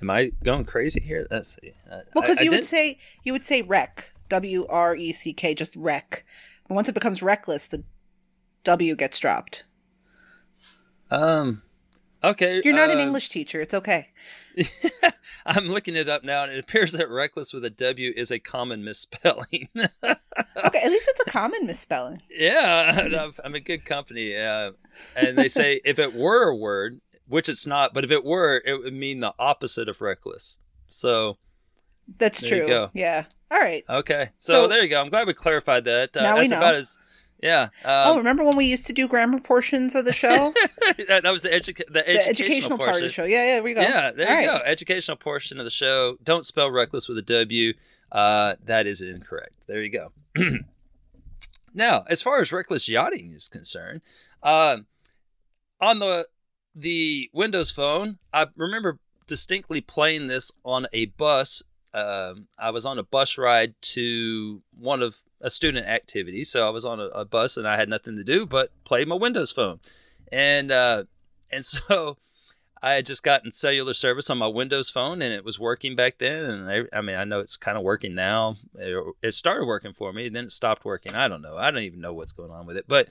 Am 0.00 0.10
I 0.10 0.32
going 0.42 0.64
crazy 0.64 1.00
here? 1.00 1.26
Let's 1.30 1.56
see. 1.60 1.74
Well, 1.88 2.22
because 2.22 2.40
you 2.40 2.50
would 2.50 2.64
say 2.64 2.98
you 3.24 3.32
would 3.32 3.44
say 3.44 3.60
wreck, 3.60 4.12
W 4.30 4.66
R 4.68 4.96
E 4.96 5.12
C 5.12 5.34
K, 5.34 5.54
just 5.54 5.76
wreck. 5.76 6.24
But 6.66 6.74
once 6.74 6.88
it 6.88 6.94
becomes 6.94 7.22
reckless, 7.22 7.66
the 7.66 7.84
W 8.64 8.94
gets 8.94 9.18
dropped. 9.18 9.64
Um. 11.10 11.62
Okay. 12.24 12.60
You're 12.64 12.74
not 12.74 12.90
an 12.90 12.98
uh, 12.98 13.02
English 13.02 13.28
teacher. 13.28 13.60
It's 13.60 13.74
okay. 13.74 14.08
I'm 15.46 15.68
looking 15.68 15.94
it 15.96 16.08
up 16.08 16.24
now, 16.24 16.42
and 16.44 16.52
it 16.52 16.58
appears 16.58 16.92
that 16.92 17.08
reckless 17.08 17.52
with 17.52 17.64
a 17.64 17.70
W 17.70 18.12
is 18.16 18.30
a 18.30 18.38
common 18.38 18.84
misspelling. 18.84 19.68
Okay, 20.64 20.80
at 20.80 20.90
least 20.90 21.08
it's 21.08 21.20
a 21.20 21.30
common 21.30 21.66
misspelling. 21.66 22.20
yeah, 22.30 23.08
I'm- 23.44 23.54
in 23.54 23.62
good 23.62 23.84
company. 23.84 24.36
Uh, 24.36 24.72
and 25.14 25.38
they 25.38 25.46
say 25.48 25.80
if 25.84 25.98
it 26.00 26.14
were 26.14 26.48
a 26.48 26.56
word, 26.56 27.00
which 27.28 27.48
it's 27.48 27.66
not, 27.66 27.94
but 27.94 28.02
if 28.04 28.10
it 28.10 28.24
were, 28.24 28.60
it 28.64 28.74
would 28.82 28.92
mean 28.92 29.20
the 29.20 29.32
opposite 29.38 29.88
of 29.88 30.00
reckless. 30.00 30.58
So 30.88 31.38
That's 32.18 32.42
true. 32.46 32.66
go. 32.66 32.90
Yeah. 32.92 33.24
All 33.52 33.60
right. 33.60 33.84
okay, 33.88 34.30
so, 34.40 34.64
So- 34.64 34.68
there 34.68 34.82
you 34.82 34.88
go. 34.88 35.00
I'm 35.00 35.10
glad 35.10 35.26
we 35.28 35.34
clarified 35.34 35.84
that. 35.84 36.16
Uh, 36.16 36.22
Now 36.22 36.34
we 36.34 36.40
that's 36.48 36.50
know. 36.50 36.58
about 36.58 36.74
as 36.74 36.98
yeah. 37.40 37.68
oh, 37.84 38.12
Um, 38.12 38.18
remember 38.18 38.44
when 38.44 38.56
we 38.56 38.66
used 38.66 38.86
to 38.86 38.92
do 38.92 39.06
grammar 39.08 39.40
portions 39.40 39.94
of 39.94 40.04
the 40.04 40.12
show? 40.24 40.52
that, 41.08 41.22
that 41.22 41.30
was 41.32 41.42
the, 41.42 41.48
educa- 41.50 41.86
the, 41.86 41.92
the 41.92 42.08
educational, 42.08 42.30
educational 42.30 42.78
part 42.78 42.96
of 42.96 43.02
the 43.02 43.08
show. 43.10 43.24
Yeah, 43.24 43.44
yeah, 43.44 43.54
there 43.54 43.62
we 43.62 43.74
go. 43.74 43.80
Yeah, 43.82 44.10
there 44.10 44.28
All 44.28 44.40
you 44.42 44.48
right. 44.48 44.58
go. 44.58 44.64
Educational 44.64 45.16
portion 45.16 45.58
of 45.58 45.64
the 45.64 45.70
show. 45.70 46.16
Don't 46.22 46.44
spell 46.46 46.70
reckless 46.70 47.08
with 47.08 47.18
a 47.18 47.22
W. 47.22 47.72
Uh, 48.10 48.54
that 48.64 48.86
is 48.86 49.02
incorrect. 49.02 49.66
There 49.66 49.82
you 49.82 49.90
go. 49.90 50.12
now, 51.74 52.04
as 52.08 52.22
far 52.22 52.40
as 52.40 52.52
reckless 52.52 52.88
yachting 52.88 53.30
is 53.30 53.48
concerned, 53.48 54.00
uh, 54.42 54.78
on 55.80 55.98
the 55.98 56.26
the 56.74 57.28
Windows 57.32 57.70
Phone, 57.70 58.18
I 58.32 58.46
remember 58.56 58.98
distinctly 59.26 59.80
playing 59.80 60.26
this 60.28 60.50
on 60.64 60.86
a 60.92 61.06
bus. 61.06 61.62
Um, 61.98 62.48
I 62.58 62.70
was 62.70 62.84
on 62.84 62.98
a 62.98 63.02
bus 63.02 63.38
ride 63.38 63.74
to 63.80 64.62
one 64.78 65.02
of 65.02 65.22
a 65.40 65.50
student 65.50 65.86
activity, 65.86 66.44
so 66.44 66.66
I 66.66 66.70
was 66.70 66.84
on 66.84 67.00
a, 67.00 67.06
a 67.06 67.24
bus 67.24 67.56
and 67.56 67.66
I 67.66 67.76
had 67.76 67.88
nothing 67.88 68.16
to 68.16 68.24
do 68.24 68.46
but 68.46 68.70
play 68.84 69.04
my 69.04 69.14
Windows 69.14 69.52
Phone, 69.52 69.80
and 70.30 70.70
uh, 70.70 71.04
and 71.50 71.64
so 71.64 72.18
I 72.82 72.92
had 72.92 73.06
just 73.06 73.22
gotten 73.22 73.50
cellular 73.50 73.94
service 73.94 74.30
on 74.30 74.38
my 74.38 74.46
Windows 74.46 74.88
phone 74.88 75.20
and 75.20 75.32
it 75.32 75.44
was 75.44 75.58
working 75.58 75.96
back 75.96 76.18
then. 76.18 76.44
And 76.44 76.70
I, 76.70 76.96
I 76.96 77.00
mean, 77.00 77.16
I 77.16 77.24
know 77.24 77.40
it's 77.40 77.56
kind 77.56 77.76
of 77.76 77.82
working 77.82 78.14
now. 78.14 78.56
It, 78.74 79.04
it 79.22 79.32
started 79.32 79.66
working 79.66 79.92
for 79.92 80.12
me, 80.12 80.28
then 80.28 80.44
it 80.44 80.52
stopped 80.52 80.84
working. 80.84 81.14
I 81.14 81.28
don't 81.28 81.42
know. 81.42 81.56
I 81.56 81.70
don't 81.70 81.82
even 81.82 82.00
know 82.00 82.12
what's 82.12 82.32
going 82.32 82.50
on 82.50 82.66
with 82.66 82.76
it. 82.76 82.84
But 82.86 83.08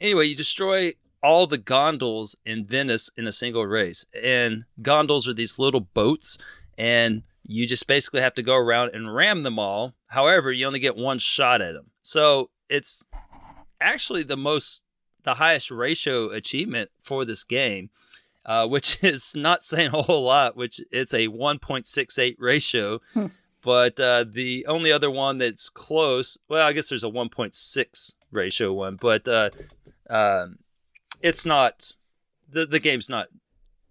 anyway, 0.00 0.26
you 0.26 0.36
destroy 0.36 0.92
all 1.22 1.46
the 1.46 1.58
gondolas 1.58 2.36
in 2.44 2.66
Venice 2.66 3.10
in 3.16 3.26
a 3.26 3.32
single 3.32 3.66
race. 3.66 4.04
And 4.22 4.64
gondolas 4.82 5.26
are 5.26 5.32
these 5.32 5.58
little 5.58 5.80
boats, 5.80 6.38
and 6.76 7.22
you 7.44 7.66
just 7.66 7.86
basically 7.86 8.20
have 8.20 8.34
to 8.34 8.42
go 8.42 8.54
around 8.54 8.90
and 8.94 9.14
ram 9.14 9.42
them 9.42 9.58
all. 9.58 9.94
However, 10.08 10.50
you 10.50 10.66
only 10.66 10.78
get 10.78 10.96
one 10.96 11.18
shot 11.18 11.60
at 11.60 11.74
them. 11.74 11.90
So 12.00 12.50
it's 12.68 13.04
actually 13.80 14.22
the 14.22 14.36
most, 14.36 14.82
the 15.22 15.34
highest 15.34 15.70
ratio 15.70 16.30
achievement 16.30 16.90
for 16.98 17.24
this 17.24 17.44
game 17.44 17.90
uh, 18.46 18.66
which 18.66 18.98
is 19.02 19.34
not 19.34 19.62
saying 19.62 19.90
a 19.94 20.02
whole 20.02 20.24
lot, 20.24 20.56
which 20.56 20.80
it's 20.90 21.14
a 21.14 21.28
1.68 21.28 22.36
ratio. 22.38 23.00
Hmm. 23.12 23.26
But 23.62 23.98
uh, 23.98 24.26
the 24.30 24.66
only 24.66 24.92
other 24.92 25.10
one 25.10 25.38
that's 25.38 25.70
close, 25.70 26.36
well, 26.48 26.66
I 26.66 26.74
guess 26.74 26.90
there's 26.90 27.04
a 27.04 27.08
1.6 27.08 28.14
ratio 28.30 28.74
one, 28.74 28.96
but 28.96 29.26
uh, 29.26 29.50
um, 30.10 30.58
it's 31.22 31.46
not, 31.46 31.94
the, 32.50 32.66
the 32.66 32.78
game's 32.78 33.08
not 33.08 33.28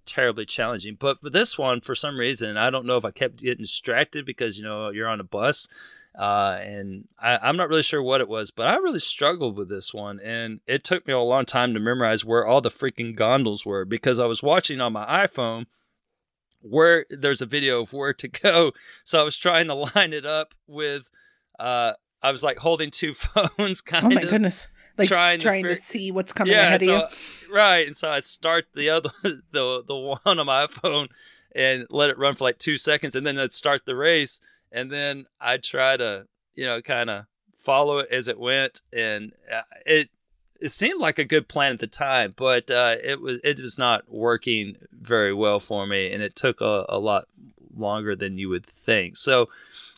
terribly 0.05 0.45
challenging. 0.45 0.95
But 0.99 1.21
for 1.21 1.29
this 1.29 1.57
one, 1.57 1.81
for 1.81 1.95
some 1.95 2.17
reason, 2.17 2.57
I 2.57 2.69
don't 2.69 2.85
know 2.85 2.97
if 2.97 3.05
I 3.05 3.11
kept 3.11 3.37
getting 3.37 3.63
distracted 3.63 4.25
because, 4.25 4.57
you 4.57 4.63
know, 4.63 4.89
you're 4.89 5.07
on 5.07 5.19
a 5.19 5.23
bus. 5.23 5.67
Uh, 6.17 6.59
and 6.61 7.07
I, 7.19 7.37
I'm 7.41 7.57
not 7.57 7.69
really 7.69 7.81
sure 7.81 8.01
what 8.01 8.21
it 8.21 8.29
was, 8.29 8.51
but 8.51 8.67
I 8.67 8.75
really 8.75 8.99
struggled 8.99 9.57
with 9.57 9.67
this 9.67 9.93
one, 9.95 10.19
and 10.19 10.59
it 10.67 10.83
took 10.83 11.07
me 11.07 11.13
a 11.13 11.19
long 11.19 11.45
time 11.45 11.73
to 11.73 11.79
memorize 11.79 12.23
where 12.23 12.45
all 12.45 12.61
the 12.61 12.69
freaking 12.69 13.15
gondolas 13.15 13.65
were 13.65 13.83
because 13.83 14.19
I 14.19 14.27
was 14.27 14.43
watching 14.43 14.79
on 14.79 14.93
my 14.93 15.25
iPhone 15.25 15.65
where 16.61 17.05
there's 17.09 17.41
a 17.41 17.47
video 17.47 17.81
of 17.81 17.93
where 17.93 18.13
to 18.13 18.27
go, 18.43 18.73
so 19.03 19.19
I 19.19 19.23
was 19.23 19.37
trying 19.37 19.65
to 19.67 19.73
line 19.73 20.13
it 20.13 20.25
up 20.25 20.53
with. 20.67 21.09
Uh, 21.57 21.93
I 22.21 22.31
was 22.31 22.43
like 22.43 22.59
holding 22.59 22.91
two 22.91 23.13
phones, 23.15 23.81
kind 23.81 24.05
Oh 24.05 24.09
my 24.09 24.21
of 24.21 24.29
goodness. 24.29 24.67
Like 24.97 25.07
trying 25.07 25.39
trying, 25.39 25.63
to 25.63 25.75
to, 25.75 25.81
see 25.81 26.11
what's 26.11 26.33
coming 26.33 26.53
yeah, 26.53 26.67
ahead 26.67 26.83
so, 26.83 27.05
of 27.05 27.17
you. 27.47 27.55
right. 27.55 27.87
And 27.87 27.97
so 27.97 28.09
I'd 28.09 28.25
start 28.25 28.65
the 28.75 28.89
other, 28.91 29.09
the 29.23 29.83
the 29.87 29.95
one 29.95 30.39
on 30.39 30.45
my 30.45 30.67
phone, 30.67 31.09
and 31.55 31.87
let 31.89 32.09
it 32.09 32.17
run 32.17 32.35
for 32.35 32.43
like 32.43 32.59
two 32.59 32.77
seconds, 32.77 33.15
and 33.15 33.25
then 33.25 33.39
I'd 33.39 33.53
start 33.53 33.85
the 33.85 33.95
race, 33.95 34.39
and 34.71 34.91
then 34.91 35.25
I'd 35.41 35.63
try 35.63 35.97
to, 35.97 36.27
you 36.55 36.65
know, 36.65 36.81
kind 36.81 37.09
of 37.09 37.25
follow 37.57 37.99
it 37.99 38.09
as 38.11 38.27
it 38.27 38.39
went, 38.39 38.81
and 38.91 39.33
uh, 39.51 39.61
it 39.85 40.09
it 40.59 40.71
seemed 40.71 41.01
like 41.01 41.19
a 41.19 41.25
good 41.25 41.47
plan 41.47 41.73
at 41.73 41.79
the 41.79 41.87
time, 41.87 42.33
but 42.37 42.69
uh, 42.71 42.95
it 43.03 43.19
was 43.19 43.39
it 43.43 43.59
was 43.59 43.77
not 43.77 44.09
working 44.09 44.77
very 44.91 45.33
well 45.33 45.59
for 45.59 45.85
me, 45.85 46.11
and 46.11 46.23
it 46.23 46.35
took 46.35 46.61
a, 46.61 46.85
a 46.87 46.99
lot 46.99 47.27
longer 47.75 48.15
than 48.15 48.37
you 48.37 48.49
would 48.49 48.65
think. 48.65 49.17
So, 49.17 49.49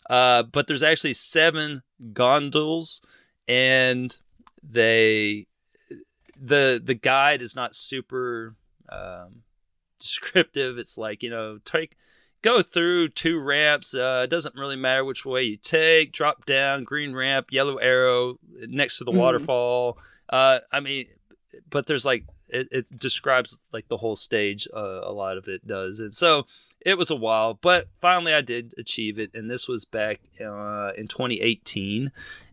uh, 0.10 0.44
but 0.44 0.68
there's 0.68 0.84
actually 0.84 1.14
seven 1.14 1.84
gondolas, 2.14 3.02
and 3.48 4.18
they 4.70 5.48
the 6.40 6.82
the 6.84 6.94
guide 6.96 7.42
is 7.42 7.56
not 7.56 7.76
super 7.76 8.56
um, 8.90 9.44
descriptive. 10.00 10.78
It's 10.78 10.98
like 10.98 11.24
you 11.24 11.30
know 11.30 11.60
take 11.64 11.96
go 12.42 12.62
through 12.62 13.10
two 13.10 13.40
ramps. 13.40 13.94
Uh, 13.96 14.22
it 14.24 14.30
doesn't 14.30 14.56
really 14.56 14.76
matter 14.76 15.04
which 15.04 15.26
way 15.26 15.44
you 15.44 15.58
take. 15.58 16.12
Drop 16.12 16.46
down, 16.46 16.84
green 16.84 17.14
ramp, 17.14 17.48
yellow 17.52 17.78
arrow 17.78 18.38
next 18.68 18.98
to 19.00 19.04
the 19.04 19.12
Mhm. 19.12 19.18
waterfall. 19.18 19.98
Uh, 20.30 20.60
I 20.72 20.80
mean, 20.80 21.08
but 21.70 21.88
there's 21.88 22.06
like 22.06 22.26
it, 22.48 22.68
it 22.72 23.00
describes 23.00 23.58
like 23.74 23.88
the 23.88 23.98
whole 23.98 24.16
stage. 24.16 24.68
Uh, 24.74 25.02
a 25.04 25.12
lot 25.12 25.38
of 25.38 25.48
it 25.48 25.66
does, 25.66 26.00
and 26.00 26.14
so 26.14 26.46
it 26.82 26.98
was 27.00 27.10
a 27.10 27.16
while, 27.16 27.56
but 27.56 27.88
finally 28.00 28.32
I 28.34 28.42
did 28.42 28.74
achieve 28.78 29.18
it, 29.18 29.32
and 29.34 29.50
this 29.50 29.68
was 29.68 29.86
back 29.86 30.20
uh, 30.40 30.92
in 30.96 31.08
2018, 31.08 32.12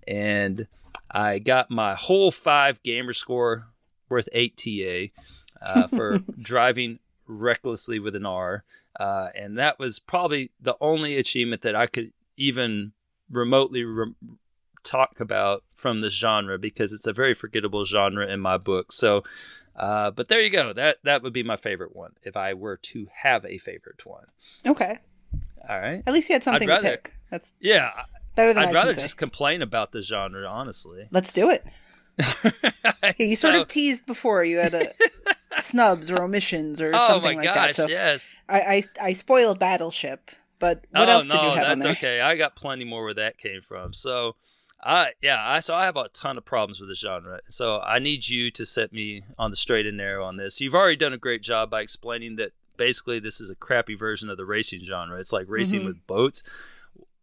and 0.09 0.66
I 1.12 1.39
got 1.39 1.70
my 1.70 1.94
whole 1.94 2.30
five 2.30 2.82
gamer 2.82 3.12
score 3.12 3.68
worth 4.09 4.28
eight 4.32 4.56
TA 4.56 5.12
uh, 5.64 5.86
for 5.86 6.18
driving 6.40 6.98
recklessly 7.26 7.98
with 7.98 8.16
an 8.16 8.26
R, 8.26 8.64
uh, 8.98 9.28
and 9.34 9.59
that 9.59 9.78
was 9.78 9.98
probably 9.98 10.51
the 10.60 10.76
only 10.80 11.16
achievement 11.16 11.62
that 11.62 11.74
I 11.76 11.86
could 11.86 12.12
even 12.36 12.93
remotely 13.30 13.84
re- 13.84 14.14
talk 14.82 15.20
about 15.20 15.64
from 15.72 16.01
this 16.01 16.14
genre 16.14 16.59
because 16.59 16.93
it's 16.93 17.06
a 17.06 17.12
very 17.12 17.34
forgettable 17.34 17.84
genre 17.84 18.26
in 18.26 18.40
my 18.40 18.59
book. 18.59 18.93
So. 18.93 19.22
Uh, 19.74 20.10
but 20.10 20.28
there 20.28 20.43
you 20.43 20.51
go. 20.51 20.74
That 20.74 20.98
that 21.05 21.22
would 21.22 21.32
be 21.32 21.43
my 21.43 21.56
favorite 21.56 21.97
one 21.97 22.12
if 22.24 22.36
I 22.36 22.52
were 22.52 22.76
to 22.76 23.06
have 23.22 23.47
a 23.47 23.56
favorite 23.56 24.05
one. 24.05 24.26
Okay. 24.66 24.98
All 25.66 25.80
right. 25.80 26.02
At 26.06 26.12
least 26.12 26.28
you 26.28 26.34
had 26.34 26.44
something 26.44 26.68
rather- 26.68 26.82
to 26.82 26.90
pick. 26.90 27.14
That's 27.30 27.52
Yeah, 27.59 27.90
better 28.35 28.53
than 28.53 28.63
I'd 28.65 28.69
I 28.71 28.73
rather 28.73 28.95
just 28.95 29.17
complain 29.17 29.63
about 29.63 29.93
the 29.93 30.03
genre, 30.03 30.47
honestly. 30.47 31.09
Let's 31.11 31.33
do 31.33 31.51
it. 31.51 31.65
Yeah, 33.19 33.27
you 33.27 33.37
sort 33.37 33.55
of 33.55 33.69
teased 33.69 34.07
before 34.07 34.45
you 34.45 34.59
had 34.59 34.75
a 34.75 34.93
snubs 35.61 36.11
or 36.11 36.23
omissions 36.23 36.81
or 36.81 36.93
Oh 36.95 37.07
something 37.09 37.37
like 37.39 37.45
gosh! 37.45 37.55
that. 37.69 37.75
So 37.77 37.89
yes. 37.89 38.37
I, 38.49 38.61
I 38.61 38.83
I 39.09 39.13
spoiled 39.13 39.59
Battleship, 39.59 40.31
but 40.59 40.85
what 40.91 41.09
oh 41.09 41.13
else 41.13 41.27
no, 41.27 41.35
did 41.35 41.43
you 41.43 41.49
have 41.51 41.59
on 41.59 41.79
that's 41.79 41.83
there? 41.83 41.93
okay. 41.93 42.21
I 42.21 42.37
got 42.37 42.55
plenty 42.55 42.85
more 42.85 43.05
where 43.05 43.15
that 43.15 43.39
came 43.39 43.61
from. 43.61 43.93
So, 43.93 44.37
I 44.83 45.13
yeah, 45.21 45.39
I 45.45 45.61
so 45.61 45.75
I 45.75 45.85
have 45.85 45.97
a 45.97 46.09
ton 46.09 46.39
of 46.39 46.45
problems 46.45 46.81
with 46.81 46.89
the 46.89 46.95
genre. 46.95 47.41
So 47.49 47.81
I 47.81 47.99
need 47.99 48.29
you 48.29 48.51
to 48.53 48.65
set 48.65 48.93
me 48.93 49.25
on 49.39 49.51
the 49.51 49.57
straight 49.57 49.87
and 49.87 49.97
narrow 49.97 50.25
on 50.25 50.37
this. 50.37 50.61
You've 50.61 50.75
already 50.75 50.97
done 50.97 51.13
a 51.13 51.19
great 51.19 51.43
job 51.43 51.71
by 51.71 51.81
explaining 51.81 52.37
that 52.37 52.53
basically 52.77 53.19
this 53.21 53.41
is 53.41 53.51
a 53.51 53.55
crappy 53.57 53.95
version 53.97 54.31
of 54.31 54.37
the 54.37 54.45
racing 54.47 54.81
genre. 54.85 55.19
It's 55.19 55.33
like 55.33 55.47
racing 55.49 55.81
Mhm. 55.83 55.87
with 55.87 56.07
boats. 56.07 56.43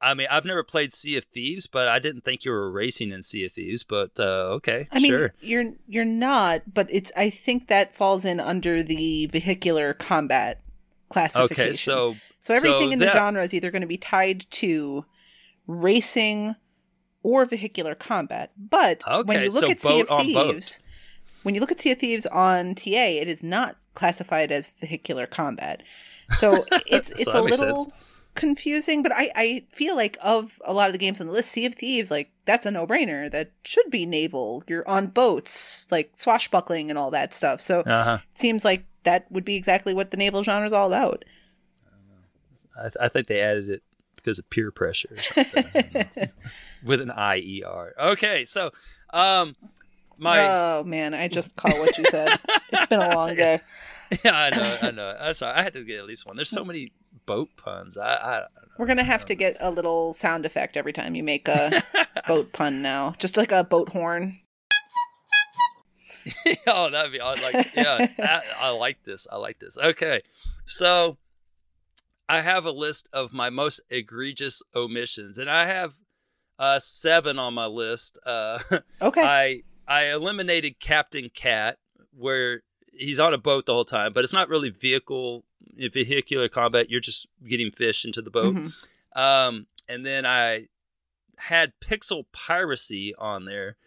I 0.02 0.14
mean, 0.14 0.28
I've 0.32 0.46
never 0.46 0.64
played 0.64 0.94
Sea 0.94 1.18
of 1.18 1.26
Thieves, 1.26 1.68
but 1.68 1.88
I 1.88 2.00
didn't 2.00 2.24
think 2.24 2.46
you 2.46 2.52
were 2.52 2.72
racing 2.72 3.12
in 3.12 3.22
Sea 3.22 3.46
of 3.46 3.52
Thieves. 3.52 3.84
But 3.84 4.12
uh, 4.20 4.48
okay, 4.56 4.88
I 4.92 5.00
mean, 5.00 5.12
sure. 5.12 5.34
you're 5.42 5.74
you're 5.88 6.06
not, 6.06 6.74
but 6.74 6.88
it's. 6.90 7.12
I 7.18 7.30
think 7.30 7.68
that 7.68 7.96
falls 7.96 8.24
in 8.26 8.40
under 8.40 8.82
the 8.82 9.28
vehicular 9.28 9.94
combat 9.94 10.62
classification. 11.10 11.64
Okay, 11.64 11.74
so 11.74 12.16
so 12.40 12.54
everything 12.54 12.90
so 12.90 12.94
in 12.94 13.00
the 13.00 13.06
that- 13.06 13.14
genre 13.16 13.44
is 13.44 13.54
either 13.54 13.72
going 13.72 13.82
to 13.82 13.88
be 13.88 13.98
tied 13.98 14.46
to 14.52 15.06
racing 15.68 16.56
or 17.24 17.46
vehicular 17.46 17.96
combat. 17.96 18.52
But 18.58 19.04
when 19.26 19.44
you 19.44 19.52
look 19.52 19.66
so 19.66 19.72
at 19.72 19.82
Sea 19.82 20.02
of 20.02 20.12
on 20.12 20.34
boat. 20.34 20.54
Thieves, 20.54 20.80
when 21.44 21.56
you 21.56 21.62
look 21.62 21.72
at 21.72 21.80
Sea 21.80 21.92
of 21.92 22.00
Thieves 22.00 22.26
on 22.28 22.76
TA, 22.76 22.90
it 22.90 23.28
is 23.28 23.44
not 23.44 23.78
classified 23.94 24.52
as 24.52 24.72
vehicular 24.72 25.28
combat. 25.28 25.84
So 26.38 26.66
it's 26.88 27.10
it's 27.12 27.26
So 27.26 27.42
a 27.42 27.44
little 27.44 27.84
sense. 27.84 27.94
Confusing, 28.36 29.04
but 29.04 29.12
I, 29.14 29.32
I 29.36 29.66
feel 29.72 29.96
like 29.96 30.18
of 30.24 30.62
a 30.66 30.74
lot 30.74 30.88
of 30.88 30.94
the 30.94 31.00
games 31.00 31.20
on 31.20 31.28
the 31.28 31.34
list, 31.34 31.52
Sea 31.52 31.66
of 31.66 31.76
Thieves, 31.76 32.10
like 32.12 32.32
that's 32.46 32.66
a 32.66 32.72
no 32.72 32.88
brainer. 32.88 33.30
That 33.32 33.52
should 33.64 33.90
be 33.92 34.06
naval. 34.06 34.64
You're 34.68 34.88
on 34.88 35.08
boats, 35.08 35.88
like 35.92 36.12
swashbuckling 36.14 36.90
and 36.90 36.98
all 36.98 37.12
that 37.12 37.34
stuff. 37.34 37.60
So 37.62 37.82
Uh 37.82 38.04
huh. 38.04 38.18
it 38.34 38.40
seems 38.40 38.64
like 38.66 38.86
that 39.04 39.32
would 39.32 39.46
be 39.46 39.56
exactly 39.56 39.94
what 39.94 40.12
the 40.12 40.18
naval 40.18 40.44
genre 40.44 40.66
is 40.68 40.74
all 40.74 40.88
about. 40.88 41.26
I, 42.78 42.84
th- 42.84 42.96
I 43.02 43.10
think 43.10 43.28
they 43.28 43.42
added 43.42 43.70
it 43.70 43.84
because 44.16 44.40
of 44.40 44.50
peer 44.50 44.72
pressure 44.72 45.18
with 46.84 47.02
an 47.02 47.12
I 47.12 47.38
E 47.38 47.64
R. 47.66 47.94
Okay, 48.00 48.46
so 48.46 48.72
um, 49.12 49.56
my 50.18 50.40
oh 50.48 50.84
man, 50.86 51.14
I 51.14 51.28
just 51.28 51.56
caught 51.56 51.78
what 51.78 51.98
you 51.98 52.06
said. 52.06 52.30
it's 52.72 52.86
been 52.88 53.00
a 53.02 53.16
long 53.16 53.36
day. 53.36 53.60
yeah, 54.24 54.36
I 54.36 54.50
know, 54.50 54.78
I 54.82 54.92
know. 54.92 55.18
I'm 55.20 55.34
sorry, 55.34 55.56
I 55.58 55.62
had 55.64 55.74
to 55.74 55.84
get 55.84 56.00
at 56.00 56.06
least 56.06 56.26
one. 56.28 56.36
There's 56.36 56.50
so 56.50 56.64
many 56.64 56.92
boat 57.30 57.50
puns. 57.58 57.96
I, 57.96 58.16
I 58.16 58.46
We're 58.80 58.88
gonna 58.88 59.04
have 59.04 59.24
to 59.26 59.36
get 59.36 59.56
a 59.60 59.70
little 59.70 60.14
sound 60.14 60.48
effect 60.48 60.76
every 60.76 60.92
time 60.92 61.14
you 61.14 61.22
make 61.22 61.48
a 61.48 61.84
boat 62.28 62.52
pun 62.54 62.82
now, 62.82 63.14
just 63.20 63.38
like 63.38 63.52
a 63.52 63.64
boat 63.64 63.90
horn. 63.90 64.40
oh, 66.68 66.90
that'd 66.90 67.12
be. 67.12 67.22
I 67.22 67.36
like. 67.36 67.76
Yeah, 67.76 68.08
I, 68.18 68.42
I 68.60 68.70
like 68.70 69.04
this. 69.04 69.28
I 69.32 69.38
like 69.38 69.60
this. 69.60 69.78
Okay, 69.78 70.22
so 70.66 71.18
I 72.28 72.42
have 72.42 72.66
a 72.66 72.72
list 72.72 73.08
of 73.14 73.32
my 73.32 73.52
most 73.52 73.80
egregious 73.92 74.64
omissions, 74.76 75.38
and 75.38 75.52
I 75.52 75.68
have 75.68 75.94
uh, 76.58 76.80
seven 76.80 77.38
on 77.38 77.54
my 77.54 77.68
list. 77.68 78.18
Uh, 78.26 78.58
Okay. 79.02 79.22
I 79.22 79.62
I 79.88 80.12
eliminated 80.12 80.80
Captain 80.80 81.30
Cat, 81.30 81.78
where 82.12 82.64
he's 82.92 83.20
on 83.20 83.36
a 83.36 83.38
boat 83.38 83.68
the 83.68 83.74
whole 83.74 83.86
time, 83.86 84.14
but 84.14 84.24
it's 84.24 84.34
not 84.34 84.50
really 84.50 84.72
vehicle 84.72 85.46
vehicular 85.78 86.48
combat. 86.50 86.90
You're 86.90 87.00
just 87.00 87.28
getting 87.48 87.72
fish 87.72 88.06
into 88.06 88.22
the 88.22 88.32
boat. 88.32 88.56
Mhm. 88.56 88.74
Um, 89.16 89.68
and 89.88 90.06
then 90.06 90.26
I 90.26 90.68
had 91.38 91.74
pixel 91.80 92.26
piracy 92.32 93.14
on 93.16 93.46
there, 93.46 93.78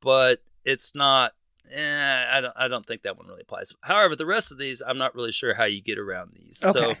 but 0.00 0.42
it's 0.64 0.94
not. 0.94 1.32
Eh, 1.70 2.24
I 2.30 2.40
don't. 2.40 2.54
I 2.56 2.68
don't 2.68 2.86
think 2.86 3.02
that 3.02 3.16
one 3.16 3.26
really 3.26 3.42
applies. 3.42 3.72
However, 3.82 4.16
the 4.16 4.26
rest 4.26 4.52
of 4.52 4.58
these, 4.58 4.82
I'm 4.86 4.98
not 4.98 5.14
really 5.14 5.32
sure 5.32 5.54
how 5.54 5.64
you 5.64 5.80
get 5.82 5.98
around 5.98 6.32
these. 6.34 6.58
So 6.58 6.94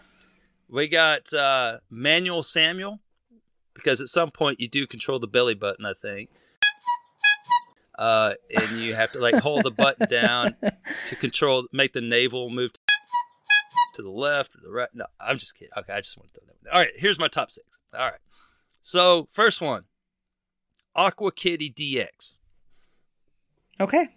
we 0.68 0.88
got 0.88 1.32
uh, 1.32 1.78
Manuel 1.90 2.42
Samuel, 2.42 3.00
because 3.74 4.00
at 4.00 4.08
some 4.08 4.30
point 4.30 4.60
you 4.60 4.68
do 4.68 4.86
control 4.86 5.18
the 5.18 5.26
belly 5.28 5.54
button, 5.54 5.86
I 5.86 5.94
think. 5.94 6.30
Uh, 7.98 8.34
and 8.56 8.68
you 8.78 8.94
have 8.94 9.10
to 9.10 9.18
like 9.18 9.34
hold 9.36 9.64
the 9.64 9.70
button 9.72 10.06
down 10.08 10.54
to 11.06 11.16
control, 11.16 11.66
make 11.72 11.92
the 11.92 12.00
navel 12.00 12.48
move 12.48 12.70
to 13.98 14.02
the 14.02 14.10
left 14.10 14.54
or 14.54 14.60
the 14.62 14.70
right. 14.70 14.88
No, 14.94 15.04
I'm 15.20 15.36
just 15.38 15.54
kidding. 15.54 15.72
Okay, 15.76 15.92
I 15.92 16.00
just 16.00 16.16
want 16.16 16.32
to 16.32 16.40
throw 16.40 16.46
that 16.46 16.56
one. 16.64 16.72
All 16.74 16.80
right, 16.80 16.92
here's 16.96 17.18
my 17.18 17.28
top 17.28 17.50
six. 17.50 17.78
All 17.92 18.00
right. 18.06 18.20
So 18.80 19.28
first 19.30 19.60
one, 19.60 19.84
Aqua 20.94 21.30
Kitty 21.32 21.70
DX. 21.70 22.38
Okay. 23.80 24.08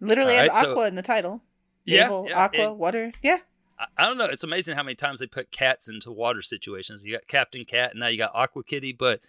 Literally 0.00 0.34
All 0.36 0.40
has 0.44 0.48
right, 0.48 0.64
so- 0.64 0.70
aqua 0.72 0.88
in 0.88 0.94
the 0.94 1.02
title. 1.02 1.42
Yeah, 1.84 2.22
yeah, 2.26 2.38
aqua, 2.38 2.68
and- 2.70 2.78
water. 2.78 3.12
Yeah. 3.22 3.38
I, 3.78 3.86
I 3.98 4.06
don't 4.06 4.18
know. 4.18 4.26
It's 4.26 4.44
amazing 4.44 4.76
how 4.76 4.82
many 4.84 4.94
times 4.94 5.18
they 5.18 5.26
put 5.26 5.50
cats 5.50 5.88
into 5.88 6.12
water 6.12 6.42
situations. 6.42 7.02
You 7.04 7.12
got 7.12 7.26
Captain 7.26 7.64
Cat, 7.64 7.90
and 7.92 8.00
now 8.00 8.06
you 8.06 8.18
got 8.18 8.30
Aqua 8.34 8.62
Kitty. 8.62 8.92
But 8.92 9.20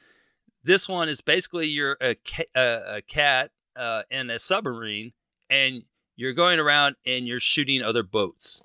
this 0.64 0.88
one 0.88 1.10
is 1.10 1.22
basically 1.22 1.68
you're 1.68 1.98
a, 1.99 2.15
ca- 2.15 2.44
uh, 2.56 2.82
a 2.98 3.02
cat 3.02 3.52
uh, 3.76 4.03
in 4.11 4.30
a 4.30 4.38
submarine, 4.38 5.14
and 5.49 5.84
you're 6.15 6.34
going 6.34 6.60
around 6.60 6.95
and 7.07 7.28
you're 7.28 7.40
shooting 7.40 7.82
other 7.82 8.03
boats. 8.03 8.64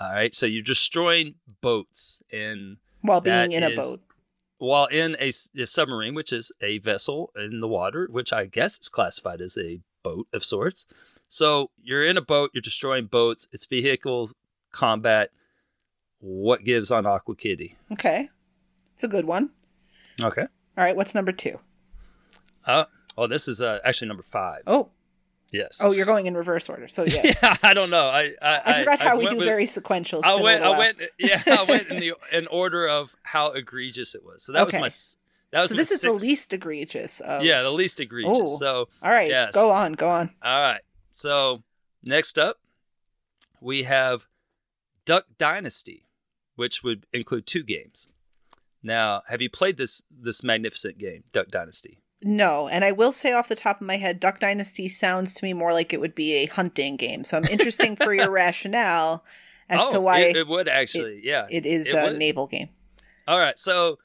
All 0.00 0.12
right, 0.12 0.34
so 0.34 0.46
you're 0.46 0.62
destroying 0.62 1.34
boats 1.60 2.22
in 2.30 2.78
While 3.02 3.20
being 3.20 3.52
in 3.52 3.62
a 3.62 3.76
boat. 3.76 4.00
while 4.58 4.86
in 4.86 5.14
a 5.20 5.30
submarine, 5.30 6.14
which 6.14 6.32
is 6.32 6.50
a 6.62 6.78
vessel 6.78 7.30
in 7.36 7.60
the 7.60 7.68
water, 7.68 8.08
which 8.10 8.32
I 8.32 8.46
guess 8.46 8.78
is 8.78 8.88
classified 8.88 9.40
as 9.42 9.58
a 9.58 9.80
boat 10.02 10.26
of 10.32 10.42
sorts. 10.42 10.86
So 11.28 11.70
you're 11.82 12.04
in 12.04 12.16
a 12.16 12.22
boat, 12.22 12.50
you're 12.54 12.62
destroying 12.62 13.06
boats, 13.06 13.46
it's 13.52 13.66
vehicle 13.66 14.30
combat. 14.72 15.30
What 16.18 16.64
gives 16.64 16.90
on 16.90 17.06
Aqua 17.06 17.36
Kitty? 17.36 17.76
Okay. 17.92 18.28
It's 18.94 19.04
a 19.04 19.08
good 19.08 19.24
one. 19.26 19.50
Okay. 20.22 20.42
All 20.76 20.84
right. 20.84 20.96
What's 20.96 21.14
number 21.14 21.32
two? 21.32 21.58
Uh, 22.66 22.84
oh, 23.16 23.26
this 23.26 23.48
is 23.48 23.62
uh, 23.62 23.78
actually 23.84 24.08
number 24.08 24.22
five. 24.22 24.62
Oh. 24.66 24.90
Yes. 25.52 25.80
Oh, 25.84 25.92
you're 25.92 26.06
going 26.06 26.26
in 26.26 26.36
reverse 26.36 26.68
order. 26.68 26.88
So 26.88 27.04
yes. 27.06 27.38
yeah, 27.42 27.56
I 27.62 27.74
don't 27.74 27.90
know. 27.90 28.08
I 28.08 28.34
I, 28.42 28.60
I 28.64 28.78
forgot 28.80 29.00
how 29.00 29.16
we 29.18 29.26
do 29.26 29.36
with- 29.36 29.44
very 29.46 29.66
sequential. 29.66 30.20
I 30.24 30.34
went. 30.40 30.62
I 30.64 30.78
went. 30.78 30.98
Yeah, 31.18 31.42
I 31.46 31.62
went 31.64 31.88
in 31.88 32.00
the 32.00 32.14
in 32.32 32.46
order 32.48 32.86
of 32.86 33.14
how 33.22 33.52
egregious 33.52 34.14
it 34.14 34.24
was. 34.24 34.42
So 34.42 34.52
that 34.52 34.66
Okay. 34.68 34.80
was 34.80 35.16
my. 35.16 35.56
That 35.56 35.62
was 35.62 35.70
So 35.70 35.76
this 35.76 35.90
is 35.90 36.00
the 36.02 36.12
least 36.12 36.52
egregious 36.52 37.20
of. 37.20 37.42
Yeah, 37.42 37.62
the 37.62 37.72
least 37.72 37.98
egregious. 38.00 38.38
Oh. 38.40 38.56
So 38.58 38.88
All 39.02 39.10
right. 39.10 39.28
Yes. 39.30 39.52
Go 39.54 39.70
on. 39.72 39.94
Go 39.94 40.08
on. 40.08 40.30
All 40.42 40.60
right. 40.60 40.80
So 41.12 41.62
next 42.04 42.38
up, 42.38 42.58
we 43.60 43.82
have 43.82 44.28
Duck 45.04 45.24
Dynasty, 45.38 46.06
which 46.54 46.84
would 46.84 47.06
include 47.12 47.46
two 47.46 47.64
games. 47.64 48.06
Now, 48.82 49.22
have 49.28 49.42
you 49.42 49.50
played 49.50 49.76
this 49.76 50.02
this 50.10 50.42
magnificent 50.44 50.98
game, 50.98 51.24
Duck 51.32 51.48
Dynasty? 51.48 51.98
No, 52.22 52.68
and 52.68 52.84
I 52.84 52.92
will 52.92 53.12
say 53.12 53.32
off 53.32 53.48
the 53.48 53.54
top 53.54 53.80
of 53.80 53.86
my 53.86 53.96
head, 53.96 54.20
Duck 54.20 54.40
Dynasty 54.40 54.88
sounds 54.88 55.34
to 55.34 55.44
me 55.44 55.54
more 55.54 55.72
like 55.72 55.92
it 55.92 56.00
would 56.00 56.14
be 56.14 56.34
a 56.34 56.46
hunting 56.46 56.96
game. 56.96 57.24
So 57.24 57.38
I'm 57.38 57.44
interesting 57.44 57.96
for 57.96 58.12
your 58.12 58.30
rationale 58.32 59.24
as 59.70 59.80
oh, 59.82 59.92
to 59.92 60.00
why 60.00 60.20
it, 60.20 60.36
it 60.36 60.48
would 60.48 60.68
actually. 60.68 61.20
yeah. 61.24 61.46
it 61.50 61.64
is 61.64 61.86
it 61.86 61.94
a 61.94 62.10
would. 62.10 62.18
naval 62.18 62.46
game. 62.46 62.68
All 63.26 63.38
right. 63.38 63.58
So 63.58 63.98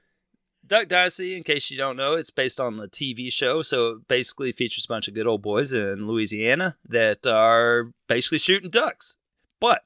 Duck 0.66 0.88
Dynasty, 0.88 1.36
in 1.36 1.44
case 1.44 1.70
you 1.70 1.78
don't 1.78 1.98
know, 1.98 2.14
it's 2.14 2.30
based 2.30 2.60
on 2.60 2.78
the 2.78 2.88
TV 2.88 3.32
show. 3.32 3.62
So 3.62 3.88
it 3.94 4.08
basically 4.08 4.52
features 4.52 4.86
a 4.86 4.88
bunch 4.88 5.08
of 5.08 5.14
good 5.14 5.28
old 5.28 5.42
boys 5.42 5.74
in 5.74 6.08
Louisiana 6.08 6.78
that 6.88 7.28
are 7.28 7.92
basically 8.08 8.38
shooting 8.38 8.70
ducks. 8.70 9.18
But 9.60 9.84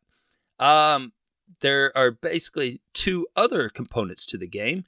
um, 0.59 1.13
there 1.61 1.95
are 1.97 2.11
basically 2.11 2.81
two 2.93 3.27
other 3.35 3.69
components 3.69 4.25
to 4.27 4.37
the 4.37 4.47
game. 4.47 4.85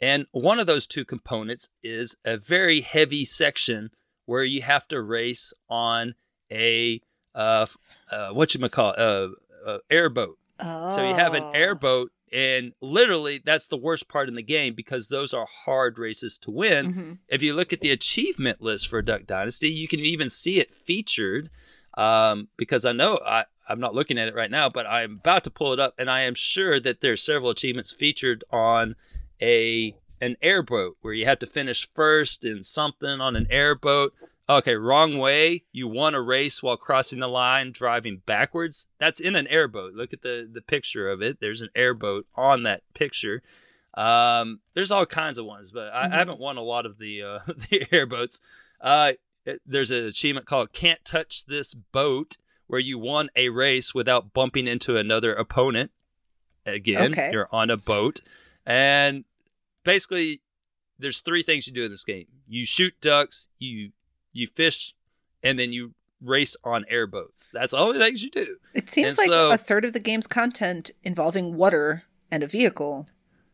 And 0.00 0.26
one 0.32 0.58
of 0.58 0.66
those 0.66 0.86
two 0.86 1.04
components 1.04 1.68
is 1.82 2.16
a 2.24 2.36
very 2.36 2.80
heavy 2.80 3.24
section 3.24 3.90
where 4.26 4.44
you 4.44 4.62
have 4.62 4.88
to 4.88 5.02
race 5.02 5.52
on 5.68 6.14
a 6.50 7.00
uh, 7.34 7.66
uh 8.10 8.30
what 8.30 8.54
you 8.54 8.68
call 8.68 8.94
uh, 8.96 9.28
uh 9.66 9.78
airboat. 9.90 10.38
Oh. 10.60 10.94
So 10.94 11.08
you 11.08 11.14
have 11.14 11.34
an 11.34 11.44
airboat, 11.54 12.12
and 12.32 12.72
literally 12.80 13.40
that's 13.44 13.68
the 13.68 13.76
worst 13.76 14.08
part 14.08 14.28
in 14.28 14.34
the 14.34 14.42
game 14.42 14.74
because 14.74 15.08
those 15.08 15.34
are 15.34 15.46
hard 15.64 15.98
races 15.98 16.38
to 16.38 16.50
win. 16.50 16.94
Mhm. 16.94 17.18
If 17.28 17.42
you 17.42 17.54
look 17.54 17.72
at 17.72 17.80
the 17.80 17.90
achievement 17.90 18.60
list 18.60 18.88
for 18.88 19.02
Duck 19.02 19.26
Dynasty, 19.26 19.68
you 19.68 19.88
can 19.88 20.00
even 20.00 20.28
see 20.28 20.60
it 20.60 20.72
featured. 20.72 21.50
Um, 21.96 22.48
because 22.56 22.84
I 22.84 22.90
know 22.92 23.20
I, 23.24 23.44
I'm 23.68 23.78
not 23.78 23.94
looking 23.94 24.18
at 24.18 24.26
it 24.26 24.34
right 24.34 24.50
now, 24.50 24.68
but 24.68 24.86
I'm 24.86 25.12
about 25.12 25.44
to 25.44 25.50
pull 25.50 25.72
it 25.72 25.80
up, 25.80 25.94
and 25.96 26.10
I 26.10 26.22
am 26.22 26.34
sure 26.34 26.80
that 26.80 27.00
there's 27.00 27.22
several 27.22 27.50
achievements 27.50 27.92
featured 27.92 28.42
on 28.50 28.96
a 29.40 29.94
an 30.20 30.36
airboat 30.40 30.96
where 31.02 31.12
you 31.12 31.26
have 31.26 31.38
to 31.40 31.46
finish 31.46 31.88
first 31.94 32.44
in 32.44 32.62
something 32.62 33.20
on 33.20 33.36
an 33.36 33.46
airboat. 33.50 34.14
Okay, 34.48 34.74
wrong 34.74 35.16
way. 35.18 35.64
You 35.72 35.88
won 35.88 36.14
a 36.14 36.20
race 36.20 36.62
while 36.62 36.76
crossing 36.76 37.20
the 37.20 37.28
line, 37.28 37.72
driving 37.72 38.20
backwards. 38.26 38.86
That's 38.98 39.18
in 39.20 39.36
an 39.36 39.46
airboat. 39.48 39.94
Look 39.94 40.12
at 40.12 40.22
the 40.22 40.48
the 40.50 40.60
picture 40.62 41.08
of 41.08 41.22
it. 41.22 41.40
There's 41.40 41.62
an 41.62 41.70
airboat 41.74 42.26
on 42.34 42.62
that 42.64 42.82
picture. 42.94 43.42
Um, 43.94 44.60
there's 44.74 44.90
all 44.90 45.06
kinds 45.06 45.38
of 45.38 45.46
ones, 45.46 45.70
but 45.70 45.92
I. 45.94 46.06
I 46.06 46.18
haven't 46.18 46.40
won 46.40 46.56
a 46.56 46.62
lot 46.62 46.84
of 46.86 46.98
the 46.98 47.22
uh, 47.22 47.38
the 47.70 47.86
airboats. 47.92 48.40
Uh, 48.80 49.12
it- 49.46 49.62
there's 49.66 49.90
an 49.90 50.04
achievement 50.04 50.46
called 50.46 50.72
"Can't 50.72 51.04
Touch 51.04 51.46
This 51.46 51.74
Boat," 51.74 52.36
where 52.66 52.80
you 52.80 52.98
won 52.98 53.28
a 53.36 53.48
race 53.50 53.94
without 53.94 54.32
bumping 54.32 54.66
into 54.66 54.96
another 54.96 55.34
opponent. 55.34 55.90
Again, 56.66 57.12
Okay. 57.12 57.30
you're 57.32 57.48
on 57.52 57.70
a 57.70 57.76
boat, 57.76 58.20
and 58.66 59.24
basically, 59.84 60.40
there's 60.98 61.20
three 61.20 61.42
things 61.42 61.66
you 61.66 61.72
do 61.72 61.84
in 61.84 61.90
this 61.90 62.04
game: 62.04 62.26
you 62.48 62.64
shoot 62.66 62.94
ducks, 63.00 63.48
you 63.58 63.90
you 64.32 64.46
fish, 64.46 64.94
and 65.42 65.58
then 65.58 65.72
you 65.72 65.94
race 66.20 66.56
on 66.64 66.84
airboats. 66.88 67.50
That's 67.52 67.72
the 67.72 67.78
only 67.78 67.98
things 67.98 68.22
you 68.22 68.30
do. 68.30 68.56
It 68.72 68.90
seems 68.90 69.10
And 69.10 69.18
like 69.18 69.26
so- 69.28 69.50
a 69.52 69.58
third 69.58 69.84
of 69.84 69.92
the 69.92 70.00
game's 70.00 70.26
content 70.26 70.90
involving 71.02 71.54
water 71.54 72.04
and 72.30 72.42
a 72.42 72.46
vehicle 72.46 73.06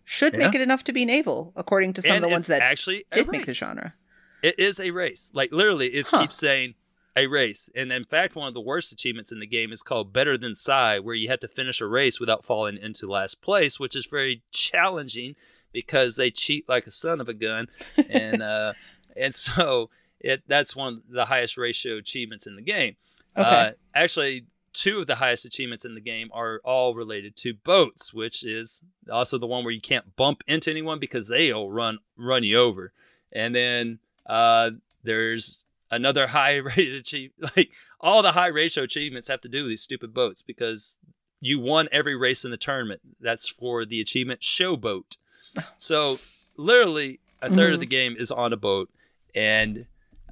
should 0.04 0.36
make 0.36 0.54
it 0.54 0.60
enough 0.60 0.82
to 0.84 0.92
be 0.92 1.04
naval, 1.04 1.52
according 1.56 1.92
to 1.94 2.02
some 2.02 2.16
of 2.16 2.22
the 2.22 2.28
ones 2.28 2.46
that 2.46 2.62
actually 2.62 3.04
did 3.12 3.28
make 3.30 3.46
the 3.46 3.52
genre. 3.54 3.94
It 4.42 4.58
is 4.58 4.80
a 4.80 4.90
race. 4.90 5.30
Like 5.34 5.52
literally, 5.52 5.88
it 5.88 6.06
Huh. 6.06 6.20
keeps 6.22 6.36
saying 6.36 6.74
a 7.16 7.26
race. 7.26 7.68
And 7.74 7.92
in 7.92 8.04
fact, 8.04 8.36
one 8.36 8.48
of 8.48 8.54
the 8.54 8.60
worst 8.60 8.92
achievements 8.92 9.32
in 9.32 9.40
the 9.40 9.46
game 9.46 9.72
is 9.72 9.82
called 9.82 10.12
Better 10.12 10.36
Than 10.38 10.54
Si, 10.54 10.98
where 11.00 11.14
you 11.14 11.28
have 11.28 11.40
to 11.40 11.48
finish 11.48 11.80
a 11.80 11.86
race 11.86 12.20
without 12.20 12.44
falling 12.44 12.78
into 12.78 13.06
last 13.06 13.42
place, 13.42 13.80
which 13.80 13.96
is 13.96 14.06
very 14.06 14.42
challenging 14.52 15.34
because 15.72 16.16
they 16.16 16.30
cheat 16.30 16.68
like 16.68 16.86
a 16.86 16.90
son 16.90 17.20
of 17.20 17.28
a 17.28 17.34
gun. 17.34 17.68
And 18.08 18.42
uh, 18.42 18.74
and 19.16 19.34
so 19.34 19.90
it 20.20 20.42
that's 20.46 20.76
one 20.76 20.94
of 20.94 21.02
the 21.08 21.26
highest 21.26 21.56
ratio 21.56 21.96
achievements 21.96 22.46
in 22.46 22.56
the 22.56 22.62
game. 22.62 22.96
Okay. 23.36 23.48
Uh, 23.48 23.70
actually, 23.94 24.46
two 24.72 25.00
of 25.00 25.06
the 25.06 25.16
highest 25.16 25.44
achievements 25.44 25.84
in 25.84 25.94
the 25.94 26.00
game 26.00 26.30
are 26.32 26.60
all 26.64 26.94
related 26.94 27.36
to 27.36 27.54
boats, 27.54 28.12
which 28.12 28.44
is 28.44 28.82
also 29.10 29.38
the 29.38 29.46
one 29.46 29.64
where 29.64 29.72
you 29.72 29.80
can't 29.80 30.16
bump 30.16 30.42
into 30.46 30.70
anyone 30.70 30.98
because 30.98 31.28
they'll 31.28 31.70
run 31.70 31.98
run 32.16 32.44
you 32.44 32.58
over. 32.58 32.92
And 33.32 33.54
then 33.54 33.98
uh, 34.26 34.72
there's 35.02 35.64
another 35.90 36.26
high 36.38 36.56
rated 36.56 36.94
achievement. 36.96 37.56
Like 37.56 37.70
all 38.00 38.22
the 38.22 38.32
high 38.32 38.48
ratio 38.48 38.84
achievements 38.84 39.28
have 39.28 39.40
to 39.42 39.48
do 39.48 39.62
with 39.62 39.70
these 39.70 39.82
stupid 39.82 40.12
boats 40.14 40.42
because 40.42 40.98
you 41.40 41.58
won 41.58 41.88
every 41.90 42.16
race 42.16 42.44
in 42.44 42.50
the 42.50 42.56
tournament. 42.56 43.00
That's 43.20 43.48
for 43.48 43.84
the 43.84 44.00
achievement 44.00 44.40
showboat. 44.40 45.16
So 45.78 46.18
literally 46.56 47.20
a 47.42 47.48
3rd 47.48 47.70
Mhm. 47.70 47.74
of 47.74 47.80
the 47.80 47.86
game 47.86 48.14
is 48.18 48.30
on 48.30 48.52
a 48.52 48.56
boat, 48.56 48.88
and 49.34 49.86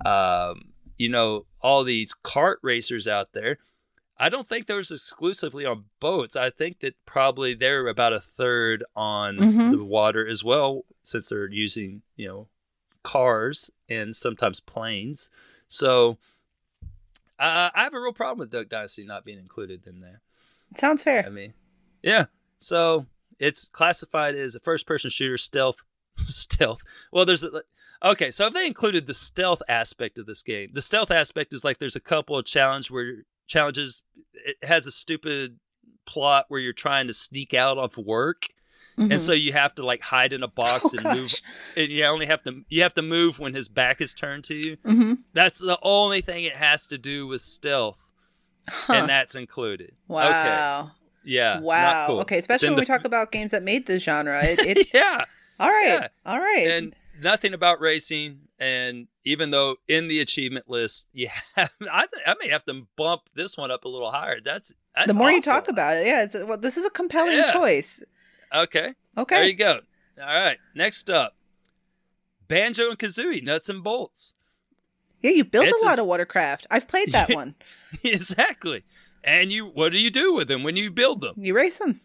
um, 0.05 0.73
you 0.97 1.09
know 1.09 1.47
all 1.61 1.83
these 1.85 2.15
cart 2.15 2.61
racers 2.63 3.09
out 3.09 3.33
there. 3.33 3.59
I 4.21 4.29
don't 4.29 4.47
think 4.49 4.67
those 4.67 4.91
exclusively 4.91 5.65
on 5.65 5.85
boats. 6.01 6.35
I 6.37 6.51
think 6.51 6.81
that 6.81 6.95
probably 7.07 7.55
they're 7.55 7.87
about 7.87 8.13
a 8.13 8.21
third 8.21 8.85
on 8.97 9.39
Mhm. 9.39 9.71
the 9.71 9.85
water 9.85 10.27
as 10.27 10.43
well, 10.45 10.85
since 11.03 11.29
they're 11.31 11.49
using 11.51 12.03
you 12.17 12.29
know 12.29 12.49
cars 13.03 13.71
and 13.89 14.15
sometimes 14.15 14.61
planes. 14.61 15.31
So 15.67 16.19
uh, 17.39 17.71
I 17.75 17.85
have 17.85 17.95
a 17.95 18.01
real 18.01 18.13
problem 18.13 18.39
with 18.39 18.51
Duck 18.51 18.69
Dynasty 18.69 19.05
not 19.05 19.25
being 19.25 19.39
included 19.39 19.87
in 19.87 20.01
there. 20.01 20.21
Sounds 20.77 21.03
fair. 21.03 21.25
I 21.25 21.31
mean, 21.31 21.55
yeah. 22.03 22.27
So 22.59 23.07
it's 23.39 23.69
classified 23.69 24.35
as 24.35 24.55
a 24.55 24.61
first-person 24.61 25.11
shooter, 25.11 25.39
stealth, 25.39 25.85
stealth. 26.17 26.83
Well, 27.13 27.25
there's 27.25 27.45
a, 27.45 27.63
okay. 28.05 28.31
So 28.31 28.47
if 28.47 28.55
they 28.55 28.67
included 28.67 29.07
the 29.07 29.15
stealth 29.15 29.63
aspect 29.69 30.19
of 30.19 30.27
this 30.27 30.43
game, 30.43 30.71
the 30.73 30.83
stealth 30.83 31.11
aspect 31.11 31.53
is 31.53 31.65
like 31.65 31.79
there's 31.79 31.97
a 31.97 32.01
couple 32.01 32.37
of 32.37 32.45
challenge 32.45 32.91
where 32.91 33.25
challenges. 33.47 34.03
It 34.35 34.57
has 34.63 34.87
a 34.87 34.93
stupid 34.93 35.59
plot 36.07 36.47
where 36.49 36.61
you're 36.61 36.73
trying 36.73 37.07
to 37.07 37.15
sneak 37.15 37.55
out 37.55 37.79
of 37.79 37.97
work, 37.99 38.47
Mhm. 38.99 39.13
and 39.13 39.21
so 39.21 39.33
you 39.33 39.53
have 39.53 39.75
to 39.77 39.85
like 39.85 40.01
hide 40.03 40.33
in 40.33 40.43
a 40.43 40.49
box 40.63 40.87
oh, 40.87 40.91
and 40.95 41.03
gosh. 41.03 41.15
move. 41.17 41.35
And 41.77 41.93
you 41.93 42.05
only 42.05 42.27
have 42.27 42.43
to 42.45 42.65
you 42.69 42.83
have 42.83 42.95
to 42.95 43.03
move 43.03 43.39
when 43.39 43.55
his 43.55 43.69
back 43.69 44.01
is 44.01 44.13
turned 44.15 44.45
to 44.45 44.55
you. 44.55 44.77
hmm 44.85 45.15
That's 45.33 45.59
the 45.61 45.79
only 45.83 46.21
thing 46.21 46.45
it 46.45 46.57
has 46.57 46.87
to 46.89 46.99
do 46.99 47.27
with 47.27 47.41
stealth, 47.41 47.99
Huh. 48.69 48.93
and 48.95 49.09
that's 49.09 49.35
included. 49.35 49.93
Okay. 50.11 50.15
wow. 50.29 50.91
Yeah. 51.25 51.55
not 51.55 51.63
Wow. 51.63 52.07
cool. 52.07 52.21
Okay, 52.21 52.39
especially 52.39 52.71
when 52.71 52.79
we 52.81 52.85
talk 52.87 53.05
about 53.05 53.33
games 53.33 53.51
that 53.53 53.63
made 53.63 53.87
this 53.87 54.03
genre. 54.03 54.43
It, 54.45 54.59
it 54.79 54.89
yeah. 54.95 55.25
all 55.61 55.69
right. 55.69 55.87
Yeah. 55.87 56.09
All 56.27 56.39
right. 56.39 56.67
And 56.69 56.95
nothing 57.21 57.55
about 57.55 57.81
racing. 57.81 58.41
And 58.61 59.07
even 59.25 59.51
though 59.51 59.77
in 59.89 60.09
the 60.09 60.21
achievement 60.21 60.69
list, 60.69 61.09
you 61.13 61.29
have, 61.55 61.71
I, 61.93 62.07
th- 62.13 62.23
I 62.27 62.35
may 62.43 62.49
have 62.51 62.65
to 62.65 62.87
bump 62.97 63.23
this 63.35 63.57
one 63.57 63.71
up 63.71 63.85
a 63.85 63.89
little 63.89 64.11
higher. 64.11 64.41
That's, 64.41 64.73
that's 64.95 65.07
the 65.09 65.15
more 65.15 65.31
you 65.31 65.43
talk 65.43 65.69
about 65.69 65.97
it, 65.99 66.07
yeah, 66.07 66.25
it's, 66.25 66.35
well, 66.45 66.57
this 66.59 66.77
is 66.77 66.85
a 66.85 66.91
compelling 66.91 67.37
Yeah. 67.37 67.53
choice. 67.53 68.03
Okay. 68.55 68.95
Okay. 69.17 69.35
There 69.37 69.47
you 69.47 69.55
go. 69.55 69.81
All 70.21 70.27
right. 70.27 70.59
Next 70.75 71.11
up 71.11 71.35
Banjo 72.49 72.91
and 72.91 72.99
Kazooie, 72.99 73.43
Nuts 73.43 73.69
and 73.69 73.83
Bolts. 73.85 74.35
Yeah, 75.23 75.33
you 75.33 75.45
build 75.45 75.67
It's 75.67 75.83
a 75.83 75.85
lot 75.85 75.93
as- 75.95 75.99
of 75.99 76.07
watercraft. 76.07 76.67
I've 76.71 76.89
played 76.89 77.13
that 77.13 77.31
one. 77.35 77.55
exactly. 78.05 78.85
And 79.25 79.51
you, 79.53 79.67
what 79.67 79.93
do 79.93 79.99
you 79.99 80.11
do 80.11 80.33
with 80.35 80.49
them 80.49 80.63
when 80.63 80.77
you 80.77 80.91
build 80.91 81.21
them? 81.21 81.35
You 81.37 81.55
race 81.55 81.79
them. 81.79 82.01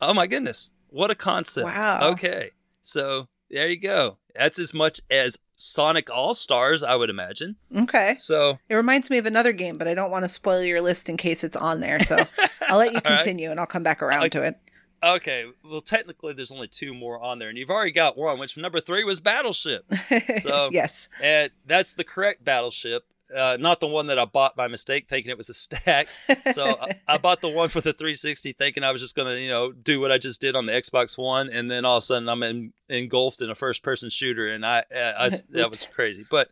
Oh 0.00 0.14
my 0.14 0.26
goodness. 0.26 0.70
What 0.88 1.10
a 1.10 1.14
concept. 1.14 1.64
Wow. 1.66 2.10
Okay. 2.12 2.50
So 2.82 3.28
there 3.50 3.68
you 3.68 3.78
go. 3.80 4.18
That's 4.36 4.58
as 4.58 4.72
much 4.74 5.00
as 5.10 5.38
Sonic 5.56 6.08
All 6.10 6.34
Stars, 6.34 6.82
I 6.82 6.94
would 6.96 7.10
imagine. 7.10 7.56
Okay. 7.76 8.14
So 8.18 8.58
It 8.68 8.74
reminds 8.76 9.10
me 9.10 9.18
of 9.18 9.26
another 9.26 9.52
game, 9.52 9.74
but 9.78 9.88
I 9.88 9.94
don't 9.94 10.10
want 10.10 10.24
to 10.24 10.28
spoil 10.28 10.62
your 10.62 10.80
list 10.80 11.08
in 11.08 11.16
case 11.16 11.42
it's 11.44 11.56
on 11.56 11.80
there. 11.80 11.98
So 12.00 12.16
I'll 12.68 12.78
let 12.78 12.92
you 12.92 13.00
All 13.04 13.10
right. 13.10 13.18
continue 13.18 13.50
and 13.50 13.58
I'll 13.58 13.66
come 13.66 13.82
back 13.82 14.02
around 14.02 14.20
Like- 14.22 14.32
to 14.32 14.42
it. 14.42 14.56
Okay, 15.02 15.46
well, 15.64 15.80
technically, 15.80 16.34
there's 16.34 16.52
only 16.52 16.68
two 16.68 16.92
more 16.92 17.18
on 17.20 17.38
there, 17.38 17.48
and 17.48 17.56
you've 17.56 17.70
already 17.70 17.90
got 17.90 18.18
one, 18.18 18.38
which 18.38 18.56
number 18.56 18.80
three 18.80 19.02
was 19.04 19.18
Battleship, 19.20 19.84
So- 20.42 20.68
yes. 20.72 21.08
and 21.22 21.50
that's 21.66 21.94
the 21.94 22.04
correct 22.04 22.44
Battleship, 22.44 23.04
uh, 23.34 23.56
not 23.58 23.80
the 23.80 23.86
one 23.86 24.08
that 24.08 24.18
I 24.18 24.24
bought 24.26 24.56
by 24.56 24.66
mistake, 24.68 25.06
thinking 25.08 25.30
it 25.30 25.38
was 25.38 25.48
a 25.48 25.54
stack. 25.54 26.08
So 26.52 26.64
I, 26.80 26.98
I 27.14 27.16
bought 27.18 27.40
the 27.40 27.48
one 27.48 27.68
for 27.70 27.80
the 27.80 27.92
360, 27.92 28.52
thinking 28.54 28.82
I 28.84 28.90
was 28.90 29.00
just 29.00 29.14
gonna, 29.14 29.36
you 29.36 29.48
know, 29.48 29.72
do 29.72 30.00
what 30.00 30.10
I 30.12 30.18
just 30.18 30.40
did 30.40 30.54
on 30.56 30.66
the 30.66 30.72
Xbox 30.72 31.16
One, 31.16 31.48
and 31.48 31.70
then 31.70 31.84
all 31.84 31.96
of 31.96 32.02
a 32.02 32.06
sudden 32.06 32.28
I'm 32.28 32.42
in, 32.42 32.72
engulfed 32.88 33.40
in 33.40 33.48
a 33.48 33.54
first-person 33.54 34.10
shooter, 34.10 34.48
and 34.48 34.66
I, 34.66 34.84
I, 34.94 35.12
I 35.26 35.30
that 35.50 35.70
was 35.70 35.88
crazy. 35.94 36.26
But 36.28 36.50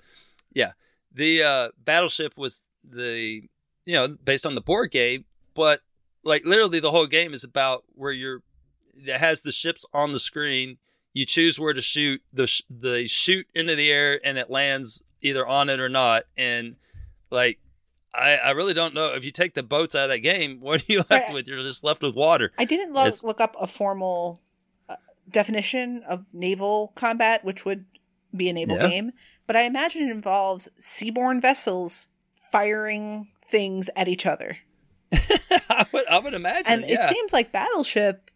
yeah, 0.54 0.72
the 1.12 1.42
uh, 1.42 1.68
Battleship 1.84 2.38
was 2.38 2.64
the, 2.88 3.42
you 3.84 3.94
know, 3.94 4.16
based 4.24 4.46
on 4.46 4.54
the 4.54 4.60
board 4.62 4.90
game, 4.90 5.24
but 5.54 5.80
like 6.28 6.44
literally 6.44 6.80
the 6.80 6.90
whole 6.90 7.06
game 7.06 7.34
is 7.34 7.42
about 7.44 7.84
where 7.94 8.12
you're 8.12 8.42
it 8.94 9.18
has 9.18 9.40
the 9.42 9.52
ships 9.52 9.84
on 9.92 10.12
the 10.12 10.20
screen 10.20 10.78
you 11.14 11.24
choose 11.24 11.58
where 11.58 11.72
to 11.72 11.80
shoot 11.80 12.20
the 12.32 12.46
sh- 12.46 12.62
the 12.70 13.06
shoot 13.08 13.46
into 13.54 13.74
the 13.74 13.90
air 13.90 14.20
and 14.24 14.38
it 14.38 14.50
lands 14.50 15.02
either 15.22 15.46
on 15.46 15.68
it 15.68 15.80
or 15.80 15.88
not 15.88 16.24
and 16.36 16.76
like 17.30 17.58
I, 18.14 18.36
I 18.36 18.50
really 18.52 18.74
don't 18.74 18.94
know 18.94 19.06
if 19.14 19.24
you 19.24 19.30
take 19.32 19.54
the 19.54 19.62
boats 19.62 19.94
out 19.94 20.04
of 20.04 20.08
that 20.10 20.18
game 20.20 20.60
what 20.60 20.82
are 20.82 20.92
you 20.92 20.98
left 20.98 21.10
Right. 21.10 21.32
with 21.34 21.48
you're 21.48 21.62
just 21.62 21.82
left 21.84 22.02
with 22.02 22.14
water 22.14 22.52
I 22.58 22.64
didn't 22.64 22.92
lo- 22.92 23.10
look 23.24 23.40
up 23.40 23.54
a 23.60 23.66
formal 23.66 24.40
uh, 24.88 24.96
definition 25.30 26.02
of 26.08 26.24
naval 26.32 26.92
combat, 26.94 27.44
which 27.44 27.64
would 27.64 27.84
be 28.36 28.48
a 28.48 28.52
naval 28.52 28.76
Yeah. 28.76 28.88
game, 28.88 29.12
but 29.46 29.56
I 29.56 29.62
imagine 29.62 30.08
it 30.08 30.10
involves 30.12 30.68
seaborne 30.80 31.40
vessels 31.40 32.08
firing 32.52 33.28
things 33.46 33.88
at 33.96 34.08
each 34.08 34.26
other. 34.26 34.58
I, 35.70 35.86
would, 35.92 36.06
I 36.06 36.18
would 36.18 36.34
imagine 36.34 36.72
And 36.72 36.88
yeah 36.88 37.06
it 37.06 37.14
seems 37.14 37.32
like 37.32 37.52
Battleship 37.52 38.30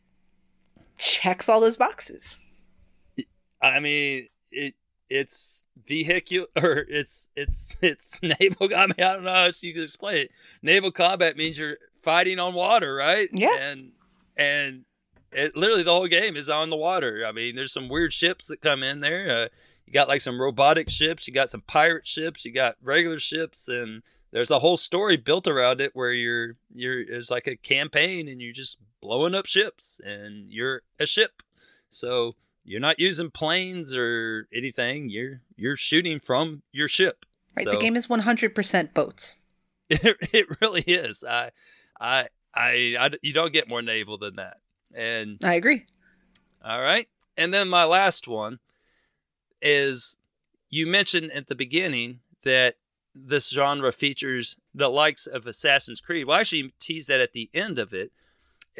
checks 0.97 1.49
all 1.49 1.61
those 1.61 1.77
boxes. 1.77 2.37
I 3.61 3.81
mean 3.81 4.29
it 4.51 4.75
it's 5.09 5.67
vehicular 5.87 6.47
or 6.57 6.85
it's 6.89 7.29
it's 7.37 7.77
it's 7.83 8.23
naval 8.41 8.69
I 8.75 8.87
mean 8.87 8.95
I 8.99 9.15
don't 9.15 9.25
know 9.25 9.33
how 9.33 9.45
else 9.45 9.63
you 9.63 9.75
can 9.75 9.83
explain 9.83 10.17
it. 10.17 10.31
Naval 10.63 10.91
combat 10.91 11.37
means 11.37 11.59
you're 11.59 11.77
fighting 11.95 12.39
on 12.39 12.55
water, 12.55 12.95
right? 12.95 13.29
Yeah. 13.33 13.57
And 13.57 13.93
and 14.37 14.85
it 15.33 15.57
literally 15.57 15.83
the 15.83 15.93
whole 15.93 16.09
game 16.09 16.37
is 16.37 16.49
on 16.49 16.71
the 16.71 16.77
water. 16.77 17.25
I 17.27 17.33
mean, 17.33 17.57
there's 17.57 17.73
some 17.73 17.89
weird 17.89 18.13
ships 18.13 18.49
that 18.49 18.61
come 18.61 18.83
in 18.83 19.01
there. 19.01 19.45
Uh, 19.45 19.49
you 19.87 19.93
got 19.93 20.09
like 20.09 20.21
some 20.21 20.41
robotic 20.41 20.91
ships, 20.91 21.27
you 21.27 21.35
got 21.35 21.51
some 21.51 21.63
pirate 21.63 22.07
ships, 22.07 22.45
you 22.45 22.53
got 22.53 22.77
regular 22.83 23.19
ships, 23.19 23.69
and 23.69 24.03
there's 24.33 24.51
a 24.51 24.59
whole 24.59 24.77
story 24.77 25.17
built 25.17 25.47
around 25.47 25.81
it 25.81 25.93
where 25.95 26.13
you're 26.13 26.57
you're 26.75 27.01
it's 27.01 27.31
like 27.31 27.47
a 27.47 27.57
campaign 27.57 28.29
and 28.29 28.41
you're 28.41 28.53
just 28.53 28.79
blowing 29.01 29.35
up 29.35 29.47
ships 29.47 30.01
and 30.05 30.51
you're 30.51 30.83
a 30.99 31.07
ship. 31.07 31.43
So 31.91 32.35
you're 32.65 32.81
not 32.81 32.99
using 32.99 33.31
planes 33.31 33.95
or 33.95 34.49
anything. 34.53 35.11
You're 35.11 35.41
you're 35.57 35.77
shooting 35.77 36.19
from 36.19 36.63
your 36.73 36.89
ship. 36.89 37.27
Right. 37.57 37.65
So 37.65 37.73
The 37.73 37.79
game 37.79 37.97
is 37.97 38.07
100% 38.07 38.95
boats. 38.95 39.37
it, 39.91 40.17
it 40.33 40.47
really 40.61 40.83
is. 40.83 41.23
I, 41.23 41.51
I 42.01 42.29
I 42.55 42.97
I 42.99 43.11
you 43.21 43.35
don't 43.35 43.53
get 43.53 43.69
more 43.69 43.83
naval 43.83 44.17
than 44.17 44.37
that. 44.37 44.59
And 44.95 45.39
I 45.45 45.55
agree. 45.55 45.87
all 46.65 46.81
right. 46.81 47.09
And 47.37 47.53
then 47.53 47.69
my 47.69 47.85
last 47.85 48.27
one 48.29 48.59
is 49.61 50.17
you 50.71 50.87
mentioned 50.87 51.31
at 51.33 51.49
the 51.49 51.55
beginning 51.55 52.21
that 52.45 52.77
this 53.15 53.51
genre 53.51 53.93
features 53.93 54.57
the 54.75 54.89
likes 54.89 55.27
of 55.27 55.47
Assassin's 55.47 56.01
Creed. 56.01 56.27
Well, 56.27 56.37
I 56.37 56.41
actually 56.41 56.73
teased 56.79 57.09
that 57.09 57.21
at 57.21 57.33
the 57.33 57.51
end 57.53 57.79
of 57.79 57.93
it 57.93 58.13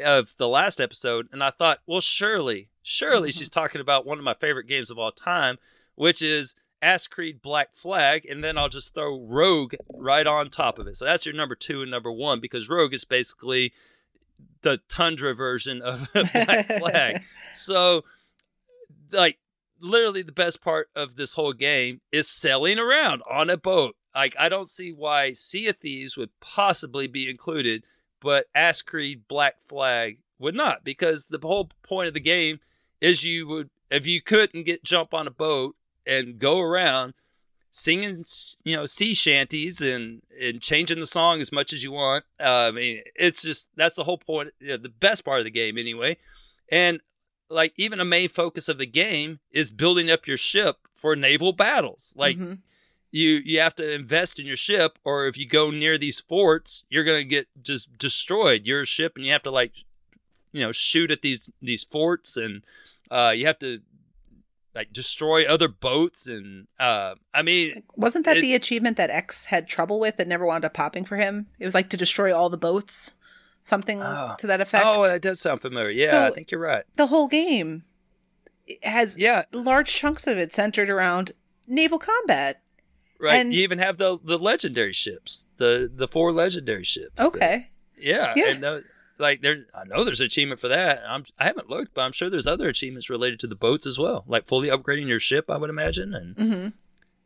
of 0.03 0.35
the 0.37 0.47
last 0.47 0.81
episode, 0.81 1.27
and 1.31 1.43
I 1.43 1.51
thought, 1.51 1.79
well, 1.85 2.01
surely, 2.01 2.69
surely 2.81 3.29
mm-hmm. 3.29 3.37
she's 3.37 3.49
talking 3.49 3.81
about 3.81 4.05
one 4.05 4.17
of 4.17 4.23
my 4.23 4.33
favorite 4.33 4.67
games 4.67 4.89
of 4.89 4.97
all 4.97 5.11
time, 5.11 5.57
which 5.95 6.21
is 6.21 6.55
Ass 6.81 7.07
Creed 7.07 7.41
Black 7.41 7.73
Flag, 7.73 8.25
and 8.25 8.43
then 8.43 8.57
I'll 8.57 8.69
just 8.69 8.93
throw 8.93 9.21
Rogue 9.21 9.75
right 9.93 10.27
on 10.27 10.49
top 10.49 10.79
of 10.79 10.87
it. 10.87 10.97
So 10.97 11.05
that's 11.05 11.25
your 11.25 11.35
number 11.35 11.55
two 11.55 11.81
and 11.81 11.89
number 11.91 12.11
one 12.11 12.39
because 12.39 12.69
Rogue 12.69 12.93
is 12.93 13.05
basically 13.05 13.71
the 14.63 14.79
Tundra 14.89 15.33
version 15.33 15.81
of 15.81 16.09
Black 16.13 16.67
Flag. 16.67 17.21
So, 17.55 18.03
like, 19.11 19.37
literally 19.79 20.23
the 20.23 20.31
best 20.31 20.59
part 20.59 20.89
of 20.95 21.17
this 21.17 21.35
whole 21.35 21.53
game 21.53 22.01
is 22.11 22.27
sailing 22.27 22.79
around 22.79 23.21
on 23.29 23.47
a 23.51 23.57
boat. 23.57 23.95
Like, 24.15 24.35
I 24.37 24.49
don't 24.49 24.69
see 24.69 24.91
why 24.91 25.33
Sea 25.33 25.67
of 25.69 25.77
Thieves 25.77 26.17
would 26.17 26.29
possibly 26.39 27.07
be 27.07 27.29
included, 27.29 27.83
but 28.21 28.45
Ass 28.53 28.81
Creed 28.81 29.23
Black 29.27 29.61
Flag 29.61 30.19
would 30.39 30.55
not, 30.55 30.83
because 30.83 31.25
the 31.27 31.39
whole 31.41 31.69
point 31.81 32.07
of 32.07 32.13
the 32.13 32.19
game 32.19 32.59
is 33.01 33.23
you 33.23 33.47
would, 33.47 33.69
if 33.89 34.05
you 34.07 34.21
couldn't 34.21 34.63
get 34.63 34.83
jump 34.83 35.13
on 35.13 35.27
a 35.27 35.31
boat 35.31 35.75
and 36.05 36.37
go 36.37 36.59
around 36.59 37.13
singing, 37.69 38.23
you 38.63 38.75
know, 38.75 38.85
sea 38.85 39.13
shanties 39.15 39.81
and 39.81 40.21
and 40.39 40.61
changing 40.61 40.99
the 40.99 41.07
song 41.07 41.41
as 41.41 41.51
much 41.51 41.73
as 41.73 41.83
you 41.83 41.91
want. 41.91 42.23
Uh, 42.39 42.67
I 42.67 42.71
mean, 42.71 43.01
it's 43.15 43.41
just 43.41 43.67
that's 43.75 43.95
the 43.95 44.03
whole 44.03 44.17
point. 44.17 44.49
You 44.59 44.69
know, 44.69 44.77
the 44.77 44.89
best 44.89 45.25
part 45.25 45.39
of 45.39 45.43
the 45.43 45.51
game, 45.51 45.77
anyway. 45.77 46.17
And 46.71 47.01
like 47.49 47.73
even 47.75 47.99
a 47.99 48.05
main 48.05 48.29
focus 48.29 48.69
of 48.69 48.77
the 48.77 48.85
game 48.85 49.39
is 49.51 49.71
building 49.71 50.11
up 50.11 50.27
your 50.27 50.37
ship 50.37 50.77
for 50.93 51.15
naval 51.15 51.51
battles. 51.51 52.13
Like 52.15 52.37
Mhm. 52.37 52.59
You 53.13 53.39
you 53.45 53.59
have 53.59 53.75
to 53.75 53.89
invest 53.89 54.39
in 54.39 54.45
your 54.45 54.57
ship, 54.57 54.97
or 55.05 55.27
if 55.27 55.37
you 55.37 55.47
go 55.47 55.69
near 55.71 55.97
these 55.97 56.19
forts, 56.19 56.83
you're 56.89 57.03
gonna 57.05 57.23
get 57.23 57.47
just 57.61 57.97
destroyed. 57.97 58.65
Your 58.65 58.83
ship, 58.85 59.13
and 59.15 59.23
you 59.25 59.31
have 59.31 59.43
to 59.43 59.51
like, 59.51 59.73
you 60.51 60.61
know, 60.65 60.71
shoot 60.73 61.11
at 61.11 61.21
these 61.21 61.49
these 61.61 61.83
forts, 61.83 62.35
and 62.35 62.65
uh, 63.11 63.31
you 63.35 63.45
have 63.45 63.59
to 63.59 63.79
like 64.75 64.91
destroy 64.91 65.45
other 65.45 65.67
boats, 65.67 66.25
and 66.25 66.67
uh, 66.79 67.13
I 67.33 67.43
mean, 67.43 67.83
Wasn't 67.95 68.25
that 68.25 68.37
It- 68.37 68.41
the 68.41 68.55
achievement 68.55 68.97
that 68.97 69.11
X 69.11 69.45
had 69.45 69.67
trouble 69.67 69.99
with 69.99 70.17
that 70.17 70.27
never 70.27 70.45
wound 70.47 70.65
up 70.65 70.73
popping 70.73 71.05
for 71.05 71.17
him? 71.17 71.47
It 71.59 71.65
was 71.65 71.75
like 71.75 71.89
to 71.91 71.97
destroy 71.97 72.35
all 72.35 72.49
the 72.49 72.57
boats, 72.57 73.13
something 73.61 74.01
Oh. 74.01 74.33
to 74.39 74.47
that 74.47 74.59
effect. 74.61 74.83
oh, 74.87 75.03
that 75.05 75.21
does 75.21 75.39
sound 75.39 75.61
familiar. 75.61 75.91
Yeah, 75.91 76.09
So- 76.09 76.25
I 76.25 76.31
think 76.31 76.49
you're 76.49 76.59
right. 76.59 76.85
the 76.95 77.07
whole 77.07 77.27
game 77.27 77.83
has 78.81 79.15
Yeah, 79.19 79.43
large 79.51 79.91
chunks 79.93 80.25
of 80.25 80.39
it 80.39 80.51
centered 80.51 80.89
around 80.89 81.33
naval 81.67 81.99
combat. 81.99 82.61
Right. 83.23 83.39
and- 83.39 83.53
you 83.53 83.61
even 83.63 83.79
have 83.79 83.97
the 83.97 84.19
the 84.23 84.37
legendary 84.37 84.93
ships, 84.93 85.45
the 85.57 85.89
the 85.93 86.07
four 86.07 86.31
legendary 86.31 86.83
ships. 86.83 87.15
that- 87.15 87.27
Okay. 87.27 87.69
Yeah, 87.97 88.33
Yeah. 88.35 88.49
and 88.49 88.83
like 89.19 89.41
there, 89.41 89.65
I 89.73 89.85
know 89.85 90.03
there's 90.03 90.19
an 90.19 90.25
achievement 90.25 90.59
for 90.59 90.67
that. 90.67 91.03
I'm 91.07 91.23
I 91.39 91.45
haven't 91.45 91.69
looked, 91.69 91.93
but 91.93 92.01
I'm 92.01 92.11
sure 92.11 92.29
there's 92.29 92.47
other 92.47 92.67
achievements 92.67 93.09
related 93.09 93.39
to 93.41 93.47
the 93.47 93.55
boats 93.55 93.85
as 93.85 93.97
well, 93.97 94.25
like 94.27 94.45
fully 94.45 94.67
upgrading 94.69 95.07
your 95.07 95.19
ship. 95.19 95.49
I 95.49 95.57
would 95.57 95.69
imagine, 95.69 96.13
and 96.13 96.35
hmm 96.35 96.67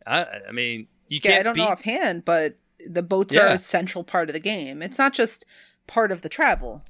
I, 0.06 0.26
I 0.48 0.52
mean, 0.52 0.88
you 1.07 1.19
Yeah, 1.24 1.32
can't 1.32 1.40
I 1.40 1.44
don't 1.44 1.56
beat. 1.56 1.61
know 1.61 1.68
offhand, 1.69 2.26
but 2.26 2.57
the 2.86 3.02
boats 3.03 3.36
are 3.36 3.48
a 3.48 3.57
central 3.57 4.03
part 4.03 4.30
of 4.30 4.34
the 4.34 4.40
game. 4.40 4.82
It's 4.82 4.98
not 4.98 5.14
just 5.14 5.45
part 5.88 6.11
of 6.11 6.22
the 6.22 6.30
travel. 6.30 6.84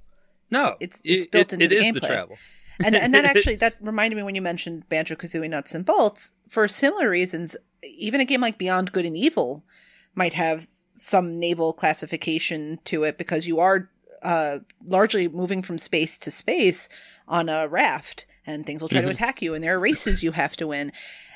no, 0.52 0.76
it's- 0.80 1.02
it's 1.04 1.26
it- 1.26 1.32
built 1.32 1.54
it- 1.54 1.54
into 1.62 1.66
it 1.66 1.70
the 1.70 1.76
is 1.88 1.94
the 1.94 2.00
travel. 2.02 2.38
and 2.84 2.96
and 2.96 3.14
that 3.16 3.26
actually 3.32 3.56
that 3.58 3.76
reminded 3.82 4.16
me 4.18 4.24
when 4.24 4.36
you 4.36 4.42
mentioned 4.42 4.88
Banjo 4.90 5.16
Kazooie 5.16 5.50
Nuts 5.50 5.74
and 5.74 5.86
Bolts. 5.86 6.32
For 6.50 6.68
similar 6.68 7.10
reasons, 7.10 7.56
even 7.84 8.22
a 8.22 8.26
game 8.26 8.41
like 8.41 8.58
Beyond 8.58 8.91
Good 8.91 9.06
and 9.06 9.18
Evil 9.18 9.64
might 10.16 10.34
have 10.34 10.68
some 10.94 11.40
naval 11.40 11.74
classification 11.74 12.80
to 12.86 13.04
it 13.04 13.18
because 13.18 13.48
you 13.48 13.60
are 13.60 13.90
uh, 14.24 14.60
largely 14.84 15.28
moving 15.28 15.62
from 15.62 15.78
space 15.78 16.18
to 16.18 16.32
space 16.32 16.90
on 17.28 17.49
a 17.49 17.68
raft, 17.68 18.26
and 18.48 18.66
things 18.66 18.82
will 18.82 18.90
try 18.90 19.02
to 19.02 19.08
Mhm. 19.08 19.12
attack 19.12 19.41
you, 19.44 19.54
and 19.54 19.64
there 19.64 19.76
are 19.76 19.80
races 19.80 20.24
you 20.24 20.32
have 20.32 20.56
to 20.58 20.66
win. 20.68 20.91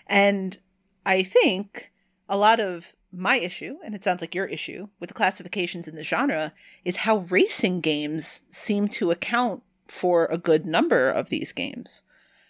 And 0.08 0.58
I 1.06 1.22
think 1.22 1.92
a 2.28 2.38
lot 2.38 2.60
of 2.60 2.96
my 3.12 3.36
issue, 3.38 3.78
and 3.86 3.94
it 3.94 4.04
sounds 4.04 4.22
like 4.22 4.34
your 4.34 4.46
issue, 4.46 4.88
with 5.00 5.10
the 5.10 5.14
classifications 5.14 5.88
in 5.88 5.96
the 5.96 6.04
genre 6.04 6.54
is 6.84 6.98
how 6.98 7.18
racing 7.30 7.82
games 7.82 8.42
seem 8.50 8.88
to 8.88 9.12
account 9.12 9.62
for 9.88 10.26
a 10.26 10.38
good 10.38 10.66
number 10.66 11.10
of 11.10 11.30
these 11.30 11.52
games. 11.52 12.02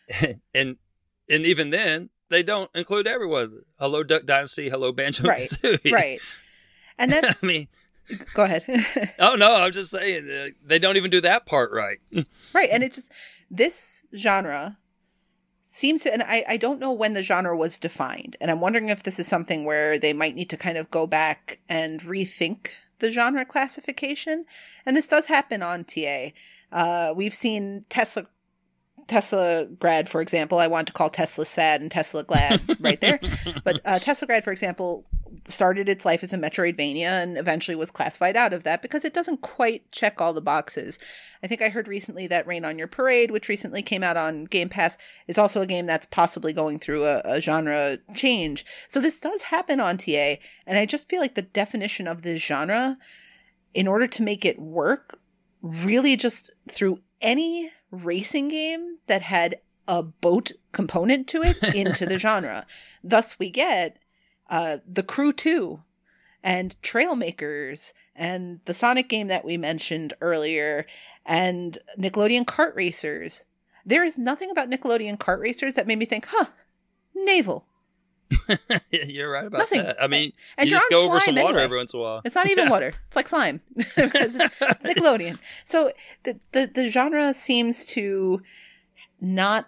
and 0.53 0.77
and 1.27 1.45
even 1.45 1.71
then, 1.71 2.09
they 2.31 2.41
don't 2.41 2.71
include 2.73 3.05
everyone. 3.05 3.61
Hello, 3.77 4.03
Duck 4.03 4.25
Dynasty. 4.25 4.69
Hello, 4.69 4.91
Banjo 4.91 5.25
Right, 5.25 5.49
Kazooie. 5.49 5.91
Right. 5.91 6.21
And 6.97 7.11
then 7.11 7.25
I 7.25 7.45
mean, 7.45 7.67
go 8.33 8.43
ahead. 8.43 8.63
oh 9.19 9.35
no, 9.35 9.55
I'm 9.55 9.71
just 9.71 9.91
saying 9.91 10.29
uh, 10.29 10.47
they 10.65 10.79
don't 10.79 10.97
even 10.97 11.11
do 11.11 11.21
that 11.21 11.45
part 11.45 11.71
right. 11.71 11.99
right. 12.53 12.69
And 12.71 12.83
it's 12.83 13.09
this 13.49 14.03
genre 14.15 14.77
seems 15.61 16.03
to 16.03 16.13
and 16.13 16.23
I, 16.23 16.43
I 16.47 16.57
don't 16.57 16.79
know 16.79 16.91
when 16.91 17.13
the 17.13 17.23
genre 17.23 17.55
was 17.55 17.77
defined. 17.77 18.37
And 18.41 18.49
I'm 18.49 18.61
wondering 18.61 18.89
if 18.89 19.03
this 19.03 19.19
is 19.19 19.27
something 19.27 19.65
where 19.65 19.99
they 19.99 20.13
might 20.13 20.35
need 20.35 20.49
to 20.51 20.57
kind 20.57 20.77
of 20.77 20.89
go 20.91 21.07
back 21.07 21.59
and 21.69 22.01
rethink 22.01 22.69
the 22.99 23.11
genre 23.11 23.45
classification. 23.45 24.45
And 24.85 24.95
this 24.95 25.07
does 25.07 25.25
happen 25.25 25.61
on 25.61 25.83
TA. 25.83 26.29
Uh, 26.71 27.13
we've 27.15 27.33
seen 27.33 27.85
Tesla 27.89 28.27
Teslagrad, 29.07 30.07
for 30.07 30.21
example. 30.21 30.59
I 30.59 30.67
want 30.67 30.87
to 30.87 30.93
call 30.93 31.09
Tesla 31.09 31.45
sad 31.45 31.81
and 31.81 31.91
Tesla 31.91 32.23
glad 32.23 32.61
right 32.79 32.99
there. 33.01 33.19
But 33.63 33.81
uh, 33.85 33.99
Teslagrad, 33.99 34.43
for 34.43 34.51
example, 34.51 35.05
started 35.47 35.89
its 35.89 36.05
life 36.05 36.23
as 36.23 36.33
a 36.33 36.37
Metroidvania 36.37 37.23
and 37.23 37.37
eventually 37.37 37.75
was 37.75 37.91
classified 37.91 38.35
out 38.35 38.53
of 38.53 38.63
that 38.63 38.81
because 38.81 39.05
it 39.05 39.13
doesn't 39.13 39.41
quite 39.41 39.89
check 39.91 40.19
all 40.19 40.33
the 40.33 40.41
boxes. 40.41 40.99
I 41.43 41.47
think 41.47 41.61
I 41.61 41.69
heard 41.69 41.87
recently 41.87 42.27
that 42.27 42.47
Rain 42.47 42.65
on 42.65 42.77
Your 42.77 42.87
Parade, 42.87 43.31
which 43.31 43.49
recently 43.49 43.81
came 43.81 44.03
out 44.03 44.17
on 44.17 44.45
Game 44.45 44.69
Pass, 44.69 44.97
is 45.27 45.37
also 45.37 45.61
a 45.61 45.67
game 45.67 45.85
that's 45.85 46.05
possibly 46.05 46.53
going 46.53 46.79
through 46.79 47.05
a, 47.05 47.21
a 47.25 47.41
genre 47.41 47.97
change. 48.13 48.65
So 48.87 48.99
this 48.99 49.19
does 49.19 49.43
happen 49.43 49.79
on 49.79 49.97
TA, 49.97 50.35
and 50.65 50.77
I 50.77 50.85
just 50.85 51.09
feel 51.09 51.21
like 51.21 51.35
the 51.35 51.41
definition 51.41 52.07
of 52.07 52.21
this 52.21 52.41
genre, 52.41 52.97
in 53.73 53.87
order 53.87 54.07
to 54.07 54.23
make 54.23 54.45
it 54.45 54.59
work, 54.59 55.19
really 55.61 56.15
just 56.15 56.51
through 56.69 56.99
any 57.21 57.71
racing 57.91 58.47
game 58.47 58.97
that 59.07 59.21
had 59.21 59.59
a 59.87 60.01
boat 60.01 60.51
component 60.71 61.27
to 61.27 61.43
it 61.43 61.61
into 61.75 62.05
the 62.05 62.17
genre. 62.17 62.65
Thus, 63.03 63.37
we 63.37 63.49
get 63.49 63.97
uh, 64.49 64.77
the 64.87 65.03
Crew 65.03 65.33
2 65.33 65.81
and 66.43 66.75
Trailmakers 66.81 67.93
and 68.15 68.59
the 68.65 68.73
Sonic 68.73 69.09
game 69.09 69.27
that 69.27 69.45
we 69.45 69.57
mentioned 69.57 70.13
earlier 70.21 70.85
and 71.25 71.77
Nickelodeon 71.99 72.45
Kart 72.45 72.75
Racers. 72.75 73.45
There 73.85 74.03
is 74.03 74.17
nothing 74.17 74.51
about 74.51 74.69
Nickelodeon 74.69 75.17
Kart 75.17 75.39
Racers 75.39 75.75
that 75.75 75.87
made 75.87 75.99
me 75.99 76.05
think, 76.05 76.27
huh, 76.29 76.47
naval. 77.15 77.65
you're 78.91 79.29
right 79.31 79.45
about 79.45 79.59
Nothing. 79.59 79.83
that. 79.83 80.01
I 80.01 80.07
mean, 80.07 80.33
And 80.57 80.69
you 80.69 80.75
just 80.75 80.89
go 80.89 81.05
over 81.05 81.19
some 81.19 81.35
water 81.35 81.47
anyway. 81.49 81.63
every 81.63 81.77
once 81.77 81.93
in 81.93 81.99
a 81.99 82.03
while. 82.03 82.21
It's 82.25 82.35
not 82.35 82.47
even 82.49 82.65
Yeah. 82.65 82.69
water. 82.71 82.93
It's 83.07 83.15
like 83.15 83.27
slime 83.29 83.61
because 83.75 84.35
it's, 84.35 84.55
Nickelodeon. 84.83 85.37
So 85.65 85.91
the, 86.23 86.39
the 86.51 86.69
the 86.73 86.89
genre 86.89 87.33
seems 87.33 87.85
to 87.87 88.41
not. 89.19 89.67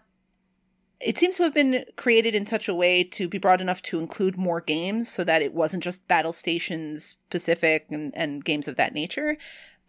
It 1.05 1.17
seems 1.17 1.35
to 1.35 1.43
have 1.43 1.53
been 1.53 1.83
created 1.97 2.33
in 2.33 2.45
such 2.45 2.69
a 2.69 2.73
way 2.73 3.03
to 3.03 3.27
be 3.27 3.37
broad 3.37 3.59
enough 3.59 3.81
to 3.83 3.99
include 3.99 4.37
more 4.37 4.61
games, 4.61 5.11
so 5.11 5.25
that 5.25 5.41
it 5.41 5.53
wasn't 5.53 5.83
just 5.83 6.07
Battlestations 6.07 6.99
specific 7.01 7.87
and, 7.91 8.15
and 8.15 8.45
games 8.45 8.69
of 8.69 8.77
that 8.77 8.93
nature. 8.93 9.37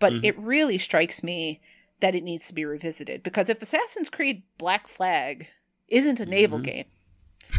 But 0.01 0.13
Mhm. 0.13 0.21
it 0.25 0.37
really 0.39 0.77
strikes 0.77 1.23
me 1.23 1.61
that 2.01 2.17
it 2.17 2.25
needs 2.25 2.49
to 2.49 2.53
be 2.55 2.65
revisited 2.65 3.23
because 3.23 3.49
if 3.49 3.63
Assassin's 3.63 4.11
Creed 4.11 4.43
Black 4.59 4.89
Flag 4.89 5.47
isn't 5.87 6.19
a 6.19 6.27
naval 6.27 6.59
Mhm. 6.59 6.65
game, 6.65 6.85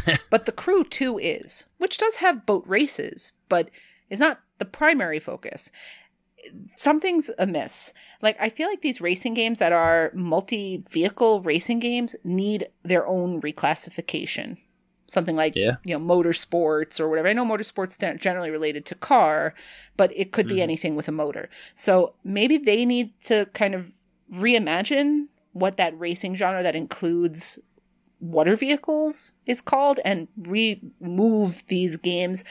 but 0.30 0.46
the 0.46 0.52
Crew 0.52 0.84
2 0.84 1.18
is, 1.18 1.64
which 1.78 1.98
does 1.98 2.16
have 2.16 2.46
boat 2.46 2.64
races, 2.66 3.32
but 3.48 3.70
is 4.10 4.20
not 4.20 4.40
the 4.58 4.64
primary 4.64 5.18
focus. 5.18 5.70
Something's 6.76 7.30
amiss. 7.38 7.92
Like, 8.22 8.36
I 8.40 8.50
feel 8.50 8.68
like 8.68 8.82
these 8.82 9.00
racing 9.00 9.34
games 9.34 9.58
that 9.58 9.72
are 9.72 10.12
multi 10.14 10.82
vehicle 10.88 11.40
racing 11.42 11.80
games 11.80 12.14
need 12.22 12.68
their 12.84 13.06
own 13.06 13.40
reclassification. 13.40 14.58
Something 15.08 15.36
like, 15.36 15.54
Yeah. 15.56 15.76
you 15.84 15.96
know, 15.98 16.04
motorsports 16.04 17.00
or 17.00 17.08
whatever. 17.08 17.28
I 17.28 17.32
know 17.32 17.44
motorsports 17.44 17.98
generally 18.20 18.50
related 18.50 18.84
to 18.86 18.94
car, 18.96 19.54
but 19.96 20.12
it 20.16 20.32
could 20.32 20.46
be 20.48 20.56
Mhm. 20.56 20.62
anything 20.62 20.96
with 20.96 21.08
a 21.08 21.12
motor. 21.12 21.48
So 21.74 22.14
maybe 22.22 22.58
they 22.58 22.84
need 22.84 23.12
to 23.24 23.46
kind 23.54 23.74
of 23.74 23.92
reimagine 24.32 25.26
what 25.52 25.76
that 25.78 25.98
racing 25.98 26.34
genre 26.36 26.62
that 26.62 26.76
includes 26.76 27.58
water 28.20 28.56
vehicles 28.56 29.34
is 29.46 29.60
called 29.60 30.00
and 30.04 30.28
remove 30.36 31.62
these 31.68 31.96
games 31.96 32.44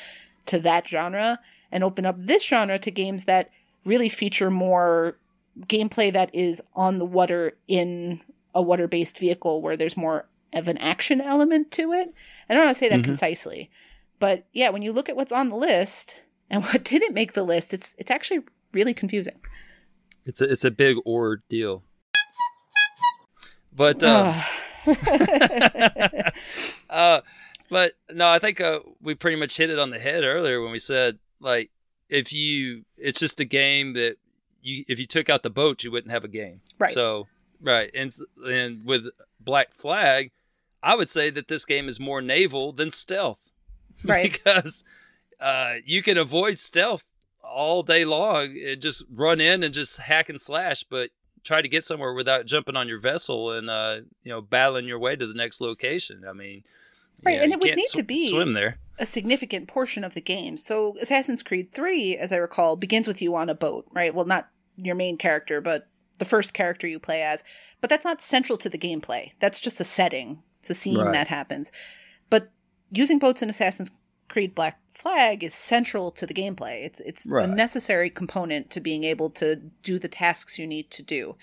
to 0.45 0.60
that 0.60 0.88
genre 0.88 1.40
and 1.72 1.84
open 1.84 2.06
up 2.06 2.16
this 2.19 2.44
genre 2.45 2.77
to 2.80 2.92
games 2.92 3.26
that 3.26 3.50
really 3.84 4.10
feature 4.10 4.52
more 4.52 5.18
gameplay 5.61 6.11
that 6.11 6.34
is 6.34 6.61
on 6.76 6.98
the 6.98 7.06
water 7.06 7.53
in 7.68 8.22
a 8.53 8.61
water 8.61 8.88
based 8.88 9.18
vehicle 9.18 9.61
where 9.61 9.76
there's 9.77 9.98
more 9.98 10.27
of 10.53 10.68
an 10.68 10.77
action 10.77 11.19
element 11.19 11.72
to 11.72 11.92
it. 11.92 12.14
I 12.50 12.53
don't 12.53 12.61
know 12.64 12.68
how 12.68 12.74
to 12.74 12.80
say 12.80 12.90
that 12.90 13.02
Mhm. 13.02 13.06
concisely. 13.06 13.69
But 14.19 14.45
yeah, 14.53 14.69
when 14.69 14.82
you 14.82 14.94
look 14.94 15.10
at 15.10 15.16
what's 15.16 15.32
on 15.32 15.50
the 15.50 15.56
list 15.58 16.24
and 16.50 16.64
what 16.64 16.84
didn't 16.84 17.14
make 17.14 17.34
the 17.34 17.44
list, 17.44 17.74
it's 17.74 17.95
it's 17.98 18.11
actually 18.11 18.42
really 18.72 18.94
confusing. 18.94 19.40
It's 20.26 20.42
a, 20.42 20.52
it's 20.52 20.64
a 20.66 20.72
big 20.72 20.98
ordeal. 21.06 21.84
But 23.76 24.03
um, 24.03 24.42
uh, 26.89 27.22
but 27.69 27.93
no, 28.14 28.27
I 28.27 28.39
think 28.39 28.61
uh, 28.61 28.80
we 29.01 29.15
pretty 29.15 29.38
much 29.38 29.57
hit 29.57 29.69
it 29.69 29.80
on 29.80 29.89
the 29.89 29.99
head 29.99 30.23
earlier 30.23 30.61
when 30.61 30.72
we 30.72 30.80
said 30.80 31.19
like 31.39 31.72
if 32.09 32.31
you, 32.31 32.85
it's 32.97 33.19
just 33.19 33.39
a 33.39 33.45
game 33.45 33.93
that 33.93 34.17
you 34.61 34.83
if 34.88 34.99
you 34.99 35.07
took 35.07 35.30
out 35.30 35.43
the 35.43 35.49
boat, 35.49 35.83
you 35.83 35.91
wouldn't 35.91 36.11
have 36.11 36.23
a 36.23 36.30
game. 36.30 36.61
Right. 36.77 36.93
So 36.93 37.27
right, 37.61 37.89
and 37.93 38.14
and 38.45 38.85
with 38.85 39.07
Black 39.39 39.73
Flag, 39.73 40.31
I 40.83 40.95
would 40.95 41.09
say 41.09 41.30
that 41.30 41.47
this 41.47 41.65
game 41.65 41.88
is 41.88 41.99
more 41.99 42.22
naval 42.22 42.72
than 42.72 42.91
stealth. 42.91 43.51
Right. 44.03 44.31
because 44.31 44.83
uh, 45.39 45.75
you 45.83 46.03
can 46.03 46.15
avoid 46.15 46.59
stealth 46.59 47.05
all 47.41 47.81
day 47.81 48.05
long 48.05 48.55
and 48.57 48.80
just 48.80 49.03
run 49.09 49.41
in 49.41 49.64
and 49.64 49.73
just 49.73 49.97
hack 49.97 50.30
and 50.30 50.39
slash, 50.39 50.83
but 50.83 51.09
try 51.45 51.61
to 51.61 51.69
get 51.69 51.85
somewhere 51.85 52.14
without 52.14 52.45
jumping 52.45 52.75
on 52.75 52.90
your 52.90 52.99
vessel 52.99 53.51
and 53.51 53.69
uh, 53.69 53.99
you 54.24 54.32
know 54.32 54.41
battling 54.41 54.85
your 54.88 54.99
way 54.99 55.15
to 55.15 55.25
the 55.25 55.33
next 55.33 55.61
location. 55.61 56.24
I 56.27 56.33
mean, 56.33 56.64
Right, 57.24 57.35
yeah, 57.38 57.43
and 57.43 57.51
you 57.51 57.57
it 57.57 57.61
would 57.61 57.75
need 57.77 57.88
sw- 57.88 57.93
to 57.93 58.03
be- 58.03 58.30
swim 58.30 58.51
there. 58.53 58.77
a 58.99 59.06
significant 59.06 59.69
portion 59.69 60.03
of 60.03 60.14
the 60.14 60.22
game. 60.22 60.57
So 60.57 60.95
Assassin's 61.01 61.41
Creed 61.41 61.72
3, 61.74 62.17
as 62.17 62.32
I 62.33 62.35
recall, 62.38 62.75
begins 62.75 63.07
with 63.07 63.22
you 63.22 63.33
on 63.35 63.49
a 63.49 63.56
boat, 63.56 63.85
right? 63.93 64.14
Well, 64.14 64.25
not 64.25 64.49
your 64.75 64.95
main 64.95 65.17
character, 65.17 65.61
but 65.61 65.88
the 66.19 66.25
first 66.25 66.53
character 66.53 66.88
you 66.88 66.99
play 66.99 67.22
as. 67.24 67.43
But 67.80 67.90
that's 67.90 68.03
not 68.06 68.22
central 68.22 68.57
to 68.59 68.69
the 68.69 68.77
gameplay. 68.77 69.32
That's 69.40 69.59
just 69.59 69.80
a 69.80 69.85
setting. 69.85 70.43
It's 70.59 70.69
a 70.69 70.74
scene 70.74 70.98
Right. 70.98 71.14
that 71.14 71.27
happens. 71.30 71.72
But 72.30 72.51
using 72.91 73.17
boats 73.19 73.41
in 73.41 73.49
Assassin's 73.49 73.91
Creed 74.27 74.55
Black 74.55 74.79
Flag 74.89 75.43
is 75.43 75.53
central 75.53 76.11
to 76.11 76.25
the 76.25 76.33
gameplay. 76.33 76.83
It's 76.85 76.99
it's 77.01 77.25
Right. 77.27 77.47
a 77.47 77.51
necessary 77.51 78.09
component 78.09 78.69
to 78.71 78.79
being 78.81 79.03
able 79.03 79.29
to 79.31 79.55
do 79.83 79.99
the 79.99 80.07
tasks 80.07 80.57
you 80.57 80.65
need 80.67 80.89
to 80.91 81.03
do. 81.03 81.35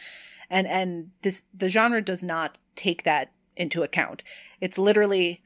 And 0.50 0.66
and 0.66 1.10
this 1.22 1.44
the 1.54 1.68
genre 1.68 2.02
does 2.02 2.22
not 2.22 2.58
take 2.76 3.04
that 3.04 3.30
into 3.56 3.82
account. 3.82 4.22
It's 4.60 4.78
literally 4.78 5.42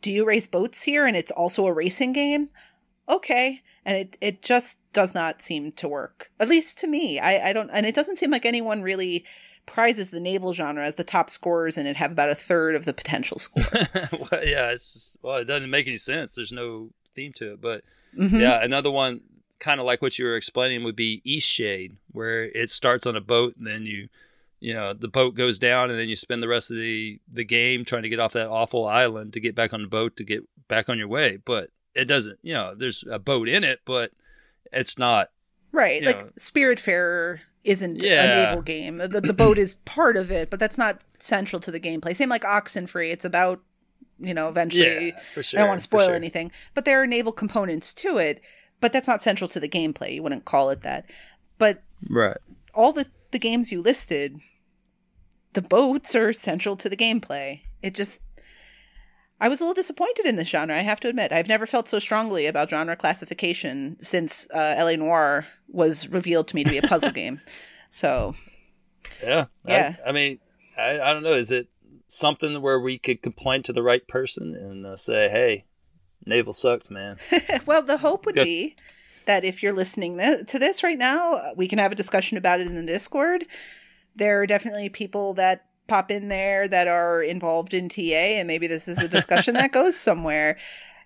do 0.00 0.12
you 0.12 0.24
race 0.24 0.46
boats 0.46 0.82
here 0.84 1.06
and 1.06 1.16
it's 1.16 1.32
also 1.32 1.66
a 1.66 1.72
racing 1.72 2.12
game? 2.12 2.50
Okay. 3.08 3.62
And 3.84 3.96
it, 3.96 4.16
it 4.20 4.42
just 4.42 4.78
does 4.92 5.14
not 5.14 5.40
seem 5.42 5.72
to 5.72 5.88
work. 5.88 6.30
At 6.38 6.48
least 6.48 6.78
to 6.78 6.86
me. 6.86 7.18
I, 7.18 7.50
I 7.50 7.52
don't 7.52 7.70
and 7.70 7.84
it 7.86 7.94
doesn't 7.94 8.16
seem 8.18 8.30
like 8.30 8.46
anyone 8.46 8.82
really 8.82 9.24
prizes 9.68 10.10
the 10.10 10.18
naval 10.20 10.52
genre 10.52 10.84
as 10.84 10.96
the 10.96 11.04
top 11.04 11.30
scorers 11.30 11.76
and 11.78 11.86
it 11.86 11.96
have 11.96 12.10
about 12.12 12.28
a 12.30 12.34
third 12.34 12.74
of 12.74 12.84
the 12.84 12.92
potential 12.92 13.38
score. 13.38 13.62
well, 14.12 14.44
yeah, 14.44 14.70
it's 14.70 14.92
just 14.92 15.16
well, 15.22 15.36
it 15.36 15.44
doesn't 15.44 15.70
make 15.70 15.86
any 15.86 15.96
sense. 15.96 16.34
There's 16.34 16.52
no 16.52 16.90
theme 17.14 17.32
to 17.34 17.52
it, 17.52 17.60
but 17.60 17.84
Mhm. 18.16 18.40
yeah, 18.40 18.62
another 18.64 18.90
one 18.90 19.20
kind 19.60 19.80
of 19.80 19.86
like 19.86 20.00
what 20.00 20.18
you 20.18 20.24
were 20.24 20.36
explaining 20.36 20.82
would 20.84 20.96
be 20.96 21.20
Eastshade, 21.26 21.92
where 22.12 22.44
it 22.44 22.70
starts 22.70 23.06
on 23.06 23.16
a 23.16 23.20
boat 23.20 23.56
and 23.56 23.66
then 23.66 23.84
you, 23.84 24.08
you 24.60 24.72
know, 24.72 24.92
the 24.92 25.08
boat 25.08 25.34
goes 25.34 25.58
down 25.58 25.90
and 25.90 25.98
then 25.98 26.08
you 26.08 26.16
spend 26.16 26.42
the 26.42 26.48
rest 26.48 26.70
of 26.70 26.76
the 26.76 27.20
the 27.32 27.44
game 27.44 27.84
trying 27.84 28.02
to 28.04 28.08
get 28.08 28.20
off 28.20 28.32
that 28.32 28.48
awful 28.48 28.86
island 28.86 29.32
to 29.34 29.40
get 29.40 29.54
back 29.54 29.72
on 29.74 29.82
the 29.82 29.88
boat 29.88 30.16
to 30.16 30.24
get 30.24 30.42
back 30.68 30.88
on 30.88 30.98
your 30.98 31.08
way, 31.08 31.38
but 31.44 31.70
it 31.94 32.04
doesn't. 32.06 32.38
You 32.42 32.54
know, 32.54 32.74
there's 32.74 33.04
a 33.10 33.18
boat 33.18 33.48
in 33.48 33.64
it, 33.64 33.80
but 33.84 34.12
it's 34.72 34.96
not. 34.98 35.30
Right. 35.72 36.02
Like 36.02 36.18
know. 36.18 36.30
Spiritfarer 36.38 37.40
isn't 37.68 38.02
Yeah. 38.02 38.22
a 38.24 38.46
naval 38.46 38.62
game. 38.62 38.98
The, 38.98 39.20
the 39.20 39.32
boat 39.32 39.58
is 39.58 39.74
part 39.74 40.16
of 40.16 40.30
it, 40.30 40.50
but 40.50 40.58
that's 40.58 40.78
not 40.78 41.02
central 41.18 41.60
to 41.60 41.70
the 41.70 41.78
gameplay. 41.80 42.16
Same 42.16 42.28
like 42.28 42.42
Oxenfree. 42.42 43.12
It's 43.12 43.24
about, 43.24 43.60
you 44.18 44.32
know, 44.34 44.48
eventually. 44.48 45.08
Yeah, 45.08 45.20
for 45.34 45.42
sure. 45.42 45.58
I 45.58 45.62
don't 45.62 45.68
want 45.68 45.80
to 45.80 45.84
spoil 45.84 46.06
sure. 46.06 46.14
anything, 46.14 46.50
but 46.74 46.84
there 46.84 47.02
are 47.02 47.06
naval 47.06 47.32
components 47.32 47.92
to 47.94 48.16
it, 48.18 48.40
but 48.80 48.92
that's 48.92 49.06
not 49.08 49.22
central 49.22 49.48
to 49.48 49.60
the 49.60 49.68
gameplay. 49.68 50.14
You 50.14 50.22
wouldn't 50.22 50.44
call 50.44 50.70
it 50.70 50.82
that. 50.82 51.04
But 51.58 51.82
Right. 52.08 52.36
all 52.74 52.92
the, 52.92 53.06
the 53.32 53.38
games 53.38 53.70
you 53.70 53.82
listed, 53.82 54.40
the 55.52 55.62
boats 55.62 56.14
are 56.14 56.32
central 56.32 56.76
to 56.76 56.88
the 56.88 56.96
gameplay. 56.96 57.62
It 57.82 57.94
just. 57.94 58.20
I 59.40 59.48
was 59.48 59.60
a 59.60 59.64
little 59.64 59.74
disappointed 59.74 60.26
in 60.26 60.36
this 60.36 60.48
genre, 60.48 60.76
I 60.76 60.80
have 60.82 61.00
to 61.00 61.08
admit. 61.08 61.30
I've 61.32 61.46
never 61.48 61.64
felt 61.66 61.88
so 61.88 61.98
strongly 61.98 62.46
about 62.46 62.70
genre 62.70 62.96
classification 62.96 63.96
since 64.00 64.50
uh, 64.50 64.74
LA 64.78 64.96
Noire 64.96 65.46
was 65.68 66.08
revealed 66.08 66.48
to 66.48 66.56
me 66.56 66.64
to 66.64 66.70
be 66.70 66.78
a 66.78 66.82
puzzle 66.82 67.10
game. 67.12 67.40
So, 67.90 68.34
Yeah. 69.22 69.46
I- 69.66 69.70
Yeah. 69.70 69.96
I, 70.06 70.12
mean, 70.12 70.40
I, 70.76 71.00
I 71.00 71.12
don't 71.12 71.22
know. 71.22 71.32
Is 71.32 71.50
it 71.52 71.68
something 72.08 72.60
where 72.60 72.80
we 72.80 72.98
could 72.98 73.22
complain 73.22 73.62
to 73.64 73.72
the 73.72 73.82
right 73.82 74.06
person 74.08 74.54
and 74.54 74.84
uh, 74.84 74.96
say, 74.96 75.28
hey, 75.28 75.66
naval 76.26 76.52
sucks, 76.52 76.90
man? 76.90 77.18
well, 77.66 77.82
the 77.82 77.98
hope 77.98 78.26
would 78.26 78.34
Good. 78.34 78.44
be 78.44 78.76
that 79.26 79.44
if 79.44 79.62
you're 79.62 79.72
listening 79.74 80.18
th- 80.18 80.46
to 80.46 80.58
this 80.58 80.82
right 80.82 80.98
now, 80.98 81.52
we 81.54 81.68
can 81.68 81.78
have 81.78 81.92
a 81.92 81.94
discussion 81.94 82.38
about 82.38 82.60
it 82.60 82.66
in 82.66 82.74
the 82.74 82.84
Discord. 82.84 83.46
There 84.16 84.40
are 84.40 84.46
definitely 84.46 84.88
people 84.88 85.34
that 85.34 85.66
pop 85.88 86.10
in 86.10 86.28
there 86.28 86.68
that 86.68 86.86
are 86.86 87.22
involved 87.22 87.74
in 87.74 87.88
TA, 87.88 88.38
and 88.38 88.46
maybe 88.46 88.66
this 88.68 88.86
is 88.86 88.98
a 89.02 89.08
discussion 89.08 89.54
that 89.54 89.72
goes 89.72 89.96
somewhere. 90.08 90.56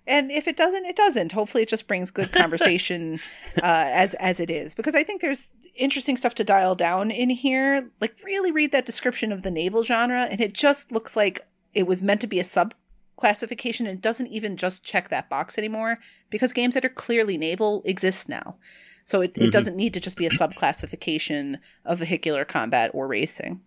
And 0.05 0.31
if 0.31 0.47
it 0.49 0.57
doesn't, 0.57 0.85
it 0.85 0.97
doesn't. 0.97 1.31
Hopefully, 1.31 1.63
it 1.63 1.69
just 1.69 1.87
brings 1.87 2.11
good 2.11 2.31
conversation 2.31 3.19
uh, 3.57 3.87
as 3.89 4.13
as 4.15 4.39
it 4.39 4.49
is, 4.49 4.73
because 4.75 4.93
I 4.95 5.03
think 5.03 5.21
there's 5.21 5.49
interesting 5.75 6.17
stuff 6.17 6.35
to 6.35 6.43
dial 6.43 6.75
down 6.75 7.09
in 7.09 7.29
here. 7.31 7.89
Like, 8.01 8.17
really 8.23 8.51
read 8.51 8.71
that 8.73 8.85
description 8.85 9.31
of 9.31 9.41
the 9.41 9.51
naval 9.51 9.81
genre, 9.83 10.23
and 10.29 10.39
it 10.41 10.53
just 10.53 10.91
looks 10.91 11.15
like 11.15 11.39
it 11.73 11.87
was 11.87 12.03
meant 12.03 12.21
to 12.21 12.27
be 12.27 12.39
a 12.39 12.43
sub 12.43 12.75
classification 13.15 13.87
and 13.87 14.01
doesn't 14.01 14.27
even 14.27 14.57
just 14.57 14.83
check 14.83 15.09
that 15.09 15.29
box 15.29 15.57
anymore 15.57 15.99
because 16.29 16.51
games 16.51 16.73
that 16.73 16.83
are 16.83 16.89
clearly 16.89 17.37
naval 17.37 17.81
exist 17.85 18.27
now. 18.27 18.57
So 19.05 19.21
it, 19.21 19.31
it 19.37 19.47
Mhm. 19.49 19.51
doesn't 19.51 19.75
need 19.77 19.93
to 19.93 19.99
just 19.99 20.17
be 20.17 20.25
a 20.25 20.31
sub 20.31 20.55
classification 20.55 21.59
of 21.85 21.99
vehicular 21.99 22.43
combat 22.43 22.89
or 22.93 23.07
racing. 23.07 23.61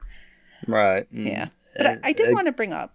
Right. 0.66 1.12
Mm. 1.12 1.26
Yeah. 1.30 1.48
But 1.76 1.86
I, 1.86 1.98
I 2.04 2.12
did 2.12 2.30
Uh, 2.30 2.32
want 2.34 2.46
to 2.46 2.52
bring 2.52 2.72
up 2.72 2.94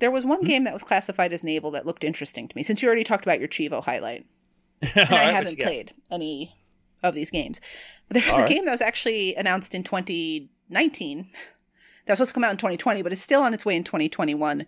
there 0.00 0.10
was 0.10 0.24
one 0.24 0.42
game 0.44 0.64
that 0.64 0.72
was 0.72 0.82
classified 0.84 1.32
as 1.32 1.42
naval 1.42 1.72
that 1.72 1.84
looked 1.86 2.04
interesting 2.04 2.46
to 2.46 2.56
me 2.56 2.62
since 2.62 2.80
you 2.82 2.86
already 2.88 3.04
talked 3.04 3.24
about 3.24 3.40
your 3.40 3.48
cheevo 3.48 3.82
highlight. 3.82 4.26
And 4.94 5.08
I 5.10 5.32
haven't 5.32 5.58
played 5.58 5.92
any 6.10 6.54
of 7.02 7.14
these 7.14 7.30
games. 7.30 7.60
But 8.06 8.14
there 8.14 8.24
was 8.24 8.34
All 8.34 8.40
a 8.40 8.42
right. 8.42 8.48
game 8.48 8.64
that 8.64 8.70
was 8.70 8.80
actually 8.80 9.34
announced 9.34 9.74
in 9.74 9.82
2019 9.82 11.26
that 12.06 12.12
was 12.12 12.18
supposed 12.18 12.30
to 12.30 12.34
come 12.34 12.44
out 12.44 12.52
in 12.52 12.56
2020, 12.58 13.02
but 13.02 13.12
it's 13.12 13.20
still 13.20 13.42
on 13.42 13.52
its 13.54 13.64
way 13.64 13.74
in 13.76 13.82
2021 13.84 14.66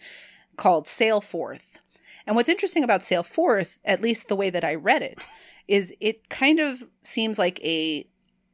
called 0.56 0.88
Sail 0.88 1.20
Forth. 1.20 1.78
And 2.26 2.34
what's 2.36 2.48
interesting 2.48 2.82
about 2.84 3.02
Sail 3.02 3.22
Forth, 3.22 3.78
at 3.84 4.02
least 4.02 4.28
the 4.28 4.36
way 4.36 4.50
that 4.50 4.64
I 4.64 4.74
read 4.74 5.02
it, 5.02 5.24
is 5.68 5.94
it 6.00 6.28
kind 6.28 6.58
of 6.58 6.82
seems 7.02 7.38
like 7.38 7.60
a 7.64 8.06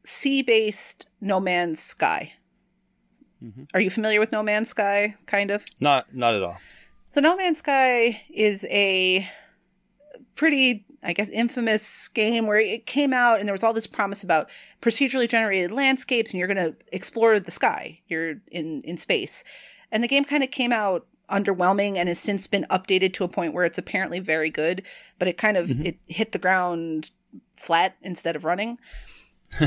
sea 0.05 0.43
based 0.43 1.09
No 1.21 1.41
Man's 1.41 1.81
Sky. 1.81 2.35
Mhm. 3.43 3.69
Are 3.75 3.81
you 3.81 3.91
familiar 3.91 4.19
with 4.21 4.33
No 4.33 4.43
Man's 4.43 4.71
Sky, 4.71 5.15
kind 5.27 5.51
of? 5.51 5.65
Not, 5.81 6.15
not 6.15 6.35
at 6.35 6.43
all. 6.43 6.59
So 7.11 7.21
No 7.21 7.37
Man's 7.37 7.59
Sky 7.59 8.23
is 8.31 8.65
a 8.71 9.29
pretty, 10.35 10.85
I 11.03 11.13
guess, 11.13 11.31
infamous 11.31 12.09
game 12.09 12.47
where 12.47 12.59
it 12.59 12.87
came 12.87 13.13
out 13.13 13.39
and 13.39 13.49
there 13.49 13.55
was 13.55 13.63
all 13.63 13.73
this 13.73 13.87
promise 13.87 14.23
about 14.23 14.49
procedurally 14.83 15.29
generated 15.29 15.71
landscapes 15.71 16.31
and 16.33 16.39
you're 16.39 16.49
going 16.49 16.73
to 16.73 16.77
explore 16.93 17.39
the 17.41 17.51
sky. 17.51 18.01
You're 18.09 18.37
in 18.51 18.83
in 18.83 18.97
space. 18.97 19.45
And 19.93 20.03
the 20.03 20.09
game 20.09 20.25
kind 20.25 20.43
of 20.43 20.51
came 20.51 20.73
out 20.73 21.07
underwhelming 21.31 21.97
and 21.97 22.09
has 22.09 22.19
since 22.21 22.47
been 22.47 22.67
updated 22.71 23.13
to 23.15 23.25
a 23.25 23.29
point 23.29 23.53
where 23.53 23.65
it's 23.65 23.79
apparently 23.79 24.19
very 24.21 24.51
good, 24.51 24.83
but 25.19 25.27
it 25.29 25.39
kind 25.39 25.57
of 25.57 25.69
Mhm. 25.69 25.85
it 25.87 25.99
hit 26.07 26.33
the 26.33 26.39
ground 26.39 27.11
flat 27.55 27.97
instead 28.03 28.37
of 28.37 28.45
running. 28.45 28.79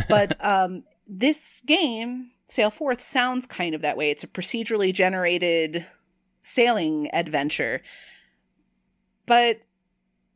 but 0.07 0.35
um 0.45 0.83
this 1.07 1.61
game, 1.65 2.31
Sail 2.49 2.71
Forth, 2.71 3.01
sounds 3.01 3.45
kind 3.45 3.75
of 3.75 3.81
that 3.81 3.97
way. 3.97 4.09
It's 4.09 4.23
a 4.23 4.27
procedurally 4.27 4.93
generated 4.93 5.85
sailing 6.41 7.09
adventure. 7.13 7.81
But 9.25 9.61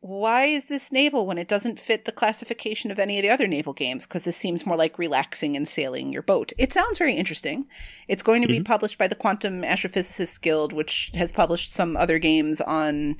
why 0.00 0.44
is 0.44 0.66
this 0.66 0.92
naval 0.92 1.26
when 1.26 1.38
it 1.38 1.48
doesn't 1.48 1.80
fit 1.80 2.04
the 2.04 2.12
classification 2.12 2.90
of 2.90 2.98
any 2.98 3.18
of 3.18 3.22
the 3.22 3.30
other 3.30 3.48
naval 3.48 3.72
games? 3.72 4.06
Because 4.06 4.24
this 4.24 4.36
seems 4.36 4.66
more 4.66 4.76
like 4.76 4.98
relaxing 4.98 5.56
and 5.56 5.66
sailing 5.68 6.12
your 6.12 6.22
boat. 6.22 6.52
It 6.56 6.72
sounds 6.72 6.98
very 6.98 7.14
interesting. 7.14 7.66
It's 8.06 8.22
going 8.22 8.42
to 8.42 8.48
be 8.48 8.56
mm-hmm. 8.56 8.64
published 8.64 8.98
by 8.98 9.08
the 9.08 9.14
Quantum 9.14 9.62
Astrophysicists 9.62 10.40
Guild, 10.40 10.72
which 10.72 11.10
has 11.14 11.32
published 11.32 11.72
some 11.72 11.96
other 11.96 12.18
games 12.18 12.60
on 12.60 13.16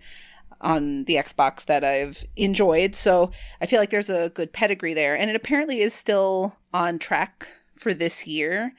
on 0.61 1.05
the 1.05 1.17
Xbox 1.17 1.65
that 1.67 1.85
I've 1.85 2.25
enjoyed. 2.37 2.95
So 2.95 3.33
I 3.61 3.67
feel 3.67 3.81
like 3.81 3.91
there's 3.91 4.09
a 4.09 4.31
good 4.31 4.53
pedigree 4.53 4.95
there, 4.95 5.17
and 5.17 5.29
it 5.29 5.37
apparently 5.37 5.81
is 5.81 5.95
still 5.95 6.57
on 6.73 6.99
track 6.99 7.53
for 7.77 7.95
this 7.95 8.27
year. 8.27 8.73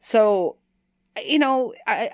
So, 0.00 0.56
you 1.24 1.38
know, 1.38 1.74
I, 1.86 2.10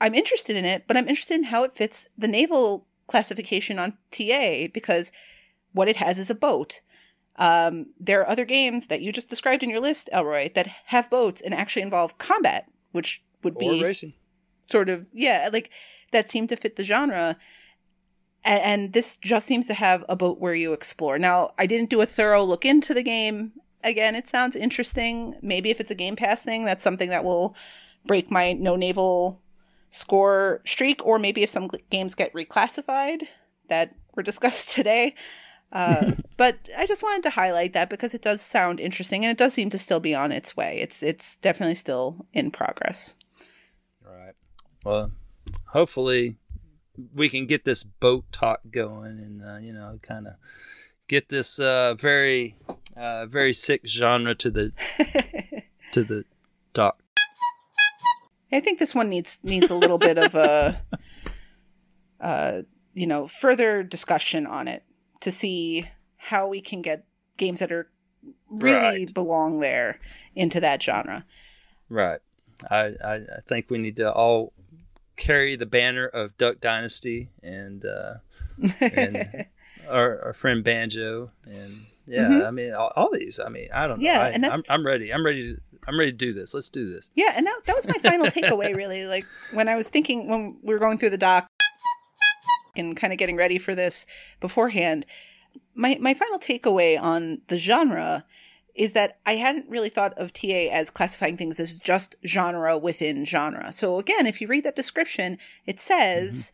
I'm 0.00 0.14
interested 0.14 0.56
in 0.56 0.64
it, 0.64 0.84
but 0.86 0.96
I'm 0.96 1.08
interested 1.08 1.34
in 1.34 1.44
how 1.44 1.64
it 1.64 1.76
fits 1.76 2.08
the 2.18 2.28
naval 2.28 2.86
classification 3.06 3.78
on 3.78 3.96
TA 4.10 4.66
because 4.72 5.12
what 5.72 5.88
it 5.88 5.96
has 5.96 6.18
is 6.18 6.30
a 6.30 6.34
boat. 6.34 6.80
Um, 7.36 7.86
there 7.98 8.20
are 8.20 8.28
other 8.28 8.44
games 8.44 8.86
that 8.86 9.00
you 9.00 9.10
just 9.12 9.28
described 9.28 9.62
in 9.62 9.70
your 9.70 9.80
list, 9.80 10.08
Elroy, 10.12 10.50
that 10.54 10.68
have 10.86 11.10
boats 11.10 11.40
and 11.40 11.52
actually 11.52 11.82
involve 11.82 12.18
combat, 12.18 12.68
which 12.92 13.22
would 13.42 13.56
Or 13.56 13.58
be 13.58 13.82
racing. 13.82 14.14
sort 14.70 14.88
of 14.88 15.08
yeah, 15.12 15.48
like 15.52 15.70
that 16.12 16.30
seem 16.30 16.46
to 16.48 16.56
fit 16.56 16.76
the 16.76 16.84
genre. 16.84 17.36
And, 18.44 18.62
and 18.62 18.92
this 18.92 19.16
just 19.16 19.46
seems 19.46 19.66
to 19.66 19.74
have 19.74 20.04
a 20.08 20.14
boat 20.16 20.38
where 20.38 20.54
you 20.54 20.72
explore. 20.72 21.18
Now, 21.18 21.52
I 21.58 21.66
didn't 21.66 21.90
do 21.90 22.00
a 22.00 22.06
thorough 22.06 22.44
look 22.44 22.64
into 22.64 22.94
the 22.94 23.02
game. 23.02 23.52
Again, 23.84 24.14
it 24.14 24.26
sounds 24.26 24.56
interesting. 24.56 25.36
Maybe 25.42 25.70
if 25.70 25.78
it's 25.78 25.90
a 25.90 25.94
Game 25.94 26.16
Pass 26.16 26.42
thing, 26.42 26.64
that's 26.64 26.82
something 26.82 27.10
that 27.10 27.24
will 27.24 27.54
break 28.06 28.30
my 28.30 28.52
no 28.54 28.76
naval 28.76 29.40
score 29.90 30.62
streak. 30.64 31.04
Or 31.04 31.18
maybe 31.18 31.42
if 31.42 31.50
some 31.50 31.70
games 31.90 32.14
get 32.14 32.32
reclassified 32.32 33.28
that 33.68 33.94
were 34.14 34.22
discussed 34.24 34.70
today. 34.70 35.14
Uh, 35.70 36.12
but 36.36 36.56
I 36.76 36.86
just 36.86 37.02
wanted 37.02 37.24
to 37.24 37.30
highlight 37.30 37.74
that 37.74 37.90
because 37.90 38.14
it 38.14 38.22
does 38.22 38.40
sound 38.40 38.80
interesting 38.80 39.24
and 39.24 39.30
it 39.30 39.38
does 39.38 39.52
seem 39.52 39.70
to 39.70 39.78
still 39.78 40.00
be 40.00 40.14
on 40.14 40.32
its 40.32 40.56
way. 40.56 40.78
It's 40.80 41.02
it's 41.02 41.36
definitely 41.36 41.74
still 41.74 42.26
in 42.32 42.50
progress. 42.50 43.14
Right. 44.02 44.34
Well, 44.84 45.12
hopefully 45.66 46.36
we 47.14 47.28
can 47.28 47.46
get 47.46 47.64
this 47.64 47.84
boat 47.84 48.24
talk 48.32 48.60
going 48.70 49.18
and 49.18 49.42
uh, 49.42 49.58
you 49.58 49.72
know 49.72 49.98
kind 50.02 50.26
of 50.26 50.34
get 51.08 51.28
this 51.28 51.58
uh, 51.58 51.94
very 51.94 52.56
uh, 52.96 53.26
very 53.26 53.52
sick 53.52 53.86
genre 53.86 54.34
to 54.34 54.50
the 54.50 54.72
to 55.92 56.02
the 56.04 56.24
dock. 56.72 56.98
I 58.52 58.60
think 58.60 58.78
this 58.78 58.94
one 58.94 59.08
needs 59.08 59.40
needs 59.42 59.70
a 59.70 59.74
little 59.74 59.98
bit 59.98 60.16
of 60.18 60.34
a, 60.34 60.80
uh, 62.20 62.62
you 62.92 63.06
know, 63.06 63.26
further 63.26 63.82
discussion 63.82 64.46
on 64.46 64.68
it 64.68 64.84
to 65.20 65.32
see 65.32 65.88
how 66.16 66.46
we 66.46 66.60
can 66.60 66.80
get 66.82 67.04
games 67.36 67.60
that 67.60 67.72
are 67.72 67.90
really 68.48 69.00
Right. 69.00 69.14
belong 69.14 69.60
there 69.60 69.98
into 70.34 70.60
that 70.60 70.82
genre. 70.82 71.24
Right. 71.88 72.20
I, 72.70 72.94
I 73.04 73.14
I 73.14 73.40
think 73.46 73.68
we 73.68 73.78
need 73.78 73.96
to 73.96 74.12
all 74.12 74.52
carry 75.16 75.56
the 75.56 75.66
banner 75.66 76.06
of 76.06 76.36
Duck 76.38 76.60
Dynasty 76.60 77.30
and 77.42 77.84
uh, 77.84 78.14
and 78.80 79.46
our, 79.88 80.20
our 80.26 80.32
friend 80.32 80.62
Banjo, 80.62 81.30
and 81.44 81.86
yeah, 82.06 82.28
Mhm. 82.28 82.46
I 82.46 82.50
mean 82.50 82.72
all, 82.72 82.92
all 82.96 83.10
these. 83.12 83.38
I 83.44 83.48
mean, 83.48 83.68
I 83.72 83.86
don't 83.86 84.00
know. 84.00 84.04
Yeah, 84.04 84.20
I, 84.22 84.28
and 84.30 84.44
that's- 84.44 84.62
I'm, 84.68 84.80
I'm 84.80 84.86
ready. 84.86 85.12
I'm 85.12 85.24
ready. 85.24 85.54
To, 85.54 85.60
I'm 85.86 85.98
ready 85.98 86.12
to 86.12 86.16
do 86.16 86.32
this. 86.32 86.54
Let's 86.54 86.70
do 86.70 86.88
this. 86.92 87.10
Yeah, 87.14 87.32
and 87.36 87.46
that, 87.46 87.60
that 87.66 87.76
was 87.76 87.86
my 87.86 87.94
final 87.94 88.26
takeaway, 88.26 88.74
really. 88.82 89.04
Like 89.06 89.26
when 89.52 89.68
I 89.68 89.76
was 89.76 89.88
thinking, 89.88 90.28
when 90.28 90.58
we 90.62 90.72
were 90.74 90.80
going 90.80 90.98
through 90.98 91.10
the 91.10 91.18
doc 91.18 91.46
and 92.76 92.96
kind 92.96 93.12
of 93.12 93.18
getting 93.18 93.36
ready 93.36 93.58
for 93.58 93.74
this 93.74 94.06
beforehand, 94.40 95.06
my, 95.74 95.96
my 96.00 96.14
final 96.14 96.38
takeaway 96.38 97.00
on 97.00 97.40
the 97.48 97.58
genre 97.58 98.24
is 98.74 98.92
that 98.92 99.18
I 99.24 99.36
hadn't 99.36 99.68
really 99.70 99.88
thought 99.88 100.14
of 100.18 100.32
TA 100.32 100.68
as 100.72 100.90
classifying 100.90 101.36
things 101.36 101.60
as 101.60 101.76
just 101.78 102.16
genre 102.26 102.76
within 102.76 103.24
genre. 103.24 103.72
So 103.72 103.98
again, 103.98 104.26
if 104.26 104.40
you 104.40 104.48
read 104.48 104.64
that 104.64 104.74
description, 104.74 105.38
it 105.66 105.78
says 105.78 106.52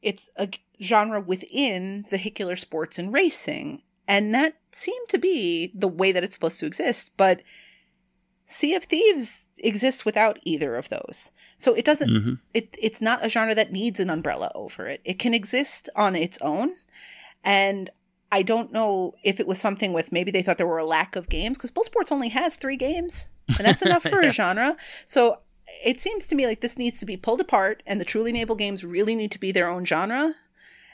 it's 0.00 0.30
a 0.36 0.48
genre 0.82 1.20
within 1.20 2.06
vehicular 2.08 2.56
sports 2.56 2.98
and 2.98 3.12
racing. 3.12 3.82
And 4.10 4.34
that 4.34 4.54
seemed 4.72 5.08
to 5.08 5.18
be 5.18 5.70
the 5.74 5.88
way 5.88 6.10
that 6.12 6.24
it's 6.24 6.34
supposed 6.34 6.58
to 6.60 6.66
exist. 6.66 7.12
But 7.16 7.42
Sea 8.44 8.74
of 8.74 8.84
Thieves 8.84 9.48
exists 9.62 10.04
without 10.04 10.38
either 10.42 10.74
of 10.76 10.88
those. 10.88 11.30
So 11.58 11.74
it 11.74 11.84
doesn't 11.84 12.10
Mhm. 12.10 12.40
it 12.52 12.76
it's 12.82 13.00
not 13.00 13.24
a 13.24 13.28
genre 13.28 13.54
that 13.54 13.70
needs 13.72 14.00
an 14.00 14.10
umbrella 14.10 14.50
over 14.54 14.86
it. 14.88 15.00
It 15.04 15.18
can 15.18 15.32
exist 15.34 15.88
on 15.94 16.16
its 16.16 16.38
own. 16.40 16.74
And 17.44 17.90
I 18.32 18.42
don't 18.42 18.72
know 18.72 19.14
if 19.22 19.38
it 19.40 19.46
was 19.46 19.58
something 19.60 19.92
with 19.92 20.10
maybe 20.12 20.30
they 20.30 20.42
thought 20.42 20.58
there 20.58 20.66
were 20.66 20.78
a 20.78 20.86
lack 20.86 21.16
of 21.16 21.28
games 21.28 21.58
because 21.58 21.70
Bull 21.70 21.84
Sports 21.84 22.10
only 22.12 22.28
has 22.30 22.56
three 22.56 22.76
games, 22.76 23.26
and 23.58 23.66
that's 23.66 23.82
enough 23.82 24.02
for 24.10 24.20
a 24.20 24.30
genre. 24.30 24.76
So 25.04 25.40
it 25.84 26.00
seems 26.00 26.26
to 26.28 26.34
me 26.34 26.46
like 26.46 26.60
this 26.60 26.78
needs 26.78 26.98
to 27.00 27.06
be 27.06 27.16
pulled 27.16 27.40
apart, 27.40 27.82
and 27.86 28.00
the 28.00 28.04
truly 28.04 28.32
naval 28.32 28.56
games 28.56 28.84
really 28.84 29.14
need 29.14 29.30
to 29.32 29.38
be 29.40 29.52
their 29.52 29.68
own 29.68 29.84
genre, 29.84 30.34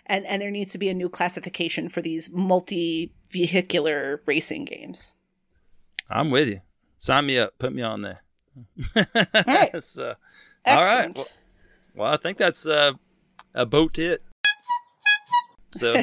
and 0.07 0.27
and 0.27 0.41
there 0.41 0.51
needs 0.51 0.73
to 0.73 0.79
be 0.79 0.89
a 0.89 0.95
new 0.95 1.09
classification 1.09 1.89
for 1.89 2.01
these 2.01 2.31
multi 2.31 3.13
vehicular 3.29 4.23
racing 4.27 4.65
games. 4.65 5.13
I'm 6.09 6.31
with 6.31 6.49
you. 6.49 6.61
Sign 6.99 7.27
me 7.27 7.39
up. 7.39 7.59
Put 7.59 7.75
me 7.75 7.83
on 7.83 8.03
there. 8.03 8.23
All 8.97 9.05
right. 9.47 9.71
so, 9.83 10.15
all 10.65 10.83
right. 10.83 11.15
Well, 11.15 11.29
well, 11.95 12.13
I 12.13 12.17
think 12.17 12.39
that's 12.39 12.67
uh, 12.67 12.93
a 13.55 13.67
boat 13.67 13.99
it. 13.99 14.23
So, 15.73 15.93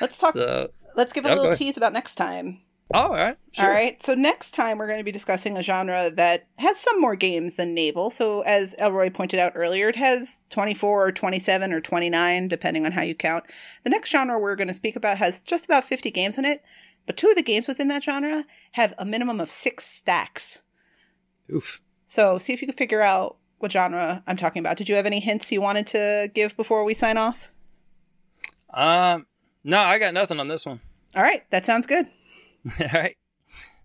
let's 0.00 0.18
talk. 0.18 0.34
so 0.34 0.70
let's 0.96 1.12
give 1.12 1.26
a 1.26 1.34
little 1.34 1.54
tease 1.54 1.76
about 1.76 1.92
next 1.92 2.14
time. 2.14 2.60
All 2.92 3.10
right. 3.10 3.36
Sure. 3.52 3.66
All 3.66 3.70
right. 3.70 4.02
So 4.02 4.14
next 4.14 4.52
time 4.52 4.78
we're 4.78 4.86
going 4.86 4.98
to 4.98 5.04
be 5.04 5.12
discussing 5.12 5.56
a 5.56 5.62
genre 5.62 6.10
that 6.10 6.46
has 6.56 6.78
some 6.78 7.00
more 7.00 7.16
games 7.16 7.54
than 7.54 7.74
naval. 7.74 8.10
So 8.10 8.40
as 8.42 8.74
Elroy 8.78 9.10
pointed 9.10 9.38
out 9.38 9.52
earlier, 9.54 9.88
it 9.88 9.96
has 9.96 10.40
24 10.50 11.08
or 11.08 11.12
27 11.12 11.72
or 11.72 11.80
29 11.80 12.48
depending 12.48 12.86
on 12.86 12.92
how 12.92 13.02
you 13.02 13.14
count. 13.14 13.44
The 13.84 13.90
next 13.90 14.10
genre 14.10 14.38
we're 14.38 14.56
going 14.56 14.68
to 14.68 14.74
speak 14.74 14.96
about 14.96 15.18
has 15.18 15.40
just 15.40 15.66
about 15.66 15.84
50 15.84 16.10
games 16.10 16.38
in 16.38 16.44
it, 16.44 16.62
but 17.06 17.16
two 17.16 17.28
of 17.28 17.36
the 17.36 17.42
games 17.42 17.68
within 17.68 17.88
that 17.88 18.04
genre 18.04 18.44
have 18.72 18.94
a 18.98 19.04
minimum 19.04 19.40
of 19.40 19.50
6 19.50 19.84
stacks. 19.84 20.62
Oof. 21.52 21.82
So 22.06 22.38
see 22.38 22.54
if 22.54 22.62
you 22.62 22.68
can 22.68 22.76
figure 22.76 23.02
out 23.02 23.36
what 23.58 23.72
genre 23.72 24.22
I'm 24.26 24.36
talking 24.36 24.60
about. 24.60 24.78
Did 24.78 24.88
you 24.88 24.94
have 24.94 25.06
any 25.06 25.20
hints 25.20 25.52
you 25.52 25.60
wanted 25.60 25.86
to 25.88 26.30
give 26.34 26.56
before 26.56 26.84
we 26.84 26.94
sign 26.94 27.18
off? 27.18 27.48
Um, 28.72 29.26
no, 29.62 29.78
I 29.78 29.98
got 29.98 30.14
nothing 30.14 30.40
on 30.40 30.48
this 30.48 30.64
one. 30.64 30.80
All 31.14 31.22
right, 31.22 31.42
that 31.50 31.66
sounds 31.66 31.86
good. 31.86 32.06
all 32.80 32.86
right. 32.92 33.16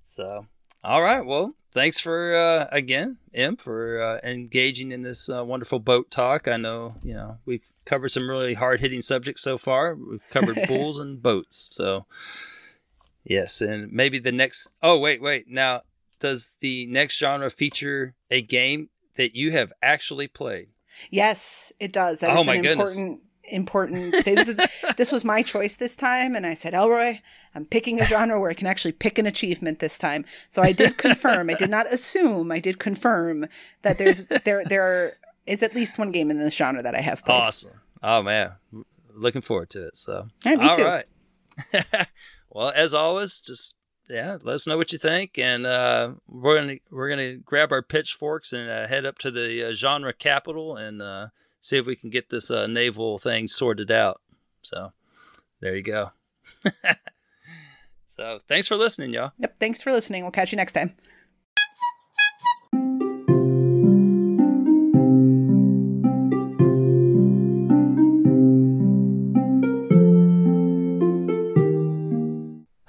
So, 0.01 0.47
all 0.83 1.01
right. 1.01 1.25
Well, 1.25 1.55
thanks 1.73 1.99
for 1.99 2.35
uh, 2.35 2.67
again, 2.71 3.17
Em, 3.33 3.55
for 3.57 4.01
uh, 4.01 4.19
engaging 4.23 4.91
in 4.91 5.03
this 5.03 5.29
uh, 5.29 5.43
wonderful 5.45 5.79
boat 5.79 6.11
talk. 6.11 6.47
I 6.47 6.57
know 6.57 6.95
you 7.03 7.13
know 7.13 7.37
we've 7.45 7.71
covered 7.85 8.09
some 8.09 8.29
really 8.29 8.53
hard 8.55 8.79
hitting 8.81 9.01
subjects 9.01 9.41
so 9.41 9.57
far. 9.57 9.95
We've 9.95 10.27
covered 10.29 10.57
bulls 10.67 10.99
and 10.99 11.21
boats. 11.21 11.69
So, 11.71 12.05
yes, 13.23 13.61
and 13.61 13.91
maybe 13.91 14.19
the 14.19 14.31
next. 14.31 14.67
Oh, 14.81 14.99
wait, 14.99 15.21
wait. 15.21 15.47
Now, 15.47 15.81
does 16.19 16.51
the 16.59 16.85
next 16.87 17.17
genre 17.17 17.49
feature 17.49 18.15
a 18.29 18.41
game 18.41 18.89
that 19.15 19.35
you 19.35 19.51
have 19.51 19.71
actually 19.81 20.27
played? 20.27 20.69
Yes, 21.09 21.71
it 21.79 21.91
does. 21.91 22.19
That 22.19 22.31
is 22.31 22.37
Oh, 22.39 22.43
my 22.43 22.55
an 22.55 22.61
goodness. 22.61 22.97
important 22.97 23.21
important. 23.45 24.11
This, 24.25 24.47
is, 24.47 24.59
this 24.97 25.11
was 25.11 25.23
my 25.23 25.41
choice 25.41 25.75
this 25.75 25.95
time, 25.95 26.35
and 26.35 26.45
I 26.45 26.53
said, 26.53 26.73
Elroy, 26.73 27.19
I'm 27.55 27.65
picking 27.65 27.99
a 28.01 28.05
genre 28.05 28.39
where 28.39 28.49
I 28.49 28.53
can 28.53 28.67
actually 28.67 28.93
pick 28.93 29.17
an 29.17 29.25
achievement 29.25 29.79
this 29.79 29.97
time. 29.97 30.25
So 30.49 30.61
I 30.61 30.71
did 30.71 30.97
confirm. 30.97 31.49
I 31.49 31.53
did 31.55 31.69
not 31.69 31.91
assume. 31.91 32.51
I 32.51 32.59
did 32.59 32.79
confirm 32.79 33.47
that 33.81 33.97
there's 33.97 34.25
there 34.45 34.63
there 34.65 35.17
is 35.45 35.61
at 35.61 35.75
least 35.75 35.97
one 35.99 36.11
game 36.11 36.31
in 36.31 36.37
this 36.37 36.55
genre 36.55 36.81
that 36.81 36.95
I 36.95 37.01
have 37.01 37.23
played. 37.23 37.35
Awesome. 37.35 37.81
Oh 38.01 38.21
man, 38.23 38.53
looking 39.13 39.41
forward 39.41 39.69
to 39.71 39.87
it. 39.87 39.95
So, 39.95 40.27
Yeah, 40.45 40.55
all 40.69 40.75
too. 40.75 40.83
right. 40.83 41.05
well, 42.49 42.71
as 42.75 42.93
always, 42.93 43.37
just 43.39 43.75
yeah, 44.09 44.37
let 44.43 44.55
us 44.55 44.67
know 44.67 44.77
what 44.77 44.91
you 44.91 44.99
think, 44.99 45.37
and 45.37 45.65
uh, 45.65 46.13
we're 46.27 46.59
gonna 46.59 46.75
we're 46.91 47.09
gonna 47.09 47.35
grab 47.35 47.71
our 47.71 47.81
pitchforks 47.81 48.51
and 48.53 48.69
uh, 48.69 48.87
head 48.87 49.05
up 49.05 49.17
to 49.19 49.31
the 49.31 49.69
uh, 49.69 49.73
genre 49.73 50.13
capital 50.13 50.75
and 50.75 51.01
uh, 51.01 51.27
see 51.63 51.77
if 51.77 51.85
we 51.85 51.95
can 51.95 52.09
get 52.09 52.29
this 52.29 52.51
uh, 52.51 52.67
naval 52.67 53.17
thing 53.17 53.47
sorted 53.47 53.89
out. 53.89 54.19
So, 54.61 54.91
there 55.61 55.75
you 55.75 55.81
go. 55.81 56.11
so, 58.05 58.39
thanks 58.49 58.67
for 58.67 58.75
listening, 58.75 59.13
y'all. 59.13 59.31
Yep. 59.39 59.59
Thanks 59.59 59.81
for 59.81 59.93
listening. 59.93 60.23
We'll 60.23 60.31
catch 60.31 60.51
you 60.51 60.57
next 60.57 60.73
time. 60.73 60.93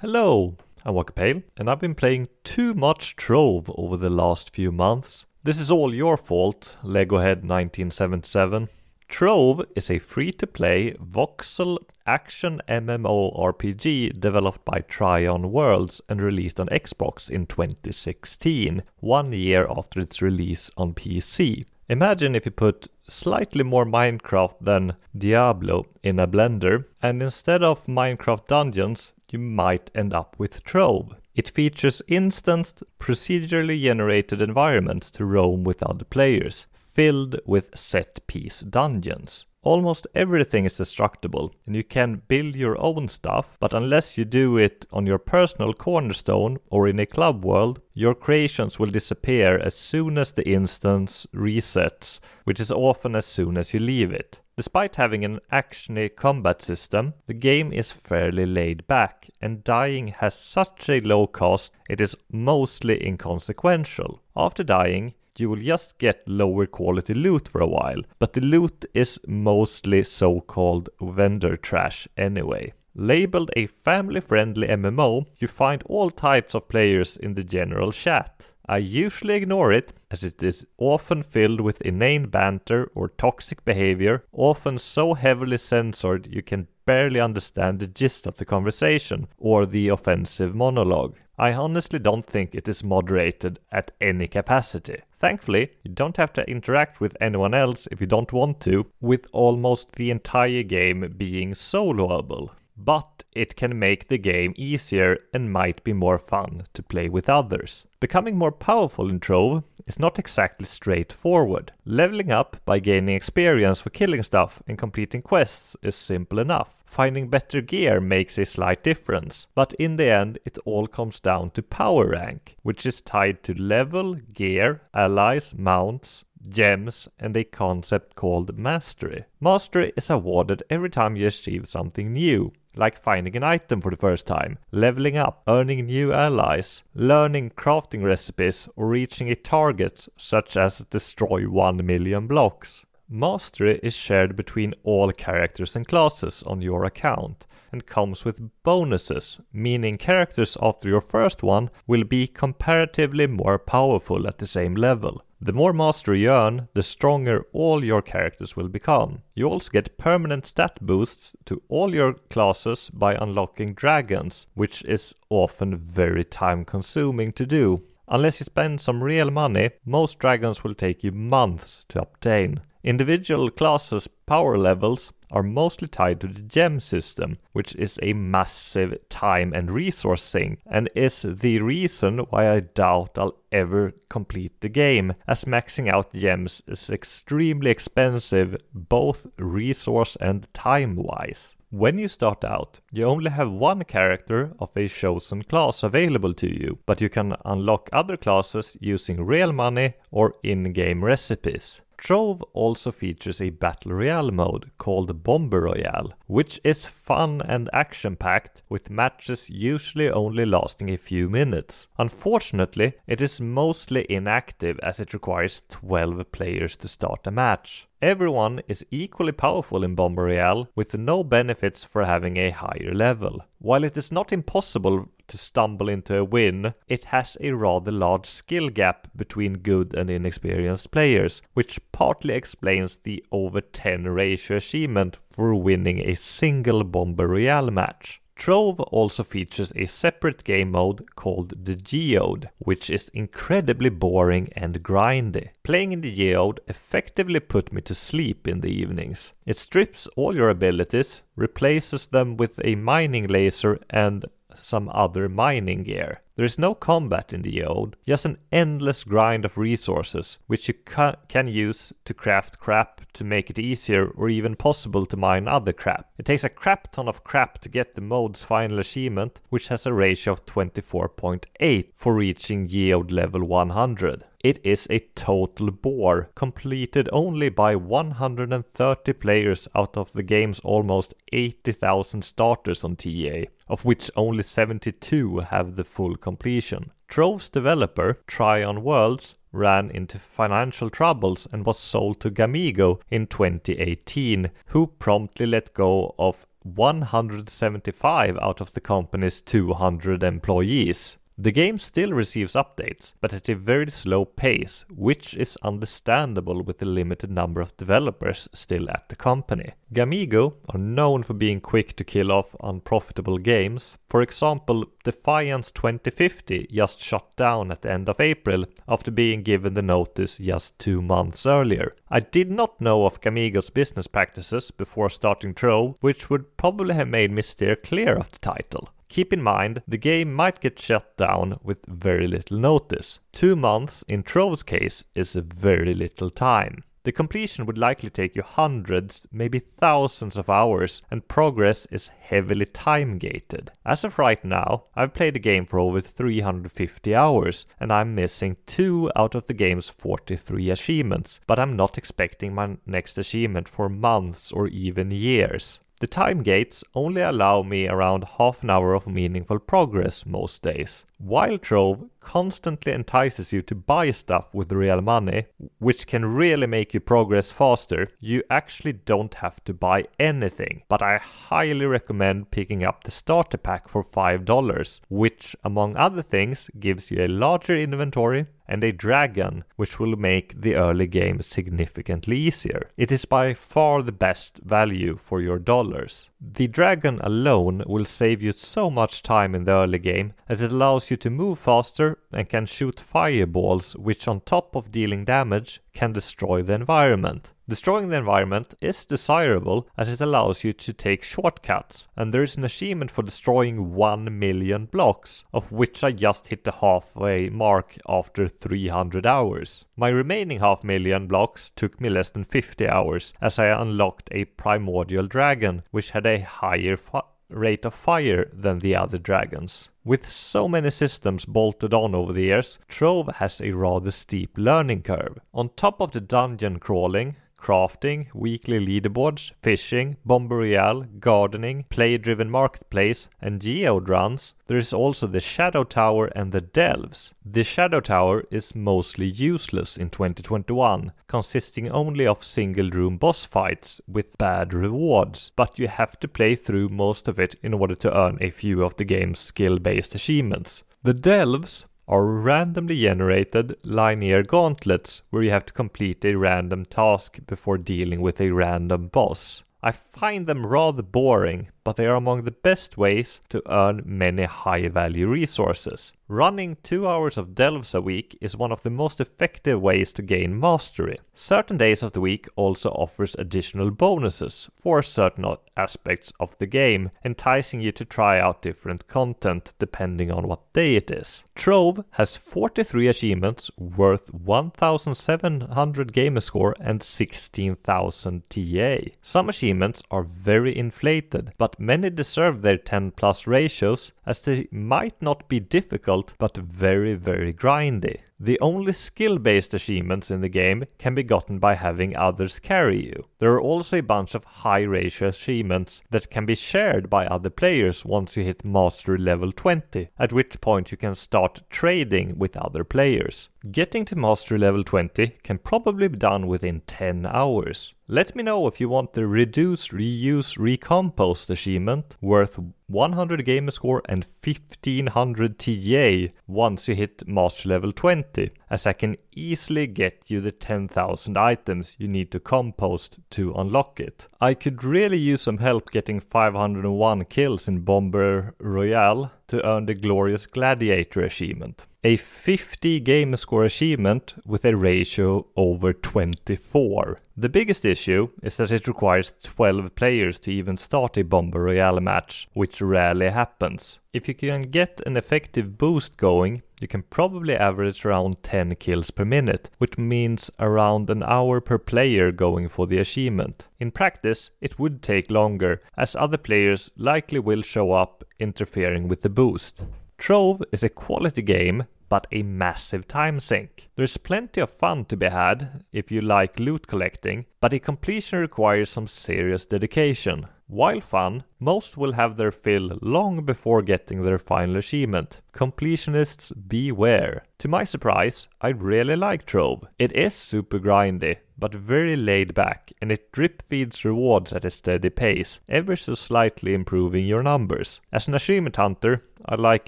Hello, 0.01 0.57
I'm 0.83 0.95
Walker 0.95 1.13
Pale, 1.13 1.43
and 1.55 1.69
I've 1.69 1.79
been 1.79 1.95
playing 1.95 2.27
too 2.43 2.73
much 2.73 3.15
Trove 3.15 3.71
over 3.75 3.95
the 3.95 4.09
last 4.09 4.53
few 4.53 4.73
months. 4.73 5.25
This 5.45 5.59
is 5.59 5.69
all 5.69 5.93
your 5.93 6.17
fault, 6.17 6.75
Legohead 6.83 7.43
1977. 7.45 8.67
Trove 9.07 9.63
is 9.75 9.91
a 9.91 9.99
free 9.99 10.31
to 10.31 10.47
play 10.47 10.93
voxel 10.93 11.77
action 12.07 12.61
MMORPG 12.67 14.19
developed 14.19 14.65
by 14.65 14.79
Trion 14.89 15.51
Worlds 15.51 16.01
and 16.09 16.19
released 16.19 16.59
on 16.59 16.65
Xbox 16.69 17.29
in 17.29 17.45
2016, 17.45 18.81
one 19.01 19.33
year 19.33 19.67
after 19.69 19.99
its 19.99 20.19
release 20.19 20.71
on 20.77 20.95
PC. 20.95 21.65
Imagine 21.89 22.33
if 22.33 22.45
you 22.45 22.51
put 22.51 22.87
slightly 23.07 23.63
more 23.63 23.85
Minecraft 23.85 24.55
than 24.59 24.95
Diablo 25.15 25.85
in 26.01 26.19
a 26.19 26.27
blender, 26.27 26.85
and 27.03 27.21
instead 27.21 27.61
of 27.61 27.85
Minecraft 27.85 28.47
dungeons, 28.47 29.13
you 29.29 29.37
might 29.37 29.91
end 29.93 30.11
up 30.11 30.35
with 30.39 30.63
Trove. 30.63 31.15
It 31.35 31.49
features 31.49 32.01
instanced, 32.07 32.81
procedurally 32.97 33.81
generated 33.81 34.41
environments 34.41 35.11
to 35.11 35.25
roam 35.25 35.65
with 35.65 35.83
other 35.83 36.05
players, 36.05 36.67
filled 36.73 37.41
with 37.45 37.77
set 37.77 38.25
piece 38.25 38.61
dungeons. 38.61 39.45
Almost 39.61 40.07
everything 40.15 40.63
is 40.63 40.77
destructible, 40.77 41.53
and 41.65 41.75
you 41.75 41.83
can 41.83 42.21
build 42.29 42.55
your 42.55 42.79
own 42.79 43.09
stuff, 43.09 43.57
but 43.59 43.73
unless 43.73 44.17
you 44.17 44.23
do 44.23 44.57
it 44.57 44.85
on 44.93 45.05
your 45.05 45.17
personal 45.17 45.73
cornerstone 45.73 46.57
or 46.69 46.87
in 46.87 46.99
a 46.99 47.05
club 47.05 47.43
world, 47.43 47.81
your 47.93 48.15
creations 48.15 48.79
will 48.79 48.91
disappear 48.91 49.57
as 49.57 49.75
soon 49.75 50.17
as 50.17 50.31
the 50.31 50.47
instance 50.47 51.27
resets, 51.33 52.19
which 52.45 52.61
is 52.61 52.71
often 52.71 53.13
as 53.13 53.25
soon 53.25 53.57
as 53.57 53.73
you 53.73 53.79
leave 53.81 54.11
it. 54.11 54.39
Despite 54.57 54.95
having 54.95 55.25
an 55.25 55.41
actiony 55.51 56.15
combat 56.15 56.61
system, 56.61 57.13
the 57.27 57.33
game 57.33 57.73
is 57.73 57.91
fairly 57.91 58.45
laid 58.45 58.87
back, 58.87 59.29
and 59.41 59.65
dying 59.65 60.07
has 60.07 60.33
such 60.33 60.89
a 60.89 61.01
low 61.01 61.27
cost 61.27 61.73
it 61.89 61.99
is 61.99 62.15
mostly 62.31 63.05
inconsequential. 63.05 64.21
After 64.33 64.63
dying, 64.63 65.13
you 65.37 65.49
will 65.49 65.61
just 65.61 65.97
get 65.97 66.25
lower 66.25 66.65
quality 66.65 67.13
loot 67.13 67.49
for 67.49 67.59
a 67.59 67.67
while, 67.67 68.01
but 68.17 68.31
the 68.31 68.39
loot 68.39 68.85
is 68.93 69.19
mostly 69.27 70.03
so 70.03 70.39
called 70.39 70.89
vendor 71.01 71.57
trash 71.57 72.07
anyway. 72.15 72.71
Labeled 72.95 73.51
a 73.57 73.67
family 73.67 74.21
friendly 74.21 74.69
MMO, 74.69 75.25
you 75.37 75.49
find 75.49 75.83
all 75.83 76.09
types 76.09 76.55
of 76.55 76.69
players 76.69 77.17
in 77.17 77.33
the 77.33 77.43
general 77.43 77.91
chat. 77.91 78.51
I 78.67 78.77
usually 78.77 79.35
ignore 79.35 79.71
it 79.71 79.93
as 80.09 80.23
it 80.23 80.41
is 80.41 80.65
often 80.77 81.23
filled 81.23 81.61
with 81.61 81.81
inane 81.81 82.27
banter 82.27 82.89
or 82.95 83.09
toxic 83.09 83.63
behavior, 83.63 84.25
often 84.31 84.79
so 84.79 85.13
heavily 85.13 85.57
censored 85.57 86.27
you 86.31 86.41
can 86.41 86.67
barely 86.85 87.19
understand 87.19 87.79
the 87.79 87.87
gist 87.87 88.25
of 88.25 88.37
the 88.37 88.45
conversation 88.45 89.27
or 89.37 89.65
the 89.65 89.89
offensive 89.89 90.55
monologue. 90.55 91.15
I 91.37 91.53
honestly 91.53 91.99
don't 91.99 92.25
think 92.25 92.55
it 92.55 92.67
is 92.67 92.83
moderated 92.83 93.59
at 93.71 93.91
any 93.99 94.27
capacity. 94.27 95.01
Thankfully, 95.13 95.71
you 95.83 95.91
don't 95.91 96.17
have 96.17 96.31
to 96.33 96.49
interact 96.49 97.01
with 97.01 97.17
anyone 97.19 97.53
else 97.53 97.87
if 97.91 97.99
you 97.99 98.07
don't 98.07 98.31
want 98.31 98.61
to, 98.61 98.87
with 99.01 99.27
almost 99.31 99.93
the 99.93 100.11
entire 100.11 100.63
game 100.63 101.13
being 101.17 101.51
soloable. 101.51 102.51
But 102.77 103.23
it 103.31 103.55
can 103.55 103.77
make 103.77 104.07
the 104.07 104.17
game 104.17 104.53
easier 104.55 105.17
and 105.33 105.51
might 105.51 105.83
be 105.83 105.93
more 105.93 106.17
fun 106.17 106.63
to 106.73 106.83
play 106.83 107.09
with 107.09 107.29
others. 107.29 107.85
Becoming 107.99 108.37
more 108.37 108.51
powerful 108.51 109.09
in 109.09 109.19
Trove 109.19 109.63
is 109.87 109.99
not 109.99 110.19
exactly 110.19 110.65
straightforward. 110.65 111.71
Leveling 111.85 112.31
up 112.31 112.57
by 112.65 112.79
gaining 112.79 113.15
experience 113.15 113.81
for 113.81 113.89
killing 113.89 114.23
stuff 114.23 114.61
and 114.67 114.77
completing 114.77 115.21
quests 115.21 115.75
is 115.81 115.95
simple 115.95 116.39
enough. 116.39 116.83
Finding 116.85 117.29
better 117.29 117.61
gear 117.61 117.99
makes 117.99 118.37
a 118.37 118.45
slight 118.45 118.83
difference, 118.83 119.47
but 119.55 119.73
in 119.73 119.95
the 119.97 120.09
end 120.09 120.39
it 120.45 120.57
all 120.65 120.87
comes 120.87 121.19
down 121.19 121.51
to 121.51 121.63
power 121.63 122.09
rank, 122.09 122.55
which 122.61 122.85
is 122.85 123.01
tied 123.01 123.43
to 123.43 123.53
level, 123.53 124.15
gear, 124.33 124.81
allies, 124.93 125.53
mounts, 125.55 126.23
gems, 126.47 127.07
and 127.19 127.35
a 127.35 127.43
concept 127.43 128.15
called 128.15 128.57
mastery. 128.57 129.25
Mastery 129.39 129.91
is 129.97 130.09
awarded 130.09 130.63
every 130.69 130.89
time 130.89 131.15
you 131.15 131.27
achieve 131.27 131.67
something 131.67 132.13
new, 132.13 132.53
like 132.75 132.97
finding 132.97 133.35
an 133.35 133.43
item 133.43 133.81
for 133.81 133.91
the 133.91 133.97
first 133.97 134.27
time, 134.27 134.57
leveling 134.71 135.17
up, 135.17 135.43
earning 135.47 135.85
new 135.85 136.13
allies, 136.13 136.83
learning 136.93 137.51
crafting 137.51 138.03
recipes, 138.03 138.67
or 138.75 138.87
reaching 138.87 139.29
a 139.29 139.35
target 139.35 140.07
such 140.17 140.57
as 140.57 140.85
destroy 140.89 141.43
1 141.49 141.85
million 141.85 142.27
blocks. 142.27 142.83
Mastery 143.07 143.79
is 143.83 143.93
shared 143.93 144.35
between 144.35 144.73
all 144.83 145.11
characters 145.11 145.75
and 145.75 145.87
classes 145.87 146.43
on 146.43 146.61
your 146.61 146.85
account 146.85 147.45
and 147.71 147.85
comes 147.85 148.23
with 148.23 148.49
bonuses, 148.63 149.41
meaning 149.51 149.95
characters 149.95 150.57
after 150.61 150.87
your 150.87 151.01
first 151.01 151.43
one 151.43 151.69
will 151.85 152.05
be 152.05 152.25
comparatively 152.25 153.27
more 153.27 153.59
powerful 153.59 154.25
at 154.27 154.37
the 154.37 154.45
same 154.45 154.75
level. 154.75 155.21
The 155.41 155.53
more 155.53 155.73
mastery 155.73 156.21
you 156.21 156.29
earn, 156.29 156.69
the 156.73 156.81
stronger 156.81 157.45
all 157.51 157.83
your 157.83 158.01
characters 158.01 158.55
will 158.55 158.69
become. 158.69 159.21
You 159.35 159.47
also 159.47 159.69
get 159.69 159.97
permanent 159.97 160.45
stat 160.45 160.79
boosts 160.81 161.35
to 161.45 161.61
all 161.67 161.93
your 161.93 162.13
classes 162.13 162.89
by 162.89 163.15
unlocking 163.15 163.73
dragons, 163.73 164.47
which 164.53 164.81
is 164.85 165.13
often 165.29 165.77
very 165.77 166.23
time 166.23 166.63
consuming 166.63 167.33
to 167.33 167.45
do. 167.45 167.83
Unless 168.07 168.39
you 168.39 168.45
spend 168.45 168.79
some 168.79 169.03
real 169.03 169.29
money, 169.29 169.71
most 169.85 170.19
dragons 170.19 170.63
will 170.63 170.75
take 170.75 171.03
you 171.03 171.11
months 171.11 171.85
to 171.89 172.01
obtain. 172.01 172.61
Individual 172.83 173.49
classes' 173.49 174.07
power 174.07 174.57
levels 174.57 175.11
are 175.35 175.43
mostly 175.43 175.87
tied 175.87 176.21
to 176.21 176.27
the 176.27 176.41
gem 176.41 176.79
system, 176.79 177.37
which 177.51 177.75
is 177.75 177.99
a 178.01 178.13
massive 178.13 178.97
time 179.09 179.53
and 179.53 179.69
resource 179.69 180.23
sink, 180.23 180.59
and 180.65 180.89
is 180.95 181.25
the 181.27 181.59
reason 181.59 182.19
why 182.29 182.49
I 182.49 182.61
doubt 182.61 183.17
I'll 183.17 183.37
ever 183.51 183.93
complete 184.09 184.61
the 184.61 184.69
game, 184.69 185.13
as 185.27 185.43
maxing 185.43 185.91
out 185.91 186.13
gems 186.13 186.63
is 186.67 186.89
extremely 186.89 187.69
expensive, 187.69 188.55
both 188.73 189.27
resource 189.37 190.15
and 190.21 190.51
time 190.53 190.95
wise. 190.95 191.53
When 191.69 191.99
you 191.99 192.07
start 192.07 192.45
out, 192.45 192.79
you 192.93 193.03
only 193.03 193.31
have 193.31 193.51
one 193.51 193.83
character 193.83 194.53
of 194.59 194.69
a 194.77 194.87
chosen 194.87 195.43
class 195.43 195.83
available 195.83 196.33
to 196.35 196.47
you, 196.47 196.77
but 196.85 197.01
you 197.01 197.09
can 197.09 197.35
unlock 197.43 197.89
other 197.91 198.15
classes 198.15 198.77
using 198.79 199.25
real 199.25 199.51
money 199.51 199.95
or 200.09 200.35
in 200.41 200.71
game 200.71 201.03
recipes. 201.03 201.81
Trove 201.97 202.41
also 202.53 202.91
features 202.91 203.41
a 203.41 203.49
Battle 203.49 203.93
Royale 203.93 204.31
mode 204.31 204.71
called 204.77 205.23
Bomber 205.23 205.61
Royale, 205.61 206.13
which 206.27 206.59
is 206.63 206.85
fun 206.85 207.41
and 207.47 207.69
action 207.73 208.15
packed, 208.15 208.63
with 208.69 208.89
matches 208.89 209.49
usually 209.49 210.09
only 210.09 210.45
lasting 210.45 210.89
a 210.89 210.97
few 210.97 211.29
minutes. 211.29 211.87
Unfortunately, 211.97 212.93
it 213.07 213.21
is 213.21 213.41
mostly 213.41 214.05
inactive 214.09 214.79
as 214.83 214.99
it 214.99 215.13
requires 215.13 215.63
12 215.69 216.31
players 216.31 216.75
to 216.77 216.87
start 216.87 217.25
a 217.25 217.31
match. 217.31 217.87
Everyone 218.01 218.61
is 218.67 218.85
equally 218.91 219.31
powerful 219.31 219.83
in 219.83 219.95
Bomber 219.95 220.25
Royale, 220.25 220.69
with 220.75 220.97
no 220.97 221.23
benefits 221.23 221.83
for 221.83 222.05
having 222.05 222.37
a 222.37 222.51
higher 222.51 222.93
level. 222.93 223.41
While 223.57 223.83
it 223.83 223.97
is 223.97 224.11
not 224.11 224.31
impossible 224.31 225.09
to 225.27 225.37
stumble 225.37 225.89
into 225.89 226.17
a 226.17 226.23
win, 226.23 226.73
it 226.87 227.05
has 227.05 227.37
a 227.41 227.51
rather 227.51 227.91
large 227.91 228.25
skill 228.25 228.69
gap 228.69 229.07
between 229.15 229.59
good 229.59 229.93
and 229.93 230.09
inexperienced 230.09 230.91
players, 230.91 231.41
which 231.53 231.79
partly 231.91 232.33
explains 232.33 232.97
the 232.97 233.23
over 233.31 233.61
10 233.61 234.05
ratio 234.09 234.57
achievement 234.57 235.17
for 235.29 235.55
winning 235.55 235.99
a 235.99 236.15
single 236.15 236.83
Bomber 236.83 237.27
Royale 237.27 237.71
match. 237.71 238.21
Trove 238.35 238.81
also 238.81 239.23
features 239.23 239.71
a 239.75 239.85
separate 239.85 240.43
game 240.43 240.71
mode 240.71 241.15
called 241.15 241.65
the 241.65 241.75
Geode, 241.75 242.49
which 242.59 242.89
is 242.89 243.09
incredibly 243.09 243.89
boring 243.89 244.49
and 244.55 244.83
grindy. 244.83 245.49
Playing 245.63 245.93
in 245.93 246.01
the 246.01 246.13
Geode 246.13 246.59
effectively 246.67 247.39
put 247.39 247.71
me 247.71 247.81
to 247.83 247.95
sleep 247.95 248.47
in 248.47 248.59
the 248.59 248.67
evenings. 248.67 249.31
It 249.45 249.57
strips 249.57 250.07
all 250.17 250.35
your 250.35 250.49
abilities, 250.49 251.21
replaces 251.35 252.07
them 252.07 252.35
with 252.35 252.59
a 252.63 252.75
mining 252.75 253.27
laser 253.27 253.79
and 253.89 254.25
some 254.65 254.89
other 254.93 255.29
mining 255.29 255.83
gear. 255.83 256.21
There 256.35 256.45
is 256.45 256.59
no 256.59 256.75
combat 256.75 257.31
in 257.31 257.43
the 257.43 257.51
Geode, 257.51 257.93
just 258.05 258.25
an 258.25 258.39
endless 258.51 259.05
grind 259.05 259.45
of 259.45 259.57
resources, 259.57 260.39
which 260.47 260.67
you 260.67 260.73
ca- 260.73 261.15
can 261.29 261.47
use 261.47 261.93
to 262.03 262.13
craft 262.13 262.59
crap 262.59 263.01
to 263.13 263.23
make 263.23 263.49
it 263.49 263.57
easier 263.57 264.07
or 264.07 264.27
even 264.27 264.55
possible 264.57 265.05
to 265.05 265.15
mine 265.15 265.47
other 265.47 265.71
crap. 265.71 266.09
It 266.17 266.25
takes 266.25 266.43
a 266.43 266.49
crap 266.49 266.91
ton 266.91 267.07
of 267.07 267.23
crap 267.23 267.59
to 267.59 267.69
get 267.69 267.95
the 267.95 268.01
mode's 268.01 268.43
final 268.43 268.79
achievement, 268.79 269.39
which 269.49 269.69
has 269.69 269.85
a 269.85 269.93
ratio 269.93 270.33
of 270.33 270.45
24.8 270.45 271.91
for 271.95 272.13
reaching 272.13 272.67
Geode 272.67 273.11
level 273.11 273.45
100. 273.45 274.25
It 274.43 274.59
is 274.63 274.85
a 274.91 274.99
total 275.15 275.71
bore, 275.71 276.29
completed 276.35 277.09
only 277.11 277.49
by 277.49 277.75
130 277.75 279.13
players 279.13 279.67
out 279.73 279.97
of 279.97 280.13
the 280.13 280.21
game's 280.21 280.59
almost 280.59 281.15
80,000 281.31 282.23
starters 282.23 282.83
on 282.83 282.95
TA, 282.95 283.45
of 283.67 283.85
which 283.85 284.11
only 284.15 284.43
72 284.43 285.39
have 285.39 285.75
the 285.75 285.83
full 285.83 286.15
completion. 286.15 286.91
Trove's 287.07 287.49
developer, 287.49 288.19
Trion 288.27 288.81
Worlds, 288.81 289.35
ran 289.51 289.89
into 289.89 290.19
financial 290.19 290.89
troubles 290.89 291.47
and 291.51 291.65
was 291.65 291.79
sold 291.79 292.19
to 292.19 292.29
Gamigo 292.29 292.99
in 293.09 293.27
2018, 293.27 294.51
who 294.67 294.87
promptly 294.87 295.45
let 295.45 295.73
go 295.73 296.13
of 296.19 296.45
175 296.63 298.37
out 298.39 298.59
of 298.59 298.73
the 298.73 298.81
company's 298.81 299.39
200 299.41 300.23
employees. 300.23 301.17
The 301.37 301.51
game 301.51 301.79
still 301.79 302.11
receives 302.11 302.53
updates, 302.53 303.11
but 303.19 303.33
at 303.33 303.49
a 303.49 303.55
very 303.55 303.91
slow 303.91 304.23
pace, 304.23 304.85
which 304.89 305.33
is 305.33 305.57
understandable 305.61 306.61
with 306.63 306.77
the 306.77 306.85
limited 306.85 307.29
number 307.29 307.59
of 307.59 307.75
developers 307.75 308.47
still 308.53 308.89
at 308.89 309.09
the 309.09 309.17
company. 309.17 309.73
Gamigo 309.93 310.53
are 310.69 310.79
known 310.79 311.23
for 311.23 311.33
being 311.33 311.59
quick 311.59 311.97
to 311.97 312.05
kill 312.05 312.31
off 312.31 312.55
unprofitable 312.63 313.37
games. 313.37 313.97
For 314.07 314.21
example, 314.21 314.85
Defiance 315.03 315.71
2050 315.71 316.69
just 316.71 317.01
shut 317.01 317.35
down 317.35 317.69
at 317.69 317.81
the 317.81 317.91
end 317.91 318.07
of 318.07 318.21
April 318.21 318.63
after 318.87 319.11
being 319.11 319.43
given 319.43 319.73
the 319.73 319.81
notice 319.81 320.37
just 320.37 320.79
two 320.79 321.01
months 321.01 321.45
earlier. 321.45 321.97
I 322.09 322.21
did 322.21 322.49
not 322.49 322.79
know 322.79 323.05
of 323.05 323.19
Gamigo's 323.19 323.69
business 323.69 324.07
practices 324.07 324.71
before 324.71 325.09
starting 325.09 325.53
Trove, 325.53 325.95
which 325.99 326.29
would 326.29 326.55
probably 326.55 326.95
have 326.95 327.09
made 327.09 327.31
me 327.31 327.41
steer 327.41 327.75
clear 327.75 328.15
of 328.15 328.31
the 328.31 328.39
title. 328.39 328.89
Keep 329.09 329.33
in 329.33 329.41
mind, 329.41 329.81
the 329.87 329.97
game 329.97 330.33
might 330.33 330.59
get 330.59 330.79
shut 330.79 331.15
down 331.17 331.59
with 331.63 331.85
very 331.87 332.27
little 332.27 332.57
notice. 332.57 333.19
Two 333.31 333.55
months 333.55 334.03
in 334.07 334.23
Trove's 334.23 334.63
case 334.63 335.03
is 335.13 335.35
a 335.35 335.41
very 335.41 335.93
little 335.93 336.29
time. 336.29 336.83
The 337.05 337.11
completion 337.11 337.67
would 337.67 337.77
likely 337.77 338.09
take 338.09 338.35
you 338.35 338.41
hundreds, 338.41 339.27
maybe 339.31 339.59
thousands 339.59 340.37
of 340.37 340.49
hours, 340.49 341.03
and 341.11 341.27
progress 341.27 341.85
is 341.91 342.07
heavily 342.07 342.65
time 342.65 343.19
gated. 343.19 343.71
As 343.85 344.03
of 344.03 344.17
right 344.17 344.43
now, 344.43 344.85
I've 344.95 345.13
played 345.13 345.35
the 345.35 345.39
game 345.39 345.67
for 345.67 345.77
over 345.77 346.01
350 346.01 347.13
hours, 347.13 347.67
and 347.79 347.93
I'm 347.93 348.15
missing 348.15 348.57
two 348.65 349.11
out 349.15 349.35
of 349.35 349.45
the 349.45 349.53
game's 349.53 349.87
43 349.87 350.71
achievements, 350.71 351.39
but 351.45 351.59
I'm 351.59 351.75
not 351.75 351.99
expecting 351.99 352.55
my 352.55 352.77
next 352.87 353.19
achievement 353.19 353.69
for 353.69 353.87
months 353.87 354.51
or 354.51 354.67
even 354.67 355.11
years. 355.11 355.79
The 356.05 356.11
time 356.11 356.43
gates 356.43 356.83
only 356.93 357.21
allow 357.21 357.63
me 357.63 357.87
around 357.87 358.25
half 358.37 358.61
an 358.61 358.69
hour 358.69 358.93
of 358.93 359.07
meaningful 359.07 359.57
progress 359.57 360.23
most 360.23 360.61
days. 360.61 361.03
While 361.17 361.57
Trove 361.57 362.09
constantly 362.19 362.91
entices 362.91 363.53
you 363.53 363.61
to 363.63 363.75
buy 363.75 364.11
stuff 364.11 364.53
with 364.53 364.71
real 364.71 365.01
money, 365.01 365.45
which 365.79 366.07
can 366.07 366.25
really 366.25 366.67
make 366.67 366.93
you 366.93 366.99
progress 366.99 367.51
faster, 367.51 368.09
you 368.19 368.43
actually 368.49 368.93
don't 368.93 369.35
have 369.35 369.63
to 369.63 369.73
buy 369.73 370.05
anything. 370.19 370.83
But 370.89 371.01
I 371.01 371.17
highly 371.17 371.85
recommend 371.85 372.51
picking 372.51 372.83
up 372.83 373.03
the 373.03 373.11
starter 373.11 373.57
pack 373.57 373.87
for 373.87 374.03
$5, 374.03 374.99
which, 375.07 375.55
among 375.63 375.95
other 375.95 376.21
things, 376.21 376.69
gives 376.79 377.11
you 377.11 377.23
a 377.23 377.27
larger 377.27 377.77
inventory 377.77 378.47
and 378.67 378.83
a 378.83 378.91
dragon, 378.91 379.63
which 379.75 379.99
will 379.99 380.15
make 380.15 380.59
the 380.59 380.75
early 380.75 381.07
game 381.07 381.41
significantly 381.41 382.37
easier. 382.37 382.89
It 382.97 383.11
is 383.11 383.25
by 383.25 383.53
far 383.53 384.01
the 384.01 384.11
best 384.11 384.57
value 384.57 385.15
for 385.17 385.39
your 385.39 385.59
dollars. 385.59 386.29
The 386.53 386.67
dragon 386.67 387.19
alone 387.23 387.83
will 387.87 388.05
save 388.05 388.43
you 388.43 388.51
so 388.51 388.91
much 388.91 389.23
time 389.23 389.55
in 389.55 389.63
the 389.63 389.71
early 389.71 389.97
game 389.97 390.33
as 390.47 390.61
it 390.61 390.71
allows 390.71 391.09
you 391.09 391.17
to 391.17 391.31
move 391.31 391.57
faster 391.57 392.19
and 392.31 392.47
can 392.47 392.67
shoot 392.67 392.99
fireballs 392.99 393.95
which 393.95 394.27
on 394.27 394.41
top 394.41 394.75
of 394.75 394.91
dealing 394.91 395.25
damage 395.25 395.81
can 395.93 396.13
destroy 396.13 396.61
the 396.61 396.73
environment. 396.73 397.51
Destroying 397.67 398.09
the 398.09 398.17
environment 398.17 398.75
is 398.79 399.05
desirable 399.05 399.87
as 399.97 400.07
it 400.07 400.21
allows 400.21 400.63
you 400.63 400.71
to 400.71 400.93
take 400.93 401.23
shortcuts, 401.23 402.07
and 402.15 402.31
there 402.31 402.43
is 402.43 402.55
an 402.55 402.63
achievement 402.63 403.09
for 403.09 403.23
destroying 403.23 403.95
1 403.95 404.37
million 404.37 404.85
blocks, 404.85 405.43
of 405.51 405.71
which 405.71 406.03
I 406.03 406.11
just 406.11 406.47
hit 406.47 406.63
the 406.63 406.73
halfway 406.73 407.49
mark 407.49 407.97
after 408.07 408.47
300 408.47 409.25
hours. 409.25 409.85
My 409.97 410.09
remaining 410.09 410.59
half 410.59 410.83
million 410.83 411.25
blocks 411.25 411.71
took 411.75 411.99
me 411.99 412.07
less 412.07 412.29
than 412.29 412.43
50 412.43 412.87
hours 412.87 413.33
as 413.41 413.57
I 413.57 413.65
unlocked 413.65 414.29
a 414.31 414.45
primordial 414.45 415.25
dragon, 415.25 415.81
which 415.89 416.11
had 416.11 416.27
a 416.27 416.41
higher 416.41 416.97
fi- 416.97 417.23
rate 417.49 417.83
of 417.83 417.95
fire 417.95 418.47
than 418.53 418.77
the 418.77 418.95
other 418.95 419.17
dragons. 419.17 419.89
With 420.03 420.29
so 420.29 420.67
many 420.67 420.91
systems 420.91 421.45
bolted 421.45 421.95
on 421.95 422.13
over 422.13 422.31
the 422.31 422.43
years, 422.43 422.77
Trove 422.87 423.27
has 423.37 423.59
a 423.59 423.71
rather 423.71 424.11
steep 424.11 424.51
learning 424.55 425.01
curve. 425.01 425.39
On 425.51 425.69
top 425.75 425.99
of 425.99 426.11
the 426.11 426.21
dungeon 426.21 426.77
crawling, 426.77 427.37
crafting, 427.65 428.27
weekly 428.31 428.79
leaderboards, 428.79 429.51
fishing, 429.63 430.17
Bomber 430.23 430.57
Royale, 430.57 431.07
gardening, 431.19 431.83
play 431.89 432.15
driven 432.15 432.47
marketplace, 432.47 433.27
and 433.41 433.59
geode 433.59 434.07
runs, 434.07 434.53
there 434.67 434.77
is 434.77 434.93
also 434.93 435.25
the 435.25 435.39
Shadow 435.39 435.83
Tower 435.83 436.27
and 436.35 436.51
the 436.51 436.61
Delves. 436.61 437.33
The 437.43 437.63
Shadow 437.63 438.01
Tower 438.01 438.43
is 438.51 438.75
mostly 438.75 439.25
useless 439.25 439.97
in 439.97 440.11
2021, 440.11 441.11
consisting 441.27 441.91
only 441.91 442.27
of 442.27 442.43
single 442.43 442.91
room 442.91 443.17
boss 443.17 443.45
fights 443.45 443.99
with 444.07 444.37
bad 444.37 444.71
rewards, 444.71 445.51
but 445.55 445.79
you 445.79 445.87
have 445.87 446.19
to 446.19 446.27
play 446.27 446.55
through 446.55 446.89
most 446.89 447.27
of 447.27 447.39
it 447.39 447.55
in 447.63 447.73
order 447.73 447.95
to 447.95 448.15
earn 448.15 448.37
a 448.41 448.51
few 448.51 448.83
of 448.83 448.95
the 448.97 449.05
game's 449.05 449.39
skill 449.39 449.79
based 449.79 450.13
achievements. 450.13 450.83
The 451.01 451.15
Delves 451.15 451.85
are 452.07 452.25
randomly 452.25 453.01
generated 453.01 453.75
linear 453.83 454.43
gauntlets 454.43 455.21
where 455.29 455.43
you 455.43 455.49
have 455.49 455.65
to 455.65 455.73
complete 455.73 456.23
a 456.23 456.35
random 456.35 456.85
task 456.85 457.39
before 457.47 457.77
dealing 457.77 458.21
with 458.21 458.39
a 458.39 458.51
random 458.51 459.07
boss. 459.07 459.63
I 459.81 459.91
find 459.91 460.47
them 460.47 460.65
rather 460.65 461.03
boring, 461.03 461.69
but 461.83 461.95
they 461.95 462.07
are 462.07 462.15
among 462.15 462.43
the 462.43 462.51
best 462.51 462.97
ways 462.97 463.41
to 463.49 463.61
earn 463.71 464.01
many 464.03 464.43
high 464.43 464.87
value 464.87 465.27
resources. 465.27 466.13
Running 466.27 466.77
two 466.81 467.07
hours 467.07 467.37
of 467.37 467.53
delves 467.53 467.93
a 467.93 468.01
week 468.01 468.35
is 468.41 468.57
one 468.57 468.71
of 468.71 468.81
the 468.81 468.89
most 468.89 469.21
effective 469.21 469.79
ways 469.79 470.11
to 470.13 470.23
gain 470.23 470.59
mastery. 470.59 471.19
Certain 471.35 471.77
days 471.77 472.01
of 472.01 472.13
the 472.13 472.21
week 472.21 472.47
also 472.55 472.89
offers 472.89 473.35
additional 473.37 473.91
bonuses 473.91 474.67
for 474.75 475.03
certain 475.03 475.45
aspects 475.77 476.33
of 476.39 476.57
the 476.57 476.65
game, 476.65 477.11
enticing 477.23 477.79
you 477.79 477.91
to 477.91 478.05
try 478.05 478.39
out 478.39 478.63
different 478.63 479.07
content 479.07 479.73
depending 479.77 480.31
on 480.31 480.47
what 480.47 480.73
day 480.73 480.95
it 480.95 481.11
is. 481.11 481.43
Trove 481.53 482.03
has 482.11 482.35
43 482.35 483.07
achievements 483.07 483.69
worth 483.77 484.33
1700 484.33 486.11
gamer 486.11 486.39
score 486.39 486.75
and 486.79 487.03
16,000 487.03 488.49
TA. 488.49 488.97
Some 489.21 489.49
achievements 489.49 490.01
are 490.09 490.23
very 490.23 490.75
inflated, 490.75 491.53
but 491.59 491.79
many 491.79 492.09
deserve 492.09 492.63
their 492.63 492.77
10 492.77 493.11
plus 493.11 493.45
ratios 493.45 494.11
as 494.25 494.39
they 494.39 494.67
might 494.71 495.21
not 495.21 495.47
be 495.47 495.59
difficult 495.59 496.14
but 496.37 496.57
very 496.57 497.15
very 497.15 497.53
grindy. 497.53 498.19
The 498.39 498.59
only 498.59 498.91
skill 498.91 499.37
based 499.37 499.73
achievements 499.73 500.29
in 500.29 500.41
the 500.41 500.49
game 500.49 500.85
can 500.97 501.15
be 501.15 501.23
gotten 501.23 501.57
by 501.57 501.75
having 501.75 502.17
others 502.17 502.59
carry 502.59 503.05
you. 503.05 503.25
There 503.39 503.53
are 503.53 503.61
also 503.61 503.99
a 503.99 504.03
bunch 504.03 504.35
of 504.35 504.43
high 504.43 504.81
ratio 504.81 505.29
achievements 505.29 506.01
that 506.09 506.29
can 506.29 506.45
be 506.45 506.55
shared 506.55 507.09
by 507.09 507.27
other 507.27 507.49
players 507.49 508.03
once 508.03 508.35
you 508.35 508.43
hit 508.43 508.65
mastery 508.65 509.17
level 509.17 509.53
20, 509.53 510.09
at 510.19 510.33
which 510.33 510.59
point 510.59 510.91
you 510.91 510.97
can 510.97 511.15
start 511.15 511.61
trading 511.69 512.37
with 512.37 512.57
other 512.57 512.83
players. 512.83 513.49
Getting 513.71 514.05
to 514.05 514.15
mastery 514.15 514.59
level 514.59 514.83
20 514.83 515.37
can 515.41 515.57
probably 515.57 516.07
be 516.07 516.17
done 516.17 516.45
within 516.45 516.81
10 516.85 517.25
hours. 517.25 517.93
Let 518.07 518.35
me 518.35 518.43
know 518.43 518.67
if 518.67 518.79
you 518.79 518.87
want 518.87 519.13
the 519.13 519.25
Reduce, 519.25 519.87
Reuse, 519.87 520.59
Recompost 520.59 521.49
achievement 521.49 522.15
worth 522.21 522.59
100 522.85 523.43
gamer 523.43 523.71
score 523.71 524.03
and 524.07 524.23
1500 524.23 525.57
TA 525.57 526.33
once 526.45 526.87
you 526.87 526.93
hit 526.93 527.27
mastery 527.27 527.71
level 527.71 527.91
20, 528.33 528.51
as 528.69 528.85
I 528.85 528.93
can 528.93 529.17
easily 529.31 529.87
get 529.87 530.29
you 530.29 530.41
the 530.41 530.51
10,000 530.51 531.37
items 531.37 531.95
you 531.97 532.07
need 532.07 532.31
to 532.31 532.39
compost 532.39 533.19
to 533.31 533.53
unlock 533.53 533.99
it. 533.99 534.27
I 534.41 534.53
could 534.53 534.83
really 534.83 535.17
use 535.17 535.41
some 535.41 535.59
help 535.59 535.91
getting 535.91 536.19
501 536.19 537.25
kills 537.25 537.67
in 537.67 537.81
Bomber 537.81 538.55
Royale 538.59 539.31
to 539.47 539.65
earn 539.65 539.85
the 539.85 539.93
Glorious 539.93 540.47
Gladiator 540.47 541.21
achievement. 541.21 541.85
A 542.05 542.17
50 542.17 542.99
game 542.99 543.35
score 543.35 543.65
achievement 543.65 544.35
with 544.45 544.63
a 544.63 544.77
ratio 544.77 545.47
over 545.55 545.91
24. 545.91 547.19
The 547.35 547.49
biggest 547.49 547.83
issue 547.83 548.29
is 548.43 548.57
that 548.57 548.71
it 548.71 548.87
requires 548.87 549.33
12 549.41 549.95
players 549.95 550.37
to 550.41 550.51
even 550.51 550.77
start 550.77 551.17
a 551.17 551.23
Bomber 551.23 551.63
Royale 551.63 551.99
match, 552.01 552.47
which 552.53 552.79
rarely 552.79 553.31
happens. 553.31 553.97
If 554.13 554.27
you 554.27 554.35
can 554.35 554.69
get 554.69 555.01
an 555.07 555.17
effective 555.17 555.79
boost 555.79 556.15
going, 556.15 556.61
you 556.79 556.87
can 556.87 557.01
probably 557.01 557.55
average 557.55 558.05
around 558.05 558.43
10 558.43 558.75
kills 558.75 559.09
per 559.09 559.25
minute, 559.25 559.71
which 559.79 559.97
means 559.97 560.51
around 560.59 561.09
an 561.09 561.23
hour 561.23 561.59
per 561.59 561.79
player 561.79 562.31
going 562.31 562.69
for 562.69 562.85
the 562.85 562.99
achievement. 562.99 563.67
In 563.79 563.89
practice, 563.89 564.51
it 564.61 564.77
would 564.77 565.01
take 565.01 565.31
longer, 565.31 565.81
as 565.97 566.15
other 566.15 566.37
players 566.37 566.91
likely 566.95 567.39
will 567.39 567.63
show 567.63 567.93
up 567.93 568.23
interfering 568.37 569.07
with 569.07 569.23
the 569.23 569.29
boost. 569.29 569.81
Trove 570.17 570.63
is 570.71 570.83
a 570.83 570.89
quality 570.89 571.41
game, 571.41 571.85
but 572.09 572.27
a 572.31 572.43
massive 572.43 573.07
time 573.07 573.39
sink. 573.39 573.89
There's 573.95 574.17
plenty 574.17 574.61
of 574.61 574.69
fun 574.69 575.05
to 575.05 575.17
be 575.17 575.27
had 575.27 575.83
if 575.91 576.11
you 576.11 576.21
like 576.21 576.59
loot 576.59 576.87
collecting, 576.87 577.45
but 577.59 577.71
the 577.71 577.79
completion 577.79 578.39
requires 578.39 578.89
some 578.89 579.07
serious 579.07 579.65
dedication. 579.65 580.47
While 580.67 581.01
fun, 581.01 581.43
most 581.59 581.95
will 581.95 582.13
have 582.13 582.37
their 582.37 582.51
fill 582.51 582.97
long 583.01 583.45
before 583.45 583.83
getting 583.83 584.23
their 584.23 584.39
final 584.39 584.77
achievement. 584.77 585.41
Completionists 585.53 586.51
beware. 586.67 587.43
To 587.59 587.67
my 587.67 587.83
surprise, 587.83 588.47
I 588.61 588.69
really 588.69 589.15
like 589.15 589.45
Trove. 589.45 589.83
It 589.99 590.11
is 590.13 590.33
super 590.33 590.79
grindy, 590.79 591.37
but 591.57 591.75
very 591.75 592.15
laid 592.15 592.55
back, 592.55 592.91
and 592.99 593.11
it 593.11 593.31
drip 593.31 593.61
feeds 593.61 594.03
rewards 594.03 594.53
at 594.53 594.65
a 594.65 594.71
steady 594.71 595.11
pace, 595.11 595.59
ever 595.69 595.95
so 595.95 596.15
slightly 596.15 596.73
improving 596.73 597.27
your 597.27 597.43
numbers. 597.43 598.01
As 598.11 598.27
an 598.27 598.33
achievement 598.33 598.77
hunter, 598.77 599.23
I 599.45 599.55
like 599.55 599.87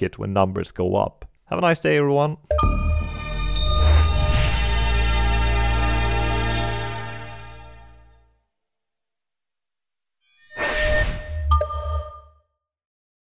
it 0.00 0.16
when 0.16 0.32
numbers 0.32 0.70
go 0.70 0.94
up. 0.94 1.24
Have 1.46 1.58
a 1.58 1.62
nice 1.62 1.80
day, 1.80 1.96
everyone. 1.96 2.36